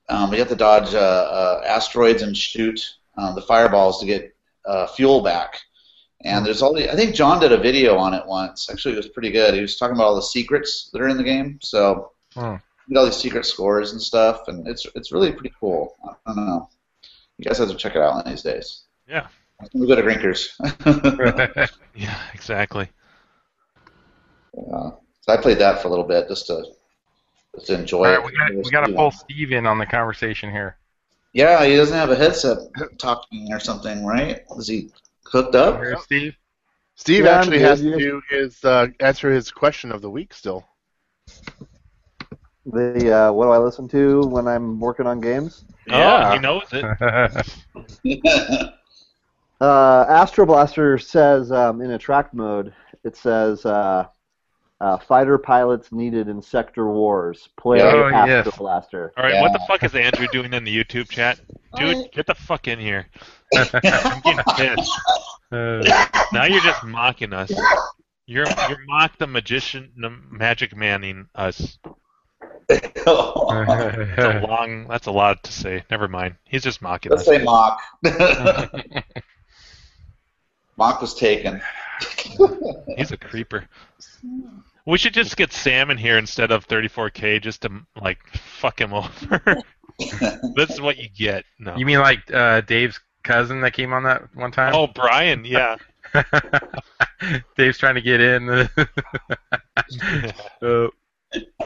Um, 0.09 0.33
you 0.33 0.39
have 0.39 0.49
to 0.49 0.55
dodge 0.55 0.93
uh, 0.93 0.97
uh, 0.97 1.63
asteroids 1.65 2.21
and 2.21 2.35
shoot 2.35 2.95
um, 3.17 3.35
the 3.35 3.41
fireballs 3.41 3.99
to 3.99 4.05
get 4.05 4.35
uh, 4.65 4.87
fuel 4.87 5.21
back. 5.21 5.59
And 6.23 6.45
there's 6.45 6.61
all 6.61 6.73
the. 6.73 6.91
I 6.91 6.95
think 6.95 7.15
John 7.15 7.39
did 7.39 7.51
a 7.51 7.57
video 7.57 7.97
on 7.97 8.13
it 8.13 8.25
once. 8.25 8.69
Actually, 8.69 8.93
it 8.93 8.97
was 8.97 9.07
pretty 9.09 9.31
good. 9.31 9.53
He 9.53 9.61
was 9.61 9.77
talking 9.77 9.95
about 9.95 10.05
all 10.07 10.15
the 10.15 10.21
secrets 10.21 10.89
that 10.91 11.01
are 11.01 11.07
in 11.07 11.17
the 11.17 11.23
game. 11.23 11.59
So 11.61 12.11
Hmm. 12.35 12.55
you 12.87 12.93
get 12.93 12.97
all 12.97 13.05
these 13.05 13.15
secret 13.17 13.45
scores 13.45 13.91
and 13.91 14.01
stuff, 14.01 14.47
and 14.47 14.67
it's 14.67 14.85
it's 14.95 15.11
really 15.11 15.31
pretty 15.31 15.53
cool. 15.59 15.95
I 16.25 16.33
don't 16.33 16.45
know. 16.45 16.69
You 17.37 17.45
guys 17.45 17.57
have 17.57 17.69
to 17.69 17.75
check 17.75 17.95
it 17.95 18.01
out 18.01 18.13
one 18.13 18.23
of 18.23 18.29
these 18.29 18.43
days. 18.43 18.83
Yeah. 19.07 19.27
We 19.73 19.87
go 19.87 19.95
to 19.95 20.01
Grinkers. 20.03 20.49
Yeah, 21.95 22.17
exactly. 22.33 22.87
Uh, 24.73 24.91
so 25.21 25.33
I 25.33 25.37
played 25.37 25.59
that 25.59 25.81
for 25.81 25.87
a 25.87 25.91
little 25.91 26.05
bit 26.05 26.27
just 26.27 26.47
to 26.47 26.63
just 27.55 27.67
to 27.67 27.79
enjoy 27.79 28.05
All 28.05 28.13
it. 28.13 28.17
right, 28.17 28.25
we 28.25 28.31
got 28.37 28.65
we 28.65 28.71
got 28.71 28.85
to 28.87 28.93
pull 28.93 29.11
Steve 29.11 29.51
in 29.51 29.65
on 29.65 29.77
the 29.77 29.85
conversation 29.85 30.51
here. 30.51 30.77
Yeah, 31.33 31.65
he 31.65 31.75
doesn't 31.77 31.95
have 31.95 32.09
a 32.11 32.15
headset 32.15 32.57
talking 32.99 33.53
or 33.53 33.59
something, 33.59 34.05
right? 34.05 34.41
Is 34.57 34.67
he 34.67 34.91
hooked 35.25 35.55
up? 35.55 35.77
Here's 35.79 36.01
Steve. 36.01 36.35
Steve 36.95 37.25
Yeah, 37.25 37.37
actually 37.37 37.59
has 37.59 37.79
to 37.79 37.97
do 37.97 38.21
his 38.29 38.63
uh, 38.65 38.87
answer 38.99 39.31
his 39.31 39.49
question 39.49 39.91
of 39.91 40.01
the 40.01 40.09
week 40.09 40.33
still. 40.33 40.65
The 42.65 43.11
uh, 43.11 43.31
what 43.31 43.45
do 43.45 43.51
I 43.51 43.57
listen 43.57 43.87
to 43.89 44.21
when 44.21 44.47
I'm 44.47 44.79
working 44.79 45.07
on 45.07 45.19
games? 45.19 45.63
Oh, 45.89 46.31
he 46.33 46.39
knows 46.39 46.63
it. 46.71 46.85
Uh, 49.61 50.07
Astro 50.09 50.47
Blaster 50.47 50.97
says 50.97 51.51
um, 51.51 51.81
in 51.81 51.91
attract 51.91 52.33
mode, 52.33 52.73
it 53.03 53.15
says 53.15 53.63
uh, 53.63 54.07
uh, 54.81 54.97
fighter 54.97 55.37
pilots 55.37 55.91
needed 55.91 56.27
in 56.27 56.41
sector 56.41 56.87
wars. 56.87 57.47
Play 57.55 57.81
Oh, 57.81 58.09
Astro 58.09 58.27
yes. 58.51 58.57
Blaster. 58.57 59.13
All 59.15 59.23
right, 59.23 59.39
what 59.39 59.53
the 59.53 59.61
fuck 59.67 59.83
is 59.83 59.93
Andrew 59.93 60.27
doing 60.31 60.53
in 60.53 60.63
the 60.63 60.75
YouTube 60.83 61.07
chat? 61.07 61.39
Dude, 61.77 62.11
get 62.11 62.25
the 62.25 62.33
fuck 62.33 62.67
in 62.67 62.79
here. 62.79 63.05
I'm 63.55 64.21
getting 64.21 64.43
pissed. 64.55 64.91
now 66.33 66.45
you're 66.45 66.61
just 66.61 66.83
mocking 66.83 67.31
us. 67.31 67.51
You're 68.25 68.45
you're 68.69 68.85
mock 68.87 69.17
the 69.19 69.27
magician, 69.27 69.91
the 69.97 70.09
magic 70.09 70.75
manning 70.75 71.27
us. 71.35 71.77
That's 72.67 73.05
a 73.05 74.41
long. 74.47 74.87
That's 74.87 75.05
a 75.07 75.11
lot 75.11 75.43
to 75.43 75.51
say. 75.51 75.83
Never 75.91 76.07
mind. 76.07 76.35
He's 76.45 76.63
just 76.63 76.81
mocking 76.81 77.11
Let's 77.11 77.27
us. 77.27 77.27
say 77.27 77.43
mock. 77.43 77.79
mock 80.77 81.01
was 81.01 81.13
taken. 81.13 81.61
He's 82.97 83.11
a 83.11 83.17
creeper. 83.17 83.67
We 84.85 84.97
should 84.97 85.13
just 85.13 85.37
get 85.37 85.53
Sam 85.53 85.91
in 85.91 85.97
here 85.97 86.17
instead 86.17 86.51
of 86.51 86.67
34K 86.67 87.41
just 87.41 87.61
to 87.63 87.69
like 88.01 88.19
fuck 88.33 88.79
him 88.81 88.93
over. 88.95 89.61
That's 90.55 90.79
what 90.81 90.97
you 90.97 91.07
get. 91.09 91.45
No. 91.59 91.75
You 91.75 91.85
mean 91.85 91.99
like 91.99 92.19
uh, 92.33 92.61
Dave's 92.61 92.99
cousin 93.23 93.61
that 93.61 93.73
came 93.73 93.93
on 93.93 94.03
that 94.03 94.23
one 94.35 94.51
time? 94.51 94.73
Oh, 94.75 94.87
Brian. 94.87 95.45
Yeah. 95.45 95.75
Dave's 97.57 97.77
trying 97.77 97.95
to 97.95 98.01
get 98.01 98.19
in. 98.19 98.49
uh, 98.49 98.67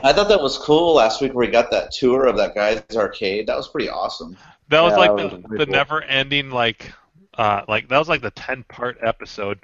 I 0.03 0.13
thought 0.13 0.27
that 0.29 0.41
was 0.41 0.57
cool 0.57 0.95
last 0.95 1.21
week 1.21 1.33
where 1.33 1.45
we 1.47 1.51
got 1.51 1.71
that 1.71 1.91
tour 1.91 2.25
of 2.27 2.37
that 2.37 2.53
guy's 2.55 2.83
arcade. 2.95 3.47
That 3.47 3.57
was 3.57 3.67
pretty 3.69 3.89
awesome. 3.89 4.37
That 4.69 4.81
was 4.81 4.91
Yeah, 4.91 4.97
like 4.97 5.17
that 5.17 5.29
the, 5.29 5.35
was 5.37 5.45
pretty 5.45 5.57
the 5.61 5.65
cool. 5.65 5.73
never-ending 5.73 6.49
like, 6.51 6.91
uh, 7.37 7.61
like 7.67 7.87
that 7.89 7.97
was 7.99 8.09
like 8.09 8.21
the 8.21 8.31
ten-part 8.31 8.97
episode. 9.01 9.59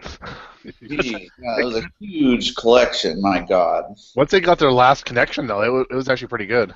Gee, 0.63 1.29
yeah, 1.39 1.55
it 1.59 1.65
was 1.65 1.77
a 1.77 1.83
huge 1.99 2.55
collection. 2.55 3.21
My 3.21 3.39
God. 3.41 3.95
Once 4.15 4.31
they 4.31 4.39
got 4.41 4.59
their 4.59 4.71
last 4.71 5.05
connection, 5.05 5.47
though, 5.47 5.61
it, 5.63 5.69
wa- 5.71 5.85
it 5.89 5.95
was 5.95 6.09
actually 6.09 6.27
pretty 6.27 6.45
good. 6.47 6.73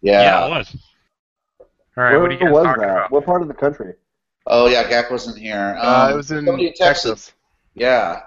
Yeah. 0.00 0.22
Yeah, 0.22 0.46
it 0.46 0.50
was. 0.50 0.76
All 1.60 2.04
right, 2.04 2.10
Where 2.12 2.20
what 2.20 2.30
are 2.30 2.34
you 2.34 2.52
was 2.52 2.64
talking 2.64 2.82
that? 2.82 2.90
about? 2.90 3.10
What 3.10 3.24
part 3.24 3.42
of 3.42 3.48
the 3.48 3.54
country? 3.54 3.94
Oh 4.46 4.68
yeah, 4.68 4.88
Gak 4.88 5.10
wasn't 5.10 5.38
here. 5.38 5.76
Um, 5.80 5.88
Uh, 5.88 6.08
it 6.12 6.16
was 6.16 6.30
in 6.30 6.44
somebody 6.44 6.72
Texas. 6.72 7.32
Yeah. 7.74 8.20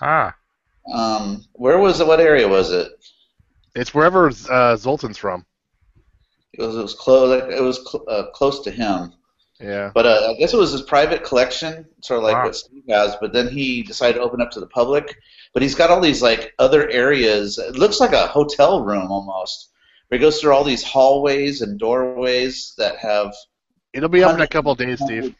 Ah. 0.00 0.34
Um, 0.92 1.44
where 1.52 1.78
was 1.78 2.00
it? 2.00 2.06
What 2.06 2.20
area 2.20 2.48
was 2.48 2.70
it? 2.72 2.88
It's 3.74 3.94
wherever 3.94 4.26
uh, 4.28 4.76
Zoltan's 4.76 5.18
from. 5.18 5.44
It 6.52 6.62
was. 6.62 6.76
It 6.76 6.82
was 6.82 6.94
close. 6.94 7.42
It 7.54 7.62
was 7.62 7.76
cl- 7.90 8.04
uh, 8.08 8.30
close 8.32 8.60
to 8.64 8.70
him. 8.70 9.12
Yeah. 9.60 9.90
But 9.94 10.06
uh, 10.06 10.30
I 10.30 10.34
guess 10.38 10.52
it 10.54 10.56
was 10.56 10.72
his 10.72 10.82
private 10.82 11.24
collection, 11.24 11.86
sort 12.02 12.18
of 12.18 12.24
like 12.24 12.34
Wow. 12.36 12.44
what 12.44 12.56
Steve 12.56 12.84
has. 12.88 13.16
But 13.20 13.32
then 13.32 13.48
he 13.48 13.82
decided 13.82 14.14
to 14.18 14.20
open 14.20 14.40
up 14.40 14.50
to 14.52 14.60
the 14.60 14.66
public. 14.68 15.16
But 15.52 15.62
he's 15.62 15.74
got 15.74 15.90
all 15.90 16.00
these 16.00 16.22
like 16.22 16.54
other 16.58 16.88
areas. 16.90 17.58
It 17.58 17.76
looks 17.76 17.98
like 18.00 18.12
a 18.12 18.26
hotel 18.26 18.84
room 18.84 19.10
almost. 19.10 19.70
Where 20.08 20.18
he 20.18 20.22
goes 20.22 20.40
through 20.40 20.52
all 20.54 20.64
these 20.64 20.82
hallways 20.84 21.60
and 21.62 21.78
doorways 21.78 22.74
that 22.78 22.96
have. 22.98 23.34
It'll 23.92 24.08
be 24.08 24.22
up 24.22 24.34
in 24.34 24.40
a 24.42 24.46
couple 24.46 24.72
of 24.72 24.78
days, 24.78 25.00
Steve. 25.02 25.34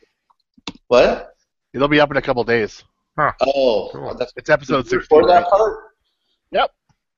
What? 0.88 1.34
It'll 1.72 1.88
be 1.88 2.00
up 2.00 2.10
in 2.10 2.16
a 2.16 2.22
couple 2.22 2.42
of 2.42 2.48
days. 2.48 2.82
Oh, 3.18 4.14
that's 4.18 4.32
It's 4.36 4.48
episode 4.50 4.84
Did 4.84 4.92
you 4.92 5.00
16. 5.00 5.18
record 5.18 5.30
that 5.30 5.48
part? 5.50 5.78
Yep. 6.52 6.70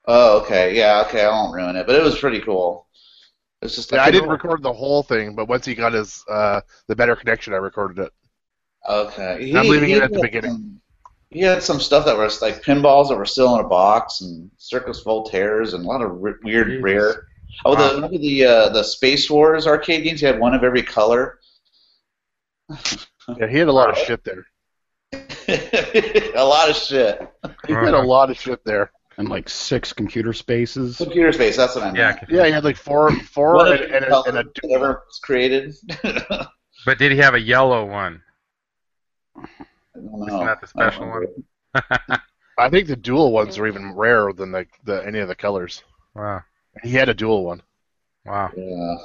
Oh, 0.07 0.41
okay. 0.41 0.77
Yeah, 0.77 1.05
okay. 1.07 1.25
I 1.25 1.29
won't 1.31 1.55
ruin 1.55 1.77
it. 1.77 1.87
But 1.87 1.97
it 1.97 2.03
was 2.03 2.19
pretty 2.19 2.41
cool. 2.41 2.87
It's 3.62 3.74
just. 3.77 3.93
Yeah, 3.93 4.03
I 4.03 4.07
didn't 4.11 4.28
couldn't- 4.28 4.32
record 4.32 4.62
the 4.62 4.73
whole 4.73 5.03
thing, 5.03 5.35
but 5.35 5.49
once 5.49 5.66
he 5.66 5.74
got 5.74 5.93
his 5.93 6.24
uh, 6.28 6.61
the 6.87 6.97
better 6.97 7.15
connection, 7.16 7.53
I 7.53 7.57
recorded 7.59 8.03
it. 8.05 8.12
Okay. 8.89 9.53
I'm 9.55 9.69
leaving 9.69 9.91
it 9.91 10.03
at 10.03 10.12
the 10.12 10.20
beginning. 10.20 10.51
some- 10.53 10.81
he 11.32 11.41
had 11.43 11.62
some 11.62 11.78
stuff 11.78 12.05
that 12.07 12.16
was 12.19 12.43
like 12.43 12.61
pinballs 12.62 13.09
that 13.09 13.16
were 13.16 13.24
still 13.24 13.55
in 13.55 13.65
a 13.65 13.69
box 13.69 14.20
and 14.23 14.51
Cirqus 14.59 15.05
Voltaires 15.05 15.74
and 15.74 15.85
a 15.85 15.87
lot 15.89 16.03
of 16.03 16.11
r- 16.24 16.39
weird 16.43 16.66
Jesus. 16.69 16.82
rare. 16.82 17.27
Oh, 17.65 17.77
the 17.77 17.95
remember 17.95 18.19
the 18.19 18.45
uh, 18.45 18.69
the 18.70 18.82
Space 18.82 19.31
Wars 19.31 19.66
arcade 19.66 20.03
games? 20.05 20.20
He 20.20 20.27
had 20.27 20.41
one 20.41 20.55
of 20.55 20.65
every 20.65 20.82
color. 20.82 21.39
Yeah, 23.37 23.47
he 23.49 23.59
had 23.59 23.69
a 23.69 23.73
lot 23.73 23.91
of 23.91 23.99
shit 24.07 24.24
there. 24.24 24.45
a 25.12 26.45
lot 26.45 26.69
of 26.70 26.77
shit. 26.77 27.20
He 27.66 27.73
had 27.73 27.95
a 27.95 28.01
lot 28.03 28.31
of 28.31 28.37
shit 28.37 28.65
there. 28.65 28.91
And 29.19 29.28
like 29.28 29.49
six 29.49 29.93
computer 29.93 30.32
spaces. 30.32 30.97
Computer 30.97 31.32
space. 31.32 31.57
That's 31.57 31.74
what 31.74 31.85
I 31.85 31.89
Yeah, 31.93 32.09
meant. 32.12 32.24
Yeah, 32.31 32.47
he 32.47 32.53
had 32.53 32.65
like 32.65 32.77
four, 32.77 33.09
of 33.09 33.15
and, 33.15 33.81
every 33.81 33.97
and, 33.97 34.05
a, 34.05 34.09
color 34.09 34.28
and 34.28 34.39
a 34.39 34.43
that 34.69 34.81
was 34.81 35.20
created. 35.23 35.74
But 36.87 36.97
did 36.99 37.12
he 37.12 37.19
have 37.19 37.35
a 37.35 37.41
yellow 37.41 37.85
one? 37.85 38.23
I 39.37 39.43
don't 39.95 40.27
Isn't 40.28 40.47
that 40.47 40.61
the 40.62 40.66
special 40.66 41.05
I 41.05 41.09
one? 41.09 42.20
I 42.59 42.70
think 42.70 42.89
the 42.89 42.97
dual 42.97 43.32
ones 43.32 43.59
are 43.59 43.66
even 43.66 43.93
rarer 43.95 44.32
than 44.32 44.53
the, 44.53 44.66
the 44.85 45.05
any 45.07 45.19
of 45.19 45.28
the 45.28 45.35
colors. 45.35 45.82
Wow. 46.15 46.43
He 46.82 46.93
had 46.93 47.09
a 47.09 47.15
dual 47.15 47.45
one. 47.45 47.62
Wow. 48.24 48.51
Yeah. 48.57 48.97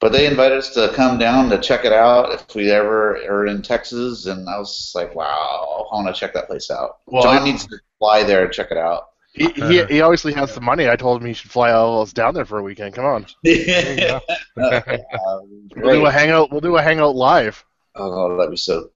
But 0.00 0.12
they 0.12 0.26
invited 0.26 0.58
us 0.58 0.70
to 0.74 0.92
come 0.94 1.18
down 1.18 1.50
to 1.50 1.58
check 1.58 1.84
it 1.84 1.92
out 1.92 2.32
if 2.32 2.54
we 2.54 2.70
ever 2.70 3.16
are 3.26 3.46
in 3.46 3.62
Texas, 3.62 4.26
and 4.26 4.48
I 4.48 4.56
was 4.58 4.92
like, 4.94 5.14
wow, 5.14 5.86
I 5.90 5.94
want 5.96 6.06
to 6.06 6.18
check 6.18 6.32
that 6.34 6.46
place 6.46 6.70
out. 6.70 6.98
Well, 7.06 7.24
John 7.24 7.38
I- 7.38 7.44
needs 7.44 7.66
to 7.66 7.78
fly 7.98 8.22
there 8.22 8.44
and 8.44 8.52
check 8.52 8.70
it 8.70 8.78
out. 8.78 9.08
He, 9.32 9.50
he, 9.50 9.84
he 9.84 10.00
obviously 10.00 10.32
has 10.32 10.52
some 10.52 10.64
money. 10.64 10.88
I 10.88 10.96
told 10.96 11.20
him 11.20 11.28
he 11.28 11.34
should 11.34 11.50
fly 11.50 11.70
all 11.70 12.00
of 12.00 12.08
us 12.08 12.12
down 12.12 12.34
there 12.34 12.44
for 12.44 12.58
a 12.58 12.62
weekend. 12.62 12.94
Come 12.94 13.04
on, 13.04 13.26
Yeah. 13.42 14.20
we'll 14.56 16.00
do 16.00 16.06
a 16.06 16.10
hangout. 16.10 16.50
We'll 16.50 16.60
do 16.60 16.76
a 16.76 16.82
hangout 16.82 17.14
live. 17.14 17.64
oh, 17.94 18.36
that'd 18.36 18.50
be 18.50 18.56
so 18.56 18.90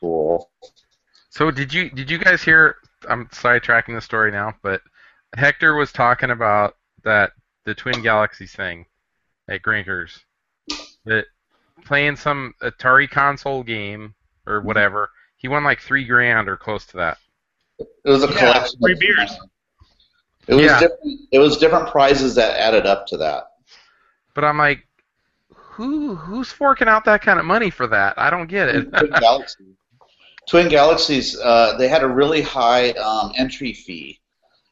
cool. 0.00 0.50
So 1.30 1.50
did 1.50 1.72
you 1.72 1.90
did 1.90 2.10
you 2.10 2.18
guys 2.18 2.42
hear? 2.42 2.76
I'm 3.08 3.26
sidetracking 3.26 3.94
the 3.94 4.00
story 4.00 4.32
now, 4.32 4.54
but 4.62 4.80
Hector 5.34 5.74
was 5.74 5.92
talking 5.92 6.30
about 6.30 6.76
that 7.04 7.32
the 7.64 7.74
Twin 7.74 8.02
Galaxies 8.02 8.52
thing 8.52 8.86
at 9.48 9.62
Grinkers. 9.62 10.20
That 11.04 11.26
playing 11.84 12.16
some 12.16 12.54
Atari 12.62 13.08
console 13.08 13.62
game 13.62 14.14
or 14.46 14.58
mm-hmm. 14.58 14.66
whatever, 14.66 15.10
he 15.36 15.48
won 15.48 15.64
like 15.64 15.80
three 15.80 16.04
grand 16.04 16.48
or 16.48 16.56
close 16.56 16.86
to 16.86 16.96
that. 16.96 17.18
It 17.78 17.86
was 18.04 18.22
a 18.24 18.28
Yeah, 18.28 18.38
collection. 18.38 18.78
free 18.80 18.92
of- 18.94 18.98
beers. 19.00 19.36
It 20.48 20.54
was 20.54 20.64
Yeah. 20.64 20.80
different. 20.80 21.20
It 21.32 21.38
was 21.38 21.58
different 21.58 21.88
prizes 21.88 22.34
that 22.36 22.58
added 22.58 22.86
up 22.86 23.06
to 23.08 23.16
that. 23.18 23.44
But 24.34 24.44
I'm 24.44 24.58
like, 24.58 24.86
who 25.52 26.14
who's 26.14 26.50
forking 26.52 26.88
out 26.88 27.04
that 27.06 27.20
kind 27.22 27.38
of 27.38 27.44
money 27.44 27.70
for 27.70 27.86
that? 27.88 28.14
I 28.16 28.30
don't 28.30 28.46
get 28.46 28.68
it. 28.68 28.92
Twin 28.92 29.10
Galaxies. 29.20 29.74
Twin 30.48 30.68
Galaxies, 30.68 31.36
uh, 31.40 31.76
they 31.76 31.88
had 31.88 32.02
a 32.04 32.08
really 32.08 32.40
high 32.40 32.90
um, 32.92 33.32
entry 33.36 33.72
fee, 33.72 34.20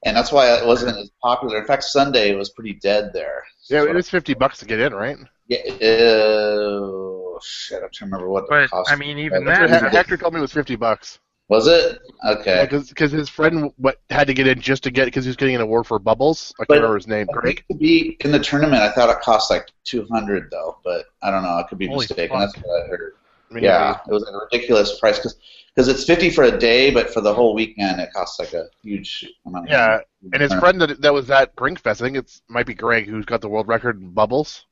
and 0.05 0.17
that's 0.17 0.31
why 0.31 0.55
it 0.57 0.65
wasn't 0.65 0.97
as 0.97 1.11
popular. 1.21 1.59
In 1.59 1.67
fact, 1.67 1.83
Sunday 1.83 2.35
was 2.37 2.51
pretty 2.51 2.75
dead 2.75 3.11
there. 3.13 3.43
Yeah, 3.69 3.83
it 3.83 3.93
was 3.95 4.09
fifty 4.09 4.35
bucks 4.35 4.59
to 4.59 4.67
get 4.67 4.79
in, 4.79 4.95
right? 4.95 5.17
Yeah, 5.49 5.59
uh, 5.59 7.39
shit, 7.43 7.83
I'm 7.83 7.91
trying 7.93 8.11
to 8.11 8.17
remember 8.17 8.29
what 8.29 8.45
the 8.47 8.51
but 8.51 8.71
cost 8.71 8.91
I 8.93 8.97
mean, 8.97 9.19
even 9.19 9.45
That's 9.45 9.59
that. 9.59 9.69
Hector, 9.71 9.85
what 9.87 9.93
Hector 9.95 10.17
told 10.17 10.35
me 10.35 10.39
it 10.39 10.43
was 10.43 10.53
fifty 10.53 10.77
bucks. 10.77 11.19
Was. 11.49 11.67
It 11.67 11.99
okay. 12.27 12.67
because 12.71 13.13
his 13.13 13.29
friend 13.29 13.71
what 13.77 14.01
had 14.11 14.27
to 14.29 14.35
get 14.35 14.47
in 14.47 14.61
just 14.61 14.83
to 14.85 14.91
get 14.91 15.05
because 15.07 15.25
he 15.25 15.29
was 15.29 15.37
getting 15.37 15.55
an 15.55 15.61
award 15.61 15.87
for 15.87 15.99
Bubbles. 15.99 16.53
I 16.59 16.63
can't 16.63 16.69
But- 16.69 16.75
remember 16.77 16.97
his 16.97 17.07
name. 17.09 17.27
Greg. 17.33 17.45
think 17.57 17.67
to 17.69 17.75
be 17.75 18.17
in 18.21 18.33
the 18.33 18.39
tournament, 18.39 18.83
I 18.83 18.91
thought 18.93 19.11
it 19.11 19.21
cost 19.21 19.51
like 19.51 19.69
200 19.85 20.51
though, 20.51 20.79
but 20.85 21.07
I 21.23 21.31
don't 21.31 21.43
know. 21.43 21.51
I 21.57 21.63
could 21.65 21.79
be 21.79 21.87
Holy 21.87 21.99
mistaken. 22.05 22.39
fuck. 22.39 22.53
That's 22.55 22.65
what 22.67 22.83
I 22.85 22.87
heard. 22.89 23.13
Maybe. 23.51 23.67
Yeah, 23.67 23.99
it 24.09 24.11
was 24.13 24.27
a 24.29 24.33
ridiculous 24.37 24.99
price 24.99 25.19
because 25.19 25.37
because 25.75 25.89
it's 25.89 26.05
50 26.05 26.31
for 26.31 26.45
a 26.45 26.57
day, 26.57 26.91
but 26.93 27.13
for 27.13 27.21
the 27.21 27.35
whole 27.35 27.53
weekend, 27.53 28.01
it 28.01 28.09
costs 28.15 28.39
like 28.39 28.53
a 28.53 28.67
huge 28.83 29.27
amount. 29.45 29.69
Yeah. 29.69 29.99
And 30.33 30.41
his 30.41 30.55
friend 30.55 30.81
that, 30.81 31.01
that 31.03 31.13
was 31.13 31.31
at 31.31 31.55
Brinkfest, 31.57 32.01
I 32.01 32.05
think 32.05 32.17
it's 32.17 32.43
might 32.49 32.65
be 32.67 32.75
Greg, 32.75 33.07
who's 33.09 33.25
got 33.25 33.41
the 33.41 33.49
world 33.49 33.67
record 33.67 34.01
in 34.01 34.11
bubbles. 34.11 34.67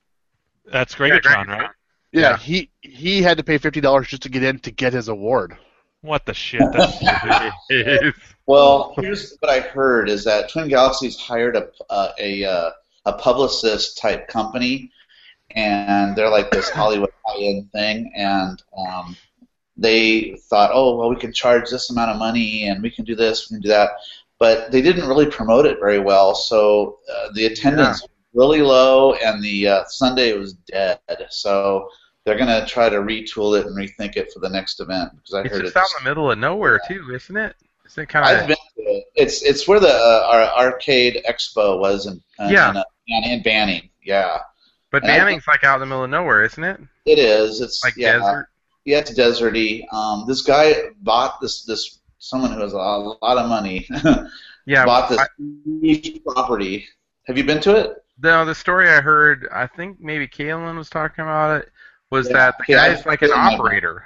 That's 0.65 0.95
Yeah, 0.99 1.09
Gregatron, 1.09 1.21
Gregatron. 1.23 1.47
right? 1.49 1.71
Yeah, 2.13 2.21
Yeah. 2.21 2.37
he 2.39 2.71
he 2.81 3.21
had 3.23 3.37
to 3.39 3.43
pay 3.45 3.59
fifty 3.59 3.81
dollars 3.81 4.09
just 4.09 4.23
to 4.23 4.29
get 4.29 4.43
in 4.45 4.59
to 4.61 4.71
get 4.71 4.93
his 4.93 5.09
award. 5.09 5.57
What 6.03 6.27
the 6.27 6.35
shit? 6.35 6.63
That's 6.73 6.99
Well, 8.47 8.95
here's 8.99 9.37
what 9.39 9.51
I 9.51 9.61
heard 9.61 10.09
is 10.09 10.25
that 10.25 10.51
Twin 10.51 10.69
Galaxies 10.69 11.17
hired 11.17 11.57
a 11.57 11.69
uh, 11.89 12.13
a 12.19 12.45
uh, 12.45 12.71
a 13.07 13.13
publicist 13.13 13.99
type 13.99 14.27
company, 14.27 14.91
and 15.53 16.17
they're 16.17 16.29
like 16.29 16.51
this 16.51 16.69
Hollywood 16.79 17.11
high-end 17.25 17.71
thing, 17.71 18.13
and 18.17 18.61
um, 18.77 19.17
they 19.77 20.37
thought, 20.51 20.71
oh 20.73 20.97
well, 20.97 21.09
we 21.09 21.17
can 21.17 21.33
charge 21.33 21.71
this 21.71 21.91
amount 21.91 22.11
of 22.11 22.19
money, 22.19 22.65
and 22.65 22.83
we 22.83 22.91
can 22.91 23.05
do 23.05 23.15
this, 23.15 23.49
we 23.49 23.57
can 23.57 23.63
do 23.63 23.69
that, 23.69 23.91
but 24.41 24.73
they 24.73 24.83
didn't 24.83 25.09
really 25.09 25.27
promote 25.27 25.67
it 25.67 25.79
very 25.79 26.01
well, 26.01 26.35
so 26.35 26.99
uh, 27.15 27.29
the 27.35 27.47
attendance 27.47 28.03
was 28.03 28.11
really 28.35 28.63
low, 28.63 29.15
and 29.15 29.43
the 29.43 29.69
uh, 29.69 29.85
Sunday 29.87 30.37
was 30.37 30.55
dead. 30.55 30.99
So 31.31 31.89
they're 32.25 32.39
gonna 32.39 32.67
try 32.67 32.89
to 32.89 32.99
retool 32.99 33.59
it 33.59 33.67
and 33.67 33.77
rethink 33.77 34.17
it 34.17 34.33
for 34.33 34.39
the 34.41 34.49
next 34.49 34.81
event 34.81 35.11
because 35.17 35.35
I 35.35 35.41
It's 35.43 35.51
heard 35.55 35.63
just 35.63 35.77
it's 35.77 35.95
out 35.95 35.99
in 36.01 36.05
the 36.05 36.11
middle 36.11 36.31
of 36.31 36.39
nowhere 36.39 36.81
too, 36.87 37.11
isn't 37.15 37.37
it? 37.37 37.57
Isn't 37.87 38.03
it 38.05 38.09
kind 38.09 38.25
of? 38.25 38.43
I've 38.43 38.47
been 38.49 38.57
to 38.77 38.83
it. 38.83 39.05
It's 39.17 39.43
it's 39.43 39.67
where 39.67 39.81
the 39.81 39.89
uh, 39.89 40.29
our 40.57 40.67
arcade 40.67 41.23
expo 41.29 41.79
was 41.79 42.07
in 42.07 42.23
uh, 42.39 42.49
Yeah. 42.51 42.71
in, 42.71 42.77
uh, 42.77 42.85
in, 43.09 43.25
in 43.25 43.43
Banning. 43.43 43.89
Yeah, 44.05 44.39
But 44.91 45.03
and 45.05 45.09
Banning's 45.09 45.47
like 45.47 45.65
out 45.65 45.75
in 45.77 45.81
the 45.81 45.87
middle 45.87 46.05
of 46.05 46.11
nowhere, 46.11 46.43
isn't 46.45 46.63
it? 46.65 46.81
it 47.07 47.19
is. 47.19 47.61
It's 47.61 47.83
Like 47.85 47.97
yeah, 47.97 48.19
desert. 48.19 48.49
yeah, 48.85 48.99
it's 48.99 49.13
deserty. 49.13 49.85
Um, 49.93 50.25
this 50.27 50.43
guy 50.43 50.75
bought 51.03 51.41
this 51.41 51.65
this 51.65 51.99
someone 52.19 52.53
who 52.53 52.61
has 52.61 52.73
a 52.73 52.77
lot 52.77 53.19
of 53.39 53.49
money 53.49 53.87
Yeah. 54.67 54.85
bought 54.85 55.09
this 55.09 55.19
I- 55.19 55.27
huge 55.81 56.21
property. 56.25 56.87
Have 57.27 57.37
you 57.37 57.45
been 57.45 57.61
to 57.63 57.77
it? 57.77 57.97
No, 58.23 58.45
the 58.45 58.55
story 58.55 58.89
I 58.89 59.01
heard, 59.01 59.49
I 59.53 59.67
think 59.67 60.01
maybe 60.01 60.29
Kalen 60.29 60.77
was 60.77 60.89
talking 60.91 61.23
about 61.23 61.61
it, 61.63 61.73
was 62.13 62.29
Yeah. 62.29 62.35
that 62.35 62.59
the 62.59 62.65
Yeah, 62.69 62.89
guy's 62.89 63.07
like 63.07 63.23
an 63.23 63.31
Kalen 63.31 63.37
might 63.43 63.51
know. 63.51 63.55
operator. 63.65 64.05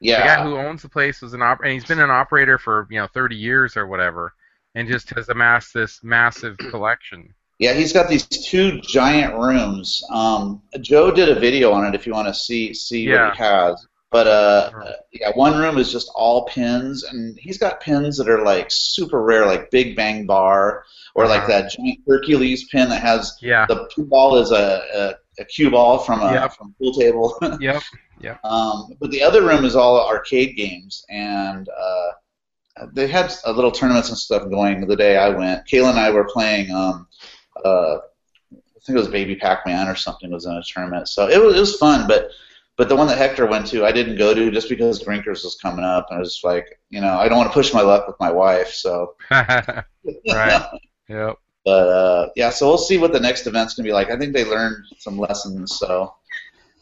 Yeah. 0.00 0.22
The 0.22 0.28
guy 0.28 0.42
who 0.42 0.56
owns 0.56 0.82
the 0.82 0.88
place 0.88 1.22
was 1.22 1.34
an 1.34 1.42
op, 1.42 1.60
and 1.60 1.70
he's 1.72 1.84
been 1.84 2.00
an 2.00 2.10
operator 2.10 2.58
for 2.58 2.88
you 2.90 2.98
know 2.98 3.06
30 3.06 3.36
years 3.36 3.76
or 3.76 3.86
whatever, 3.86 4.34
and 4.74 4.88
just 4.88 5.10
has 5.10 5.28
amassed 5.28 5.72
this 5.72 6.02
massive 6.02 6.56
collection. 6.70 7.32
Yeah, 7.60 7.74
he's 7.74 7.92
got 7.92 8.08
these 8.08 8.26
two 8.26 8.80
giant 8.80 9.34
rooms. 9.34 10.02
Um, 10.10 10.60
Joe 10.80 11.12
did 11.12 11.28
a 11.28 11.38
video 11.38 11.70
on 11.70 11.86
it 11.86 11.94
if 11.94 12.06
you 12.06 12.12
want 12.12 12.26
to 12.28 12.34
see 12.34 12.74
see 12.74 13.06
Yeah. 13.06 13.26
what 13.28 13.36
he 13.36 13.42
has. 13.42 13.86
But 14.10 14.26
uh, 14.28 14.70
yeah, 15.12 15.30
one 15.34 15.58
room 15.58 15.76
is 15.76 15.90
just 15.90 16.10
all 16.14 16.44
pins, 16.46 17.02
and 17.04 17.36
he's 17.38 17.58
got 17.58 17.80
pins 17.80 18.16
that 18.18 18.28
are 18.28 18.42
like 18.44 18.68
super 18.70 19.22
rare, 19.22 19.44
like 19.46 19.70
Big 19.70 19.96
Bang 19.96 20.24
Bar, 20.26 20.84
or 21.14 21.26
like 21.26 21.42
Uh-huh. 21.42 21.48
that 21.48 21.72
giant 21.72 21.98
Hercules 22.06 22.64
pin 22.70 22.88
that 22.90 23.02
has 23.02 23.36
Yeah. 23.42 23.66
the 23.68 23.88
pin 23.94 24.06
ball 24.08 24.36
is 24.38 24.50
a, 24.52 25.16
a, 25.38 25.44
cue 25.44 25.70
ball 25.70 25.98
from 25.98 26.20
a 26.20 26.32
Yep. 26.32 26.52
from 26.54 26.68
a 26.68 26.82
pool 26.82 26.92
table. 26.94 27.38
Yep. 27.60 27.82
Yep. 28.20 28.44
Um, 28.44 28.94
but 29.00 29.10
the 29.10 29.22
other 29.22 29.42
room 29.42 29.64
is 29.64 29.76
all 29.76 30.00
arcade 30.06 30.56
games, 30.56 31.04
and 31.08 31.68
uh, 31.68 32.86
they 32.92 33.06
had 33.06 33.32
a 33.44 33.52
little 33.52 33.70
tournaments 33.70 34.08
and 34.08 34.18
stuff 34.18 34.48
going 34.50 34.86
the 34.86 34.96
day 34.96 35.16
I 35.16 35.28
went. 35.28 35.66
Kayla 35.66 35.90
and 35.90 35.98
I 35.98 36.10
were 36.10 36.24
playing. 36.24 36.70
Um, 36.70 37.06
uh, 37.64 37.96
I 38.52 38.86
think 38.86 38.96
it 38.96 39.00
was 39.00 39.08
Baby 39.08 39.36
Pac-Man 39.36 39.88
or 39.88 39.94
something 39.94 40.30
was 40.30 40.46
in 40.46 40.52
a 40.52 40.62
tournament, 40.62 41.08
so 41.08 41.28
it 41.28 41.40
was, 41.42 41.56
it 41.56 41.60
was 41.60 41.76
fun. 41.76 42.06
But 42.06 42.30
but 42.76 42.88
the 42.88 42.96
one 42.96 43.06
that 43.06 43.18
Hector 43.18 43.46
went 43.46 43.66
to, 43.68 43.84
I 43.84 43.92
didn't 43.92 44.16
go 44.16 44.34
to 44.34 44.50
just 44.50 44.68
because 44.68 45.02
Grinkers 45.02 45.44
was 45.44 45.56
coming 45.60 45.84
up, 45.84 46.06
and 46.10 46.18
I 46.18 46.20
was 46.20 46.40
like, 46.42 46.80
you 46.90 47.00
know, 47.00 47.16
I 47.16 47.28
don't 47.28 47.38
want 47.38 47.50
to 47.50 47.54
push 47.54 47.72
my 47.72 47.82
luck 47.82 48.06
with 48.06 48.16
my 48.18 48.30
wife, 48.30 48.72
so. 48.72 49.14
right. 49.30 49.84
Yep. 51.08 51.38
But 51.64 51.88
uh, 51.88 52.28
yeah, 52.36 52.50
so 52.50 52.68
we'll 52.68 52.78
see 52.78 52.98
what 52.98 53.12
the 53.12 53.20
next 53.20 53.46
event's 53.46 53.74
gonna 53.74 53.86
be 53.86 53.92
like. 53.92 54.10
I 54.10 54.18
think 54.18 54.34
they 54.34 54.44
learned 54.44 54.84
some 54.98 55.18
lessons, 55.18 55.76
so 55.78 56.14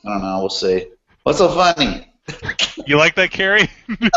I 0.04 0.09
don't 0.09 0.22
know. 0.22 0.40
We'll 0.40 0.50
see. 0.50 0.88
What's 1.22 1.38
so 1.38 1.48
funny? 1.48 2.12
you 2.86 2.96
like 2.96 3.14
that, 3.14 3.30
Carrie? 3.30 3.70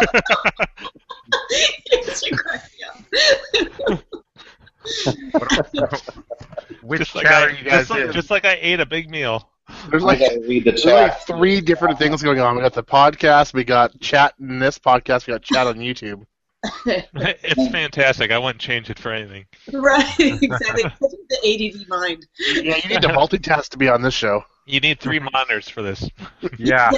yes, 1.91 2.25
you 2.25 2.35
crack. 2.35 2.63
Which 6.81 6.99
just 6.99 7.15
like 7.15 7.25
I, 7.27 7.43
are 7.43 7.49
you 7.49 7.63
guys 7.63 7.87
just, 7.87 7.89
like, 7.89 8.11
just 8.11 8.29
like 8.29 8.45
I 8.45 8.57
ate 8.61 8.79
a 8.79 8.85
big 8.85 9.09
meal. 9.09 9.49
There's 9.89 10.03
like 10.03 10.19
the 10.19 10.61
there's 10.63 10.85
like 10.85 11.19
three 11.21 11.59
different 11.61 11.97
things 11.97 12.21
going 12.21 12.39
on. 12.39 12.55
We 12.55 12.61
got 12.61 12.73
the 12.73 12.83
podcast, 12.83 13.53
we 13.53 13.63
got 13.63 13.99
chat 13.99 14.35
in 14.39 14.59
this 14.59 14.77
podcast, 14.77 15.25
we 15.25 15.33
got 15.33 15.41
chat 15.41 15.65
on 15.67 15.77
YouTube. 15.77 16.25
it's 16.85 17.71
fantastic. 17.71 18.31
I 18.31 18.37
wouldn't 18.37 18.59
change 18.59 18.89
it 18.89 18.99
for 18.99 19.11
anything. 19.11 19.45
right, 19.73 20.19
exactly. 20.19 20.83
the 20.83 21.73
ADD 21.81 21.87
mind. 21.87 22.25
Yeah, 22.39 22.77
you 22.77 22.89
need 22.89 23.01
to 23.01 23.09
multitask 23.09 23.69
to 23.69 23.77
be 23.77 23.89
on 23.89 24.01
this 24.01 24.13
show. 24.13 24.43
You 24.65 24.79
need 24.79 24.99
three 24.99 25.19
monitors 25.19 25.69
for 25.69 25.81
this. 25.81 26.09
Yeah. 26.57 26.91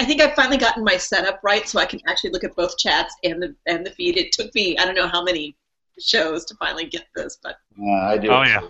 I 0.00 0.04
think 0.04 0.20
I've 0.20 0.34
finally 0.34 0.56
gotten 0.56 0.82
my 0.82 0.96
setup 0.96 1.38
right, 1.44 1.68
so 1.68 1.78
I 1.78 1.86
can 1.86 2.00
actually 2.08 2.30
look 2.30 2.42
at 2.42 2.56
both 2.56 2.76
chats 2.78 3.14
and 3.22 3.40
the 3.40 3.54
and 3.66 3.86
the 3.86 3.90
feed. 3.90 4.16
It 4.16 4.32
took 4.32 4.52
me 4.54 4.76
I 4.76 4.84
don't 4.84 4.96
know 4.96 5.06
how 5.06 5.22
many 5.22 5.56
shows 6.00 6.44
to 6.46 6.56
finally 6.56 6.86
get 6.86 7.06
this, 7.14 7.38
but 7.40 7.56
Yeah, 7.76 8.08
I 8.08 8.18
do. 8.18 8.28
Oh 8.28 8.42
yeah. 8.42 8.62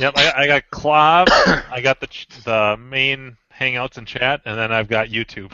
Yep, 0.00 0.14
I, 0.16 0.32
I 0.38 0.46
got 0.48 0.64
Clav, 0.72 1.26
I 1.70 1.80
got 1.80 2.00
the 2.00 2.08
the 2.44 2.76
main 2.76 3.36
Hangouts 3.58 3.96
and 3.96 4.06
chat, 4.06 4.42
and 4.44 4.58
then 4.58 4.70
I've 4.72 4.88
got 4.88 5.08
YouTube. 5.08 5.50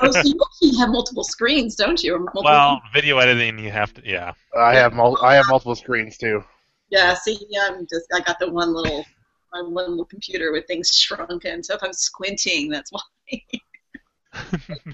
oh, 0.00 0.10
so 0.10 0.22
you 0.60 0.78
have 0.78 0.90
multiple 0.90 1.24
screens, 1.24 1.74
don't 1.76 2.02
you? 2.02 2.18
Multiple- 2.18 2.42
well, 2.44 2.80
video 2.92 3.18
editing, 3.18 3.58
you 3.58 3.70
have 3.70 3.94
to. 3.94 4.02
Yeah. 4.04 4.32
I 4.56 4.74
have 4.74 4.92
mul- 4.92 5.18
I 5.22 5.34
have 5.34 5.46
multiple 5.48 5.74
screens 5.74 6.16
too. 6.18 6.44
yeah. 6.90 7.14
See, 7.14 7.38
I'm 7.62 7.86
just 7.86 8.06
I 8.14 8.20
got 8.20 8.38
the 8.38 8.50
one 8.50 8.74
little 8.74 9.04
my 9.52 9.62
one 9.62 9.90
little 9.90 10.04
computer 10.04 10.52
with 10.52 10.66
things 10.66 10.90
shrunk, 10.94 11.44
and 11.46 11.64
so 11.64 11.74
if 11.74 11.82
I'm 11.82 11.92
squinting, 11.92 12.68
that's 12.70 12.92
why. 12.92 13.00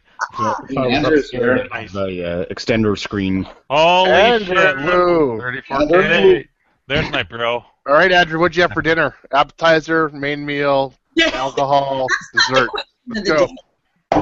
Andrew's 0.76 1.30
here. 1.30 1.66
Nice. 1.72 1.92
The 1.92 2.24
uh, 2.24 2.52
extender 2.52 2.98
screen. 2.98 3.48
Holy 3.70 4.44
shit! 4.44 4.56
Andrew. 4.58 5.40
34K. 5.40 6.46
there's 6.86 7.10
my 7.10 7.22
bro. 7.22 7.54
All 7.86 7.94
right, 7.94 8.12
Andrew, 8.12 8.38
what'd 8.38 8.54
you 8.54 8.62
have 8.62 8.72
for 8.72 8.82
dinner? 8.82 9.14
Appetizer, 9.32 10.10
main 10.10 10.44
meal, 10.44 10.92
Yeah. 11.18 11.30
alcohol, 11.34 12.06
dessert. 12.32 12.70
Let's 13.08 13.28
go. 13.28 13.48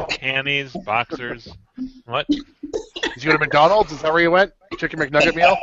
Panties, 0.08 0.72
boxers. 0.84 1.48
What? 2.06 2.26
Did 2.28 2.42
you 3.18 3.26
go 3.26 3.32
to 3.32 3.38
McDonald's? 3.38 3.92
Is 3.92 4.02
that 4.02 4.12
where 4.12 4.22
you 4.22 4.30
went? 4.30 4.52
Chicken 4.78 4.98
McNugget 4.98 5.34
meal? 5.36 5.56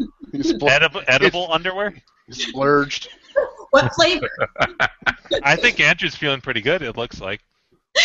You, 0.32 0.42
spl- 0.42 0.68
Edible, 0.68 1.02
edible 1.06 1.50
underwear? 1.52 1.94
you 2.26 2.34
splurged. 2.34 3.08
What 3.70 3.94
flavor? 3.94 4.28
I 5.44 5.56
think 5.56 5.80
Andrew's 5.80 6.14
feeling 6.16 6.40
pretty 6.40 6.60
good. 6.60 6.82
It 6.82 6.96
looks 6.96 7.20
like. 7.20 7.40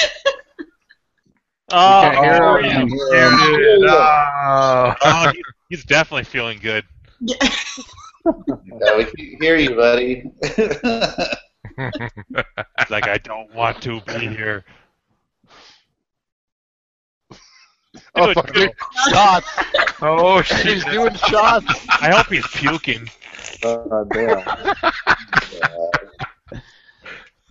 Oh, 1.74 2.10
hear 2.10 2.44
oh, 2.44 2.62
him. 2.62 2.90
yeah. 3.14 4.28
Oh. 4.44 4.94
Oh, 5.04 5.32
he- 5.34 5.42
he's 5.70 5.86
definitely 5.86 6.26
feeling 6.26 6.60
good. 6.60 6.84
Yeah. 7.22 7.38
Yeah, 8.26 8.98
we 8.98 9.06
can 9.06 9.38
hear 9.40 9.56
you, 9.56 9.74
buddy. 9.76 10.30
He's 11.78 12.90
like, 12.90 13.08
I 13.08 13.18
don't 13.18 13.54
want 13.54 13.82
to 13.84 14.02
be 14.02 14.28
here. 14.28 14.64
Oh, 18.16 18.34
fuck, 18.34 18.54
Joe. 18.54 18.70
shots. 19.10 19.50
Oh 20.02 20.42
He's 20.42 20.82
shit! 20.84 20.92
doing 20.94 21.14
shots. 21.14 21.66
I 21.90 22.10
hope 22.12 22.28
he's 22.28 22.48
puking. 22.48 23.10
Uh, 23.64 24.04
damn. 24.12 24.48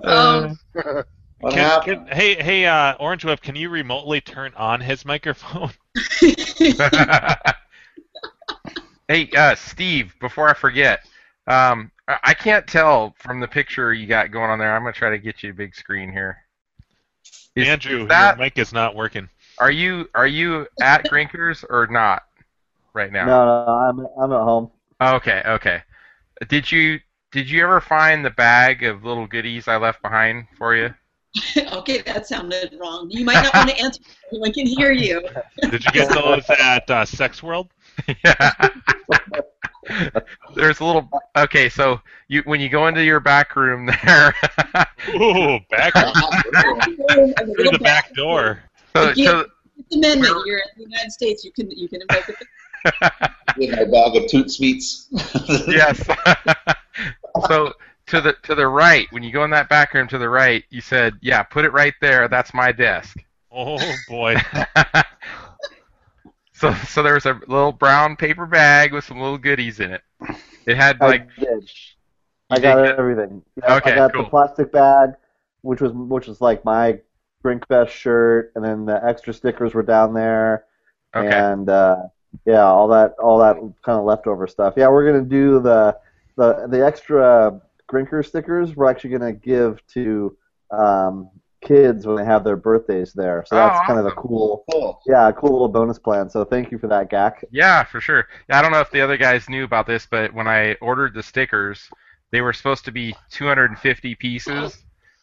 Um, 0.02 0.58
What 0.72 1.52
Can, 1.52 1.58
happened? 1.58 2.06
can, 2.08 2.16
hey, 2.16 2.34
hey, 2.42 2.66
uh, 2.66 2.94
Orange 2.98 3.24
Web, 3.24 3.40
can 3.42 3.54
you 3.54 3.68
remotely 3.70 4.20
turn 4.20 4.52
on 4.56 4.80
his 4.80 5.04
microphone? 5.04 5.70
hey, 9.08 9.28
uh, 9.36 9.54
Steve. 9.54 10.14
Before 10.20 10.48
I 10.48 10.54
forget, 10.54 11.00
um, 11.46 11.90
I 12.08 12.18
I 12.24 12.34
can't 12.34 12.66
tell 12.66 13.14
from 13.18 13.40
the 13.40 13.48
picture 13.48 13.92
you 13.92 14.06
got 14.06 14.30
going 14.30 14.50
on 14.50 14.58
there. 14.58 14.74
I'm 14.74 14.82
gonna 14.82 14.92
try 14.92 15.10
to 15.10 15.18
get 15.18 15.42
you 15.42 15.50
a 15.50 15.54
big 15.54 15.74
screen 15.74 16.12
here. 16.12 16.38
Is- 17.56 17.68
Andrew, 17.68 18.02
is 18.02 18.08
that- 18.08 18.36
your 18.36 18.44
mic 18.44 18.58
is 18.58 18.72
not 18.72 18.94
working. 18.94 19.28
Are 19.58 19.70
you 19.70 20.08
are 20.14 20.26
you 20.26 20.66
at 20.80 21.04
Grinkers 21.04 21.64
or 21.68 21.86
not 21.86 22.22
right 22.94 23.12
now? 23.12 23.26
No, 23.26 23.44
no, 23.44 23.72
I'm 23.72 24.06
I'm 24.22 24.32
at 24.32 24.42
home. 24.42 24.70
Okay, 25.00 25.42
okay. 25.46 25.82
Did 26.48 26.70
you 26.72 26.98
did 27.30 27.48
you 27.48 27.62
ever 27.62 27.80
find 27.80 28.24
the 28.24 28.30
bag 28.30 28.82
of 28.82 29.04
little 29.04 29.26
goodies 29.26 29.68
I 29.68 29.76
left 29.76 30.02
behind 30.02 30.46
for 30.56 30.74
you? 30.74 30.94
okay, 31.72 31.98
that 32.02 32.26
sounded 32.26 32.76
wrong. 32.80 33.08
You 33.10 33.24
might 33.24 33.42
not 33.42 33.54
want 33.54 33.70
to 33.70 33.78
answer. 33.78 34.02
Everyone 34.28 34.52
can 34.52 34.66
hear 34.66 34.90
you. 34.90 35.22
Did 35.60 35.84
you 35.84 35.92
get 35.92 36.12
those 36.12 36.48
at 36.48 36.90
uh, 36.90 37.04
Sex 37.04 37.42
World? 37.42 37.68
yeah. 38.24 38.52
There's 40.54 40.80
a 40.80 40.84
little. 40.84 41.08
Okay, 41.36 41.68
so 41.68 42.00
you 42.28 42.42
when 42.44 42.60
you 42.60 42.68
go 42.68 42.86
into 42.86 43.02
your 43.02 43.20
back 43.20 43.56
room 43.56 43.86
there. 43.86 44.34
Ooh, 45.14 45.58
back 45.70 45.94
room. 45.94 46.14
through 47.54 47.70
the 47.70 47.78
back 47.80 48.12
door. 48.14 48.62
so, 48.94 49.10
Again, 49.10 49.26
so, 49.26 49.46
Fifth 49.76 49.92
Amendment. 49.92 50.36
You're 50.46 50.58
in 50.58 50.64
the 50.76 50.82
United 50.84 51.12
States. 51.12 51.44
You 51.44 51.52
can 51.52 51.70
you 51.70 51.88
can 51.88 52.02
invoke 52.02 52.28
it. 52.28 52.36
Get 53.58 53.70
my 53.70 53.84
bag 53.84 54.16
of 54.16 54.28
Toot 54.28 54.50
Sweets. 54.50 55.08
yes. 55.68 56.06
so 57.48 57.72
to 58.06 58.20
the 58.20 58.34
to 58.42 58.54
the 58.54 58.66
right, 58.66 59.06
when 59.10 59.22
you 59.22 59.32
go 59.32 59.44
in 59.44 59.50
that 59.50 59.68
back 59.68 59.94
room 59.94 60.08
to 60.08 60.18
the 60.18 60.28
right, 60.28 60.64
you 60.70 60.80
said, 60.80 61.14
"Yeah, 61.20 61.42
put 61.42 61.64
it 61.64 61.72
right 61.72 61.94
there. 62.00 62.28
That's 62.28 62.54
my 62.54 62.72
desk." 62.72 63.16
Oh 63.52 63.78
boy. 64.08 64.36
So 66.60 66.74
so 66.88 67.02
there 67.02 67.14
was 67.14 67.26
a 67.26 67.34
little 67.48 67.72
brown 67.72 68.16
paper 68.16 68.46
bag 68.46 68.92
with 68.92 69.04
some 69.04 69.18
little 69.20 69.38
goodies 69.38 69.80
in 69.80 69.92
it. 69.92 70.02
It 70.66 70.76
had 70.76 71.00
like 71.00 71.28
I 71.38 71.40
did. 71.40 71.70
I 72.50 72.58
got 72.60 72.84
everything. 72.98 73.42
Yeah, 73.56 73.76
Okay, 73.76 73.92
I 73.92 73.96
got 73.96 74.12
cool. 74.12 74.24
the 74.24 74.28
plastic 74.30 74.72
bag, 74.72 75.10
which 75.62 75.80
was 75.80 75.92
which 75.92 76.26
was 76.26 76.40
like 76.40 76.64
my 76.64 77.00
Brinkfest 77.44 77.88
shirt, 77.88 78.52
and 78.54 78.64
then 78.64 78.84
the 78.84 79.02
extra 79.04 79.32
stickers 79.32 79.72
were 79.74 79.82
down 79.82 80.12
there, 80.14 80.66
Okay. 81.14 81.28
and 81.28 81.68
uh, 81.68 81.96
yeah, 82.44 82.64
all 82.64 82.88
that 82.88 83.14
all 83.22 83.38
that 83.38 83.56
kind 83.82 83.98
of 83.98 84.04
leftover 84.04 84.46
stuff. 84.46 84.74
Yeah, 84.76 84.88
we're 84.88 85.06
gonna 85.10 85.24
do 85.24 85.60
the 85.60 85.96
the 86.36 86.66
the 86.68 86.84
extra 86.84 87.60
Grinker 87.90 88.24
stickers. 88.26 88.76
We're 88.76 88.90
actually 88.90 89.10
gonna 89.10 89.32
give 89.32 89.84
to 89.94 90.36
um, 90.70 91.30
kids 91.62 92.06
when 92.06 92.16
they 92.16 92.24
have 92.24 92.44
their 92.44 92.56
birthdays 92.56 93.12
there. 93.12 93.44
So 93.46 93.56
Oh, 93.56 93.68
that's 93.68 93.86
kind 93.86 93.98
of 93.98 94.06
a 94.06 94.10
cool, 94.12 94.64
cool. 94.70 95.00
yeah, 95.06 95.28
a 95.28 95.32
cool 95.32 95.52
little 95.52 95.68
bonus 95.68 95.98
plan. 95.98 96.30
So 96.30 96.44
thank 96.44 96.70
you 96.70 96.78
for 96.78 96.86
that, 96.88 97.10
Gak. 97.10 97.44
Yeah, 97.50 97.84
for 97.84 98.00
sure. 98.00 98.28
I 98.50 98.62
don't 98.62 98.72
know 98.72 98.80
if 98.80 98.90
the 98.90 99.00
other 99.00 99.16
guys 99.16 99.48
knew 99.48 99.64
about 99.64 99.86
this, 99.86 100.06
but 100.10 100.32
when 100.32 100.48
I 100.48 100.74
ordered 100.80 101.14
the 101.14 101.22
stickers, 101.22 101.80
they 102.32 102.40
were 102.40 102.52
supposed 102.52 102.84
to 102.86 102.92
be 102.92 103.14
250 103.30 104.14
pieces, 104.16 104.76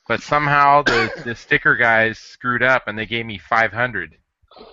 but 0.08 0.22
somehow 0.22 0.82
the, 0.84 1.10
the 1.24 1.36
sticker 1.36 1.76
guys 1.76 2.18
screwed 2.20 2.64
up 2.64 2.84
and 2.88 2.98
they 2.98 3.06
gave 3.06 3.26
me 3.26 3.38
500, 3.38 4.16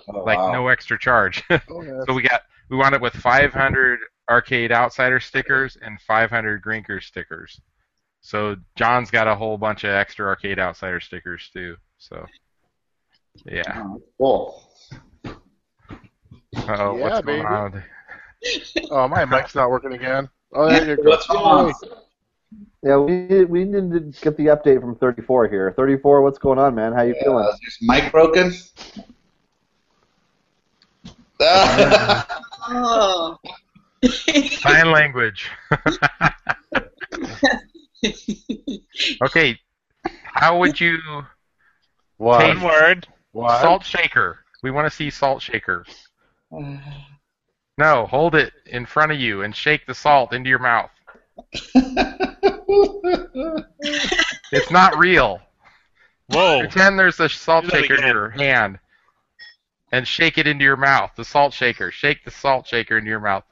Oh, 0.09 0.23
like 0.25 0.37
wow. 0.37 0.51
no 0.53 0.67
extra 0.67 0.99
charge. 0.99 1.43
Oh, 1.49 2.03
so 2.07 2.13
we 2.13 2.21
got 2.23 2.41
we 2.69 2.77
wound 2.77 2.95
up 2.95 3.01
with 3.01 3.13
500 3.13 3.99
Arcade 4.29 4.71
Outsider 4.71 5.19
stickers 5.19 5.77
and 5.81 5.99
500 6.01 6.61
Grinker 6.63 7.01
stickers. 7.01 7.59
So 8.25 8.55
John's 8.75 9.11
got 9.11 9.27
a 9.27 9.35
whole 9.35 9.55
bunch 9.55 9.83
of 9.83 9.91
extra 9.91 10.25
Arcade 10.25 10.57
Outsider 10.57 10.99
stickers 10.99 11.47
too. 11.53 11.75
So 11.99 12.25
yeah. 13.45 13.83
Oh, 13.85 14.01
cool. 14.17 14.63
Uh-oh, 16.57 16.95
Yeah, 16.97 17.03
what's 17.03 17.21
baby. 17.21 17.43
going 17.43 17.45
on? 17.45 17.83
Oh, 18.89 19.07
my 19.07 19.25
mic's 19.25 19.53
not 19.53 19.69
working 19.69 19.93
again. 19.93 20.27
Oh, 20.53 20.67
there 20.67 20.89
you 20.89 20.95
go. 20.97 21.03
What's 21.09 21.27
going 21.27 21.43
on? 21.45 21.73
Yeah, 22.81 22.97
we 22.97 23.45
we 23.45 23.63
need 23.63 23.91
to 23.91 23.99
get 24.23 24.35
the 24.37 24.47
update 24.47 24.81
from 24.81 24.95
34 24.95 25.47
here. 25.47 25.71
34, 25.77 26.23
what's 26.23 26.39
going 26.39 26.57
on, 26.57 26.73
man? 26.73 26.93
How 26.93 27.03
you 27.03 27.13
feeling? 27.21 27.45
Uh, 27.45 27.51
is 27.51 27.77
your 27.79 27.93
mic 27.95 28.11
broken? 28.11 28.51
Oh. 31.39 33.37
Sign 34.49 34.91
language. 34.91 35.47
okay, 39.23 39.59
how 40.23 40.59
would 40.59 40.79
you 40.79 40.99
What? 42.17 42.41
One 42.41 42.61
word. 42.61 43.07
What? 43.31 43.61
salt 43.61 43.83
shaker? 43.85 44.39
We 44.63 44.71
want 44.71 44.89
to 44.89 44.95
see 44.95 45.09
salt 45.09 45.41
shaker. 45.41 45.85
No, 47.77 48.05
hold 48.05 48.35
it 48.35 48.53
in 48.65 48.85
front 48.85 49.11
of 49.11 49.19
you 49.19 49.41
and 49.41 49.55
shake 49.55 49.85
the 49.85 49.93
salt 49.93 50.33
into 50.33 50.49
your 50.49 50.59
mouth. 50.59 50.91
It's 54.51 54.71
not 54.71 54.97
real. 54.97 55.41
Whoa. 56.27 56.59
Pretend 56.59 56.97
there's 56.97 57.19
a 57.19 57.29
salt 57.29 57.65
shaker 57.65 57.95
in 57.95 58.07
your 58.07 58.29
hand 58.29 58.79
and 59.91 60.07
shake 60.07 60.37
it 60.37 60.47
into 60.47 60.63
your 60.63 60.77
mouth. 60.77 61.11
The 61.15 61.25
salt 61.25 61.53
shaker. 61.53 61.91
Shake 61.91 62.23
the 62.23 62.31
salt 62.31 62.67
shaker 62.67 62.97
into 62.97 63.09
your 63.09 63.19
mouth. 63.19 63.43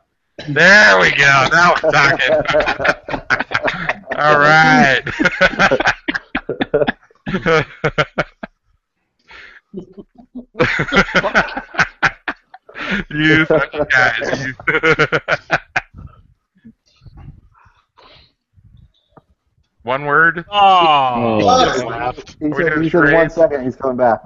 There 0.48 1.00
we 1.00 1.12
go. 1.12 1.48
Now 1.52 1.76
we're 1.84 1.92
talking. 1.92 3.70
All 4.18 4.38
right. 4.40 5.02
you 13.10 13.46
fucking 13.46 13.86
guys. 13.90 14.46
You 14.46 14.54
One 19.84 20.06
word? 20.06 20.46
Oh. 20.50 21.42
Just 21.66 21.86
laughed. 21.86 22.38
He 22.40 22.52
said, 22.54 22.82
he 22.82 22.90
said 22.90 23.00
one 23.00 23.08
charades? 23.08 23.34
second, 23.36 23.64
he's 23.66 23.76
coming 23.76 23.98
back. 23.98 24.20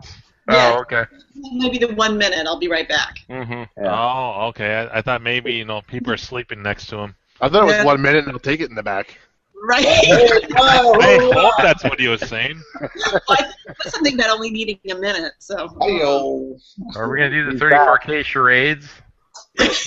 Oh, 0.50 0.80
okay. 0.82 1.04
Maybe 1.36 1.80
the 1.80 1.94
one 1.96 2.18
minute. 2.18 2.46
I'll 2.46 2.60
be 2.60 2.68
right 2.70 2.88
back. 2.88 3.18
hmm 3.28 3.64
Yeah. 3.76 3.92
Oh, 3.92 4.46
okay. 4.50 4.76
I, 4.76 5.00
I 5.00 5.02
thought 5.02 5.22
maybe 5.24 5.54
you 5.54 5.66
know 5.66 5.82
people 5.82 6.14
are 6.14 6.18
sleeping 6.18 6.62
next 6.62 6.88
to 6.88 6.98
him. 6.98 7.16
I 7.42 7.50
thought 7.50 7.64
it 7.64 7.66
was 7.66 7.76
Yeah. 7.76 7.84
one 7.86 8.02
minute 8.02 8.26
and 8.26 8.34
I'll 8.34 8.40
take 8.40 8.62
it 8.62 8.70
in 8.70 8.76
the 8.76 8.84
back. 8.84 9.18
Right. 9.64 9.86
I 9.86 11.32
hope 11.34 11.54
that's 11.58 11.84
what 11.84 12.00
he 12.00 12.08
was 12.08 12.22
saying. 12.22 12.62
That's 12.80 13.92
something 13.92 14.18
that 14.18 14.30
only 14.30 14.52
needing 14.52 14.80
a 14.92 14.96
minute. 14.96 15.34
So. 15.40 15.68
Ayo. 15.68 16.60
Are 16.96 17.10
we 17.10 17.18
gonna 17.18 17.30
do 17.32 17.46
the 17.46 17.52
He's 17.52 17.62
34k 17.62 18.24
charades? 18.24 18.88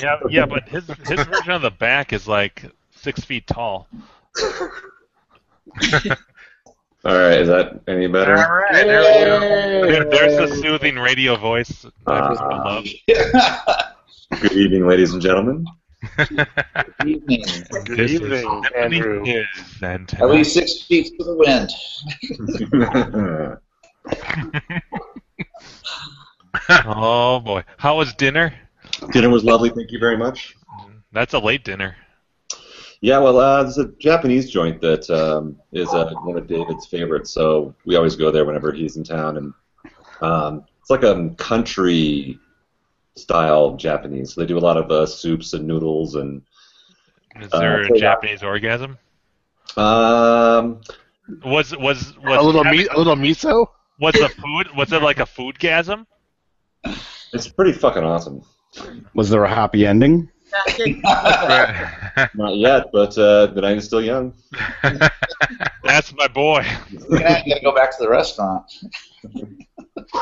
Yeah, 0.01 0.19
yeah, 0.29 0.47
but 0.47 0.69
his 0.69 0.87
his 1.07 1.23
version 1.25 1.53
of 1.53 1.63
the 1.63 1.71
back 1.71 2.13
is 2.13 2.27
like 2.27 2.65
six 2.91 3.21
feet 3.21 3.47
tall. 3.47 3.87
All 7.03 7.17
right, 7.17 7.41
is 7.41 7.49
that 7.49 7.81
any 7.89 8.09
better? 8.09 8.35
right, 8.35 8.85
there 8.85 9.01
we 9.01 9.25
go. 9.25 9.87
There, 9.87 10.05
there's 10.11 10.51
the 10.51 10.57
soothing 10.57 10.97
radio 10.97 11.37
voice 11.37 11.87
I 12.07 12.19
ah. 12.19 12.65
love. 12.67 12.87
Good 14.43 14.53
evening, 14.53 14.87
ladies 14.87 15.13
and 15.13 15.23
gentlemen. 15.23 15.67
Evening. 17.05 17.43
Good 17.85 18.11
evening, 18.11 18.63
Stephanie 18.65 18.97
Andrew. 18.97 19.25
His 19.25 19.47
and 19.83 20.13
At 20.15 20.31
least 20.31 20.55
six 20.55 20.83
feet 20.83 21.13
to 21.19 21.25
the 21.25 21.35
wind. 21.37 21.71
Oh 26.69 27.41
boy, 27.41 27.65
how 27.79 27.97
was 27.99 28.15
dinner? 28.15 28.53
Dinner 29.13 29.29
was 29.29 29.45
lovely, 29.45 29.71
thank 29.71 29.91
you 29.91 29.99
very 29.99 30.17
much. 30.17 30.57
That's 31.13 31.35
a 31.35 31.39
late 31.39 31.65
dinner. 31.65 31.97
Yeah, 33.01 33.19
well, 33.19 33.39
uh, 33.39 33.63
there's 33.63 33.79
a 33.79 33.89
Japanese 33.99 34.51
joint 34.51 34.81
that 34.83 35.09
um, 35.11 35.57
is 35.73 35.89
uh, 35.95 36.13
one 36.23 36.37
of 36.37 36.47
David's 36.47 36.87
favorites, 36.87 37.31
so 37.31 37.75
we 37.87 37.97
always 37.97 38.15
go 38.15 38.31
there 38.31 38.45
whenever 38.45 38.73
he's 38.73 38.97
in 38.97 39.05
town, 39.05 39.37
and 39.39 39.55
um, 40.21 40.65
it's 40.81 40.91
like 40.91 41.03
a 41.03 41.31
country 41.39 42.39
style 43.23 43.77
Japanese. 43.77 44.35
So 44.35 44.41
they 44.41 44.47
do 44.47 44.59
a 44.59 44.61
lot 44.69 44.77
of 44.77 44.91
uh, 44.91 45.07
soups 45.07 45.53
and 45.55 45.67
noodles, 45.67 46.15
and 46.15 46.43
Is 47.41 47.49
Uh, 47.53 47.59
there 47.61 47.85
so 47.87 47.95
a 47.95 47.97
yeah. 47.97 48.01
Japanese 48.01 48.43
orgasm? 48.43 48.99
um, 49.77 50.81
Was 51.45 51.77
was 51.77 52.17
was 52.19 52.39
A 52.39 52.43
little 52.43 52.65
having- 52.65 52.81
meat, 52.81 52.89
a 52.93 52.99
little 52.99 53.17
miso. 53.17 53.67
Was 54.01 54.15
the 54.15 54.29
food? 54.29 54.69
Was 54.77 54.93
it 54.93 55.03
like 55.03 55.21
a 55.21 55.27
food 55.27 55.59
gasm? 55.59 56.07
it's 57.33 57.47
pretty 57.49 57.73
fucking 57.73 58.03
awesome. 58.03 58.43
Was 59.15 59.29
there 59.31 59.45
a 59.45 59.49
happy 59.55 59.87
ending? 59.87 60.29
Not 62.35 62.57
yet, 62.57 62.91
but 62.93 63.17
uh, 63.19 63.47
the 63.47 63.61
night 63.61 63.77
is 63.77 63.85
still 63.85 64.03
young. 64.03 64.35
That's 65.85 66.13
my 66.15 66.27
boy. 66.29 66.65
Yeah, 67.11 67.43
you 67.45 67.55
gotta 67.55 67.65
go 67.65 67.75
back 67.75 67.91
to 67.97 68.03
the 68.03 68.09
restaurant. 68.09 68.65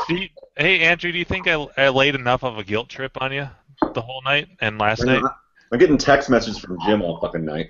Do 0.07 0.15
you, 0.15 0.29
Hey, 0.57 0.81
Andrew, 0.81 1.11
do 1.11 1.17
you 1.17 1.25
think 1.25 1.47
I, 1.47 1.53
I 1.77 1.89
laid 1.89 2.15
enough 2.15 2.43
of 2.43 2.57
a 2.57 2.63
guilt 2.63 2.89
trip 2.89 3.21
on 3.21 3.31
you 3.31 3.47
the 3.93 4.01
whole 4.01 4.21
night 4.23 4.47
and 4.59 4.77
last 4.77 5.05
night? 5.05 5.23
I'm 5.71 5.79
getting 5.79 5.97
text 5.97 6.29
messages 6.29 6.59
from 6.59 6.77
Jim 6.85 7.01
all 7.01 7.19
fucking 7.21 7.45
night. 7.45 7.67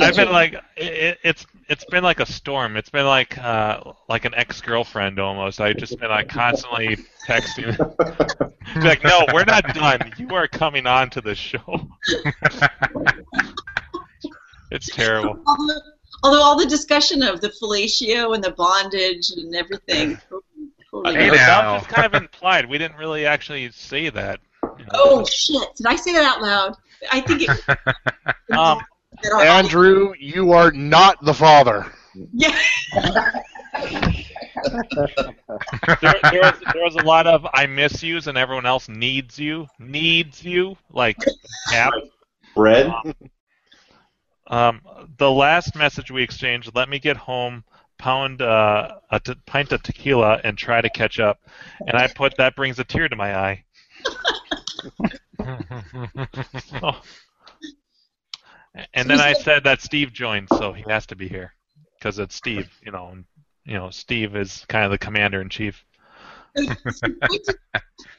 I've 0.01 0.16
been 0.16 0.32
like 0.32 0.55
it, 0.77 1.19
it's 1.23 1.47
it's 1.69 1.85
been 1.85 2.03
like 2.03 2.19
a 2.19 2.27
storm. 2.27 2.77
It's 2.77 2.90
been 2.90 3.07
like 3.07 3.39
uh, 3.39 3.93
like 4.09 4.24
an 4.24 4.35
ex 4.35 4.61
girlfriend 4.61 5.20
almost. 5.20 5.61
I've 5.61 5.77
just 5.77 6.01
been 6.01 6.09
like 6.09 6.28
constantly 6.28 6.97
texting. 7.28 7.78
Like, 8.77 9.05
no, 9.05 9.24
we're 9.32 9.45
not 9.45 9.74
done. 9.74 10.12
You 10.19 10.31
are 10.31 10.49
coming 10.49 10.86
on 10.86 11.11
to 11.11 11.20
the 11.20 11.35
show. 11.35 11.89
it's 14.70 14.89
terrible. 14.89 15.43
Although, 16.22 16.36
although 16.39 16.43
all 16.43 16.59
the 16.59 16.66
discussion 16.66 17.22
of 17.22 17.40
the 17.40 17.48
fellatio 17.48 18.35
and 18.35 18.43
the 18.43 18.51
bondage 18.52 19.30
and 19.30 19.55
everything. 19.55 20.18
totally 20.90 21.14
Hey, 21.16 21.28
knows. 21.28 21.36
that 21.36 21.66
was 21.72 21.82
just 21.82 21.94
kind 21.94 22.06
of 22.14 22.20
implied. 22.22 22.68
We 22.68 22.78
didn't 22.78 22.97
really 22.97 23.26
actually 23.26 23.70
say 23.72 24.09
that. 24.10 24.40
you 24.62 24.85
know. 24.85 24.90
Oh 24.94 25.24
shit! 25.24 25.68
Did 25.76 25.86
I 25.86 25.97
say 25.97 26.12
that 26.12 26.24
out 26.24 26.40
loud? 26.43 26.76
I 27.12 27.20
think 27.20 27.43
it. 27.43 27.51
Um, 28.56 28.80
Andrew, 29.40 30.14
you 30.18 30.52
are 30.52 30.70
not 30.70 31.22
the 31.24 31.35
father. 31.35 31.85
Yeah. 32.32 32.56
there, 36.01 36.14
there, 36.30 36.40
was, 36.40 36.55
there 36.72 36.82
was 36.85 36.97
a 36.97 37.05
lot 37.05 37.26
of 37.26 37.47
I 37.52 37.66
miss 37.66 38.02
yous 38.02 38.26
and 38.26 38.39
everyone 38.39 38.66
else 38.66 38.89
needs 38.89 39.39
you, 39.39 39.66
needs 39.78 40.43
you, 40.44 40.76
like 40.90 41.16
app. 41.72 41.93
Bread? 42.55 42.86
Um, 42.86 43.14
the 44.49 45.31
last 45.31 45.77
message 45.77 46.11
we 46.11 46.23
exchanged, 46.23 46.70
let 46.75 46.89
me 46.89 46.99
get 46.99 47.16
home, 47.16 47.65
pound 47.99 48.43
uh, 48.43 48.97
a 49.11 49.20
t- 49.20 49.35
pint 49.47 49.73
of 49.73 49.83
tequila, 49.83 50.41
and 50.45 50.57
try 50.57 50.81
to 50.81 50.89
catch 50.91 51.20
up. 51.20 51.41
And 51.87 51.97
I 51.97 52.09
put 52.09 52.37
that 52.39 52.57
brings 52.57 52.79
a 52.79 52.85
tear 52.85 53.09
to 53.09 53.16
my 53.16 53.37
eye. 53.37 53.65
Oh. 56.83 57.01
And 58.95 59.09
then 59.09 59.20
I 59.20 59.33
said 59.33 59.65
that 59.65 59.81
Steve 59.81 60.12
joined, 60.12 60.49
so 60.57 60.73
he 60.73 60.85
has 60.89 61.07
to 61.07 61.16
be 61.16 61.29
here 61.29 61.55
because 61.99 62.19
it's 62.19 62.35
Steve, 62.35 62.69
you 62.85 62.93
know. 62.93 63.09
And, 63.09 63.25
you 63.65 63.75
know, 63.75 63.91
Steve 63.91 64.37
is 64.37 64.65
kind 64.69 64.85
of 64.85 64.91
the 64.91 64.99
commander 64.99 65.41
in 65.41 65.49
chief. 65.49 65.85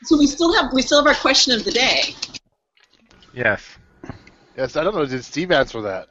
so 0.04 0.18
we 0.18 0.28
still 0.28 0.54
have 0.54 0.74
we 0.74 0.82
still 0.82 1.00
have 1.00 1.08
our 1.08 1.20
question 1.22 1.54
of 1.54 1.66
the 1.66 1.72
day. 1.72 2.16
Yes. 3.34 3.62
Yes, 4.60 4.76
I 4.76 4.84
don't 4.84 4.94
know. 4.94 5.06
Did 5.06 5.24
Steve 5.24 5.52
answer 5.52 5.82
that? 5.84 6.10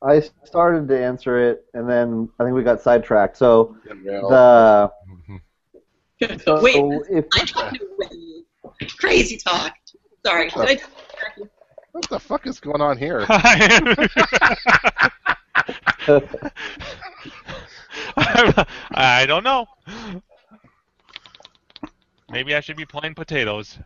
I 0.00 0.22
started 0.44 0.86
to 0.86 0.96
answer 0.96 1.50
it, 1.50 1.64
and 1.74 1.90
then 1.90 2.28
I 2.38 2.44
think 2.44 2.54
we 2.54 2.62
got 2.62 2.80
sidetracked. 2.80 3.36
So 3.36 3.76
Well, 4.04 4.28
the 4.30 4.92
mm-hmm. 5.10 6.62
Wait, 6.62 6.74
so 6.76 7.02
if 7.10 7.24
I'm 7.34 7.46
talking 7.46 7.80
with 7.98 8.12
you. 8.12 8.44
Crazy 9.00 9.38
talk. 9.38 9.74
Sorry. 10.24 10.50
Did 10.50 10.68
I- 10.68 10.78
what 11.90 12.08
the 12.08 12.20
fuck 12.20 12.46
is 12.46 12.60
going 12.60 12.80
on 12.80 12.96
here? 12.96 13.26
I 18.94 19.26
don't 19.26 19.42
know. 19.42 19.66
Maybe 22.30 22.54
I 22.54 22.60
should 22.60 22.76
be 22.76 22.86
playing 22.86 23.16
potatoes. 23.16 23.78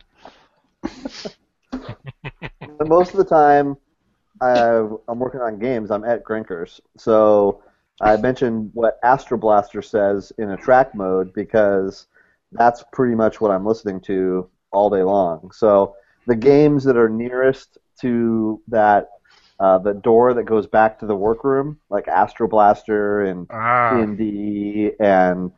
But 2.81 2.87
most 2.87 3.11
of 3.11 3.17
the 3.17 3.25
time, 3.25 3.77
I, 4.41 4.87
I'm 5.07 5.19
working 5.19 5.39
on 5.39 5.59
games. 5.59 5.91
I'm 5.91 6.03
at 6.03 6.23
Grinkers, 6.23 6.79
so 6.97 7.61
I 8.01 8.17
mentioned 8.17 8.71
what 8.73 8.97
Astro 9.03 9.37
Blaster 9.37 9.83
says 9.83 10.33
in 10.39 10.49
a 10.49 10.57
track 10.57 10.95
mode 10.95 11.31
because 11.31 12.07
that's 12.53 12.83
pretty 12.91 13.13
much 13.13 13.39
what 13.39 13.51
I'm 13.51 13.67
listening 13.67 14.01
to 14.05 14.49
all 14.71 14.89
day 14.89 15.03
long. 15.03 15.51
So 15.51 15.95
the 16.25 16.35
games 16.35 16.83
that 16.85 16.97
are 16.97 17.07
nearest 17.07 17.77
to 17.99 18.59
that 18.69 19.09
uh, 19.59 19.77
the 19.77 19.93
door 19.93 20.33
that 20.33 20.45
goes 20.45 20.65
back 20.65 20.97
to 21.01 21.05
the 21.05 21.15
workroom, 21.15 21.77
like 21.91 22.07
Astro 22.07 22.47
Blaster 22.47 23.25
and 23.25 23.45
Ah. 23.51 24.03
D&D 24.03 24.87
um, 24.99 25.53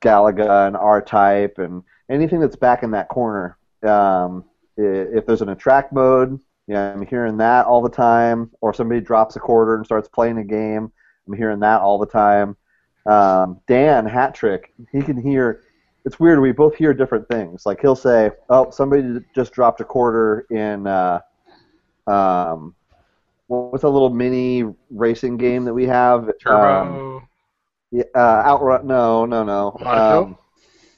Galaga 0.00 0.66
and 0.66 0.78
R-Type 0.78 1.58
and 1.58 1.82
anything 2.08 2.40
that's 2.40 2.56
back 2.56 2.82
in 2.84 2.92
that 2.92 3.10
corner. 3.10 3.58
Um, 3.82 4.46
if 4.76 5.26
there's 5.26 5.42
an 5.42 5.50
attract 5.50 5.92
mode, 5.92 6.38
yeah, 6.66 6.92
I'm 6.92 7.04
hearing 7.06 7.36
that 7.38 7.66
all 7.66 7.82
the 7.82 7.90
time. 7.90 8.50
Or 8.60 8.72
somebody 8.72 9.00
drops 9.00 9.36
a 9.36 9.40
quarter 9.40 9.76
and 9.76 9.84
starts 9.84 10.08
playing 10.08 10.38
a 10.38 10.44
game, 10.44 10.92
I'm 11.26 11.36
hearing 11.36 11.60
that 11.60 11.80
all 11.80 11.98
the 11.98 12.06
time. 12.06 12.56
Um, 13.06 13.60
Dan 13.66 14.06
Hattrick, 14.06 14.64
he 14.92 15.00
can 15.02 15.20
hear. 15.20 15.62
It's 16.04 16.18
weird. 16.18 16.40
We 16.40 16.52
both 16.52 16.74
hear 16.74 16.94
different 16.94 17.28
things. 17.28 17.66
Like 17.66 17.80
he'll 17.80 17.96
say, 17.96 18.30
"Oh, 18.48 18.70
somebody 18.70 19.20
just 19.34 19.52
dropped 19.52 19.80
a 19.80 19.84
quarter 19.84 20.46
in." 20.50 20.86
Uh, 20.86 21.20
um, 22.06 22.74
what's 23.46 23.84
a 23.84 23.88
little 23.88 24.10
mini 24.10 24.64
racing 24.90 25.36
game 25.36 25.64
that 25.64 25.74
we 25.74 25.86
have? 25.86 26.28
Um, 26.28 26.34
Turbo. 26.40 27.28
yeah, 27.90 28.04
uh, 28.14 28.42
Outrun. 28.46 28.86
No, 28.86 29.26
no, 29.26 29.44
no. 29.44 29.76
Monaco? 29.80 30.24
Um, 30.24 30.38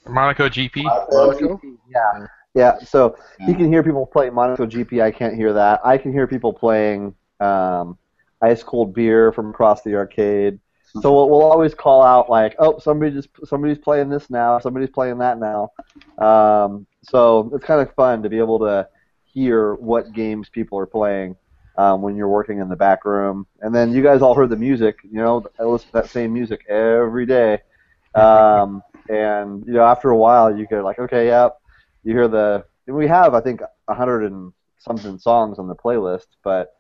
Monaco 0.09 0.49
GP. 0.49 0.83
Monaco? 1.11 1.61
yeah, 1.89 2.27
yeah. 2.55 2.79
So 2.81 3.17
he 3.39 3.55
can 3.55 3.73
hear 3.73 3.83
people 3.83 4.07
playing 4.07 4.35
Monaco 4.35 4.67
GP. 4.67 5.03
I 5.03 5.11
can't 5.11 5.35
hear 5.35 5.53
that. 5.55 5.81
I 5.85 5.97
can 5.99 6.13
hear 6.13 6.27
people 6.27 6.53
playing 6.53 7.15
um, 7.41 7.97
ice 8.41 8.63
cold 8.63 8.95
beer 8.95 9.33
from 9.33 9.51
across 9.51 9.83
the 9.83 9.95
arcade. 9.95 10.59
So 11.01 11.11
we'll, 11.11 11.31
we'll 11.31 11.43
always 11.43 11.75
call 11.75 12.03
out 12.03 12.29
like, 12.29 12.55
oh, 12.59 12.79
somebody 12.79 13.13
just 13.13 13.31
somebody's 13.45 13.79
playing 13.79 14.11
this 14.11 14.29
now, 14.29 14.59
somebody's 14.59 14.91
playing 14.91 15.19
that 15.19 15.39
now. 15.39 15.73
Um, 16.19 16.87
so 17.03 17.51
it's 17.55 17.65
kind 17.65 17.81
of 17.81 17.95
fun 17.95 18.23
to 18.23 18.29
be 18.29 18.39
able 18.39 18.59
to 18.59 18.87
hear 19.25 19.75
what 19.77 20.13
games 20.13 20.51
people 20.51 20.79
are 20.79 20.87
playing 20.87 21.35
um, 21.79 22.03
when 22.03 22.15
you're 22.15 22.29
working 22.29 22.59
in 22.59 22.69
the 22.69 22.77
back 22.77 23.07
room. 23.07 23.47
And 23.63 23.75
then 23.75 23.93
you 23.93 24.03
guys 24.03 24.21
all 24.21 24.35
heard 24.35 24.51
the 24.51 24.57
music. 24.57 24.99
You 25.03 25.23
know, 25.23 25.47
I 25.59 25.65
listen 25.65 25.87
to 25.89 25.93
that 25.95 26.11
same 26.11 26.33
music 26.33 26.67
every 26.69 27.27
day. 27.27 27.61
Um, 28.15 28.83
and 29.09 29.65
you 29.67 29.73
know, 29.73 29.85
after 29.87 30.11
a 30.11 30.17
while, 30.19 30.55
you 30.55 30.67
go 30.67 30.85
like, 30.85 30.99
okay, 30.99 31.29
yep. 31.29 31.62
You 32.05 32.13
hear 32.13 32.29
the. 32.29 32.65
We 32.87 33.07
have, 33.09 33.35
I 33.35 33.41
think, 33.41 33.61
a 33.89 33.95
hundred 33.95 34.25
and 34.31 34.53
something 34.79 35.19
songs 35.19 35.59
on 35.59 35.69
the 35.69 35.75
playlist, 35.75 36.27
but 36.43 36.73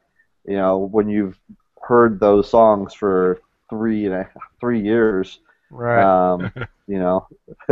you 0.46 0.56
know, 0.56 0.78
when 0.78 1.08
you've 1.08 1.38
heard 1.82 2.18
those 2.20 2.48
songs 2.50 2.94
for 2.94 3.40
three 3.70 4.06
and 4.06 4.14
a, 4.14 4.30
three 4.60 4.80
years, 4.80 5.40
Right. 5.70 6.08
um, 6.32 6.52
you 6.86 6.98
know, 6.98 7.26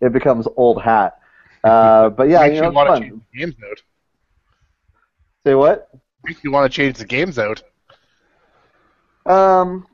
it 0.00 0.12
becomes 0.12 0.46
old 0.56 0.80
hat. 0.82 1.18
Uh, 1.64 2.08
but 2.10 2.28
yeah, 2.28 2.44
Makes 2.44 2.56
you 2.56 2.60
know, 2.62 2.68
it's 2.68 2.76
want 2.76 2.94
to 2.94 3.00
fun. 3.00 3.02
change 3.02 3.22
the 3.32 3.38
games 3.38 3.54
out. 3.70 3.82
Say 5.44 5.54
what? 5.54 5.88
Makes 6.24 6.42
you 6.44 6.50
want 6.52 6.70
to 6.70 6.76
change 6.76 6.98
the 6.98 7.04
games 7.04 7.38
out. 7.38 7.62
Um, 9.26 9.86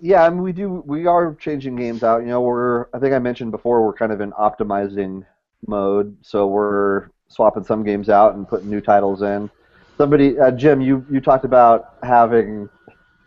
yeah, 0.00 0.24
I 0.24 0.30
mean, 0.30 0.42
we 0.42 0.52
do. 0.52 0.82
We 0.86 1.06
are 1.06 1.34
changing 1.34 1.76
games 1.76 2.02
out. 2.02 2.22
You 2.22 2.28
know, 2.28 2.40
we're. 2.40 2.86
I 2.92 2.98
think 2.98 3.14
I 3.14 3.18
mentioned 3.18 3.50
before 3.52 3.84
we're 3.84 3.92
kind 3.92 4.12
of 4.12 4.20
in 4.20 4.32
optimizing 4.32 5.24
mode, 5.68 6.16
so 6.22 6.46
we're 6.46 7.08
swapping 7.28 7.64
some 7.64 7.84
games 7.84 8.08
out 8.08 8.34
and 8.34 8.48
putting 8.48 8.70
new 8.70 8.80
titles 8.80 9.22
in. 9.22 9.50
Somebody, 9.98 10.38
uh, 10.38 10.50
Jim, 10.50 10.80
you 10.80 11.04
you 11.10 11.20
talked 11.20 11.44
about 11.44 11.94
having. 12.02 12.68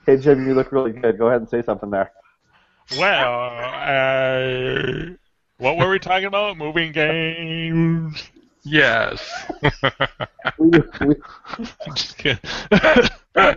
Hey, 0.06 0.18
Jim, 0.18 0.48
you 0.48 0.53
look 0.53 0.72
really 0.72 0.92
good. 0.92 1.18
Go 1.18 1.27
ahead 1.27 1.42
and 1.42 1.50
say 1.50 1.61
something 1.61 1.90
there. 1.90 2.11
Well, 2.98 3.50
uh, 3.76 5.14
what 5.58 5.77
were 5.77 5.90
we 5.90 6.00
talking 6.00 6.26
about? 6.26 6.58
Moving 6.58 6.92
games. 6.92 8.30
Yes. 8.64 9.51
We, 10.58 10.69
we, 11.06 11.16
Just 11.95 12.18
kidding. 12.18 12.40
Uh, 13.35 13.53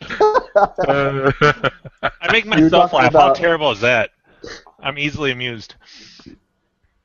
I 2.02 2.32
make 2.32 2.46
myself 2.46 2.90
talking 2.90 2.98
laugh. 2.98 3.12
How 3.12 3.32
terrible 3.32 3.70
is 3.70 3.80
that? 3.80 4.10
I'm 4.80 4.98
easily 4.98 5.32
amused. 5.32 5.74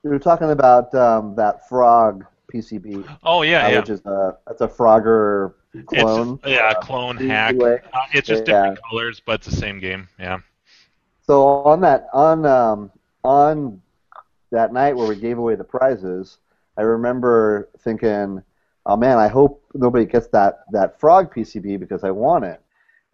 We 0.04 0.10
were 0.10 0.20
talking 0.20 0.52
about 0.52 0.94
um, 0.96 1.36
that 1.36 1.68
Frog 1.68 2.26
PCB, 2.50 3.04
Oh 3.24 3.42
yeah, 3.44 3.66
uh, 3.66 3.70
yeah. 3.70 3.80
which 3.80 3.90
is 3.90 4.02
a 4.06 4.38
that's 4.48 4.62
a 4.62 4.68
Frogger 4.68 5.54
clone. 5.86 6.40
It's, 6.44 6.54
yeah, 6.54 6.74
uh, 6.74 6.74
clone 6.76 7.18
hack. 7.18 7.56
Uh, 7.94 8.06
it's 8.14 8.28
just 8.28 8.46
Yeah. 8.46 8.46
different 8.46 8.80
colors, 8.90 9.22
but 9.26 9.36
it's 9.36 9.48
the 9.48 9.56
same 9.56 9.80
game. 9.80 10.08
Yeah. 10.20 10.40
So 11.22 11.48
on 11.48 11.82
that 11.82 12.08
on 12.14 12.46
um, 12.46 12.92
on 13.24 13.82
that 14.52 14.74
night 14.74 14.96
where 14.96 15.08
we 15.08 15.16
gave 15.16 15.38
away 15.38 15.56
the 15.56 15.64
prizes, 15.64 16.38
I 16.78 16.82
remember 16.82 17.70
thinking, 17.80 18.42
"Oh 18.86 18.96
man, 18.98 19.18
I 19.18 19.28
hope 19.28 19.64
nobody 19.74 20.06
gets 20.06 20.28
that 20.30 20.60
that 20.72 21.00
frog 21.00 21.32
PCB 21.34 21.78
because 21.78 22.04
I 22.04 22.12
want 22.12 22.46
it." 22.46 22.62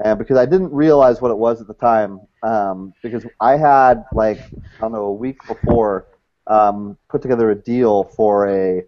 And 0.03 0.17
because 0.19 0.37
I 0.37 0.45
didn't 0.45 0.71
realize 0.73 1.21
what 1.21 1.31
it 1.31 1.37
was 1.37 1.61
at 1.61 1.67
the 1.67 1.73
time, 1.73 2.21
um, 2.43 2.93
because 3.03 3.25
I 3.39 3.57
had 3.57 4.05
like 4.13 4.39
I 4.79 4.81
don't 4.81 4.93
know 4.93 5.05
a 5.05 5.13
week 5.13 5.37
before 5.47 6.07
um, 6.47 6.97
put 7.09 7.21
together 7.21 7.51
a 7.51 7.55
deal 7.55 8.03
for 8.03 8.47
a 8.49 8.83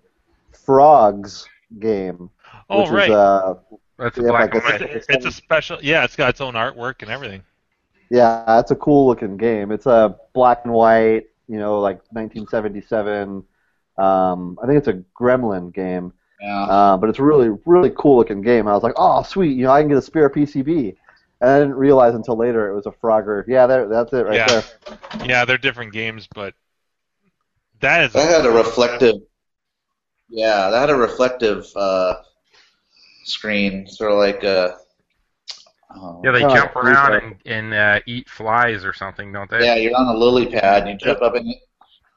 frogs 0.65 1.47
game, 1.79 2.29
Oh 2.69 2.81
which 2.81 2.91
right. 2.91 3.09
is 3.09 3.15
uh, 3.15 3.55
That's 3.97 4.17
a 4.17 4.23
black 4.23 4.53
like 4.53 4.53
and 4.53 4.63
I 4.63 4.71
white. 4.71 4.79
said, 4.79 4.89
it's, 4.91 5.07
it's 5.09 5.25
a 5.25 5.31
special. 5.31 5.79
Yeah, 5.81 6.03
it's 6.03 6.15
got 6.15 6.29
its 6.29 6.41
own 6.41 6.53
artwork 6.53 7.01
and 7.01 7.11
everything. 7.11 7.43
Yeah, 8.09 8.59
it's 8.59 8.71
a 8.71 8.75
cool 8.75 9.07
looking 9.07 9.37
game. 9.37 9.71
It's 9.71 9.85
a 9.85 10.17
black 10.33 10.61
and 10.63 10.73
white 10.73 11.25
you 11.49 11.57
know, 11.59 11.79
like 11.79 12.01
1977. 12.11 13.43
Um, 13.97 14.59
I 14.61 14.67
think 14.67 14.77
it's 14.79 14.89
a 14.89 15.01
Gremlin 15.19 15.73
game, 15.73 16.11
Yeah. 16.41 16.63
uh, 16.65 16.97
but 16.97 17.09
it's 17.09 17.19
a 17.19 17.23
really 17.23 17.49
really 17.65 17.91
cool 17.97 18.17
looking 18.17 18.41
game. 18.41 18.67
I 18.67 18.73
was 18.73 18.83
like, 18.83 18.93
oh 18.97 19.23
sweet, 19.23 19.55
you 19.57 19.63
know, 19.63 19.71
I 19.71 19.81
can 19.81 19.89
get 19.89 19.97
a 19.97 20.01
spare 20.01 20.29
PCB. 20.29 20.95
And 21.39 21.49
I 21.49 21.59
didn't 21.59 21.75
realize 21.75 22.15
until 22.15 22.35
later 22.35 22.69
it 22.69 22.75
was 22.75 22.85
a 22.87 22.91
Frogger. 22.91 23.43
Yeah, 23.47 23.67
there, 23.67 23.87
that's 23.87 24.11
it 24.13 24.25
right 24.25 24.35
Yeah. 24.35 24.47
there. 24.47 24.63
Yeah, 25.25 25.45
they're 25.45 25.57
different 25.57 25.93
games, 25.93 26.27
but 26.33 26.53
that 27.81 28.03
is 28.05 28.13
That 28.13 28.29
had 28.29 28.45
a 28.45 28.51
reflective. 28.51 29.15
Yeah, 30.29 30.69
that 30.69 30.79
had 30.81 30.89
a 30.89 30.95
reflective 30.95 31.65
uh, 31.75 32.15
screen, 33.23 33.87
sort 33.87 34.11
of 34.11 34.17
like 34.17 34.43
a. 34.43 34.77
oh, 35.95 36.21
Yeah, 36.23 36.31
they 36.31 36.39
Kinda 36.41 36.55
jump 36.55 36.75
around 36.75 37.13
and, 37.13 37.35
and 37.45 37.73
uh, 37.73 37.99
eat 38.05 38.29
flies 38.29 38.83
or 38.83 38.93
something, 38.93 39.31
don't 39.31 39.49
they? 39.49 39.63
Yeah, 39.63 39.75
you're 39.75 39.95
on 39.95 40.07
a 40.13 40.17
lily 40.17 40.47
pad, 40.47 40.83
and 40.87 40.91
you 40.91 40.97
jump 40.97 41.21
up, 41.21 41.35
and 41.35 41.47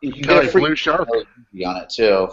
you 0.00 0.12
can 0.12 0.22
Kinda 0.22 0.34
get 0.40 0.44
a 0.46 0.48
free 0.48 0.62
Blue 0.62 0.74
Shark. 0.76 1.08
on 1.08 1.76
it 1.76 1.90
too. 1.90 2.28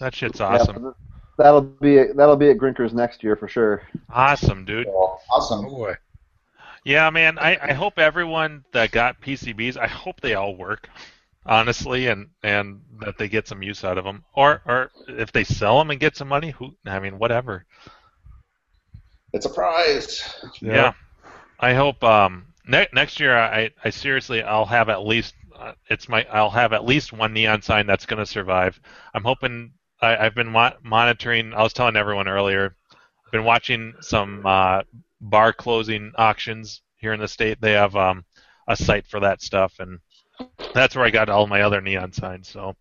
that 0.00 0.14
shit's 0.14 0.40
awesome. 0.40 0.82
but 0.82 0.94
that'll 1.38 1.60
be 1.60 2.04
that'll 2.14 2.36
be 2.36 2.50
at 2.50 2.56
Grinkers 2.58 2.92
next 2.92 3.22
year 3.22 3.36
for 3.36 3.48
sure. 3.48 3.82
Awesome, 4.10 4.64
dude. 4.64 4.86
Oh 4.88 5.18
Awesome. 5.30 5.64
boy. 5.66 5.94
Yeah, 6.84 7.10
man. 7.10 7.38
I, 7.38 7.58
I 7.60 7.72
hope 7.72 7.98
everyone 7.98 8.64
that 8.72 8.92
got 8.92 9.20
PCBs, 9.20 9.76
I 9.76 9.88
hope 9.88 10.20
they 10.20 10.34
all 10.34 10.54
work, 10.56 10.88
honestly, 11.46 12.08
and 12.08 12.28
and 12.42 12.80
that 13.00 13.18
they 13.18 13.28
get 13.28 13.48
some 13.48 13.62
use 13.62 13.84
out 13.84 13.98
of 13.98 14.04
them. 14.04 14.24
Or 14.34 14.62
or 14.66 14.90
if 15.08 15.32
they 15.32 15.44
sell 15.44 15.78
them 15.78 15.90
and 15.90 16.00
get 16.00 16.16
some 16.16 16.28
money, 16.28 16.50
who? 16.50 16.76
I 16.86 16.98
mean, 16.98 17.18
whatever. 17.18 17.64
It's 19.32 19.46
a 19.46 19.50
prize. 19.50 20.22
Yeah. 20.60 20.92
I 21.58 21.74
hope 21.74 22.02
um 22.04 22.46
ne- 22.66 22.88
next 22.92 23.20
year 23.20 23.36
I 23.36 23.70
I 23.84 23.90
seriously 23.90 24.42
I'll 24.42 24.66
have 24.66 24.88
at 24.88 25.04
least 25.04 25.34
uh, 25.58 25.72
it's 25.88 26.08
my 26.08 26.26
I'll 26.30 26.50
have 26.50 26.72
at 26.72 26.84
least 26.84 27.12
one 27.12 27.32
neon 27.32 27.62
sign 27.62 27.86
that's 27.86 28.06
going 28.06 28.18
to 28.18 28.26
survive. 28.26 28.78
I'm 29.14 29.24
hoping 29.24 29.72
I, 30.00 30.16
I've 30.16 30.34
been 30.34 30.48
mo- 30.48 30.76
monitoring. 30.82 31.54
I 31.54 31.62
was 31.62 31.72
telling 31.72 31.96
everyone 31.96 32.28
earlier. 32.28 32.76
I've 33.26 33.32
been 33.32 33.44
watching 33.44 33.94
some 34.00 34.44
uh, 34.44 34.82
bar 35.20 35.52
closing 35.52 36.12
auctions 36.16 36.82
here 36.96 37.12
in 37.12 37.20
the 37.20 37.28
state. 37.28 37.60
They 37.60 37.72
have 37.72 37.96
um, 37.96 38.24
a 38.68 38.76
site 38.76 39.06
for 39.06 39.20
that 39.20 39.42
stuff, 39.42 39.74
and 39.78 39.98
that's 40.74 40.94
where 40.96 41.04
I 41.04 41.10
got 41.10 41.28
all 41.28 41.46
my 41.46 41.62
other 41.62 41.80
neon 41.80 42.12
signs. 42.12 42.48
So 42.48 42.74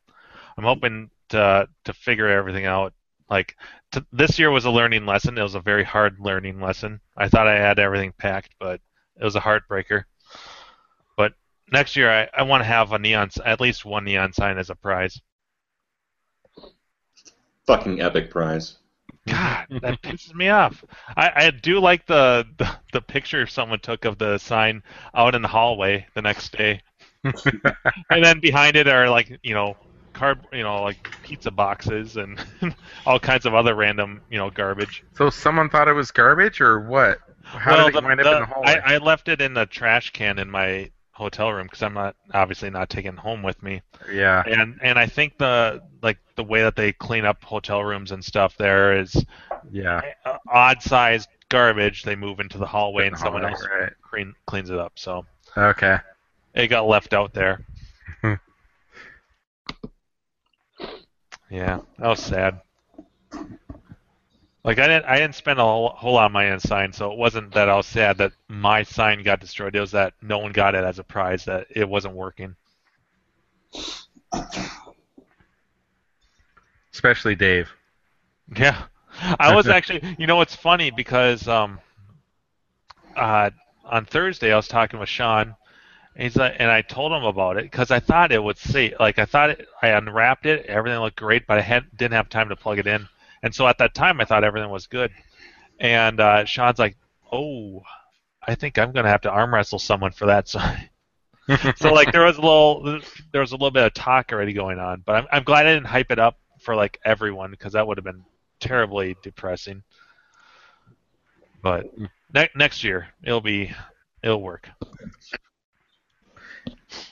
I'm 0.58 0.64
hoping 0.64 1.10
to 1.30 1.68
to 1.86 1.94
figure 1.94 2.28
everything 2.28 2.66
out. 2.66 2.94
Like 3.30 3.56
t- 3.92 4.06
this 4.12 4.38
year 4.38 4.52
was 4.52 4.66
a 4.66 4.72
learning 4.72 5.06
lesson. 5.06 5.38
It 5.38 5.44
was 5.44 5.56
a 5.56 5.60
very 5.60 5.84
hard 5.84 6.20
learning 6.20 6.60
lesson. 6.60 7.00
I 7.18 7.30
thought 7.30 7.48
I 7.48 7.56
had 7.56 7.80
everything 7.80 8.14
packed, 8.18 8.56
but 8.60 8.82
it 9.20 9.24
was 9.24 9.36
a 9.36 9.42
heartbreaker. 9.42 10.04
But 11.18 11.34
next 11.72 11.96
year, 11.96 12.12
I, 12.12 12.30
I 12.38 12.44
want 12.44 12.62
to 12.62 12.68
have 12.68 12.92
a 12.92 13.00
neon, 13.00 13.30
at 13.44 13.62
least 13.62 13.86
one 13.86 14.06
neon 14.06 14.34
sign 14.34 14.58
as 14.58 14.70
a 14.70 14.76
prize. 14.76 15.20
Fucking 17.66 18.02
epic 18.02 18.30
prize. 18.30 18.78
God, 19.28 19.66
that 19.82 20.02
pisses 20.04 20.36
me 20.36 20.50
off. 20.50 20.84
I, 21.18 21.32
I 21.36 21.50
do 21.50 21.80
like 21.80 22.06
the, 22.06 22.46
the 22.58 22.70
the 22.94 23.02
picture 23.02 23.48
someone 23.48 23.80
took 23.80 24.06
of 24.06 24.20
the 24.20 24.38
sign 24.38 24.84
out 25.16 25.34
in 25.34 25.42
the 25.42 25.48
hallway 25.48 26.06
the 26.14 26.22
next 26.22 26.56
day, 26.56 26.82
and 28.10 28.24
then 28.24 28.40
behind 28.40 28.76
it 28.76 28.88
are 28.88 29.10
like 29.10 29.40
you 29.44 29.54
know 29.54 29.76
card 30.14 30.40
you 30.54 30.64
know 30.64 30.82
like 30.82 30.98
pizza 31.24 31.52
boxes 31.52 32.16
and 32.18 32.40
all 33.06 33.20
kinds 33.20 33.46
of 33.46 33.54
other 33.54 33.76
random 33.76 34.22
you 34.30 34.38
know 34.38 34.50
garbage. 34.50 35.04
So 35.18 35.30
someone 35.30 35.70
thought 35.70 35.88
it 35.88 35.94
was 35.94 36.12
garbage 36.12 36.62
or 36.62 36.80
what? 36.82 37.20
How 37.44 37.76
well, 37.76 37.86
did 37.88 37.96
it 37.96 38.02
the- 38.02 38.08
wind 38.08 38.22
up 38.22 38.34
in 38.34 38.40
the 38.42 38.46
hallway? 38.46 38.82
I, 38.86 38.96
I 38.96 38.98
left 38.98 39.28
it 39.28 39.42
in 39.42 39.54
the 39.54 39.66
trash 39.66 40.12
can 40.12 40.40
in 40.40 40.50
my 40.50 40.90
hotel 41.12 41.50
room 41.52 41.66
because 41.68 41.82
I'm 41.82 41.94
not 41.94 42.16
obviously 42.34 42.70
not 42.70 42.90
taking 42.90 43.14
it 43.14 43.20
home 43.20 43.42
with 43.42 43.62
me. 43.64 43.82
yeah. 44.12 44.44
And 44.46 44.80
and 44.82 44.98
I 45.00 45.06
think 45.08 45.38
the 45.38 45.82
like 46.02 46.18
the 46.36 46.44
way 46.44 46.62
that 46.64 46.76
they 46.76 46.92
clean 46.92 47.24
up 47.26 47.44
hotel 47.44 47.84
rooms 47.84 48.12
and 48.12 48.24
stuff 48.24 48.58
there 48.58 49.00
is 49.00 49.16
Yeah. 49.72 50.02
odd 50.52 50.82
sized 50.82 51.30
garbage 51.50 52.04
they 52.04 52.16
move 52.16 52.40
into 52.40 52.58
the 52.58 52.66
hallway 52.66 53.04
In 53.04 53.08
and 53.08 53.16
the 53.16 53.20
someone 53.20 53.44
hallway, 53.44 53.54
else 53.58 53.68
right. 53.82 53.94
clean, 54.02 54.34
cleans 54.48 54.70
it 54.70 54.80
up. 54.80 54.94
So 54.96 55.26
Okay. 55.56 55.98
It 56.56 56.68
got 56.68 56.88
left 56.88 57.14
out 57.14 57.34
there. 57.34 57.66
yeah, 61.50 61.82
that 62.00 62.08
was 62.08 62.22
sad. 62.22 62.62
Like 64.64 64.80
I 64.80 64.88
didn't, 64.88 65.06
I 65.06 65.20
didn't 65.20 65.36
spend 65.36 65.60
a 65.60 65.64
whole, 65.64 65.90
whole 65.90 66.14
lot 66.14 66.26
of 66.26 66.32
money 66.32 66.50
on 66.50 66.60
sign, 66.60 66.92
so 66.92 67.12
it 67.12 67.20
wasn't 67.20 67.54
that 67.54 67.70
I 67.70 67.76
was 67.76 67.86
sad 67.86 68.18
that 68.18 68.32
my 68.48 68.82
sign 68.82 69.22
got 69.22 69.40
destroyed. 69.40 69.76
It 69.76 69.80
was 69.80 69.92
that 69.92 70.14
no 70.24 70.40
one 70.40 70.54
got 70.54 70.74
it 70.74 70.84
as 70.84 70.98
a 70.98 71.04
prize, 71.04 71.46
that 71.46 71.68
it 71.70 71.88
wasn't 71.88 72.16
working. 72.16 72.56
Especially 76.92 77.36
Dave. 77.36 77.70
Yeah, 78.58 78.86
I 79.40 79.54
was 79.54 79.68
actually. 79.68 80.16
You 80.18 80.26
know, 80.26 80.42
it's 80.42 80.56
funny 80.56 80.90
because 80.90 81.48
um, 81.48 81.80
uh, 83.16 83.52
on 83.84 84.06
Thursday 84.06 84.52
I 84.52 84.56
was 84.56 84.68
talking 84.68 85.00
with 85.00 85.10
Sean, 85.10 85.56
and 86.16 86.24
he's 86.24 86.36
like, 86.36 86.56
and 86.60 86.72
I 86.72 86.82
told 86.82 87.12
him 87.12 87.24
about 87.24 87.58
it 87.58 87.64
because 87.64 87.92
I 87.92 88.00
thought 88.00 88.32
it 88.32 88.42
would 88.44 88.58
see. 88.58 88.94
like 89.00 89.20
I 89.20 89.26
thought 89.26 89.50
it, 89.52 89.68
I 89.82 89.90
unwrapped 89.90 90.46
it, 90.46 90.66
everything 90.66 91.00
looked 91.00 91.18
great, 91.18 91.46
but 91.46 91.58
I 91.58 91.62
had, 91.62 91.86
didn't 91.96 92.14
have 92.14 92.30
time 92.30 92.50
to 92.50 92.56
plug 92.56 92.80
it 92.80 92.88
in, 92.88 93.08
and 93.44 93.54
so 93.54 93.68
at 93.68 93.78
that 93.80 93.94
time 93.94 94.22
I 94.22 94.26
thought 94.26 94.44
everything 94.44 94.70
was 94.70 94.88
good, 94.88 95.12
and 95.80 96.20
uh, 96.20 96.46
Sean's 96.46 96.80
like, 96.80 96.98
oh, 97.32 97.84
I 98.48 98.56
think 98.56 98.78
I'm 98.78 98.94
gonna 98.94 99.10
have 99.10 99.22
to 99.22 99.30
arm 99.32 99.54
wrestle 99.54 99.80
someone 99.80 100.12
for 100.12 100.28
that 100.28 100.48
sign. 100.48 100.90
so 101.76 101.94
like 101.94 102.12
there 102.12 102.26
was 102.26 102.38
a 102.38 102.42
little 102.42 103.02
there 103.32 103.42
was 103.42 103.52
a 103.52 103.56
little 103.56 103.72
bit 103.72 103.84
of 103.84 103.94
talk 103.94 104.32
already 104.32 104.54
going 104.54 104.80
on, 104.80 105.04
but 105.06 105.16
I'm 105.16 105.28
I'm 105.32 105.44
glad 105.44 105.68
I 105.68 105.74
didn't 105.74 105.88
hype 105.88 106.12
it 106.12 106.20
up 106.20 106.40
for 106.62 106.76
like 106.76 107.00
everyone 107.04 107.52
because 107.52 107.74
that 107.74 107.86
would 107.86 107.98
have 107.98 108.06
been 108.06 108.24
terribly 108.60 109.16
depressing. 109.22 109.84
But 111.62 111.86
ne- 112.34 112.50
next 112.56 112.84
year 112.84 113.10
it'll 113.24 113.42
be 113.42 113.74
it'll 114.24 114.42
work. 114.42 114.70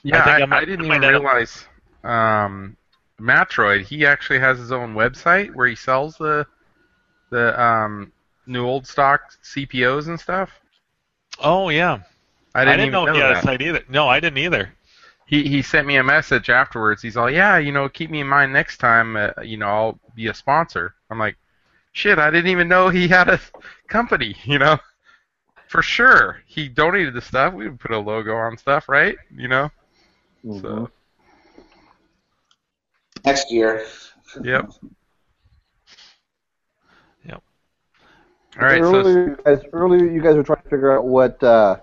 Yeah, 0.04 0.24
I, 0.24 0.42
I 0.42 0.46
might- 0.46 0.62
I 0.64 0.66
didn't 0.66 0.86
even 0.86 1.02
realize. 1.02 1.66
Um, 2.04 2.76
Matroid, 3.20 3.84
he 3.84 4.06
actually 4.06 4.40
has 4.40 4.58
his 4.58 4.72
own 4.72 4.94
website 4.96 5.54
where 5.56 5.68
he 5.68 5.76
sells 5.76 6.18
the 6.18 6.46
the 7.30 7.60
um, 7.62 8.12
new 8.46 8.66
old 8.66 8.86
stock 8.86 9.22
CPOs 9.44 10.08
and 10.08 10.20
stuff. 10.20 10.52
Oh 11.40 11.70
yeah, 11.70 12.00
I 12.54 12.66
didn't, 12.66 12.82
even 12.82 12.92
know, 12.92 13.06
know 13.06 13.14
he 13.14 13.20
had 13.20 13.32
a 13.32 13.42
site 13.42 13.62
either. 13.62 13.84
No, 13.90 14.08
I 14.08 14.20
didn't 14.20 14.40
either. 14.40 14.74
He 15.26 15.48
he 15.48 15.62
sent 15.62 15.88
me 15.88 15.96
a 15.98 16.04
message 16.04 16.50
afterwards. 16.50 17.02
He's 17.02 17.16
all, 17.18 17.30
yeah, 17.30 17.58
you 17.58 17.72
know, 17.72 17.88
keep 17.88 18.10
me 18.12 18.20
in 18.20 18.28
mind 18.28 18.52
next 18.52 18.78
time. 18.78 19.16
Uh, 19.16 19.30
you 19.42 19.58
know, 19.58 19.68
I'll 19.68 20.00
be 20.16 20.28
a 20.28 20.34
sponsor. 20.34 20.94
I'm 21.10 21.18
like, 21.18 21.38
shit, 21.94 22.20
I 22.20 22.30
didn't 22.30 22.52
even 22.52 22.68
know 22.68 22.90
he 22.90 23.08
had 23.08 23.30
a 23.30 23.40
company. 23.88 24.36
You 24.44 24.60
know, 24.60 24.78
for 25.74 25.82
sure, 25.82 26.40
he 26.46 26.70
donated 26.70 27.16
the 27.16 27.22
stuff. 27.22 27.52
We 27.52 27.68
would 27.68 27.80
put 27.80 27.90
a 27.90 27.98
logo 27.98 28.36
on 28.36 28.56
stuff, 28.60 28.88
right? 28.88 29.18
You 29.36 29.48
know. 29.48 29.72
Mhm. 30.46 30.62
So 30.62 30.92
Next 33.26 33.52
year. 33.52 33.84
yep. 34.44 34.70
Yep. 37.26 37.44
All 38.60 38.62
right. 38.62 38.84
So 38.84 38.94
earlier, 38.94 39.30
you 39.30 39.38
guys, 39.44 39.62
earlier 39.74 40.06
you 40.06 40.22
guys 40.22 40.36
were 40.36 40.44
trying 40.44 40.62
to 40.62 40.70
figure 40.70 40.96
out 40.96 41.06
what 41.06 41.42
uh, 41.42 41.78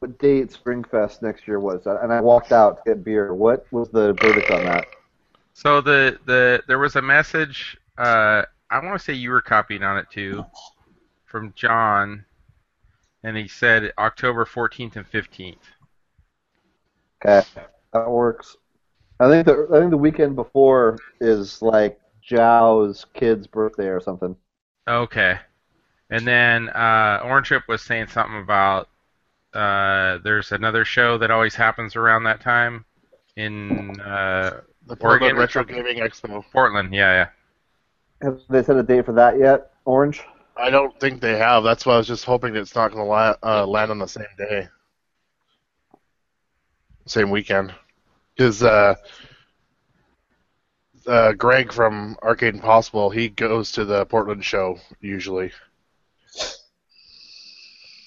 what 0.00 0.18
date 0.18 0.50
Springfest 0.50 1.22
next 1.22 1.46
year 1.46 1.60
was, 1.60 1.86
and 1.86 2.12
I 2.12 2.20
walked 2.20 2.50
out 2.50 2.78
to 2.78 2.82
get 2.84 3.04
beer. 3.04 3.32
What 3.32 3.64
was 3.70 3.90
the 3.90 4.12
verdict 4.14 4.50
on 4.50 4.64
that? 4.64 4.86
So 5.54 5.80
the 5.80 6.18
the 6.26 6.64
there 6.66 6.80
was 6.80 6.96
a 6.96 7.02
message. 7.02 7.78
Uh, 7.96 8.42
I 8.70 8.84
want 8.84 8.98
to 8.98 9.04
say 9.04 9.12
you 9.12 9.30
were 9.30 9.40
copied 9.40 9.84
on 9.84 9.98
it 9.98 10.06
too, 10.10 10.44
from 11.26 11.52
John, 11.54 12.24
and 13.24 13.36
he 13.36 13.48
said 13.48 13.92
October 13.98 14.44
14th 14.44 14.96
and 14.96 15.10
15th. 15.10 15.56
Okay, 17.24 17.46
that 17.92 18.10
works. 18.10 18.56
I 19.18 19.28
think 19.28 19.46
the 19.46 19.68
I 19.72 19.78
think 19.78 19.90
the 19.90 19.98
weekend 19.98 20.34
before 20.34 20.98
is 21.20 21.60
like 21.60 22.00
Zhao's 22.26 23.04
kid's 23.12 23.46
birthday 23.46 23.88
or 23.88 24.00
something. 24.00 24.34
Okay, 24.88 25.38
and 26.08 26.26
then 26.26 26.70
uh, 26.70 27.20
Orange 27.22 27.48
Chip 27.48 27.64
was 27.68 27.82
saying 27.82 28.06
something 28.08 28.40
about 28.40 28.88
uh, 29.52 30.18
there's 30.24 30.52
another 30.52 30.84
show 30.84 31.18
that 31.18 31.30
always 31.30 31.54
happens 31.54 31.96
around 31.96 32.24
that 32.24 32.40
time 32.40 32.84
in 33.36 34.00
uh, 34.00 34.60
The 34.86 34.96
Portland 34.96 35.36
or 35.36 35.40
Retro? 35.40 35.64
Gaming 35.64 35.98
Expo. 35.98 36.42
Portland. 36.52 36.94
Yeah, 36.94 37.12
yeah. 37.12 38.26
Have 38.26 38.40
they 38.48 38.62
set 38.62 38.76
a 38.76 38.82
date 38.82 39.04
for 39.04 39.12
that 39.12 39.38
yet? 39.38 39.72
Orange. 39.84 40.22
I 40.60 40.68
don't 40.68 40.98
think 41.00 41.20
they 41.20 41.38
have. 41.38 41.64
That's 41.64 41.86
why 41.86 41.94
I 41.94 41.98
was 41.98 42.06
just 42.06 42.24
hoping 42.24 42.54
it's 42.54 42.74
not 42.74 42.92
going 42.92 43.02
to 43.02 43.08
la- 43.08 43.36
uh, 43.42 43.66
land 43.66 43.90
on 43.90 43.98
the 43.98 44.06
same 44.06 44.26
day, 44.36 44.68
same 47.06 47.30
weekend. 47.30 47.72
Because 48.36 48.62
uh, 48.62 48.94
uh, 51.06 51.32
Greg 51.32 51.72
from 51.72 52.16
Arcade 52.22 52.54
Impossible, 52.54 53.08
he 53.08 53.30
goes 53.30 53.72
to 53.72 53.84
the 53.84 54.04
Portland 54.06 54.44
show 54.44 54.78
usually, 55.00 55.50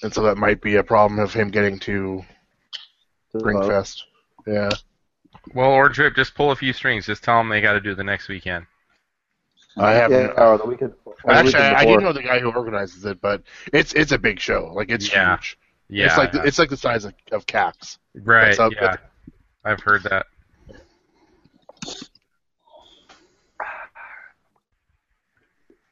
and 0.03 0.13
so 0.13 0.21
that 0.21 0.37
might 0.37 0.61
be 0.61 0.75
a 0.75 0.83
problem 0.83 1.19
of 1.19 1.33
him 1.33 1.49
getting 1.49 1.79
to 1.79 2.23
Ringfest. 3.33 4.03
Yeah. 4.45 4.69
Well, 5.55 5.71
or 5.71 5.89
Drip, 5.89 6.15
just 6.15 6.35
pull 6.35 6.51
a 6.51 6.55
few 6.55 6.71
strings. 6.71 7.07
Just 7.07 7.23
tell 7.23 7.37
them 7.37 7.49
they 7.49 7.61
got 7.61 7.73
to 7.73 7.81
do 7.81 7.95
the 7.95 8.03
next 8.03 8.27
weekend. 8.27 8.67
I 9.77 9.91
haven't. 9.93 10.31
Oh, 10.31 10.33
yeah, 10.37 10.47
or 10.49 10.57
the 10.57 10.65
weekend. 10.65 10.93
or 11.05 11.15
Actually, 11.27 11.45
weekend 11.53 11.75
I, 11.77 11.81
I 11.81 11.85
do 11.85 11.97
know 11.99 12.13
the 12.13 12.21
guy 12.23 12.39
who 12.39 12.51
organizes 12.51 13.05
it, 13.05 13.19
but 13.21 13.41
it's 13.71 13.93
it's 13.93 14.11
a 14.11 14.17
big 14.17 14.39
show. 14.39 14.71
Like 14.73 14.89
it's 14.91 15.11
Yeah. 15.11 15.35
huge. 15.37 15.57
Yeah, 15.89 16.05
It's 16.07 16.17
like 16.17 16.31
the, 16.31 16.43
it's 16.43 16.57
like 16.59 16.69
the 16.69 16.77
size 16.77 17.05
of, 17.05 17.13
of 17.31 17.45
PAX. 17.45 17.99
right. 18.15 18.45
that's 18.45 18.57
how- 18.57 18.69
yeah, 18.71 18.95
I've 19.65 19.79
heard 19.81 20.03
that. 20.03 20.25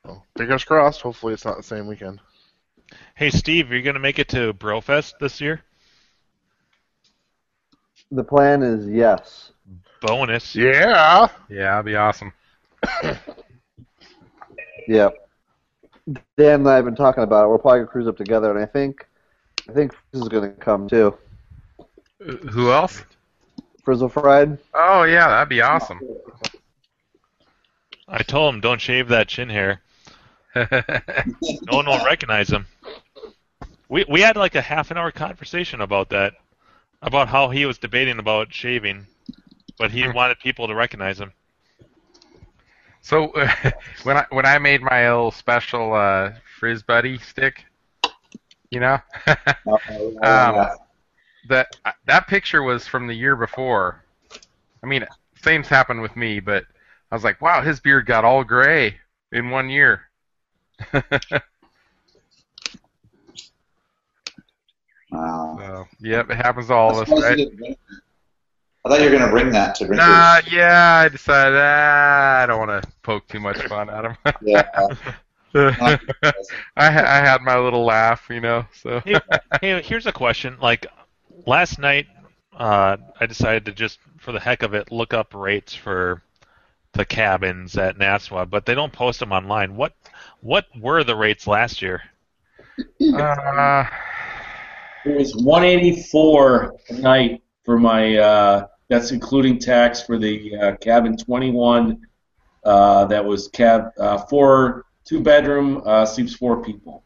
So, 0.05 0.23
fingers 0.37 0.63
crossed. 0.63 1.01
Hopefully, 1.01 1.33
it's 1.33 1.45
not 1.45 1.57
the 1.57 1.63
same 1.63 1.87
weekend. 1.87 2.19
Hey, 3.15 3.29
Steve, 3.29 3.71
are 3.71 3.75
you 3.75 3.83
going 3.83 3.93
to 3.93 3.99
make 3.99 4.19
it 4.19 4.29
to 4.29 4.53
Brofest 4.53 5.13
this 5.19 5.39
year? 5.39 5.61
The 8.11 8.23
plan 8.23 8.63
is 8.63 8.87
yes. 8.87 9.51
Bonus. 10.01 10.55
Yeah. 10.55 11.27
Yeah, 11.49 11.71
that'd 11.71 11.85
be 11.85 11.95
awesome. 11.95 12.33
Yep. 14.87 15.15
Dan 16.37 16.61
and 16.61 16.69
I 16.69 16.75
have 16.75 16.85
been 16.85 16.95
talking 16.95 17.23
about 17.23 17.45
it. 17.45 17.47
We're 17.49 17.57
probably 17.57 17.79
gonna 17.79 17.91
cruise 17.91 18.07
up 18.07 18.17
together, 18.17 18.49
and 18.49 18.59
I 18.59 18.65
think, 18.65 19.07
I 19.69 19.73
think 19.73 19.95
this 20.11 20.21
is 20.21 20.29
gonna 20.29 20.49
come 20.49 20.87
too. 20.89 21.15
Who 22.51 22.71
else? 22.71 23.03
Frizzle 23.83 24.09
Fried. 24.09 24.57
Oh 24.73 25.03
yeah, 25.03 25.27
that'd 25.27 25.49
be 25.49 25.61
awesome. 25.61 25.99
I 28.07 28.23
told 28.23 28.53
him 28.53 28.61
don't 28.61 28.81
shave 28.81 29.07
that 29.09 29.27
chin 29.27 29.49
hair. 29.49 29.81
No 31.63 31.77
one 31.77 31.85
will 31.85 32.03
recognize 32.03 32.49
him. 32.49 32.65
We 33.87 34.05
we 34.09 34.21
had 34.21 34.35
like 34.35 34.55
a 34.55 34.61
half 34.61 34.91
an 34.91 34.97
hour 34.97 35.11
conversation 35.11 35.81
about 35.81 36.09
that, 36.09 36.33
about 37.01 37.29
how 37.29 37.49
he 37.49 37.65
was 37.65 37.77
debating 37.77 38.19
about 38.19 38.53
shaving, 38.53 39.07
but 39.77 39.91
he 39.91 40.07
wanted 40.09 40.39
people 40.39 40.67
to 40.67 40.75
recognize 40.75 41.19
him. 41.19 41.31
So 43.01 43.27
when 44.03 44.17
I 44.17 44.25
when 44.29 44.45
I 44.45 44.57
made 44.57 44.81
my 44.81 45.07
little 45.09 45.31
special 45.31 45.93
uh, 45.93 46.33
Frizz 46.59 46.83
Buddy 46.83 47.17
stick, 47.17 47.65
you 48.69 48.79
know, 48.79 48.99
um, 50.23 50.67
that 51.49 51.75
that 52.05 52.27
picture 52.27 52.63
was 52.63 52.87
from 52.87 53.07
the 53.07 53.13
year 53.13 53.35
before. 53.35 54.03
I 54.83 54.87
mean, 54.87 55.05
same's 55.43 55.67
happened 55.67 56.01
with 56.01 56.15
me, 56.15 56.39
but 56.39 56.65
I 57.11 57.15
was 57.15 57.23
like, 57.23 57.41
wow, 57.41 57.61
his 57.61 57.79
beard 57.79 58.05
got 58.05 58.25
all 58.25 58.43
gray 58.43 58.95
in 59.31 59.49
one 59.49 59.69
year. 59.69 60.01
Wow. 65.11 65.57
so, 65.59 65.87
yep, 65.99 66.29
it 66.29 66.37
happens 66.37 66.67
to 66.67 66.73
all 66.73 66.97
of 66.97 67.11
us, 67.11 67.21
right? 67.21 67.37
Didn't 68.89 68.89
bring 68.89 68.89
that. 68.89 68.89
I 68.89 68.89
thought 68.89 68.99
you 68.99 69.05
were 69.05 69.11
going 69.11 69.25
to 69.25 69.29
bring 69.31 69.51
that 69.51 69.75
to 69.75 69.85
Drinkers. 69.85 70.07
Nah, 70.07 70.41
yeah, 70.49 71.03
I 71.05 71.09
decided 71.09 71.57
ah, 71.57 72.41
I 72.41 72.45
don't 72.45 72.59
want 72.67 72.83
to 72.83 72.89
poke 73.03 73.27
too 73.27 73.39
much 73.39 73.61
fun 73.63 73.89
at 73.89 74.05
him. 74.05 74.17
Yeah. 74.41 74.63
I 75.55 75.99
I 76.77 76.89
had 76.89 77.41
my 77.41 77.57
little 77.57 77.85
laugh, 77.85 78.27
you 78.29 78.39
know. 78.39 78.65
So 78.73 79.01
Hey, 79.01 79.19
hey, 79.59 79.81
here's 79.81 80.07
a 80.07 80.11
question. 80.11 80.57
Like 80.61 80.87
last 81.45 81.79
night, 81.79 82.07
uh, 82.57 82.97
I 83.19 83.25
decided 83.25 83.65
to 83.65 83.71
just, 83.73 83.99
for 84.17 84.31
the 84.31 84.39
heck 84.39 84.63
of 84.63 84.73
it, 84.73 84.91
look 84.91 85.13
up 85.13 85.33
rates 85.33 85.73
for 85.75 86.21
the 86.93 87.05
cabins 87.05 87.77
at 87.77 87.97
Nassau, 87.97 88.45
but 88.45 88.65
they 88.65 88.75
don't 88.75 88.93
post 88.93 89.19
them 89.19 89.31
online. 89.31 89.75
What 89.75 89.93
what 90.41 90.65
were 90.79 91.03
the 91.03 91.15
rates 91.15 91.47
last 91.47 91.81
year? 91.81 92.01
uh, 93.13 93.85
It 95.05 95.17
was 95.17 95.35
184 95.35 96.75
a 96.89 96.93
night 96.93 97.41
for 97.63 97.79
my. 97.79 98.17
Uh, 98.17 98.67
that's 98.89 99.11
including 99.11 99.57
tax 99.57 100.01
for 100.01 100.17
the 100.17 100.53
uh, 100.57 100.75
cabin 100.77 101.15
21. 101.17 102.01
Uh, 102.65 103.05
that 103.05 103.23
was 103.23 103.47
cab 103.49 103.91
uh, 103.97 104.17
four, 104.17 104.85
two 105.05 105.21
bedroom, 105.21 105.81
uh, 105.85 106.05
sleeps 106.05 106.35
four 106.35 106.61
people. 106.61 107.05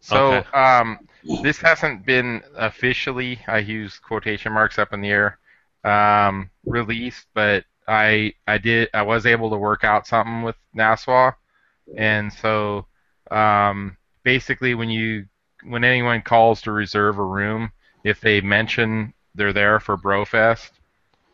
So 0.00 0.42
Okay. 0.42 0.44
um, 0.52 0.98
this 1.40 1.58
hasn't 1.60 2.06
been 2.06 2.42
officially, 2.56 3.40
I 3.46 3.58
use 3.58 3.98
quotation 3.98 4.52
marks 4.52 4.78
up 4.78 4.92
in 4.92 5.00
the 5.00 5.10
air, 5.10 5.38
um, 5.84 6.50
released, 6.64 7.26
but 7.34 7.64
I 7.88 8.34
I 8.46 8.58
did 8.58 8.88
I 8.94 9.02
was 9.02 9.26
able 9.26 9.50
to 9.50 9.56
work 9.58 9.84
out 9.84 10.06
something 10.06 10.42
with 10.42 10.56
Nassau, 10.74 11.32
and 11.96 12.32
so 12.32 12.86
um, 13.30 13.96
basically 14.24 14.74
when 14.74 14.90
you 14.90 15.26
when 15.64 15.84
anyone 15.84 16.22
calls 16.22 16.62
to 16.62 16.72
reserve 16.72 17.18
a 17.18 17.24
room, 17.24 17.70
if 18.04 18.20
they 18.20 18.40
mention 18.40 19.14
they're 19.36 19.52
there 19.52 19.78
for 19.80 19.96
Brofest, 19.96 20.70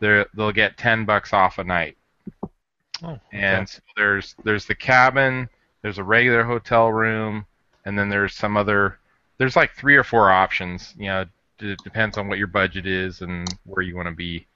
they 0.01 0.25
they'll 0.35 0.53
get 0.53 0.77
ten 0.77 1.05
bucks 1.05 1.33
off 1.33 1.59
a 1.59 1.65
night. 1.65 1.97
Oh, 3.03 3.19
And 3.33 3.69
so 3.69 3.81
there's 3.97 4.35
there's 4.45 4.67
the 4.67 4.75
cabin, 4.75 5.49
there's 5.83 5.99
a 5.99 6.05
regular 6.05 6.45
hotel 6.45 6.91
room, 6.93 7.47
and 7.85 7.99
then 7.99 8.09
there's 8.09 8.35
some 8.35 8.57
other 8.57 8.99
there's 9.39 9.57
like 9.57 9.75
three 9.75 9.97
or 9.97 10.05
four 10.05 10.31
options. 10.31 10.95
You 10.97 11.07
know, 11.07 11.25
it 11.61 11.79
depends 11.83 12.17
on 12.19 12.29
what 12.29 12.39
your 12.39 12.47
budget 12.47 12.87
is 12.87 13.23
and 13.23 13.49
where 13.65 13.83
you 13.83 13.97
want 13.97 14.09
to 14.09 14.15
be. 14.15 14.47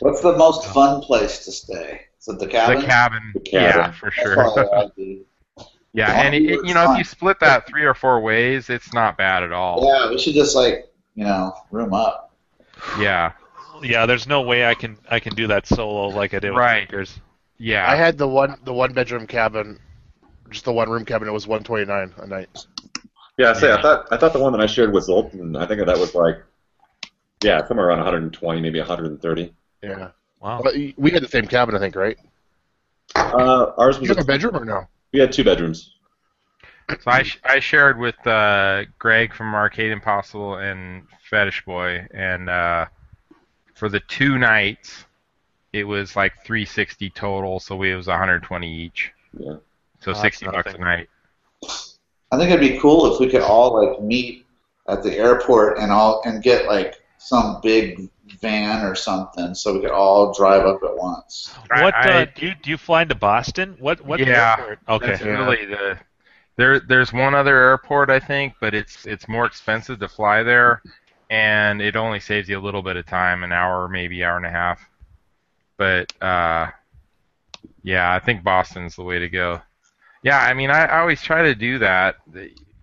What's 0.00 0.20
the 0.20 0.36
most 0.36 0.66
fun 0.68 1.00
place 1.00 1.44
to 1.44 1.52
stay? 1.52 2.02
Is 2.20 2.28
it 2.28 2.38
the 2.38 2.46
cabin? 2.46 2.80
The 2.80 2.86
cabin, 2.86 3.30
The 3.34 3.40
cabin. 3.40 3.80
yeah, 3.80 3.90
for 3.92 4.10
sure. 4.10 4.34
probably 4.34 4.62
what 4.64 4.74
I'd 4.74 4.94
be. 4.94 5.22
yeah, 5.92 6.12
and 6.22 6.34
it, 6.34 6.42
it- 6.44 6.66
you 6.66 6.74
know, 6.74 6.92
if 6.92 6.98
you 6.98 7.04
split 7.04 7.38
that 7.40 7.66
three 7.66 7.84
or 7.84 7.94
four 7.94 8.20
ways, 8.20 8.68
it's 8.70 8.92
not 8.94 9.16
bad 9.18 9.42
at 9.42 9.52
all. 9.52 9.84
Yeah, 9.86 10.10
we 10.10 10.18
should 10.18 10.34
just 10.34 10.54
like 10.56 10.86
you 11.14 11.24
know 11.24 11.54
room 11.70 11.92
up. 11.94 12.25
Yeah, 12.98 13.32
Yeah, 13.82 14.06
there's 14.06 14.26
no 14.26 14.42
way 14.42 14.66
I 14.66 14.74
can 14.74 14.96
I 15.10 15.20
can 15.20 15.34
do 15.34 15.46
that 15.48 15.66
solo 15.66 16.08
like 16.08 16.34
I 16.34 16.38
did 16.38 16.50
with 16.50 16.58
Right. 16.58 16.88
Drinkers. 16.88 17.18
yeah. 17.58 17.90
I 17.90 17.96
had 17.96 18.16
the 18.18 18.28
one 18.28 18.56
the 18.64 18.72
one 18.72 18.92
bedroom 18.92 19.26
cabin, 19.26 19.78
just 20.50 20.64
the 20.64 20.72
one 20.72 20.88
room 20.90 21.04
cabin. 21.04 21.28
It 21.28 21.32
was 21.32 21.46
one 21.46 21.62
twenty 21.62 21.84
nine 21.84 22.12
a 22.18 22.26
night. 22.26 22.66
Yeah, 23.38 23.50
I 23.50 23.52
say 23.54 23.68
Yeah. 23.68 23.76
I 23.76 23.82
thought 23.82 24.06
I 24.10 24.16
thought 24.16 24.32
the 24.32 24.40
one 24.40 24.52
that 24.52 24.60
I 24.60 24.66
shared 24.66 24.92
with 24.92 25.04
Zoltan. 25.04 25.56
I 25.56 25.66
think 25.66 25.84
that 25.84 25.98
was 25.98 26.14
like, 26.14 26.42
yeah, 27.44 27.66
somewhere 27.66 27.86
around 27.88 27.98
120, 27.98 28.60
maybe 28.60 28.78
130. 28.78 29.52
Yeah. 29.82 30.08
Wow. 30.40 30.60
But 30.62 30.74
we 30.96 31.10
had 31.10 31.22
the 31.22 31.28
same 31.28 31.46
cabin, 31.46 31.74
I 31.74 31.78
think, 31.78 31.96
right? 31.96 32.16
Uh, 33.14 33.72
ours 33.78 33.96
You 33.96 34.02
was 34.02 34.08
have 34.10 34.18
a, 34.18 34.22
a 34.22 34.24
bedroom 34.24 34.56
or 34.56 34.64
no? 34.64 34.84
we 35.12 35.20
had 35.20 35.32
two 35.32 35.44
bedrooms. 35.44 35.95
So 36.88 36.96
I, 37.06 37.22
sh- 37.24 37.40
I 37.44 37.58
shared 37.60 37.98
with 37.98 38.14
uh, 38.26 38.84
Greg 38.98 39.34
from 39.34 39.54
Arcade 39.54 39.90
Impossible 39.90 40.56
and 40.56 41.02
Fetish 41.28 41.64
Boy, 41.64 42.06
and 42.12 42.48
uh, 42.48 42.86
for 43.74 43.88
the 43.88 44.00
two 44.00 44.38
nights, 44.38 45.04
it 45.72 45.84
was 45.84 46.14
like 46.14 46.32
360 46.44 47.10
total, 47.10 47.58
so 47.58 47.82
it 47.82 47.94
was 47.94 48.06
120 48.06 48.72
each. 48.72 49.12
Yeah. 49.36 49.56
So 50.00 50.12
Oh, 50.12 50.14
that's 50.14 50.20
60 50.20 50.46
bucks 50.46 50.74
a 50.74 50.78
night. 50.78 51.08
I 52.32 52.38
think 52.38 52.50
it'd 52.50 52.60
be 52.60 52.78
cool 52.78 53.12
if 53.12 53.18
we 53.20 53.28
could 53.28 53.42
all 53.42 53.84
like 53.84 54.00
meet 54.00 54.46
at 54.88 55.02
the 55.02 55.16
airport 55.16 55.78
and 55.78 55.90
all 55.90 56.22
and 56.24 56.42
get 56.42 56.66
like 56.66 56.94
some 57.18 57.60
big 57.62 58.08
van 58.40 58.84
or 58.84 58.94
something 58.94 59.54
so 59.54 59.74
we 59.74 59.80
could 59.80 59.90
all 59.90 60.32
drive 60.32 60.62
up 60.62 60.80
at 60.84 60.96
once. 60.96 61.52
What 61.70 61.94
I- 61.94 62.22
uh, 62.22 62.26
do 62.36 62.46
you 62.46 62.54
do 62.62 62.70
you 62.70 62.76
fly 62.76 63.02
into 63.02 63.14
Boston? 63.16 63.76
What 63.80 64.00
what 64.04 64.20
Yeah, 64.20 64.56
airport? 64.58 64.78
Okay. 64.88 65.06
That's 65.08 65.22
really 65.22 65.64
the 65.66 65.98
there. 66.56 66.80
There's 66.80 67.12
one 67.12 67.34
other 67.34 67.56
airport 67.56 68.10
I 68.10 68.20
think, 68.20 68.54
but 68.60 68.74
it's 68.74 69.06
it's 69.06 69.28
more 69.28 69.46
expensive 69.46 69.98
to 70.00 70.08
fly 70.08 70.42
there, 70.42 70.82
and 71.30 71.80
it 71.80 71.96
only 71.96 72.20
saves 72.20 72.48
you 72.48 72.58
a 72.58 72.60
little 72.60 72.82
bit 72.82 72.96
of 72.96 73.06
time, 73.06 73.44
an 73.44 73.52
hour, 73.52 73.88
maybe 73.88 74.22
an 74.22 74.28
hour 74.28 74.36
and 74.36 74.46
a 74.46 74.50
half. 74.50 74.80
But 75.76 76.12
uh, 76.22 76.70
yeah, 77.82 78.12
I 78.12 78.18
think 78.18 78.42
Boston's 78.42 78.96
the 78.96 79.02
way 79.02 79.18
to 79.18 79.28
go. 79.28 79.60
Yeah, 80.22 80.40
I 80.40 80.54
mean, 80.54 80.70
I, 80.70 80.86
I 80.86 81.00
always 81.00 81.22
try 81.22 81.42
to 81.42 81.54
do 81.54 81.78
that, 81.78 82.16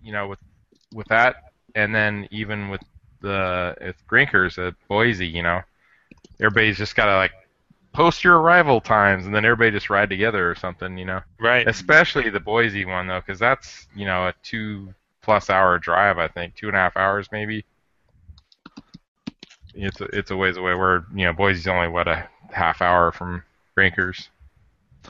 you 0.02 0.12
know, 0.14 0.28
with 0.28 0.40
with 0.94 1.08
that, 1.08 1.36
and 1.76 1.94
then 1.94 2.28
even 2.32 2.70
with 2.70 2.82
the 3.22 3.76
with 3.82 4.08
Grinkers 4.08 4.58
at 4.66 4.76
Boise, 4.88 5.28
you 5.28 5.44
know, 5.44 5.62
everybody's 6.40 6.78
just 6.78 6.96
gotta 6.96 7.16
like 7.16 7.34
post 7.94 8.24
your 8.24 8.40
arrival 8.40 8.82
times, 8.82 9.26
and 9.26 9.34
then 9.34 9.46
everybody 9.46 9.72
just 9.72 9.90
ride 9.90 10.10
together 10.10 10.50
or 10.50 10.56
something, 10.56 10.98
you 10.98 11.06
know. 11.06 11.22
Right. 11.40 11.68
Especially 11.68 12.30
the 12.30 12.40
Boise 12.40 12.86
one 12.86 13.08
though, 13.08 13.22
because 13.26 13.40
that's 13.40 13.88
you 13.96 14.06
know 14.06 14.28
a 14.28 14.34
two 14.44 14.94
plus 15.22 15.50
hour 15.50 15.80
drive. 15.80 16.18
I 16.18 16.28
think 16.28 16.56
two 16.56 16.68
and 16.68 16.76
a 16.76 16.80
half 16.80 16.98
hours 16.98 17.30
maybe. 17.32 17.66
It's 19.76 20.02
a, 20.02 20.06
it's 20.06 20.32
a 20.32 20.38
ways 20.38 20.58
away. 20.58 20.76
Where 20.76 21.06
you 21.16 21.26
know 21.26 21.34
Boise's 21.34 21.68
only 21.68 21.88
what 21.88 22.08
a 22.08 22.28
half 22.52 22.82
hour 22.82 23.12
from 23.12 23.44
Brinkers. 23.78 24.28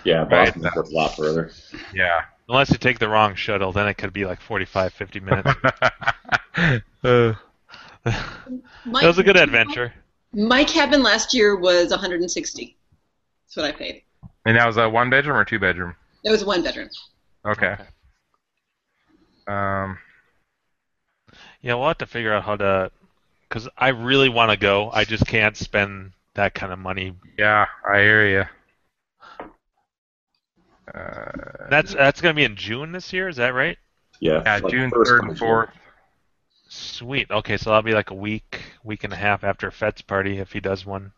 Yeah, 0.03 0.23
Right. 0.23 0.53
Boston 0.53 0.65
a 0.65 0.89
lot 0.89 1.15
further. 1.15 1.51
Yeah. 1.93 2.25
Unless 2.49 2.71
you 2.71 2.77
take 2.77 2.99
the 2.99 3.07
wrong 3.07 3.35
shuttle, 3.35 3.71
then 3.71 3.87
it 3.87 3.93
could 3.93 4.11
be 4.11 4.25
like 4.25 4.41
45, 4.41 4.91
50 4.93 5.19
minutes. 5.21 5.51
Uh, 7.03 7.33
That 8.05 9.07
was 9.07 9.17
a 9.17 9.23
good 9.23 9.37
adventure. 9.37 9.93
My 10.33 10.63
cabin 10.63 11.03
last 11.03 11.33
year 11.33 11.55
was 11.55 11.91
160. 11.91 12.77
That's 13.45 13.55
what 13.55 13.65
I 13.65 13.71
paid. 13.71 14.03
and 14.45 14.57
that 14.57 14.65
was 14.65 14.77
a 14.77 14.89
one 14.89 15.09
bedroom 15.09 15.37
or 15.37 15.45
two 15.45 15.59
bedroom. 15.59 15.95
It 16.23 16.31
was 16.31 16.41
a 16.41 16.45
one 16.45 16.63
bedroom. 16.63 16.89
Okay. 17.45 17.75
Um. 19.47 19.97
Yeah, 21.61 21.75
we'll 21.75 21.87
have 21.87 21.97
to 21.99 22.05
figure 22.05 22.33
out 22.33 22.43
how 22.43 22.55
to, 22.57 22.91
because 23.47 23.69
I 23.77 23.89
really 23.89 24.27
want 24.29 24.51
to 24.51 24.57
go. 24.57 24.89
I 24.91 25.05
just 25.05 25.25
can't 25.27 25.55
spend 25.55 26.11
that 26.33 26.53
kind 26.53 26.73
of 26.73 26.79
money. 26.79 27.13
Yeah, 27.37 27.67
I 27.89 27.99
hear 28.01 28.27
you. 28.27 28.43
Uh, 30.93 31.67
That's 31.69 31.93
that's 31.93 32.19
gonna 32.21 32.33
be 32.33 32.43
in 32.43 32.55
June 32.57 32.91
this 32.91 33.13
year. 33.13 33.29
Is 33.29 33.37
that 33.37 33.53
right? 33.53 33.77
Yeah, 34.19 34.41
yeah, 34.45 34.59
like 34.61 34.71
June 34.71 34.91
third 34.91 35.23
and 35.23 35.37
fourth. 35.37 35.69
Sweet. 36.67 37.31
Okay, 37.31 37.55
so 37.57 37.69
that'll 37.69 37.83
be 37.83 37.93
like 37.93 38.09
a 38.09 38.15
week, 38.15 38.61
week 38.83 39.03
and 39.03 39.13
a 39.13 39.15
half 39.15 39.43
after 39.43 39.71
Fed's 39.71 40.01
party 40.01 40.39
if 40.39 40.51
he 40.53 40.59
does 40.59 40.85
one. 40.85 41.11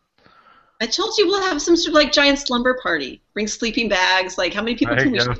I 0.80 0.86
told 0.86 1.16
you 1.16 1.26
we'll 1.26 1.42
have 1.42 1.60
some 1.62 1.76
sort 1.76 1.88
of 1.88 1.94
like 1.94 2.12
giant 2.12 2.38
slumber 2.38 2.78
party. 2.82 3.22
Bring 3.34 3.46
sleeping 3.46 3.88
bags. 3.88 4.36
Like 4.38 4.52
how 4.52 4.62
many 4.62 4.76
people 4.76 4.94
There 4.96 5.04
can 5.04 5.12
we? 5.12 5.18
you 5.18 5.24
go. 5.26 5.34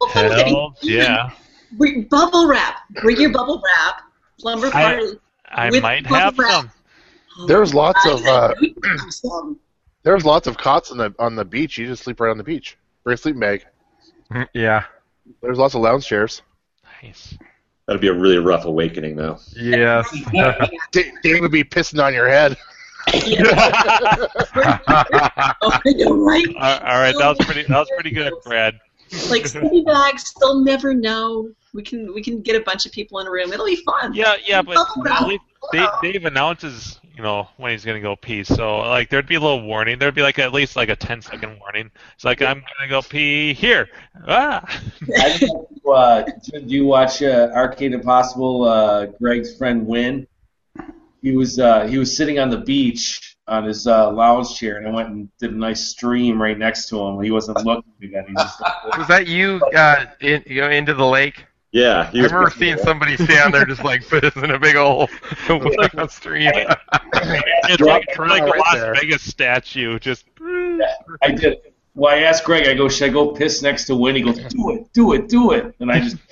We'll 0.00 0.10
fun 0.10 0.24
with 0.28 0.38
it. 0.38 0.46
Hell 0.48 0.76
yeah! 0.82 1.30
Bring 1.72 2.02
bubble 2.04 2.46
wrap. 2.46 2.78
Bring 3.02 3.20
your 3.20 3.30
bubble 3.32 3.60
wrap. 3.64 4.02
Slumber 4.38 4.70
party. 4.70 5.18
I 5.48 5.70
With 5.70 5.82
might 5.82 6.06
have 6.06 6.38
wrap. 6.38 6.50
some. 6.50 7.46
There's 7.48 7.74
lots 7.74 8.04
of 8.06 8.24
uh, 8.24 8.54
there's 10.02 10.24
lots 10.24 10.46
of 10.46 10.56
cots 10.56 10.90
on 10.90 10.98
the 10.98 11.14
on 11.18 11.34
the 11.36 11.44
beach. 11.44 11.78
You 11.78 11.86
just 11.86 12.04
sleep 12.04 12.20
right 12.20 12.30
on 12.30 12.38
the 12.38 12.44
beach. 12.44 12.76
Bring 13.02 13.14
a 13.14 13.16
sleeping 13.16 13.40
bag. 13.40 13.64
yeah. 14.52 14.84
There's 15.42 15.58
lots 15.58 15.74
of 15.74 15.80
lounge 15.82 16.06
chairs. 16.06 16.42
Nice. 17.02 17.36
That'd 17.86 18.00
be 18.00 18.08
a 18.08 18.14
really 18.14 18.38
rough 18.38 18.64
awakening, 18.64 19.16
though. 19.16 19.38
Yeah. 19.54 20.02
D- 20.92 21.12
Dave 21.22 21.40
would 21.40 21.52
be 21.52 21.64
pissing 21.64 22.02
on 22.02 22.14
your 22.14 22.28
head. 22.28 22.56
oh, 23.12 23.12
I 24.56 25.92
know, 25.92 26.14
right? 26.24 26.46
All 26.56 26.78
all 26.78 26.98
right, 26.98 27.14
that 27.18 27.28
was 27.28 27.38
pretty. 27.46 27.64
That 27.64 27.78
was 27.78 27.90
pretty 27.94 28.10
good, 28.10 28.32
Brad. 28.44 28.80
Like 29.28 29.46
sleeping 29.46 29.84
bags, 29.86 30.32
they'll 30.40 30.60
never 30.60 30.94
know. 30.94 31.50
We 31.74 31.82
can 31.82 32.14
we 32.14 32.22
can 32.22 32.40
get 32.40 32.56
a 32.56 32.60
bunch 32.64 32.86
of 32.86 32.92
people 32.92 33.18
in 33.18 33.26
a 33.26 33.30
room. 33.30 33.52
It'll 33.52 33.66
be 33.66 33.76
fun. 33.76 34.14
Yeah, 34.14 34.36
yeah, 34.46 34.62
but 34.62 34.76
Bubble 34.76 35.02
wrap. 35.02 35.22
at 35.22 35.38
Dave, 35.72 35.88
Dave 36.02 36.24
announces, 36.24 36.98
you 37.16 37.22
know, 37.22 37.48
when 37.56 37.72
he's 37.72 37.84
gonna 37.84 38.00
go 38.00 38.16
pee. 38.16 38.44
So 38.44 38.78
like, 38.78 39.08
there'd 39.08 39.26
be 39.26 39.36
a 39.36 39.40
little 39.40 39.62
warning. 39.62 39.98
There'd 39.98 40.14
be 40.14 40.22
like 40.22 40.38
at 40.38 40.52
least 40.52 40.76
like 40.76 40.88
a 40.88 40.96
10 40.96 41.22
second 41.22 41.58
warning. 41.60 41.90
It's 42.14 42.24
like 42.24 42.42
I'm 42.42 42.62
gonna 42.76 42.88
go 42.90 43.02
pee 43.02 43.54
here. 43.54 43.88
Ah. 44.26 44.62
I 45.16 45.38
don't 45.38 45.68
uh, 45.86 46.22
do 46.22 46.62
you 46.66 46.86
watch 46.86 47.22
uh, 47.22 47.50
Arcade 47.54 47.92
Impossible? 47.92 48.64
Uh, 48.64 49.06
Greg's 49.06 49.56
friend 49.56 49.86
Win. 49.86 50.26
He 51.22 51.36
was 51.36 51.58
uh, 51.58 51.86
he 51.86 51.98
was 51.98 52.16
sitting 52.16 52.38
on 52.38 52.50
the 52.50 52.58
beach 52.58 53.36
on 53.46 53.64
his 53.64 53.86
uh, 53.86 54.10
lounge 54.10 54.54
chair, 54.56 54.78
and 54.78 54.88
I 54.88 54.90
went 54.90 55.08
and 55.08 55.28
did 55.38 55.52
a 55.52 55.56
nice 55.56 55.88
stream 55.88 56.40
right 56.40 56.58
next 56.58 56.88
to 56.88 57.00
him. 57.00 57.22
He 57.22 57.30
wasn't 57.30 57.64
looking 57.64 57.92
again. 58.02 58.26
He 58.28 58.34
just 58.34 58.60
Was 58.98 59.08
that 59.08 59.26
you? 59.26 59.60
Uh, 59.74 60.06
in, 60.20 60.42
you 60.46 60.62
know, 60.62 60.70
into 60.70 60.94
the 60.94 61.06
lake. 61.06 61.44
Yeah, 61.74 62.08
he 62.12 62.20
I 62.20 62.22
was 62.22 62.32
remember 62.32 62.54
seeing 62.56 62.78
somebody 62.78 63.16
stand 63.16 63.52
there 63.52 63.64
just 63.64 63.82
like 63.82 64.02
pissing 64.04 64.54
a 64.54 64.60
big 64.60 64.76
hole 64.76 65.08
like 65.76 65.92
on 65.98 66.08
stream. 66.08 66.52
It's 66.54 67.78
Drop 67.78 67.88
like, 67.88 68.04
it's 68.08 68.16
like 68.16 68.42
a 68.42 68.46
right 68.46 68.60
Las 68.60 68.74
there. 68.74 68.94
Vegas 68.94 69.22
statue. 69.22 69.98
Just 69.98 70.26
I 70.40 71.32
did. 71.32 71.58
Well, 71.96 72.14
I 72.14 72.20
asked 72.20 72.44
Greg. 72.44 72.68
I 72.68 72.74
go, 72.74 72.88
should 72.88 73.10
I 73.10 73.12
go 73.12 73.32
piss 73.32 73.60
next 73.60 73.86
to 73.86 73.96
Win? 73.96 74.14
He 74.14 74.22
goes, 74.22 74.36
do 74.36 74.70
it, 74.70 74.92
do 74.92 75.14
it, 75.14 75.28
do 75.28 75.50
it. 75.50 75.74
And 75.80 75.90
I 75.90 75.98
just. 76.00 76.16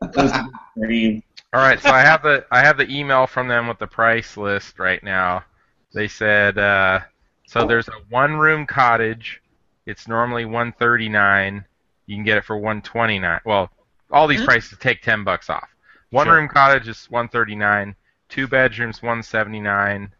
That 0.00 0.16
was 0.16 0.32
a 0.32 0.48
dream. 0.78 1.22
All 1.52 1.60
right, 1.60 1.78
so 1.78 1.90
I 1.90 2.00
have 2.00 2.22
the 2.22 2.46
I 2.50 2.60
have 2.60 2.78
the 2.78 2.90
email 2.90 3.26
from 3.26 3.48
them 3.48 3.68
with 3.68 3.78
the 3.78 3.86
price 3.86 4.38
list 4.38 4.78
right 4.78 5.02
now. 5.04 5.44
They 5.92 6.08
said 6.08 6.56
uh, 6.56 7.00
so 7.46 7.66
there's 7.66 7.88
a 7.88 7.92
one 8.08 8.34
room 8.34 8.66
cottage. 8.66 9.42
It's 9.84 10.08
normally 10.08 10.46
139. 10.46 11.64
You 12.06 12.16
can 12.16 12.24
get 12.24 12.38
it 12.38 12.44
for 12.44 12.56
129. 12.56 13.40
Well, 13.44 13.70
all 14.12 14.26
these 14.26 14.44
prices 14.44 14.78
take 14.78 15.02
10 15.02 15.24
bucks 15.24 15.48
off. 15.50 15.68
One 16.10 16.26
Sure. 16.26 16.36
room 16.36 16.48
cottage 16.48 16.88
is 16.88 17.06
139. 17.10 17.94
Two 18.28 18.46
bedrooms 18.48 19.02
179. 19.02 20.12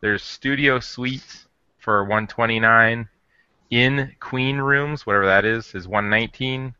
There's 0.00 0.22
studio 0.22 0.80
suites 0.80 1.46
for 1.78 2.02
129. 2.04 3.08
In 3.70 4.12
queen 4.20 4.58
rooms, 4.58 5.06
whatever 5.06 5.26
that 5.26 5.44
is, 5.44 5.74
is 5.74 5.86
119. 5.86 6.74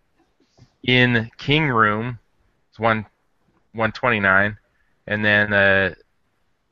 In 0.85 1.31
king 1.37 1.69
room, 1.69 2.19
it's 2.71 2.79
one 2.79 3.05
129, 3.73 4.57
and 5.07 5.25
then 5.25 5.53
uh, 5.53 5.95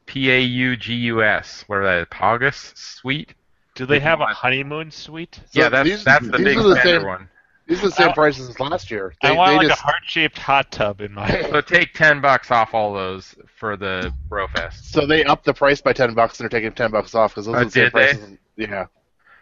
PAUGUS, 0.06 1.62
whatever 1.68 1.84
that 1.86 2.00
is, 2.02 2.06
Paugus 2.10 2.72
suite. 2.76 3.34
do 3.74 3.84
they 3.84 4.00
have 4.00 4.20
a 4.20 4.26
honeymoon 4.26 4.90
suite? 4.90 5.40
So 5.50 5.60
yeah, 5.60 5.68
that's 5.68 5.88
these- 5.88 6.04
that's 6.04 6.26
the 6.28 6.38
these 6.38 6.44
big 6.44 6.58
are 6.58 6.62
the 6.62 6.74
vendor 6.76 6.98
same- 7.00 7.06
one. 7.06 7.28
These 7.66 7.82
are 7.82 7.86
the 7.88 7.92
same 7.94 8.08
I- 8.10 8.12
prices 8.12 8.48
as 8.48 8.60
last 8.60 8.90
year. 8.90 9.14
They, 9.22 9.28
I 9.28 9.32
want 9.32 9.50
they 9.50 9.56
like 9.58 9.68
just, 9.68 9.80
a 9.80 9.84
heart-shaped 9.84 10.38
hot 10.38 10.70
tub 10.70 11.00
in 11.00 11.12
my. 11.12 11.42
So 11.50 11.60
take 11.60 11.92
10 11.94 12.20
bucks 12.20 12.50
off 12.50 12.74
all 12.74 12.92
those 12.94 13.34
for 13.58 13.76
the 13.76 14.12
Brofest. 14.28 14.84
so 14.84 15.06
they 15.06 15.24
upped 15.24 15.44
the 15.44 15.54
price 15.54 15.80
by 15.80 15.92
ten 15.92 16.14
bucks 16.14 16.38
and 16.38 16.44
they're 16.48 16.60
taking 16.60 16.72
ten 16.74 16.90
bucks 16.90 17.14
off 17.14 17.32
because 17.32 17.46
those 17.46 17.54
Oh, 17.54 17.58
are 17.58 17.64
the 17.64 17.70
same 17.70 17.84
did 17.84 17.92
they? 17.92 18.12
prices. 18.14 18.38
Yeah, 18.56 18.86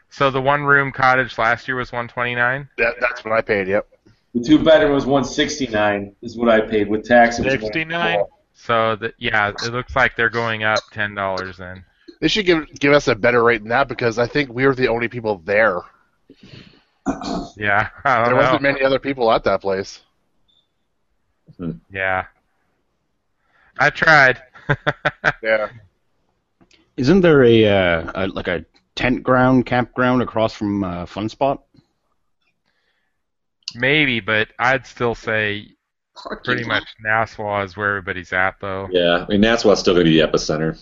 So 0.08 0.30
the 0.30 0.40
one 0.40 0.62
room 0.64 0.90
cottage 0.92 1.36
last 1.38 1.68
year 1.68 1.76
was 1.76 1.92
129. 1.92 2.68
that, 2.78 2.94
that's 3.00 3.24
what 3.24 3.32
I 3.34 3.40
paid. 3.42 3.68
Yep. 3.68 3.88
The 4.34 4.42
two 4.42 4.58
bedroom 4.64 4.92
was 4.92 5.04
169 5.06 6.16
is 6.22 6.36
what 6.36 6.48
I 6.48 6.60
paid 6.62 6.88
with 6.88 7.04
tax. 7.06 7.36
69? 7.36 8.24
So 8.54 8.96
the, 8.96 9.12
yeah, 9.18 9.50
it 9.50 9.72
looks 9.72 9.94
like 9.94 10.16
they're 10.16 10.30
going 10.30 10.62
up 10.64 10.78
ten 10.92 11.14
dollars 11.14 11.56
then. 11.58 11.84
They 12.20 12.28
should 12.28 12.46
give 12.46 12.66
give 12.78 12.92
us 12.92 13.06
a 13.08 13.14
better 13.14 13.42
rate 13.44 13.58
than 13.60 13.68
that 13.68 13.88
because 13.88 14.18
I 14.18 14.26
think 14.26 14.48
we 14.50 14.66
were 14.66 14.74
the 14.74 14.88
only 14.88 15.08
people 15.08 15.38
there. 15.44 15.80
Yeah, 17.56 17.88
I 18.04 18.22
There 18.24 18.30
don't 18.30 18.36
wasn't 18.36 18.62
know. 18.62 18.72
many 18.72 18.82
other 18.84 18.98
people 18.98 19.30
at 19.30 19.44
that 19.44 19.60
place. 19.60 20.00
Yeah, 21.90 22.24
I 23.78 23.90
tried. 23.90 24.42
Yeah. 25.42 25.68
Isn't 26.96 27.20
there 27.20 27.42
a, 27.44 27.66
uh, 27.68 28.12
a 28.14 28.26
like 28.28 28.48
a 28.48 28.64
tent 28.94 29.22
ground 29.22 29.66
campground 29.66 30.22
across 30.22 30.54
from 30.54 30.82
uh, 30.84 31.04
Fun 31.06 31.28
Spot? 31.28 31.62
Maybe, 33.74 34.20
but 34.20 34.48
I'd 34.58 34.86
still 34.86 35.14
say 35.14 35.68
Parking 36.16 36.44
pretty 36.44 36.62
lot. 36.64 36.82
much 36.82 36.84
Naswa 37.04 37.64
is 37.64 37.76
where 37.76 37.88
everybody's 37.96 38.32
at 38.32 38.54
though. 38.60 38.88
Yeah, 38.90 39.24
I 39.28 39.30
mean 39.32 39.42
Naswa's 39.42 39.80
still 39.80 39.94
going 39.94 40.06
to 40.06 40.10
be 40.10 40.20
the 40.20 40.26
epicenter. 40.26 40.80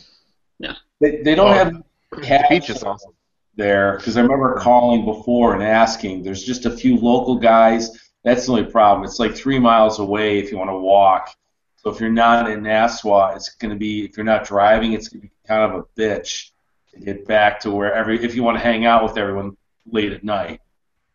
They, 1.00 1.22
they 1.22 1.34
don't 1.34 1.48
Oh, 1.50 1.52
have 1.54 1.72
The 2.12 2.20
cabs 2.20 2.48
beach 2.50 2.70
is 2.70 2.84
awesome. 2.84 3.12
There 3.54 3.96
because 3.98 4.16
I 4.16 4.22
remember 4.22 4.54
calling 4.58 5.04
before 5.04 5.54
and 5.54 5.62
asking. 5.62 6.22
There's 6.22 6.42
just 6.42 6.64
a 6.64 6.70
few 6.70 6.96
local 6.96 7.36
guys. 7.36 7.90
That's 8.24 8.46
the 8.46 8.52
only 8.52 8.64
problem. 8.70 9.04
It's 9.04 9.18
like 9.18 9.34
three 9.34 9.58
miles 9.58 9.98
away 9.98 10.38
if 10.38 10.50
you 10.50 10.56
want 10.58 10.70
to 10.70 10.78
walk. 10.78 11.28
So 11.76 11.90
if 11.90 12.00
you're 12.00 12.08
not 12.10 12.50
in 12.50 12.60
Naswa, 12.62 13.36
it's 13.36 13.50
going 13.56 13.70
to 13.72 13.76
be 13.76 14.04
if 14.06 14.16
you're 14.16 14.24
not 14.24 14.44
driving, 14.44 14.92
it's 14.94 15.08
going 15.08 15.20
to 15.22 15.26
be 15.26 15.32
kind 15.46 15.70
of 15.70 15.80
a 15.80 16.00
bitch 16.00 16.50
to 16.94 17.00
get 17.00 17.26
back 17.26 17.60
to 17.60 17.70
where 17.70 17.92
every 17.92 18.24
if 18.24 18.34
you 18.34 18.42
want 18.42 18.56
to 18.56 18.62
hang 18.62 18.86
out 18.86 19.02
with 19.02 19.18
everyone 19.18 19.56
late 19.90 20.12
at 20.12 20.24
night. 20.24 20.60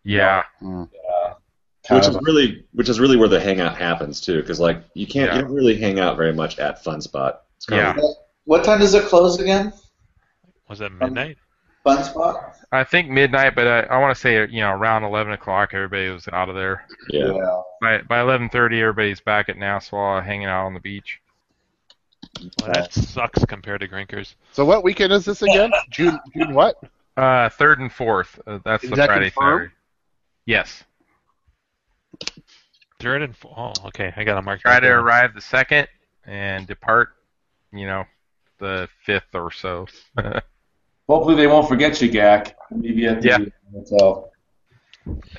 Yeah, 0.04 0.44
Uh, 0.64 0.86
Which 1.90 2.08
is 2.08 2.16
a- 2.16 2.20
really, 2.22 2.66
which 2.74 2.88
is 2.90 3.00
really 3.00 3.18
where 3.18 3.28
the 3.30 3.40
hangout 3.40 3.78
happens 3.78 4.22
too, 4.22 4.42
because 4.42 4.60
like 4.60 4.84
you 4.94 5.08
can't, 5.08 5.32
Yeah. 5.32 5.38
you 5.38 5.42
don't 5.44 5.54
really 5.54 5.76
hang 5.80 6.00
out 6.00 6.18
very 6.18 6.34
much 6.34 6.60
at 6.60 6.84
Fun 6.84 7.02
Spot. 7.02 7.42
It's 7.56 7.66
kind 7.66 7.98
yeah. 7.98 8.04
of, 8.06 8.16
What 8.46 8.64
time 8.64 8.80
does 8.80 8.94
it 8.94 9.06
close 9.06 9.40
again? 9.40 9.74
Was 10.70 10.82
it 10.82 10.92
midnight? 10.92 11.38
Fun 11.88 12.04
spot? 12.04 12.58
I 12.74 12.84
think 12.84 13.10
midnight, 13.10 13.56
but 13.56 13.66
I, 13.66 13.80
I 13.84 13.98
want 14.00 14.14
to 14.14 14.20
say 14.20 14.46
you 14.48 14.60
know 14.60 14.72
around 14.72 15.04
eleven 15.04 15.32
o'clock 15.32 15.70
everybody 15.74 16.10
was 16.10 16.28
out 16.28 16.50
of 16.50 16.56
there. 16.56 16.86
yeah. 17.10 17.62
By 17.82 18.02
by 18.02 18.20
eleven 18.20 18.50
thirty 18.50 18.82
everybody's 18.82 19.22
back 19.22 19.48
at 19.48 19.56
Naswa 19.56 20.22
hanging 20.22 20.48
out 20.48 20.66
on 20.66 20.74
the 20.74 20.82
beach. 20.82 21.22
Well, 22.60 22.74
that 22.74 22.94
sucks 22.94 23.46
compared 23.46 23.80
to 23.82 23.88
Grinkers. 23.88 24.36
So 24.52 24.66
what 24.66 24.84
weekend 24.84 25.14
is 25.14 25.24
this 25.24 25.42
again? 25.42 25.72
June 25.90 26.20
June 26.36 26.54
what? 26.54 26.76
Uh, 27.16 27.48
third 27.50 27.80
and 27.80 27.92
fourth. 27.92 28.38
Uh, 28.46 28.60
that's 28.66 28.84
Is 28.84 28.90
the 28.90 28.96
that 28.98 29.08
Friday 29.08 29.30
confirmed? 29.30 29.60
Saturday. 29.60 29.74
Yes. 30.46 30.84
Third 33.00 33.22
and 33.22 33.36
four. 33.36 33.54
Oh, 33.58 33.88
okay. 33.88 34.14
I 34.16 34.26
got 34.26 34.38
a 34.38 34.42
mark. 34.42 34.60
Try 34.60 34.82
to 34.82 34.88
down. 34.88 35.00
arrive 35.00 35.34
the 35.34 35.42
second 35.42 35.88
and 36.26 36.68
depart. 36.68 37.10
You 37.72 37.88
know, 37.88 38.04
the 38.60 38.90
fifth 39.06 39.34
or 39.34 39.52
so. 39.52 39.88
Hopefully 41.08 41.36
they 41.36 41.48
won't 41.48 41.68
forget 41.68 42.02
you, 42.02 42.10
Gak. 42.12 42.54
Maybe 42.72 43.06
at 43.08 43.22
the 43.22 43.28
Yeah. 43.28 43.38
hotel. 43.74 44.32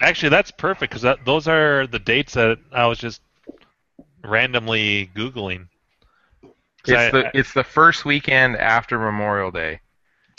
Actually, 0.01 0.31
that's 0.31 0.51
perfect 0.51 0.91
because 0.91 1.03
that, 1.03 1.25
those 1.27 1.47
are 1.47 1.87
the 1.87 1.99
dates 1.99 2.35
that 2.35 2.59
I 2.73 2.87
was 2.87 2.99
just 2.99 3.21
randomly 4.25 5.11
googling. 5.15 5.69
it's 6.87 6.91
I- 6.93 7.11
the 7.11 7.31
it's 7.35 7.53
the 7.53 7.65
first 7.65 8.05
weekend 8.07 8.57
after 8.57 8.99
Memorial 8.99 9.51
Day. 9.51 9.81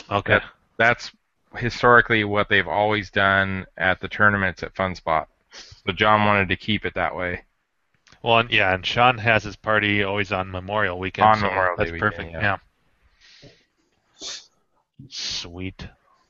Okay. 0.10 0.34
That, 0.34 0.44
that's 0.78 1.12
historically 1.58 2.24
what 2.24 2.50
they've 2.50 2.68
always 2.68 3.12
done 3.12 3.68
at 3.78 4.00
the 4.00 4.08
tournaments 4.08 4.64
at 4.64 4.74
FunSpot. 4.74 5.28
So 5.52 5.92
John 5.94 6.26
wanted 6.26 6.50
to 6.50 6.56
keep 6.56 6.86
it 6.86 6.96
that 6.96 7.16
way. 7.16 7.44
Well, 8.24 8.40
and, 8.40 8.50
yeah, 8.52 8.74
and 8.74 8.84
Sean 8.86 9.18
has 9.20 9.44
his 9.44 9.56
party 9.56 10.04
always 10.04 10.32
on 10.32 10.50
Memorial 10.50 10.98
Weekend. 10.98 11.28
On 11.28 11.38
so 11.38 11.46
Memorial 11.48 11.76
Day 11.76 11.84
That's 11.84 11.92
weekend, 11.94 12.16
perfect. 12.16 12.32
yeah. 12.34 12.58
Yeah. 14.22 14.30
Sweet. 15.08 15.88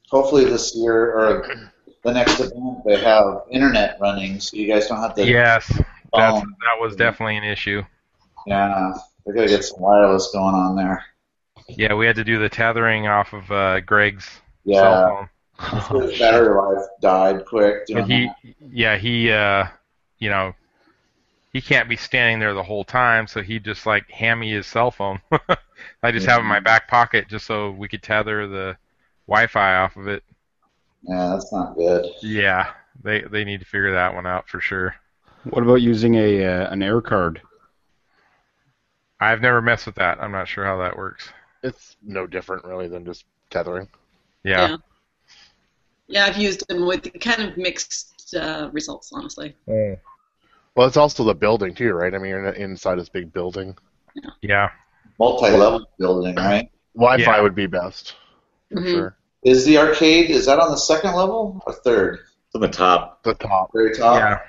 Hopefully 0.09 0.45
this 0.45 0.75
year 0.75 1.13
or 1.13 1.71
the 2.03 2.13
next 2.13 2.39
event 2.39 2.83
they 2.85 2.99
have 2.99 3.41
internet 3.51 3.97
running, 3.99 4.39
so 4.39 4.57
you 4.57 4.67
guys 4.67 4.87
don't 4.87 5.01
have 5.01 5.15
to. 5.15 5.25
Yes, 5.25 5.67
that's 6.13 6.41
that 6.41 6.79
was 6.79 6.95
definitely 6.95 7.37
an 7.37 7.43
issue. 7.43 7.83
Yeah, 8.47 8.93
they 9.25 9.33
gotta 9.33 9.47
get 9.47 9.63
some 9.63 9.81
wireless 9.81 10.31
going 10.31 10.55
on 10.55 10.75
there. 10.75 11.05
Yeah, 11.67 11.93
we 11.93 12.05
had 12.05 12.15
to 12.15 12.23
do 12.23 12.39
the 12.39 12.49
tethering 12.49 13.07
off 13.07 13.33
of 13.33 13.51
uh, 13.51 13.81
Greg's 13.81 14.27
Yeah. 14.63 14.81
cell 14.81 15.29
phone. 15.59 16.01
His 16.01 16.17
battery 16.17 16.55
life 16.55 16.85
died 17.01 17.45
quick. 17.45 17.83
But 17.91 18.05
he, 18.05 18.25
that. 18.25 18.55
yeah, 18.71 18.97
he, 18.97 19.29
uh, 19.29 19.65
you 20.17 20.29
know, 20.29 20.53
he 21.51 21.61
can't 21.61 21.89
be 21.89 21.95
standing 21.95 22.39
there 22.39 22.53
the 22.53 22.63
whole 22.63 22.83
time, 22.83 23.27
so 23.27 23.41
he 23.41 23.59
just 23.59 23.85
like 23.85 24.09
hand 24.09 24.39
me 24.39 24.51
his 24.51 24.67
cell 24.67 24.91
phone. 24.91 25.21
I 26.03 26.11
just 26.11 26.27
have 26.27 26.39
it 26.39 26.41
in 26.41 26.47
my 26.47 26.59
back 26.59 26.87
pocket 26.87 27.27
just 27.27 27.45
so 27.45 27.71
we 27.71 27.87
could 27.87 28.03
tether 28.03 28.47
the 28.47 28.77
Wi-Fi 29.27 29.75
off 29.77 29.95
of 29.95 30.07
it. 30.07 30.23
Yeah, 31.03 31.29
that's 31.29 31.51
not 31.51 31.75
good. 31.75 32.05
Yeah, 32.21 32.71
they 33.03 33.21
they 33.21 33.43
need 33.45 33.61
to 33.61 33.65
figure 33.65 33.93
that 33.93 34.13
one 34.13 34.27
out 34.27 34.47
for 34.47 34.59
sure. 34.59 34.95
What 35.45 35.63
about 35.63 35.81
using 35.81 36.15
a 36.15 36.45
uh, 36.45 36.71
an 36.71 36.83
air 36.83 37.01
card? 37.01 37.41
I've 39.19 39.41
never 39.41 39.61
messed 39.61 39.85
with 39.85 39.95
that. 39.95 40.21
I'm 40.21 40.31
not 40.31 40.47
sure 40.47 40.65
how 40.65 40.77
that 40.79 40.97
works. 40.97 41.29
It's 41.63 41.97
no 42.01 42.25
different 42.27 42.63
really 42.63 42.87
than 42.87 43.05
just 43.05 43.25
tethering. 43.49 43.87
Yeah. 44.43 44.69
Yeah. 44.69 44.77
Yeah, 46.07 46.25
I've 46.25 46.37
used 46.37 46.67
them 46.67 46.87
with 46.87 47.07
kind 47.19 47.43
of 47.43 47.57
mixed 47.57 48.33
uh, 48.35 48.69
results, 48.71 49.11
honestly. 49.13 49.55
Well, 50.79 50.87
it's 50.87 50.95
also 50.95 51.25
the 51.25 51.35
building 51.35 51.75
too, 51.75 51.91
right? 51.91 52.15
I 52.15 52.17
mean, 52.19 52.29
you're 52.29 52.47
inside 52.51 52.99
this 52.99 53.09
big 53.09 53.33
building. 53.33 53.77
Yeah. 54.41 54.69
Multi-level 55.19 55.85
building, 55.99 56.35
right? 56.35 56.71
Wi-Fi 56.95 57.35
Yeah. 57.35 57.41
would 57.41 57.53
be 57.53 57.65
best 57.67 58.15
for 58.71 58.79
Mhm. 58.79 58.89
sure. 58.89 59.17
Is 59.43 59.65
the 59.65 59.77
arcade 59.77 60.29
is 60.29 60.45
that 60.45 60.57
on 60.57 60.71
the 60.71 60.77
second 60.77 61.15
level 61.15 61.61
or 61.67 61.73
third? 61.73 62.19
It's 62.45 62.55
on 62.55 62.61
the 62.61 62.69
top. 62.69 63.21
The 63.23 63.33
top. 63.33 63.71
Very 63.73 63.93
top. 63.93 64.19
Yeah. 64.19 64.39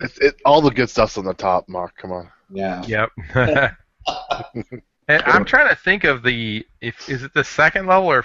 It's 0.00 0.16
it, 0.16 0.36
all 0.46 0.62
the 0.62 0.70
good 0.70 0.88
stuff's 0.88 1.18
on 1.18 1.26
the 1.26 1.34
top. 1.34 1.68
Mark, 1.68 1.94
come 1.98 2.10
on. 2.10 2.30
Yeah. 2.48 2.82
Yep. 2.86 3.10
and 5.08 5.22
I'm 5.26 5.44
trying 5.44 5.68
to 5.68 5.76
think 5.76 6.04
of 6.04 6.22
the 6.22 6.66
if 6.80 7.06
is 7.10 7.22
it 7.22 7.34
the 7.34 7.44
second 7.44 7.86
level 7.86 8.08
or 8.08 8.24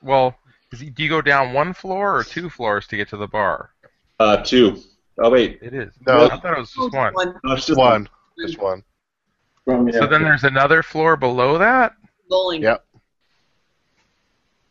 well, 0.00 0.34
is 0.72 0.80
it, 0.80 0.94
do 0.94 1.02
you 1.02 1.10
go 1.10 1.20
down 1.20 1.52
one 1.52 1.74
floor 1.74 2.16
or 2.16 2.24
two 2.24 2.48
floors 2.48 2.86
to 2.86 2.96
get 2.96 3.10
to 3.10 3.18
the 3.18 3.28
bar? 3.28 3.68
Uh, 4.18 4.38
two. 4.38 4.82
Oh 5.18 5.30
wait, 5.30 5.58
It 5.60 5.74
is. 5.74 5.92
No. 6.06 6.26
I 6.26 6.38
thought 6.38 6.56
it 6.56 6.58
was 6.58 6.72
just 6.72 6.92
one. 6.92 7.12
Oh, 7.16 7.24
no, 7.44 7.52
it's 7.52 7.66
Just 7.66 7.68
just 7.68 7.78
one. 7.78 8.08
Just 8.38 8.58
one. 8.58 8.82
From, 9.64 9.88
yeah, 9.88 10.00
So 10.00 10.06
then 10.06 10.22
there's 10.22 10.44
another 10.44 10.82
floor 10.82 11.16
below 11.16 11.58
that. 11.58 11.94
Bowling. 12.28 12.62
Yep. 12.62 12.84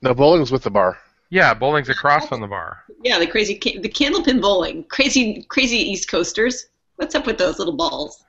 No, 0.02 0.14
bowling's 0.14 0.52
with 0.52 0.64
the 0.64 0.72
bar. 0.72 0.98
Yeah, 1.30 1.54
bowling's 1.54 1.90
across 1.90 2.28
from 2.28 2.42
the 2.42 2.48
bar. 2.48 2.84
Yeah, 3.04 3.20
the 3.20 3.28
crazy 3.28 3.56
ca- 3.56 3.80
the 3.80 3.88
candlepin 3.88 4.42
bowling. 4.42 4.84
Crazy 4.86 5.46
crazy 5.48 5.78
East 5.78 6.10
Coasters. 6.10 6.68
What's 6.96 7.16
up 7.16 7.26
with 7.26 7.38
those 7.38 7.60
little 7.60 7.76
balls? 7.76 8.24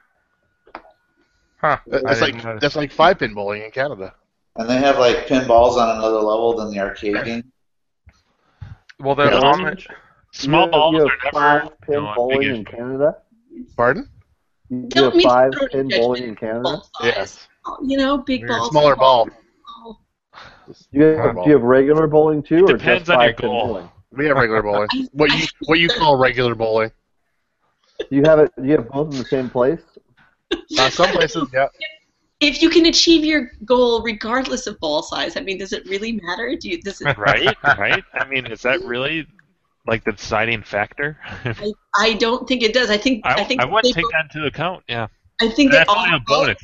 Huh. 1.56 1.78
That's 1.86 2.20
like 2.20 2.34
notice. 2.44 2.60
that's 2.60 2.76
like 2.76 2.92
five 2.92 3.18
pin 3.18 3.34
bowling 3.34 3.62
in 3.62 3.70
Canada. 3.70 4.14
And 4.56 4.68
they 4.68 4.76
have 4.78 4.98
like 4.98 5.26
pinballs 5.26 5.76
on 5.76 5.96
another 5.96 6.20
level 6.20 6.54
than 6.56 6.70
the 6.70 6.78
arcade 6.78 7.24
game. 7.24 7.52
Well, 9.00 9.14
the 9.14 9.24
Yeah, 9.24 9.38
on 9.38 9.62
the, 9.62 9.86
Small 10.32 10.60
you 10.60 10.64
have, 10.64 10.70
balls 10.72 10.94
you 10.94 10.98
have 11.00 11.08
are 11.08 11.18
never 11.24 11.60
five 11.68 11.80
pin 11.82 11.94
you 11.94 12.00
know, 12.00 12.14
bowling 12.16 12.54
in 12.56 12.64
Canada. 12.64 13.16
Pardon? 13.76 14.08
You 14.70 14.86
Don't 14.88 15.12
have 15.14 15.22
five 15.22 15.52
pin 15.70 15.88
bowling 15.88 16.22
in 16.24 16.36
Canada. 16.36 16.82
Yes. 17.02 17.46
You 17.82 17.98
know, 17.98 18.18
big 18.18 18.40
Weird. 18.40 18.48
balls. 18.48 18.70
Smaller 18.70 18.96
ball. 18.96 19.28
You 20.90 21.02
have, 21.02 21.34
do 21.34 21.42
you 21.46 21.52
have 21.52 21.62
regular 21.62 22.06
bowling 22.06 22.42
too, 22.42 22.64
It 22.66 22.70
or 22.70 22.76
depends 22.78 23.08
just 23.08 23.10
on 23.10 23.20
your 23.20 23.30
five 23.32 23.36
pin 23.36 23.48
goal. 23.50 23.66
bowling? 23.66 23.90
We 24.12 24.26
have 24.26 24.36
regular 24.36 24.62
bowling. 24.62 24.88
What 25.12 25.30
you 25.32 25.46
what 25.66 25.78
you 25.78 25.88
call 25.88 26.16
regular 26.16 26.54
bowling? 26.54 26.90
Do 27.98 28.16
you 28.16 28.22
have 28.24 28.38
it? 28.38 28.50
You 28.62 28.72
have 28.72 28.88
both 28.88 29.12
in 29.12 29.18
the 29.18 29.24
same 29.24 29.48
place? 29.50 29.80
Uh, 30.78 30.90
some 30.90 31.08
places, 31.12 31.48
yeah. 31.54 31.66
If 32.40 32.60
you 32.60 32.68
can 32.68 32.84
achieve 32.84 33.24
your 33.24 33.52
goal 33.64 34.02
regardless 34.02 34.66
of 34.66 34.78
ball 34.80 35.02
size, 35.02 35.34
I 35.34 35.40
mean, 35.40 35.56
does 35.56 35.72
it 35.72 35.88
really 35.88 36.20
matter? 36.22 36.54
Do 36.60 36.68
you, 36.68 36.82
does 36.82 37.00
it, 37.00 37.16
right? 37.16 37.56
Right? 37.78 38.04
I 38.12 38.26
mean, 38.28 38.44
is 38.46 38.60
that 38.62 38.82
really 38.82 39.26
like 39.86 40.04
the 40.04 40.12
deciding 40.12 40.62
factor? 40.62 41.18
I, 41.44 41.72
I 41.96 42.12
don't 42.14 42.46
think 42.46 42.62
it 42.62 42.72
does. 42.72 42.90
I 42.90 42.96
think 42.96 43.26
I, 43.26 43.34
I, 43.34 43.44
think 43.44 43.60
I 43.60 43.64
wouldn't 43.64 43.94
take 43.94 44.04
both- 44.04 44.12
that 44.12 44.34
into 44.34 44.46
account. 44.46 44.84
Yeah, 44.88 45.08
I 45.40 45.48
think 45.48 45.72
that 45.72 45.86
that's 45.86 45.90
all, 45.90 46.04
only 46.04 46.16
a 46.16 46.20
bonus. 46.20 46.62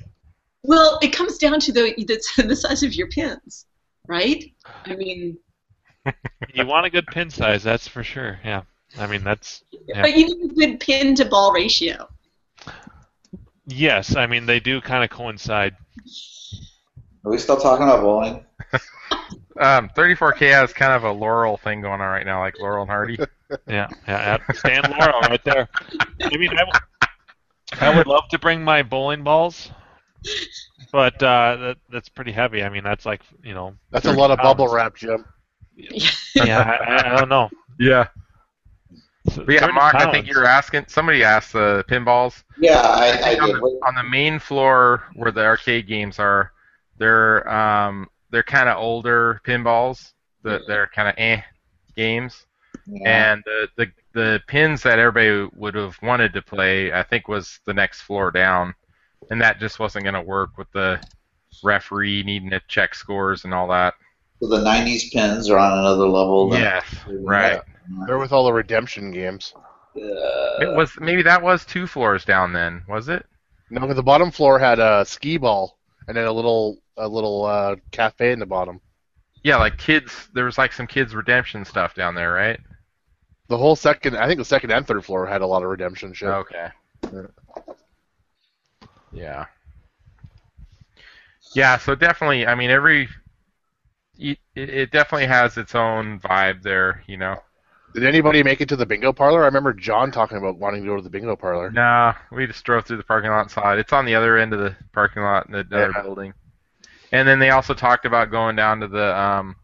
Well, 0.64 0.98
it 1.02 1.12
comes 1.12 1.38
down 1.38 1.60
to 1.60 1.72
the, 1.72 1.94
the 1.96 2.42
the 2.44 2.56
size 2.56 2.82
of 2.82 2.94
your 2.94 3.08
pins, 3.08 3.66
right? 4.06 4.44
I 4.84 4.96
mean, 4.96 5.38
You 6.54 6.66
want 6.66 6.86
a 6.86 6.90
good 6.90 7.06
pin 7.06 7.30
size, 7.30 7.62
that's 7.62 7.88
for 7.88 8.02
sure. 8.02 8.38
Yeah, 8.44 8.62
I 8.98 9.06
mean 9.06 9.24
that's 9.24 9.62
yeah. 9.86 10.02
but 10.02 10.16
you 10.16 10.26
need 10.26 10.52
a 10.52 10.54
good 10.54 10.80
pin 10.80 11.14
to 11.16 11.24
ball 11.24 11.52
ratio. 11.52 12.08
yes. 13.66 14.16
I 14.16 14.26
mean 14.26 14.46
they 14.46 14.60
do 14.60 14.80
kind 14.80 15.04
of 15.04 15.10
coincide. 15.10 15.76
Are 17.24 17.30
we 17.30 17.38
still 17.38 17.56
talking 17.56 17.84
about 17.84 18.02
bowling? 18.02 18.44
Um, 19.58 19.88
34K 19.90 20.50
has 20.52 20.72
kind 20.72 20.92
of 20.92 21.04
a 21.04 21.12
Laurel 21.12 21.56
thing 21.56 21.80
going 21.80 22.00
on 22.00 22.08
right 22.08 22.26
now, 22.26 22.40
like 22.40 22.58
Laurel 22.58 22.82
and 22.82 22.90
Hardy. 22.90 23.18
Yeah, 23.66 23.88
yeah. 24.06 24.36
yeah. 24.46 24.54
Stan 24.54 24.82
Laurel 24.90 25.20
right 25.22 25.42
there. 25.42 25.66
I 26.22 26.36
mean, 26.36 26.50
I, 26.50 26.66
w- 26.66 26.80
I 27.80 27.96
would 27.96 28.06
love 28.06 28.24
to 28.32 28.38
bring 28.38 28.62
my 28.62 28.82
bowling 28.82 29.24
balls, 29.24 29.70
but 30.92 31.14
uh, 31.22 31.56
that, 31.56 31.76
that's 31.90 32.10
pretty 32.10 32.30
heavy. 32.30 32.62
I 32.62 32.68
mean, 32.68 32.84
that's 32.84 33.06
like 33.06 33.22
you 33.42 33.54
know. 33.54 33.72
That's 33.90 34.04
a 34.04 34.10
30 34.10 34.20
lot 34.20 34.30
of 34.32 34.38
bubble 34.40 34.68
wrap, 34.68 34.96
Jim. 34.96 35.24
Yeah, 36.34 36.60
I, 36.60 36.92
I- 36.92 37.14
I 37.14 37.16
don't 37.20 37.30
know. 37.30 37.48
Yeah. 37.80 38.08
But 39.36 39.48
yeah, 39.48 39.60
30 39.60 39.72
Mark, 39.72 39.94
I 39.94 40.10
think 40.12 40.26
you 40.26 40.34
were 40.38 40.44
asking. 40.44 40.84
Somebody 40.88 41.24
asked 41.24 41.54
the 41.54 41.84
pinballs. 41.88 42.42
Yeah, 42.58 42.80
I, 42.80 43.32
I 43.34 43.38
on, 43.38 43.46
did. 43.48 43.56
the, 43.56 43.80
on 43.86 43.94
the 43.94 44.02
main 44.04 44.38
floor 44.38 45.04
where 45.14 45.32
the 45.32 45.44
arcade 45.44 45.86
games 45.86 46.18
are, 46.18 46.52
they're 46.98 47.48
um, 47.50 48.08
they're 48.30 48.42
kind 48.42 48.68
of 48.68 48.78
older 48.78 49.40
pinballs. 49.44 50.12
That 50.44 50.62
they're 50.68 50.86
kind 50.94 51.08
of 51.08 51.14
eh 51.18 51.42
games, 51.96 52.46
Yeah. 52.86 53.32
and 53.32 53.42
the, 53.44 53.68
the 53.76 53.86
the 54.14 54.40
pins 54.46 54.82
that 54.84 54.98
everybody 54.98 55.48
would 55.56 55.74
have 55.74 55.96
wanted 56.00 56.32
to 56.34 56.42
play, 56.42 56.92
I 56.92 57.02
think, 57.02 57.26
was 57.28 57.58
the 57.66 57.74
next 57.74 58.02
floor 58.02 58.30
down, 58.30 58.74
and 59.30 59.40
that 59.42 59.58
just 59.58 59.78
wasn't 59.80 60.04
going 60.04 60.14
to 60.14 60.22
work 60.22 60.56
with 60.56 60.70
the 60.72 61.00
referee 61.64 62.22
needing 62.22 62.50
to 62.50 62.60
check 62.68 62.94
scores 62.94 63.44
and 63.44 63.52
all 63.52 63.66
that. 63.68 63.94
So 64.40 64.48
the 64.48 64.58
'90s 64.58 65.12
pins 65.12 65.50
are 65.50 65.58
on 65.58 65.78
another 65.78 66.06
level. 66.08 66.50
than- 66.50 66.60
Yes, 66.62 66.84
right. 67.08 67.60
They're 68.06 68.18
with 68.18 68.32
all 68.32 68.44
the 68.44 68.52
redemption 68.52 69.10
games. 69.10 69.54
Uh, 69.96 70.60
It 70.60 70.76
was 70.76 70.92
maybe 71.00 71.22
that 71.22 71.42
was 71.42 71.64
two 71.64 71.86
floors 71.88 72.24
down 72.24 72.52
then, 72.52 72.82
was 72.88 73.08
it? 73.08 73.26
No, 73.70 73.86
but 73.86 73.96
the 73.96 74.02
bottom 74.02 74.30
floor 74.30 74.58
had 74.58 74.78
a 74.78 75.04
skee 75.04 75.36
ball 75.36 75.78
and 76.06 76.16
then 76.16 76.26
a 76.26 76.32
little 76.32 76.78
a 76.98 77.08
little 77.08 77.44
uh, 77.44 77.76
cafe 77.90 78.32
in 78.32 78.38
the 78.38 78.46
bottom. 78.46 78.80
Yeah, 79.42 79.56
like 79.56 79.78
kids. 79.78 80.28
There 80.34 80.44
was 80.44 80.58
like 80.58 80.72
some 80.72 80.86
kids 80.86 81.14
redemption 81.14 81.64
stuff 81.64 81.94
down 81.94 82.14
there, 82.14 82.32
right? 82.32 82.60
The 83.48 83.56
whole 83.56 83.76
second, 83.76 84.16
I 84.16 84.26
think 84.26 84.38
the 84.38 84.44
second 84.44 84.72
and 84.72 84.86
third 84.86 85.04
floor 85.04 85.26
had 85.26 85.40
a 85.40 85.46
lot 85.46 85.62
of 85.62 85.70
redemption 85.70 86.12
shit. 86.12 86.28
Okay. 86.28 86.68
Yeah. 89.12 89.46
Yeah, 91.54 91.78
so 91.78 91.94
definitely, 91.94 92.46
I 92.46 92.54
mean, 92.54 92.70
every 92.70 93.08
it, 94.18 94.38
it 94.54 94.90
definitely 94.90 95.28
has 95.28 95.56
its 95.56 95.74
own 95.74 96.20
vibe 96.20 96.62
there, 96.62 97.02
you 97.06 97.16
know. 97.16 97.36
Did 97.94 98.04
anybody 98.04 98.42
make 98.42 98.60
it 98.60 98.68
to 98.68 98.76
the 98.76 98.84
bingo 98.84 99.12
parlor? 99.14 99.42
I 99.42 99.46
remember 99.46 99.72
John 99.72 100.10
talking 100.12 100.36
about 100.36 100.58
wanting 100.58 100.82
to 100.82 100.86
go 100.88 100.96
to 100.96 101.02
the 101.02 101.08
bingo 101.08 101.36
parlor. 101.36 101.70
Nah, 101.70 102.14
we 102.30 102.46
just 102.46 102.64
drove 102.64 102.84
through 102.84 102.98
the 102.98 103.02
parking 103.02 103.30
lot 103.30 103.50
side. 103.50 103.78
It's 103.78 103.94
on 103.94 104.04
the 104.04 104.14
other 104.14 104.36
end 104.36 104.52
of 104.52 104.60
the 104.60 104.76
parking 104.92 105.22
lot 105.22 105.46
in 105.46 105.52
the 105.52 105.66
Yeah. 105.70 106.02
building. 106.02 106.34
And 107.12 107.26
then 107.28 107.38
they 107.38 107.50
also 107.50 107.74
talked 107.74 108.04
about 108.06 108.30
going 108.30 108.56
down 108.56 108.80
to 108.80 108.88
the 108.88 109.18
um 109.18 109.56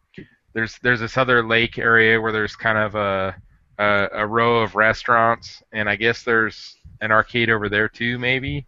there's 0.54 0.78
there's 0.82 1.00
this 1.00 1.16
other 1.18 1.44
lake 1.46 1.78
area 1.78 2.20
where 2.20 2.32
there's 2.32 2.56
kind 2.56 2.78
of 2.78 2.94
a 2.96 3.36
a, 3.78 4.08
a 4.14 4.26
row 4.26 4.60
of 4.62 4.76
restaurants 4.76 5.62
and 5.72 5.88
I 5.88 5.96
guess 5.96 6.22
there's 6.22 6.76
an 7.00 7.12
arcade 7.12 7.50
over 7.50 7.68
there 7.68 7.88
too 7.88 8.18
maybe. 8.18 8.66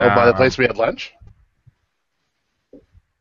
Oh, 0.00 0.10
by 0.10 0.26
the 0.26 0.32
Um, 0.32 0.36
place 0.36 0.58
we 0.58 0.66
had 0.66 0.76
lunch. 0.76 1.12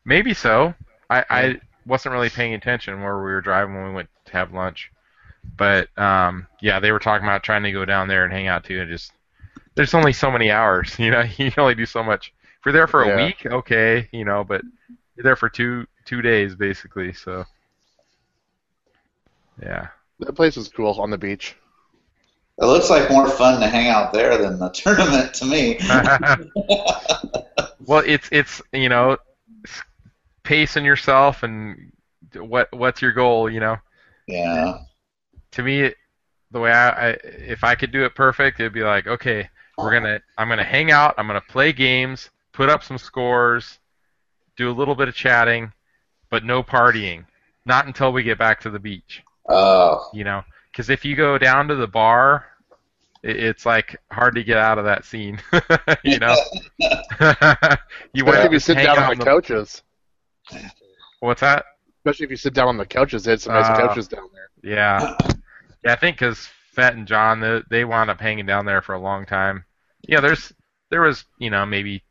Maybe 0.06 0.34
so. 0.34 0.76
I, 1.10 1.26
I 1.30 1.62
wasn't 1.86 2.14
really 2.14 2.30
paying 2.30 2.54
attention 2.54 3.02
where 3.02 3.18
we 3.18 3.32
were 3.32 3.42
driving 3.42 3.76
when 3.76 3.88
we 3.90 3.94
went 3.94 4.10
to 4.26 4.34
have 4.34 4.54
lunch. 4.54 4.92
But 5.58 5.90
um, 6.00 6.48
yeah, 6.62 6.80
they 6.82 6.94
were 6.94 7.00
talking 7.00 7.28
about 7.28 7.44
trying 7.44 7.64
to 7.64 7.74
go 7.74 7.86
down 7.86 8.10
there 8.10 8.26
and 8.26 8.34
hang 8.34 8.48
out 8.48 8.66
too. 8.66 8.82
And 8.82 8.92
just 8.92 9.14
there's 9.76 9.96
only 9.96 10.14
so 10.14 10.32
many 10.32 10.52
hours, 10.52 11.00
you 11.00 11.12
know. 11.12 11.24
You 11.38 11.52
can 11.52 11.62
only 11.64 11.76
do 11.76 11.88
so 11.88 12.04
much. 12.04 12.34
If 12.66 12.74
you're 12.74 12.74
there 12.74 12.88
for 12.88 13.04
a 13.04 13.10
Yeah. 13.10 13.28
week, 13.28 13.46
okay, 13.46 14.10
you 14.12 14.26
know, 14.26 14.44
but 14.44 14.64
you're 15.16 15.24
there 15.24 15.36
for 15.36 15.50
two 15.50 15.86
two 16.04 16.24
days 16.24 16.56
basically. 16.56 17.14
So 17.14 17.46
yeah, 19.62 19.90
That 20.20 20.34
place 20.34 20.56
was 20.56 20.68
cool 20.70 21.00
on 21.00 21.12
the 21.12 21.18
beach. 21.20 21.56
It 22.58 22.66
looks 22.66 22.90
like 22.90 23.12
more 23.12 23.30
fun 23.30 23.62
to 23.62 23.68
hang 23.68 23.90
out 23.90 24.14
there 24.14 24.40
than 24.40 24.58
the 24.58 24.70
tournament 24.74 25.36
to 25.36 25.46
me. 25.46 25.78
well, 27.86 28.02
it's 28.04 28.28
it's 28.32 28.64
you 28.74 28.90
know 28.90 29.18
pacing 30.44 30.86
yourself 30.86 31.44
and 31.44 31.92
what 32.36 32.74
what's 32.74 33.00
your 33.00 33.12
goal, 33.12 33.48
you 33.48 33.60
know. 33.60 33.78
yeah. 34.28 34.80
to 35.52 35.62
me, 35.62 35.94
the 36.50 36.60
way 36.60 36.72
I, 36.72 37.10
I 37.10 37.18
if 37.24 37.64
I 37.64 37.76
could 37.76 37.92
do 37.92 38.06
it 38.06 38.16
perfect, 38.16 38.60
it'd 38.60 38.74
be 38.74 38.84
like, 38.84 39.06
okay, 39.06 39.50
we're 39.78 39.92
gonna 39.92 40.20
I'm 40.38 40.50
gonna 40.50 40.64
hang 40.64 40.92
out, 40.92 41.14
I'm 41.20 41.28
gonna 41.28 41.42
play 41.42 41.72
games, 41.72 42.32
put 42.56 42.70
up 42.70 42.84
some 42.84 42.98
scores, 42.98 43.80
do 44.56 44.72
a 44.72 44.74
little 44.74 44.96
bit 44.96 45.10
of 45.10 45.14
chatting, 45.14 45.74
but 46.30 46.46
no 46.46 46.64
partying. 46.64 47.26
Not 47.66 47.86
until 47.86 48.14
we 48.14 48.24
get 48.24 48.38
back 48.38 48.62
to 48.62 48.70
the 48.70 48.80
beach. 48.80 49.22
Oh. 49.50 50.10
You 50.14 50.24
know, 50.24 50.44
because 50.72 50.90
if 50.90 51.04
you 51.04 51.16
go 51.16 51.38
down 51.38 51.68
to 51.68 51.76
the 51.76 51.88
bar, 51.88 52.46
it, 53.24 53.36
it's 53.36 53.66
like 53.66 53.98
hard 54.12 54.36
to 54.36 54.44
get 54.44 54.58
out 54.58 54.78
of 54.78 54.86
that 54.86 55.04
scene. 55.04 55.42
you 56.04 56.18
know, 56.20 56.36
you 56.80 56.88
Especially 56.90 58.24
want 58.24 58.38
if 58.38 58.52
you 58.52 58.60
to 58.60 58.60
sit 58.60 58.76
down 58.76 59.00
on 59.00 59.18
the 59.18 59.26
couches. 59.26 59.84
What's 61.20 61.42
that? 61.42 61.66
Especially 62.00 62.26
if 62.26 62.30
you 62.30 62.38
sit 62.38 62.54
down 62.54 62.70
on 62.70 62.78
the 62.78 62.86
couches. 62.86 63.24
They 63.24 63.32
had 63.32 63.42
some 63.42 63.54
nice 63.54 63.66
Uh, 63.66 63.76
couches 63.88 64.08
down 64.08 64.30
there. 64.34 64.76
Yeah, 64.76 65.16
yeah. 65.84 65.94
I 65.94 65.96
think 65.96 66.18
because 66.18 66.48
Fett 66.72 66.96
and 66.96 67.08
John, 67.08 67.40
they, 67.42 67.62
they 67.70 67.86
wound 67.86 68.10
up 68.10 68.22
hanging 68.22 68.46
down 68.46 68.66
there 68.66 68.82
for 68.82 68.94
a 68.94 69.00
long 69.00 69.26
time. 69.26 69.66
Yeah, 70.08 70.22
there's 70.22 70.54
there 70.92 71.02
was 71.02 71.26
you 71.40 71.50
know 71.50 71.66
maybe 71.66 72.04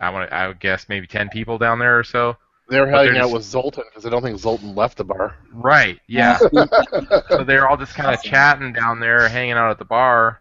I 0.00 0.10
want 0.10 0.32
I 0.32 0.48
would 0.48 0.60
guess 0.60 0.88
maybe 0.88 1.06
ten 1.06 1.28
people 1.28 1.58
down 1.58 1.78
there 1.78 1.98
or 1.98 2.04
so. 2.04 2.36
They 2.68 2.80
were 2.80 2.86
hanging 2.88 3.12
they're 3.14 3.22
out 3.22 3.26
just- 3.26 3.34
with 3.34 3.44
Zoltan 3.44 3.84
because 3.88 4.06
I 4.06 4.10
don't 4.10 4.22
think 4.22 4.38
Zoltan 4.38 4.74
left 4.74 4.98
the 4.98 5.04
bar. 5.04 5.36
Right. 5.52 6.00
Yeah. 6.08 6.38
so 7.28 7.44
they're 7.44 7.68
all 7.68 7.76
just 7.76 7.94
kind 7.94 8.12
of 8.12 8.22
chatting 8.22 8.72
down 8.72 8.98
there, 8.98 9.28
hanging 9.28 9.52
out 9.52 9.70
at 9.70 9.78
the 9.78 9.84
bar, 9.84 10.40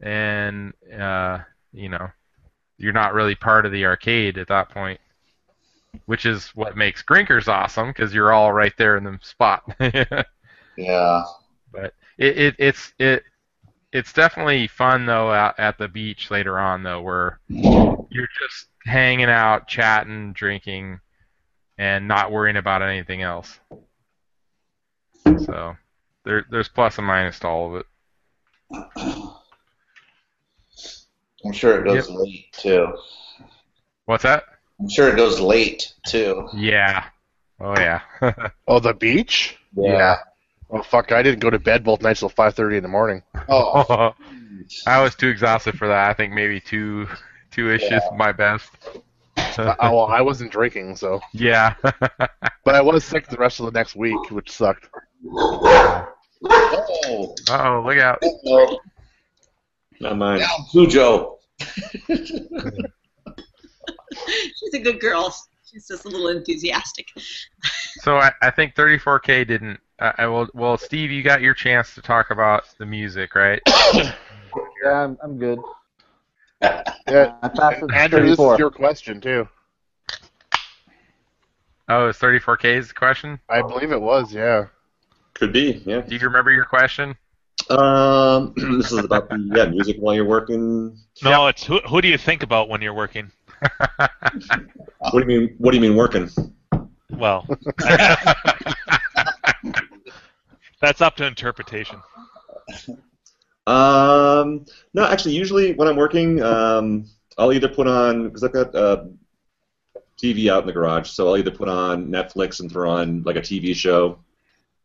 and 0.00 0.72
uh, 0.98 1.38
you 1.72 1.88
know, 1.88 2.10
you're 2.78 2.92
not 2.92 3.14
really 3.14 3.34
part 3.36 3.66
of 3.66 3.72
the 3.72 3.84
arcade 3.86 4.36
at 4.36 4.48
that 4.48 4.70
point, 4.70 4.98
which 6.06 6.26
is 6.26 6.48
what 6.56 6.76
makes 6.76 7.04
Grinkers 7.04 7.46
awesome 7.46 7.88
because 7.90 8.12
you're 8.12 8.32
all 8.32 8.52
right 8.52 8.72
there 8.76 8.96
in 8.96 9.04
the 9.04 9.18
spot. 9.22 9.62
Yeah. 10.76 11.24
But 11.72 11.94
it, 12.16 12.38
it 12.38 12.54
it's 12.58 12.92
it 12.98 13.22
it's 13.92 14.12
definitely 14.12 14.66
fun 14.68 15.06
though 15.06 15.32
at, 15.32 15.58
at 15.58 15.78
the 15.78 15.88
beach 15.88 16.30
later 16.30 16.58
on 16.58 16.82
though 16.82 17.00
where 17.00 17.40
you're 17.48 18.28
just 18.40 18.66
hanging 18.84 19.28
out, 19.28 19.68
chatting, 19.68 20.32
drinking, 20.32 21.00
and 21.78 22.06
not 22.06 22.32
worrying 22.32 22.56
about 22.56 22.82
anything 22.82 23.22
else. 23.22 23.58
So 25.24 25.76
there 26.24 26.44
there's 26.50 26.68
plus 26.68 26.98
and 26.98 27.06
minus 27.06 27.40
to 27.40 27.48
all 27.48 27.74
of 27.74 27.80
it. 27.80 27.86
I'm 31.44 31.52
sure 31.52 31.80
it 31.80 31.84
goes 31.84 32.10
late 32.10 32.52
too. 32.52 32.86
What's 34.04 34.24
that? 34.24 34.44
I'm 34.78 34.88
sure 34.88 35.08
it 35.08 35.16
goes 35.16 35.40
late 35.40 35.94
too. 36.06 36.48
Yeah. 36.54 37.04
Oh 37.58 37.74
yeah. 37.78 38.00
Oh, 38.68 38.78
the 38.78 38.94
beach? 38.94 39.58
Yeah. 39.74 40.18
Oh 40.72 40.82
fuck! 40.82 41.12
I 41.12 41.22
didn't 41.22 41.40
go 41.40 41.50
to 41.50 41.58
bed 41.58 41.84
both 41.84 42.02
nights 42.02 42.20
till 42.20 42.28
five 42.28 42.54
thirty 42.54 42.76
in 42.76 42.82
the 42.82 42.88
morning. 42.88 43.22
Oh. 43.48 44.14
I 44.86 45.02
was 45.02 45.14
too 45.14 45.28
exhausted 45.28 45.76
for 45.76 45.88
that. 45.88 46.10
I 46.10 46.14
think 46.14 46.32
maybe 46.32 46.60
two 46.60 47.08
two 47.50 47.70
ish 47.70 47.82
is 47.90 48.02
my 48.16 48.32
best. 48.32 48.70
uh, 49.36 49.74
well, 49.80 50.06
I 50.06 50.20
wasn't 50.20 50.52
drinking, 50.52 50.96
so. 50.96 51.20
Yeah. 51.32 51.74
But 52.62 52.74
I 52.74 52.82
was 52.82 53.04
sick 53.04 53.26
the 53.26 53.38
rest 53.38 53.58
of 53.58 53.66
the 53.66 53.72
next 53.72 53.96
week, 53.96 54.30
which 54.30 54.50
sucked. 54.50 54.88
Oh. 55.26 56.06
oh, 56.44 57.82
look 57.84 57.98
out. 57.98 58.18
Oh. 58.22 58.78
Not 59.98 60.18
mine. 60.18 60.40
Down, 60.40 60.66
Cujo. 60.70 61.38
She's 62.08 62.34
a 64.74 64.78
good 64.78 65.00
girl. 65.00 65.34
She's 65.64 65.88
just 65.88 66.04
a 66.04 66.08
little 66.08 66.28
enthusiastic. 66.28 67.08
So 67.98 68.16
I, 68.16 68.32
I 68.42 68.50
think 68.50 68.74
34K 68.74 69.46
didn't. 69.46 69.80
I, 70.00 70.14
I 70.18 70.26
will. 70.26 70.48
Well, 70.54 70.76
Steve, 70.78 71.10
you 71.10 71.22
got 71.22 71.40
your 71.40 71.54
chance 71.54 71.94
to 71.94 72.02
talk 72.02 72.30
about 72.30 72.64
the 72.78 72.86
music, 72.86 73.34
right? 73.34 73.60
Yeah, 74.82 75.04
I'm, 75.04 75.18
I'm 75.22 75.38
good. 75.38 75.58
Yeah, 77.08 77.34
I 77.42 77.48
passed 77.48 77.82
it 77.82 77.88
to 77.88 77.94
Andrew, 77.94 78.26
this 78.26 78.38
is 78.38 78.58
your 78.58 78.70
question 78.70 79.20
too. 79.20 79.48
Oh, 81.88 82.08
is 82.08 82.16
34K's 82.18 82.88
the 82.88 82.94
question? 82.94 83.40
I 83.48 83.62
believe 83.62 83.90
it 83.90 84.00
was, 84.00 84.32
yeah. 84.32 84.66
Could 85.34 85.52
be, 85.52 85.82
yeah. 85.84 86.02
Do 86.02 86.14
you 86.14 86.20
remember 86.20 86.52
your 86.52 86.66
question? 86.66 87.16
Um, 87.68 88.52
this 88.56 88.92
is 88.92 88.98
about 88.98 89.28
the 89.28 89.50
yeah 89.54 89.66
music 89.66 89.96
while 89.98 90.14
you're 90.14 90.24
working. 90.24 90.96
No, 91.22 91.48
it's 91.48 91.64
who, 91.64 91.78
who 91.80 92.00
do 92.00 92.08
you 92.08 92.18
think 92.18 92.42
about 92.42 92.68
when 92.68 92.80
you're 92.80 92.94
working? 92.94 93.30
What 95.12 95.26
do 95.26 95.32
you 95.32 95.40
mean? 95.40 95.54
What 95.58 95.70
do 95.72 95.78
you 95.78 95.80
mean 95.80 95.96
working? 95.96 96.28
Well, 97.12 97.46
that's 100.80 101.00
up 101.00 101.16
to 101.16 101.26
interpretation. 101.26 102.00
Um, 103.66 104.64
no, 104.94 105.04
actually, 105.04 105.34
usually 105.34 105.74
when 105.74 105.88
I'm 105.88 105.96
working, 105.96 106.42
um, 106.42 107.06
I'll 107.38 107.52
either 107.52 107.68
put 107.68 107.86
on 107.86 108.24
because 108.24 108.42
I've 108.42 108.52
got 108.52 108.74
uh, 108.74 109.04
TV 110.20 110.50
out 110.50 110.62
in 110.62 110.66
the 110.66 110.72
garage, 110.72 111.10
so 111.10 111.28
I'll 111.28 111.36
either 111.36 111.50
put 111.50 111.68
on 111.68 112.08
Netflix 112.08 112.60
and 112.60 112.70
throw 112.70 112.90
on 112.90 113.22
like 113.22 113.36
a 113.36 113.40
TV 113.40 113.74
show. 113.74 114.18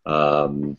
Um, 0.05 0.77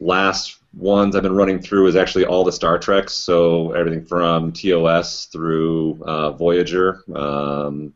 last 0.00 0.58
ones 0.74 1.16
I've 1.16 1.22
been 1.22 1.34
running 1.34 1.60
through 1.60 1.86
is 1.86 1.96
actually 1.96 2.26
all 2.26 2.44
the 2.44 2.52
Star 2.52 2.78
Treks, 2.78 3.14
so 3.14 3.72
everything 3.72 4.04
from 4.04 4.52
TOS 4.52 5.26
through 5.26 6.02
uh, 6.04 6.32
Voyager. 6.32 7.02
Um, 7.14 7.94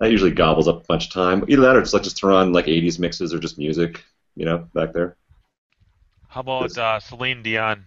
that 0.00 0.10
usually 0.10 0.30
gobbles 0.30 0.68
up 0.68 0.82
a 0.82 0.86
bunch 0.86 1.06
of 1.06 1.12
time. 1.12 1.44
Either 1.48 1.62
that, 1.62 1.76
or 1.76 1.80
just 1.80 1.94
like 1.94 2.02
just 2.02 2.16
throw 2.16 2.36
on 2.36 2.52
like 2.52 2.66
'80s 2.66 2.98
mixes 2.98 3.32
or 3.32 3.38
just 3.38 3.58
music, 3.58 4.04
you 4.34 4.44
know, 4.44 4.68
back 4.74 4.92
there. 4.92 5.16
How 6.28 6.40
about 6.40 6.76
uh, 6.76 7.00
Celine 7.00 7.42
Dion? 7.42 7.86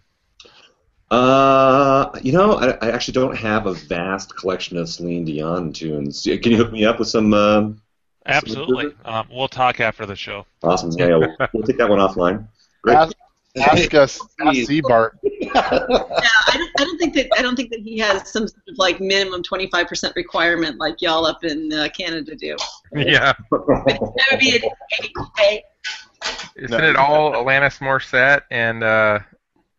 Uh, 1.12 2.10
you 2.22 2.32
know, 2.32 2.54
I, 2.54 2.72
I 2.82 2.92
actually 2.92 3.14
don't 3.14 3.36
have 3.36 3.66
a 3.66 3.74
vast 3.74 4.36
collection 4.36 4.78
of 4.78 4.90
Celine 4.90 5.26
Dion 5.26 5.74
tunes. 5.74 6.24
Can 6.24 6.52
you 6.52 6.58
hook 6.58 6.72
me 6.72 6.86
up 6.86 7.00
with 7.00 7.08
some? 7.08 7.34
Uh, 7.34 7.70
Absolutely. 8.26 8.94
Um, 9.06 9.28
we'll 9.32 9.48
talk 9.48 9.80
after 9.80 10.06
the 10.06 10.16
show. 10.16 10.46
awesome. 10.64 10.92
Yeah, 10.98 11.08
yeah 11.08 11.18
we'll, 11.18 11.36
we'll 11.54 11.64
take 11.64 11.78
that 11.78 11.90
one 11.90 12.00
offline. 12.00 12.48
Great. 12.84 12.98
Ask, 13.58 13.68
ask 13.80 13.94
us, 13.96 14.20
ask 14.42 14.58
Seabart. 14.70 15.12
Yeah, 15.24 15.52
I 15.56 16.54
don't, 16.58 16.70
I 16.80 16.84
don't 16.84 16.98
think 17.00 17.14
that 17.16 17.28
I 17.38 17.42
don't 17.42 17.56
think 17.56 17.72
that 17.72 17.80
he 17.80 17.98
has 18.00 18.30
some 18.32 18.48
sort 18.48 18.62
of 18.68 18.78
like 18.78 19.00
minimum 19.02 19.42
25% 19.42 20.16
requirement 20.16 20.78
like 20.80 21.02
y'all 21.02 21.26
up 21.26 21.44
in 21.44 21.74
uh, 21.74 21.88
Canada 21.98 22.36
do. 22.36 22.56
yeah. 22.96 23.34
That 23.52 24.28
would 24.32 24.40
be 24.40 24.58
a, 24.58 24.62
a, 25.42 25.64
Isn't 26.56 26.84
it 26.84 26.96
all 26.96 27.32
Alanis 27.32 27.80
Morissette 27.80 28.42
and 28.52 28.84
uh, 28.84 29.20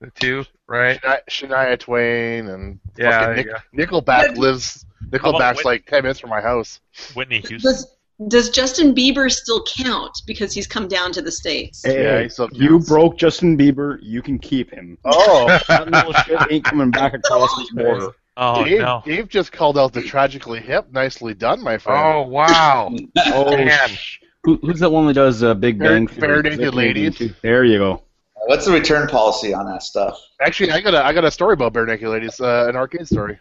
the 0.01 0.11
two, 0.19 0.45
right? 0.67 1.01
Shania, 1.03 1.21
Shania 1.31 1.79
Twain 1.79 2.49
and 2.49 2.81
Yeah, 2.97 3.27
fucking 3.29 3.47
there 3.47 3.63
Nickelback 3.87 4.37
lives. 4.37 4.85
Nickelback's 5.11 5.59
Whit- 5.59 5.65
like 5.67 5.87
ten 5.87 6.03
minutes 6.03 6.19
from 6.21 6.31
my 6.31 6.41
house. 6.41 6.81
Whitney 7.15 7.41
Houston. 7.41 7.71
does 7.73 7.97
does 8.29 8.51
Justin 8.51 8.95
Bieber 8.95 9.31
still 9.31 9.63
count 9.65 10.13
because 10.27 10.53
he's 10.53 10.67
come 10.67 10.89
down 10.89 11.13
to 11.13 11.23
the 11.23 11.33
states? 11.33 11.83
Hey, 11.85 12.03
Yeah, 12.03 12.23
he 12.23 12.29
still 12.29 12.49
you 12.53 12.71
counts. 12.71 12.89
broke 12.89 13.17
Justin 13.19 13.57
Bieber. 13.57 13.99
You 14.03 14.23
can 14.23 14.39
keep 14.39 14.71
him. 14.71 14.99
Oh, 15.05 15.47
That 15.69 15.91
little 15.91 16.13
shit 16.13 16.41
ain't 16.51 16.65
coming 16.65 16.91
back 16.91 17.15
across 17.15 17.57
this 17.57 17.71
border. 17.75 18.11
Oh 18.37 18.65
Dave, 18.65 18.79
no. 18.81 19.03
Dave 19.05 19.29
just 19.29 19.53
called 19.53 19.77
out 19.79 19.93
the 19.93 20.03
tragically 20.03 20.61
hip. 20.61 20.87
Nicely 20.93 21.35
done, 21.35 21.63
my 21.63 21.77
friend. 21.79 22.03
Oh 22.03 22.23
wow! 22.23 22.95
Oh, 23.27 23.57
Man. 23.57 23.89
sh- 23.89 24.19
Who, 24.45 24.57
who's 24.63 24.81
that 24.81 24.91
one 24.91 25.07
that 25.09 25.15
does 25.15 25.43
uh, 25.43 25.53
Big 25.55 25.79
Bang? 25.79 26.07
Bare 26.07 26.43
Theory? 26.43 26.57
Naked 26.57 26.75
Ladies. 26.75 27.33
There 27.43 27.65
you 27.65 27.79
go. 27.79 28.03
What's 28.47 28.65
the 28.65 28.73
return 28.73 29.09
policy 29.09 29.53
on 29.53 29.67
that 29.67 29.83
stuff? 29.83 30.19
Actually, 30.41 30.71
I 30.73 30.81
got 30.81 30.95
a 30.95 31.05
I 31.05 31.13
got 31.13 31.25
a 31.25 31.31
story 31.31 31.53
about 31.53 31.75
Barenaked 31.75 32.03
Ladies, 32.03 32.41
uh, 32.41 32.67
an 32.69 32.77
arcade 32.77 33.07
story. 33.07 33.39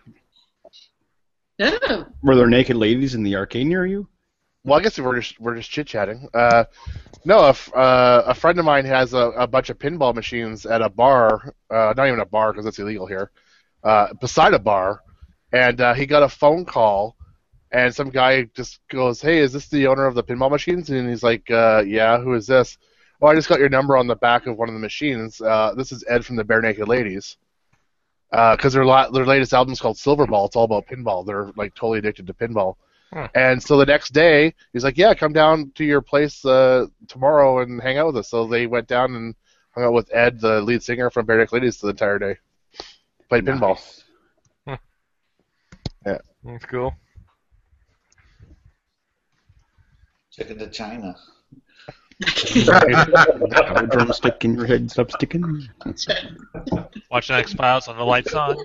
Oh, 1.62 2.06
Were 2.24 2.36
there 2.36 2.48
naked 2.48 2.76
ladies 2.78 3.16
in 3.16 3.24
the 3.24 3.36
arcade 3.36 3.68
near 3.68 3.86
you? 3.86 4.08
Well, 4.70 4.78
I 4.78 4.84
guess 4.84 5.00
we're 5.00 5.20
just 5.20 5.40
we're 5.40 5.56
just 5.56 5.72
chit 5.72 5.88
chatting. 5.88 6.30
Uh, 6.32 6.66
no, 7.26 7.40
a, 7.40 7.50
f- 7.50 7.74
uh, 7.74 8.22
a 8.28 8.36
friend 8.36 8.60
of 8.60 8.66
mine 8.66 8.86
has 8.86 9.16
a, 9.16 9.32
a 9.32 9.48
bunch 9.48 9.72
of 9.72 9.80
pinball 9.80 10.14
machines 10.14 10.68
at 10.68 10.84
a 10.84 10.90
bar. 10.90 11.56
Uh, 11.72 11.92
not 11.98 12.08
even 12.08 12.20
a 12.20 12.26
bar 12.26 12.52
because 12.52 12.66
that's 12.66 12.78
illegal 12.78 13.08
here. 13.08 13.32
Uh, 13.84 14.14
beside 14.22 14.54
a 14.54 14.60
bar, 14.60 15.02
and 15.52 15.82
uh, 15.82 15.96
he 15.96 16.06
got 16.06 16.22
a 16.22 16.30
phone 16.30 16.66
call, 16.66 17.16
and 17.72 17.96
some 17.96 18.12
guy 18.12 18.44
just 18.54 18.80
goes, 18.90 19.20
"Hey, 19.20 19.40
is 19.40 19.54
this 19.54 19.70
the 19.70 19.88
owner 19.88 20.06
of 20.06 20.14
the 20.14 20.24
pinball 20.24 20.52
machines?" 20.52 20.92
And 20.92 21.10
he's 21.10 21.24
like, 21.24 21.50
uh, 21.50 21.84
"Yeah, 21.84 22.20
who 22.20 22.36
is 22.36 22.46
this?" 22.46 22.78
Oh, 23.24 23.26
I 23.26 23.34
just 23.34 23.50
got 23.50 23.58
your 23.60 23.70
number 23.70 23.98
on 23.98 24.06
the 24.06 24.18
back 24.18 24.46
of 24.46 24.56
one 24.56 24.70
of 24.70 24.76
the 24.76 24.80
machines. 24.80 25.42
Uh, 25.42 25.74
this 25.76 25.92
is 25.92 26.06
Ed 26.08 26.24
from 26.24 26.36
the 26.36 26.46
Barenaked 26.46 26.88
Ladies. 26.88 27.38
Because 28.30 28.74
their 28.74 28.86
la- 28.86 29.10
their 29.10 29.26
latest 29.26 29.52
album's 29.52 29.82
called 29.82 29.98
Silverball. 29.98 30.46
It's 30.46 30.56
all 30.56 30.66
about 30.66 30.86
pinball. 30.86 31.26
They're 31.26 31.50
like 31.56 31.74
totally 31.74 31.98
addicted 31.98 32.28
to 32.28 32.36
pinball. 32.36 32.76
And 33.34 33.62
so 33.62 33.78
the 33.78 33.86
next 33.86 34.14
day, 34.14 34.54
he's 34.74 34.84
like, 34.84 34.98
"Yeah, 34.98 35.14
come 35.14 35.34
down 35.34 35.72
to 35.76 35.84
your 35.84 36.02
place 36.02 36.46
uh, 36.46 36.86
tomorrow 37.08 37.60
and 37.60 37.82
hang 37.82 37.98
out 37.98 38.08
with 38.08 38.18
us." 38.18 38.30
So 38.30 38.46
they 38.48 38.68
went 38.68 38.88
down 38.88 39.16
and 39.16 39.36
hung 39.72 39.84
out 39.84 39.94
with 39.94 40.14
Ed, 40.14 40.40
the 40.40 40.62
lead 40.62 40.84
singer 40.84 41.10
from 41.10 41.26
Barenaked 41.26 41.52
Ladies, 41.52 41.80
the 41.80 41.90
entire 41.90 42.20
day. 42.20 42.38
Played 43.30 43.46
pinball. 43.46 43.80
Yeah. 46.06 46.18
That's 46.44 46.66
cool. 46.66 46.94
Took 50.32 50.52
it 50.52 50.60
to 50.60 50.70
China. 50.70 51.16
Got 52.66 53.84
a 53.84 53.88
drumstick 53.88 54.44
in 54.46 54.56
your 54.56 54.66
head. 54.66 54.90
Stop 54.92 55.12
sticking. 55.12 55.68
Watching 57.12 57.36
X 57.36 57.54
Files 57.54 57.88
on 57.88 57.98
the 57.98 58.04
lights 58.04 58.34
on. 58.34 58.58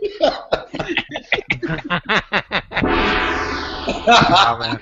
Oh, 3.86 4.56
man. 4.58 4.80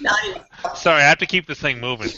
Nice. 0.00 0.80
Sorry, 0.80 1.02
I 1.02 1.06
have 1.06 1.18
to 1.18 1.26
keep 1.26 1.46
this 1.46 1.60
thing 1.60 1.80
moving. 1.80 2.10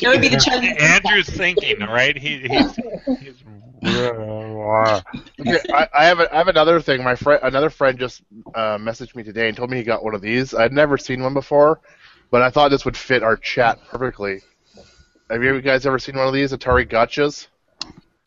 That 0.00 0.08
would 0.08 0.20
be 0.20 0.28
the 0.28 0.38
Chinese. 0.38 0.76
Andrew's 0.78 1.28
thinking, 1.28 1.82
all 1.82 1.92
right? 1.92 2.16
He, 2.16 2.40
he's, 2.48 2.76
he's 3.20 3.44
Okay, 3.84 5.58
I, 5.72 5.88
I 5.92 6.04
have 6.06 6.20
a, 6.20 6.34
I 6.34 6.38
have 6.38 6.48
another 6.48 6.80
thing. 6.80 7.04
My 7.04 7.14
friend, 7.14 7.40
another 7.42 7.70
friend 7.70 7.98
just 7.98 8.22
uh, 8.54 8.78
messaged 8.78 9.14
me 9.14 9.22
today 9.22 9.48
and 9.48 9.56
told 9.56 9.70
me 9.70 9.76
he 9.76 9.82
got 9.82 10.02
one 10.02 10.14
of 10.14 10.20
these. 10.20 10.54
I'd 10.54 10.72
never 10.72 10.96
seen 10.96 11.22
one 11.22 11.34
before, 11.34 11.80
but 12.30 12.42
I 12.42 12.50
thought 12.50 12.70
this 12.70 12.84
would 12.84 12.96
fit 12.96 13.22
our 13.22 13.36
chat 13.36 13.78
perfectly. 13.88 14.40
Have 15.30 15.42
you 15.42 15.60
guys 15.60 15.86
ever 15.86 15.98
seen 15.98 16.16
one 16.16 16.26
of 16.26 16.34
these 16.34 16.52
Atari 16.52 16.88
Gotchas? 16.88 17.48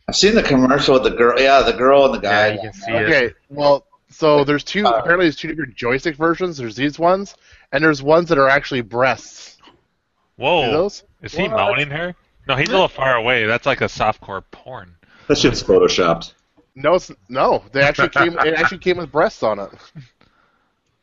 I've 0.07 0.15
seen 0.15 0.35
the 0.35 0.43
commercial 0.43 0.93
with 0.93 1.03
the 1.03 1.11
girl. 1.11 1.39
Yeah, 1.39 1.61
the 1.63 1.73
girl 1.73 2.05
and 2.05 2.13
the 2.13 2.19
guy. 2.19 2.47
Yeah, 2.47 2.53
you 2.53 2.59
can 2.61 2.73
see 2.73 2.91
it. 2.91 3.03
Okay, 3.03 3.33
well, 3.49 3.85
so 4.09 4.43
there's 4.43 4.63
two. 4.63 4.85
Uh, 4.85 4.91
apparently, 4.91 5.25
there's 5.25 5.35
two 5.35 5.49
different 5.49 5.75
joystick 5.75 6.15
versions. 6.15 6.57
There's 6.57 6.75
these 6.75 6.97
ones, 6.99 7.35
and 7.71 7.83
there's 7.83 8.01
ones 8.01 8.29
that 8.29 8.37
are 8.37 8.49
actually 8.49 8.81
breasts. 8.81 9.57
See 9.57 10.43
Whoa. 10.43 10.71
those? 10.71 11.03
Is 11.21 11.33
he 11.33 11.43
What? 11.47 11.51
moaning 11.57 11.89
her? 11.89 12.15
No, 12.47 12.55
he's 12.55 12.69
a 12.69 12.71
little 12.71 12.87
far 12.87 13.15
away. 13.15 13.45
That's 13.45 13.65
like 13.65 13.81
a 13.81 13.85
softcore 13.85 14.43
porn. 14.51 14.95
That 15.27 15.37
shit's 15.37 15.61
photoshopped. 15.61 16.33
No, 16.75 16.93
it's, 16.95 17.11
no. 17.27 17.63
They 17.73 17.81
actually 17.81 18.09
came. 18.09 18.37
It 18.39 18.53
actually 18.53 18.77
came 18.77 18.97
with 18.97 19.11
breasts 19.11 19.43
on 19.43 19.59
it. 19.59 19.69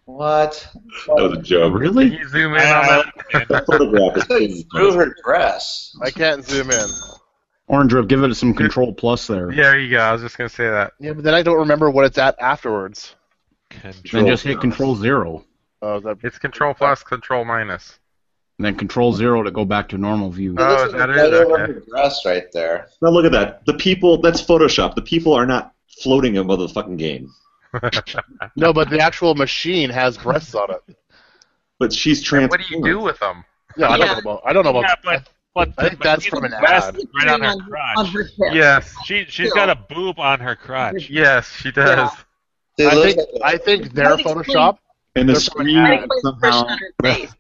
What? 0.07 0.67
That 1.07 1.15
was 1.23 1.33
a 1.39 1.43
joke. 1.43 1.73
Can 1.73 1.81
Really? 1.81 2.17
you 2.19 2.29
zoom 2.29 2.55
in 2.55 2.61
I- 2.61 2.75
on 2.79 2.87
that? 2.87 3.07
understand. 3.35 3.67
Photograph 3.67 4.17
is 4.17 4.23
I 4.23 4.27
thought 4.27 4.41
you 4.41 4.93
her 4.93 5.15
dress. 5.25 5.97
I 6.03 6.11
can't 6.11 6.45
zoom 6.45 6.71
in. 6.71 6.87
Orange 7.67 7.93
Rip, 7.95 8.09
give 8.09 8.23
it 8.23 8.35
some 8.35 8.53
control 8.55 8.93
plus 8.93 9.27
there. 9.27 9.51
Yeah, 9.51 9.63
there 9.63 9.79
you 9.81 9.91
go. 9.91 9.99
I 10.01 10.13
was 10.13 10.21
just 10.23 10.37
gonna 10.37 10.49
say 10.51 10.69
that. 10.69 10.93
Yeah, 11.01 11.13
but 11.15 11.25
then 11.25 11.35
I 11.35 11.43
don't 11.43 11.59
remember 11.59 11.91
what 11.91 12.05
it's 12.05 12.19
at 12.19 12.39
afterwards. 12.41 13.15
Then 14.13 14.27
just 14.27 14.45
hit 14.45 14.61
control 14.61 14.95
zero. 14.97 15.45
Oh, 15.83 15.97
is 15.97 16.05
that, 16.05 16.19
It's 16.23 16.39
control 16.39 16.75
plus, 16.75 17.03
control 17.03 17.45
minus. 17.45 17.99
And 18.59 18.65
then 18.67 18.77
control 18.77 19.13
zero 19.13 19.43
to 19.43 19.51
go 19.51 19.65
back 19.65 19.89
to 19.89 19.99
normal 19.99 20.31
view. 20.31 20.55
Oh, 20.59 20.65
It 20.65 20.69
looks 20.69 20.83
is 20.85 20.93
that 20.93 21.11
a 21.11 21.13
it? 21.13 21.17
right 21.17 21.33
over 21.33 21.63
Okay. 21.65 21.81
dress 21.91 22.25
right 22.25 22.45
there. 22.53 22.87
Now 23.03 23.09
look 23.11 23.25
at 23.25 23.33
that. 23.33 23.65
The 23.67 23.75
people, 23.75 24.21
that's 24.21 24.41
Photoshop. 24.41 24.95
The 24.95 25.03
people 25.03 25.33
are 25.33 25.45
not 25.47 25.73
floating 26.03 26.37
above 26.39 26.61
the 26.61 26.69
fucking 26.69 26.97
game. 26.97 27.31
no, 28.57 28.73
but 28.73 28.89
the 28.91 29.01
actual 29.01 29.35
machine 29.35 29.91
has 29.91 30.17
breasts 30.17 30.55
on 30.55 30.71
it. 30.71 30.97
But 31.81 31.93
she's 31.93 32.23
trans. 32.23 32.51
what 32.51 32.61
do 32.61 32.67
you 32.73 32.85
do 32.85 33.01
with 33.01 33.19
them? 33.19 33.45
No, 33.77 33.89
I 33.89 33.97
don't 33.97 34.07
Yeah. 34.07 34.13
know 34.13 34.19
about. 34.21 34.43
I 34.45 34.53
don't 34.53 34.63
know 34.65 34.71
about. 34.71 34.83
Yeah, 34.85 34.95
but, 35.03 35.29
but 35.55 35.71
I 35.79 35.89
think 35.89 36.03
that's 36.03 36.27
from 36.27 36.45
an 36.45 36.53
ad. 36.55 36.63
Right 37.15 37.29
on 37.29 37.41
her 37.43 37.47
on, 37.49 37.61
crotch. 37.61 37.97
on 37.99 38.07
her. 38.07 38.25
Yes, 38.53 38.95
She, 39.05 39.25
she's 39.29 39.53
got 39.53 39.71
a 39.71 39.75
boob 39.77 40.19
on 40.19 40.41
her 40.41 40.57
crotch. 40.57 41.09
yes, 41.09 41.49
she 41.51 41.71
does. 41.71 42.11
They 42.77 42.87
I 42.87 42.91
think 42.95 43.17
like 43.19 43.43
I 43.45 43.57
think 43.59 43.93
their 43.93 44.17
That 44.17 44.25
Photoshop. 44.25 44.79
And 45.17 45.29
the 45.29 45.35
They're 45.35 45.41
from 45.43 45.61
an 45.61 45.67
screen 45.67 45.77
ad. 45.79 45.91
Right, 45.91 46.09
put 46.09 46.19
expression 46.19 46.53
somehow. 46.53 46.67
on 46.67 46.79
her 46.79 46.93
face. 47.03 47.33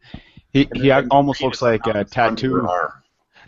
He 0.52 0.68
he 0.75 0.91
almost 0.93 1.43
looks 1.43 1.60
like 1.60 1.84
a 1.89 2.05
tattoo. 2.05 2.68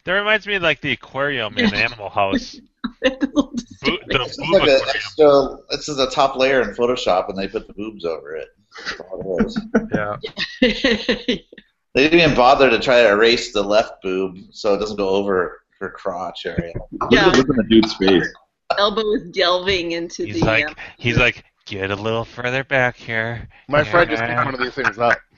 That 0.05 0.12
reminds 0.12 0.47
me 0.49 0.55
of 0.57 0.62
like 0.62 0.81
the 0.81 0.93
aquarium 0.93 1.57
in 1.59 1.73
Animal 1.75 2.09
House. 2.11 2.59
That's 3.03 3.23
a 3.25 3.27
little 3.28 3.43
Bo- 3.45 3.53
disturbing. 3.53 4.09
the 4.09 4.23
It's 4.25 4.36
boob 4.36 4.53
like 4.62 4.95
extra. 4.97 5.57
This 5.70 5.89
is 5.89 5.99
a 6.01 6.11
top 6.11 6.36
layer 6.36 6.62
in 6.62 6.70
Photoshop, 6.75 7.28
and 7.28 7.39
they 7.39 7.47
put 7.47 7.67
the 7.69 7.73
boobs 7.73 8.05
over 8.05 8.35
it. 8.35 8.49
That's 8.78 9.01
all 9.01 9.39
it 9.39 9.47
is. 9.47 9.61
Yeah. 9.95 11.36
They 11.97 12.02
didn't 12.02 12.20
even 12.20 12.34
bother 12.36 12.68
to 12.68 12.78
try 12.78 13.02
to 13.02 13.08
erase 13.08 13.55
the 13.55 13.62
left 13.62 14.02
boob 14.02 14.36
so 14.50 14.75
it 14.75 14.78
doesn't 14.78 14.99
go 14.99 15.08
over 15.08 15.62
her 15.81 15.89
crotch 15.91 16.44
area. 16.44 16.75
Look, 16.92 17.10
Yeah. 17.10 17.28
at, 17.28 17.36
look 17.39 17.49
at 17.49 17.57
the 17.57 17.65
dude's 17.70 17.94
face. 17.94 18.28
Elbow 18.76 19.15
is 19.15 19.23
delving 19.33 19.92
into 19.92 20.26
He's 20.26 20.41
the. 20.41 20.44
like, 20.47 20.70
uh, 20.70 20.75
he's 20.99 21.16
like, 21.16 21.42
get 21.65 21.91
a 21.91 21.97
little 21.97 22.26
further 22.26 22.65
back 22.65 22.97
here. 22.97 23.49
My 23.68 23.83
friend 23.83 24.10
just 24.10 24.23
picked 24.23 24.44
one 24.44 24.52
of 24.52 24.60
these 24.60 24.75
things 24.75 24.99
up. 24.99 25.18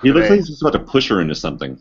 He 0.00 0.12
looks 0.12 0.22
Right. 0.22 0.30
like 0.30 0.38
he's 0.38 0.48
just 0.48 0.62
about 0.62 0.72
to 0.74 0.78
push 0.78 1.08
her 1.08 1.20
into 1.20 1.34
something. 1.34 1.76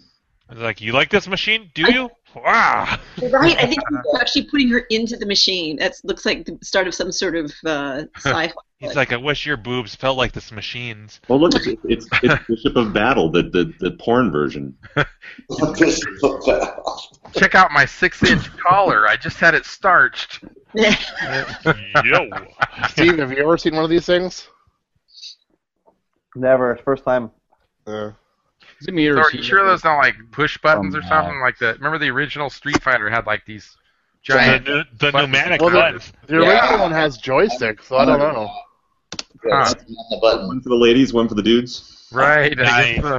He's 0.52 0.60
like, 0.60 0.82
you 0.82 0.92
like 0.92 1.10
this 1.10 1.28
machine? 1.28 1.70
Do 1.74 1.84
you? 1.94 2.10
Wow. 2.36 2.98
Right, 3.30 3.58
I 3.58 3.66
think 3.68 3.82
he's 3.90 4.20
actually 4.20 4.44
putting 4.44 4.70
her 4.70 4.80
into 4.90 5.18
the 5.18 5.26
machine. 5.26 5.78
That 5.78 5.94
looks 6.04 6.26
like 6.26 6.46
the 6.46 6.58
start 6.62 6.88
of 6.88 6.96
some 6.96 7.12
sort 7.12 7.36
of 7.36 7.52
uh, 7.66 8.04
sci-fi. 8.18 8.54
He's 8.80 8.96
like, 8.96 9.12
I 9.14 9.18
wish 9.18 9.46
your 9.46 9.58
boobs 9.58 9.94
felt 9.96 10.18
like 10.18 10.32
this 10.32 10.52
machine's. 10.52 11.20
Well, 11.28 11.40
look, 11.40 11.54
it's 11.56 11.68
it's, 11.84 12.08
it's 12.24 12.48
Bishop 12.48 12.76
of 12.76 12.94
Battle, 12.94 13.30
the, 13.30 13.44
the 13.44 13.72
the 13.80 13.92
porn 13.92 14.32
version. 14.32 14.76
Check 17.34 17.54
out 17.54 17.72
my 17.72 17.86
six-inch 17.86 18.50
collar. 18.58 19.08
I 19.08 19.18
just 19.18 19.38
had 19.38 19.54
it 19.54 19.66
starched. 19.66 20.44
Yo. 20.74 20.88
Steve, 22.90 23.20
have 23.20 23.32
you 23.32 23.44
ever 23.44 23.58
seen 23.58 23.76
one 23.76 23.84
of 23.84 23.90
these 23.90 24.06
things? 24.08 24.48
Never. 26.36 26.78
First 26.84 27.04
time. 27.04 27.30
Uh, 27.86 28.12
Is 28.82 28.88
it 28.88 28.94
me 28.94 29.08
or 29.08 29.16
So 29.16 29.22
are 29.22 29.32
you 29.32 29.44
sure 29.44 29.64
those 29.66 29.84
not 29.84 29.98
like 29.98 30.16
push 30.32 30.58
buttons 30.58 30.96
or 30.96 31.00
Um, 31.00 31.08
something 31.08 31.40
like 31.40 31.58
that? 31.60 31.78
Remember 31.78 31.98
the 32.00 32.10
original 32.10 32.50
Street 32.50 32.82
Fighter 32.82 33.10
had 33.10 33.26
like 33.28 33.46
these 33.46 33.78
The, 34.28 34.34
giant. 34.34 34.66
the, 34.66 34.84
the 34.98 35.12
Buttons. 35.12 35.32
pneumatic 35.32 35.62
Well, 35.62 35.70
the- 35.70 35.78
buttons. 35.78 36.14
the 36.28 36.36
original 36.38 36.56
Yeah. 36.56 36.82
one 36.82 36.92
has 36.92 37.18
joysticks, 37.18 37.84
so 37.86 37.98
I 37.98 38.06
don't 38.06 38.20
know. 38.20 38.52
Yeah, 39.46 39.64
that's 39.64 39.74
the. 39.76 39.94
One 40.20 40.62
for 40.62 40.70
the 40.70 40.76
ladies, 40.76 41.14
one 41.14 41.28
for 41.28 41.36
the 41.36 41.42
dudes. 41.44 42.08
Right. 42.12 42.56
Nice. 42.58 43.04
I 43.04 43.18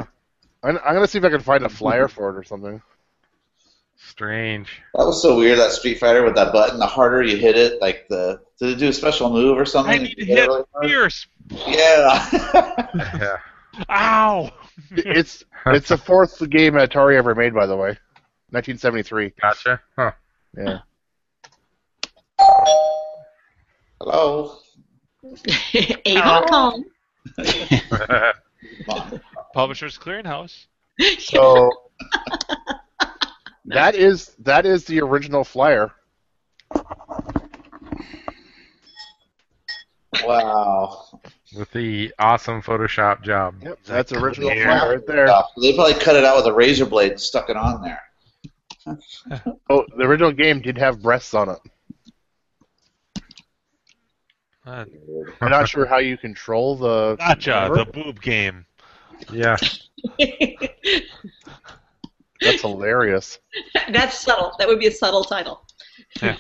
am 0.69 0.79
I'm 0.85 0.95
gonna 0.95 1.07
see 1.09 1.19
if 1.19 1.25
I 1.25 1.31
can 1.31 1.41
find 1.41 1.65
a 1.65 1.69
flyer 1.69 2.07
for 2.09 2.31
it 2.31 2.37
or 2.37 2.45
something. 2.45 2.81
Strange. 3.97 4.81
That 4.95 5.05
was 5.07 5.23
so 5.23 5.37
weird. 5.37 5.59
That 5.59 5.73
Street 5.73 5.99
Fighter 5.99 6.23
with 6.25 6.35
that 6.35 6.53
button. 6.53 6.79
The 6.79 6.87
harder 6.87 7.23
you 7.23 7.37
hit 7.37 7.57
it, 7.57 7.81
like 7.81 8.07
the 8.09 8.41
did 8.59 8.71
it 8.71 8.77
do 8.79 8.89
a 8.89 8.93
special 8.93 9.31
move 9.31 9.57
or 9.59 9.65
something? 9.65 9.93
I 9.95 9.99
need 9.99 10.15
to 10.15 10.21
You 10.21 10.27
hit 10.37 10.49
really 10.49 10.65
fierce. 10.83 11.27
Yeah. 11.51 12.29
Yeah. 12.95 13.37
Ow. 13.91 14.51
It's 14.97 15.45
it's 15.67 15.89
the 15.89 15.99
fourth 15.99 16.39
game 16.51 16.75
Atari 16.75 17.17
ever 17.17 17.35
made, 17.35 17.55
by 17.55 17.67
the 17.67 17.77
way. 17.77 17.99
1973. 18.51 19.33
Gotcha. 19.41 19.81
Huh. 19.97 20.13
Yeah. 20.57 20.79
Hello. 24.01 24.59
Avon. 26.07 26.85
Publishers 29.55 29.99
Clearinghouse. 29.99 30.67
So 31.19 31.71
that 33.67 33.95
is 33.95 34.35
that 34.41 34.67
is 34.67 34.85
the 34.85 35.01
original 35.01 35.45
flyer. 35.45 35.93
Wow. 40.25 41.21
With 41.57 41.71
the 41.73 42.13
awesome 42.19 42.63
Photoshop 42.63 43.23
job. 43.23 43.57
Yep, 43.63 43.79
that's 43.85 44.13
the 44.13 44.19
original 44.19 44.51
clear? 44.51 44.65
flyer 44.65 44.97
right 44.97 45.07
there. 45.07 45.27
They 45.61 45.75
probably 45.75 45.95
cut 45.95 46.17
it 46.17 46.25
out 46.25 46.37
with 46.37 46.47
a 46.47 46.53
razor 46.53 46.87
blade 46.87 47.13
and 47.13 47.21
stuck 47.21 47.51
it 47.51 47.57
on 47.57 47.83
there. 47.83 48.01
Oh, 49.71 49.85
the 49.97 50.03
original 50.03 50.33
game 50.33 50.61
did 50.61 50.77
have 50.77 51.01
breasts 51.01 51.35
on 51.35 51.51
it. 51.51 51.59
Uh, 54.67 54.85
I'm 55.41 55.51
not 55.51 55.69
sure 55.69 55.87
how 55.87 55.99
you 55.99 56.17
control 56.17 56.77
the. 56.77 57.17
gotcha. 57.17 57.53
cover. 57.53 57.77
The 57.77 57.85
boob 57.85 58.21
game. 58.21 58.67
Yeah. 59.33 59.57
That's 62.41 62.61
hilarious. 62.63 63.39
That's 63.93 64.19
subtle. 64.19 64.53
That 64.59 64.69
would 64.69 64.81
be 64.81 64.89
a 64.89 64.93
subtle 64.93 65.25
title. 65.25 65.65
Put 66.19 66.39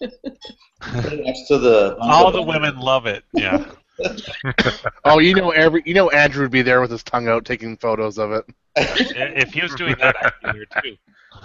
it 0.00 1.24
next 1.24 1.46
to 1.48 1.58
the. 1.58 1.96
All 2.00 2.30
the 2.30 2.42
women 2.42 2.78
love 2.78 3.06
it. 3.06 3.24
Yeah. 3.32 3.64
Oh, 5.04 5.18
you 5.18 5.34
know 5.34 5.50
every 5.50 5.82
you 5.86 5.94
know 5.94 6.10
Andrew 6.10 6.42
would 6.42 6.50
be 6.50 6.62
there 6.62 6.80
with 6.80 6.90
his 6.90 7.02
tongue 7.02 7.28
out 7.28 7.44
taking 7.44 7.76
photos 7.76 8.18
of 8.18 8.32
it. 8.32 8.44
if 8.76 9.52
he 9.52 9.62
was 9.62 9.74
doing 9.74 9.94
that, 10.00 10.16
I'd 10.20 10.52
be 10.52 10.58
there 10.58 10.82
too. 10.82 10.96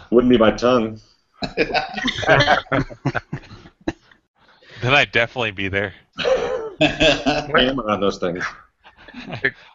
Wouldn't 0.09 0.31
be 0.31 0.38
my 0.38 0.51
tongue. 0.51 0.99
Then 4.81 4.95
I'd 4.95 5.11
definitely 5.11 5.51
be 5.51 5.67
there. 5.67 5.93
Hammer 6.81 7.88
on 7.89 7.99
those 8.01 8.17
things. 8.17 8.43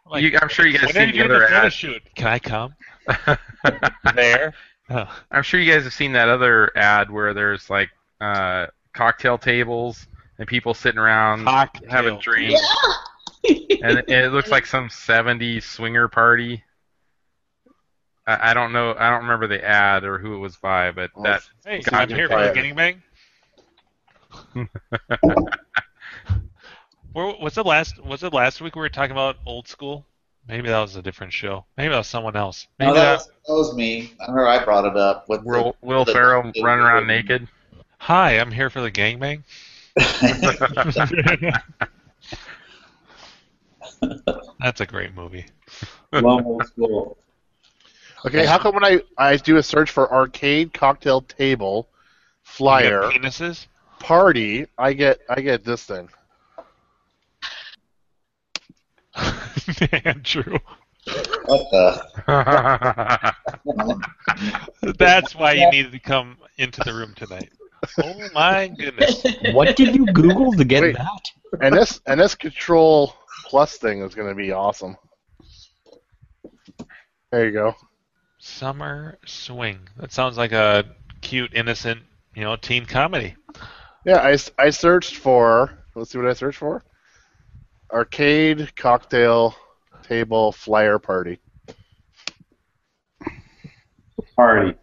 Like, 0.04 0.22
You, 0.22 0.36
I'm 0.42 0.48
sure 0.48 0.66
you 0.66 0.72
guys 0.78 0.86
when 0.86 0.94
seen 0.94 1.06
the 1.06 1.12
doing 1.12 1.28
the 1.28 1.34
other 1.36 1.48
ad. 1.48 1.72
shoot? 1.72 2.02
Can 2.16 2.26
I 2.26 2.38
come? 2.40 2.74
there. 4.14 4.52
Oh. 4.90 5.08
I'm 5.30 5.42
sure 5.44 5.60
you 5.60 5.72
guys 5.72 5.84
have 5.84 5.92
seen 5.92 6.12
that 6.12 6.28
other 6.28 6.76
ad 6.76 7.10
where 7.10 7.34
there's 7.34 7.70
like 7.70 7.90
uh, 8.20 8.66
cocktail 8.94 9.38
tables 9.38 10.08
and 10.38 10.46
people 10.48 10.74
sitting 10.74 10.98
around 10.98 11.44
Cocktail 11.44 11.90
having 11.90 12.18
drinks, 12.18 12.60
Yeah. 13.42 13.50
and 13.82 13.98
it, 13.98 14.08
it 14.08 14.32
looks 14.32 14.50
like 14.50 14.66
some 14.66 14.88
'70s 14.88 15.62
swinger 15.62 16.08
party. 16.08 16.62
I, 18.26 18.50
I 18.50 18.54
don't 18.54 18.72
know. 18.72 18.94
I 18.98 19.10
don't 19.10 19.22
remember 19.22 19.46
the 19.46 19.64
ad 19.64 20.04
or 20.04 20.18
who 20.18 20.34
it 20.34 20.38
was 20.38 20.56
by, 20.56 20.90
but 20.90 21.10
Oh, 21.16 21.22
that 21.22 21.42
Hey, 21.64 21.80
God, 21.80 22.10
I'm 22.10 22.16
here 22.16 22.28
for 22.28 22.40
the 22.42 22.52
gangbang. 22.52 23.00
Where, 27.12 27.34
was 27.40 27.56
it 27.56 27.64
last? 27.64 28.02
Was 28.04 28.22
it 28.22 28.32
last 28.34 28.60
week 28.60 28.76
we 28.76 28.80
were 28.80 28.88
talking 28.88 29.12
about 29.12 29.36
old 29.46 29.68
school? 29.68 30.04
Maybe 30.48 30.68
that 30.68 30.78
was 30.78 30.94
a 30.96 31.02
different 31.02 31.32
show. 31.32 31.64
Maybe 31.76 31.88
that 31.90 31.96
was 31.98 32.06
someone 32.06 32.36
else. 32.36 32.68
Maybe 32.78 32.90
No, 32.90 32.94
that 32.94 33.02
that, 33.04 33.12
was, 33.14 33.26
that 33.26 33.52
was 33.54 33.74
me. 33.74 34.12
I 34.20 34.24
remember 34.30 34.46
I 34.46 34.62
brought 34.64 34.84
it 34.84 34.96
up. 34.96 35.28
With 35.28 35.42
Will, 35.42 35.76
Will 35.80 36.04
the- 36.04 36.12
Ferrell 36.12 36.52
the- 36.54 36.62
running 36.62 36.84
around 36.84 37.06
naked. 37.06 37.48
Hi, 37.98 38.38
I'm 38.38 38.52
here 38.52 38.68
for 38.70 38.80
the 38.82 38.90
gangbang. 38.90 39.42
That's 44.60 44.80
a 44.80 44.86
great 44.86 45.14
movie. 45.14 45.46
Love 46.12 46.46
old 46.46 46.66
school. 46.66 47.18
Okay, 48.24 48.44
how 48.44 48.58
come 48.58 48.74
when 48.74 48.84
I, 48.84 49.02
I 49.16 49.36
do 49.36 49.56
a 49.56 49.62
search 49.62 49.90
for 49.90 50.12
arcade 50.12 50.74
cocktail 50.74 51.20
table 51.20 51.88
flyer 52.42 53.02
penises. 53.02 53.68
party, 54.00 54.66
I 54.76 54.94
get 54.94 55.20
I 55.28 55.40
get 55.40 55.64
this 55.64 55.84
thing. 55.84 56.08
Andrew. 60.04 60.58
What 61.44 61.70
the? 61.70 62.02
That's 64.98 65.34
why 65.34 65.52
you 65.52 65.70
needed 65.70 65.92
to 65.92 66.00
come 66.00 66.36
into 66.58 66.82
the 66.84 66.92
room 66.92 67.14
tonight. 67.14 67.50
Oh 68.02 68.28
my 68.34 68.68
goodness. 68.68 69.24
What 69.52 69.76
did 69.76 69.94
you 69.94 70.06
Google 70.06 70.52
to 70.52 70.64
get 70.64 70.82
Wait. 70.82 70.96
that? 70.96 71.30
And 71.60 71.74
this 71.74 72.00
and 72.06 72.20
this 72.20 72.34
control 72.34 73.14
plus 73.44 73.76
thing 73.76 74.02
is 74.02 74.14
gonna 74.14 74.34
be 74.34 74.52
awesome. 74.52 74.96
There 77.30 77.46
you 77.46 77.52
go. 77.52 77.74
Summer 78.38 79.18
Swing. 79.26 79.80
That 79.96 80.12
sounds 80.12 80.36
like 80.36 80.52
a 80.52 80.84
cute, 81.20 81.52
innocent, 81.54 82.00
you 82.34 82.42
know, 82.42 82.56
teen 82.56 82.86
comedy. 82.86 83.34
Yeah, 84.04 84.18
I, 84.18 84.36
I 84.58 84.70
searched 84.70 85.16
for 85.16 85.78
let's 85.94 86.10
see 86.10 86.18
what 86.18 86.28
I 86.28 86.34
searched 86.34 86.58
for. 86.58 86.84
Arcade 87.92 88.74
cocktail 88.76 89.54
table 90.02 90.52
flyer 90.52 90.98
party. 90.98 91.38
Party. 94.36 94.74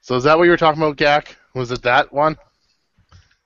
So 0.00 0.16
is 0.16 0.24
that 0.24 0.38
what 0.38 0.44
you 0.44 0.50
were 0.50 0.56
talking 0.56 0.82
about, 0.82 0.96
Gak? 0.96 1.36
Was 1.54 1.72
it 1.72 1.82
that 1.82 2.12
one? 2.12 2.36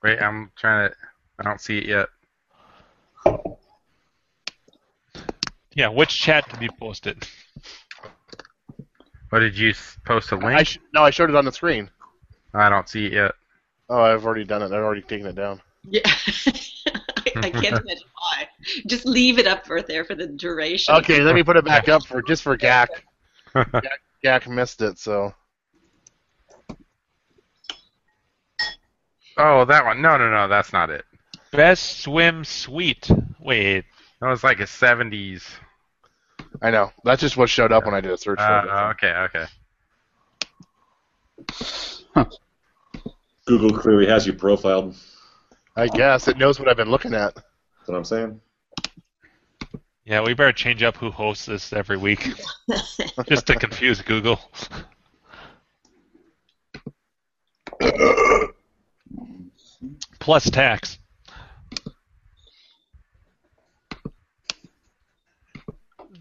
Wait, 0.03 0.21
I'm 0.21 0.51
trying 0.57 0.91
to. 0.91 0.97
I 1.39 1.43
don't 1.43 1.61
see 1.61 1.79
it 1.79 1.87
yet. 1.87 2.09
Yeah, 5.75 5.89
which 5.89 6.21
chat 6.21 6.49
did 6.49 6.63
you 6.63 6.71
post 6.79 7.07
it? 7.07 7.29
What 9.31 9.41
did 9.41 9.59
you 9.59 9.75
post 10.05 10.31
a 10.31 10.37
link? 10.37 10.67
sh- 10.67 10.79
no, 10.93 11.03
I 11.03 11.11
showed 11.11 11.31
it 11.31 11.37
on 11.37 11.45
the 11.45 11.51
screen. 11.51 11.91
I 12.53 12.69
don't 12.69 12.89
see 12.89 13.07
it 13.07 13.13
yet. 13.15 13.33
Oh, 13.89 14.01
I've 14.01 14.25
already 14.25 14.45
done 14.45 14.63
it. 14.63 14.67
I've 14.67 14.85
already 14.85 15.03
taken 15.03 15.27
it 15.27 15.35
down. 15.35 15.61
Yeah. 15.85 16.03
I, 16.07 17.33
I 17.37 17.51
can't 17.51 17.81
imagine 17.81 18.09
why. 18.15 18.49
Just 18.87 19.07
leave 19.07 19.39
it 19.39 19.47
up 19.47 19.67
for 19.67 19.83
there 19.83 20.05
for 20.05 20.15
the 20.15 20.29
duration. 20.29 20.95
Okay, 20.95 21.21
let 21.21 21.35
me 21.35 21.43
put 21.43 21.57
it 21.57 21.65
back 21.65 21.89
up 21.89 22.07
for 22.07 22.23
just 22.23 22.43
for 22.43 22.57
Gak. 22.57 22.89
Gak, 23.55 23.99
Gak 24.25 24.47
missed 24.49 24.83
it, 24.83 24.99
so 24.99 25.35
Oh, 29.37 29.65
that 29.65 29.85
one. 29.85 30.01
No, 30.01 30.17
no, 30.17 30.31
no, 30.31 30.49
that's 30.49 30.73
not 30.73 30.91
it. 30.91 31.05
Best 31.53 32.01
Swim 32.01 32.45
Suite. 32.45 33.09
Wait, 33.41 33.85
That 34.21 34.29
was 34.29 34.45
like 34.45 34.61
a 34.61 34.65
70s. 34.65 35.43
I 36.63 36.71
know. 36.71 36.91
That's 37.05 37.21
just 37.21 37.37
what 37.37 37.49
showed 37.49 37.73
up 37.73 37.85
when 37.85 37.95
I 37.95 38.01
did 38.01 38.13
a 38.13 38.17
search 38.17 38.39
for 38.39 38.59
it. 38.61 38.69
Uh, 38.69 38.93
okay, 38.93 39.13
okay. 39.29 39.47
Google 43.47 43.77
clearly 43.77 44.07
has 44.07 44.27
you 44.27 44.33
profiled. 44.33 44.97
I 45.77 45.89
guess 45.89 46.29
it 46.29 46.39
knows 46.39 46.59
what 46.59 46.69
I've 46.69 46.77
been 46.77 46.91
looking 46.91 47.15
at. 47.15 47.35
That's 47.35 47.45
what 47.87 47.97
I'm 47.97 48.05
saying. 48.05 48.41
yeah, 50.05 50.23
we 50.23 50.33
better 50.35 50.53
change 50.53 50.83
up 50.83 50.97
who 50.97 51.11
hosts 51.11 51.47
this 51.47 51.73
every 51.73 51.97
week, 51.97 52.29
just 53.29 53.47
to 53.49 53.57
confuse 53.57 54.01
Google. 54.01 54.41
Plus 60.19 60.49
tax. 60.51 60.99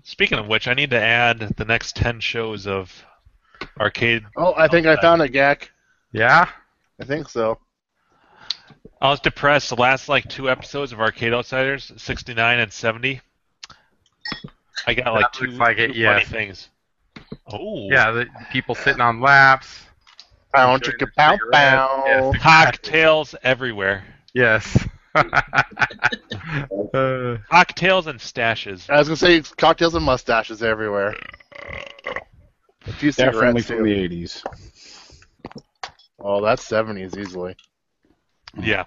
Speaking 0.04 0.38
of 0.38 0.48
which, 0.48 0.68
I 0.68 0.74
need 0.74 0.90
to 0.92 1.00
add 1.02 1.40
the 1.58 1.66
next 1.66 1.96
ten 1.96 2.20
shows 2.20 2.68
of 2.68 3.04
arcade. 3.80 4.24
Oh, 4.36 4.54
I 4.58 4.68
think 4.68 4.86
I 4.86 4.98
found 4.98 5.22
it, 5.22 5.32
Gak. 5.32 5.70
Yeah? 6.12 6.48
I 7.02 7.06
think 7.06 7.30
so. 7.30 7.58
I 9.02 9.10
was 9.10 9.20
depressed. 9.20 9.70
The 9.70 9.76
last 9.76 10.10
like 10.10 10.28
two 10.30 10.50
episodes 10.50 10.92
of 10.92 11.00
Arcade 11.00 11.34
Outsiders, 11.34 11.92
sixty-nine 11.98 12.60
and 12.60 12.72
seventy. 12.72 13.22
I 14.88 14.94
got 14.94 15.14
like 15.14 15.32
That 15.32 15.34
two, 15.34 15.48
like 15.52 15.78
it, 15.78 15.94
two 15.94 16.00
yes. 16.00 16.24
funny 16.24 16.46
things. 16.46 16.70
Oh, 17.48 17.90
Yeah, 17.90 18.12
the 18.12 18.28
people 18.52 18.76
sitting 18.76 19.02
on 19.02 19.20
laps. 19.22 19.84
Bow, 20.54 20.78
chicka, 20.78 21.08
bow, 21.16 21.38
bow. 21.52 22.04
Yes, 22.06 22.36
exactly. 22.36 22.40
cocktails 22.40 23.36
everywhere. 23.44 24.04
Yes. 24.34 24.88
Uh, 26.94 27.38
Cocktails 27.50 28.08
and 28.08 28.20
stashes. 28.20 28.90
I 28.90 28.98
was 29.00 29.08
gonna 29.08 29.18
say 29.18 29.42
cocktails 29.58 29.96
and 29.96 30.06
mustaches 30.06 30.62
everywhere. 30.64 31.16
A 32.88 32.94
few 32.94 33.12
Definitely 33.18 33.62
cigarettes 33.62 33.66
from 33.66 33.84
too. 33.84 33.84
the 33.84 33.92
80s. 33.96 34.44
Oh, 36.20 36.42
that's 36.42 36.64
seventies 36.64 37.18
easily. 37.18 37.56
Yeah. 38.60 38.86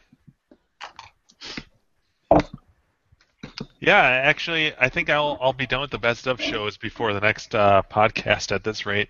Yeah, 3.81 4.01
actually, 4.03 4.75
I 4.77 4.89
think 4.89 5.11
I'll 5.11 5.39
I'll 5.41 5.53
be 5.53 5.67
done 5.67 5.81
with 5.81 5.91
the 5.91 5.99
best 5.99 6.27
of 6.27 6.41
shows 6.41 6.77
before 6.77 7.13
the 7.13 7.21
next 7.21 7.55
uh, 7.55 7.83
podcast. 7.91 8.53
At 8.53 8.65
this 8.65 8.87
rate, 8.87 9.09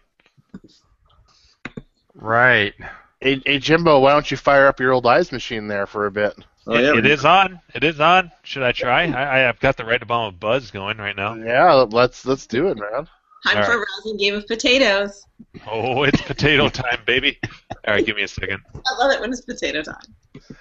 right. 2.17 2.75
Hey, 3.21 3.41
hey, 3.45 3.59
Jimbo, 3.59 4.01
why 4.01 4.13
don't 4.13 4.31
you 4.31 4.37
fire 4.37 4.67
up 4.67 4.79
your 4.81 4.93
old 4.93 5.07
eyes 5.07 5.33
machine 5.33 5.69
there 5.69 5.87
for 5.87 6.07
a 6.07 6.11
bit? 6.11 6.35
Oh, 6.67 6.75
It- 6.75 6.83
yeah, 6.83 6.99
it 6.99 7.07
is 7.07 7.25
on. 7.25 7.61
It 7.75 7.85
is 7.85 8.01
on. 8.01 8.31
Should 8.43 8.63
I 8.63 8.73
try? 8.73 9.05
I, 9.07 9.49
I've 9.49 9.61
got 9.61 9.77
the 9.77 9.85
right 9.85 10.03
amount 10.03 10.35
of 10.35 10.41
buzz 10.41 10.71
going 10.71 10.99
right 10.99 11.17
now. 11.17 11.35
Yeah, 11.35 11.73
let's 11.73 12.27
let's 12.27 12.47
do 12.47 12.69
it, 12.69 12.77
man. 12.79 13.09
Time 13.47 13.59
All 13.59 13.65
for 13.65 13.73
a 13.75 13.79
rousing 13.79 14.17
game 14.19 14.35
of 14.35 14.47
potatoes. 14.47 15.25
Oh, 15.71 16.03
it's 16.03 16.21
potato 16.23 16.69
time, 16.71 16.99
baby! 17.07 17.39
All 17.87 17.95
right, 17.95 18.05
give 18.05 18.17
me 18.17 18.23
a 18.25 18.29
second. 18.29 18.61
I 18.75 18.95
love 18.99 19.13
it 19.13 19.21
when 19.21 19.31
it's 19.31 19.43
potato 19.43 19.83
time. 19.83 19.95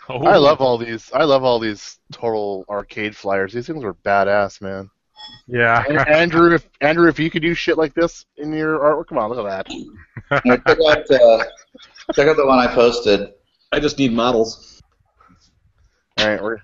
Oh, 0.08 0.24
I 0.24 0.38
love 0.38 0.62
all 0.62 0.78
these. 0.78 1.12
I 1.14 1.24
love 1.24 1.44
all 1.44 1.60
these 1.60 1.98
total 2.12 2.66
arcade 2.70 3.16
flyers. 3.16 3.54
These 3.54 3.66
things 3.68 3.84
were 3.84 3.96
badass, 3.96 4.62
man. 4.62 4.90
Yeah. 5.48 5.84
And 5.88 6.00
Andrew, 6.08 6.54
if 6.54 6.68
Andrew, 6.82 7.08
if 7.08 7.20
you 7.20 7.30
could 7.30 7.42
do 7.42 7.54
shit 7.54 7.78
like 7.78 7.94
this 7.94 8.26
in 8.38 8.54
your 8.54 8.80
artwork, 8.80 9.08
come 9.08 9.18
on, 9.18 9.30
look 9.30 9.46
at 9.46 9.68
that. 9.68 10.44
Check 10.66 10.80
out 10.80 11.12
uh, 11.12 11.44
check 12.14 12.28
out 12.28 12.38
the 12.38 12.46
one 12.46 12.60
I 12.60 12.68
posted. 12.74 13.34
I 13.72 13.80
just 13.80 13.98
need 13.98 14.14
models. 14.14 14.82
All 16.18 16.28
right, 16.28 16.42
we're 16.42 16.58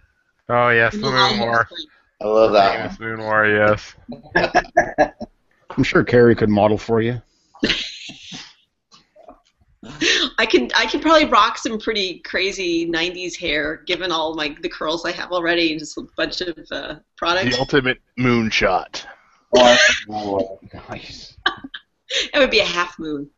Oh, 0.49 0.69
yes, 0.69 0.93
the 0.93 0.99
Moon 0.99 1.39
War. 1.39 1.67
I 2.21 2.25
love 2.25 2.51
that 2.51 2.77
Famous 2.77 2.99
Moon 2.99 3.19
War, 3.21 3.47
yes. 3.47 3.95
I'm 5.77 5.83
sure 5.83 6.03
Carrie 6.03 6.35
could 6.35 6.49
model 6.49 6.77
for 6.77 7.01
you. 7.01 7.21
I 10.41 10.45
can 10.47 10.71
I 10.75 10.87
could 10.87 11.03
probably 11.03 11.25
rock 11.25 11.59
some 11.59 11.79
pretty 11.79 12.17
crazy 12.21 12.89
'90s 12.89 13.37
hair, 13.37 13.83
given 13.85 14.11
all 14.11 14.33
my 14.33 14.55
the 14.61 14.69
curls 14.69 15.05
I 15.05 15.11
have 15.11 15.31
already, 15.31 15.69
and 15.71 15.79
just 15.79 15.95
a 15.99 16.03
bunch 16.17 16.41
of 16.41 16.57
uh, 16.71 16.95
products. 17.15 17.53
the 17.55 17.59
ultimate 17.59 17.99
moonshot. 18.19 19.05
one. 19.51 19.77
Nice. 20.89 21.37
It 22.33 22.39
would 22.39 22.49
be 22.49 22.59
a 22.59 22.65
half 22.65 22.97
moon, 22.97 23.29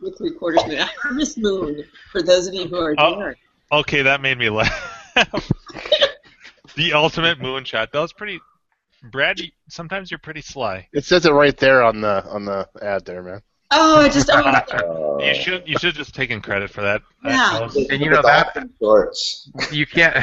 with 0.00 0.16
three 0.16 0.32
quarters 0.32 0.64
moon, 0.66 0.78
a 0.78 0.86
harvest 0.86 1.36
moon. 1.36 1.84
For 2.10 2.22
those 2.22 2.46
of 2.46 2.54
you 2.54 2.68
who 2.68 2.76
are 2.78 2.94
Oh. 2.96 3.16
daring. 3.16 3.36
Okay, 3.70 4.00
that 4.02 4.20
made 4.22 4.38
me 4.38 4.48
laugh. 4.48 5.12
the 6.76 6.92
ultimate 6.94 7.38
moonshot. 7.38 7.92
That 7.92 8.00
was 8.00 8.12
pretty. 8.14 8.40
Brad, 9.10 9.38
you- 9.40 9.50
sometimes 9.68 10.10
you're 10.10 10.18
pretty 10.18 10.40
sly. 10.40 10.88
It 10.94 11.04
says 11.04 11.26
it 11.26 11.32
right 11.32 11.56
there 11.56 11.82
on 11.82 12.00
the 12.00 12.24
on 12.30 12.44
the 12.46 12.66
ad 12.80 13.04
there, 13.04 13.22
man. 13.22 13.42
Oh, 13.76 14.00
I 14.02 14.08
just 14.08 14.30
oh, 14.32 15.18
Uh, 15.20 15.24
You 15.24 15.34
should 15.34 15.68
you 15.68 15.76
should 15.78 15.94
just 15.94 16.14
taken 16.14 16.40
credit 16.40 16.70
for 16.70 16.82
that. 16.82 17.02
Yeah. 17.24 17.68
And 17.90 18.00
you 18.00 18.10
know 18.10 18.22
that- 18.22 18.54
Dolphin 18.54 18.72
shorts. 18.80 19.50
You 19.72 19.86
can't 19.86 20.16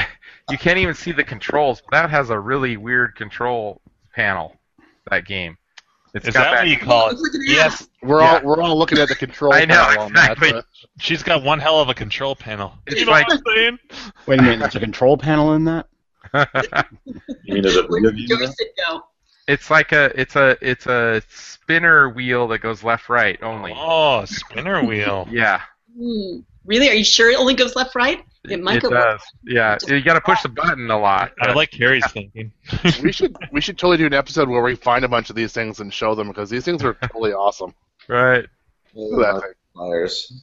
you 0.50 0.58
can't 0.58 0.78
even 0.78 0.96
see 0.96 1.12
the 1.12 1.24
controls. 1.24 1.82
That 1.92 2.10
has 2.10 2.30
a 2.30 2.40
really 2.40 2.78
weird 2.78 3.16
control 3.16 3.82
panel. 4.14 4.58
That 5.10 5.26
game. 5.26 5.58
It's 6.14 6.28
Is 6.28 6.34
got 6.34 6.52
that 6.52 6.60
what 6.62 6.68
you 6.68 6.78
call 6.78 7.10
it? 7.10 7.14
it's 7.14 7.22
like 7.22 7.34
an 7.34 7.42
Yes, 7.48 7.88
We're 8.02 8.22
Yeah. 8.22 8.36
all 8.36 8.42
we're 8.44 8.62
all 8.62 8.78
looking 8.78 8.98
at 9.00 9.08
the 9.10 9.16
control 9.16 9.54
I 9.56 9.66
know, 9.66 9.76
panel 9.86 10.04
on 10.04 10.14
that. 10.14 10.32
exactly. 10.32 10.52
but- 10.54 10.66
she's 11.00 11.24
got 11.24 11.44
one 11.44 11.60
hell 11.60 11.80
of 11.80 11.90
a 11.90 11.94
control 11.94 12.36
panel. 12.36 12.74
It's 12.88 13.00
you 13.00 13.06
know 13.06 13.12
like- 13.14 13.28
what 13.28 13.42
I'm 13.48 13.56
saying? 13.56 13.80
Wait 14.28 14.40
a 14.40 14.42
minute, 14.44 14.60
there's 14.60 14.76
a 14.76 14.80
control 14.80 15.18
panel 15.18 15.54
in 15.54 15.64
that? 15.66 15.88
you 17.44 17.54
mean 17.56 17.66
is 17.66 17.76
it 17.76 17.90
Where 17.90 18.02
rear 18.02 18.12
does 18.12 18.56
the 18.56 18.66
view? 18.78 19.02
Now? 19.48 19.54
joystick 19.54 19.54
go? 19.54 19.54
it's 19.54 19.70
like 19.70 19.92
a 19.92 20.12
it's 20.20 20.36
a 20.36 20.58
it's 20.62 20.86
a 20.86 21.22
spinner 21.30 22.10
wheel 22.10 22.48
that 22.50 22.60
goes 22.60 22.84
left 22.84 23.10
right 23.10 23.42
only. 23.44 23.74
Oh, 23.76 24.26
spinner 24.26 24.84
wheel. 24.88 25.28
Yeah. 25.32 25.62
Hmm. 25.98 26.40
Really? 26.66 26.90
Are 26.90 26.94
you 26.94 27.04
sure 27.04 27.32
it 27.32 27.40
only 27.40 27.56
goes 27.56 27.76
left 27.76 27.96
right? 27.96 28.24
It 28.44 28.62
might 28.62 28.78
it 28.78 28.84
go 28.84 28.90
does. 28.90 29.22
Yeah. 29.44 29.78
You 29.88 30.02
got 30.02 30.14
to 30.14 30.22
push 30.22 30.42
the 30.42 30.50
button 30.50 30.90
a 30.92 31.00
lot. 31.00 31.32
I 31.42 31.54
like 31.54 31.72
Carrie's 31.72 32.10
thinking. 32.12 32.52
we 33.04 33.12
should 33.12 33.36
we 33.52 33.62
should 33.62 33.78
totally 33.78 33.98
do 33.98 34.06
an 34.06 34.14
episode 34.14 34.50
where 34.50 34.62
we 34.62 34.76
find 34.76 35.06
a 35.06 35.08
bunch 35.08 35.30
of 35.30 35.36
these 35.36 35.54
things 35.54 35.80
and 35.80 35.94
show 35.94 36.16
them 36.16 36.28
because 36.28 36.50
these 36.50 36.66
things 36.66 36.84
are 36.84 36.94
totally 36.94 37.34
awesome. 37.38 37.74
Right. 38.08 38.46
Look 38.94 39.26
at 39.26 39.34
that 39.34 39.42
thing. 39.42 39.54
Flyers. 39.74 40.34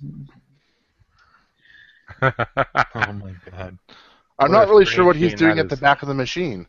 oh 2.23 3.13
my 3.13 3.35
god. 3.51 3.79
I'm 4.39 4.53
What 4.53 4.59
not 4.59 4.69
really 4.69 4.87
sure 4.87 5.05
what 5.05 5.17
he's 5.17 5.35
doing 5.35 5.57
that 5.57 5.67
at 5.67 5.69
the 5.69 5.77
back 5.77 6.03
of 6.03 6.09
the 6.09 6.15
machine. 6.15 6.67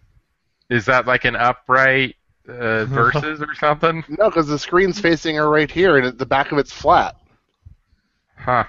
Is 0.69 0.85
that 0.85 1.07
like 1.07 1.25
an 1.25 1.35
upright 1.35 2.15
uh, 2.49 2.85
verses 2.85 3.41
or 3.41 3.53
something? 3.55 4.03
No, 4.07 4.29
because 4.29 4.47
the 4.47 4.59
screen's 4.59 4.99
facing 4.99 5.35
her 5.35 5.49
right 5.49 5.69
here, 5.69 5.97
and 5.97 6.05
it, 6.05 6.17
the 6.17 6.25
back 6.25 6.51
of 6.51 6.57
it's 6.57 6.71
flat. 6.71 7.15
Huh. 8.35 8.65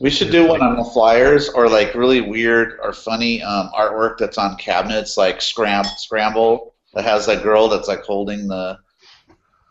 We 0.00 0.10
should 0.10 0.30
do 0.30 0.48
one 0.48 0.60
on 0.60 0.76
the 0.76 0.84
flyers 0.84 1.48
or 1.48 1.68
like 1.68 1.94
really 1.94 2.20
weird 2.20 2.78
or 2.82 2.92
funny 2.92 3.42
um, 3.42 3.70
artwork 3.76 4.18
that's 4.18 4.38
on 4.38 4.56
cabinets, 4.56 5.16
like 5.16 5.40
Scram 5.40 5.84
Scramble 5.84 6.74
that 6.94 7.04
has 7.04 7.26
that 7.26 7.42
girl 7.42 7.68
that's 7.68 7.88
like 7.88 8.02
holding 8.02 8.48
the 8.48 8.78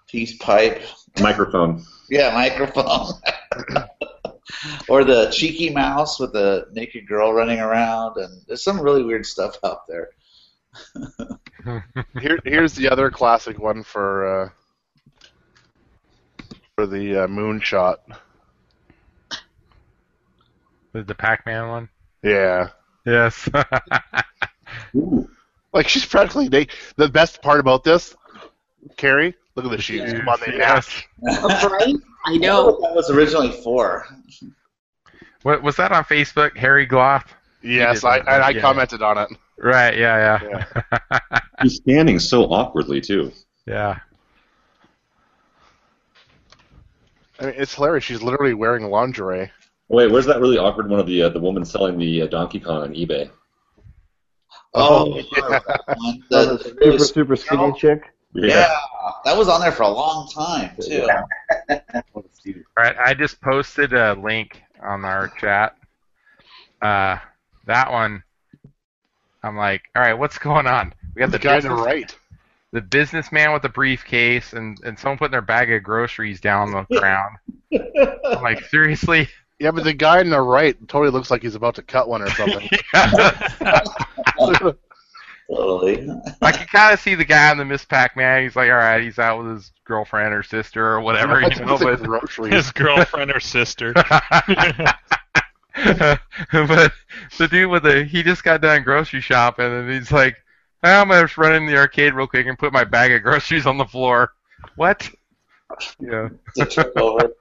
peace 0.08 0.38
pipe. 0.38 0.82
Microphone. 1.20 1.84
Yeah, 2.10 2.34
microphone. 2.34 3.14
or 4.90 5.04
the 5.04 5.30
cheeky 5.32 5.70
mouse 5.70 6.20
with 6.20 6.34
the 6.34 6.68
naked 6.72 7.08
girl 7.08 7.34
running 7.34 7.60
around, 7.60 8.18
and 8.18 8.42
there's 8.48 8.64
some 8.64 8.80
really 8.80 9.04
weird 9.04 9.26
stuff 9.26 9.58
out 9.64 9.88
there. 9.88 10.10
Here, 12.20 12.40
here's 12.44 12.74
the 12.74 12.90
other 12.90 13.10
classic 13.10 13.58
one 13.58 13.84
for 13.84 14.44
uh, 14.44 14.50
for 16.76 16.86
the 16.86 17.24
uh, 17.24 17.28
moonshot. 17.28 17.98
The, 20.92 21.04
the 21.04 21.16
Pac-Man 21.16 21.70
one. 21.70 21.90
Yeah, 22.22 22.70
Yes. 23.06 23.50
like 25.74 25.88
she's 25.88 26.06
practically 26.06 26.50
naked. 26.50 26.76
The 26.96 27.10
best 27.10 27.42
part 27.42 27.60
about 27.60 27.84
this, 27.84 28.16
Carrie, 28.98 29.36
look 29.56 29.66
at 29.66 29.72
the 29.72 29.82
shoes. 29.82 30.14
Come 30.14 30.30
on, 30.30 30.40
they 30.46 30.58
match. 30.58 31.08
right? 31.22 31.96
I 32.26 32.34
I 32.34 32.38
know 32.38 32.38
know. 32.38 32.66
what 32.66 32.82
that 32.82 32.96
was 32.96 33.10
originally 33.10 33.52
for. 33.52 34.06
what 35.44 35.62
was 35.62 35.76
that 35.76 35.92
on 35.92 36.04
Facebook? 36.06 36.56
Harry 36.58 36.88
Gloth. 36.88 37.26
Yes, 37.62 38.02
did 38.02 38.08
I 38.08 38.18
and 38.18 38.44
I 38.44 38.50
yeah. 38.52 38.62
commented 38.62 39.02
on 39.02 39.18
it. 39.18 39.30
Right. 39.58 39.98
Yeah. 39.98 40.40
Yeah. 40.82 41.30
He's 41.62 41.76
standing 41.78 42.20
so 42.20 42.46
awkwardly 42.46 43.00
too. 43.02 43.32
yeah. 43.66 44.00
I 47.40 47.46
mean, 47.48 47.56
it's 47.58 47.74
hilarious. 47.76 48.04
She's 48.04 48.22
literally 48.22 48.54
wearing 48.54 48.90
lingerie. 48.90 49.52
Wait, 49.90 50.12
where's 50.12 50.26
that 50.28 50.40
really 50.40 50.58
awkward 50.58 50.90
one 50.90 51.00
of 51.00 51.08
the 51.08 51.24
uh, 51.24 51.30
the 51.30 51.40
woman 51.40 51.66
selling 51.66 51.98
the 51.98 52.22
uh, 52.24 52.28
Donkey 52.28 52.60
Kong 52.60 52.84
on 52.84 52.94
eBay? 52.94 53.30
Oh, 54.74 55.16
yeah. 55.18 55.24
that. 55.40 55.64
Oh, 55.98 56.14
The- 56.30 56.58
the 56.58 57.00
super 57.00 57.00
super 57.00 57.36
skinny 57.36 57.74
chick. 57.78 58.04
yeah, 58.34 58.76
that 59.26 59.38
was 59.38 59.48
on 59.50 59.62
there 59.62 59.72
for 59.72 59.84
a 59.84 59.90
long 59.90 60.30
time 60.30 60.72
too. 60.82 61.08
All 62.16 62.24
right. 62.78 62.96
I 62.98 63.14
just 63.14 63.40
posted 63.42 63.94
a 63.94 64.14
link 64.14 64.62
on 64.82 65.06
our 65.06 65.30
chat. 65.40 65.76
Uh, 66.82 67.18
that 67.66 67.92
one. 67.92 68.24
I'm 69.44 69.58
like, 69.58 69.84
all 69.96 70.02
right, 70.02 70.14
what's 70.14 70.38
going 70.38 70.68
on? 70.68 70.94
We 71.16 71.20
got 71.20 71.32
The 71.32 71.38
the, 71.38 71.40
guy 71.40 71.60
to 71.60 71.68
the 71.68 71.74
right. 71.76 72.16
the 72.72 72.82
businessman 72.82 73.54
with 73.54 73.62
the 73.62 73.70
briefcase, 73.70 74.54
and 74.54 74.80
and 74.84 74.98
someone 74.98 75.18
putting 75.18 75.32
their 75.32 75.42
bag 75.42 75.72
of 75.72 75.84
groceries 75.84 76.40
down 76.42 76.74
on 76.74 76.86
the 76.90 77.00
ground. 77.00 77.38
I'm 78.26 78.42
like, 78.42 78.64
seriously? 78.66 79.28
Yeah, 79.60 79.72
but 79.72 79.84
the 79.84 79.94
guy 79.94 80.20
on 80.20 80.30
the 80.30 80.42
right 80.42 80.76
totally 80.88 81.12
looks 81.12 81.30
like 81.32 81.42
he's 81.44 81.56
about 81.56 81.76
to 81.76 81.84
cut 81.84 82.08
one 82.10 82.22
or 82.22 82.30
something. 82.32 82.70
Totally. 85.50 86.10
I 86.42 86.52
can 86.52 86.68
kind 86.68 86.94
of 86.94 87.00
see 87.00 87.16
the 87.16 87.26
guy 87.26 87.52
in 87.52 87.58
the 87.58 87.66
Miss 87.66 87.86
Pac-Man. 87.86 88.44
He's 88.44 88.56
like, 88.56 88.70
all 88.70 88.78
right, 88.78 89.02
he's 89.04 89.20
out 89.20 89.44
with 89.44 89.54
his 89.56 89.72
girlfriend 89.86 90.34
or 90.34 90.42
sister 90.42 90.86
or 90.86 91.02
whatever, 91.02 91.42
you 91.42 91.50
know, 91.66 91.76
It's 91.76 91.84
but 91.84 92.02
groceries. 92.02 92.54
His 92.54 92.72
girlfriend 92.72 93.32
or 93.32 93.40
sister. 93.40 93.94
but 96.52 96.92
the 97.38 97.48
dude 97.50 97.70
with 97.70 97.84
the 97.84 98.04
he 98.04 98.24
just 98.24 98.44
got 98.44 98.62
done 98.62 98.84
grocery 98.84 99.22
shopping 99.22 99.66
and 99.66 99.90
he's 99.90 100.12
like, 100.12 100.36
"Ah, 100.84 101.02
I'm 101.02 101.08
gonna 101.08 101.24
just 101.24 101.38
run 101.38 101.54
in 101.56 101.66
the 101.66 101.78
arcade 101.78 102.14
real 102.14 102.28
quick 102.28 102.46
and 102.48 102.58
put 102.60 102.74
my 102.74 102.84
bag 102.84 103.12
of 103.12 103.24
groceries 103.24 103.66
on 103.66 103.78
the 103.78 103.86
floor. 103.86 104.32
What? 104.76 105.10
Yeah. 106.00 106.30
To 106.56 106.66
trip 106.66 106.94
over. 106.96 107.34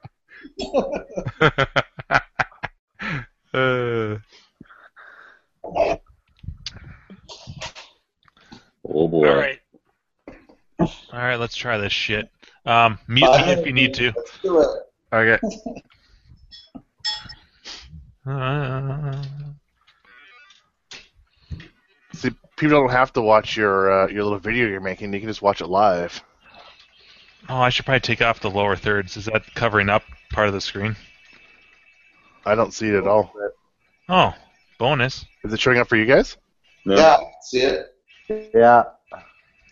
uh, 3.55 4.17
Oh 8.85 9.09
boy. 9.09 9.29
All 9.29 9.37
right. 9.37 9.61
All 10.81 10.89
right, 11.13 11.37
let's 11.37 11.57
try 11.57 11.79
this 11.79 11.93
shit. 11.93 12.29
Um, 12.67 12.99
mute 13.09 13.31
me 13.31 13.53
if 13.53 13.67
you 13.67 13.73
need 13.73 13.95
to. 13.95 14.13
Let's 14.17 14.39
do 14.43 14.61
it. 14.61 14.69
okay. 15.13 15.39
Uh, 18.27 19.23
See, 22.15 22.31
people 22.57 22.81
don't 22.81 22.91
have 22.91 23.13
to 23.15 23.23
watch 23.23 23.57
your 23.57 23.91
uh, 24.05 24.07
your 24.09 24.23
little 24.25 24.39
video 24.39 24.69
you're 24.69 24.81
making. 24.81 25.13
You 25.13 25.21
can 25.21 25.29
just 25.29 25.43
watch 25.43 25.61
it 25.61 25.67
live. 25.67 26.23
oh, 27.49 27.57
I 27.57 27.71
should 27.71 27.85
probably 27.87 28.01
take 28.01 28.21
off 28.23 28.41
the 28.41 28.51
lower 28.51 28.77
thirds. 28.77 29.17
Is 29.17 29.25
that 29.27 29.43
covering 29.55 29.89
up 29.89 30.03
part 30.31 30.47
of 30.49 30.55
the 30.55 30.61
screen? 30.61 30.95
I 32.45 32.55
don't 32.55 32.73
see 32.75 32.89
it 32.89 32.95
at 32.95 33.07
all. 33.07 33.33
Oh, 34.09 34.35
bonus. 34.79 35.25
Is 35.45 35.53
it 35.53 35.61
showing 35.61 35.79
up 35.79 35.89
for 35.89 35.97
you 35.97 36.07
guys? 36.07 36.37
No, 36.85 36.97
Yeah, 36.97 37.17
see 37.41 37.61
it? 37.61 37.95
Yeah. 38.55 38.85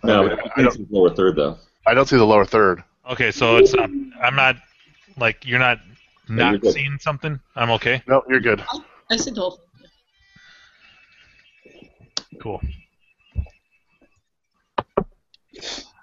no, 0.03 0.25
Okay, 0.25 0.43
we 0.43 0.51
can't 0.63 0.73
see 0.73 0.85
the 0.85 0.97
lower 0.97 1.15
third 1.15 1.37
though. 1.37 1.59
I 1.87 1.95
don't 1.95 2.09
see 2.09 2.17
the 2.17 2.25
lower 2.27 2.45
third. 2.45 2.83
Okay, 3.11 3.31
so 3.33 3.57
it's 3.57 3.75
not. 3.75 3.91
I'm 4.23 4.37
not 4.37 4.57
like 5.19 5.45
you're 5.47 5.59
not 5.59 5.79
you're 5.87 5.97
not 6.37 6.61
good. 6.61 6.73
seeing 6.75 6.99
something. 7.01 7.41
I'm 7.57 7.71
okay. 7.73 8.03
No, 8.07 8.23
you're 8.29 8.41
good. 8.41 8.63
I 9.11 9.17
said 9.17 9.35
the 9.35 9.41
whole 9.41 9.51
thing. 9.53 9.67
Cool. 12.41 12.61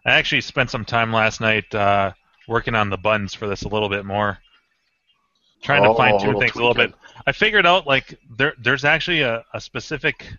I 0.06 0.12
actually 0.12 0.42
spent 0.42 0.70
some 0.70 0.86
time 0.86 1.12
last 1.12 1.42
night 1.42 1.74
uh, 1.74 2.12
working 2.48 2.76
on 2.76 2.90
the 2.90 2.98
buttons 2.98 3.34
for 3.34 3.48
this 3.48 3.64
a 3.64 3.68
little 3.68 3.90
bit 3.90 4.06
more, 4.06 4.38
trying 5.62 5.86
Oh, 5.86 5.94
to 5.94 5.98
fine 5.98 6.18
tune 6.18 6.28
little 6.28 6.42
things 6.42 6.56
a 6.56 6.60
little 6.60 6.74
bit. 6.74 6.94
I 7.26 7.32
figured 7.32 7.66
out 7.66 7.88
like 7.88 8.18
there 8.38 8.54
there's 8.58 8.86
actually 8.86 9.22
a, 9.22 9.44
a 9.54 9.60
specific 9.60 10.34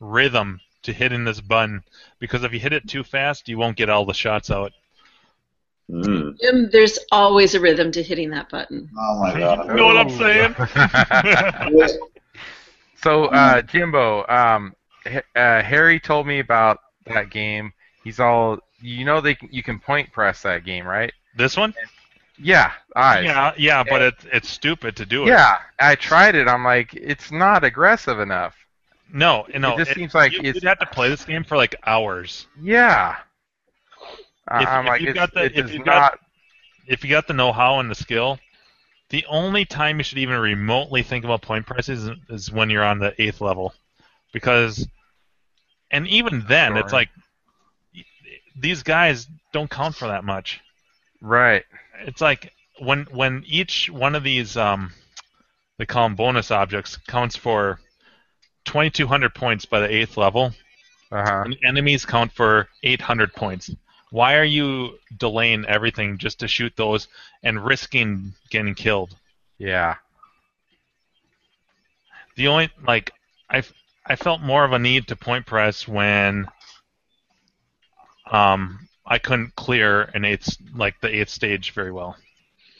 rhythm 0.00 0.60
to 0.82 0.92
hitting 0.92 1.24
this 1.24 1.40
button 1.40 1.82
because 2.18 2.44
if 2.44 2.52
you 2.52 2.58
hit 2.60 2.72
it 2.74 2.86
too 2.88 3.02
fast, 3.02 3.48
you 3.48 3.56
won't 3.56 3.76
get 3.76 3.88
all 3.88 4.04
the 4.04 4.12
shots 4.14 4.50
out. 4.50 4.72
Mm. 5.90 6.38
Jim, 6.40 6.70
there's 6.72 6.98
always 7.12 7.54
a 7.54 7.60
rhythm 7.60 7.92
to 7.92 8.02
hitting 8.02 8.30
that 8.30 8.48
button. 8.48 8.88
Oh 8.98 9.20
my 9.20 9.38
god. 9.38 9.66
You 9.68 9.74
know 9.74 9.86
what 9.86 9.96
I'm 9.98 10.10
saying? 10.10 10.54
so, 13.02 13.26
uh, 13.26 13.62
Jimbo, 13.62 14.26
um, 14.28 14.74
H- 15.06 15.24
uh, 15.36 15.62
Harry 15.62 16.00
told 16.00 16.26
me 16.26 16.38
about 16.38 16.78
that 17.06 17.30
game. 17.30 17.72
He's 18.02 18.18
all, 18.20 18.58
you 18.80 19.04
know, 19.04 19.20
they 19.20 19.34
can, 19.34 19.48
you 19.52 19.62
can 19.62 19.78
point 19.78 20.10
press 20.12 20.42
that 20.42 20.64
game, 20.64 20.86
right? 20.86 21.12
this 21.36 21.56
one? 21.56 21.74
Yeah, 22.38 22.72
eyes. 22.96 23.24
Yeah, 23.24 23.52
yeah, 23.56 23.84
but 23.88 24.02
it, 24.02 24.14
it's 24.32 24.48
stupid 24.48 24.96
to 24.96 25.06
do 25.06 25.24
it. 25.24 25.28
Yeah, 25.28 25.58
I 25.78 25.94
tried 25.94 26.34
it. 26.34 26.48
I'm 26.48 26.64
like, 26.64 26.92
it's 26.94 27.30
not 27.30 27.62
aggressive 27.64 28.18
enough. 28.20 28.56
No, 29.12 29.46
no. 29.56 29.74
It 29.74 29.84
just 29.84 29.94
seems 29.94 30.14
like 30.14 30.32
you, 30.32 30.38
it's- 30.40 30.54
you'd 30.56 30.64
have 30.64 30.78
to 30.80 30.86
play 30.86 31.08
this 31.08 31.24
game 31.24 31.44
for 31.44 31.56
like 31.56 31.76
hours. 31.86 32.46
Yeah. 32.60 33.16
If- 34.50 34.68
I'm 34.68 34.84
if 34.84 34.88
like, 34.88 35.00
you've 35.00 35.14
got 35.14 35.32
the- 35.34 35.44
if 35.44 35.72
you've 35.72 35.86
not. 35.86 36.12
got- 36.12 36.18
if 36.86 37.02
you 37.02 37.10
got 37.10 37.26
the 37.26 37.32
know-how 37.32 37.80
and 37.80 37.90
the 37.90 37.94
skill, 37.94 38.38
the 39.08 39.24
only 39.26 39.64
time 39.64 39.98
you 39.98 40.04
should 40.04 40.18
even 40.18 40.36
remotely 40.38 41.02
think 41.02 41.24
about 41.24 41.40
point 41.40 41.66
prices 41.66 42.04
is, 42.08 42.16
is 42.28 42.52
when 42.52 42.68
you're 42.68 42.84
on 42.84 42.98
the 42.98 43.14
eighth 43.22 43.40
level, 43.40 43.72
because, 44.32 44.86
and 45.90 46.06
even 46.08 46.44
then, 46.46 46.76
it's 46.76 46.92
like 46.92 47.08
these 48.56 48.82
guys 48.82 49.26
don't 49.52 49.70
count 49.70 49.94
for 49.94 50.08
that 50.08 50.24
much. 50.24 50.60
Right. 51.20 51.64
It's 52.00 52.20
like 52.20 52.52
when 52.80 53.04
when 53.10 53.44
each 53.46 53.88
one 53.88 54.14
of 54.14 54.22
these 54.24 54.56
um, 54.56 54.92
they 55.78 55.86
call 55.86 56.06
them 56.06 56.16
bonus 56.16 56.50
objects 56.50 56.96
counts 57.06 57.34
for 57.36 57.80
2,200 58.66 59.34
points 59.34 59.64
by 59.64 59.80
the 59.80 59.90
eighth 59.92 60.16
level. 60.16 60.52
Uh 61.10 61.22
huh. 61.22 61.42
And 61.46 61.56
enemies 61.64 62.04
count 62.04 62.32
for 62.32 62.68
800 62.82 63.32
points. 63.32 63.70
Why 64.14 64.36
are 64.36 64.44
you 64.44 65.00
delaying 65.18 65.64
everything 65.64 66.18
just 66.18 66.38
to 66.38 66.46
shoot 66.46 66.76
those 66.76 67.08
and 67.42 67.64
risking 67.64 68.34
getting 68.48 68.76
killed? 68.76 69.16
Yeah. 69.58 69.96
The 72.36 72.46
only 72.46 72.70
like 72.86 73.10
I 73.50 73.64
I 74.06 74.14
felt 74.14 74.40
more 74.40 74.64
of 74.64 74.70
a 74.70 74.78
need 74.78 75.08
to 75.08 75.16
point 75.16 75.46
press 75.46 75.88
when 75.88 76.46
um 78.30 78.88
I 79.04 79.18
couldn't 79.18 79.56
clear 79.56 80.02
an 80.02 80.24
eighth 80.24 80.58
like 80.76 81.00
the 81.00 81.12
eighth 81.12 81.30
stage 81.30 81.72
very 81.72 81.90
well. 81.90 82.16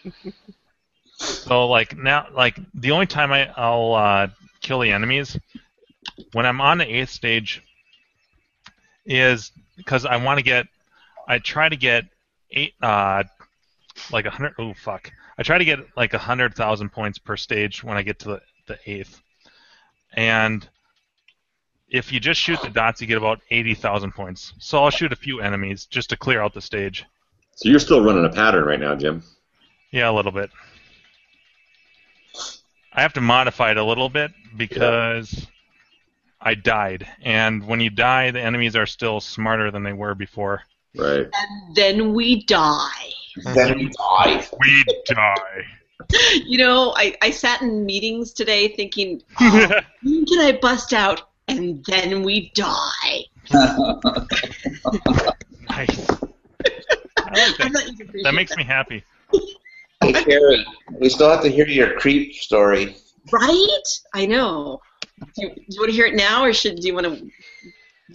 so 1.16 1.66
like 1.66 1.96
now 1.96 2.28
like 2.32 2.60
the 2.74 2.92
only 2.92 3.06
time 3.06 3.32
I, 3.32 3.52
I'll 3.56 3.94
uh, 3.94 4.28
kill 4.60 4.78
the 4.78 4.92
enemies 4.92 5.36
when 6.30 6.46
I'm 6.46 6.60
on 6.60 6.78
the 6.78 6.86
eighth 6.86 7.10
stage 7.10 7.60
is 9.04 9.50
because 9.76 10.06
I 10.06 10.18
want 10.18 10.38
to 10.38 10.44
get 10.44 10.68
I 11.26 11.38
try 11.38 11.68
to 11.68 11.76
get 11.76 12.04
eight 12.50 12.74
uh 12.82 13.24
like 14.12 14.26
a 14.26 14.30
hundred 14.30 14.54
oh 14.58 14.74
fuck 14.74 15.12
I 15.38 15.42
try 15.42 15.58
to 15.58 15.64
get 15.64 15.80
like 15.96 16.14
a 16.14 16.18
hundred 16.18 16.54
thousand 16.54 16.90
points 16.90 17.18
per 17.18 17.36
stage 17.36 17.82
when 17.82 17.96
I 17.96 18.02
get 18.02 18.18
to 18.20 18.28
the, 18.28 18.42
the 18.66 18.78
eighth 18.86 19.20
and 20.12 20.68
if 21.88 22.12
you 22.12 22.18
just 22.18 22.40
shoot 22.40 22.60
the 22.60 22.70
dots, 22.70 23.00
you 23.00 23.06
get 23.06 23.18
about 23.18 23.40
80,000 23.50 24.12
points. 24.12 24.52
So 24.58 24.82
I'll 24.82 24.90
shoot 24.90 25.12
a 25.12 25.16
few 25.16 25.40
enemies 25.40 25.86
just 25.86 26.10
to 26.10 26.16
clear 26.16 26.40
out 26.40 26.52
the 26.52 26.60
stage. 26.60 27.04
So 27.54 27.68
you're 27.68 27.78
still 27.78 28.02
running 28.02 28.24
a 28.24 28.30
pattern 28.30 28.64
right 28.64 28.80
now, 28.80 28.96
Jim. 28.96 29.22
Yeah, 29.92 30.10
a 30.10 30.12
little 30.12 30.32
bit. 30.32 30.50
I 32.92 33.02
have 33.02 33.12
to 33.12 33.20
modify 33.20 33.70
it 33.70 33.76
a 33.76 33.84
little 33.84 34.08
bit 34.08 34.32
because 34.56 35.46
I 36.40 36.54
died. 36.54 37.06
And 37.22 37.64
when 37.66 37.80
you 37.80 37.90
die, 37.90 38.32
the 38.32 38.40
enemies 38.40 38.74
are 38.74 38.86
still 38.86 39.20
smarter 39.20 39.70
than 39.70 39.84
they 39.84 39.92
were 39.92 40.16
before. 40.16 40.62
Right. 40.96 41.26
And 41.32 41.76
then 41.76 42.12
we 42.14 42.44
die. 42.44 43.10
Then 43.54 43.76
we 43.78 43.90
die. 43.90 44.46
We 44.60 44.84
die. 45.06 45.62
You 46.44 46.58
know, 46.58 46.92
I, 46.96 47.16
I 47.22 47.30
sat 47.30 47.62
in 47.62 47.86
meetings 47.86 48.32
today 48.32 48.68
thinking, 48.68 49.22
oh, 49.40 49.80
when 50.02 50.26
can 50.26 50.40
I 50.40 50.52
bust 50.60 50.92
out? 50.92 51.30
And 51.48 51.84
then 51.86 52.22
we 52.22 52.50
die. 52.54 53.24
Nice. 55.70 56.10
I 57.16 57.30
like 57.30 57.60
I'm 57.60 57.72
that. 57.72 57.72
not 57.72 57.88
even 57.88 58.10
That 58.22 58.34
makes 58.34 58.54
me 58.56 58.64
happy. 58.64 59.02
Hey, 60.02 60.12
Carrie, 60.12 60.66
we 61.00 61.08
still 61.08 61.30
have 61.30 61.42
to 61.42 61.48
hear 61.48 61.66
your 61.66 61.98
creep 61.98 62.34
story. 62.34 62.96
Right? 63.32 63.88
I 64.12 64.26
know. 64.26 64.80
Do 65.20 65.26
you, 65.36 65.48
do 65.54 65.62
you 65.68 65.80
want 65.80 65.90
to 65.90 65.96
hear 65.96 66.06
it 66.06 66.14
now, 66.14 66.44
or 66.44 66.52
should 66.52 66.76
do 66.76 66.86
you 66.86 66.94
want 66.94 67.06
to 67.06 67.16
do 67.16 67.30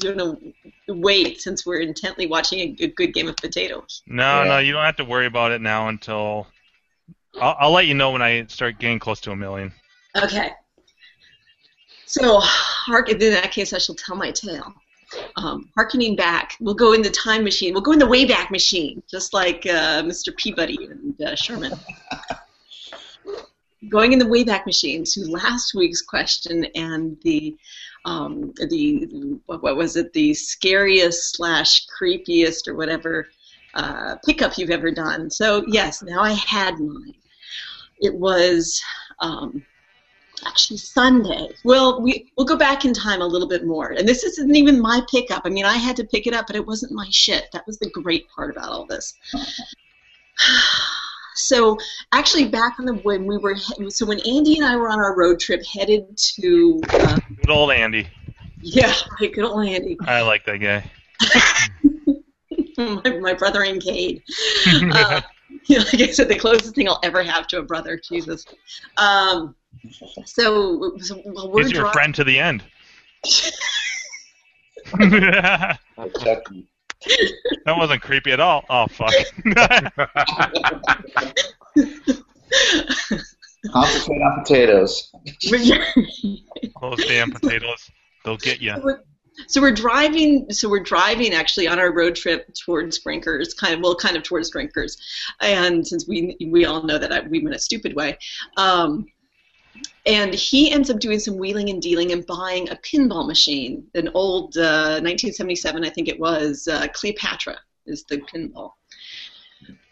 you 0.08 0.16
want 0.16 0.56
to 0.88 0.94
wait 0.94 1.42
since 1.42 1.66
we're 1.66 1.80
intently 1.82 2.28
watching 2.28 2.60
a, 2.60 2.84
a 2.84 2.88
good 2.88 3.14
game 3.14 3.28
of 3.28 3.36
potatoes? 3.38 4.02
No, 4.08 4.44
Yeah. 4.44 4.50
no, 4.50 4.58
you 4.60 4.74
don't 4.74 4.84
have 4.84 4.96
to 4.98 5.06
worry 5.06 5.26
about 5.26 5.52
it 5.52 5.62
now 5.62 5.90
until. 5.90 6.48
I'll, 7.40 7.56
I'll 7.60 7.72
let 7.72 7.88
you 7.88 7.94
know 7.94 8.12
when 8.12 8.22
I 8.22 8.46
start 8.48 8.80
getting 8.80 9.00
close 9.00 9.22
to 9.22 9.32
a 9.32 9.36
million. 9.36 9.72
Okay. 10.16 10.52
So, 12.06 12.40
hark, 12.40 13.10
in 13.10 13.20
that 13.20 13.52
case, 13.52 13.72
I 13.72 13.78
shall 13.78 13.96
tell 13.96 14.16
my 14.16 14.32
tale. 14.32 14.74
Um, 15.36 15.70
harkening 15.76 16.16
back, 16.16 16.56
we'll 16.60 16.74
go 16.76 16.94
in 16.94 17.02
the 17.02 17.10
time 17.10 17.44
machine. 17.44 17.74
We'll 17.74 17.84
go 17.84 17.92
in 17.92 18.00
the 18.00 18.06
Wayback 18.06 18.52
Machine, 18.52 19.02
just 19.10 19.34
like 19.34 19.66
uh, 19.66 20.04
Mr. 20.04 20.36
Peabody 20.36 20.86
and 20.86 21.20
uh, 21.22 21.36
Sherman. 21.36 21.74
Going 23.90 24.12
in 24.12 24.20
the 24.20 24.26
Wayback 24.26 24.66
Machine 24.66 25.04
to 25.06 25.22
last 25.32 25.74
week's 25.74 26.02
question 26.02 26.66
and 26.76 27.18
the 27.24 27.56
um, 28.06 28.54
the 28.70 29.40
what, 29.46 29.76
was 29.76 29.96
it? 29.96 30.14
The 30.14 30.34
scariest 30.34 31.36
slash 31.36 31.86
creepiest 31.88 32.68
or 32.68 32.76
whatever 32.76 33.28
uh, 33.74 34.16
pickup 34.26 34.58
you've 34.58 34.70
ever 34.70 34.92
done. 34.92 35.30
So 35.30 35.64
yes, 35.68 36.02
now 36.02 36.22
I 36.22 36.34
had 36.34 36.80
mine. 36.80 37.16
It 38.00 38.14
was. 38.14 38.82
Um, 39.20 39.66
actually 40.46 40.78
Sunday. 40.78 41.50
Well, 41.66 42.02
we 42.02 42.32
we'll 42.38 42.48
go 42.48 42.56
back 42.56 42.86
in 42.86 42.94
time 42.94 43.20
a 43.22 43.28
little 43.28 43.50
bit 43.50 43.66
more. 43.66 43.90
And 43.90 44.08
this 44.08 44.24
isn't 44.24 44.56
even 44.56 44.80
my 44.80 45.02
pickup. 45.12 45.42
I 45.44 45.50
mean, 45.50 45.66
I 45.66 45.76
had 45.76 45.98
to 45.98 46.06
pick 46.06 46.28
it 46.28 46.34
up, 46.34 46.48
but 46.48 46.56
it 46.56 46.66
wasn't 46.66 46.94
my 46.94 47.08
shit. 47.12 47.50
That 47.52 47.68
was 47.68 47.78
the 47.78 47.90
great 47.90 48.30
part 48.30 48.50
about 48.50 48.70
all 48.70 48.86
this. 48.86 49.16
So 51.40 51.78
actually, 52.12 52.48
back 52.48 52.80
on 52.80 52.86
the 52.86 52.96
when 52.96 53.26
we 53.26 53.38
were 53.38 53.56
so 53.90 54.06
when 54.06 54.20
Andy 54.20 54.58
and 54.58 54.66
I 54.66 54.76
were 54.76 54.90
on 54.90 55.00
our 55.00 55.16
road 55.16 55.40
trip 55.40 55.66
headed 55.66 56.18
to 56.18 56.82
uh, 56.92 57.18
Good 57.38 57.50
old 57.50 57.72
Andy. 57.72 58.08
yeah, 58.62 58.94
right, 59.20 59.34
good 59.34 59.46
old 59.46 59.66
Andy, 59.66 59.98
I 60.06 60.22
like 60.22 60.46
that 60.46 60.58
guy. 60.58 60.84
my, 62.78 63.20
my 63.20 63.34
brother 63.34 63.64
and 63.64 63.82
Cade. 63.82 64.24
Uh, 64.92 65.22
you 65.66 65.78
know, 65.78 65.86
like 65.86 66.02
I 66.02 66.12
said, 66.12 66.30
the 66.30 66.36
closest 66.36 66.76
thing 66.76 66.88
I'll 66.88 67.00
ever 67.04 67.24
have 67.24 67.48
to 67.48 67.60
a 67.60 67.64
brother. 67.64 68.00
Jesus. 68.08 68.46
Um, 68.98 69.56
so, 70.26 70.98
so 71.00 71.22
well, 71.26 71.52
we're 71.52 71.64
He's 71.64 71.72
your 71.72 71.84
dri- 71.84 71.92
friend 71.92 72.16
to 72.16 72.24
the 72.24 72.40
end. 72.40 72.64
That 77.66 77.78
wasn't 77.78 78.02
creepy 78.02 78.32
at 78.32 78.40
all. 78.40 78.64
Oh 78.70 78.88
fuck. 78.88 79.14
Concentrate 83.72 84.22
on 84.22 84.44
potatoes. 84.44 85.12
Those 86.82 87.06
damn 87.08 87.32
potatoes. 87.32 87.90
They'll 88.24 88.38
get 88.38 88.62
you. 88.62 88.74
So 88.76 88.82
we're- 88.84 89.00
So 89.48 89.62
we're 89.62 89.72
driving. 89.72 90.52
So 90.52 90.68
we're 90.70 90.84
driving 90.84 91.34
actually 91.34 91.68
on 91.70 91.80
our 91.80 91.94
road 91.94 92.16
trip 92.16 92.54
towards 92.66 93.00
Drinkers, 93.00 93.54
kind 93.54 93.74
of 93.74 93.80
well, 93.82 93.96
kind 93.96 94.18
of 94.18 94.24
towards 94.24 94.52
Drinkers, 94.52 94.98
and 95.40 95.88
since 95.88 96.06
we 96.08 96.36
we 96.46 96.66
all 96.66 96.84
know 96.84 96.98
that 96.98 97.12
I, 97.14 97.22
we 97.22 97.42
went 97.42 97.56
a 97.56 97.60
stupid 97.60 97.96
way, 97.96 98.18
um, 98.58 99.06
and 100.06 100.34
he 100.34 100.72
ends 100.72 100.90
up 100.90 101.00
doing 101.00 101.20
some 101.20 101.38
wheeling 101.38 101.70
and 101.70 101.82
dealing 101.82 102.12
and 102.12 102.26
buying 102.26 102.70
a 102.70 102.76
pinball 102.76 103.28
machine, 103.28 103.86
an 103.94 104.10
old 104.14 104.58
uh, 104.58 105.02
1977, 105.02 105.86
I 105.86 105.90
think 105.90 106.08
it 106.08 106.20
was 106.20 106.68
uh, 106.68 106.88
Cleopatra 106.94 107.58
is 107.86 108.04
the 108.06 108.18
pinball. 108.18 108.72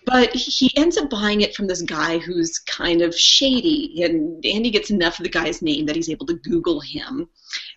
But 0.06 0.34
he 0.34 0.72
ends 0.78 0.98
up 0.98 1.10
buying 1.10 1.42
it 1.42 1.54
from 1.54 1.68
this 1.68 1.82
guy 1.82 2.18
who's 2.18 2.60
kind 2.60 3.02
of 3.02 3.14
shady, 3.14 4.04
and 4.04 4.44
Andy 4.46 4.72
gets 4.72 4.90
enough 4.90 5.20
of 5.20 5.24
the 5.24 5.30
guy's 5.30 5.62
name 5.62 5.86
that 5.86 5.98
he's 5.98 6.10
able 6.10 6.26
to 6.28 6.36
Google 6.36 6.80
him 6.80 7.28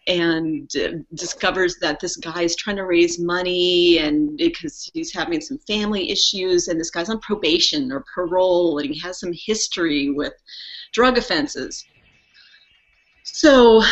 and 0.06 0.70
uh, 0.76 0.92
discovers 1.14 1.76
that 1.80 1.98
this 1.98 2.16
guy 2.16 2.42
is 2.42 2.54
trying 2.54 2.76
to 2.76 2.86
raise 2.86 3.18
money 3.18 3.98
and 3.98 4.38
because 4.38 4.88
he's 4.94 5.12
having 5.12 5.40
some 5.40 5.58
family 5.66 6.10
issues 6.10 6.68
and 6.68 6.80
this 6.80 6.90
guy's 6.90 7.10
on 7.10 7.18
probation 7.18 7.90
or 7.90 8.04
parole 8.14 8.78
and 8.78 8.94
he 8.94 9.00
has 9.00 9.18
some 9.18 9.32
history 9.32 10.10
with 10.10 10.32
drug 10.92 11.18
offenses 11.18 11.84
so 13.40 13.82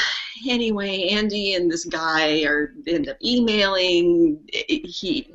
anyway 0.47 1.09
andy 1.09 1.55
and 1.55 1.71
this 1.71 1.87
guy 1.87 2.43
are 2.43 2.75
end 2.87 3.09
up 3.09 3.17
emailing 3.25 4.39
he 4.51 5.33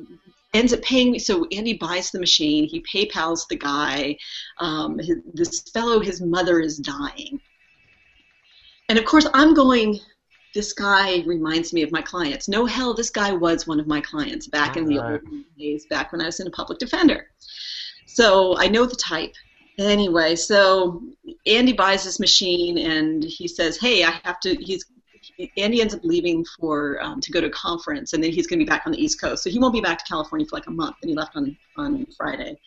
ends 0.54 0.72
up 0.72 0.80
paying 0.82 1.10
me 1.10 1.18
so 1.18 1.46
andy 1.46 1.74
buys 1.74 2.12
the 2.12 2.20
machine 2.20 2.64
he 2.64 2.80
paypals 2.82 3.40
the 3.48 3.56
guy 3.56 4.16
um, 4.58 4.98
his, 4.98 5.16
this 5.34 5.62
fellow 5.74 5.98
his 5.98 6.20
mother 6.20 6.60
is 6.60 6.78
dying 6.78 7.40
and 8.88 8.98
of 8.98 9.04
course 9.04 9.26
i'm 9.34 9.52
going 9.52 9.98
this 10.54 10.72
guy 10.72 11.20
reminds 11.26 11.72
me 11.72 11.82
of 11.82 11.90
my 11.90 12.00
clients. 12.00 12.48
No 12.48 12.64
hell, 12.64 12.94
this 12.94 13.10
guy 13.10 13.32
was 13.32 13.66
one 13.66 13.80
of 13.80 13.88
my 13.88 14.00
clients 14.00 14.46
back 14.46 14.76
in 14.76 14.84
the 14.84 15.04
old 15.04 15.20
days, 15.58 15.84
back 15.90 16.12
when 16.12 16.20
I 16.20 16.26
was 16.26 16.38
in 16.38 16.46
a 16.46 16.50
public 16.50 16.78
defender. 16.78 17.26
So 18.06 18.56
I 18.56 18.68
know 18.68 18.86
the 18.86 18.94
type. 18.94 19.34
Anyway, 19.78 20.36
so 20.36 21.02
Andy 21.46 21.72
buys 21.72 22.04
this 22.04 22.20
machine 22.20 22.78
and 22.78 23.24
he 23.24 23.48
says, 23.48 23.76
"Hey, 23.76 24.04
I 24.04 24.20
have 24.24 24.38
to." 24.40 24.54
He's 24.54 24.84
Andy 25.56 25.80
ends 25.80 25.94
up 25.94 26.04
leaving 26.04 26.44
for 26.44 27.02
um, 27.02 27.20
to 27.20 27.32
go 27.32 27.40
to 27.40 27.48
a 27.48 27.50
conference, 27.50 28.12
and 28.12 28.22
then 28.22 28.30
he's 28.30 28.46
going 28.46 28.58
to 28.58 28.64
be 28.64 28.68
back 28.68 28.82
on 28.86 28.92
the 28.92 29.02
East 29.02 29.20
Coast. 29.20 29.42
So 29.42 29.50
he 29.50 29.58
won't 29.58 29.74
be 29.74 29.80
back 29.80 29.98
to 29.98 30.04
California 30.04 30.46
for 30.46 30.56
like 30.56 30.66
a 30.66 30.70
month, 30.70 30.96
and 31.02 31.08
he 31.08 31.16
left 31.16 31.36
on 31.36 31.56
on 31.76 32.06
Friday. 32.16 32.58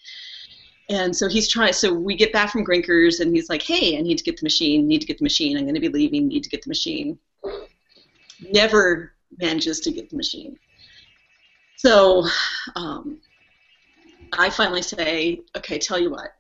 And 0.90 1.16
so 1.16 1.28
he's 1.28 1.50
trying. 1.50 1.74
So 1.74 1.94
we 1.94 2.16
get 2.16 2.34
back 2.34 2.52
from 2.52 2.66
Grinkers, 2.66 3.20
and 3.20 3.34
he's 3.34 3.50
like, 3.50 3.62
"Hey, 3.62 3.98
I 3.98 4.02
need 4.02 4.18
to 4.18 4.24
get 4.24 4.38
the 4.38 4.44
machine. 4.44 4.88
Need 4.88 5.02
to 5.02 5.08
get 5.08 5.18
the 5.18 5.24
machine. 5.24 5.58
I'm 5.58 5.64
going 5.64 5.76
to 5.76 5.82
be 5.82 5.90
leaving. 5.90 6.28
Need 6.28 6.44
to 6.44 6.50
get 6.50 6.64
the 6.64 6.70
machine." 6.70 7.20
Never 8.52 9.14
manages 9.40 9.80
to 9.82 9.92
get 9.92 10.10
the 10.10 10.18
machine. 10.18 10.60
So 11.78 12.26
um, 12.76 13.20
I 14.38 14.50
finally 14.50 14.82
say, 14.82 15.42
"Okay, 15.56 15.78
tell 15.78 16.00
you 16.00 16.12
what. 16.12 16.34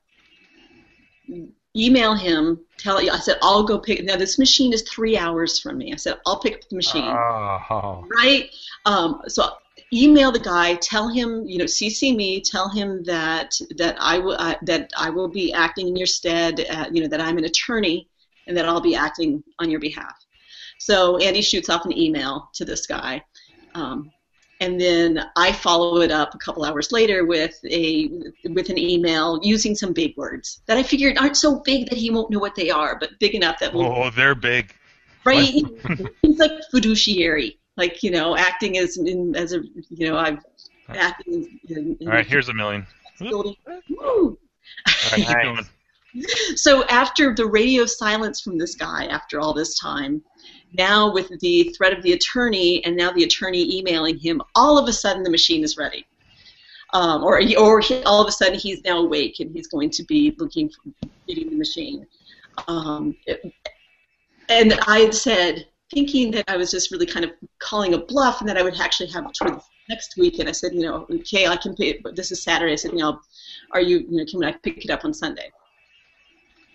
Email 1.76 2.16
him. 2.16 2.60
Tell 2.78 2.98
I 2.98 3.18
said 3.18 3.38
I'll 3.42 3.64
go 3.64 3.78
pick. 3.78 4.04
Now 4.04 4.16
this 4.16 4.40
machine 4.40 4.74
is 4.74 4.82
three 4.84 5.18
hours 5.18 5.60
from 5.60 5.78
me. 5.78 5.94
I 5.94 5.96
said 5.96 6.18
I'll 6.26 6.40
pick 6.40 6.56
up 6.56 6.62
the 6.70 6.76
machine 6.76 7.04
Oh. 7.04 8.06
right? 8.18 8.50
Um, 8.86 9.22
so 9.28 9.52
email 9.94 10.32
the 10.32 10.40
guy, 10.40 10.76
tell 10.76 11.08
him, 11.08 11.46
you 11.46 11.58
know, 11.58 11.66
CC 11.66 12.16
me, 12.16 12.42
tell 12.42 12.70
him 12.70 13.04
that 13.04 13.60
that 13.78 13.96
I 14.00 14.18
will 14.18 14.36
uh, 14.40 14.56
that 14.64 14.92
I 14.98 15.10
will 15.10 15.28
be 15.28 15.54
acting 15.54 15.88
in 15.88 15.96
your 15.96 16.08
stead, 16.08 16.66
uh, 16.70 16.86
you 16.92 17.02
know, 17.02 17.08
that 17.10 17.22
I'm 17.22 17.38
an 17.38 17.46
attorney 17.46 18.08
and 18.48 18.56
that 18.58 18.66
I'll 18.66 18.82
be 18.82 18.96
acting 18.96 19.44
on 19.60 19.70
your 19.70 19.80
behalf. 19.80 20.16
So 20.80 21.18
Andy 21.18 21.42
shoots 21.42 21.70
off 21.70 21.86
an 21.86 21.98
email 21.98 22.50
to 22.56 22.66
this 22.66 22.88
guy. 22.88 23.22
Um, 23.76 24.12
and 24.60 24.80
then 24.80 25.24
I 25.36 25.52
follow 25.52 26.02
it 26.02 26.12
up 26.12 26.34
a 26.34 26.38
couple 26.38 26.66
hours 26.66 26.92
later 26.92 27.26
with 27.26 27.60
a 27.66 28.10
with 28.46 28.70
an 28.70 28.78
email 28.78 29.40
using 29.44 29.76
some 29.76 29.94
big 29.94 30.16
words 30.18 30.62
that 30.66 30.78
I 30.78 30.84
figured 30.84 31.18
aren't 31.18 31.38
so 31.38 31.60
big 31.60 31.90
that 31.90 31.98
he 31.98 32.10
won't 32.10 32.32
know 32.32 32.40
what 32.40 32.56
they 32.56 32.70
are, 32.70 32.98
but 33.00 33.12
big 33.20 33.36
enough 33.36 33.60
that 33.60 33.74
will 33.74 33.86
Oh, 33.86 34.10
they're 34.10 34.36
big. 34.36 34.74
right? 35.26 35.54
He's 36.22 36.40
like 36.40 36.52
fiduciary, 36.72 37.60
like 37.76 38.02
you 38.04 38.12
know, 38.12 38.36
acting 38.36 38.78
as 38.78 38.98
in, 38.98 39.36
as 39.36 39.54
a 39.54 39.62
you 39.90 40.10
know, 40.10 40.18
I've 40.18 40.40
acting. 40.90 41.60
In, 41.70 41.98
in 42.00 42.08
All 42.08 42.14
right, 42.14 42.26
here's 42.26 42.50
a 42.50 42.54
million. 42.54 42.86
Woo! 43.22 43.56
All 43.90 44.38
right, 45.18 45.56
Nice. 45.56 45.66
So 46.56 46.84
after 46.86 47.36
the 47.36 47.46
radio 47.46 47.86
silence 47.86 48.42
from 48.42 48.58
this 48.58 48.76
guy, 48.76 49.06
after 49.06 49.40
all 49.40 49.54
this 49.54 49.78
time, 49.78 50.22
now 50.74 51.12
with 51.12 51.30
the 51.40 51.74
threat 51.76 51.94
of 51.94 52.04
the 52.04 52.14
attorney, 52.14 52.84
and 52.86 52.96
now 52.96 53.12
the 53.12 53.24
attorney 53.24 53.78
emailing 53.78 54.18
him, 54.18 54.42
all 54.56 54.78
of 54.78 54.88
a 54.88 54.94
sudden 54.94 55.24
the 55.24 55.30
machine 55.30 55.64
is 55.64 55.78
ready. 55.78 56.06
Um, 56.94 57.24
or 57.24 57.42
or 57.58 57.80
he, 57.82 58.02
all 58.04 58.22
of 58.22 58.28
a 58.28 58.32
sudden 58.32 58.58
he's 58.58 58.82
now 58.84 59.00
awake 59.00 59.40
and 59.40 59.52
he's 59.52 59.68
going 59.68 59.90
to 59.92 60.04
be 60.04 60.36
looking 60.38 60.70
for 60.70 60.92
getting 61.28 61.50
the 61.50 61.58
machine. 61.58 62.08
Um, 62.68 63.16
it- 63.26 63.54
and 64.50 64.80
I 64.88 65.00
had 65.00 65.14
said, 65.14 65.68
thinking 65.94 66.32
that 66.32 66.46
I 66.48 66.58
was 66.58 66.72
just 66.72 66.92
really 66.92 67.06
kind 67.06 67.26
of 67.26 67.32
calling 67.60 67.94
a 67.94 67.98
bluff 67.98 68.40
and 68.40 68.50
that 68.50 68.58
I 68.58 68.62
would 68.64 68.80
actually 68.80 69.10
have 69.10 69.26
it 69.26 69.38
next 69.90 70.18
week. 70.18 70.40
And 70.40 70.50
I 70.50 70.52
said, 70.52 70.74
you 70.74 70.82
know, 70.82 71.06
okay, 71.10 71.48
I 71.48 71.56
can 71.56 71.76
pay 71.76 71.90
it, 71.90 72.04
but 72.04 72.16
this 72.16 72.32
is 72.32 72.44
Saturday. 72.44 72.74
I 72.74 72.76
said, 72.76 72.92
you 72.92 73.00
know, 73.00 73.20
are 73.72 73.82
you, 73.82 74.00
you 74.00 74.18
know, 74.18 74.26
can 74.26 74.44
I 74.44 74.52
pick 74.52 74.84
it 74.84 74.92
up 74.92 75.06
on 75.06 75.14
Sunday? 75.14 75.52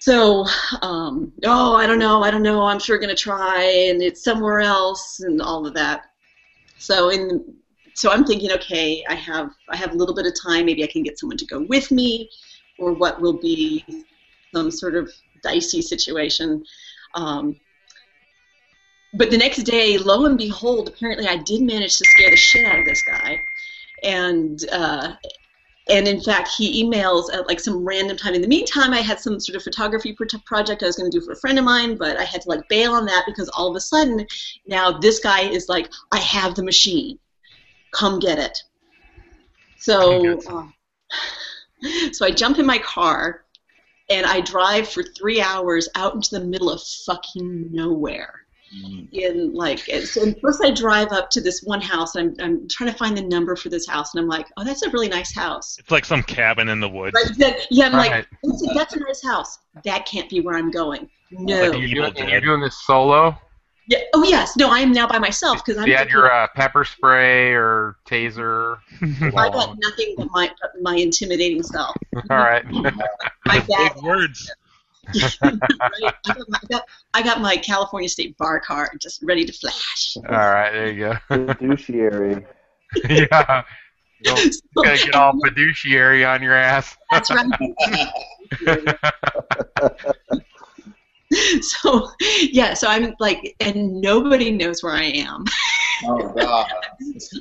So, 0.02 0.44
um, 0.82 1.32
oh, 1.44 1.76
I 1.76 1.86
don't 1.86 2.00
know, 2.00 2.24
I 2.24 2.32
don't 2.32 2.42
know, 2.42 2.62
I'm 2.62 2.80
sure 2.80 2.98
going 2.98 3.14
to 3.16 3.22
try, 3.22 3.62
and 3.88 4.02
it's 4.02 4.24
somewhere 4.24 4.58
else, 4.58 5.20
and 5.20 5.40
all 5.40 5.64
of 5.64 5.74
that. 5.74 6.06
So, 6.76 7.10
in 7.10 7.54
so 7.94 8.10
I'm 8.10 8.24
thinking, 8.24 8.50
okay, 8.50 9.04
I 9.08 9.14
have 9.14 9.52
I 9.68 9.76
have 9.76 9.92
a 9.92 9.94
little 9.94 10.12
bit 10.12 10.26
of 10.26 10.32
time. 10.44 10.66
Maybe 10.66 10.82
I 10.82 10.88
can 10.88 11.04
get 11.04 11.20
someone 11.20 11.36
to 11.36 11.46
go 11.46 11.64
with 11.68 11.92
me, 11.92 12.28
or 12.80 12.94
what 12.94 13.20
will 13.20 13.38
be 13.38 13.84
some 14.52 14.72
sort 14.72 14.96
of 14.96 15.08
dicey 15.44 15.80
situation. 15.80 16.64
Um, 17.14 17.60
but 19.14 19.30
the 19.30 19.38
next 19.38 19.62
day, 19.62 19.98
lo 19.98 20.24
and 20.24 20.36
behold, 20.36 20.88
apparently 20.88 21.28
I 21.28 21.36
did 21.36 21.62
manage 21.62 21.98
to 21.98 22.04
scare 22.06 22.30
the 22.30 22.36
shit 22.36 22.64
out 22.64 22.80
of 22.80 22.86
this 22.86 23.02
guy, 23.02 23.40
and 24.02 24.68
uh, 24.72 25.12
and 25.88 26.06
in 26.06 26.20
fact, 26.20 26.48
he 26.56 26.84
emails 26.84 27.32
at 27.32 27.48
like 27.48 27.58
some 27.58 27.84
random 27.84 28.16
time. 28.16 28.34
In 28.34 28.42
the 28.42 28.48
meantime, 28.48 28.92
I 28.92 29.00
had 29.00 29.18
some 29.18 29.40
sort 29.40 29.56
of 29.56 29.64
photography 29.64 30.16
project 30.46 30.82
I 30.82 30.86
was 30.86 30.96
going 30.96 31.10
to 31.10 31.18
do 31.18 31.24
for 31.24 31.32
a 31.32 31.36
friend 31.36 31.58
of 31.58 31.64
mine, 31.64 31.96
but 31.96 32.16
I 32.16 32.24
had 32.24 32.42
to 32.42 32.48
like 32.48 32.68
bail 32.68 32.92
on 32.92 33.04
that 33.06 33.24
because 33.26 33.48
all 33.50 33.68
of 33.68 33.76
a 33.76 33.80
sudden, 33.80 34.26
now 34.66 34.92
this 34.92 35.18
guy 35.18 35.42
is 35.42 35.68
like, 35.68 35.90
I 36.12 36.18
have 36.18 36.54
the 36.54 36.62
machine, 36.62 37.18
come 37.90 38.20
get 38.20 38.38
it. 38.38 38.62
So, 39.78 40.40
uh, 40.48 40.66
so 42.12 42.24
I 42.24 42.30
jump 42.30 42.60
in 42.60 42.66
my 42.66 42.78
car, 42.78 43.44
and 44.08 44.24
I 44.24 44.40
drive 44.40 44.88
for 44.88 45.02
three 45.02 45.40
hours 45.40 45.88
out 45.96 46.14
into 46.14 46.38
the 46.38 46.44
middle 46.44 46.70
of 46.70 46.80
fucking 47.06 47.72
nowhere 47.72 48.41
in 49.12 49.52
like 49.52 49.80
so 49.80 50.32
first 50.40 50.62
I 50.64 50.70
drive 50.70 51.08
up 51.12 51.28
to 51.30 51.40
this 51.40 51.62
one 51.62 51.80
house 51.80 52.14
and 52.14 52.34
I'm, 52.40 52.46
I'm 52.62 52.68
trying 52.68 52.90
to 52.90 52.96
find 52.96 53.16
the 53.16 53.22
number 53.22 53.54
for 53.56 53.68
this 53.68 53.86
house 53.86 54.14
and 54.14 54.22
I'm 54.22 54.28
like 54.28 54.46
oh 54.56 54.64
that's 54.64 54.82
a 54.82 54.90
really 54.90 55.08
nice 55.08 55.34
house 55.34 55.76
It's 55.78 55.90
like 55.90 56.04
some 56.04 56.22
cabin 56.22 56.68
in 56.68 56.80
the 56.80 56.88
woods. 56.88 57.14
right 57.14 57.38
that, 57.38 57.66
yeah 57.70 57.86
I'm 57.86 57.94
Right. 57.94 58.10
like 58.10 58.28
that's 58.42 58.62
a, 58.70 58.74
that's 58.74 58.94
a 58.96 59.00
nice 59.00 59.22
house 59.22 59.58
that 59.84 60.06
can't 60.06 60.28
be 60.30 60.40
where 60.40 60.56
I'm 60.56 60.70
going 60.70 61.08
no 61.30 61.70
Like, 61.70 61.80
you're, 61.88 62.10
doing, 62.10 62.28
you're 62.28 62.40
doing 62.40 62.60
this 62.62 62.76
solo. 62.86 63.36
yeah 63.88 63.98
oh 64.14 64.24
yes 64.24 64.56
no 64.56 64.70
I 64.70 64.78
am 64.80 64.92
now 64.92 65.06
by 65.06 65.18
myself 65.18 65.62
because 65.64 65.76
I'm 65.80 65.86
You 65.88 65.96
had 65.96 66.08
your 66.08 66.32
uh, 66.32 66.46
pepper 66.54 66.84
spray 66.84 67.52
or 67.52 67.96
taser. 68.06 68.78
I 69.02 69.50
got 69.50 69.76
nothing 69.82 70.14
but 70.16 70.28
my 70.30 70.50
my 70.80 70.96
intimidating 70.96 71.62
self 71.62 71.94
All 72.30 72.38
right. 72.38 72.64
my 72.72 73.58
bad 73.68 73.94
Big 73.94 74.02
words. 74.02 74.50
Right? 75.14 76.14
I, 76.24 76.32
got 76.34 76.48
my, 76.48 76.58
I, 76.62 76.66
got, 76.68 76.84
I 77.14 77.22
got 77.22 77.40
my 77.40 77.56
California 77.56 78.08
State 78.08 78.36
bar 78.38 78.60
card 78.60 78.98
just 79.00 79.22
ready 79.22 79.44
to 79.44 79.52
flash 79.52 80.16
All 80.16 80.22
right. 80.32 80.72
There 80.72 80.90
you 80.92 80.98
go. 81.28 81.46
Fiduciary. 81.46 82.44
yeah. 83.08 83.64
Go, 84.24 84.36
gotta 84.76 84.98
get 84.98 85.14
all 85.14 85.32
fiduciary 85.44 86.24
on 86.24 86.42
your 86.42 86.54
ass. 86.54 86.96
That's 87.10 87.30
right. 87.30 87.46
so 91.62 92.08
yeah, 92.50 92.74
so 92.74 92.86
I'm 92.88 93.14
like, 93.18 93.56
and 93.60 94.00
nobody 94.00 94.50
knows 94.50 94.82
where 94.82 94.92
I 94.92 95.04
am. 95.04 95.44
Oh 96.04 96.32
God. 96.34 96.66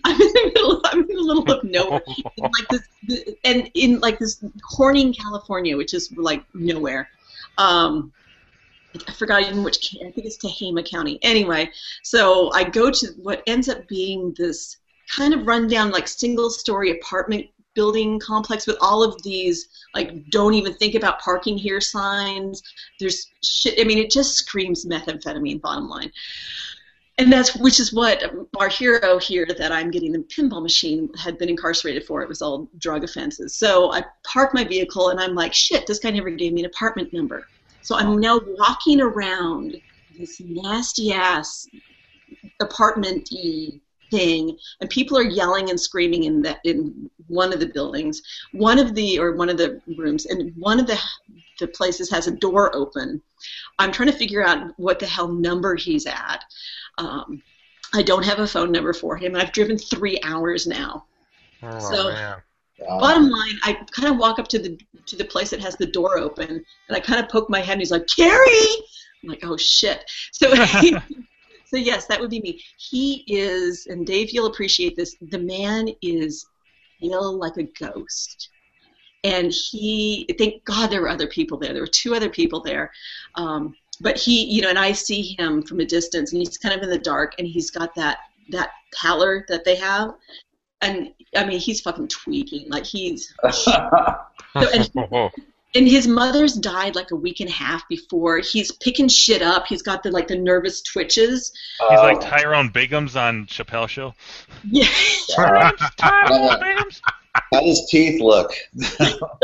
I'm 0.05 0.19
in 0.21 0.27
the 0.33 0.51
middle. 0.55 0.81
I'm 0.85 1.01
in 1.01 1.07
the 1.07 1.13
middle 1.13 1.51
of 1.51 1.63
nowhere, 1.63 2.01
in 2.37 2.43
like 2.43 2.67
this, 2.69 2.81
the- 3.07 3.37
and 3.43 3.69
in 3.73 3.99
like 3.99 4.17
this 4.19 4.43
Corning, 4.75 5.13
California, 5.13 5.77
which 5.77 5.93
is 5.93 6.11
like 6.13 6.43
nowhere. 6.53 7.09
Um, 7.57 8.11
I 9.07 9.11
forgot 9.13 9.41
even 9.43 9.63
which. 9.63 9.95
I 10.05 10.11
think 10.11 10.25
it's 10.25 10.37
Tehama 10.37 10.85
County. 10.89 11.19
Anyway, 11.21 11.69
so 12.03 12.51
I 12.53 12.63
go 12.63 12.91
to 12.91 13.07
what 13.21 13.43
ends 13.47 13.69
up 13.69 13.87
being 13.87 14.33
this 14.37 14.77
kind 15.09 15.33
of 15.33 15.47
rundown, 15.47 15.91
like 15.91 16.07
single-story 16.07 16.91
apartment 16.91 17.47
building 17.73 18.19
complex 18.19 18.67
with 18.67 18.77
all 18.81 19.01
of 19.01 19.21
these 19.23 19.69
like 19.93 20.29
don't 20.29 20.53
even 20.53 20.73
think 20.75 20.95
about 20.95 21.21
parking 21.21 21.57
here 21.57 21.81
signs. 21.81 22.61
There's 22.99 23.27
shit. 23.43 23.79
I 23.79 23.83
mean, 23.83 23.97
it 23.97 24.11
just 24.11 24.35
screams 24.35 24.85
methamphetamine. 24.85 25.61
Bottom 25.61 25.87
line. 25.87 26.11
And 27.17 27.31
that's 27.31 27.55
which 27.55 27.79
is 27.79 27.93
what 27.93 28.23
our 28.57 28.69
hero 28.69 29.19
here 29.19 29.45
that 29.45 29.71
I'm 29.71 29.91
getting 29.91 30.11
the 30.11 30.19
pinball 30.19 30.63
machine 30.63 31.09
had 31.15 31.37
been 31.37 31.49
incarcerated 31.49 32.05
for. 32.05 32.21
It 32.23 32.29
was 32.29 32.41
all 32.41 32.67
drug 32.79 33.03
offenses. 33.03 33.55
So 33.55 33.91
I 33.91 34.03
park 34.23 34.53
my 34.53 34.63
vehicle 34.63 35.09
and 35.09 35.19
I'm 35.19 35.35
like, 35.35 35.53
shit, 35.53 35.85
this 35.85 35.99
guy 35.99 36.09
never 36.09 36.31
gave 36.31 36.53
me 36.53 36.61
an 36.61 36.67
apartment 36.67 37.13
number. 37.13 37.47
So 37.81 37.95
I'm 37.95 38.19
now 38.19 38.39
walking 38.57 39.01
around 39.01 39.75
this 40.17 40.39
nasty 40.39 41.13
ass 41.13 41.67
apartment 42.59 43.29
thing, 44.11 44.57
and 44.79 44.89
people 44.89 45.17
are 45.17 45.23
yelling 45.23 45.69
and 45.69 45.79
screaming 45.79 46.25
in 46.25 46.41
that 46.41 46.59
in 46.63 47.09
one 47.27 47.53
of 47.53 47.59
the 47.59 47.67
buildings, 47.67 48.21
one 48.51 48.77
of 48.77 48.93
the 48.93 49.17
or 49.17 49.33
one 49.33 49.49
of 49.49 49.57
the 49.57 49.81
rooms, 49.97 50.25
and 50.25 50.53
one 50.57 50.79
of 50.79 50.87
the 50.87 50.99
the 51.61 51.67
places 51.69 52.09
has 52.11 52.27
a 52.27 52.31
door 52.31 52.75
open. 52.75 53.21
I'm 53.79 53.93
trying 53.93 54.11
to 54.11 54.17
figure 54.17 54.43
out 54.45 54.73
what 54.77 54.99
the 54.99 55.05
hell 55.05 55.29
number 55.29 55.75
he's 55.75 56.05
at. 56.05 56.43
Um, 56.97 57.41
I 57.93 58.03
don't 58.03 58.25
have 58.25 58.39
a 58.39 58.47
phone 58.47 58.71
number 58.71 58.91
for 58.93 59.15
him. 59.15 59.35
I've 59.35 59.53
driven 59.53 59.77
three 59.77 60.19
hours 60.23 60.67
now. 60.67 61.05
Oh, 61.63 61.79
So- 61.79 62.09
man. 62.11 62.41
Bottom 62.79 63.29
line, 63.29 63.59
I 63.61 63.73
kind 63.91 64.07
of 64.11 64.17
walk 64.17 64.39
up 64.39 64.47
to 64.47 64.57
the 64.57 64.75
to 65.05 65.15
the 65.15 65.23
place 65.23 65.51
that 65.51 65.59
has 65.59 65.75
the 65.75 65.85
door 65.85 66.17
open, 66.17 66.47
and 66.49 66.97
I 66.97 66.99
kind 66.99 67.23
of 67.23 67.29
poke 67.29 67.47
my 67.47 67.59
head, 67.59 67.73
and 67.73 67.81
he's 67.81 67.91
like, 67.91 68.07
"Carrie!" 68.07 68.75
I'm 69.21 69.29
like, 69.29 69.43
"Oh 69.43 69.55
shit!" 69.55 70.03
So, 70.31 70.51
so 71.65 71.77
yes, 71.77 72.07
that 72.07 72.19
would 72.19 72.31
be 72.31 72.41
me. 72.41 72.59
He 72.79 73.23
is, 73.27 73.85
and 73.85 74.03
Dave, 74.07 74.31
you'll 74.31 74.47
appreciate 74.47 74.95
this. 74.95 75.15
The 75.21 75.37
man 75.37 75.89
is 76.01 76.43
ill 77.03 77.37
like 77.37 77.57
a 77.57 77.63
ghost, 77.63 78.49
and 79.23 79.51
he. 79.51 80.27
Thank 80.37 80.63
God 80.65 80.87
there 80.89 81.01
were 81.01 81.09
other 81.09 81.27
people 81.27 81.57
there. 81.57 81.73
There 81.73 81.83
were 81.83 81.87
two 81.87 82.15
other 82.15 82.29
people 82.29 82.61
there. 82.61 82.91
Um, 83.35 83.75
but 83.99 84.17
he, 84.17 84.45
you 84.45 84.61
know, 84.61 84.69
and 84.69 84.79
I 84.79 84.93
see 84.93 85.35
him 85.37 85.61
from 85.61 85.79
a 85.79 85.85
distance, 85.85 86.31
and 86.31 86.39
he's 86.41 86.57
kind 86.57 86.75
of 86.75 86.81
in 86.81 86.89
the 86.89 86.97
dark, 86.97 87.33
and 87.37 87.47
he's 87.47 87.69
got 87.71 87.93
that 87.95 88.17
that 88.49 88.71
pallor 88.93 89.45
that 89.47 89.63
they 89.63 89.75
have, 89.75 90.15
and 90.81 91.13
I 91.35 91.45
mean, 91.45 91.59
he's 91.59 91.81
fucking 91.81 92.07
tweaking. 92.07 92.69
Like 92.69 92.85
he's 92.85 93.33
so, 93.51 93.71
and, 94.55 94.89
and 95.75 95.87
his 95.87 96.07
mother's 96.07 96.53
died 96.53 96.95
like 96.95 97.11
a 97.11 97.15
week 97.15 97.39
and 97.39 97.49
a 97.49 97.53
half 97.53 97.87
before. 97.87 98.39
He's 98.39 98.71
picking 98.71 99.07
shit 99.07 99.41
up. 99.41 99.67
He's 99.67 99.83
got 99.83 100.03
the 100.03 100.11
like 100.11 100.27
the 100.27 100.37
nervous 100.37 100.81
twitches. 100.81 101.51
He's 101.89 101.99
like 101.99 102.17
Oh. 102.17 102.21
Tyrone 102.21 102.71
Biggums 102.71 103.15
on 103.15 103.45
Chappelle 103.45 103.87
Show. 103.87 104.13
Yeah. 104.69 104.87
Tyrone 105.29 105.77
Biggums. 106.59 107.01
How 107.35 107.61
does 107.61 107.87
teeth 107.89 108.21
look? 108.21 108.51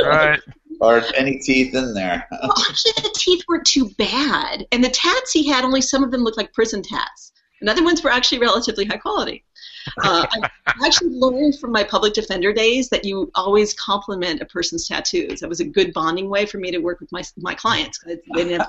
Right. 0.03 0.39
or 0.79 1.03
any 1.15 1.39
teeth 1.39 1.73
in 1.73 1.93
there? 1.93 2.27
Well, 2.31 2.51
actually, 2.69 2.91
the 2.97 3.13
teeth 3.17 3.43
weren't 3.47 3.65
too 3.65 3.89
bad, 3.97 4.65
and 4.71 4.83
the 4.83 4.89
tats 4.89 5.31
he 5.31 5.47
had 5.47 5.63
only 5.63 5.81
some 5.81 6.03
of 6.03 6.11
them 6.11 6.21
looked 6.23 6.37
like 6.37 6.53
prison 6.53 6.81
tats, 6.83 7.31
and 7.61 7.69
other 7.69 7.83
ones 7.83 8.03
were 8.03 8.11
actually 8.11 8.39
relatively 8.39 8.85
high 8.85 8.97
quality. 8.97 9.43
Uh, 10.03 10.25
I 10.31 10.49
I 10.67 10.73
actually 10.85 11.11
learned 11.11 11.57
from 11.59 11.71
my 11.71 11.83
public 11.83 12.13
defender 12.13 12.53
days 12.53 12.89
that 12.89 13.05
you 13.05 13.31
always 13.35 13.73
compliment 13.73 14.41
a 14.41 14.45
person's 14.45 14.87
tattoos. 14.87 15.39
That 15.39 15.49
was 15.49 15.61
a 15.61 15.65
good 15.65 15.93
bonding 15.93 16.29
way 16.29 16.45
for 16.45 16.57
me 16.59 16.71
to 16.71 16.77
work 16.79 16.99
with 16.99 17.11
my 17.11 17.23
my 17.37 17.55
clients. 17.55 17.97
'cause 17.97 18.17
They'd 18.35 18.51
have 18.51 18.67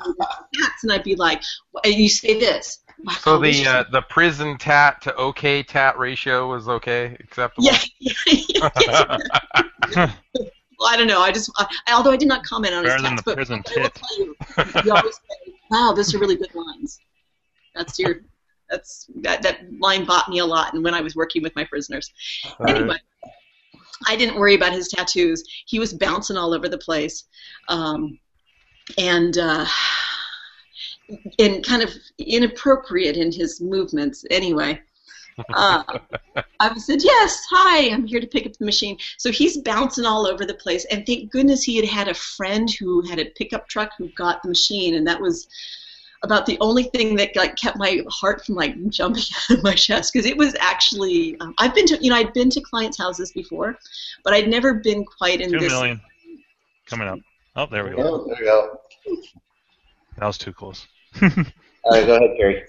tats, 0.55 0.83
and 0.85 0.93
I'd 0.93 1.03
be 1.05 1.17
like, 1.17 1.43
"You 1.85 2.09
say 2.09 2.39
this." 2.39 2.79
Wow, 3.05 3.13
So 3.21 3.39
the 3.39 3.67
uh, 3.67 3.85
the 3.93 4.03
prison 4.03 4.59
tat 4.59 5.01
to 5.03 5.15
okay 5.17 5.63
tat 5.63 5.99
ratio 5.99 6.49
was 6.49 6.69
okay, 6.69 7.17
acceptable. 7.21 7.65
yeah, 7.65 7.79
yeah, 8.01 9.19
yeah. 9.95 10.13
Well, 10.79 10.89
I 10.89 10.97
don't 10.97 11.07
know. 11.09 11.21
I 11.21 11.33
just, 11.33 11.51
I, 11.57 11.67
although 11.93 12.13
I 12.13 12.17
did 12.17 12.29
not 12.29 12.45
comment 12.45 12.73
on 12.73 12.85
his 12.85 12.93
Better 12.93 13.03
than 13.03 13.11
tats, 13.13 13.23
but 13.25 13.35
prison 13.37 13.63
I 13.67 13.71
will 13.81 13.83
tit. 13.89 13.95
tell 13.95 14.19
you, 14.19 14.37
you 14.85 14.93
always 14.95 15.15
say, 15.15 15.53
"Wow, 15.71 15.93
those 15.95 16.15
are 16.15 16.19
really 16.19 16.37
good 16.37 16.55
lines." 16.55 17.01
That's 17.75 17.99
your, 17.99 18.21
that's 18.71 19.07
that 19.23 19.43
that 19.43 19.61
line 19.81 20.05
bought 20.05 20.29
me 20.29 20.39
a 20.39 20.47
lot, 20.47 20.75
and 20.75 20.85
when 20.85 20.95
I 20.95 21.01
was 21.01 21.17
working 21.17 21.43
with 21.43 21.55
my 21.57 21.65
prisoners. 21.65 22.13
Right. 22.61 22.77
Anyway, 22.77 22.97
I 24.07 24.15
didn't 24.17 24.37
worry 24.37 24.55
about 24.55 24.73
his 24.73 24.89
tattoos. 24.89 25.43
He 25.67 25.79
was 25.81 25.93
bouncing 25.95 26.37
all 26.37 26.55
over 26.55 26.69
the 26.69 26.79
place, 26.79 27.25
um, 27.69 28.19
and 28.99 29.37
uh, 29.39 29.67
and 31.39 31.65
kind 31.65 31.83
of 31.83 31.91
inappropriate 32.19 33.17
in 33.17 33.33
his 33.33 33.61
movements. 33.61 34.25
Anyway. 34.31 34.81
Uh, 35.55 35.85
I 36.59 36.77
said, 36.79 37.03
yes, 37.03 37.45
hi, 37.49 37.91
I'm 37.91 38.07
here 38.07 38.21
to 38.21 38.27
pick 38.27 38.45
up 38.45 38.55
the 38.55 38.65
machine. 38.65 38.99
So 39.19 39.31
he's 39.31 39.59
bouncing 39.59 40.05
all 40.05 40.27
over 40.27 40.45
the 40.45 40.55
place, 40.55 40.85
and 40.87 41.07
thank 41.07 41.31
goodness 41.31 41.63
he 41.63 41.77
had 41.77 41.85
had 41.85 42.09
a 42.09 42.15
friend 42.15 42.69
who 42.71 43.03
had 43.03 43.21
a 43.21 43.27
pickup 43.27 43.69
truck 43.69 43.93
who 43.97 44.09
got 44.17 44.43
the 44.43 44.49
machine, 44.49 44.97
and 44.97 45.07
that 45.07 45.21
was 45.21 45.47
about 46.23 46.47
the 46.47 46.59
only 46.61 46.85
thing 46.85 47.15
that 47.17 47.37
like 47.37 47.57
kept 47.57 47.79
my 47.79 48.03
heart 48.09 48.45
from 48.45 48.57
like 48.57 48.75
jumping 48.89 49.23
out 49.51 49.59
of 49.59 49.63
my 49.63 49.75
chest 49.75 50.13
because 50.13 50.27
it 50.27 50.37
was 50.37 50.55
actually 50.59 51.39
um, 51.41 51.55
I've 51.59 51.75
been 51.75 51.87
to 51.87 51.99
you 52.03 52.11
know 52.11 52.17
I'd 52.17 52.33
been 52.33 52.51
to 52.51 52.61
clients' 52.61 52.99
houses 52.99 53.31
before, 53.33 53.79
but 54.25 54.35
I'd 54.35 54.49
never 54.49 54.75
been 54.75 55.05
quite 55.05 55.41
in 55.41 55.53
Two 55.53 55.61
this. 55.61 55.73
million 55.73 56.01
coming 56.87 57.09
up. 57.09 57.21
Oh, 57.55 57.67
there 57.67 57.85
we 57.85 57.91
go. 57.91 57.97
Oh, 57.99 58.27
there 58.27 58.39
you 58.39 58.45
go. 58.45 58.81
That 60.19 60.27
was 60.27 60.39
too 60.39 60.53
close. 60.53 60.87
All 61.23 61.93
right, 61.93 62.07
go 62.07 62.17
ahead, 62.17 62.37
Gary. 62.37 62.65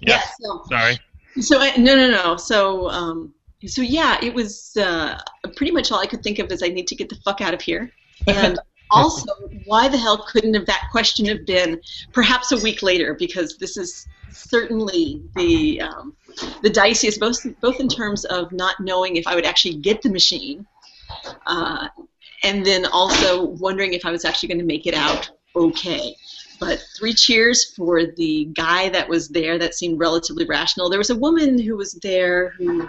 Yeah. 0.00 0.22
So, 0.40 0.64
Sorry. 0.68 0.98
so 1.40 1.60
I, 1.60 1.76
no, 1.76 1.94
no, 1.94 2.10
no. 2.10 2.36
So, 2.36 2.88
um, 2.90 3.34
so 3.66 3.82
yeah, 3.82 4.18
it 4.22 4.34
was 4.34 4.76
uh, 4.76 5.18
pretty 5.54 5.72
much 5.72 5.92
all 5.92 6.00
I 6.00 6.06
could 6.06 6.22
think 6.22 6.38
of 6.38 6.50
is 6.50 6.62
I 6.62 6.68
need 6.68 6.88
to 6.88 6.96
get 6.96 7.08
the 7.08 7.16
fuck 7.16 7.40
out 7.40 7.54
of 7.54 7.60
here, 7.60 7.90
and 8.26 8.58
also 8.90 9.32
why 9.64 9.88
the 9.88 9.98
hell 9.98 10.26
couldn't 10.28 10.54
have 10.54 10.66
that 10.66 10.88
question 10.92 11.26
have 11.26 11.44
been 11.46 11.80
perhaps 12.12 12.52
a 12.52 12.58
week 12.58 12.82
later 12.82 13.14
because 13.14 13.56
this 13.58 13.76
is 13.76 14.06
certainly 14.30 15.22
the 15.34 15.80
um, 15.80 16.14
the 16.62 16.70
diciest 16.70 17.18
both 17.20 17.46
both 17.60 17.80
in 17.80 17.88
terms 17.88 18.24
of 18.26 18.52
not 18.52 18.76
knowing 18.80 19.16
if 19.16 19.26
I 19.26 19.34
would 19.34 19.46
actually 19.46 19.76
get 19.76 20.02
the 20.02 20.10
machine, 20.10 20.66
uh, 21.46 21.88
and 22.42 22.64
then 22.64 22.86
also 22.86 23.44
wondering 23.44 23.94
if 23.94 24.04
I 24.04 24.10
was 24.10 24.24
actually 24.24 24.48
going 24.48 24.60
to 24.60 24.66
make 24.66 24.86
it 24.86 24.94
out 24.94 25.30
okay. 25.54 26.14
But 26.58 26.82
three 26.96 27.12
cheers 27.12 27.72
for 27.74 28.06
the 28.06 28.46
guy 28.54 28.88
that 28.90 29.08
was 29.08 29.28
there 29.28 29.58
that 29.58 29.74
seemed 29.74 29.98
relatively 29.98 30.46
rational. 30.46 30.88
There 30.88 30.98
was 30.98 31.10
a 31.10 31.16
woman 31.16 31.58
who 31.58 31.76
was 31.76 31.92
there 32.02 32.50
who 32.50 32.88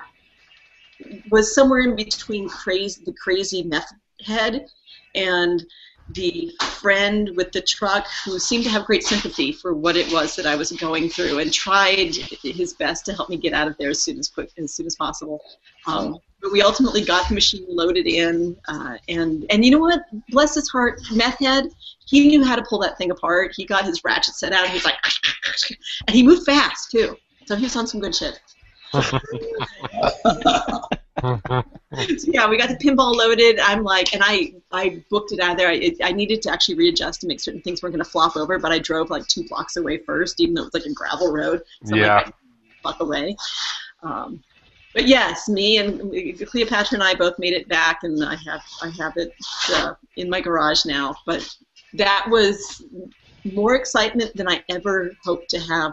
was 1.30 1.54
somewhere 1.54 1.82
in 1.82 1.96
between 1.96 2.50
crazy, 2.50 3.02
the 3.06 3.14
crazy 3.14 3.64
meth 3.64 3.92
head 4.26 4.68
and 5.16 5.66
the 6.12 6.52
friend 6.62 7.32
with 7.36 7.52
the 7.52 7.62
truck 7.62 8.08
who 8.24 8.40
seemed 8.40 8.64
to 8.64 8.70
have 8.70 8.86
great 8.86 9.04
sympathy 9.04 9.52
for 9.52 9.74
what 9.74 9.98
it 9.98 10.12
was 10.12 10.36
that 10.38 10.46
I 10.46 10.56
was 10.56 10.72
going 10.72 11.10
through 11.10 11.40
and 11.40 11.52
tried 11.52 12.16
his 12.16 12.74
best 12.74 13.06
to 13.06 13.14
help 13.14 13.30
me 13.30 13.36
get 13.38 13.54
out 13.54 13.68
of 13.68 13.78
there 13.78 13.90
as 13.90 14.02
soon 14.02 14.18
as 14.18 14.30
quick 14.30 14.52
as 14.58 14.74
soon 14.74 14.86
as 14.86 14.96
possible. 14.96 15.42
Um, 15.86 16.18
but 16.42 16.52
we 16.52 16.62
ultimately 16.62 17.04
got 17.04 17.28
the 17.28 17.34
machine 17.34 17.66
loaded 17.68 18.08
in, 18.08 18.56
uh, 18.68 18.98
and 19.10 19.46
and 19.50 19.66
you 19.66 19.72
know 19.72 19.80
what? 19.80 20.02
Bless 20.30 20.56
his 20.56 20.70
heart, 20.70 21.02
meth 21.12 21.40
head. 21.40 21.66
He 22.06 22.28
knew 22.28 22.44
how 22.44 22.56
to 22.56 22.64
pull 22.64 22.80
that 22.80 22.98
thing 22.98 23.12
apart. 23.12 23.54
He 23.56 23.66
got 23.66 23.86
his 23.86 24.04
ratchet 24.04 24.36
set 24.36 24.54
out. 24.54 24.68
He 24.68 24.76
was 24.76 24.86
like, 24.86 24.96
and 26.08 26.16
he 26.16 26.24
moved 26.24 26.46
fast 26.46 26.92
too. 26.92 27.18
So 27.46 27.56
he 27.56 27.64
was 27.64 27.76
on 27.76 27.88
some 27.88 28.00
good 28.00 28.16
shit. 28.16 28.40
so 28.94 29.02
yeah, 32.32 32.48
we 32.48 32.58
got 32.58 32.70
the 32.70 32.78
pinball 32.82 33.16
loaded. 33.16 33.60
I'm 33.60 33.84
like, 33.84 34.14
and 34.14 34.22
I 34.24 34.54
I 34.72 35.04
booked 35.10 35.32
it 35.32 35.40
out 35.40 35.52
of 35.52 35.58
there. 35.58 35.70
I, 35.70 35.92
I 36.04 36.12
needed 36.12 36.42
to 36.44 36.52
actually 36.52 36.76
readjust 36.76 37.22
to 37.22 37.28
make 37.28 37.40
certain 37.40 37.62
things 37.62 37.82
weren't 37.82 37.94
going 37.94 38.04
to 38.04 38.10
flop 38.10 38.38
over, 38.38 38.60
but 38.60 38.72
I 38.72 38.80
drove 38.80 39.10
like 39.10 39.26
two 39.28 39.46
blocks 39.48 39.76
away 39.78 39.98
first, 39.98 40.40
even 40.40 40.54
though 40.54 40.62
it 40.64 40.74
was 40.74 40.74
like 40.76 40.86
a 40.86 40.94
gravel 40.94 41.32
road. 41.34 41.62
So 41.86 41.96
I'm 41.96 42.02
Yeah. 42.02 42.16
like, 42.16 42.34
fuck 42.84 43.00
away. 43.00 43.36
Um, 44.04 44.44
but 44.98 45.08
yes, 45.08 45.48
me 45.48 45.78
and 45.78 46.12
Cleopatra 46.48 46.96
and 46.96 47.04
I 47.04 47.14
both 47.14 47.38
made 47.38 47.54
it 47.54 47.70
back, 47.70 48.00
and 48.02 48.26
I 48.26 48.36
have 48.48 48.64
I 48.82 48.90
have 48.98 49.14
it 49.16 49.32
uh, 49.70 49.94
in 50.16 50.28
my 50.28 50.42
garage 50.42 50.86
now. 50.86 51.14
But 51.24 51.48
that 51.94 52.26
was 52.32 52.84
more 53.54 53.76
excitement 53.76 54.36
than 54.36 54.50
I 54.50 54.64
ever 54.70 55.12
hoped 55.24 55.52
to 55.52 55.60
have 55.60 55.92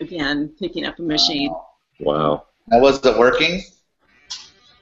again 0.00 0.52
picking 0.58 0.84
up 0.84 0.98
a 0.98 1.02
machine. 1.02 1.54
Wow. 2.00 2.46
Now, 2.66 2.80
was 2.80 3.06
it 3.06 3.16
working? 3.16 3.62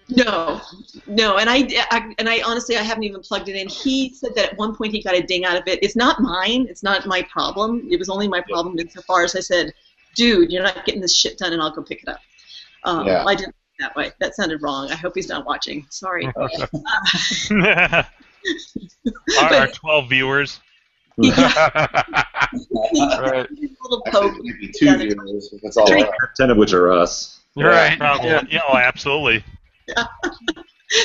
No, 0.08 0.62
no, 1.06 1.36
and 1.36 1.50
I, 1.50 1.68
I 1.90 2.14
and 2.18 2.30
I 2.30 2.40
honestly 2.46 2.78
I 2.78 2.82
haven't 2.82 3.04
even 3.04 3.20
plugged 3.20 3.50
it 3.50 3.56
in. 3.56 3.68
He 3.68 4.14
said 4.14 4.34
that 4.34 4.52
at 4.52 4.56
one 4.56 4.74
point 4.74 4.94
he 4.94 5.02
got 5.02 5.14
a 5.14 5.22
ding 5.22 5.44
out 5.44 5.58
of 5.58 5.64
it. 5.66 5.78
It's 5.82 5.94
not 5.94 6.22
mine. 6.22 6.68
It's 6.70 6.82
not 6.82 7.04
my 7.04 7.20
problem. 7.30 7.86
It 7.90 7.98
was 7.98 8.08
only 8.08 8.28
my 8.28 8.40
problem 8.40 8.78
insofar 8.78 9.24
as 9.24 9.36
I 9.36 9.40
said, 9.40 9.74
"Dude, 10.14 10.50
you're 10.50 10.62
not 10.62 10.86
getting 10.86 11.02
this 11.02 11.14
shit 11.14 11.36
done, 11.36 11.52
and 11.52 11.60
I'll 11.60 11.70
go 11.70 11.82
pick 11.82 12.02
it 12.02 12.08
up." 12.08 12.20
Um, 12.84 13.06
Yeah. 13.06 13.24
I 13.24 13.34
didn't 13.34 13.54
think 13.54 13.78
that 13.80 13.96
way. 13.96 14.12
That 14.20 14.34
sounded 14.34 14.62
wrong. 14.62 14.90
I 14.90 14.94
hope 14.94 15.14
he's 15.14 15.28
not 15.28 15.46
watching. 15.46 15.86
Sorry. 15.90 16.26
our, 19.40 19.54
our 19.54 19.68
12 19.68 20.08
viewers. 20.08 20.60
right. 21.18 22.48
little 23.82 24.02
poke. 24.06 24.34
Maybe 24.40 24.70
two 24.76 24.96
viewers. 24.96 25.52
If 25.52 25.60
it's 25.62 25.76
all 25.76 25.86
right. 25.86 26.08
Ten 26.36 26.50
of 26.50 26.56
which 26.56 26.72
are 26.72 26.90
us. 26.92 27.40
Right. 27.56 27.98
Probably. 27.98 28.30
Yeah. 28.30 28.42
Yeah, 28.48 28.60
oh, 28.68 28.76
absolutely. 28.76 29.44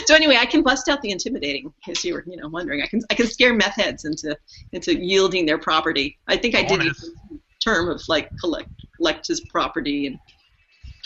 So 0.06 0.16
anyway, 0.16 0.38
I 0.38 0.46
can 0.46 0.64
bust 0.64 0.90
out 0.90 1.02
the 1.02 1.12
intimidating, 1.12 1.66
in 1.66 1.74
case 1.86 2.04
you 2.04 2.14
were, 2.14 2.24
you 2.28 2.36
know, 2.36 2.50
wondering. 2.50 2.82
I 2.82 2.88
can 2.88 3.02
I 3.10 3.14
can 3.16 3.28
scare 3.28 3.54
meth 3.54 3.76
heads 3.76 4.06
into 4.06 4.38
into 4.74 4.98
yielding 4.98 5.46
their 5.46 5.58
property. 5.58 6.18
I 6.28 6.36
think 6.36 6.56
I 6.56 6.64
did 6.64 6.80
Bonus. 6.80 6.86
use 6.88 7.12
the 7.30 7.40
term 7.64 7.90
of 7.90 8.02
like 8.08 8.30
collect 8.40 8.70
collect 8.98 9.28
his 9.28 9.42
property 9.42 10.08
and 10.08 10.20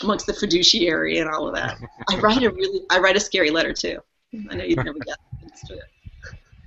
amongst 0.02 0.26
the 0.26 0.34
fiduciary 0.34 1.18
and 1.18 1.28
all 1.30 1.48
of 1.48 1.54
that. 1.54 1.78
I 2.10 2.18
write 2.18 2.42
a 2.42 2.50
really 2.50 2.82
I 2.90 2.98
write 2.98 3.16
a 3.16 3.20
scary 3.20 3.50
letter 3.50 3.72
too. 3.72 3.98
I 4.50 4.54
know 4.56 4.64
you've 4.64 4.84
never 4.84 4.98
got 4.98 5.18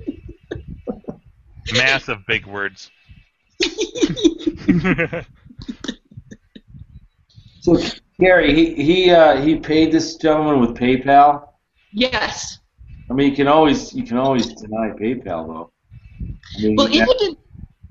it. 0.08 1.74
Massive 1.74 2.26
big 2.28 2.46
words. 2.46 2.92
So 7.62 7.82
Gary, 8.20 8.54
he 8.54 8.76
he 8.76 9.10
uh, 9.10 9.42
he 9.42 9.56
paid 9.56 9.92
this 9.92 10.16
gentleman 10.18 10.60
with 10.62 10.78
PayPal. 10.78 11.48
Yes. 11.92 12.60
I 13.10 13.14
mean, 13.14 13.32
you 13.32 13.36
can 13.36 13.48
always 13.48 13.92
you 13.92 14.04
can 14.04 14.18
always 14.18 14.46
deny 14.54 14.92
PayPal 14.92 15.48
though. 15.48 15.72
I 16.22 16.62
mean, 16.62 16.76
Well, 16.76 16.86
it 16.86 16.94
yeah, 16.94 17.06
had 17.06 17.18
been 17.20 17.38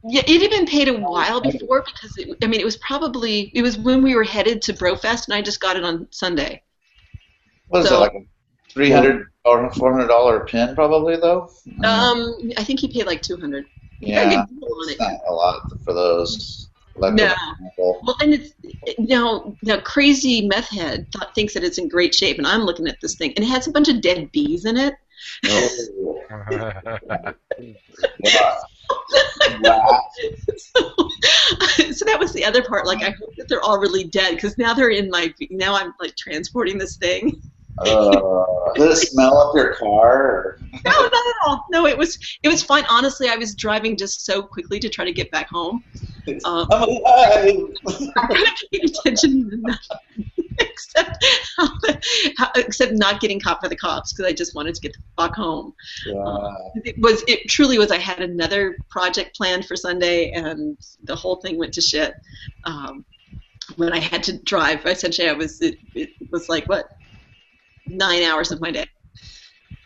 yeah, 0.07 0.23
it 0.26 0.42
had 0.42 0.50
been 0.50 0.66
paid 0.66 0.89
a 0.89 0.94
while 0.94 1.41
before 1.41 1.83
because 1.83 2.16
it, 2.18 2.36
I 2.42 2.47
mean 2.47 2.60
it 2.60 2.65
was 2.65 2.76
probably 2.76 3.50
it 3.55 3.62
was 3.62 3.78
when 3.78 4.02
we 4.02 4.15
were 4.15 4.24
headed 4.24 4.62
to 4.62 4.73
Brofest 4.73 5.26
and 5.26 5.34
I 5.34 5.42
just 5.42 5.60
got 5.60 5.76
it 5.76 5.84
on 5.84 6.07
Sunday. 6.10 6.62
What 7.68 7.81
is 7.83 7.89
So- 7.89 7.97
it 7.97 8.00
like 8.00 8.15
a 8.15 8.20
three 8.70 8.91
hundred 8.91 9.26
or 9.44 9.70
four 9.73 9.92
hundred 9.92 10.08
dollar 10.08 10.44
pin 10.47 10.74
probably 10.74 11.16
though? 11.16 11.50
Um, 11.84 12.50
I 12.57 12.65
think 12.65 12.81
he 12.81 12.89
paid 12.89 13.07
like 13.07 13.23
two 13.23 13.36
hundred. 13.36 13.66
yeah, 14.00 14.28
good 14.28 14.36
on 14.39 14.49
it's 14.91 14.92
it. 14.92 14.99
not 15.00 15.20
a 15.28 15.33
lot 15.33 15.62
for 15.84 15.92
those. 15.94 16.68
No. 16.97 17.07
electrical- 17.08 18.00
Well, 18.05 18.16
and 18.20 18.34
it's 18.34 18.55
now 18.99 19.57
now 19.62 19.81
crazy 19.81 20.47
meth 20.47 20.68
head 20.68 21.07
thought, 21.12 21.34
thinks 21.34 21.55
that 21.55 21.65
it's 21.65 21.78
in 21.78 21.89
great 21.89 22.15
shape, 22.15 22.39
and 22.39 22.47
I'm 22.47 22.62
looking 22.62 22.86
at 22.86 23.00
this 23.00 23.16
thing, 23.16 23.33
and 23.36 23.44
it 23.44 23.49
has 23.49 23.66
a 23.66 23.73
bunch 23.73 23.89
of 23.89 24.00
dead 24.00 24.31
bees 24.31 24.65
in 24.65 24.76
it. 24.76 24.94
Oh, 25.47 26.20
yeah. 28.20 28.55
So, 30.56 30.94
so 31.92 32.04
that 32.04 32.16
was 32.18 32.32
the 32.32 32.44
other 32.44 32.62
part. 32.62 32.86
Like, 32.86 33.02
I 33.02 33.10
hope 33.10 33.34
that 33.36 33.48
they're 33.48 33.62
all 33.62 33.78
really 33.78 34.04
dead 34.04 34.34
because 34.34 34.58
now 34.58 34.74
they're 34.74 34.90
in 34.90 35.10
my. 35.10 35.32
Now 35.50 35.76
I'm 35.76 35.94
like 36.00 36.16
transporting 36.16 36.78
this 36.78 36.96
thing. 36.96 37.40
Uh, 37.78 38.73
did 38.75 38.91
it 38.91 38.97
smell 38.97 39.36
up 39.36 39.55
your 39.55 39.75
car? 39.75 40.59
No, 40.85 40.91
not 40.91 41.12
at 41.12 41.35
all. 41.44 41.67
No, 41.70 41.86
it 41.86 41.99
was 41.99 42.19
it 42.43 42.49
was 42.49 42.62
fine. 42.62 42.85
Honestly, 42.89 43.28
I 43.28 43.36
was 43.36 43.55
driving 43.55 43.97
just 43.97 44.25
so 44.25 44.43
quickly 44.43 44.78
to 44.81 44.89
try 44.89 45.05
to 45.05 45.12
get 45.12 45.31
back 45.31 45.49
home. 45.49 45.83
Um, 46.44 46.67
I'm 46.70 46.83
alive. 46.83 47.57
I 48.17 48.27
couldn't 48.27 48.61
pay 48.73 48.81
attention 48.85 49.51
to 49.51 49.57
nothing 49.57 50.31
except 50.59 51.25
how 51.57 51.69
how, 52.36 52.51
except 52.57 52.93
not 52.93 53.20
getting 53.20 53.41
caught 53.41 53.61
by 53.61 53.69
the 53.69 53.77
cops 53.77 54.12
because 54.12 54.31
I 54.31 54.33
just 54.33 54.55
wanted 54.55 54.75
to 54.75 54.81
get 54.81 54.93
the 54.93 55.03
fuck 55.17 55.35
home. 55.35 55.75
Yeah. 56.07 56.55
It 56.85 56.99
was 56.99 57.25
it 57.27 57.49
truly 57.49 57.78
was. 57.78 57.91
I 57.91 57.99
had 57.99 58.20
another 58.20 58.77
project 58.89 59.36
planned 59.36 59.67
for 59.67 59.77
Sunday, 59.77 60.31
and 60.31 60.78
the 61.03 61.17
whole 61.17 61.36
thing 61.36 61.59
went 61.59 61.75
to 61.75 61.81
shit. 61.81 62.15
Um, 62.65 63.05
when 63.77 63.93
I 63.93 63.99
had 63.99 64.23
to 64.25 64.39
drive, 64.39 64.85
essentially, 64.86 65.28
I 65.28 65.33
was 65.33 65.61
it, 65.61 65.78
it 65.94 66.11
was 66.31 66.49
like 66.49 66.67
what 66.69 66.89
nine 67.86 68.22
hours 68.22 68.52
of 68.52 68.60
my 68.60 68.70
day. 68.70 68.86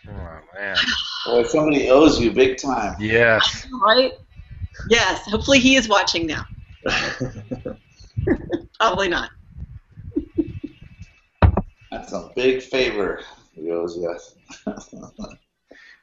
Oh 0.08 0.40
man. 0.54 0.76
Boy, 1.26 1.42
somebody 1.44 1.90
owes 1.90 2.20
you 2.20 2.32
big 2.32 2.56
time. 2.56 2.96
Yes. 2.98 3.66
Right? 3.82 4.12
Yes. 4.88 5.24
Hopefully, 5.26 5.58
he 5.58 5.76
is 5.76 5.88
watching 5.88 6.26
now. 6.26 6.44
Probably 8.78 9.08
not. 9.08 9.30
That's 11.90 12.12
a 12.12 12.30
big 12.36 12.62
favor 12.62 13.22
he 13.54 13.70
owes 13.70 13.96
you. 13.96 14.16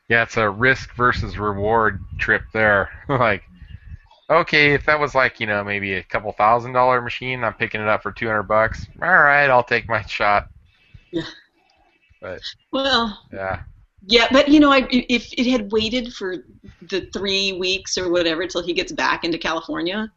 Yeah, 0.08 0.24
it's 0.24 0.38
a 0.38 0.50
risk 0.50 0.94
versus 0.96 1.38
reward 1.38 2.04
trip 2.20 2.44
there. 2.54 2.90
like, 3.10 3.44
okay, 4.30 4.74
if 4.74 4.86
that 4.86 5.00
was 5.00 5.16
like 5.16 5.40
you 5.40 5.48
know 5.48 5.64
maybe 5.64 5.94
a 5.94 6.04
couple 6.04 6.32
thousand 6.32 6.74
dollar 6.74 7.02
machine, 7.02 7.44
I'm 7.44 7.54
picking 7.54 7.82
it 7.82 7.88
up 7.88 8.04
for 8.04 8.12
two 8.12 8.28
hundred 8.28 8.44
bucks. 8.44 8.86
All 9.02 9.10
right, 9.10 9.50
I'll 9.50 9.64
take 9.64 9.88
my 9.88 10.04
shot. 10.04 10.50
Yeah. 11.12 11.24
But 12.26 12.42
Well, 12.72 13.20
yeah, 13.32 13.62
Yeah, 14.08 14.28
but 14.32 14.48
you 14.50 14.60
know, 14.60 14.72
I, 14.72 14.88
if 14.90 15.32
it 15.34 15.48
had 15.48 15.72
waited 15.72 16.14
for 16.14 16.38
the 16.82 17.08
three 17.14 17.54
weeks 17.54 17.98
or 17.98 18.10
whatever 18.10 18.48
till 18.48 18.64
he 18.64 18.74
gets 18.74 18.92
back 18.92 19.24
into 19.24 19.38
California, 19.38 20.12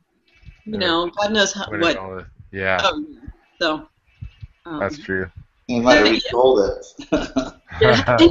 you 0.64 0.72
Yeah. 0.74 0.78
know, 0.78 1.10
God 1.10 1.32
knows 1.32 1.52
how, 1.52 1.66
what? 1.68 2.02
what. 2.02 2.26
yeah, 2.50 2.80
Oh, 2.84 3.04
so. 3.60 3.88
Um, 4.64 4.80
that's 4.80 4.98
true. 4.98 5.30
You 5.66 5.82
might 5.82 5.96
have 5.98 6.06
Yeah. 6.06 6.12
retold 6.12 6.60
it. 6.60 6.86
yeah, 7.80 8.02
and, 8.20 8.30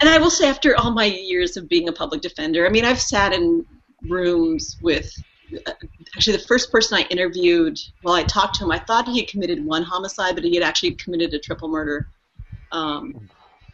and 0.00 0.08
I 0.08 0.18
will 0.18 0.30
say, 0.30 0.48
after 0.48 0.76
all 0.76 0.92
my 0.92 1.04
years 1.06 1.56
of 1.56 1.68
being 1.68 1.88
a 1.88 1.92
public 1.92 2.20
defender, 2.20 2.64
I 2.66 2.70
mean, 2.70 2.84
I've 2.84 3.00
sat 3.00 3.32
in 3.32 3.66
rooms 4.02 4.78
with. 4.80 5.10
Actually, 6.16 6.36
the 6.38 6.44
first 6.44 6.72
person 6.72 6.98
I 6.98 7.02
interviewed, 7.08 7.78
while 8.00 8.14
I 8.14 8.24
talked 8.24 8.56
to 8.56 8.64
him, 8.64 8.72
I 8.72 8.80
thought 8.80 9.06
he 9.08 9.20
had 9.20 9.28
committed 9.28 9.64
one 9.64 9.84
homicide, 9.84 10.34
but 10.34 10.42
he 10.42 10.54
had 10.54 10.64
actually 10.64 10.92
committed 10.96 11.32
a 11.34 11.38
triple 11.38 11.68
murder. 11.68 12.08
Um, 12.72 13.28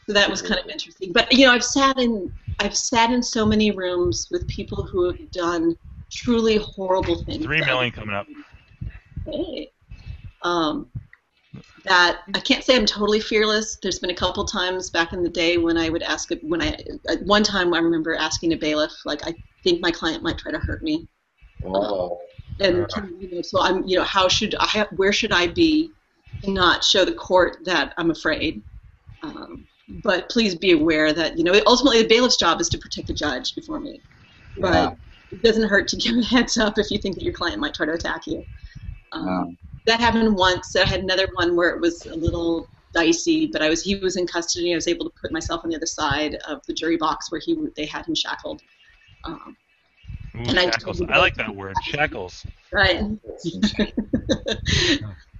so 0.06 0.12
that 0.12 0.28
was 0.28 0.42
kind 0.42 0.60
of 0.60 0.68
interesting. 0.68 1.12
But 1.12 1.32
you 1.32 1.46
know, 1.46 1.52
I've 1.52 1.64
sat 1.64 1.98
in 1.98 2.32
I've 2.58 2.76
sat 2.76 3.10
in 3.10 3.22
so 3.22 3.46
many 3.46 3.70
rooms 3.70 4.28
with 4.30 4.46
people 4.48 4.82
who 4.82 5.06
have 5.06 5.30
done 5.30 5.76
truly 6.10 6.56
horrible 6.58 7.22
things. 7.24 7.44
Three 7.44 7.64
million 7.64 7.92
coming 7.92 8.14
up. 8.14 8.26
Hey. 9.26 9.70
Um, 10.42 10.88
that 11.84 12.20
I 12.34 12.40
can't 12.40 12.64
say 12.64 12.76
I'm 12.76 12.86
totally 12.86 13.20
fearless. 13.20 13.78
There's 13.82 13.98
been 13.98 14.10
a 14.10 14.14
couple 14.14 14.44
times 14.44 14.90
back 14.90 15.12
in 15.12 15.22
the 15.22 15.28
day 15.28 15.58
when 15.58 15.76
I 15.76 15.88
would 15.88 16.02
ask 16.02 16.30
when 16.42 16.62
I 16.62 16.78
at 17.08 17.22
one 17.22 17.42
time 17.42 17.74
I 17.74 17.78
remember 17.78 18.14
asking 18.14 18.52
a 18.52 18.56
bailiff 18.56 18.92
like 19.04 19.26
I 19.26 19.34
think 19.62 19.80
my 19.80 19.90
client 19.90 20.22
might 20.22 20.38
try 20.38 20.52
to 20.52 20.58
hurt 20.58 20.82
me. 20.82 21.08
Oh. 21.64 22.20
And 22.60 22.86
you 23.18 23.36
know, 23.36 23.42
so 23.42 23.60
I'm 23.60 23.84
you 23.86 23.98
know 23.98 24.04
how 24.04 24.28
should 24.28 24.54
I 24.58 24.86
where 24.96 25.12
should 25.12 25.32
I 25.32 25.48
be 25.48 25.90
and 26.44 26.54
not 26.54 26.84
show 26.84 27.04
the 27.04 27.14
court 27.14 27.58
that 27.64 27.94
I'm 27.96 28.10
afraid. 28.10 28.62
Um, 29.22 29.64
but 29.88 30.28
please 30.30 30.54
be 30.54 30.72
aware 30.72 31.12
that 31.12 31.36
you 31.38 31.44
know 31.44 31.52
ultimately 31.66 32.02
the 32.02 32.08
bailiff's 32.08 32.36
job 32.36 32.60
is 32.60 32.68
to 32.70 32.78
protect 32.78 33.08
the 33.08 33.14
judge 33.14 33.54
before 33.54 33.80
me. 33.80 34.00
But 34.58 34.96
it 35.30 35.42
doesn't 35.42 35.68
hurt 35.68 35.88
to 35.88 35.96
give 36.04 36.16
a 36.16 36.22
heads 36.22 36.58
up 36.58 36.78
if 36.78 36.90
you 36.90 36.98
think 36.98 37.16
that 37.16 37.24
your 37.24 37.32
client 37.32 37.60
might 37.60 37.74
try 37.74 37.86
to 37.86 37.92
attack 37.92 38.26
you. 38.26 38.44
Um, 39.12 39.56
That 39.86 40.00
happened 40.00 40.34
once. 40.36 40.74
I 40.76 40.86
had 40.86 41.00
another 41.00 41.28
one 41.34 41.56
where 41.56 41.70
it 41.70 41.80
was 41.80 42.04
a 42.06 42.14
little 42.14 42.68
dicey, 42.94 43.46
but 43.46 43.62
I 43.62 43.68
was 43.68 43.82
he 43.82 43.96
was 43.96 44.16
in 44.16 44.26
custody. 44.26 44.72
I 44.72 44.76
was 44.76 44.88
able 44.88 45.06
to 45.06 45.12
put 45.20 45.32
myself 45.32 45.62
on 45.64 45.70
the 45.70 45.76
other 45.76 45.86
side 45.86 46.36
of 46.48 46.60
the 46.66 46.74
jury 46.74 46.96
box 46.96 47.30
where 47.30 47.40
he 47.44 47.56
they 47.76 47.86
had 47.86 48.06
him 48.06 48.14
shackled. 48.14 48.62
Um, 49.24 49.56
Ooh, 50.36 50.40
And 50.48 50.58
I 50.58 50.64
shackles. 50.66 50.98
told 50.98 51.10
I 51.10 51.18
like 51.18 51.34
that 51.36 51.54
word. 51.54 51.74
Shackles. 51.84 52.46
right. 52.72 53.02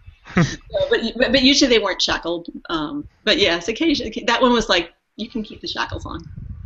So, 0.72 0.88
but, 0.90 1.00
but 1.16 1.32
but 1.32 1.42
usually 1.42 1.68
they 1.68 1.82
weren't 1.82 2.02
shackled. 2.02 2.48
Um, 2.70 3.04
but 3.24 3.38
yes, 3.38 3.68
occasionally 3.68 4.24
that 4.26 4.40
one 4.40 4.52
was 4.52 4.68
like 4.68 4.92
you 5.16 5.28
can 5.28 5.42
keep 5.42 5.60
the 5.60 5.68
shackles 5.68 6.06
on. 6.06 6.20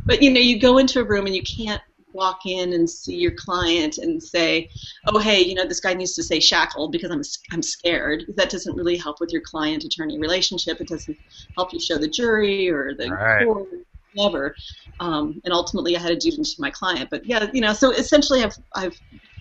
But 0.05 0.21
you 0.21 0.31
know, 0.31 0.39
you 0.39 0.59
go 0.59 0.77
into 0.77 1.01
a 1.01 1.03
room 1.03 1.25
and 1.25 1.35
you 1.35 1.43
can't 1.43 1.81
walk 2.13 2.45
in 2.45 2.73
and 2.73 2.89
see 2.89 3.15
your 3.15 3.33
client 3.33 3.97
and 3.97 4.21
say, 4.21 4.69
"Oh, 5.05 5.19
hey, 5.19 5.41
you 5.41 5.53
know, 5.55 5.65
this 5.65 5.79
guy 5.79 5.93
needs 5.93 6.15
to 6.15 6.23
say 6.23 6.39
shackled 6.39 6.91
because 6.91 7.11
I'm 7.11 7.21
I'm 7.51 7.61
scared." 7.61 8.23
That 8.35 8.49
doesn't 8.49 8.75
really 8.75 8.97
help 8.97 9.19
with 9.19 9.31
your 9.31 9.41
client-attorney 9.41 10.17
relationship. 10.19 10.79
It 10.79 10.87
doesn't 10.87 11.17
help 11.57 11.73
you 11.73 11.79
show 11.79 11.97
the 11.97 12.07
jury 12.07 12.69
or 12.69 12.93
the 12.95 13.09
Right. 13.09 13.45
court, 13.45 13.67
whatever. 14.13 14.55
Um, 14.99 15.41
and 15.43 15.53
ultimately, 15.53 15.95
I 15.95 15.99
had 15.99 16.09
to 16.09 16.15
do 16.15 16.29
it 16.29 16.43
to 16.43 16.55
my 16.61 16.71
client. 16.71 17.09
But 17.09 17.25
yeah, 17.25 17.47
you 17.53 17.61
know, 17.61 17.73
so 17.73 17.91
essentially, 17.91 18.43
I've 18.43 18.55
I've 18.75 18.95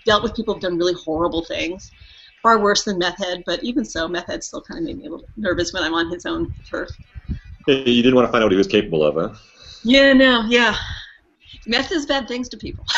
dealt 0.05 0.23
with 0.23 0.35
people 0.35 0.55
who've 0.55 0.63
done 0.63 0.79
really 0.79 0.95
horrible 0.95 1.45
things 1.45 1.93
far 2.47 2.61
worse 2.61 2.85
than 2.85 2.97
meth 2.97 3.19
head, 3.19 3.43
but 3.45 3.61
even 3.65 3.85
so, 3.85 4.07
meth 4.07 4.29
head 4.29 4.45
still 4.45 4.63
kind 4.63 4.79
of 4.79 4.85
made 4.85 4.99
me 4.99 5.07
a 5.07 5.11
little 5.11 5.29
nervous 5.37 5.73
when 5.73 5.83
I'm 5.83 5.95
on 5.95 6.13
his 6.13 6.25
own 6.27 6.53
turf. 6.71 6.91
You 7.67 8.05
didn't 8.05 8.15
want 8.15 8.29
to 8.29 8.31
find 8.31 8.45
out 8.45 8.47
what 8.47 8.53
he 8.53 8.59
was 8.59 8.69
capable 8.69 9.03
of, 9.03 9.17
huh? 9.17 9.37
Yeah, 9.83 10.13
no, 10.13 10.45
yeah. 10.47 10.77
Meth 11.67 11.89
does 11.89 12.07
bad 12.07 12.29
things 12.29 12.49
to 12.51 12.57
people. 12.57 12.87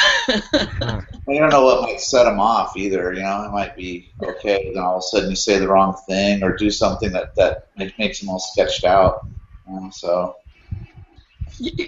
Well, 1.26 1.34
you 1.34 1.42
don't 1.42 1.50
know 1.50 1.64
what 1.64 1.82
might 1.82 2.00
set 2.00 2.26
him 2.26 2.40
off 2.40 2.74
either. 2.74 3.12
You 3.12 3.20
know, 3.20 3.44
it 3.44 3.52
might 3.52 3.76
be 3.76 4.14
okay, 4.22 4.72
then 4.72 4.82
all 4.82 4.96
of 4.96 5.00
a 5.00 5.02
sudden 5.02 5.28
you 5.28 5.36
say 5.36 5.58
the 5.58 5.68
wrong 5.68 5.94
thing 6.08 6.42
or 6.42 6.56
do 6.56 6.70
something 6.70 7.12
that 7.12 7.34
that 7.36 7.68
makes 7.76 8.22
him 8.22 8.30
all 8.30 8.38
sketched 8.38 8.84
out. 8.84 9.26
You 9.68 9.74
know, 9.74 9.90
so 9.90 10.36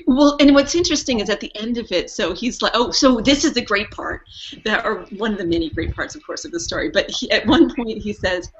well, 0.06 0.36
and 0.40 0.54
what's 0.54 0.74
interesting 0.74 1.20
is 1.20 1.30
at 1.30 1.40
the 1.40 1.54
end 1.56 1.78
of 1.78 1.90
it, 1.92 2.10
so 2.10 2.32
he's 2.34 2.62
like, 2.62 2.72
oh, 2.74 2.90
so 2.90 3.20
this 3.20 3.44
is 3.44 3.54
the 3.54 3.62
great 3.62 3.90
part, 3.90 4.22
that 4.64 4.84
or 4.84 5.04
one 5.16 5.32
of 5.32 5.38
the 5.38 5.44
many 5.44 5.70
great 5.70 5.94
parts, 5.94 6.14
of 6.14 6.24
course, 6.24 6.44
of 6.44 6.52
the 6.52 6.60
story. 6.60 6.90
But 6.90 7.10
he, 7.10 7.30
at 7.30 7.46
one 7.46 7.74
point 7.74 7.98
he 7.98 8.12
says, 8.12 8.50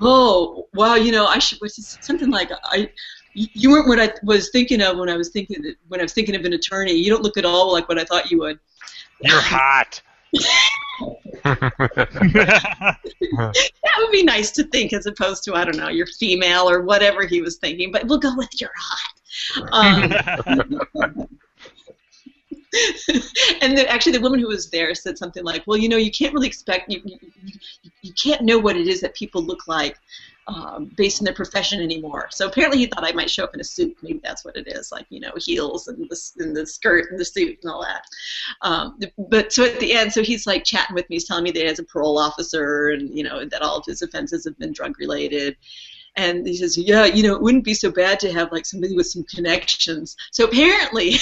oh, 0.00 0.68
well, 0.74 0.96
you 0.96 1.12
know, 1.12 1.26
I 1.26 1.38
should, 1.38 1.58
which 1.60 1.78
is 1.78 1.98
something 2.00 2.30
like, 2.30 2.50
I, 2.64 2.90
you 3.34 3.70
weren't 3.70 3.88
what 3.88 4.00
I 4.00 4.12
was 4.22 4.50
thinking 4.50 4.82
of 4.82 4.98
when 4.98 5.08
I 5.08 5.16
was 5.16 5.30
thinking 5.30 5.62
that, 5.62 5.76
when 5.88 6.00
I 6.00 6.04
was 6.04 6.12
thinking 6.12 6.34
of 6.34 6.44
an 6.44 6.52
attorney. 6.52 6.92
You 6.92 7.10
don't 7.10 7.22
look 7.22 7.36
at 7.36 7.44
all 7.44 7.72
like 7.72 7.88
what 7.88 7.98
I 7.98 8.04
thought 8.04 8.30
you 8.30 8.38
would. 8.38 8.58
You're 9.20 9.40
hot. 9.40 10.02
that 11.44 12.96
would 13.98 14.10
be 14.10 14.22
nice 14.22 14.50
to 14.50 14.64
think 14.64 14.92
as 14.92 15.06
opposed 15.06 15.42
to 15.44 15.54
I 15.54 15.64
don't 15.64 15.76
know 15.76 15.88
you're 15.88 16.06
female 16.06 16.68
or 16.68 16.82
whatever 16.82 17.24
he 17.24 17.40
was 17.40 17.56
thinking 17.56 17.90
but 17.90 18.06
we'll 18.06 18.18
go 18.18 18.36
with 18.36 18.48
you're 18.60 18.70
hot 18.76 19.19
um, 19.72 20.12
and 23.62 23.76
then 23.76 23.86
actually 23.86 24.12
the 24.12 24.20
woman 24.20 24.38
who 24.38 24.46
was 24.48 24.70
there 24.70 24.94
said 24.94 25.18
something 25.18 25.44
like 25.44 25.66
well 25.66 25.76
you 25.76 25.88
know 25.88 25.96
you 25.96 26.10
can't 26.10 26.32
really 26.32 26.46
expect 26.46 26.90
you, 26.90 27.00
you, 27.04 27.18
you- 27.44 27.60
you 28.02 28.12
can't 28.14 28.42
know 28.42 28.58
what 28.58 28.76
it 28.76 28.86
is 28.86 29.00
that 29.00 29.14
people 29.14 29.42
look 29.42 29.66
like 29.68 29.96
um, 30.46 30.90
based 30.96 31.20
on 31.20 31.24
their 31.24 31.34
profession 31.34 31.80
anymore 31.82 32.28
so 32.30 32.46
apparently 32.46 32.78
he 32.78 32.86
thought 32.86 33.04
I 33.04 33.12
might 33.12 33.30
show 33.30 33.44
up 33.44 33.54
in 33.54 33.60
a 33.60 33.64
suit 33.64 33.96
maybe 34.02 34.20
that's 34.22 34.44
what 34.44 34.56
it 34.56 34.68
is 34.68 34.90
like 34.92 35.06
you 35.10 35.20
know 35.20 35.32
heels 35.36 35.88
and 35.88 36.08
the, 36.08 36.30
and 36.38 36.56
the 36.56 36.66
skirt 36.66 37.10
and 37.10 37.18
the 37.20 37.24
suit 37.24 37.58
and 37.62 37.70
all 37.70 37.82
that 37.82 38.02
um, 38.62 38.98
but 39.30 39.52
so 39.52 39.64
at 39.64 39.78
the 39.80 39.92
end, 39.94 40.12
so 40.12 40.22
he's 40.22 40.46
like 40.46 40.64
chatting 40.64 40.94
with 40.94 41.08
me. 41.10 41.16
He's 41.16 41.26
telling 41.26 41.44
me 41.44 41.50
that 41.52 41.60
he 41.60 41.66
has 41.66 41.78
a 41.78 41.84
parole 41.84 42.18
officer, 42.18 42.88
and 42.90 43.16
you 43.16 43.22
know 43.24 43.44
that 43.44 43.62
all 43.62 43.76
of 43.78 43.84
his 43.86 44.02
offenses 44.02 44.44
have 44.44 44.58
been 44.58 44.72
drug 44.72 44.98
related. 44.98 45.56
And 46.16 46.46
he 46.46 46.56
says, 46.56 46.76
"Yeah, 46.76 47.04
you 47.04 47.22
know, 47.22 47.34
it 47.34 47.42
wouldn't 47.42 47.64
be 47.64 47.74
so 47.74 47.90
bad 47.90 48.20
to 48.20 48.32
have 48.32 48.52
like 48.52 48.66
somebody 48.66 48.96
with 48.96 49.06
some 49.06 49.24
connections." 49.24 50.16
So 50.32 50.44
apparently, 50.44 51.16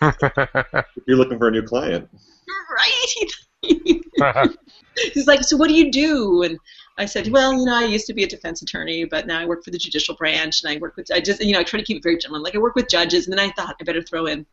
You're 1.06 1.16
looking 1.16 1.38
for 1.38 1.48
a 1.48 1.50
new 1.50 1.62
client. 1.62 2.08
right? 2.70 4.50
he's 5.12 5.26
like, 5.26 5.42
"So 5.42 5.56
what 5.56 5.68
do 5.68 5.74
you 5.74 5.90
do?" 5.90 6.42
And 6.42 6.58
I 7.00 7.06
said, 7.06 7.28
"Well, 7.28 7.54
you 7.54 7.64
know, 7.64 7.74
I 7.74 7.86
used 7.86 8.06
to 8.08 8.12
be 8.12 8.24
a 8.24 8.28
defense 8.28 8.60
attorney, 8.60 9.06
but 9.06 9.26
now 9.26 9.40
I 9.40 9.46
work 9.46 9.64
for 9.64 9.70
the 9.70 9.78
judicial 9.78 10.14
branch, 10.14 10.62
and 10.62 10.70
I 10.70 10.78
work 10.78 10.96
with 10.96 11.10
I 11.10 11.18
just 11.18 11.42
you 11.42 11.54
know 11.54 11.60
I 11.60 11.64
try 11.64 11.80
to 11.80 11.84
keep 11.84 11.96
it 11.96 12.02
very 12.02 12.18
general. 12.18 12.42
Like 12.42 12.54
I 12.54 12.58
work 12.58 12.74
with 12.74 12.88
judges, 12.88 13.26
and 13.26 13.32
then 13.32 13.40
I 13.40 13.50
thought 13.52 13.76
I 13.80 13.84
better 13.84 14.02
throw 14.02 14.26
in." 14.26 14.44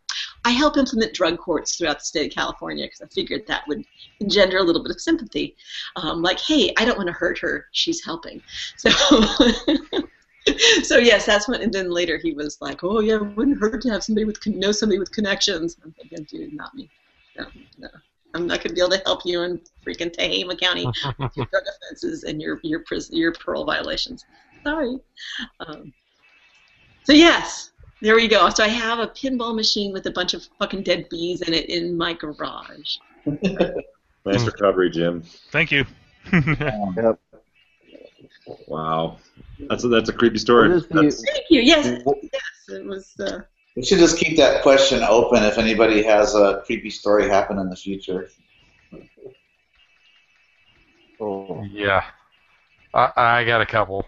I 0.45 0.51
help 0.51 0.77
implement 0.77 1.13
drug 1.13 1.37
courts 1.37 1.75
throughout 1.75 1.99
the 1.99 2.05
state 2.05 2.31
of 2.31 2.33
California 2.33 2.85
because 2.85 3.01
I 3.01 3.07
figured 3.07 3.45
that 3.47 3.67
would 3.67 3.83
engender 4.21 4.59
a 4.59 4.63
little 4.63 4.81
bit 4.81 4.91
of 4.91 5.01
sympathy. 5.01 5.57
Um, 5.97 6.21
like, 6.21 6.39
hey, 6.39 6.73
I 6.77 6.85
don't 6.85 6.97
want 6.97 7.07
to 7.07 7.13
hurt 7.13 7.37
her; 7.39 7.65
she's 7.73 8.03
helping. 8.03 8.41
So, 10.47 10.53
so 10.83 10.97
yes, 10.97 11.25
that's 11.25 11.49
when. 11.49 11.61
And 11.61 11.73
then 11.73 11.91
later 11.91 12.17
he 12.17 12.31
was 12.31 12.61
like, 12.61 12.81
"Oh 12.81 13.01
yeah, 13.01 13.15
it 13.15 13.35
wouldn't 13.35 13.59
hurt 13.59 13.81
to 13.81 13.89
have 13.89 14.05
somebody 14.05 14.23
with 14.23 14.39
know 14.47 14.71
somebody 14.71 14.99
with 14.99 15.11
connections." 15.11 15.75
I'm 15.83 15.91
thinking, 15.91 16.23
dude, 16.23 16.53
not 16.53 16.73
me. 16.73 16.89
No, 17.37 17.47
no. 17.77 17.89
I'm 18.37 18.45
not 18.47 18.59
going 18.59 18.69
to 18.69 18.75
be 18.75 18.81
able 18.81 18.91
to 18.91 19.01
help 19.05 19.25
you 19.25 19.41
in 19.41 19.59
freaking 19.85 20.15
Tehama 20.15 20.59
County 20.59 20.85
with 21.19 21.35
your 21.35 21.45
drug 21.47 21.63
offenses 21.83 22.23
and 22.23 22.39
your 22.41 22.59
your 22.63 22.81
pris- 22.81 23.09
your 23.11 23.33
parole 23.33 23.65
violations. 23.65 24.25
Sorry. 24.63 24.97
Um, 25.59 25.91
so 27.03 27.13
yes, 27.13 27.71
there 28.01 28.15
we 28.15 28.27
go. 28.27 28.49
So 28.49 28.63
I 28.63 28.67
have 28.67 28.99
a 28.99 29.07
pinball 29.07 29.55
machine 29.55 29.91
with 29.93 30.05
a 30.05 30.11
bunch 30.11 30.33
of 30.35 30.47
fucking 30.59 30.83
dead 30.83 31.07
bees 31.09 31.41
in 31.41 31.53
it 31.53 31.69
in 31.69 31.97
my 31.97 32.13
garage. 32.13 32.97
Nice 34.25 34.43
recovery, 34.43 34.89
Jim. 34.89 35.23
Thank 35.51 35.71
you. 35.71 35.85
Yep. 36.33 37.19
Wow, 38.67 39.17
that's 39.69 39.85
a, 39.85 39.87
that's 39.87 40.09
a 40.09 40.13
creepy 40.13 40.37
story. 40.37 40.67
The- 40.69 40.85
That's- 40.89 41.23
Thank 41.23 41.45
you. 41.49 41.61
Yes, 41.61 41.85
yes, 42.05 42.41
it 42.69 42.85
was. 42.85 43.13
Uh, 43.19 43.39
we 43.77 43.85
should 43.85 43.99
just 43.99 44.17
keep 44.17 44.35
that 44.37 44.63
question 44.63 45.03
open 45.03 45.43
if 45.43 45.59
anybody 45.59 46.01
has 46.01 46.33
a 46.33 46.63
creepy 46.65 46.89
story 46.89 47.29
happen 47.29 47.59
in 47.59 47.69
the 47.69 47.75
future. 47.75 48.27
Oh. 51.21 51.63
yeah. 51.71 52.03
I, 52.91 53.11
I 53.15 53.43
got 53.45 53.61
a 53.61 53.67
couple. 53.67 54.07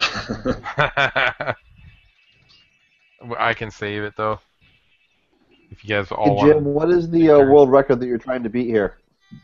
I 0.00 1.54
can 3.54 3.70
save 3.70 4.04
it 4.04 4.14
though. 4.16 4.40
If 5.70 5.84
you 5.84 5.90
guys 5.90 6.10
all 6.10 6.24
Hey, 6.24 6.30
want. 6.30 6.52
Jim, 6.54 6.64
what 6.64 6.90
is 6.90 7.10
the 7.10 7.28
uh, 7.30 7.38
world 7.40 7.70
record 7.70 8.00
that 8.00 8.06
you're 8.06 8.16
trying 8.16 8.42
to 8.42 8.48
beat 8.48 8.68
here? 8.68 8.96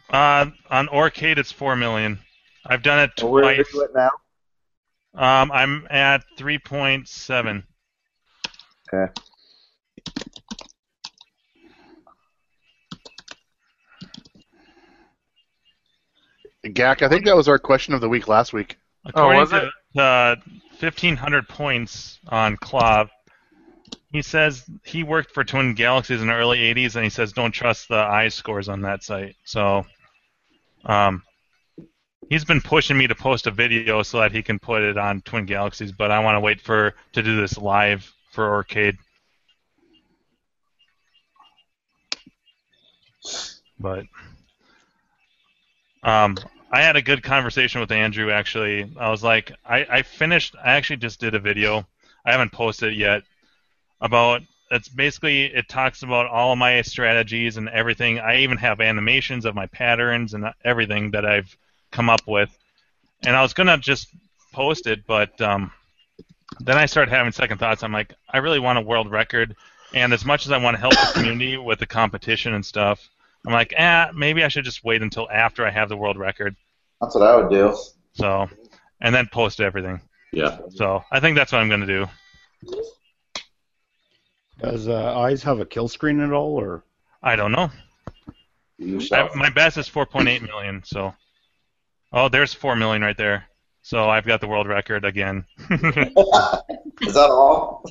Uh, 0.09 0.47
on 0.71 0.87
Orcade, 0.89 1.37
it's 1.37 1.53
four 1.53 1.77
million. 1.77 2.19
I've 2.65 2.83
done 2.83 3.01
it 3.01 3.11
twice. 3.15 3.31
Where 3.31 3.45
are 3.45 3.55
twice. 3.57 3.75
you 3.75 3.85
at 3.85 3.95
now? 3.95 4.11
Um, 5.43 5.53
I'm 5.53 5.87
at 5.91 6.25
three 6.39 6.59
point 6.59 7.09
seven. 7.09 7.65
Okay. 8.93 9.13
Gak, 16.63 17.03
I 17.03 17.09
think 17.09 17.25
that 17.25 17.37
was 17.37 17.49
our 17.49 17.59
question 17.59 17.95
of 17.95 18.01
the 18.01 18.09
week 18.09 18.29
last 18.29 18.53
week. 18.53 18.77
According 19.07 19.41
was 19.41 19.51
to 19.51 19.71
uh, 20.01 20.37
1,500 20.79 21.49
points 21.49 22.19
on 22.29 22.57
KLOV, 22.59 23.09
he 24.13 24.23
says 24.23 24.69
he 24.85 25.03
worked 25.03 25.33
for 25.33 25.45
Twin 25.45 25.75
Galaxies 25.75 26.21
in 26.21 26.27
the 26.27 26.35
early 26.35 26.59
80s, 26.59 26.97
and 26.97 27.05
he 27.05 27.11
says 27.11 27.33
don't 27.33 27.53
trust 27.53 27.89
the 27.89 27.97
I 27.97 28.29
scores 28.29 28.69
on 28.69 28.83
that 28.83 29.03
site. 29.03 29.37
So, 29.45 29.87
um, 30.85 31.23
he's 32.29 32.45
been 32.45 32.61
pushing 32.61 32.99
me 32.99 33.07
to 33.07 33.15
post 33.15 33.47
a 33.47 33.51
video 33.51 34.03
so 34.03 34.19
that 34.19 34.33
he 34.33 34.43
can 34.43 34.59
put 34.59 34.83
it 34.83 34.99
on 34.99 35.23
Twin 35.23 35.47
Galaxies, 35.47 35.93
but 35.93 36.11
I 36.11 36.19
want 36.21 36.37
to 36.37 36.41
wait 36.41 36.61
for 36.61 36.95
to 37.13 37.23
do 37.23 37.41
this 37.41 37.57
live 37.57 38.11
for 38.33 38.53
Arcade. 38.53 38.97
But 43.79 44.05
um, 46.03 46.37
I 46.71 46.83
had 46.83 46.97
a 46.97 47.03
good 47.03 47.23
conversation 47.23 47.81
with 47.81 47.93
Andrew. 47.93 48.31
Actually, 48.31 48.91
I 48.99 49.11
was 49.11 49.23
like, 49.23 49.53
I, 49.65 49.87
I 49.91 50.03
finished. 50.03 50.55
I 50.63 50.73
actually 50.73 50.99
just 50.99 51.21
did 51.21 51.35
a 51.35 51.41
video. 51.41 51.87
I 52.25 52.33
haven't 52.33 52.53
posted 52.53 52.93
it 52.93 52.97
yet. 52.97 53.23
About 54.01 54.43
it's 54.71 54.89
basically 54.89 55.45
it 55.47 55.69
talks 55.69 56.03
about 56.03 56.27
all 56.27 56.53
of 56.53 56.59
my 56.59 56.81
strategies 56.83 57.57
and 57.57 57.69
everything. 57.69 58.19
I 58.19 58.39
even 58.39 58.57
have 58.59 58.81
animations 58.81 59.45
of 59.45 59.55
my 59.55 59.67
patterns 59.67 60.35
and 60.35 60.47
everything 60.65 61.11
that 61.11 61.27
I've 61.27 61.55
come 61.91 62.09
up 62.09 62.27
with. 62.27 62.57
and 63.25 63.37
I 63.37 63.43
was 63.43 63.53
gonna 63.53 63.79
just 63.79 64.09
post 64.53 64.87
it, 64.87 65.07
but 65.07 65.39
um, 65.41 65.73
then 66.61 66.79
I 66.79 66.87
started 66.87 67.11
having 67.11 67.33
second 67.33 67.59
thoughts. 67.59 67.83
I'm 67.83 67.93
like, 67.93 68.15
I 68.29 68.39
really 68.39 68.59
want 68.59 68.79
a 68.79 68.83
world 68.83 69.11
record, 69.11 69.57
and 69.95 70.13
as 70.13 70.25
much 70.25 70.47
as 70.47 70.53
I 70.53 70.59
want 70.59 70.77
to 70.77 70.81
help 70.81 70.93
the 70.93 71.13
community 71.15 71.57
with 71.57 71.79
the 71.79 71.87
competition 71.87 72.55
and 72.55 72.65
stuff, 72.65 73.09
I'm 73.47 73.53
like, 73.53 73.73
eh, 73.77 74.07
maybe 74.15 74.45
I 74.45 74.49
should 74.49 74.65
just 74.65 74.85
wait 74.85 75.03
until 75.03 75.29
after 75.31 75.67
I 75.67 75.71
have 75.71 75.89
the 75.89 75.97
world 75.97 76.19
record. 76.19 76.57
That's 77.01 77.15
what 77.15 77.25
I 77.25 77.37
would 77.37 77.51
do. 77.51 77.77
So, 78.13 78.49
and 79.01 79.15
then 79.15 79.29
post 79.33 79.61
everything. 79.61 80.01
Yeah. 80.33 80.59
So 80.75 81.03
I 81.11 81.21
think 81.21 81.37
that's 81.37 81.53
what 81.53 81.61
I'm 81.61 81.69
gonna 81.69 81.87
do. 81.87 82.07
Does 84.61 84.89
uh, 84.89 85.19
Eyes 85.19 85.43
have 85.43 85.61
a 85.61 85.65
kill 85.65 85.89
screen 85.89 86.21
at 86.21 86.33
all, 86.33 86.61
or 86.61 86.85
I 87.23 87.37
don't 87.37 87.53
know. 87.53 87.71
I, 88.81 89.29
my 89.35 89.51
best 89.51 89.77
is 89.77 89.89
4.8 89.89 90.47
million. 90.47 90.83
So, 90.85 91.15
oh, 92.13 92.29
there's 92.29 92.55
4 92.55 92.77
million 92.77 93.03
right 93.03 93.17
there. 93.17 93.47
So 93.83 94.09
I've 94.11 94.27
got 94.27 94.41
the 94.41 94.47
world 94.47 94.69
record 94.69 95.05
again. 95.05 95.45
Is 95.71 97.15
that 97.15 97.31
all? 97.31 97.85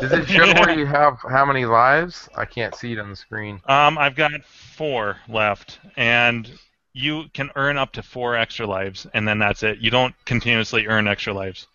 Does 0.00 0.12
it 0.12 0.28
show 0.28 0.46
where 0.54 0.78
you 0.78 0.86
have 0.86 1.18
how 1.28 1.44
many 1.44 1.64
lives? 1.64 2.28
I 2.36 2.44
can't 2.44 2.74
see 2.74 2.92
it 2.92 2.98
on 2.98 3.10
the 3.10 3.16
screen. 3.16 3.60
Um, 3.66 3.98
I've 3.98 4.14
got 4.14 4.44
four 4.44 5.16
left, 5.28 5.80
and 5.96 6.50
you 6.92 7.24
can 7.34 7.50
earn 7.56 7.78
up 7.78 7.92
to 7.92 8.02
four 8.02 8.36
extra 8.36 8.66
lives, 8.66 9.06
and 9.12 9.26
then 9.26 9.38
that's 9.38 9.62
it. 9.62 9.78
You 9.78 9.90
don't 9.90 10.14
continuously 10.24 10.86
earn 10.86 11.08
extra 11.08 11.32
lives. 11.32 11.66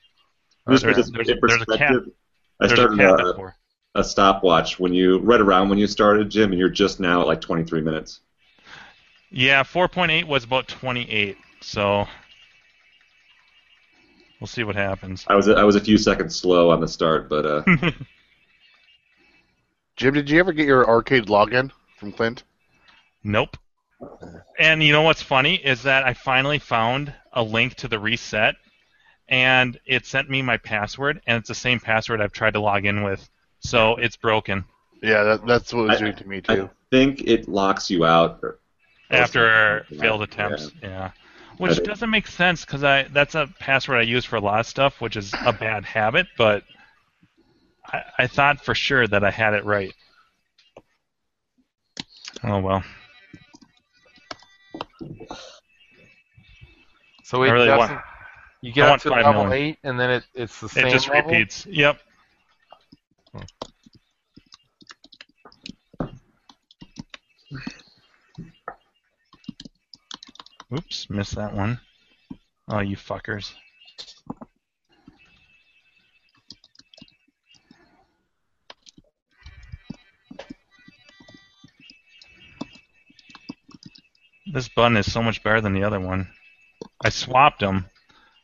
Just 0.69 0.83
There's, 0.83 1.11
there's, 1.11 1.27
there's 1.27 1.61
a 1.61 1.77
cap. 1.77 1.95
I 2.61 2.67
There's 2.67 2.79
a 2.79 2.95
started 2.95 3.55
a, 3.95 3.99
a 3.99 4.03
stopwatch 4.03 4.79
when 4.79 4.93
you 4.93 5.19
right 5.19 5.41
around 5.41 5.67
when 5.69 5.77
you 5.77 5.87
started, 5.87 6.29
Jim, 6.29 6.51
and 6.51 6.59
you're 6.59 6.69
just 6.69 7.01
now 7.01 7.21
at 7.21 7.27
like 7.27 7.41
23 7.41 7.81
minutes. 7.81 8.21
Yeah, 9.29 9.63
4.8 9.63 10.25
was 10.25 10.43
about 10.43 10.67
28. 10.67 11.37
So 11.61 12.07
we'll 14.43 14.49
see 14.49 14.65
what 14.65 14.75
happens. 14.75 15.23
I 15.29 15.35
was 15.35 15.47
I 15.47 15.63
was 15.63 15.77
a 15.77 15.79
few 15.79 15.97
seconds 15.97 16.35
slow 16.35 16.69
on 16.69 16.81
the 16.81 16.87
start, 16.87 17.29
but 17.29 17.45
uh, 17.45 17.63
Jim, 19.95 20.13
did 20.13 20.29
you 20.29 20.37
ever 20.37 20.51
get 20.51 20.65
your 20.67 20.85
arcade 20.85 21.27
login 21.27 21.71
from 21.97 22.11
Clint? 22.11 22.43
Nope. 23.23 23.55
And 24.59 24.83
you 24.83 24.91
know 24.91 25.03
what's 25.03 25.21
funny 25.21 25.55
is 25.55 25.83
that 25.83 26.03
I 26.03 26.13
finally 26.13 26.59
found 26.59 27.13
a 27.31 27.41
link 27.41 27.75
to 27.75 27.87
the 27.87 27.97
reset, 27.97 28.55
and 29.29 29.79
it 29.85 30.05
sent 30.05 30.29
me 30.29 30.41
my 30.41 30.57
password, 30.57 31.21
and 31.25 31.37
it's 31.37 31.47
the 31.47 31.55
same 31.55 31.79
password 31.79 32.19
I've 32.19 32.33
tried 32.33 32.55
to 32.55 32.59
log 32.59 32.85
in 32.85 33.01
with. 33.01 33.29
So 33.59 33.95
it's 33.95 34.17
broken 34.17 34.65
Yeah, 35.01 35.23
that, 35.23 35.47
that's 35.47 35.73
what 35.73 35.83
it 35.83 35.87
was 35.87 35.99
doing 35.99 36.15
to 36.17 36.27
me 36.27 36.41
too. 36.41 36.51
I 36.51 36.55
too. 36.57 36.69
think 36.91 37.21
it 37.21 37.47
locks 37.47 37.89
you 37.89 38.03
out. 38.03 38.43
after 39.09 39.85
failed 39.97 40.21
attempts. 40.21 40.69
Yeah. 40.81 41.11
I 41.15 41.22
Which 41.57 41.73
think- 41.75 41.87
doesn't 41.87 42.09
make 42.09 42.27
sense 42.27 42.65
because 42.65 42.83
I 42.83 43.03
that's 43.03 43.35
a 43.35 43.47
password 43.59 43.99
I 43.99 44.01
use 44.03 44.25
for 44.25 44.35
a 44.37 44.41
lot 44.41 44.59
of 44.59 44.67
stuff, 44.67 44.99
which 45.01 45.15
is 45.15 45.33
a 45.45 45.53
bad 45.53 45.85
habit. 45.85 46.27
But 46.37 46.63
I, 47.85 48.03
I 48.19 48.27
thought 48.27 48.63
for 48.63 48.75
sure 48.75 49.07
that 49.07 49.23
I 49.23 49.31
had 49.31 49.53
it 49.53 49.63
right. 49.65 49.93
Oh 52.43 52.59
well. 52.59 52.83
So 57.23 57.41
I 57.43 57.49
really 57.51 57.67
doesn't. 57.67 57.95
want- 57.95 58.05
you 58.61 58.71
I 58.71 58.73
get 58.75 58.87
up 58.89 59.01
to 59.01 59.09
five 59.09 59.25
level 59.25 59.43
million. 59.43 59.65
eight, 59.71 59.77
and 59.83 59.99
then 59.99 60.09
it 60.09 60.23
it's 60.33 60.59
the 60.61 60.69
same 60.69 60.87
It 60.87 60.91
just 60.91 61.09
level? 61.09 61.31
repeats. 61.31 61.65
Yep. 61.65 61.99
Oops, 70.73 71.09
missed 71.09 71.35
that 71.35 71.53
one. 71.53 71.79
Oh, 72.67 72.79
you 72.79 72.95
fuckers. 72.95 73.53
This 84.51 84.67
button 84.69 84.97
is 84.97 85.11
so 85.11 85.21
much 85.21 85.43
better 85.43 85.61
than 85.61 85.73
the 85.73 85.83
other 85.83 85.99
one. 85.99 86.29
I 87.03 87.09
swapped 87.09 87.59
them 87.59 87.85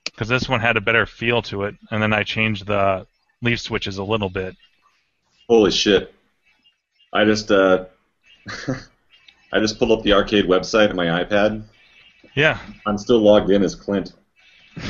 because 0.06 0.28
this 0.28 0.48
one 0.48 0.60
had 0.60 0.78
a 0.78 0.82
better 0.82 1.06
feel 1.06 1.42
to 1.44 1.64
it, 1.64 1.76
and 1.90 2.02
then 2.02 2.14
I 2.14 2.24
changed 2.24 2.68
the 2.68 3.08
leaf 3.42 3.60
switches 3.60 3.98
a 3.98 4.04
little 4.04 4.30
bit. 4.30 4.56
Holy 5.48 5.72
shit! 5.72 6.14
I 7.12 7.26
just 7.26 7.52
uh, 7.52 7.86
I 9.52 9.60
just 9.60 9.80
pulled 9.80 9.92
up 9.92 10.04
the 10.04 10.14
arcade 10.14 10.46
website 10.46 10.90
on 10.90 10.96
my 10.96 11.06
iPad. 11.24 11.64
Yeah. 12.36 12.60
I'm 12.86 12.98
still 12.98 13.20
logged 13.20 13.50
in 13.52 13.64
as 13.64 13.76
Clint. 13.76 14.14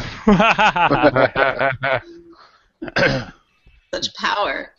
Such 3.93 4.14
power. 4.16 4.74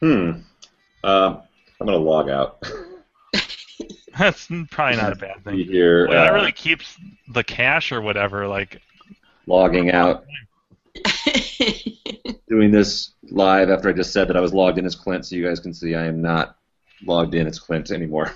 Hmm. 0.00 0.30
Uh, 1.04 1.40
I'm 1.80 1.86
gonna 1.86 1.98
log 1.98 2.30
out. 2.30 2.62
That's 4.18 4.48
probably 4.70 4.96
not 4.96 5.12
a 5.12 5.16
bad 5.16 5.44
thing. 5.44 5.58
here. 5.58 6.08
Well, 6.08 6.24
that 6.24 6.32
uh, 6.32 6.34
really 6.34 6.52
keeps 6.52 6.96
the 7.28 7.44
cache 7.44 7.92
or 7.92 8.00
whatever. 8.00 8.48
Like, 8.48 8.80
logging 9.46 9.92
out. 9.92 10.24
Doing 12.48 12.70
this 12.72 13.12
live 13.30 13.70
after 13.70 13.88
I 13.88 13.92
just 13.92 14.12
said 14.12 14.28
that 14.28 14.36
I 14.36 14.40
was 14.40 14.52
logged 14.52 14.78
in 14.78 14.84
as 14.84 14.96
Clint, 14.96 15.24
so 15.24 15.36
you 15.36 15.46
guys 15.46 15.60
can 15.60 15.72
see 15.72 15.94
I 15.94 16.06
am 16.06 16.20
not 16.20 16.56
logged 17.06 17.34
in 17.34 17.46
as 17.46 17.58
Clint 17.60 17.90
anymore. 17.90 18.34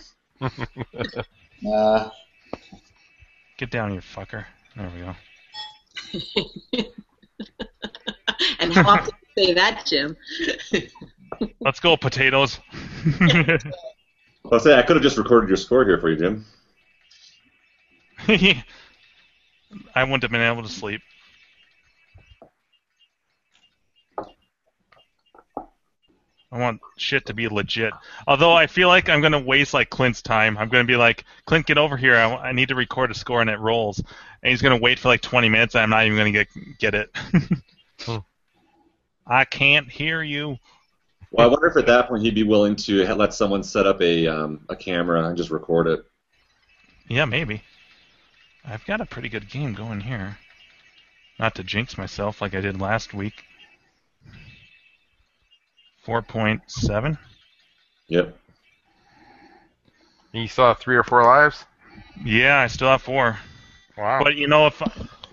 Nah. 1.65 2.11
get 3.57 3.71
down, 3.71 3.95
you 3.95 4.01
fucker. 4.01 4.45
There 4.77 4.91
we 4.95 5.01
go. 5.01 5.15
and 8.61 8.71
how 8.75 8.87
often 8.91 9.07
do 9.07 9.43
you 9.43 9.47
say 9.47 9.55
that, 9.55 9.87
Jim? 9.87 10.15
Let's 11.61 11.81
go, 11.81 11.97
potatoes. 11.97 12.61
I'll 14.53 14.61
say 14.61 14.79
I 14.79 14.83
could 14.83 14.97
have 14.97 15.03
just 15.03 15.17
recorded 15.17 15.49
your 15.49 15.57
score 15.57 15.87
here 15.87 15.99
for 15.99 16.11
you, 16.11 16.17
Jim. 16.17 16.45
I 19.95 20.05
wouldn't 20.05 20.23
have 20.23 20.31
been 20.31 20.43
able 20.43 20.63
to 20.63 20.69
sleep. 20.69 21.01
I 26.55 26.59
want 26.59 26.81
shit 26.97 27.27
to 27.27 27.35
be 27.35 27.49
legit. 27.49 27.93
Although 28.29 28.53
I 28.53 28.69
feel 28.69 28.87
like 28.87 29.09
I'm 29.09 29.21
gonna 29.21 29.41
waste 29.41 29.75
like 29.75 29.91
Clint's 29.91 30.23
time. 30.23 30.57
I'm 30.57 30.69
gonna 30.69 30.85
be 30.85 30.95
like, 30.95 31.25
Clint, 31.47 31.67
get 31.67 31.79
over 31.79 31.97
here. 31.97 32.15
I, 32.15 32.33
I 32.33 32.53
need 32.53 32.69
to 32.69 32.77
record 32.77 33.11
a 33.11 33.15
score 33.15 33.41
and 33.41 33.51
it 33.51 33.59
rolls. 33.59 33.99
And 33.99 34.51
he's 34.51 34.63
gonna 34.63 34.79
wait 34.79 35.01
for 35.01 35.09
like 35.09 35.21
20 35.21 35.49
minutes. 35.49 35.75
And 35.75 35.83
I'm 35.83 35.91
not 35.91 36.07
even 36.07 36.17
gonna 36.17 36.31
get 36.31 36.49
get 36.79 36.95
it. 36.95 37.11
Hmm. 38.01 38.19
I 39.25 39.45
can't 39.45 39.89
hear 39.89 40.21
you. 40.21 40.59
Well, 41.31 41.47
I 41.47 41.51
wonder 41.51 41.69
if 41.69 41.77
at 41.77 41.87
that 41.87 42.09
point 42.09 42.25
he'd 42.25 42.35
be 42.35 42.43
willing 42.43 42.75
to 42.77 43.15
let 43.15 43.33
someone 43.33 43.63
set 43.63 43.87
up 43.87 44.03
a 44.03 44.27
um, 44.27 44.61
a 44.69 44.75
camera 44.75 45.27
and 45.29 45.37
just 45.37 45.51
record 45.51 45.87
it. 45.87 46.05
Yeah, 47.09 47.25
maybe. 47.25 47.63
I've 48.65 48.85
got 48.85 49.01
a 49.01 49.07
pretty 49.07 49.29
good 49.29 49.49
game 49.49 49.75
going 49.75 50.01
here. 50.01 50.39
Not 51.39 51.55
to 51.55 51.63
jinx 51.63 51.97
myself 51.97 52.43
like 52.43 52.53
I 52.53 52.61
did 52.61 52.81
last 52.81 53.15
week. 53.15 53.45
4.7. 56.07 57.19
Yep. 58.09 58.37
you 60.33 60.49
still 60.49 60.67
have 60.67 60.79
three 60.79 60.97
or 60.97 61.03
four 61.03 61.23
lives. 61.25 61.65
Yeah, 62.25 62.59
I 62.59 62.67
still 62.67 62.89
have 62.89 63.03
four. 63.03 63.39
Wow. 63.97 64.23
But 64.23 64.37
you 64.37 64.47
know, 64.47 64.67
if 64.67 64.83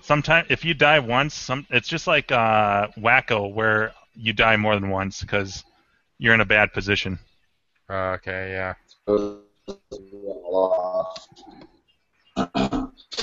sometimes 0.01 0.47
if 0.49 0.63
you 0.63 0.73
die 0.73 0.99
once, 0.99 1.33
some 1.33 1.65
it's 1.69 1.87
just 1.87 2.07
like 2.07 2.31
uh, 2.31 2.87
Wacko 2.97 3.53
where 3.53 3.93
you 4.15 4.33
die 4.33 4.57
more 4.57 4.75
than 4.75 4.89
once 4.89 5.21
because 5.21 5.63
you're 6.17 6.33
in 6.33 6.41
a 6.41 6.45
bad 6.45 6.71
position. 6.73 7.19
Uh, 7.89 8.17
okay, 8.17 8.51
yeah. 8.51 8.73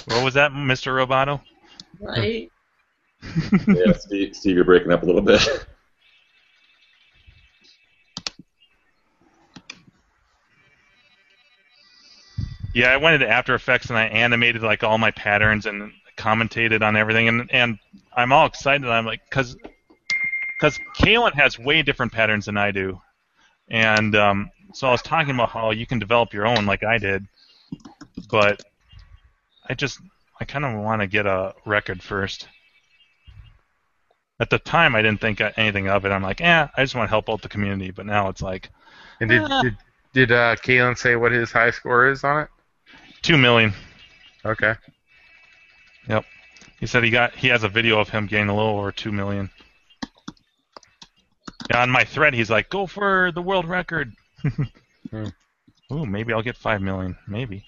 What 0.08 0.24
was 0.24 0.34
that, 0.34 0.52
Mr. 0.52 0.92
Roboto? 0.92 1.40
Right? 2.00 2.50
yeah, 3.68 3.92
Steve, 3.92 4.36
Steve, 4.36 4.56
you're 4.56 4.64
breaking 4.64 4.92
up 4.92 5.02
a 5.02 5.06
little 5.06 5.22
bit. 5.22 5.40
Yeah, 12.74 12.92
I 12.92 12.97
went 12.97 13.14
into 13.14 13.28
After 13.32 13.55
Effects 13.55 13.88
and 13.88 13.98
I 13.98 14.05
animated 14.05 14.62
like 14.62 14.84
all 14.84 14.98
my 14.98 15.10
patterns 15.10 15.66
and 15.66 15.92
commentated 16.16 16.82
on 16.82 16.97
everything, 16.97 17.28
and 17.28 17.48
and 17.52 17.78
I'm 18.16 18.32
all 18.32 18.47
excited. 18.47 18.86
I'm 18.86 19.06
like, 19.06 19.20
cause, 19.30 19.56
cause 20.60 20.78
Kalen 20.98 21.32
has 21.34 21.58
way 21.58 21.82
different 21.82 22.12
patterns 22.12 22.47
than 22.47 22.56
I 22.56 22.70
do, 22.70 23.00
and 23.68 24.14
um, 24.16 24.50
so 24.74 24.88
I 24.88 24.92
was 24.92 25.02
talking 25.02 25.34
about 25.34 25.50
how 25.50 25.70
you 25.70 25.86
can 25.86 25.98
develop 25.98 26.32
your 26.32 26.47
own 26.47 26.66
like 26.66 26.84
I 26.84 26.98
did, 26.98 27.26
but 28.30 28.62
I 29.68 29.74
just 29.74 30.00
I 30.40 30.44
kind 30.44 30.64
of 30.64 30.80
want 30.82 31.00
to 31.00 31.06
get 31.06 31.26
a 31.26 31.55
record 31.64 32.02
first. 32.02 32.48
At 34.40 34.50
the 34.50 34.58
time, 34.60 34.94
I 34.94 35.02
didn't 35.02 35.20
think 35.20 35.40
anything 35.56 35.88
of 35.88 36.05
it. 36.05 36.10
I'm 36.12 36.22
like, 36.22 36.40
eh, 36.40 36.68
I 36.76 36.82
just 36.84 36.94
want 36.94 37.06
to 37.08 37.10
help 37.10 37.28
out 37.28 37.42
the 37.42 37.48
community. 37.48 37.90
But 37.90 38.06
now 38.06 38.28
it's 38.28 38.42
like 38.42 38.70
And 39.20 39.28
did 39.30 39.42
Ah. 39.42 39.62
did, 39.62 39.76
did 40.12 40.32
uh, 40.32 40.55
Kalen 40.56 40.97
say 40.97 41.16
what 41.16 41.32
his 41.32 41.50
high 41.50 41.70
score 41.70 42.08
is 42.08 42.22
on 42.22 42.42
it? 42.42 42.48
Two 43.22 43.38
million. 43.38 43.72
Okay. 44.44 44.74
Yep. 46.08 46.24
He 46.80 46.86
said 46.86 47.05
he 47.05 47.10
got 47.10 47.34
he 47.34 47.48
has 47.48 47.64
a 47.64 47.68
video 47.68 47.98
of 47.98 48.08
him 48.08 48.26
getting 48.26 48.48
a 48.48 48.56
little 48.56 48.78
over 48.78 48.92
two 48.92 49.12
million. 49.12 49.50
Yeah, 51.70 51.82
on 51.82 51.90
my 51.90 52.05
thread, 52.05 52.34
he's 52.34 52.50
like, 52.50 52.70
"Go 52.70 52.86
for 52.86 53.32
the 53.32 53.42
world 53.42 53.66
record." 53.66 54.12
Hmm. 55.10 55.28
Ooh, 55.90 56.05
maybe 56.05 56.34
I'll 56.34 56.42
get 56.42 56.56
five 56.56 56.82
million. 56.82 57.16
Maybe. 57.26 57.64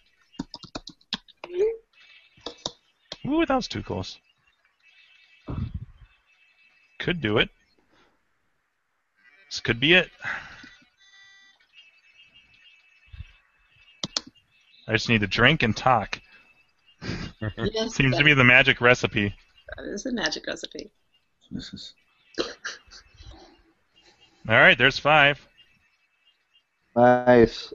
Ooh, 3.27 3.47
that 3.47 3.55
was 3.55 3.67
too 3.67 3.83
close. 3.83 4.19
Could 6.99 7.23
do 7.23 7.39
it. 7.39 7.49
This 9.49 9.61
could 9.61 9.81
be 9.81 9.95
it. 9.95 10.11
I 14.91 14.95
just 14.95 15.09
need 15.09 15.21
to 15.21 15.29
drink 15.29 15.63
and 15.63 15.77
talk. 15.77 16.21
Yes, 17.41 17.95
Seems 17.95 18.19
to 18.19 18.25
be 18.25 18.35
the 18.35 18.43
magic 18.43 18.81
recipe. 18.81 19.33
That 19.77 19.85
is 19.87 20.05
a 20.05 20.11
magic 20.11 20.49
recipe. 20.49 20.91
This 21.53 21.73
is 21.73 21.95
All 24.49 24.57
right, 24.57 24.77
there's 24.77 24.99
five. 24.99 25.47
Nice. 26.97 27.73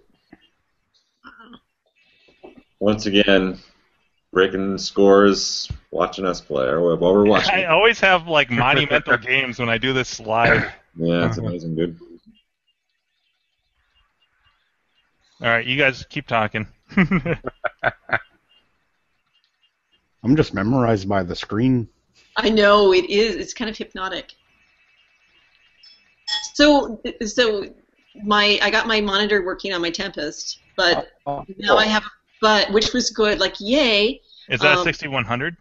Once 2.81 3.05
again, 3.05 3.59
breaking 4.33 4.77
scores, 4.77 5.71
watching 5.91 6.25
us 6.25 6.41
play, 6.41 6.65
or 6.65 6.97
while 6.97 7.13
we're 7.13 7.23
watching. 7.23 7.55
I 7.55 7.65
always 7.67 8.01
have 8.01 8.27
like 8.27 8.51
monumental 8.51 9.17
games 9.19 9.57
when 9.57 9.69
I 9.69 9.77
do 9.77 9.93
this 9.93 10.19
live. 10.19 10.69
Yeah, 10.97 11.29
it's 11.29 11.37
amazing, 11.37 11.77
dude. 11.77 11.97
All 15.39 15.47
right, 15.47 15.65
you 15.65 15.77
guys 15.77 16.05
keep 16.09 16.27
talking. 16.27 16.67
I'm 20.23 20.35
just 20.35 20.53
memorized 20.53 21.07
by 21.07 21.23
the 21.23 21.35
screen. 21.35 21.87
I 22.37 22.49
know 22.49 22.93
it 22.93 23.09
is. 23.09 23.35
It's 23.35 23.53
kind 23.53 23.69
of 23.69 23.77
hypnotic. 23.77 24.33
So, 26.53 27.01
so 27.25 27.65
my 28.23 28.59
I 28.61 28.69
got 28.69 28.87
my 28.87 29.01
monitor 29.01 29.43
working 29.43 29.73
on 29.73 29.81
my 29.81 29.91
Tempest, 29.91 30.59
but 30.75 31.07
now 31.57 31.77
I 31.77 31.85
have 31.85 32.03
but 32.41 32.71
which 32.71 32.93
was 32.93 33.09
good. 33.09 33.39
Like 33.39 33.55
yay! 33.59 34.21
Is 34.49 34.59
that 34.61 34.77
Um, 34.77 34.83
6100? 34.83 35.57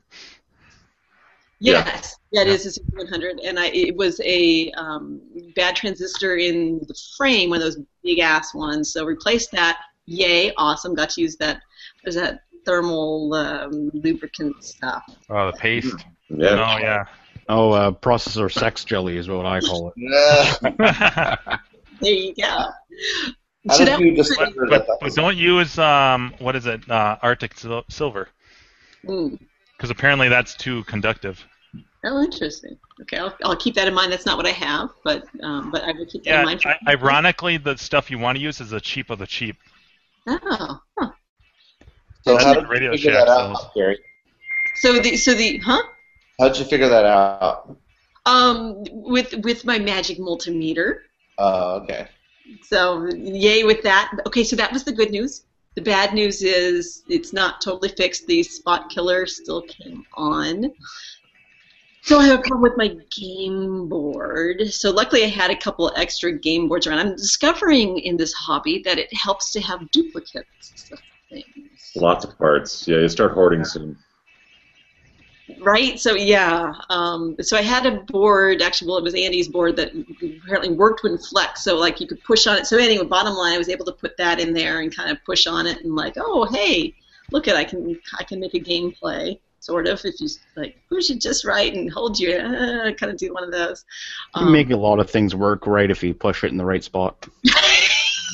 Yes, 1.60 2.16
yeah, 2.30 2.42
it 2.42 2.48
is 2.48 2.66
a 2.66 2.72
6100, 2.72 3.40
and 3.40 3.58
I 3.58 3.66
it 3.66 3.96
was 3.96 4.20
a 4.24 4.70
um, 4.72 5.20
bad 5.54 5.76
transistor 5.76 6.36
in 6.36 6.78
the 6.80 6.94
frame, 7.16 7.50
one 7.50 7.58
of 7.58 7.64
those 7.64 7.78
big 8.02 8.18
ass 8.18 8.54
ones. 8.54 8.92
So 8.92 9.04
replaced 9.04 9.50
that. 9.52 9.80
Yay! 10.06 10.52
Awesome. 10.56 10.94
Got 10.94 11.10
to 11.10 11.20
use 11.22 11.36
that. 11.36 11.56
What 12.02 12.08
is 12.08 12.14
that 12.16 12.40
thermal 12.64 13.32
um, 13.34 13.90
lubricant 13.94 14.62
stuff? 14.62 15.02
Oh, 15.30 15.46
the 15.46 15.52
paste. 15.58 15.94
Yeah. 16.28 16.48
Oh 16.50 16.78
yeah. 16.78 17.04
Oh, 17.48 17.72
uh, 17.72 17.90
processor 17.90 18.50
sex 18.50 18.84
jelly 18.84 19.16
is 19.18 19.28
what 19.28 19.44
I 19.46 19.60
call 19.60 19.92
it. 19.94 19.94
yeah. 19.96 21.36
There 22.00 22.12
you 22.12 22.34
go. 22.34 22.42
How 23.68 23.74
So 23.74 23.78
did 23.84 23.88
that 23.88 24.00
you 24.00 24.14
was 24.14 24.28
but, 24.36 24.52
that? 24.54 24.86
that 24.86 24.98
but 25.00 25.14
don't 25.14 25.36
use 25.36 25.78
um 25.78 26.34
what 26.38 26.56
is 26.56 26.66
it 26.66 26.90
uh, 26.90 27.16
Arctic 27.22 27.56
Sil- 27.56 27.86
Silver 27.88 28.28
Mm. 29.06 29.38
because 29.76 29.90
apparently 29.90 30.28
that's 30.28 30.54
too 30.54 30.82
conductive. 30.84 31.44
Oh, 32.06 32.22
interesting. 32.22 32.76
Okay, 33.02 33.18
I'll, 33.18 33.34
I'll 33.44 33.56
keep 33.56 33.74
that 33.76 33.86
in 33.86 33.94
mind. 33.94 34.12
That's 34.12 34.26
not 34.26 34.36
what 34.38 34.46
I 34.46 34.50
have, 34.50 34.90
but 35.04 35.24
um, 35.42 35.70
but 35.70 35.82
I 35.84 35.92
will 35.92 36.06
keep 36.06 36.24
that 36.24 36.40
in 36.40 36.46
mind. 36.46 36.62
For 36.62 36.68
I, 36.70 36.78
ironically, 36.88 37.56
the 37.58 37.76
stuff 37.76 38.10
you 38.10 38.18
want 38.18 38.36
to 38.36 38.42
use 38.42 38.60
is 38.60 38.70
the 38.70 38.80
cheap 38.80 39.10
of 39.10 39.18
the 39.18 39.26
cheap. 39.26 39.56
Oh, 40.26 40.80
huh. 40.98 41.10
so 42.22 42.32
that's 42.32 42.44
how 42.44 42.54
what 42.54 42.60
did 42.60 42.68
Radio 42.68 42.92
you 42.92 42.98
figure 42.98 43.12
Shack 43.12 43.26
that 43.26 43.32
out, 43.32 43.56
sells. 43.56 43.70
Gary? 43.74 43.98
So 44.76 44.98
the 44.98 45.16
so 45.16 45.34
the 45.34 45.58
huh? 45.58 45.82
How 46.40 46.48
did 46.48 46.58
you 46.58 46.64
figure 46.64 46.88
that 46.88 47.04
out? 47.04 47.76
Um, 48.26 48.84
with 48.90 49.34
with 49.44 49.64
my 49.64 49.78
magic 49.78 50.18
multimeter. 50.18 51.00
Oh, 51.38 51.76
okay. 51.82 52.08
So 52.62 53.06
yay 53.14 53.64
with 53.64 53.82
that. 53.82 54.12
Okay, 54.26 54.44
so 54.44 54.56
that 54.56 54.72
was 54.72 54.84
the 54.84 54.92
good 54.92 55.10
news. 55.10 55.44
The 55.74 55.82
bad 55.82 56.14
news 56.14 56.42
is 56.42 57.02
it's 57.08 57.32
not 57.32 57.60
totally 57.60 57.88
fixed. 57.88 58.26
The 58.26 58.42
spot 58.42 58.90
killer 58.90 59.26
still 59.26 59.62
came 59.62 60.04
on. 60.14 60.72
So 62.04 62.18
I 62.18 62.26
have 62.26 62.40
a 62.40 62.42
problem 62.42 62.60
with 62.60 62.76
my 62.76 62.98
game 63.18 63.88
board. 63.88 64.70
So 64.70 64.90
luckily 64.90 65.24
I 65.24 65.28
had 65.28 65.50
a 65.50 65.56
couple 65.56 65.90
extra 65.96 66.32
game 66.32 66.68
boards 66.68 66.86
around. 66.86 66.98
I'm 66.98 67.16
discovering 67.16 67.98
in 67.98 68.18
this 68.18 68.30
hobby 68.34 68.82
that 68.84 68.98
it 68.98 69.10
helps 69.14 69.52
to 69.52 69.60
have 69.62 69.90
duplicates 69.90 70.90
of 70.92 71.00
things. 71.30 71.92
Lots 71.96 72.26
of 72.26 72.36
parts. 72.36 72.86
Yeah, 72.86 72.98
you 72.98 73.08
start 73.08 73.32
hoarding 73.32 73.64
soon. 73.64 73.96
Right. 75.60 75.98
So 75.98 76.14
yeah. 76.14 76.74
Um, 76.90 77.36
so 77.40 77.56
I 77.56 77.62
had 77.62 77.86
a 77.86 78.02
board. 78.02 78.60
Actually, 78.60 78.88
well, 78.88 78.98
it 78.98 79.04
was 79.04 79.14
Andy's 79.14 79.48
board 79.48 79.76
that 79.76 79.92
apparently 80.22 80.72
worked 80.74 81.04
when 81.04 81.16
flex. 81.16 81.64
So 81.64 81.78
like 81.78 82.02
you 82.02 82.06
could 82.06 82.22
push 82.22 82.46
on 82.46 82.58
it. 82.58 82.66
So 82.66 82.76
anyway, 82.76 83.06
bottom 83.06 83.32
line, 83.32 83.54
I 83.54 83.58
was 83.58 83.70
able 83.70 83.86
to 83.86 83.92
put 83.92 84.14
that 84.18 84.40
in 84.40 84.52
there 84.52 84.82
and 84.82 84.94
kind 84.94 85.10
of 85.10 85.24
push 85.24 85.46
on 85.46 85.66
it 85.66 85.82
and 85.82 85.96
like, 85.96 86.18
oh 86.18 86.44
hey, 86.52 86.92
look 87.30 87.48
at 87.48 87.56
I 87.56 87.64
can 87.64 87.98
I 88.18 88.24
can 88.24 88.40
make 88.40 88.52
a 88.52 88.60
gameplay 88.60 89.38
sort 89.64 89.88
of 89.88 90.04
if 90.04 90.20
you 90.20 90.28
like 90.56 90.76
push 90.90 91.08
it 91.08 91.22
just 91.22 91.46
right 91.46 91.72
and 91.74 91.90
hold 91.90 92.20
your 92.20 92.38
uh, 92.38 92.92
kind 92.92 93.10
of 93.10 93.16
do 93.16 93.32
one 93.32 93.44
of 93.44 93.50
those. 93.50 93.82
You 94.36 94.42
can 94.42 94.52
make 94.52 94.70
a 94.70 94.76
lot 94.76 95.00
of 95.00 95.08
things 95.08 95.34
work 95.34 95.66
right 95.66 95.90
if 95.90 96.02
you 96.02 96.12
push 96.12 96.44
it 96.44 96.50
in 96.52 96.58
the 96.58 96.64
right 96.64 96.84
spot. 96.84 97.26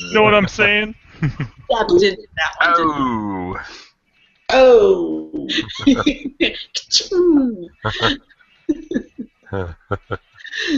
You 0.01 0.15
know 0.15 0.23
what 0.23 0.33
I'm 0.33 0.47
saying? 0.47 0.95
Yeah, 1.69 1.83
we 1.87 1.99
did 1.99 2.19
that 2.35 2.55
one. 2.59 2.73
didn't 2.75 3.55
Oh. 4.49 5.47
Oh. 9.53 10.17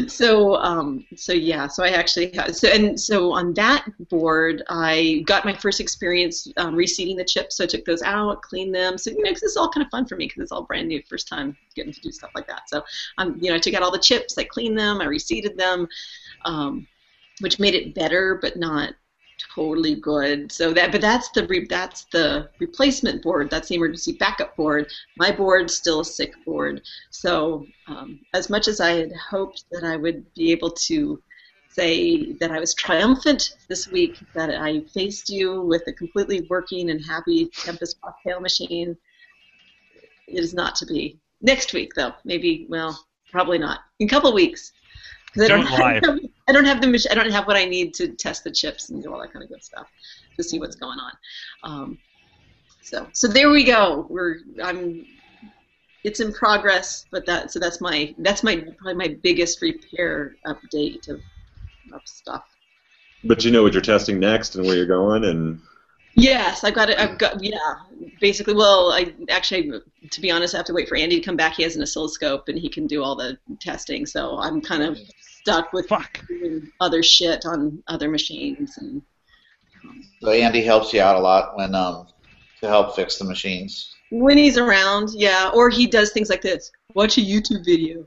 so 0.07 0.55
um 0.57 1.05
so 1.15 1.33
yeah 1.33 1.67
so 1.67 1.83
i 1.83 1.89
actually 1.89 2.31
have 2.33 2.55
so 2.55 2.67
and 2.69 2.99
so 2.99 3.31
on 3.33 3.53
that 3.53 3.85
board 4.09 4.63
i 4.69 5.23
got 5.25 5.45
my 5.45 5.53
first 5.53 5.79
experience 5.79 6.47
um, 6.57 6.75
reseeding 6.75 7.17
the 7.17 7.25
chips. 7.25 7.57
So 7.57 7.63
i 7.63 7.67
took 7.67 7.85
those 7.85 8.01
out 8.03 8.41
cleaned 8.41 8.73
them. 8.73 8.97
So 8.97 9.09
you 9.11 9.23
know 9.23 9.31
'cause 9.31 9.43
it's 9.43 9.57
all 9.57 9.69
kind 9.69 9.85
of 9.85 9.89
fun 9.89 10.05
for 10.05 10.15
me 10.15 10.25
because 10.27 10.43
it's 10.43 10.51
all 10.51 10.63
brand 10.63 10.87
new 10.87 11.01
first 11.09 11.27
time 11.27 11.57
getting 11.75 11.91
to 11.93 12.01
do 12.01 12.11
stuff 12.11 12.31
like 12.35 12.47
that. 12.47 12.69
So 12.69 12.83
um 13.17 13.37
you 13.41 13.49
know 13.49 13.55
i 13.55 13.59
took 13.59 13.73
out 13.73 13.81
all 13.83 13.91
the 13.91 13.97
chips 13.99 14.37
i 14.37 14.43
cleaned 14.43 14.77
them 14.77 15.01
i 15.01 15.05
reseeded 15.05 15.57
them 15.57 15.87
um 16.45 16.87
which 17.39 17.59
made 17.59 17.73
it 17.73 17.95
better 17.95 18.37
but 18.41 18.57
not 18.57 18.93
totally 19.53 19.95
good. 19.95 20.51
So 20.51 20.73
that, 20.73 20.91
but 20.91 21.01
that's 21.01 21.29
the 21.29 21.45
re, 21.47 21.65
that's 21.69 22.05
the 22.05 22.49
replacement 22.59 23.21
board. 23.23 23.49
That's 23.49 23.69
the 23.69 23.75
emergency 23.75 24.13
backup 24.13 24.55
board. 24.55 24.91
My 25.17 25.31
board's 25.31 25.75
still 25.75 26.01
a 26.01 26.05
sick 26.05 26.33
board. 26.45 26.81
So 27.09 27.65
um, 27.87 28.19
as 28.33 28.49
much 28.49 28.67
as 28.67 28.79
I 28.79 28.91
had 28.91 29.11
hoped 29.13 29.65
that 29.71 29.83
I 29.83 29.95
would 29.95 30.31
be 30.33 30.51
able 30.51 30.71
to 30.71 31.21
say 31.69 32.33
that 32.33 32.51
I 32.51 32.59
was 32.59 32.73
triumphant 32.73 33.55
this 33.67 33.87
week 33.87 34.19
that 34.35 34.49
I 34.49 34.81
faced 34.93 35.29
you 35.29 35.61
with 35.61 35.83
a 35.87 35.93
completely 35.93 36.45
working 36.49 36.91
and 36.91 37.03
happy 37.03 37.47
Tempest 37.47 37.99
cocktail 38.01 38.39
machine, 38.39 38.95
it 40.27 40.39
is 40.39 40.53
not 40.53 40.75
to 40.75 40.85
be. 40.85 41.19
Next 41.41 41.73
week, 41.73 41.91
though, 41.95 42.13
maybe. 42.23 42.67
Well, 42.69 42.97
probably 43.31 43.57
not. 43.57 43.81
In 43.99 44.07
a 44.07 44.09
couple 44.09 44.33
weeks. 44.33 44.71
'Cause 45.33 45.43
I 45.43 45.47
Do 45.47 45.53
don't, 45.55 45.67
it 45.67 45.79
live. 45.79 46.03
have, 46.03 46.19
I 46.47 46.51
don't 46.51 46.65
have 46.65 46.81
the 46.81 46.87
mach- 46.87 47.11
I 47.11 47.15
don't 47.15 47.31
have 47.31 47.47
what 47.47 47.55
I 47.55 47.65
need 47.65 47.93
to 47.95 48.09
test 48.09 48.43
the 48.43 48.51
chips 48.51 48.89
and 48.89 49.01
do 49.01 49.11
all 49.13 49.19
that 49.21 49.33
kind 49.33 49.43
of 49.43 49.49
good 49.49 49.63
stuff 49.63 49.87
to 50.37 50.43
see 50.43 50.59
what's 50.59 50.75
going 50.75 50.99
on. 50.99 51.11
Um, 51.63 51.97
so 52.81 53.07
so 53.13 53.27
there 53.27 53.49
we 53.49 53.63
go. 53.63 54.05
We're 54.09 54.37
I'm 54.63 55.05
it's 56.03 56.19
in 56.19 56.33
progress, 56.33 57.05
but 57.11 57.25
that 57.25 57.51
so 57.51 57.59
that's 57.59 57.81
my 57.81 58.13
that's 58.19 58.43
my 58.43 58.57
probably 58.77 58.95
my 58.95 59.17
biggest 59.23 59.61
repair 59.61 60.37
update 60.45 61.07
of, 61.09 61.19
of 61.93 62.01
stuff. 62.05 62.43
But 63.23 63.45
you 63.45 63.51
know 63.51 63.63
what 63.63 63.73
you're 63.73 63.81
testing 63.81 64.19
next 64.19 64.55
and 64.55 64.65
where 64.65 64.75
you're 64.75 64.85
going, 64.85 65.23
and 65.23 65.61
Yes, 66.15 66.63
I've 66.63 66.73
got 66.75 66.89
it. 66.89 66.99
I've 66.99 67.17
got 67.17 67.43
yeah. 67.43 67.57
Basically, 68.21 68.53
well, 68.53 68.91
I 68.91 69.13
actually, 69.29 69.71
to 70.11 70.21
be 70.21 70.29
honest, 70.31 70.53
I 70.53 70.57
have 70.57 70.65
to 70.67 70.73
wait 70.73 70.87
for 70.87 70.95
Andy 70.95 71.19
to 71.19 71.25
come 71.25 71.35
back. 71.35 71.55
He 71.55 71.63
has 71.63 71.75
an 71.75 71.81
oscilloscope 71.81 72.47
and 72.47 72.57
he 72.57 72.69
can 72.69 72.85
do 72.87 73.03
all 73.03 73.15
the 73.15 73.37
testing. 73.59 74.05
So 74.05 74.37
I'm 74.37 74.61
kind 74.61 74.83
of 74.83 74.97
stuck 75.19 75.73
with 75.73 75.87
Fuck. 75.87 76.19
other 76.79 77.01
shit 77.03 77.45
on 77.45 77.81
other 77.87 78.09
machines 78.09 78.77
and 78.77 79.01
So 80.21 80.29
Andy 80.31 80.61
helps 80.63 80.93
you 80.93 81.01
out 81.01 81.15
a 81.15 81.19
lot 81.19 81.57
when 81.57 81.73
um 81.75 82.07
to 82.61 82.67
help 82.67 82.95
fix 82.95 83.17
the 83.17 83.25
machines. 83.25 83.93
when 84.11 84.37
he's 84.37 84.57
around, 84.57 85.09
yeah. 85.13 85.49
Or 85.53 85.69
he 85.69 85.87
does 85.87 86.11
things 86.11 86.29
like 86.29 86.41
this. 86.41 86.71
Watch 86.93 87.17
a 87.17 87.21
YouTube 87.21 87.65
video. 87.65 88.05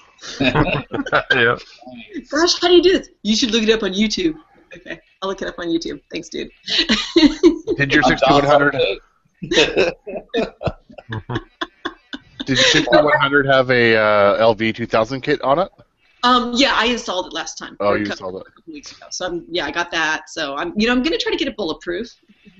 yeah. 0.40 0.82
Gosh, 2.30 2.60
how 2.60 2.68
do 2.68 2.74
you 2.74 2.82
do 2.82 2.92
this? 2.98 3.08
You 3.22 3.36
should 3.36 3.50
look 3.50 3.64
it 3.64 3.70
up 3.70 3.82
on 3.82 3.92
YouTube. 3.92 4.36
Okay, 4.76 5.00
I'll 5.20 5.28
look 5.28 5.42
it 5.42 5.48
up 5.48 5.58
on 5.58 5.66
YouTube. 5.68 6.00
Thanks, 6.10 6.28
dude. 6.28 6.50
Did 7.76 7.92
your 7.92 8.02
6100 8.02 8.74
did 12.46 12.48
your 12.48 12.56
6100 12.56 13.46
have 13.46 13.70
a 13.70 13.96
uh, 13.96 14.54
LV 14.54 14.74
2000 14.74 15.20
kit 15.20 15.40
on 15.42 15.58
it? 15.58 15.68
Um, 16.24 16.52
yeah, 16.54 16.74
I 16.76 16.86
installed 16.86 17.26
it 17.26 17.32
last 17.32 17.58
time. 17.58 17.76
Oh, 17.80 17.94
a 17.94 17.98
you 17.98 18.04
couple- 18.06 18.28
installed 18.28 18.34
it. 18.36 18.46
a 18.46 18.50
couple 18.52 18.72
weeks 18.72 18.92
ago. 18.92 19.06
So 19.10 19.26
I'm, 19.26 19.44
yeah, 19.50 19.66
I 19.66 19.72
got 19.72 19.90
that. 19.90 20.30
So 20.30 20.54
I'm, 20.56 20.72
you 20.76 20.86
know, 20.86 20.92
I'm 20.92 21.02
gonna 21.02 21.18
try 21.18 21.32
to 21.32 21.38
get 21.38 21.48
it 21.48 21.56
bulletproof. 21.56 22.08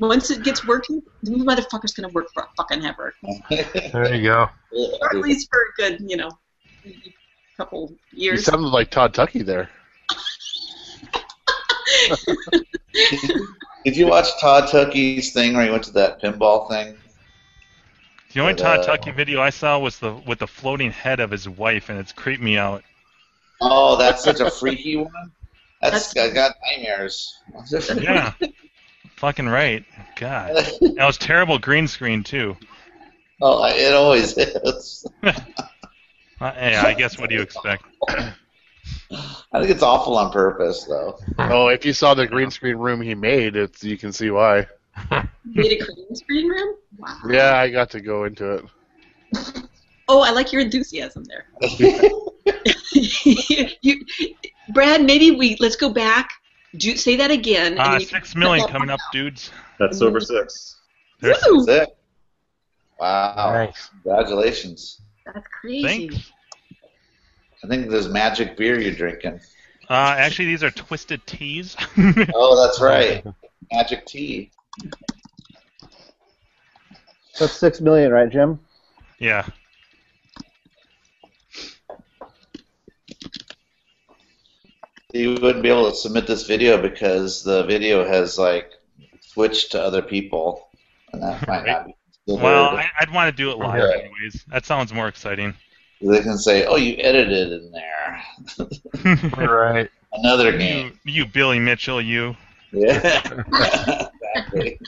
Once 0.01 0.31
it 0.31 0.43
gets 0.43 0.67
working, 0.67 1.03
the 1.23 1.31
motherfucker's 1.33 1.93
gonna 1.93 2.09
work 2.13 2.27
for 2.35 2.49
fucking 2.57 2.85
ever, 2.85 3.15
There 3.49 4.15
you 4.15 4.23
go. 4.25 4.49
or 4.73 5.11
at 5.17 5.23
least 5.23 5.49
for 5.51 5.61
a 5.61 5.73
good, 5.77 6.01
you 6.11 6.17
know, 6.17 6.31
couple 7.57 7.95
years. 8.13 8.41
You 8.41 8.43
sounded 8.53 8.69
like 8.69 8.91
Todd 8.91 9.15
Tuckey 9.15 9.45
there. 9.45 9.71
Did 13.85 13.97
you 13.97 14.07
watch 14.07 14.29
Todd 14.41 14.69
Tuckey's 14.69 15.33
thing 15.33 15.55
where 15.55 15.65
he 15.65 15.71
went 15.71 15.85
to 15.85 15.93
that 15.93 16.21
pinball 16.23 16.69
thing? 16.69 16.97
The 18.33 18.41
only 18.41 18.55
Todd 18.55 18.81
uh, 18.81 18.97
Tuckey 18.97 19.15
video 19.15 19.41
I 19.43 19.51
saw 19.51 19.79
was 19.79 19.99
the 19.99 20.15
with 20.15 20.39
the 20.39 20.47
floating 20.47 20.91
head 20.93 21.21
of 21.21 21.31
his 21.31 21.49
wife, 21.49 21.89
and 21.91 21.99
it's 21.99 22.13
creeped 22.13 22.43
me 22.43 22.57
out. 22.57 22.83
Oh, 23.61 23.97
that's 23.97 24.25
such 24.25 24.41
a 24.41 24.51
freaky 24.51 24.97
one. 24.99 25.13
That's, 25.83 26.13
That's- 26.13 26.31
I 26.31 26.35
got 26.35 26.55
nightmares. 26.65 27.39
Yeah, 28.01 28.33
fucking 29.17 29.49
right. 29.49 29.85
God, 30.17 30.55
that 30.81 31.05
was 31.07 31.19
terrible 31.19 31.59
green 31.59 31.89
screen 31.89 32.23
too. 32.23 32.57
oh, 33.43 33.61
I- 33.63 33.73
it 33.73 33.93
always 33.93 34.37
is. 34.39 35.07
Uh, 35.23 35.33
yeah, 36.41 36.83
I 36.87 36.95
guess 36.95 37.19
what 37.19 37.29
do 37.29 37.37
you 37.37 37.43
expect? 37.43 37.85
I 39.11 39.61
think 39.61 39.71
it's 39.71 39.83
awful 39.83 40.17
on 40.17 40.33
purpose, 40.33 40.85
though. 40.85 41.19
Oh, 41.39 41.69
if 41.69 41.85
you 41.85 41.93
saw 41.93 42.15
the 42.15 42.27
green 42.27 42.51
screen 42.51 42.77
room 42.77 43.01
he 43.01 43.15
made, 43.15 43.57
it's 43.57 43.85
you 43.85 43.99
can 43.99 44.13
see 44.13 44.31
why. 44.31 44.67
Made 45.45 45.73
a 45.81 45.85
green 45.85 46.15
screen 46.15 46.49
room. 46.49 46.77
Wow. 46.99 47.19
Yeah, 47.29 47.57
I 47.57 47.71
got 47.71 47.91
to 47.91 48.01
go 48.01 48.25
into 48.25 48.53
it. 48.53 48.65
Oh, 50.09 50.21
I 50.21 50.31
like 50.31 50.53
your 50.53 50.63
enthusiasm 50.63 51.25
there. 51.25 51.47
you, 52.93 54.05
Brad, 54.71 55.03
maybe 55.03 55.31
we 55.31 55.57
let's 55.61 55.77
go 55.77 55.91
back. 55.91 56.33
Do 56.77 56.97
say 56.97 57.17
that 57.17 57.31
again. 57.31 57.73
and 57.73 57.81
Uh, 57.81 58.01
six 58.01 58.35
million 58.35 58.67
coming 58.69 58.89
part 58.89 59.01
up, 59.01 59.13
dudes. 59.13 59.51
That's 59.79 60.01
over 60.03 60.21
six. 60.21 60.81
There's. 61.21 61.39
Woo! 61.47 61.65
That's 61.65 61.89
it. 61.91 61.97
Wow. 62.99 63.53
Nice. 63.53 63.91
Congratulations. 64.03 65.01
That's 65.27 65.47
crazy. 65.61 66.09
Thanks. 66.09 66.32
I 67.65 67.69
think 67.69 67.89
there's 67.91 68.09
magic 68.09 68.57
beer 68.57 68.81
you're 68.81 68.95
drinking. 68.95 69.41
Uh, 69.89 70.15
actually, 70.19 70.47
these 70.47 70.63
are 70.63 70.71
twisted 70.71 71.27
teas. 71.27 71.77
Oh, 72.35 72.61
that's 72.67 72.81
right. 72.81 73.25
Magic 73.73 74.05
tea. 74.07 74.51
That's 77.39 77.53
six 77.53 77.81
million, 77.81 78.11
right, 78.13 78.29
Jim? 78.31 78.59
yeah. 79.19 79.47
You 85.13 85.33
wouldn't 85.35 85.63
be 85.63 85.69
able 85.69 85.91
to 85.91 85.97
submit 85.97 86.27
this 86.27 86.47
video 86.47 86.81
because 86.81 87.43
the 87.45 87.65
video 87.65 88.07
has 88.07 88.39
like 88.39 88.73
switched 89.21 89.73
to 89.73 89.83
other 89.83 90.01
people, 90.01 90.69
and 91.13 91.23
that 91.23 91.47
might 91.47 91.67
not 91.67 91.87
be. 91.87 91.95
Well, 92.27 92.65
I, 92.77 92.87
I'd 93.01 93.13
want 93.13 93.35
to 93.35 93.37
do 93.43 93.51
it 93.51 93.59
live 93.59 93.79
Yeah. 93.83 93.99
anyways. 93.99 94.45
That 94.49 94.65
sounds 94.65 94.93
more 94.93 95.09
exciting. 95.09 95.55
They 96.03 96.21
can 96.21 96.37
say, 96.39 96.67
"Oh, 96.67 96.77
you 96.77 96.97
edited 96.99 97.53
in 97.53 97.73
there." 97.73 98.23
Right. 99.49 99.89
Another 100.13 100.51
you, 100.53 100.59
game. 100.59 100.99
you 101.05 101.27
Billy 101.27 101.59
Mitchell, 101.59 102.01
you. 102.01 102.37
Yeah. 102.73 103.23
exactly. 104.35 104.79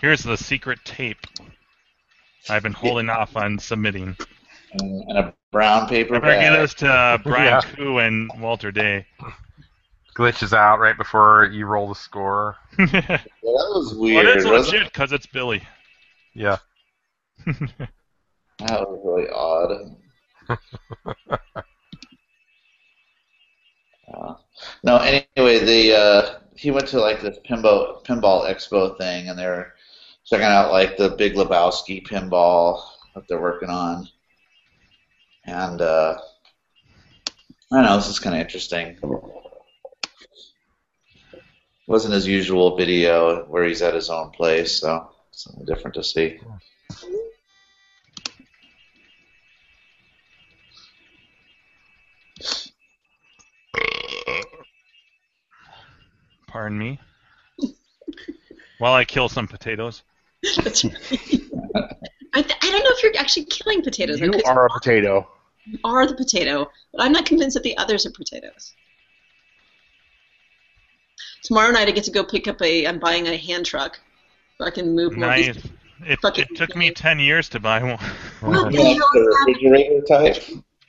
Here's 0.00 0.22
the 0.22 0.36
secret 0.36 0.78
tape. 0.84 1.18
I've 2.48 2.62
been 2.62 2.72
holding 2.72 3.08
off 3.08 3.36
on 3.36 3.58
submitting. 3.58 4.16
And, 4.74 5.04
and 5.08 5.18
a 5.18 5.34
brown 5.50 5.88
paper 5.88 6.16
I 6.16 6.18
better 6.20 6.40
get 6.40 6.50
bag. 6.52 6.60
this 6.60 6.74
to 6.74 6.88
uh, 6.88 7.18
Brian 7.18 7.46
Yeah. 7.46 7.60
Kuh 7.60 7.98
and 7.98 8.30
Walter 8.38 8.70
Day. 8.70 9.06
Glitches 10.16 10.52
out 10.52 10.78
right 10.78 10.96
before 10.96 11.46
you 11.46 11.66
roll 11.66 11.88
the 11.88 11.94
score. 11.94 12.56
Yeah, 12.78 12.86
that 12.92 13.22
was 13.42 13.94
weird. 13.96 14.26
it's 14.26 14.44
legit 14.44 14.84
because 14.84 15.10
it's 15.12 15.26
Billy. 15.26 15.62
Yeah. 16.34 16.58
That 18.58 18.88
was 18.88 19.00
really 19.04 19.28
odd. 19.30 19.96
Uh, 24.12 24.34
no, 24.82 24.96
anyway, 24.98 25.58
the 25.58 25.96
uh, 25.96 26.38
he 26.56 26.70
went 26.70 26.86
to 26.88 27.00
like 27.00 27.20
this 27.20 27.38
pinball 27.48 28.04
pinball 28.04 28.48
expo 28.48 28.96
thing, 28.96 29.28
and 29.28 29.38
they're 29.38 29.74
checking 30.24 30.46
out 30.46 30.70
like 30.72 30.96
the 30.96 31.10
Big 31.10 31.34
Lebowski 31.34 32.06
pinball 32.06 32.82
that 33.14 33.26
they're 33.28 33.40
working 33.40 33.70
on, 33.70 34.08
and 35.44 35.80
uh, 35.80 36.16
I 37.72 37.76
don't 37.76 37.84
know, 37.84 37.96
this 37.96 38.08
is 38.08 38.20
kind 38.20 38.36
of 38.36 38.42
interesting. 38.42 38.98
Wasn't 41.86 42.14
his 42.14 42.26
usual 42.26 42.76
video 42.76 43.44
where 43.46 43.64
he's 43.64 43.82
at 43.82 43.94
his 43.94 44.10
own 44.10 44.30
place, 44.30 44.80
so 44.80 45.10
something 45.32 45.64
different 45.64 45.94
to 45.94 46.04
see. 46.04 46.38
Pardon 56.54 56.78
me. 56.78 57.00
While 58.78 58.94
I 58.94 59.04
kill 59.04 59.28
some 59.28 59.48
potatoes. 59.48 60.04
That's 60.62 60.84
right. 60.84 60.94
I, 62.32 62.42
th- 62.42 62.58
I 62.62 62.70
don't 62.70 62.84
know 62.84 62.90
if 62.92 63.02
you're 63.02 63.12
actually 63.18 63.46
killing 63.46 63.82
potatoes. 63.82 64.20
You 64.20 64.32
are 64.46 64.66
a 64.66 64.70
potato. 64.70 65.28
you 65.66 65.80
are 65.82 66.06
the 66.06 66.14
potato, 66.14 66.70
but 66.92 67.02
I'm 67.02 67.10
not 67.10 67.26
convinced 67.26 67.54
that 67.54 67.64
the 67.64 67.76
others 67.76 68.06
are 68.06 68.12
potatoes. 68.12 68.72
Tomorrow 71.42 71.72
night 71.72 71.88
I 71.88 71.90
get 71.90 72.04
to 72.04 72.12
go 72.12 72.22
pick 72.22 72.46
up 72.46 72.62
a. 72.62 72.86
I'm 72.86 73.00
buying 73.00 73.26
a 73.26 73.36
hand 73.36 73.66
truck, 73.66 73.98
so 74.56 74.64
I 74.64 74.70
can 74.70 74.94
move 74.94 75.16
more. 75.16 75.24
of 75.32 75.36
Nice. 75.36 75.56
It, 76.06 76.20
it 76.22 76.54
took 76.54 76.76
me 76.76 76.92
ten 76.92 77.18
years 77.18 77.48
to 77.48 77.58
buy 77.58 77.82
one. 77.82 77.98
What 78.42 78.70
the 78.72 78.78
Yeah, 78.78 78.94
hell 78.94 79.08
the 79.12 79.20
is 79.28 79.36
happening? 79.38 79.72
refrigerator 79.72 80.00
type. 80.02 80.44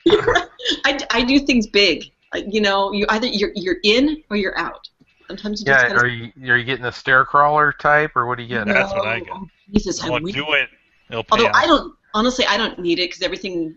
I, 0.86 1.00
I 1.10 1.24
do 1.24 1.40
things 1.40 1.66
big. 1.66 2.04
You 2.36 2.62
know, 2.62 2.92
you 2.92 3.08
either 3.10 3.26
you're 3.28 3.52
you're 3.56 3.78
in 3.84 4.22
or 4.30 4.38
you're 4.38 4.58
out. 4.60 4.88
Sometimes 5.28 5.62
you 5.62 5.66
just 5.66 5.84
Yeah. 5.84 5.90
gotta 5.90 6.02
Are 6.02 6.08
you 6.08 6.32
are 6.52 6.58
you 6.58 6.64
getting 6.64 6.84
the 6.84 6.92
stair 6.92 7.26
crawler 7.26 7.72
type 7.74 8.16
or 8.16 8.26
what 8.28 8.38
are 8.40 8.44
you 8.44 8.48
getting? 8.50 8.74
That's 8.74 8.94
what 8.94 9.08
I 9.08 9.20
get. 9.20 9.30
Oh, 9.34 9.48
Jesus, 9.74 10.04
I 10.04 10.10
Well, 10.10 10.22
wish- 10.22 10.34
do 10.36 10.54
it. 10.54 10.70
It'll 11.10 11.24
pay 11.24 11.30
Although 11.32 11.48
off. 11.48 11.56
I 11.56 11.66
don't, 11.68 11.94
honestly, 12.14 12.46
I 12.46 12.58
don't 12.58 12.80
need 12.80 13.00
it 13.00 13.10
because 13.10 13.22
everything. 13.22 13.76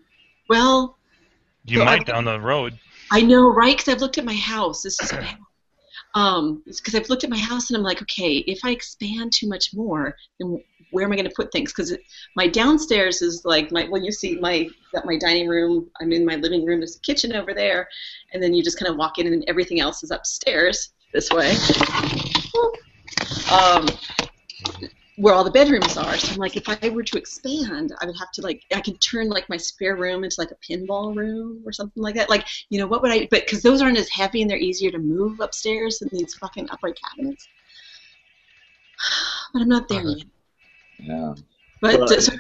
Well, 0.48 0.98
You 1.66 1.78
so 1.78 1.84
might 1.84 2.00
I- 2.00 2.04
down 2.04 2.24
the 2.24 2.40
road. 2.40 2.78
I 3.10 3.20
know, 3.22 3.48
right? 3.48 3.76
Because 3.76 3.94
I've 3.94 4.00
looked 4.00 4.18
at 4.18 4.24
my 4.24 4.34
house. 4.34 4.82
This 4.82 5.00
is 5.00 5.10
bad. 5.10 5.38
Um, 6.14 6.62
because 6.66 6.94
I've 6.94 7.08
looked 7.08 7.24
at 7.24 7.30
my 7.30 7.38
house 7.38 7.70
and 7.70 7.76
I'm 7.76 7.82
like, 7.82 8.00
okay, 8.02 8.38
if 8.38 8.60
I 8.64 8.70
expand 8.70 9.32
too 9.32 9.46
much 9.48 9.74
more, 9.74 10.16
then 10.40 10.62
where 10.90 11.04
am 11.04 11.12
I 11.12 11.16
going 11.16 11.28
to 11.28 11.34
put 11.34 11.52
things? 11.52 11.70
Because 11.72 11.94
my 12.34 12.46
downstairs 12.48 13.20
is 13.20 13.42
like 13.44 13.70
my. 13.70 13.86
Well, 13.88 14.02
you 14.02 14.10
see 14.10 14.36
my 14.40 14.68
got 14.94 15.04
my 15.04 15.18
dining 15.18 15.48
room. 15.48 15.90
I'm 16.00 16.12
in 16.12 16.24
my 16.24 16.36
living 16.36 16.64
room. 16.64 16.80
There's 16.80 16.96
a 16.96 17.00
kitchen 17.00 17.34
over 17.34 17.52
there, 17.52 17.88
and 18.32 18.42
then 18.42 18.54
you 18.54 18.62
just 18.62 18.78
kind 18.78 18.90
of 18.90 18.96
walk 18.96 19.18
in, 19.18 19.26
and 19.26 19.44
everything 19.48 19.80
else 19.80 20.02
is 20.02 20.10
upstairs 20.10 20.90
this 21.12 21.30
way. 21.30 21.56
Um, 23.52 23.86
where 25.18 25.34
all 25.34 25.42
the 25.42 25.50
bedrooms 25.50 25.96
are. 25.96 26.16
So 26.16 26.32
I'm 26.32 26.38
like, 26.38 26.56
if 26.56 26.68
I 26.68 26.88
were 26.90 27.02
to 27.02 27.18
expand, 27.18 27.92
I 28.00 28.06
would 28.06 28.16
have 28.18 28.30
to 28.32 28.42
like, 28.42 28.62
I 28.72 28.80
could 28.80 29.00
turn 29.00 29.28
like 29.28 29.48
my 29.48 29.56
spare 29.56 29.96
room 29.96 30.22
into 30.22 30.36
like 30.38 30.52
a 30.52 30.56
pinball 30.56 31.14
room 31.14 31.60
or 31.66 31.72
something 31.72 32.00
like 32.00 32.14
that. 32.14 32.30
Like, 32.30 32.46
you 32.70 32.78
know, 32.78 32.86
what 32.86 33.02
would 33.02 33.10
I? 33.10 33.26
But 33.28 33.44
because 33.44 33.60
those 33.60 33.82
aren't 33.82 33.98
as 33.98 34.08
heavy 34.08 34.42
and 34.42 34.50
they're 34.50 34.58
easier 34.58 34.92
to 34.92 34.98
move 34.98 35.40
upstairs 35.40 35.98
than 35.98 36.08
these 36.12 36.34
fucking 36.34 36.70
upright 36.70 36.98
cabinets. 37.02 37.48
But 39.54 39.62
I'm 39.62 39.68
not 39.68 39.88
there 39.88 40.02
yet. 40.02 40.26
Yeah. 40.98 41.34
But 41.80 42.00
Well, 42.00 42.12
uh, 42.12 42.20
so 42.20 42.32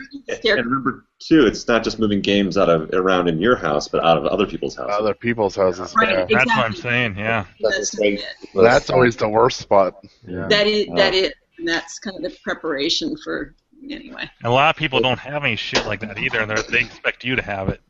And 0.44 0.66
remember 0.66 1.06
too, 1.20 1.46
it's 1.46 1.66
not 1.66 1.82
just 1.84 1.98
moving 1.98 2.20
games 2.20 2.56
out 2.56 2.68
of 2.68 2.90
around 2.92 3.28
in 3.28 3.38
your 3.40 3.56
house, 3.56 3.88
but 3.88 4.04
out 4.04 4.16
of 4.18 4.26
other 4.26 4.46
people's 4.46 4.76
houses. 4.76 4.96
Other 4.98 5.14
people's 5.14 5.56
houses. 5.56 5.92
Right, 5.96 6.10
yeah. 6.10 6.26
That's 6.38 6.50
what 6.56 6.64
I'm 6.66 6.74
saying. 6.74 7.16
Yeah. 7.18 7.44
that's, 7.60 7.94
great. 7.94 8.20
That's 8.54 8.90
always 8.90 9.16
the 9.16 9.28
worst 9.28 9.58
spot. 9.58 10.04
Yeah. 10.26 10.46
that 10.48 10.66
is 10.66 10.86
that 10.96 11.14
Oh. 11.14 11.30
and 11.58 11.66
that's 11.68 11.98
kind 11.98 12.16
of 12.16 12.22
the 12.30 12.36
preparation 12.44 13.16
for 13.24 13.54
anyway. 13.90 14.30
A 14.44 14.50
lot 14.50 14.70
of 14.74 14.76
people 14.78 15.00
don't 15.00 15.18
have 15.18 15.44
any 15.44 15.56
shit 15.56 15.84
like 15.86 16.00
that 16.00 16.18
either. 16.18 16.46
They're, 16.46 16.62
they 16.62 16.80
expect 16.80 17.24
you 17.24 17.34
to 17.36 17.42
have 17.42 17.68
it. 17.68 17.80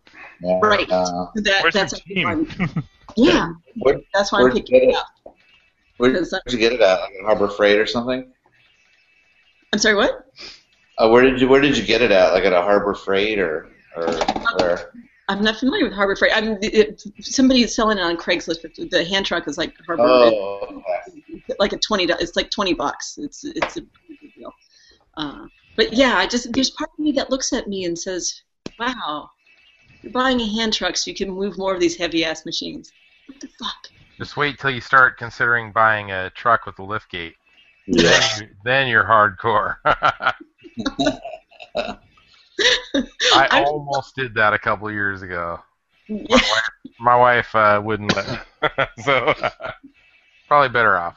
Yeah. 0.43 0.59
Right. 0.63 0.89
Uh, 0.91 1.27
That 1.37 1.63
Where's 1.63 1.75
that's 1.75 2.01
your 2.07 2.25
why 2.27 2.35
team? 2.35 2.49
I'm- 2.61 2.85
yeah. 3.17 3.49
Where- 3.77 4.01
That's 4.15 4.33
why 4.33 4.39
I'm 4.39 4.45
where'd 4.45 4.55
picking 4.55 4.77
it 4.77 4.89
it? 4.91 4.95
up. 4.97 5.07
where 5.99 6.13
did 6.13 6.27
you 6.51 6.59
get 6.59 6.73
it 6.73 6.81
at? 6.81 7.01
Like 7.01 7.13
Harbor 7.25 7.49
Freight 7.49 7.79
or 7.79 7.87
something? 7.87 8.33
I'm 9.73 9.79
sorry, 9.79 9.97
what? 9.97 10.25
Uh, 10.99 11.09
where 11.09 11.23
did 11.23 11.41
you 11.41 11.49
Where 11.49 11.61
did 11.61 11.77
you 11.77 11.85
get 11.85 12.03
it 12.03 12.11
at? 12.11 12.33
Like 12.33 12.45
at 12.45 12.53
a 12.53 12.61
Harbor 12.63 12.95
Freight 12.95 13.39
or 13.39 13.69
or 13.97 14.19
where? 14.57 14.93
I'm 15.29 15.43
not 15.43 15.57
familiar 15.59 15.85
with 15.85 15.93
Harbor 15.93 16.17
Freight. 16.17 16.33
I'm 16.35 16.57
it, 16.63 17.03
somebody 17.21 17.63
is 17.63 17.75
selling 17.75 17.99
it 17.99 18.03
on 18.03 18.17
Craigslist. 18.17 18.63
But 18.63 18.91
the 18.91 19.05
hand 19.05 19.27
truck 19.27 19.47
is 19.47 19.59
like 19.59 19.75
Harbor, 19.87 20.03
Oh, 20.05 20.83
okay. 21.33 21.55
like 21.59 21.73
a 21.73 21.79
twenty. 21.79 22.07
do- 22.07 22.17
It's 22.19 22.35
like 22.35 22.51
twenty 22.51 22.75
bucks. 22.75 23.19
It's 23.19 23.45
it's 23.45 23.77
a 23.77 23.83
big 23.83 24.35
deal. 24.35 24.53
Uh, 25.17 25.47
but 25.77 25.93
yeah, 25.93 26.17
I 26.17 26.27
just 26.27 26.53
there's 26.53 26.71
part 26.71 26.91
of 26.93 26.99
me 26.99 27.13
that 27.13 27.31
looks 27.31 27.53
at 27.53 27.69
me 27.69 27.85
and 27.85 27.97
says, 27.99 28.43
"Wow, 28.79 29.31
you're 30.03 30.13
buying 30.13 30.41
a 30.41 30.47
hand 30.47 30.73
truck 30.73 30.97
so 30.97 31.11
you 31.11 31.15
can 31.17 31.31
move 31.31 31.59
more 31.59 31.75
of 31.75 31.81
these 31.81 31.97
heavy 31.97 32.25
ass 32.25 32.45
machines. 32.47 32.91
What 33.27 33.39
the 33.41 33.49
fuck? 33.59 33.89
Just 34.17 34.37
wait 34.37 34.59
till 34.59 34.71
you 34.71 34.81
start 34.81 35.17
considering 35.19 35.71
buying 35.73 36.11
a 36.11 36.31
truck 36.31 36.67
with 36.67 36.79
a 36.81 36.83
lift 36.83 37.11
gate. 37.11 37.35
Yeah. 37.89 38.11
Then, 38.11 38.41
you, 38.41 38.49
then 38.65 38.89
you're 38.89 39.05
hardcore. 39.05 39.77
I 39.85 40.35
I'm- 43.51 43.65
almost 43.67 44.15
did 44.15 44.35
that 44.35 44.53
a 44.53 44.59
couple 44.59 44.91
years 44.91 45.23
ago. 45.23 45.61
Yeah. 46.09 46.25
My 46.31 46.37
wife, 46.37 46.71
my 47.01 47.17
wife 47.17 47.55
uh, 47.55 47.81
wouldn't 47.85 48.15
let 48.17 48.31
me. 48.31 48.69
so 49.05 49.35
probably 50.49 50.71
better 50.71 50.97
off. 50.97 51.17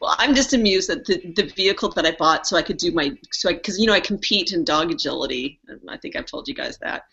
Well, 0.00 0.16
I'm 0.18 0.34
just 0.34 0.52
amused 0.52 0.88
that 0.88 1.04
the, 1.06 1.32
the 1.36 1.52
vehicle 1.54 1.90
that 1.90 2.04
I 2.04 2.12
bought 2.12 2.46
so 2.46 2.56
I 2.56 2.62
could 2.62 2.76
do 2.76 2.90
my 2.90 3.12
so 3.30 3.52
because 3.52 3.78
you 3.78 3.86
know 3.86 3.92
I 3.92 4.00
compete 4.00 4.52
in 4.52 4.64
dog 4.64 4.90
agility. 4.90 5.60
I 5.88 5.96
think 5.96 6.16
I've 6.16 6.26
told 6.26 6.48
you 6.48 6.54
guys 6.54 6.78
that. 6.78 7.04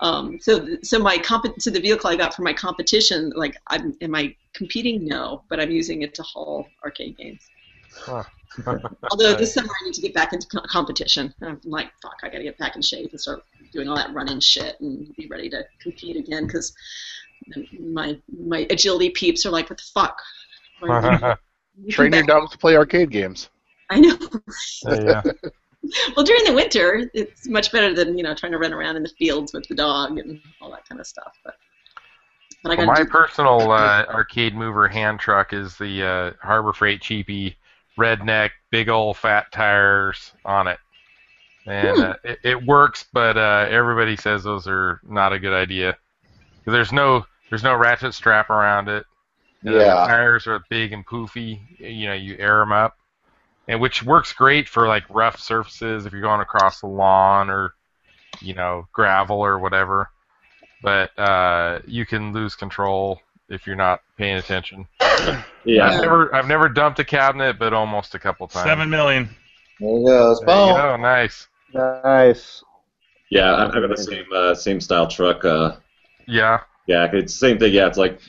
Um, 0.00 0.38
so 0.40 0.76
so 0.82 0.98
my 0.98 1.18
comp- 1.18 1.60
so 1.60 1.70
the 1.70 1.80
vehicle 1.80 2.08
I 2.08 2.16
got 2.16 2.34
for 2.34 2.42
my 2.42 2.52
competition, 2.52 3.32
like 3.34 3.56
I'm 3.66 3.96
am 4.00 4.14
I 4.14 4.34
competing? 4.52 5.04
No, 5.04 5.42
but 5.48 5.58
I'm 5.60 5.70
using 5.70 6.02
it 6.02 6.14
to 6.14 6.22
haul 6.22 6.66
arcade 6.84 7.16
games. 7.16 7.48
Huh. 7.94 8.24
Although 9.10 9.34
this 9.36 9.54
summer 9.54 9.68
I 9.68 9.84
need 9.84 9.94
to 9.94 10.00
get 10.00 10.14
back 10.14 10.32
into 10.32 10.46
competition. 10.66 11.32
I'm 11.42 11.60
like, 11.64 11.90
fuck, 12.02 12.16
I 12.22 12.28
gotta 12.28 12.44
get 12.44 12.58
back 12.58 12.76
in 12.76 12.82
shape 12.82 13.10
and 13.10 13.20
start 13.20 13.42
doing 13.72 13.88
all 13.88 13.96
that 13.96 14.12
running 14.14 14.40
shit 14.40 14.80
and 14.80 15.14
be 15.16 15.26
ready 15.28 15.48
to 15.50 15.64
compete 15.80 16.16
again 16.16 16.46
because 16.46 16.74
my 17.78 18.18
my 18.42 18.66
agility 18.70 19.10
peeps 19.10 19.44
are 19.46 19.50
like, 19.50 19.68
what 19.70 19.78
the 19.78 19.84
fuck? 19.94 20.18
You- 20.82 21.34
you 21.86 21.92
Train 21.92 22.12
your 22.12 22.22
back- 22.22 22.28
dogs 22.28 22.52
to 22.52 22.58
play 22.58 22.76
arcade 22.76 23.10
games. 23.10 23.50
I 23.90 24.00
know. 24.00 24.18
yeah. 24.86 25.22
Well, 26.16 26.24
during 26.24 26.44
the 26.44 26.52
winter, 26.54 27.08
it's 27.14 27.46
much 27.48 27.70
better 27.72 27.94
than 27.94 28.18
you 28.18 28.24
know 28.24 28.34
trying 28.34 28.52
to 28.52 28.58
run 28.58 28.72
around 28.72 28.96
in 28.96 29.02
the 29.02 29.08
fields 29.10 29.52
with 29.52 29.66
the 29.68 29.74
dog 29.74 30.18
and 30.18 30.40
all 30.60 30.70
that 30.72 30.86
kind 30.88 31.00
of 31.00 31.06
stuff. 31.06 31.32
But, 31.44 31.54
but 32.64 32.72
I 32.72 32.76
Well, 32.76 32.86
my 32.86 32.94
to 32.96 33.04
personal 33.04 33.70
uh, 33.70 34.04
arcade 34.08 34.54
mover 34.54 34.88
hand 34.88 35.20
truck 35.20 35.52
is 35.52 35.76
the 35.78 36.02
uh, 36.04 36.32
Harbor 36.46 36.72
Freight 36.72 37.00
cheapy, 37.00 37.56
redneck, 37.98 38.50
big 38.70 38.88
old 38.88 39.16
fat 39.18 39.50
tires 39.52 40.32
on 40.44 40.68
it, 40.68 40.78
and 41.66 42.00
uh, 42.00 42.16
it, 42.24 42.38
it 42.44 42.66
works. 42.66 43.06
But 43.12 43.36
uh, 43.36 43.66
everybody 43.70 44.16
says 44.16 44.44
those 44.44 44.66
are 44.68 45.00
not 45.04 45.32
a 45.32 45.38
good 45.38 45.54
idea. 45.54 45.96
There's 46.66 46.92
no 46.92 47.24
there's 47.50 47.64
no 47.64 47.74
ratchet 47.76 48.14
strap 48.14 48.50
around 48.50 48.88
it. 48.88 49.04
and 49.64 49.76
The 49.90 49.96
Yeah. 49.96 50.04
tires 50.04 50.46
are 50.46 50.64
big 50.70 50.92
and 50.92 51.06
poofy. 51.06 51.60
You 51.78 52.08
know, 52.08 52.14
you 52.14 52.36
air 52.38 52.60
them 52.60 52.72
up, 52.72 52.96
and 53.68 53.80
which 53.80 54.02
works 54.02 54.32
great 54.32 54.68
for 54.68 54.88
like 54.88 55.04
rough 55.10 55.40
surfaces 55.40 56.06
if 56.06 56.12
you're 56.12 56.22
going 56.22 56.40
across 56.40 56.80
the 56.80 56.88
lawn 56.88 57.50
or 57.50 57.74
you 58.42 58.54
know 58.54 58.86
gravel 58.92 59.38
or 59.40 59.58
whatever 59.58 60.08
but 60.82 61.16
uh, 61.18 61.80
you 61.86 62.06
can 62.06 62.32
lose 62.32 62.54
control 62.54 63.20
if 63.48 63.66
you're 63.66 63.76
not 63.76 64.00
paying 64.16 64.36
attention. 64.36 64.86
Yeah. 65.64 65.86
I've 65.86 65.92
Yeah. 65.94 66.00
never 66.00 66.34
I've 66.34 66.46
never 66.46 66.68
dumped 66.68 66.98
a 66.98 67.04
cabinet, 67.04 67.58
but 67.58 67.74
almost 67.74 68.14
a 68.14 68.18
couple 68.18 68.46
times. 68.48 68.64
Seven 68.64 68.88
million. 68.88 69.28
There 69.80 69.88
it 70.00 70.04
goes. 70.04 70.40
There 70.40 70.56
you 70.66 70.72
Boom. 70.72 70.76
go. 70.76 70.96
Nice. 70.96 71.48
Nice. 71.74 72.62
Yeah, 73.30 73.54
I've 73.54 73.72
got 73.72 73.86
the 73.88 73.96
same 73.96 74.24
uh, 74.34 74.54
same 74.54 74.80
style 74.80 75.06
truck. 75.08 75.44
Uh, 75.44 75.76
Yeah. 76.26 76.60
yeah, 76.86 77.08
it's 77.12 77.34
the 77.34 77.38
same 77.38 77.58
thing. 77.58 77.74
Yeah, 77.74 77.86
it's 77.86 77.98
like 77.98 78.20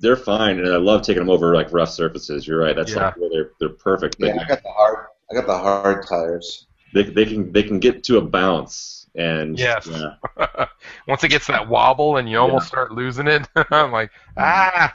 they're 0.00 0.16
fine, 0.16 0.58
and 0.60 0.68
I 0.72 0.76
love 0.76 1.02
taking 1.02 1.22
them 1.22 1.30
over 1.30 1.54
like 1.54 1.72
rough 1.72 1.90
surfaces. 1.90 2.46
You're 2.46 2.60
right. 2.60 2.76
That's 2.76 2.92
Yeah. 2.92 3.06
like 3.06 3.16
where 3.16 3.30
they're 3.30 3.50
they're 3.58 3.68
perfect. 3.70 4.16
But 4.20 4.28
Yeah, 4.28 4.42
I 4.42 4.44
got 4.48 4.62
the 4.62 4.70
hard. 4.70 5.06
I 5.30 5.34
got 5.34 5.46
the 5.46 5.58
hard 5.58 6.06
tires. 6.06 6.66
they 6.94 7.02
they 7.02 7.24
can 7.26 7.52
they 7.52 7.62
can 7.62 7.78
get 7.80 8.04
to 8.04 8.18
a 8.18 8.20
bounce, 8.22 8.97
and 9.18 9.58
Yes. 9.58 9.86
yeah, 9.90 10.66
Once 11.08 11.24
it 11.24 11.28
gets 11.28 11.48
that 11.48 11.68
wobble 11.68 12.16
and 12.16 12.30
you 12.30 12.38
almost 12.38 12.68
start 12.68 12.92
losing 12.92 13.26
it, 13.26 13.46
I'm 13.70 13.90
like, 13.92 14.10
ah. 14.36 14.94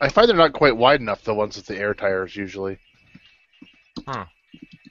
I 0.00 0.08
find 0.08 0.28
they're 0.28 0.36
not 0.36 0.52
quite 0.52 0.76
wide 0.76 1.00
enough, 1.00 1.22
the 1.22 1.34
ones 1.34 1.56
with 1.56 1.66
the 1.66 1.76
air 1.76 1.94
tires, 1.94 2.34
usually. 2.34 2.78
Hmm. 4.06 4.22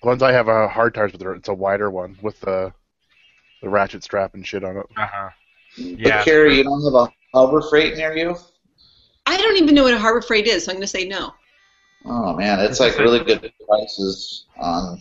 The 0.02 0.08
ones 0.08 0.24
I 0.24 0.32
have 0.32 0.48
are 0.48 0.68
hard 0.68 0.94
tires, 0.94 1.12
but 1.12 1.22
it's 1.36 1.50
a 1.50 1.54
wider 1.54 1.90
one 1.92 2.18
with 2.22 2.40
the 2.42 2.72
the 3.62 3.70
ratchet 3.70 4.04
strap 4.04 4.34
and 4.36 4.46
shit 4.46 4.64
on 4.64 4.78
it. 4.78 4.86
Uh-huh. 4.98 5.30
But 5.78 6.00
Yeah. 6.00 6.24
Carrie, 6.24 6.58
you 6.58 6.64
don't 6.64 6.84
have 6.84 6.94
a 6.94 7.12
Harbor 7.34 7.62
Freight 7.70 7.98
near 7.98 8.16
you? 8.16 8.36
I 9.26 9.38
don't 9.38 9.58
even 9.58 9.74
know 9.74 9.84
what 9.84 9.94
a 9.94 10.00
Harbor 10.00 10.22
Freight 10.22 10.46
is, 10.48 10.66
so 10.66 10.72
I'm 10.72 10.76
going 10.76 10.82
to 10.84 10.88
say 10.88 11.08
no. 11.08 11.34
Oh 12.06 12.36
man, 12.36 12.60
it's 12.60 12.80
like 12.80 12.98
really 13.00 13.24
good 13.24 13.52
prices 13.68 14.46
on. 14.58 15.00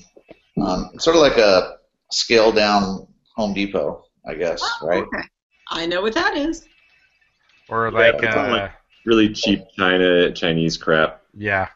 on 0.59 0.91
it's 0.95 1.05
sort 1.05 1.17
of 1.17 1.23
like 1.23 1.37
a 1.37 1.77
scaled 2.11 2.55
down 2.57 3.07
Home 3.37 3.53
Depot, 3.55 4.05
I 4.27 4.35
guess, 4.35 4.63
right? 4.83 5.03
Okay. 5.03 5.23
I 5.71 5.87
know 5.87 6.03
what 6.03 6.15
that 6.15 6.37
is. 6.37 6.67
Or 7.69 7.91
like, 7.91 8.15
it's 8.15 8.23
not 8.25 8.49
uh, 8.49 8.51
like- 8.53 8.73
really 9.07 9.33
cheap 9.33 9.61
China 9.77 10.33
Chinese 10.33 10.77
crap. 10.77 11.23
yeah. 11.37 11.69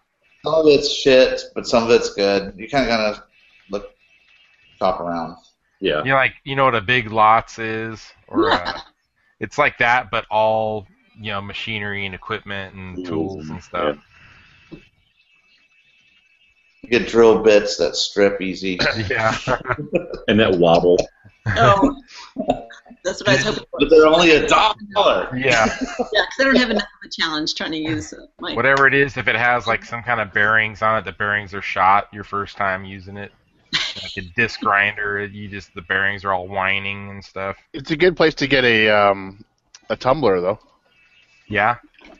Some 0.44 0.54
of 0.54 0.66
it's 0.66 0.90
shit, 0.90 1.42
but 1.54 1.66
some 1.66 1.82
of 1.82 1.90
it's 1.90 2.14
good. 2.14 2.54
You 2.56 2.68
kind 2.68 2.84
of 2.84 2.88
gotta 2.88 3.24
look, 3.70 3.90
shop 4.78 5.00
around. 5.00 5.36
Yeah. 5.80 5.98
You 5.98 6.10
know, 6.10 6.14
like 6.14 6.34
you 6.44 6.54
know 6.54 6.64
what 6.64 6.76
a 6.76 6.80
big 6.80 7.10
lots 7.10 7.58
is, 7.58 8.00
or 8.28 8.48
Yeah. 8.48 8.54
uh, 8.76 8.78
it's 9.40 9.58
like 9.58 9.78
that, 9.78 10.10
but 10.12 10.26
all 10.30 10.86
you 11.20 11.32
know, 11.32 11.40
machinery 11.42 12.06
and 12.06 12.14
equipment 12.14 12.74
and 12.76 13.04
tools 13.04 13.48
and 13.50 13.60
stuff. 13.62 13.98
You 16.82 16.90
get 16.90 17.08
drill 17.08 17.42
bits 17.42 17.76
that 17.78 17.96
strip 17.96 18.40
easy. 18.40 18.78
Yeah. 19.10 19.36
And 20.28 20.38
that 20.38 20.56
wobble. 20.58 20.96
Oh, 21.56 21.96
that's 23.04 23.20
what 23.20 23.28
I 23.28 23.32
was 23.34 23.44
hoping 23.44 23.64
for. 23.70 23.78
but 23.80 23.90
they're 23.90 24.06
only 24.06 24.30
a 24.32 24.46
dollar. 24.46 25.36
yeah. 25.36 25.66
Yeah, 26.12 26.24
because 26.24 26.40
I 26.40 26.44
don't 26.44 26.56
have 26.56 26.70
enough 26.70 26.82
of 26.82 27.06
a 27.06 27.10
challenge 27.10 27.54
trying 27.54 27.72
to 27.72 27.78
use 27.78 28.12
uh, 28.12 28.26
my. 28.40 28.54
Whatever 28.54 28.86
it 28.86 28.94
is, 28.94 29.16
if 29.16 29.28
it 29.28 29.36
has 29.36 29.66
like 29.66 29.84
some 29.84 30.02
kind 30.02 30.20
of 30.20 30.32
bearings 30.32 30.82
on 30.82 30.98
it, 30.98 31.04
the 31.04 31.12
bearings 31.12 31.54
are 31.54 31.62
shot 31.62 32.08
your 32.12 32.24
first 32.24 32.56
time 32.56 32.84
using 32.84 33.16
it. 33.16 33.32
Like 33.72 34.16
a 34.16 34.28
disc 34.36 34.60
grinder, 34.60 35.26
you 35.26 35.48
just 35.48 35.74
the 35.74 35.82
bearings 35.82 36.24
are 36.24 36.32
all 36.32 36.48
whining 36.48 37.10
and 37.10 37.24
stuff. 37.24 37.56
It's 37.72 37.90
a 37.90 37.96
good 37.96 38.16
place 38.16 38.34
to 38.36 38.46
get 38.46 38.64
a 38.64 38.88
um, 38.88 39.44
a 39.90 39.96
tumbler, 39.96 40.40
though. 40.40 40.58
Yeah. 41.48 41.76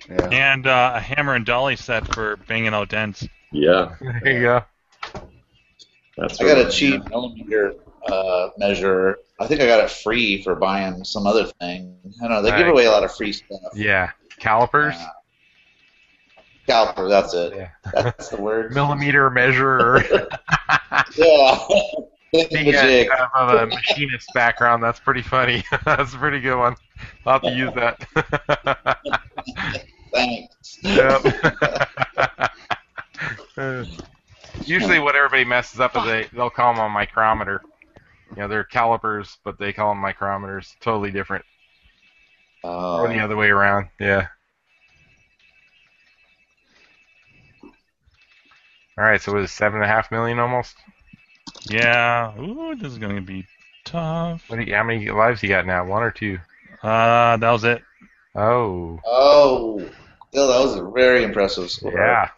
Yeah. 0.08 0.28
And 0.31 0.66
uh, 0.66 0.92
a 0.97 1.00
hammer 1.00 1.34
and 1.34 1.47
dolly 1.47 1.76
set 1.76 2.12
for 2.15 2.36
banging 2.48 2.74
out 2.74 2.89
dents. 2.89 3.26
Yeah. 3.52 3.94
There 4.23 4.32
you 4.32 4.40
go. 4.42 4.65
That's 6.16 6.40
I 6.40 6.44
got 6.44 6.58
a 6.58 6.65
right. 6.65 6.73
cheap 6.73 7.08
millimeter 7.08 7.74
uh, 8.07 8.51
measure. 8.59 9.18
I 9.41 9.47
think 9.47 9.60
I 9.60 9.67
got 9.67 9.85
it 9.85 9.91
free 9.91 10.43
for 10.43 10.55
buying 10.55 11.05
some 11.05 11.27
other 11.27 11.47
thing. 11.47 11.97
I 12.23 12.28
don't 12.28 12.31
know. 12.31 12.43
They 12.43 12.57
give 12.57 12.68
away 12.68 12.86
a 12.86 12.91
lot 12.91 13.05
of 13.05 13.15
free 13.15 13.33
stuff. 13.33 13.60
Yeah. 13.75 14.10
Calipers. 14.39 14.94
Uh, 14.94 15.09
caliper, 16.68 17.09
that's 17.09 17.35
it. 17.35 17.55
Yeah. 17.57 17.70
That's 17.93 18.28
the 18.28 18.41
word. 18.41 18.73
Millimeter 18.75 19.31
measurer. 19.31 20.02
Yeah. 21.17 21.59
Being 22.33 22.75
a, 22.75 23.07
kind 23.07 23.28
of 23.35 23.62
a 23.62 23.67
machinist 23.67 24.28
background, 24.35 24.83
that's 24.83 25.01
pretty 25.01 25.23
funny. 25.23 25.65
that's 25.85 26.12
a 26.12 26.18
pretty 26.18 26.41
good 26.41 26.59
one. 26.59 26.77
I'll 27.25 27.41
have 27.41 27.43
to 27.43 27.55
use 27.55 27.73
that. 27.75 28.99
Thanks. 30.12 30.78
Yep. 30.83 31.23
Usually, 34.65 34.99
what 34.99 35.17
everybody 35.17 35.44
messes 35.44 35.81
up 35.81 35.97
is 35.97 36.05
they 36.05 36.27
they'll 36.35 36.51
call 36.51 36.75
them 36.75 36.85
a 36.85 36.89
micrometer. 36.89 37.62
You 38.31 38.42
know, 38.42 38.48
they're 38.48 38.65
calipers, 38.65 39.39
but 39.44 39.58
they 39.58 39.73
call 39.73 39.94
them 39.94 40.02
micrometers. 40.02 40.74
Totally 40.81 41.10
different. 41.10 41.44
Oh. 42.65 43.00
Or 43.00 43.08
the 43.08 43.20
other 43.20 43.36
way 43.36 43.48
around. 43.50 43.89
Yeah. 43.98 44.26
All 48.97 49.05
right, 49.05 49.20
so 49.20 49.36
it 49.36 49.40
was 49.40 49.52
seven 49.52 49.76
and 49.81 49.84
a 49.84 49.89
half 49.92 50.10
million 50.10 50.39
almost. 50.39 50.74
Yeah. 51.70 52.36
Ooh, 52.39 52.74
this 52.74 52.92
is 52.92 52.98
going 52.98 53.15
to 53.16 53.23
be 53.23 53.47
tough. 53.84 54.42
What 54.48 54.57
do 54.57 54.62
you, 54.65 54.74
how 54.74 54.82
many 54.82 55.08
lives 55.10 55.42
you 55.42 55.48
got 55.48 55.66
now? 55.66 55.84
One 55.86 56.02
or 56.02 56.10
two? 56.10 56.39
Uh, 56.82 57.36
that 57.36 57.50
was 57.50 57.65
it. 57.65 57.82
Oh, 58.34 59.00
Oh. 59.05 59.89
Still, 60.31 60.48
that 60.48 60.58
was 60.60 60.76
a 60.76 60.90
very 60.90 61.24
impressive 61.24 61.70
score. 61.70 61.92
yeah. 61.92 62.28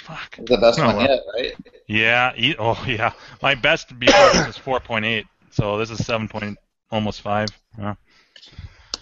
Fuck. 0.00 0.36
The 0.44 0.56
best 0.58 0.80
Oh, 0.80 0.86
one 0.86 0.96
well. 0.96 1.08
yet, 1.08 1.20
right? 1.36 1.54
Yeah. 1.86 2.32
Oh, 2.58 2.82
yeah. 2.88 3.12
My 3.42 3.54
best 3.54 3.96
before 3.98 4.30
this 4.32 4.46
was 4.46 4.58
4.8, 4.58 5.24
so 5.56 5.78
this 5.78 5.90
is 5.90 6.04
7. 6.04 6.28
Point, 6.28 6.58
almost 6.90 7.22
5. 7.22 7.48
Yeah. 7.78 7.94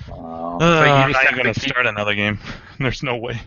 Wow. 0.08 0.58
Uh, 0.60 0.64
you 0.84 0.90
I'm 0.92 1.10
not 1.12 1.24
even 1.24 1.34
going 1.34 1.46
to 1.46 1.54
to 1.54 1.60
keep- 1.60 1.70
start 1.70 1.86
another 1.86 2.14
game. 2.14 2.38
There's 2.78 3.02
no 3.02 3.16
way. 3.16 3.40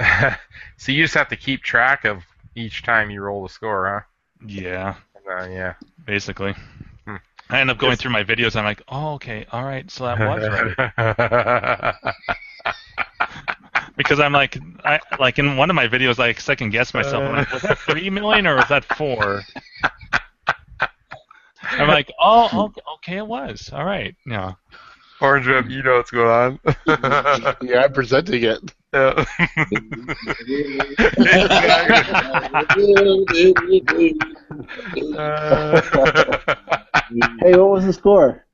so 0.76 0.90
you 0.92 1.04
just 1.04 1.14
have 1.14 1.28
to 1.28 1.36
keep 1.36 1.62
track 1.62 2.04
of 2.04 2.22
each 2.54 2.82
time 2.82 3.10
you 3.10 3.20
roll 3.20 3.42
the 3.44 3.48
score, 3.48 4.06
Yeah, 4.44 4.94
huh? 5.26 5.30
Uh, 5.42 5.46
yeah. 5.48 5.74
basically. 6.04 6.54
Hmm. 7.04 7.16
I 7.50 7.60
end 7.60 7.70
up 7.70 7.78
going 7.78 7.92
Yes. 7.92 8.00
through 8.00 8.10
my 8.12 8.24
videos. 8.24 8.56
I'm 8.56 8.64
like, 8.64 8.82
oh, 8.88 9.14
okay, 9.14 9.46
all 9.52 9.62
right, 9.64 9.88
so 9.90 10.04
that 10.04 10.18
was 10.18 10.48
right. 10.48 11.94
because 13.96 14.20
I'm 14.20 14.32
like, 14.32 14.58
I 14.84 14.98
like 15.18 15.38
in 15.38 15.56
one 15.56 15.70
of 15.70 15.76
my 15.76 15.86
videos, 15.88 16.18
I 16.18 16.32
second 16.34 16.70
guess 16.70 16.94
myself. 16.94 17.22
I'm 17.24 17.36
like, 17.36 17.52
was 17.52 17.62
that 17.62 17.78
three 17.78 18.10
million 18.10 18.46
or 18.46 18.56
was 18.56 18.68
that 18.68 18.84
four? 18.96 19.42
I'm 21.70 21.88
like, 21.88 22.12
oh, 22.20 22.64
okay, 22.66 22.80
okay, 22.94 23.16
it 23.18 23.26
was. 23.26 23.70
All 23.72 23.84
right, 23.84 24.14
yeah. 24.26 24.52
Orange 25.20 25.46
Whip, 25.48 25.68
you 25.68 25.82
know 25.82 25.96
what's 25.96 26.10
going 26.12 26.28
on. 26.28 26.60
yeah, 27.62 27.82
I'm 27.84 27.92
presenting 27.92 28.44
it. 28.44 28.72
Yeah. 28.94 29.24
Uh, 35.16 35.80
Hey, 37.40 37.56
what 37.56 37.70
was 37.70 37.86
the 37.86 37.92
score? 37.92 38.44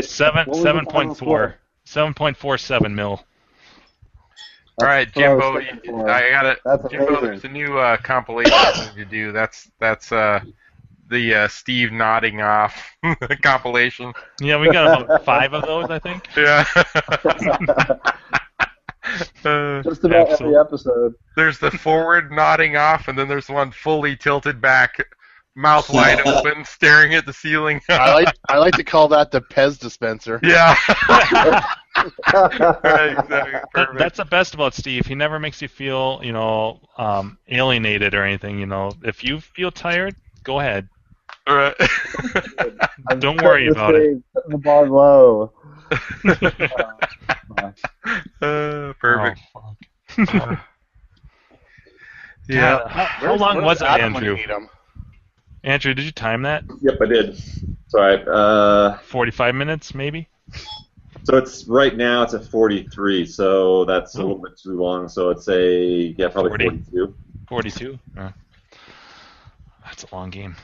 Seven 0.00 0.46
What 0.46 0.48
was 0.48 0.56
the 0.58 0.62
seven 0.62 0.84
final 0.86 0.90
point 0.90 1.16
score? 1.16 1.26
four. 1.26 1.56
Seven 1.84 2.14
point 2.14 2.36
four 2.36 2.56
seven 2.56 2.94
mil. 2.94 3.22
All 4.80 4.86
right, 4.86 5.06
That's 5.14 5.16
what 5.16 5.24
I 5.24 5.28
Jimbo, 5.28 5.58
thinking 5.60 5.80
you- 5.84 5.90
for. 6.00 6.08
I 6.10 6.30
got 6.30 6.46
it. 6.46 6.58
That's 6.64 6.88
Jimbo, 6.88 7.06
amazing. 7.08 7.24
there's 7.26 7.44
a 7.44 7.48
new 7.48 7.76
uh, 7.78 7.96
compilation 7.98 8.52
I 8.54 8.90
to 8.96 9.04
do. 9.04 9.32
That's 9.32 9.70
that's 9.78 10.12
uh, 10.12 10.40
the 11.12 11.34
uh, 11.34 11.48
Steve 11.48 11.92
nodding 11.92 12.40
off 12.40 12.74
compilation. 13.42 14.12
Yeah, 14.40 14.58
we 14.58 14.70
got 14.72 15.02
about 15.02 15.24
five 15.24 15.52
of 15.52 15.64
those, 15.64 15.90
I 15.90 15.98
think. 15.98 16.26
Yeah. 16.36 16.64
Uh, 19.44 19.82
Just 19.82 20.04
about 20.04 20.28
every 20.40 20.56
episode. 20.56 21.14
there's 21.34 21.58
the 21.58 21.70
forward 21.72 22.30
nodding 22.30 22.76
off, 22.76 23.08
and 23.08 23.18
then 23.18 23.26
there's 23.26 23.48
one 23.48 23.72
fully 23.72 24.16
tilted 24.16 24.60
back, 24.60 24.96
mouth 25.56 25.90
wide 25.92 26.20
open, 26.26 26.64
staring 26.64 27.12
at 27.14 27.26
the 27.26 27.32
ceiling. 27.32 27.80
I 27.88 28.14
like 28.14 28.32
I 28.48 28.58
like 28.58 28.74
to 28.76 28.84
call 28.84 29.08
that 29.08 29.32
the 29.32 29.40
Pez 29.42 29.76
dispenser. 29.78 30.38
yeah. 30.44 30.76
right, 32.32 33.12
exactly. 33.18 33.28
That, 33.28 33.64
Perfect. 33.74 33.98
that's 33.98 34.16
the 34.18 34.24
best 34.24 34.54
about 34.54 34.72
Steve. 34.72 35.04
He 35.04 35.16
never 35.16 35.40
makes 35.40 35.60
you 35.60 35.68
feel, 35.68 36.20
you 36.22 36.32
know, 36.32 36.80
um, 36.96 37.38
alienated 37.48 38.14
or 38.14 38.22
anything. 38.22 38.58
You 38.58 38.66
know, 38.66 38.92
if 39.02 39.24
you 39.24 39.40
feel 39.40 39.72
tired, 39.72 40.14
go 40.44 40.60
ahead. 40.60 40.88
All 41.46 41.56
right. 41.56 41.74
I'm 43.08 43.18
Don't 43.20 43.42
worry 43.42 43.68
about 43.68 43.94
it. 43.94 44.20
stage, 44.34 44.44
the 44.48 44.58
bar 44.58 44.88
low. 44.88 45.52
Uh, 48.40 48.92
perfect. 48.94 49.40
Oh, 49.54 49.76
fuck. 50.26 50.58
yeah. 52.48 52.78
God, 52.78 52.90
how, 52.90 53.04
how 53.04 53.34
long 53.36 53.62
was 53.62 53.80
it, 53.80 53.84
Adam 53.84 54.14
when 54.14 54.24
you 54.24 54.36
Andrew? 54.36 54.68
Andrew, 55.64 55.94
did 55.94 56.04
you 56.04 56.10
time 56.12 56.42
that? 56.42 56.64
Yep, 56.80 56.94
I 57.00 57.06
did. 57.06 57.42
Sorry. 57.88 58.24
Uh, 58.26 58.98
Forty-five 58.98 59.54
minutes, 59.54 59.94
maybe. 59.94 60.28
so 61.24 61.36
it's 61.36 61.66
right 61.68 61.96
now 61.96 62.22
it's 62.22 62.34
at 62.34 62.44
43, 62.44 63.26
so 63.26 63.84
that's 63.84 64.14
a 64.16 64.18
little 64.18 64.38
bit 64.38 64.58
too 64.58 64.76
long. 64.80 65.08
So 65.08 65.30
it's 65.30 65.48
a 65.48 66.14
yeah, 66.18 66.28
probably 66.28 66.50
40. 66.50 66.68
42. 66.90 67.14
Forty-two. 67.48 67.98
Uh, 68.16 68.30
that's 69.84 70.04
a 70.04 70.14
long 70.14 70.30
game. 70.30 70.56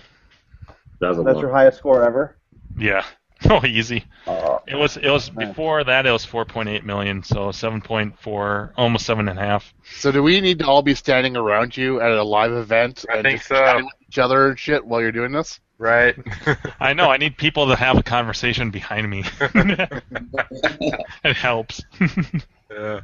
That 1.00 1.14
That's 1.14 1.18
long. 1.34 1.38
your 1.40 1.50
highest 1.52 1.78
score 1.78 2.04
ever. 2.04 2.36
Yeah. 2.78 3.04
Oh, 3.48 3.64
easy. 3.64 4.04
Oh, 4.26 4.60
It 4.66 4.74
was. 4.74 4.96
It 4.96 5.08
was 5.08 5.32
Nice. 5.32 5.46
before 5.46 5.84
that. 5.84 6.06
It 6.06 6.10
was 6.10 6.26
4.8 6.26 6.82
million. 6.82 7.22
So 7.22 7.50
7.4, 7.50 8.72
almost 8.76 9.06
seven 9.06 9.28
and 9.28 9.38
a 9.38 9.42
half. 9.42 9.72
So 9.96 10.10
do 10.10 10.24
we 10.24 10.40
need 10.40 10.58
to 10.58 10.66
all 10.66 10.82
be 10.82 10.96
standing 10.96 11.36
around 11.36 11.76
you 11.76 12.00
at 12.00 12.10
a 12.10 12.24
live 12.24 12.50
event 12.50 13.04
I 13.08 13.18
and 13.18 13.22
think 13.22 13.36
just 13.38 13.48
so. 13.48 13.76
with 13.76 13.86
each 14.08 14.18
other 14.18 14.48
and 14.48 14.58
shit 14.58 14.84
while 14.84 15.00
you're 15.00 15.12
doing 15.12 15.30
this? 15.30 15.60
Right. 15.78 16.16
I 16.80 16.94
know. 16.94 17.10
I 17.12 17.16
need 17.16 17.36
people 17.36 17.68
to 17.68 17.76
have 17.76 17.96
a 17.96 18.02
conversation 18.02 18.72
behind 18.72 19.08
me. 19.08 19.22
it 19.40 21.36
helps. 21.36 21.80
yeah. 22.00 23.00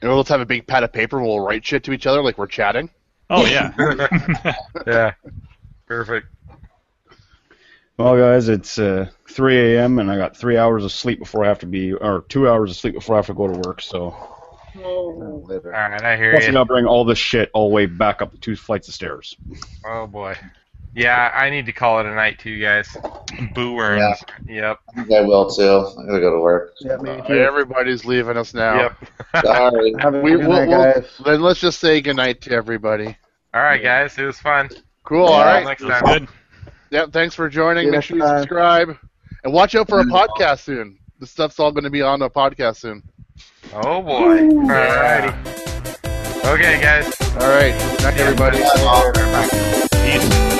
And 0.00 0.10
we'll 0.10 0.20
just 0.20 0.28
have 0.28 0.40
a 0.40 0.46
big 0.46 0.68
pad 0.68 0.84
of 0.84 0.92
paper. 0.92 1.20
We'll 1.20 1.40
write 1.40 1.64
shit 1.66 1.82
to 1.84 1.92
each 1.92 2.06
other 2.06 2.22
like 2.22 2.38
we're 2.38 2.46
chatting. 2.46 2.88
oh 3.30 3.44
yeah. 3.46 3.72
Yeah. 4.86 5.14
Perfect. 5.86 6.28
Well, 7.98 8.16
guys, 8.18 8.48
it's 8.48 8.78
uh, 8.78 9.08
3 9.30 9.74
a.m. 9.76 9.98
and 9.98 10.10
I 10.10 10.16
got 10.16 10.36
three 10.36 10.58
hours 10.58 10.84
of 10.84 10.92
sleep 10.92 11.18
before 11.18 11.44
I 11.44 11.48
have 11.48 11.58
to 11.60 11.66
be, 11.66 11.94
or 11.94 12.24
two 12.28 12.48
hours 12.48 12.70
of 12.70 12.76
sleep 12.76 12.94
before 12.94 13.14
I 13.16 13.18
have 13.18 13.26
to 13.26 13.34
go 13.34 13.46
to 13.52 13.58
work. 13.66 13.80
So 13.80 14.14
Oh. 14.78 15.42
All 15.48 15.48
right, 15.72 16.02
I 16.04 16.16
hear 16.18 16.32
plus 16.32 16.44
I 16.44 16.48
you. 16.48 16.52
gotta 16.52 16.66
bring 16.66 16.84
all 16.84 17.02
this 17.06 17.18
shit 17.18 17.50
all 17.54 17.70
the 17.70 17.74
way 17.74 17.86
back 17.86 18.20
up 18.20 18.32
the 18.32 18.36
two 18.36 18.54
flights 18.54 18.88
of 18.88 18.94
stairs. 18.94 19.34
Oh 19.86 20.06
boy. 20.06 20.36
Yeah, 20.94 21.30
I 21.34 21.48
need 21.48 21.64
to 21.66 21.72
call 21.72 21.98
it 22.00 22.04
a 22.06 22.14
night 22.14 22.38
too, 22.38 22.60
guys. 22.60 22.94
Boo 23.54 23.78
earns. 23.78 24.22
Yep. 24.46 24.78
I 24.90 24.92
think 25.02 25.12
I 25.12 25.22
will 25.22 25.48
too. 25.50 25.62
I 25.98 26.06
gotta 26.06 26.20
go 26.20 26.30
to 26.34 26.40
work. 26.40 26.74
yeah, 26.80 26.96
me 26.98 27.10
Uh, 27.10 27.22
too. 27.22 27.34
everybody's 27.38 28.04
leaving 28.04 28.36
us 28.36 28.52
now. 28.52 28.74
Yep. 28.82 28.96
Sorry. 29.46 29.92
We, 30.22 30.32
good 30.32 30.46
we'll, 30.46 30.48
night, 30.66 30.68
we'll- 30.68 31.04
then 31.24 31.40
let's 31.40 31.60
just 31.60 31.80
say 31.80 32.02
goodnight 32.02 32.42
to 32.42 32.50
everybody. 32.52 33.16
All 33.54 33.62
right, 33.62 33.82
guys. 33.82 34.18
It 34.18 34.24
was 34.24 34.38
fun. 34.38 34.68
Cool. 35.04 35.24
Yeah, 35.24 35.30
all 35.30 35.36
Till 35.38 35.44
right. 35.46 35.66
Next 35.66 35.82
time. 35.82 36.02
good. 36.04 36.28
Yep. 36.90 37.12
Thanks 37.12 37.34
for 37.34 37.48
joining. 37.48 37.90
Make 37.90 38.02
sure 38.02 38.16
you 38.16 38.26
subscribe 38.26 38.96
and 39.44 39.52
watch 39.52 39.74
out 39.74 39.88
for 39.88 40.00
a 40.00 40.04
mm. 40.04 40.10
podcast 40.10 40.60
soon. 40.60 40.98
This 41.18 41.30
stuff's 41.30 41.58
all 41.58 41.72
going 41.72 41.84
to 41.84 41.90
be 41.90 42.02
on 42.02 42.22
a 42.22 42.30
podcast 42.30 42.76
soon. 42.76 43.02
Oh 43.72 44.02
boy. 44.02 44.42
All 44.42 44.68
righty. 44.68 45.28
Okay, 46.46 46.80
guys. 46.80 47.12
All 47.32 47.48
right. 47.48 47.74
Good 47.96 48.02
night, 48.02 48.20
everybody. 48.20 48.58
Peace. 50.04 50.55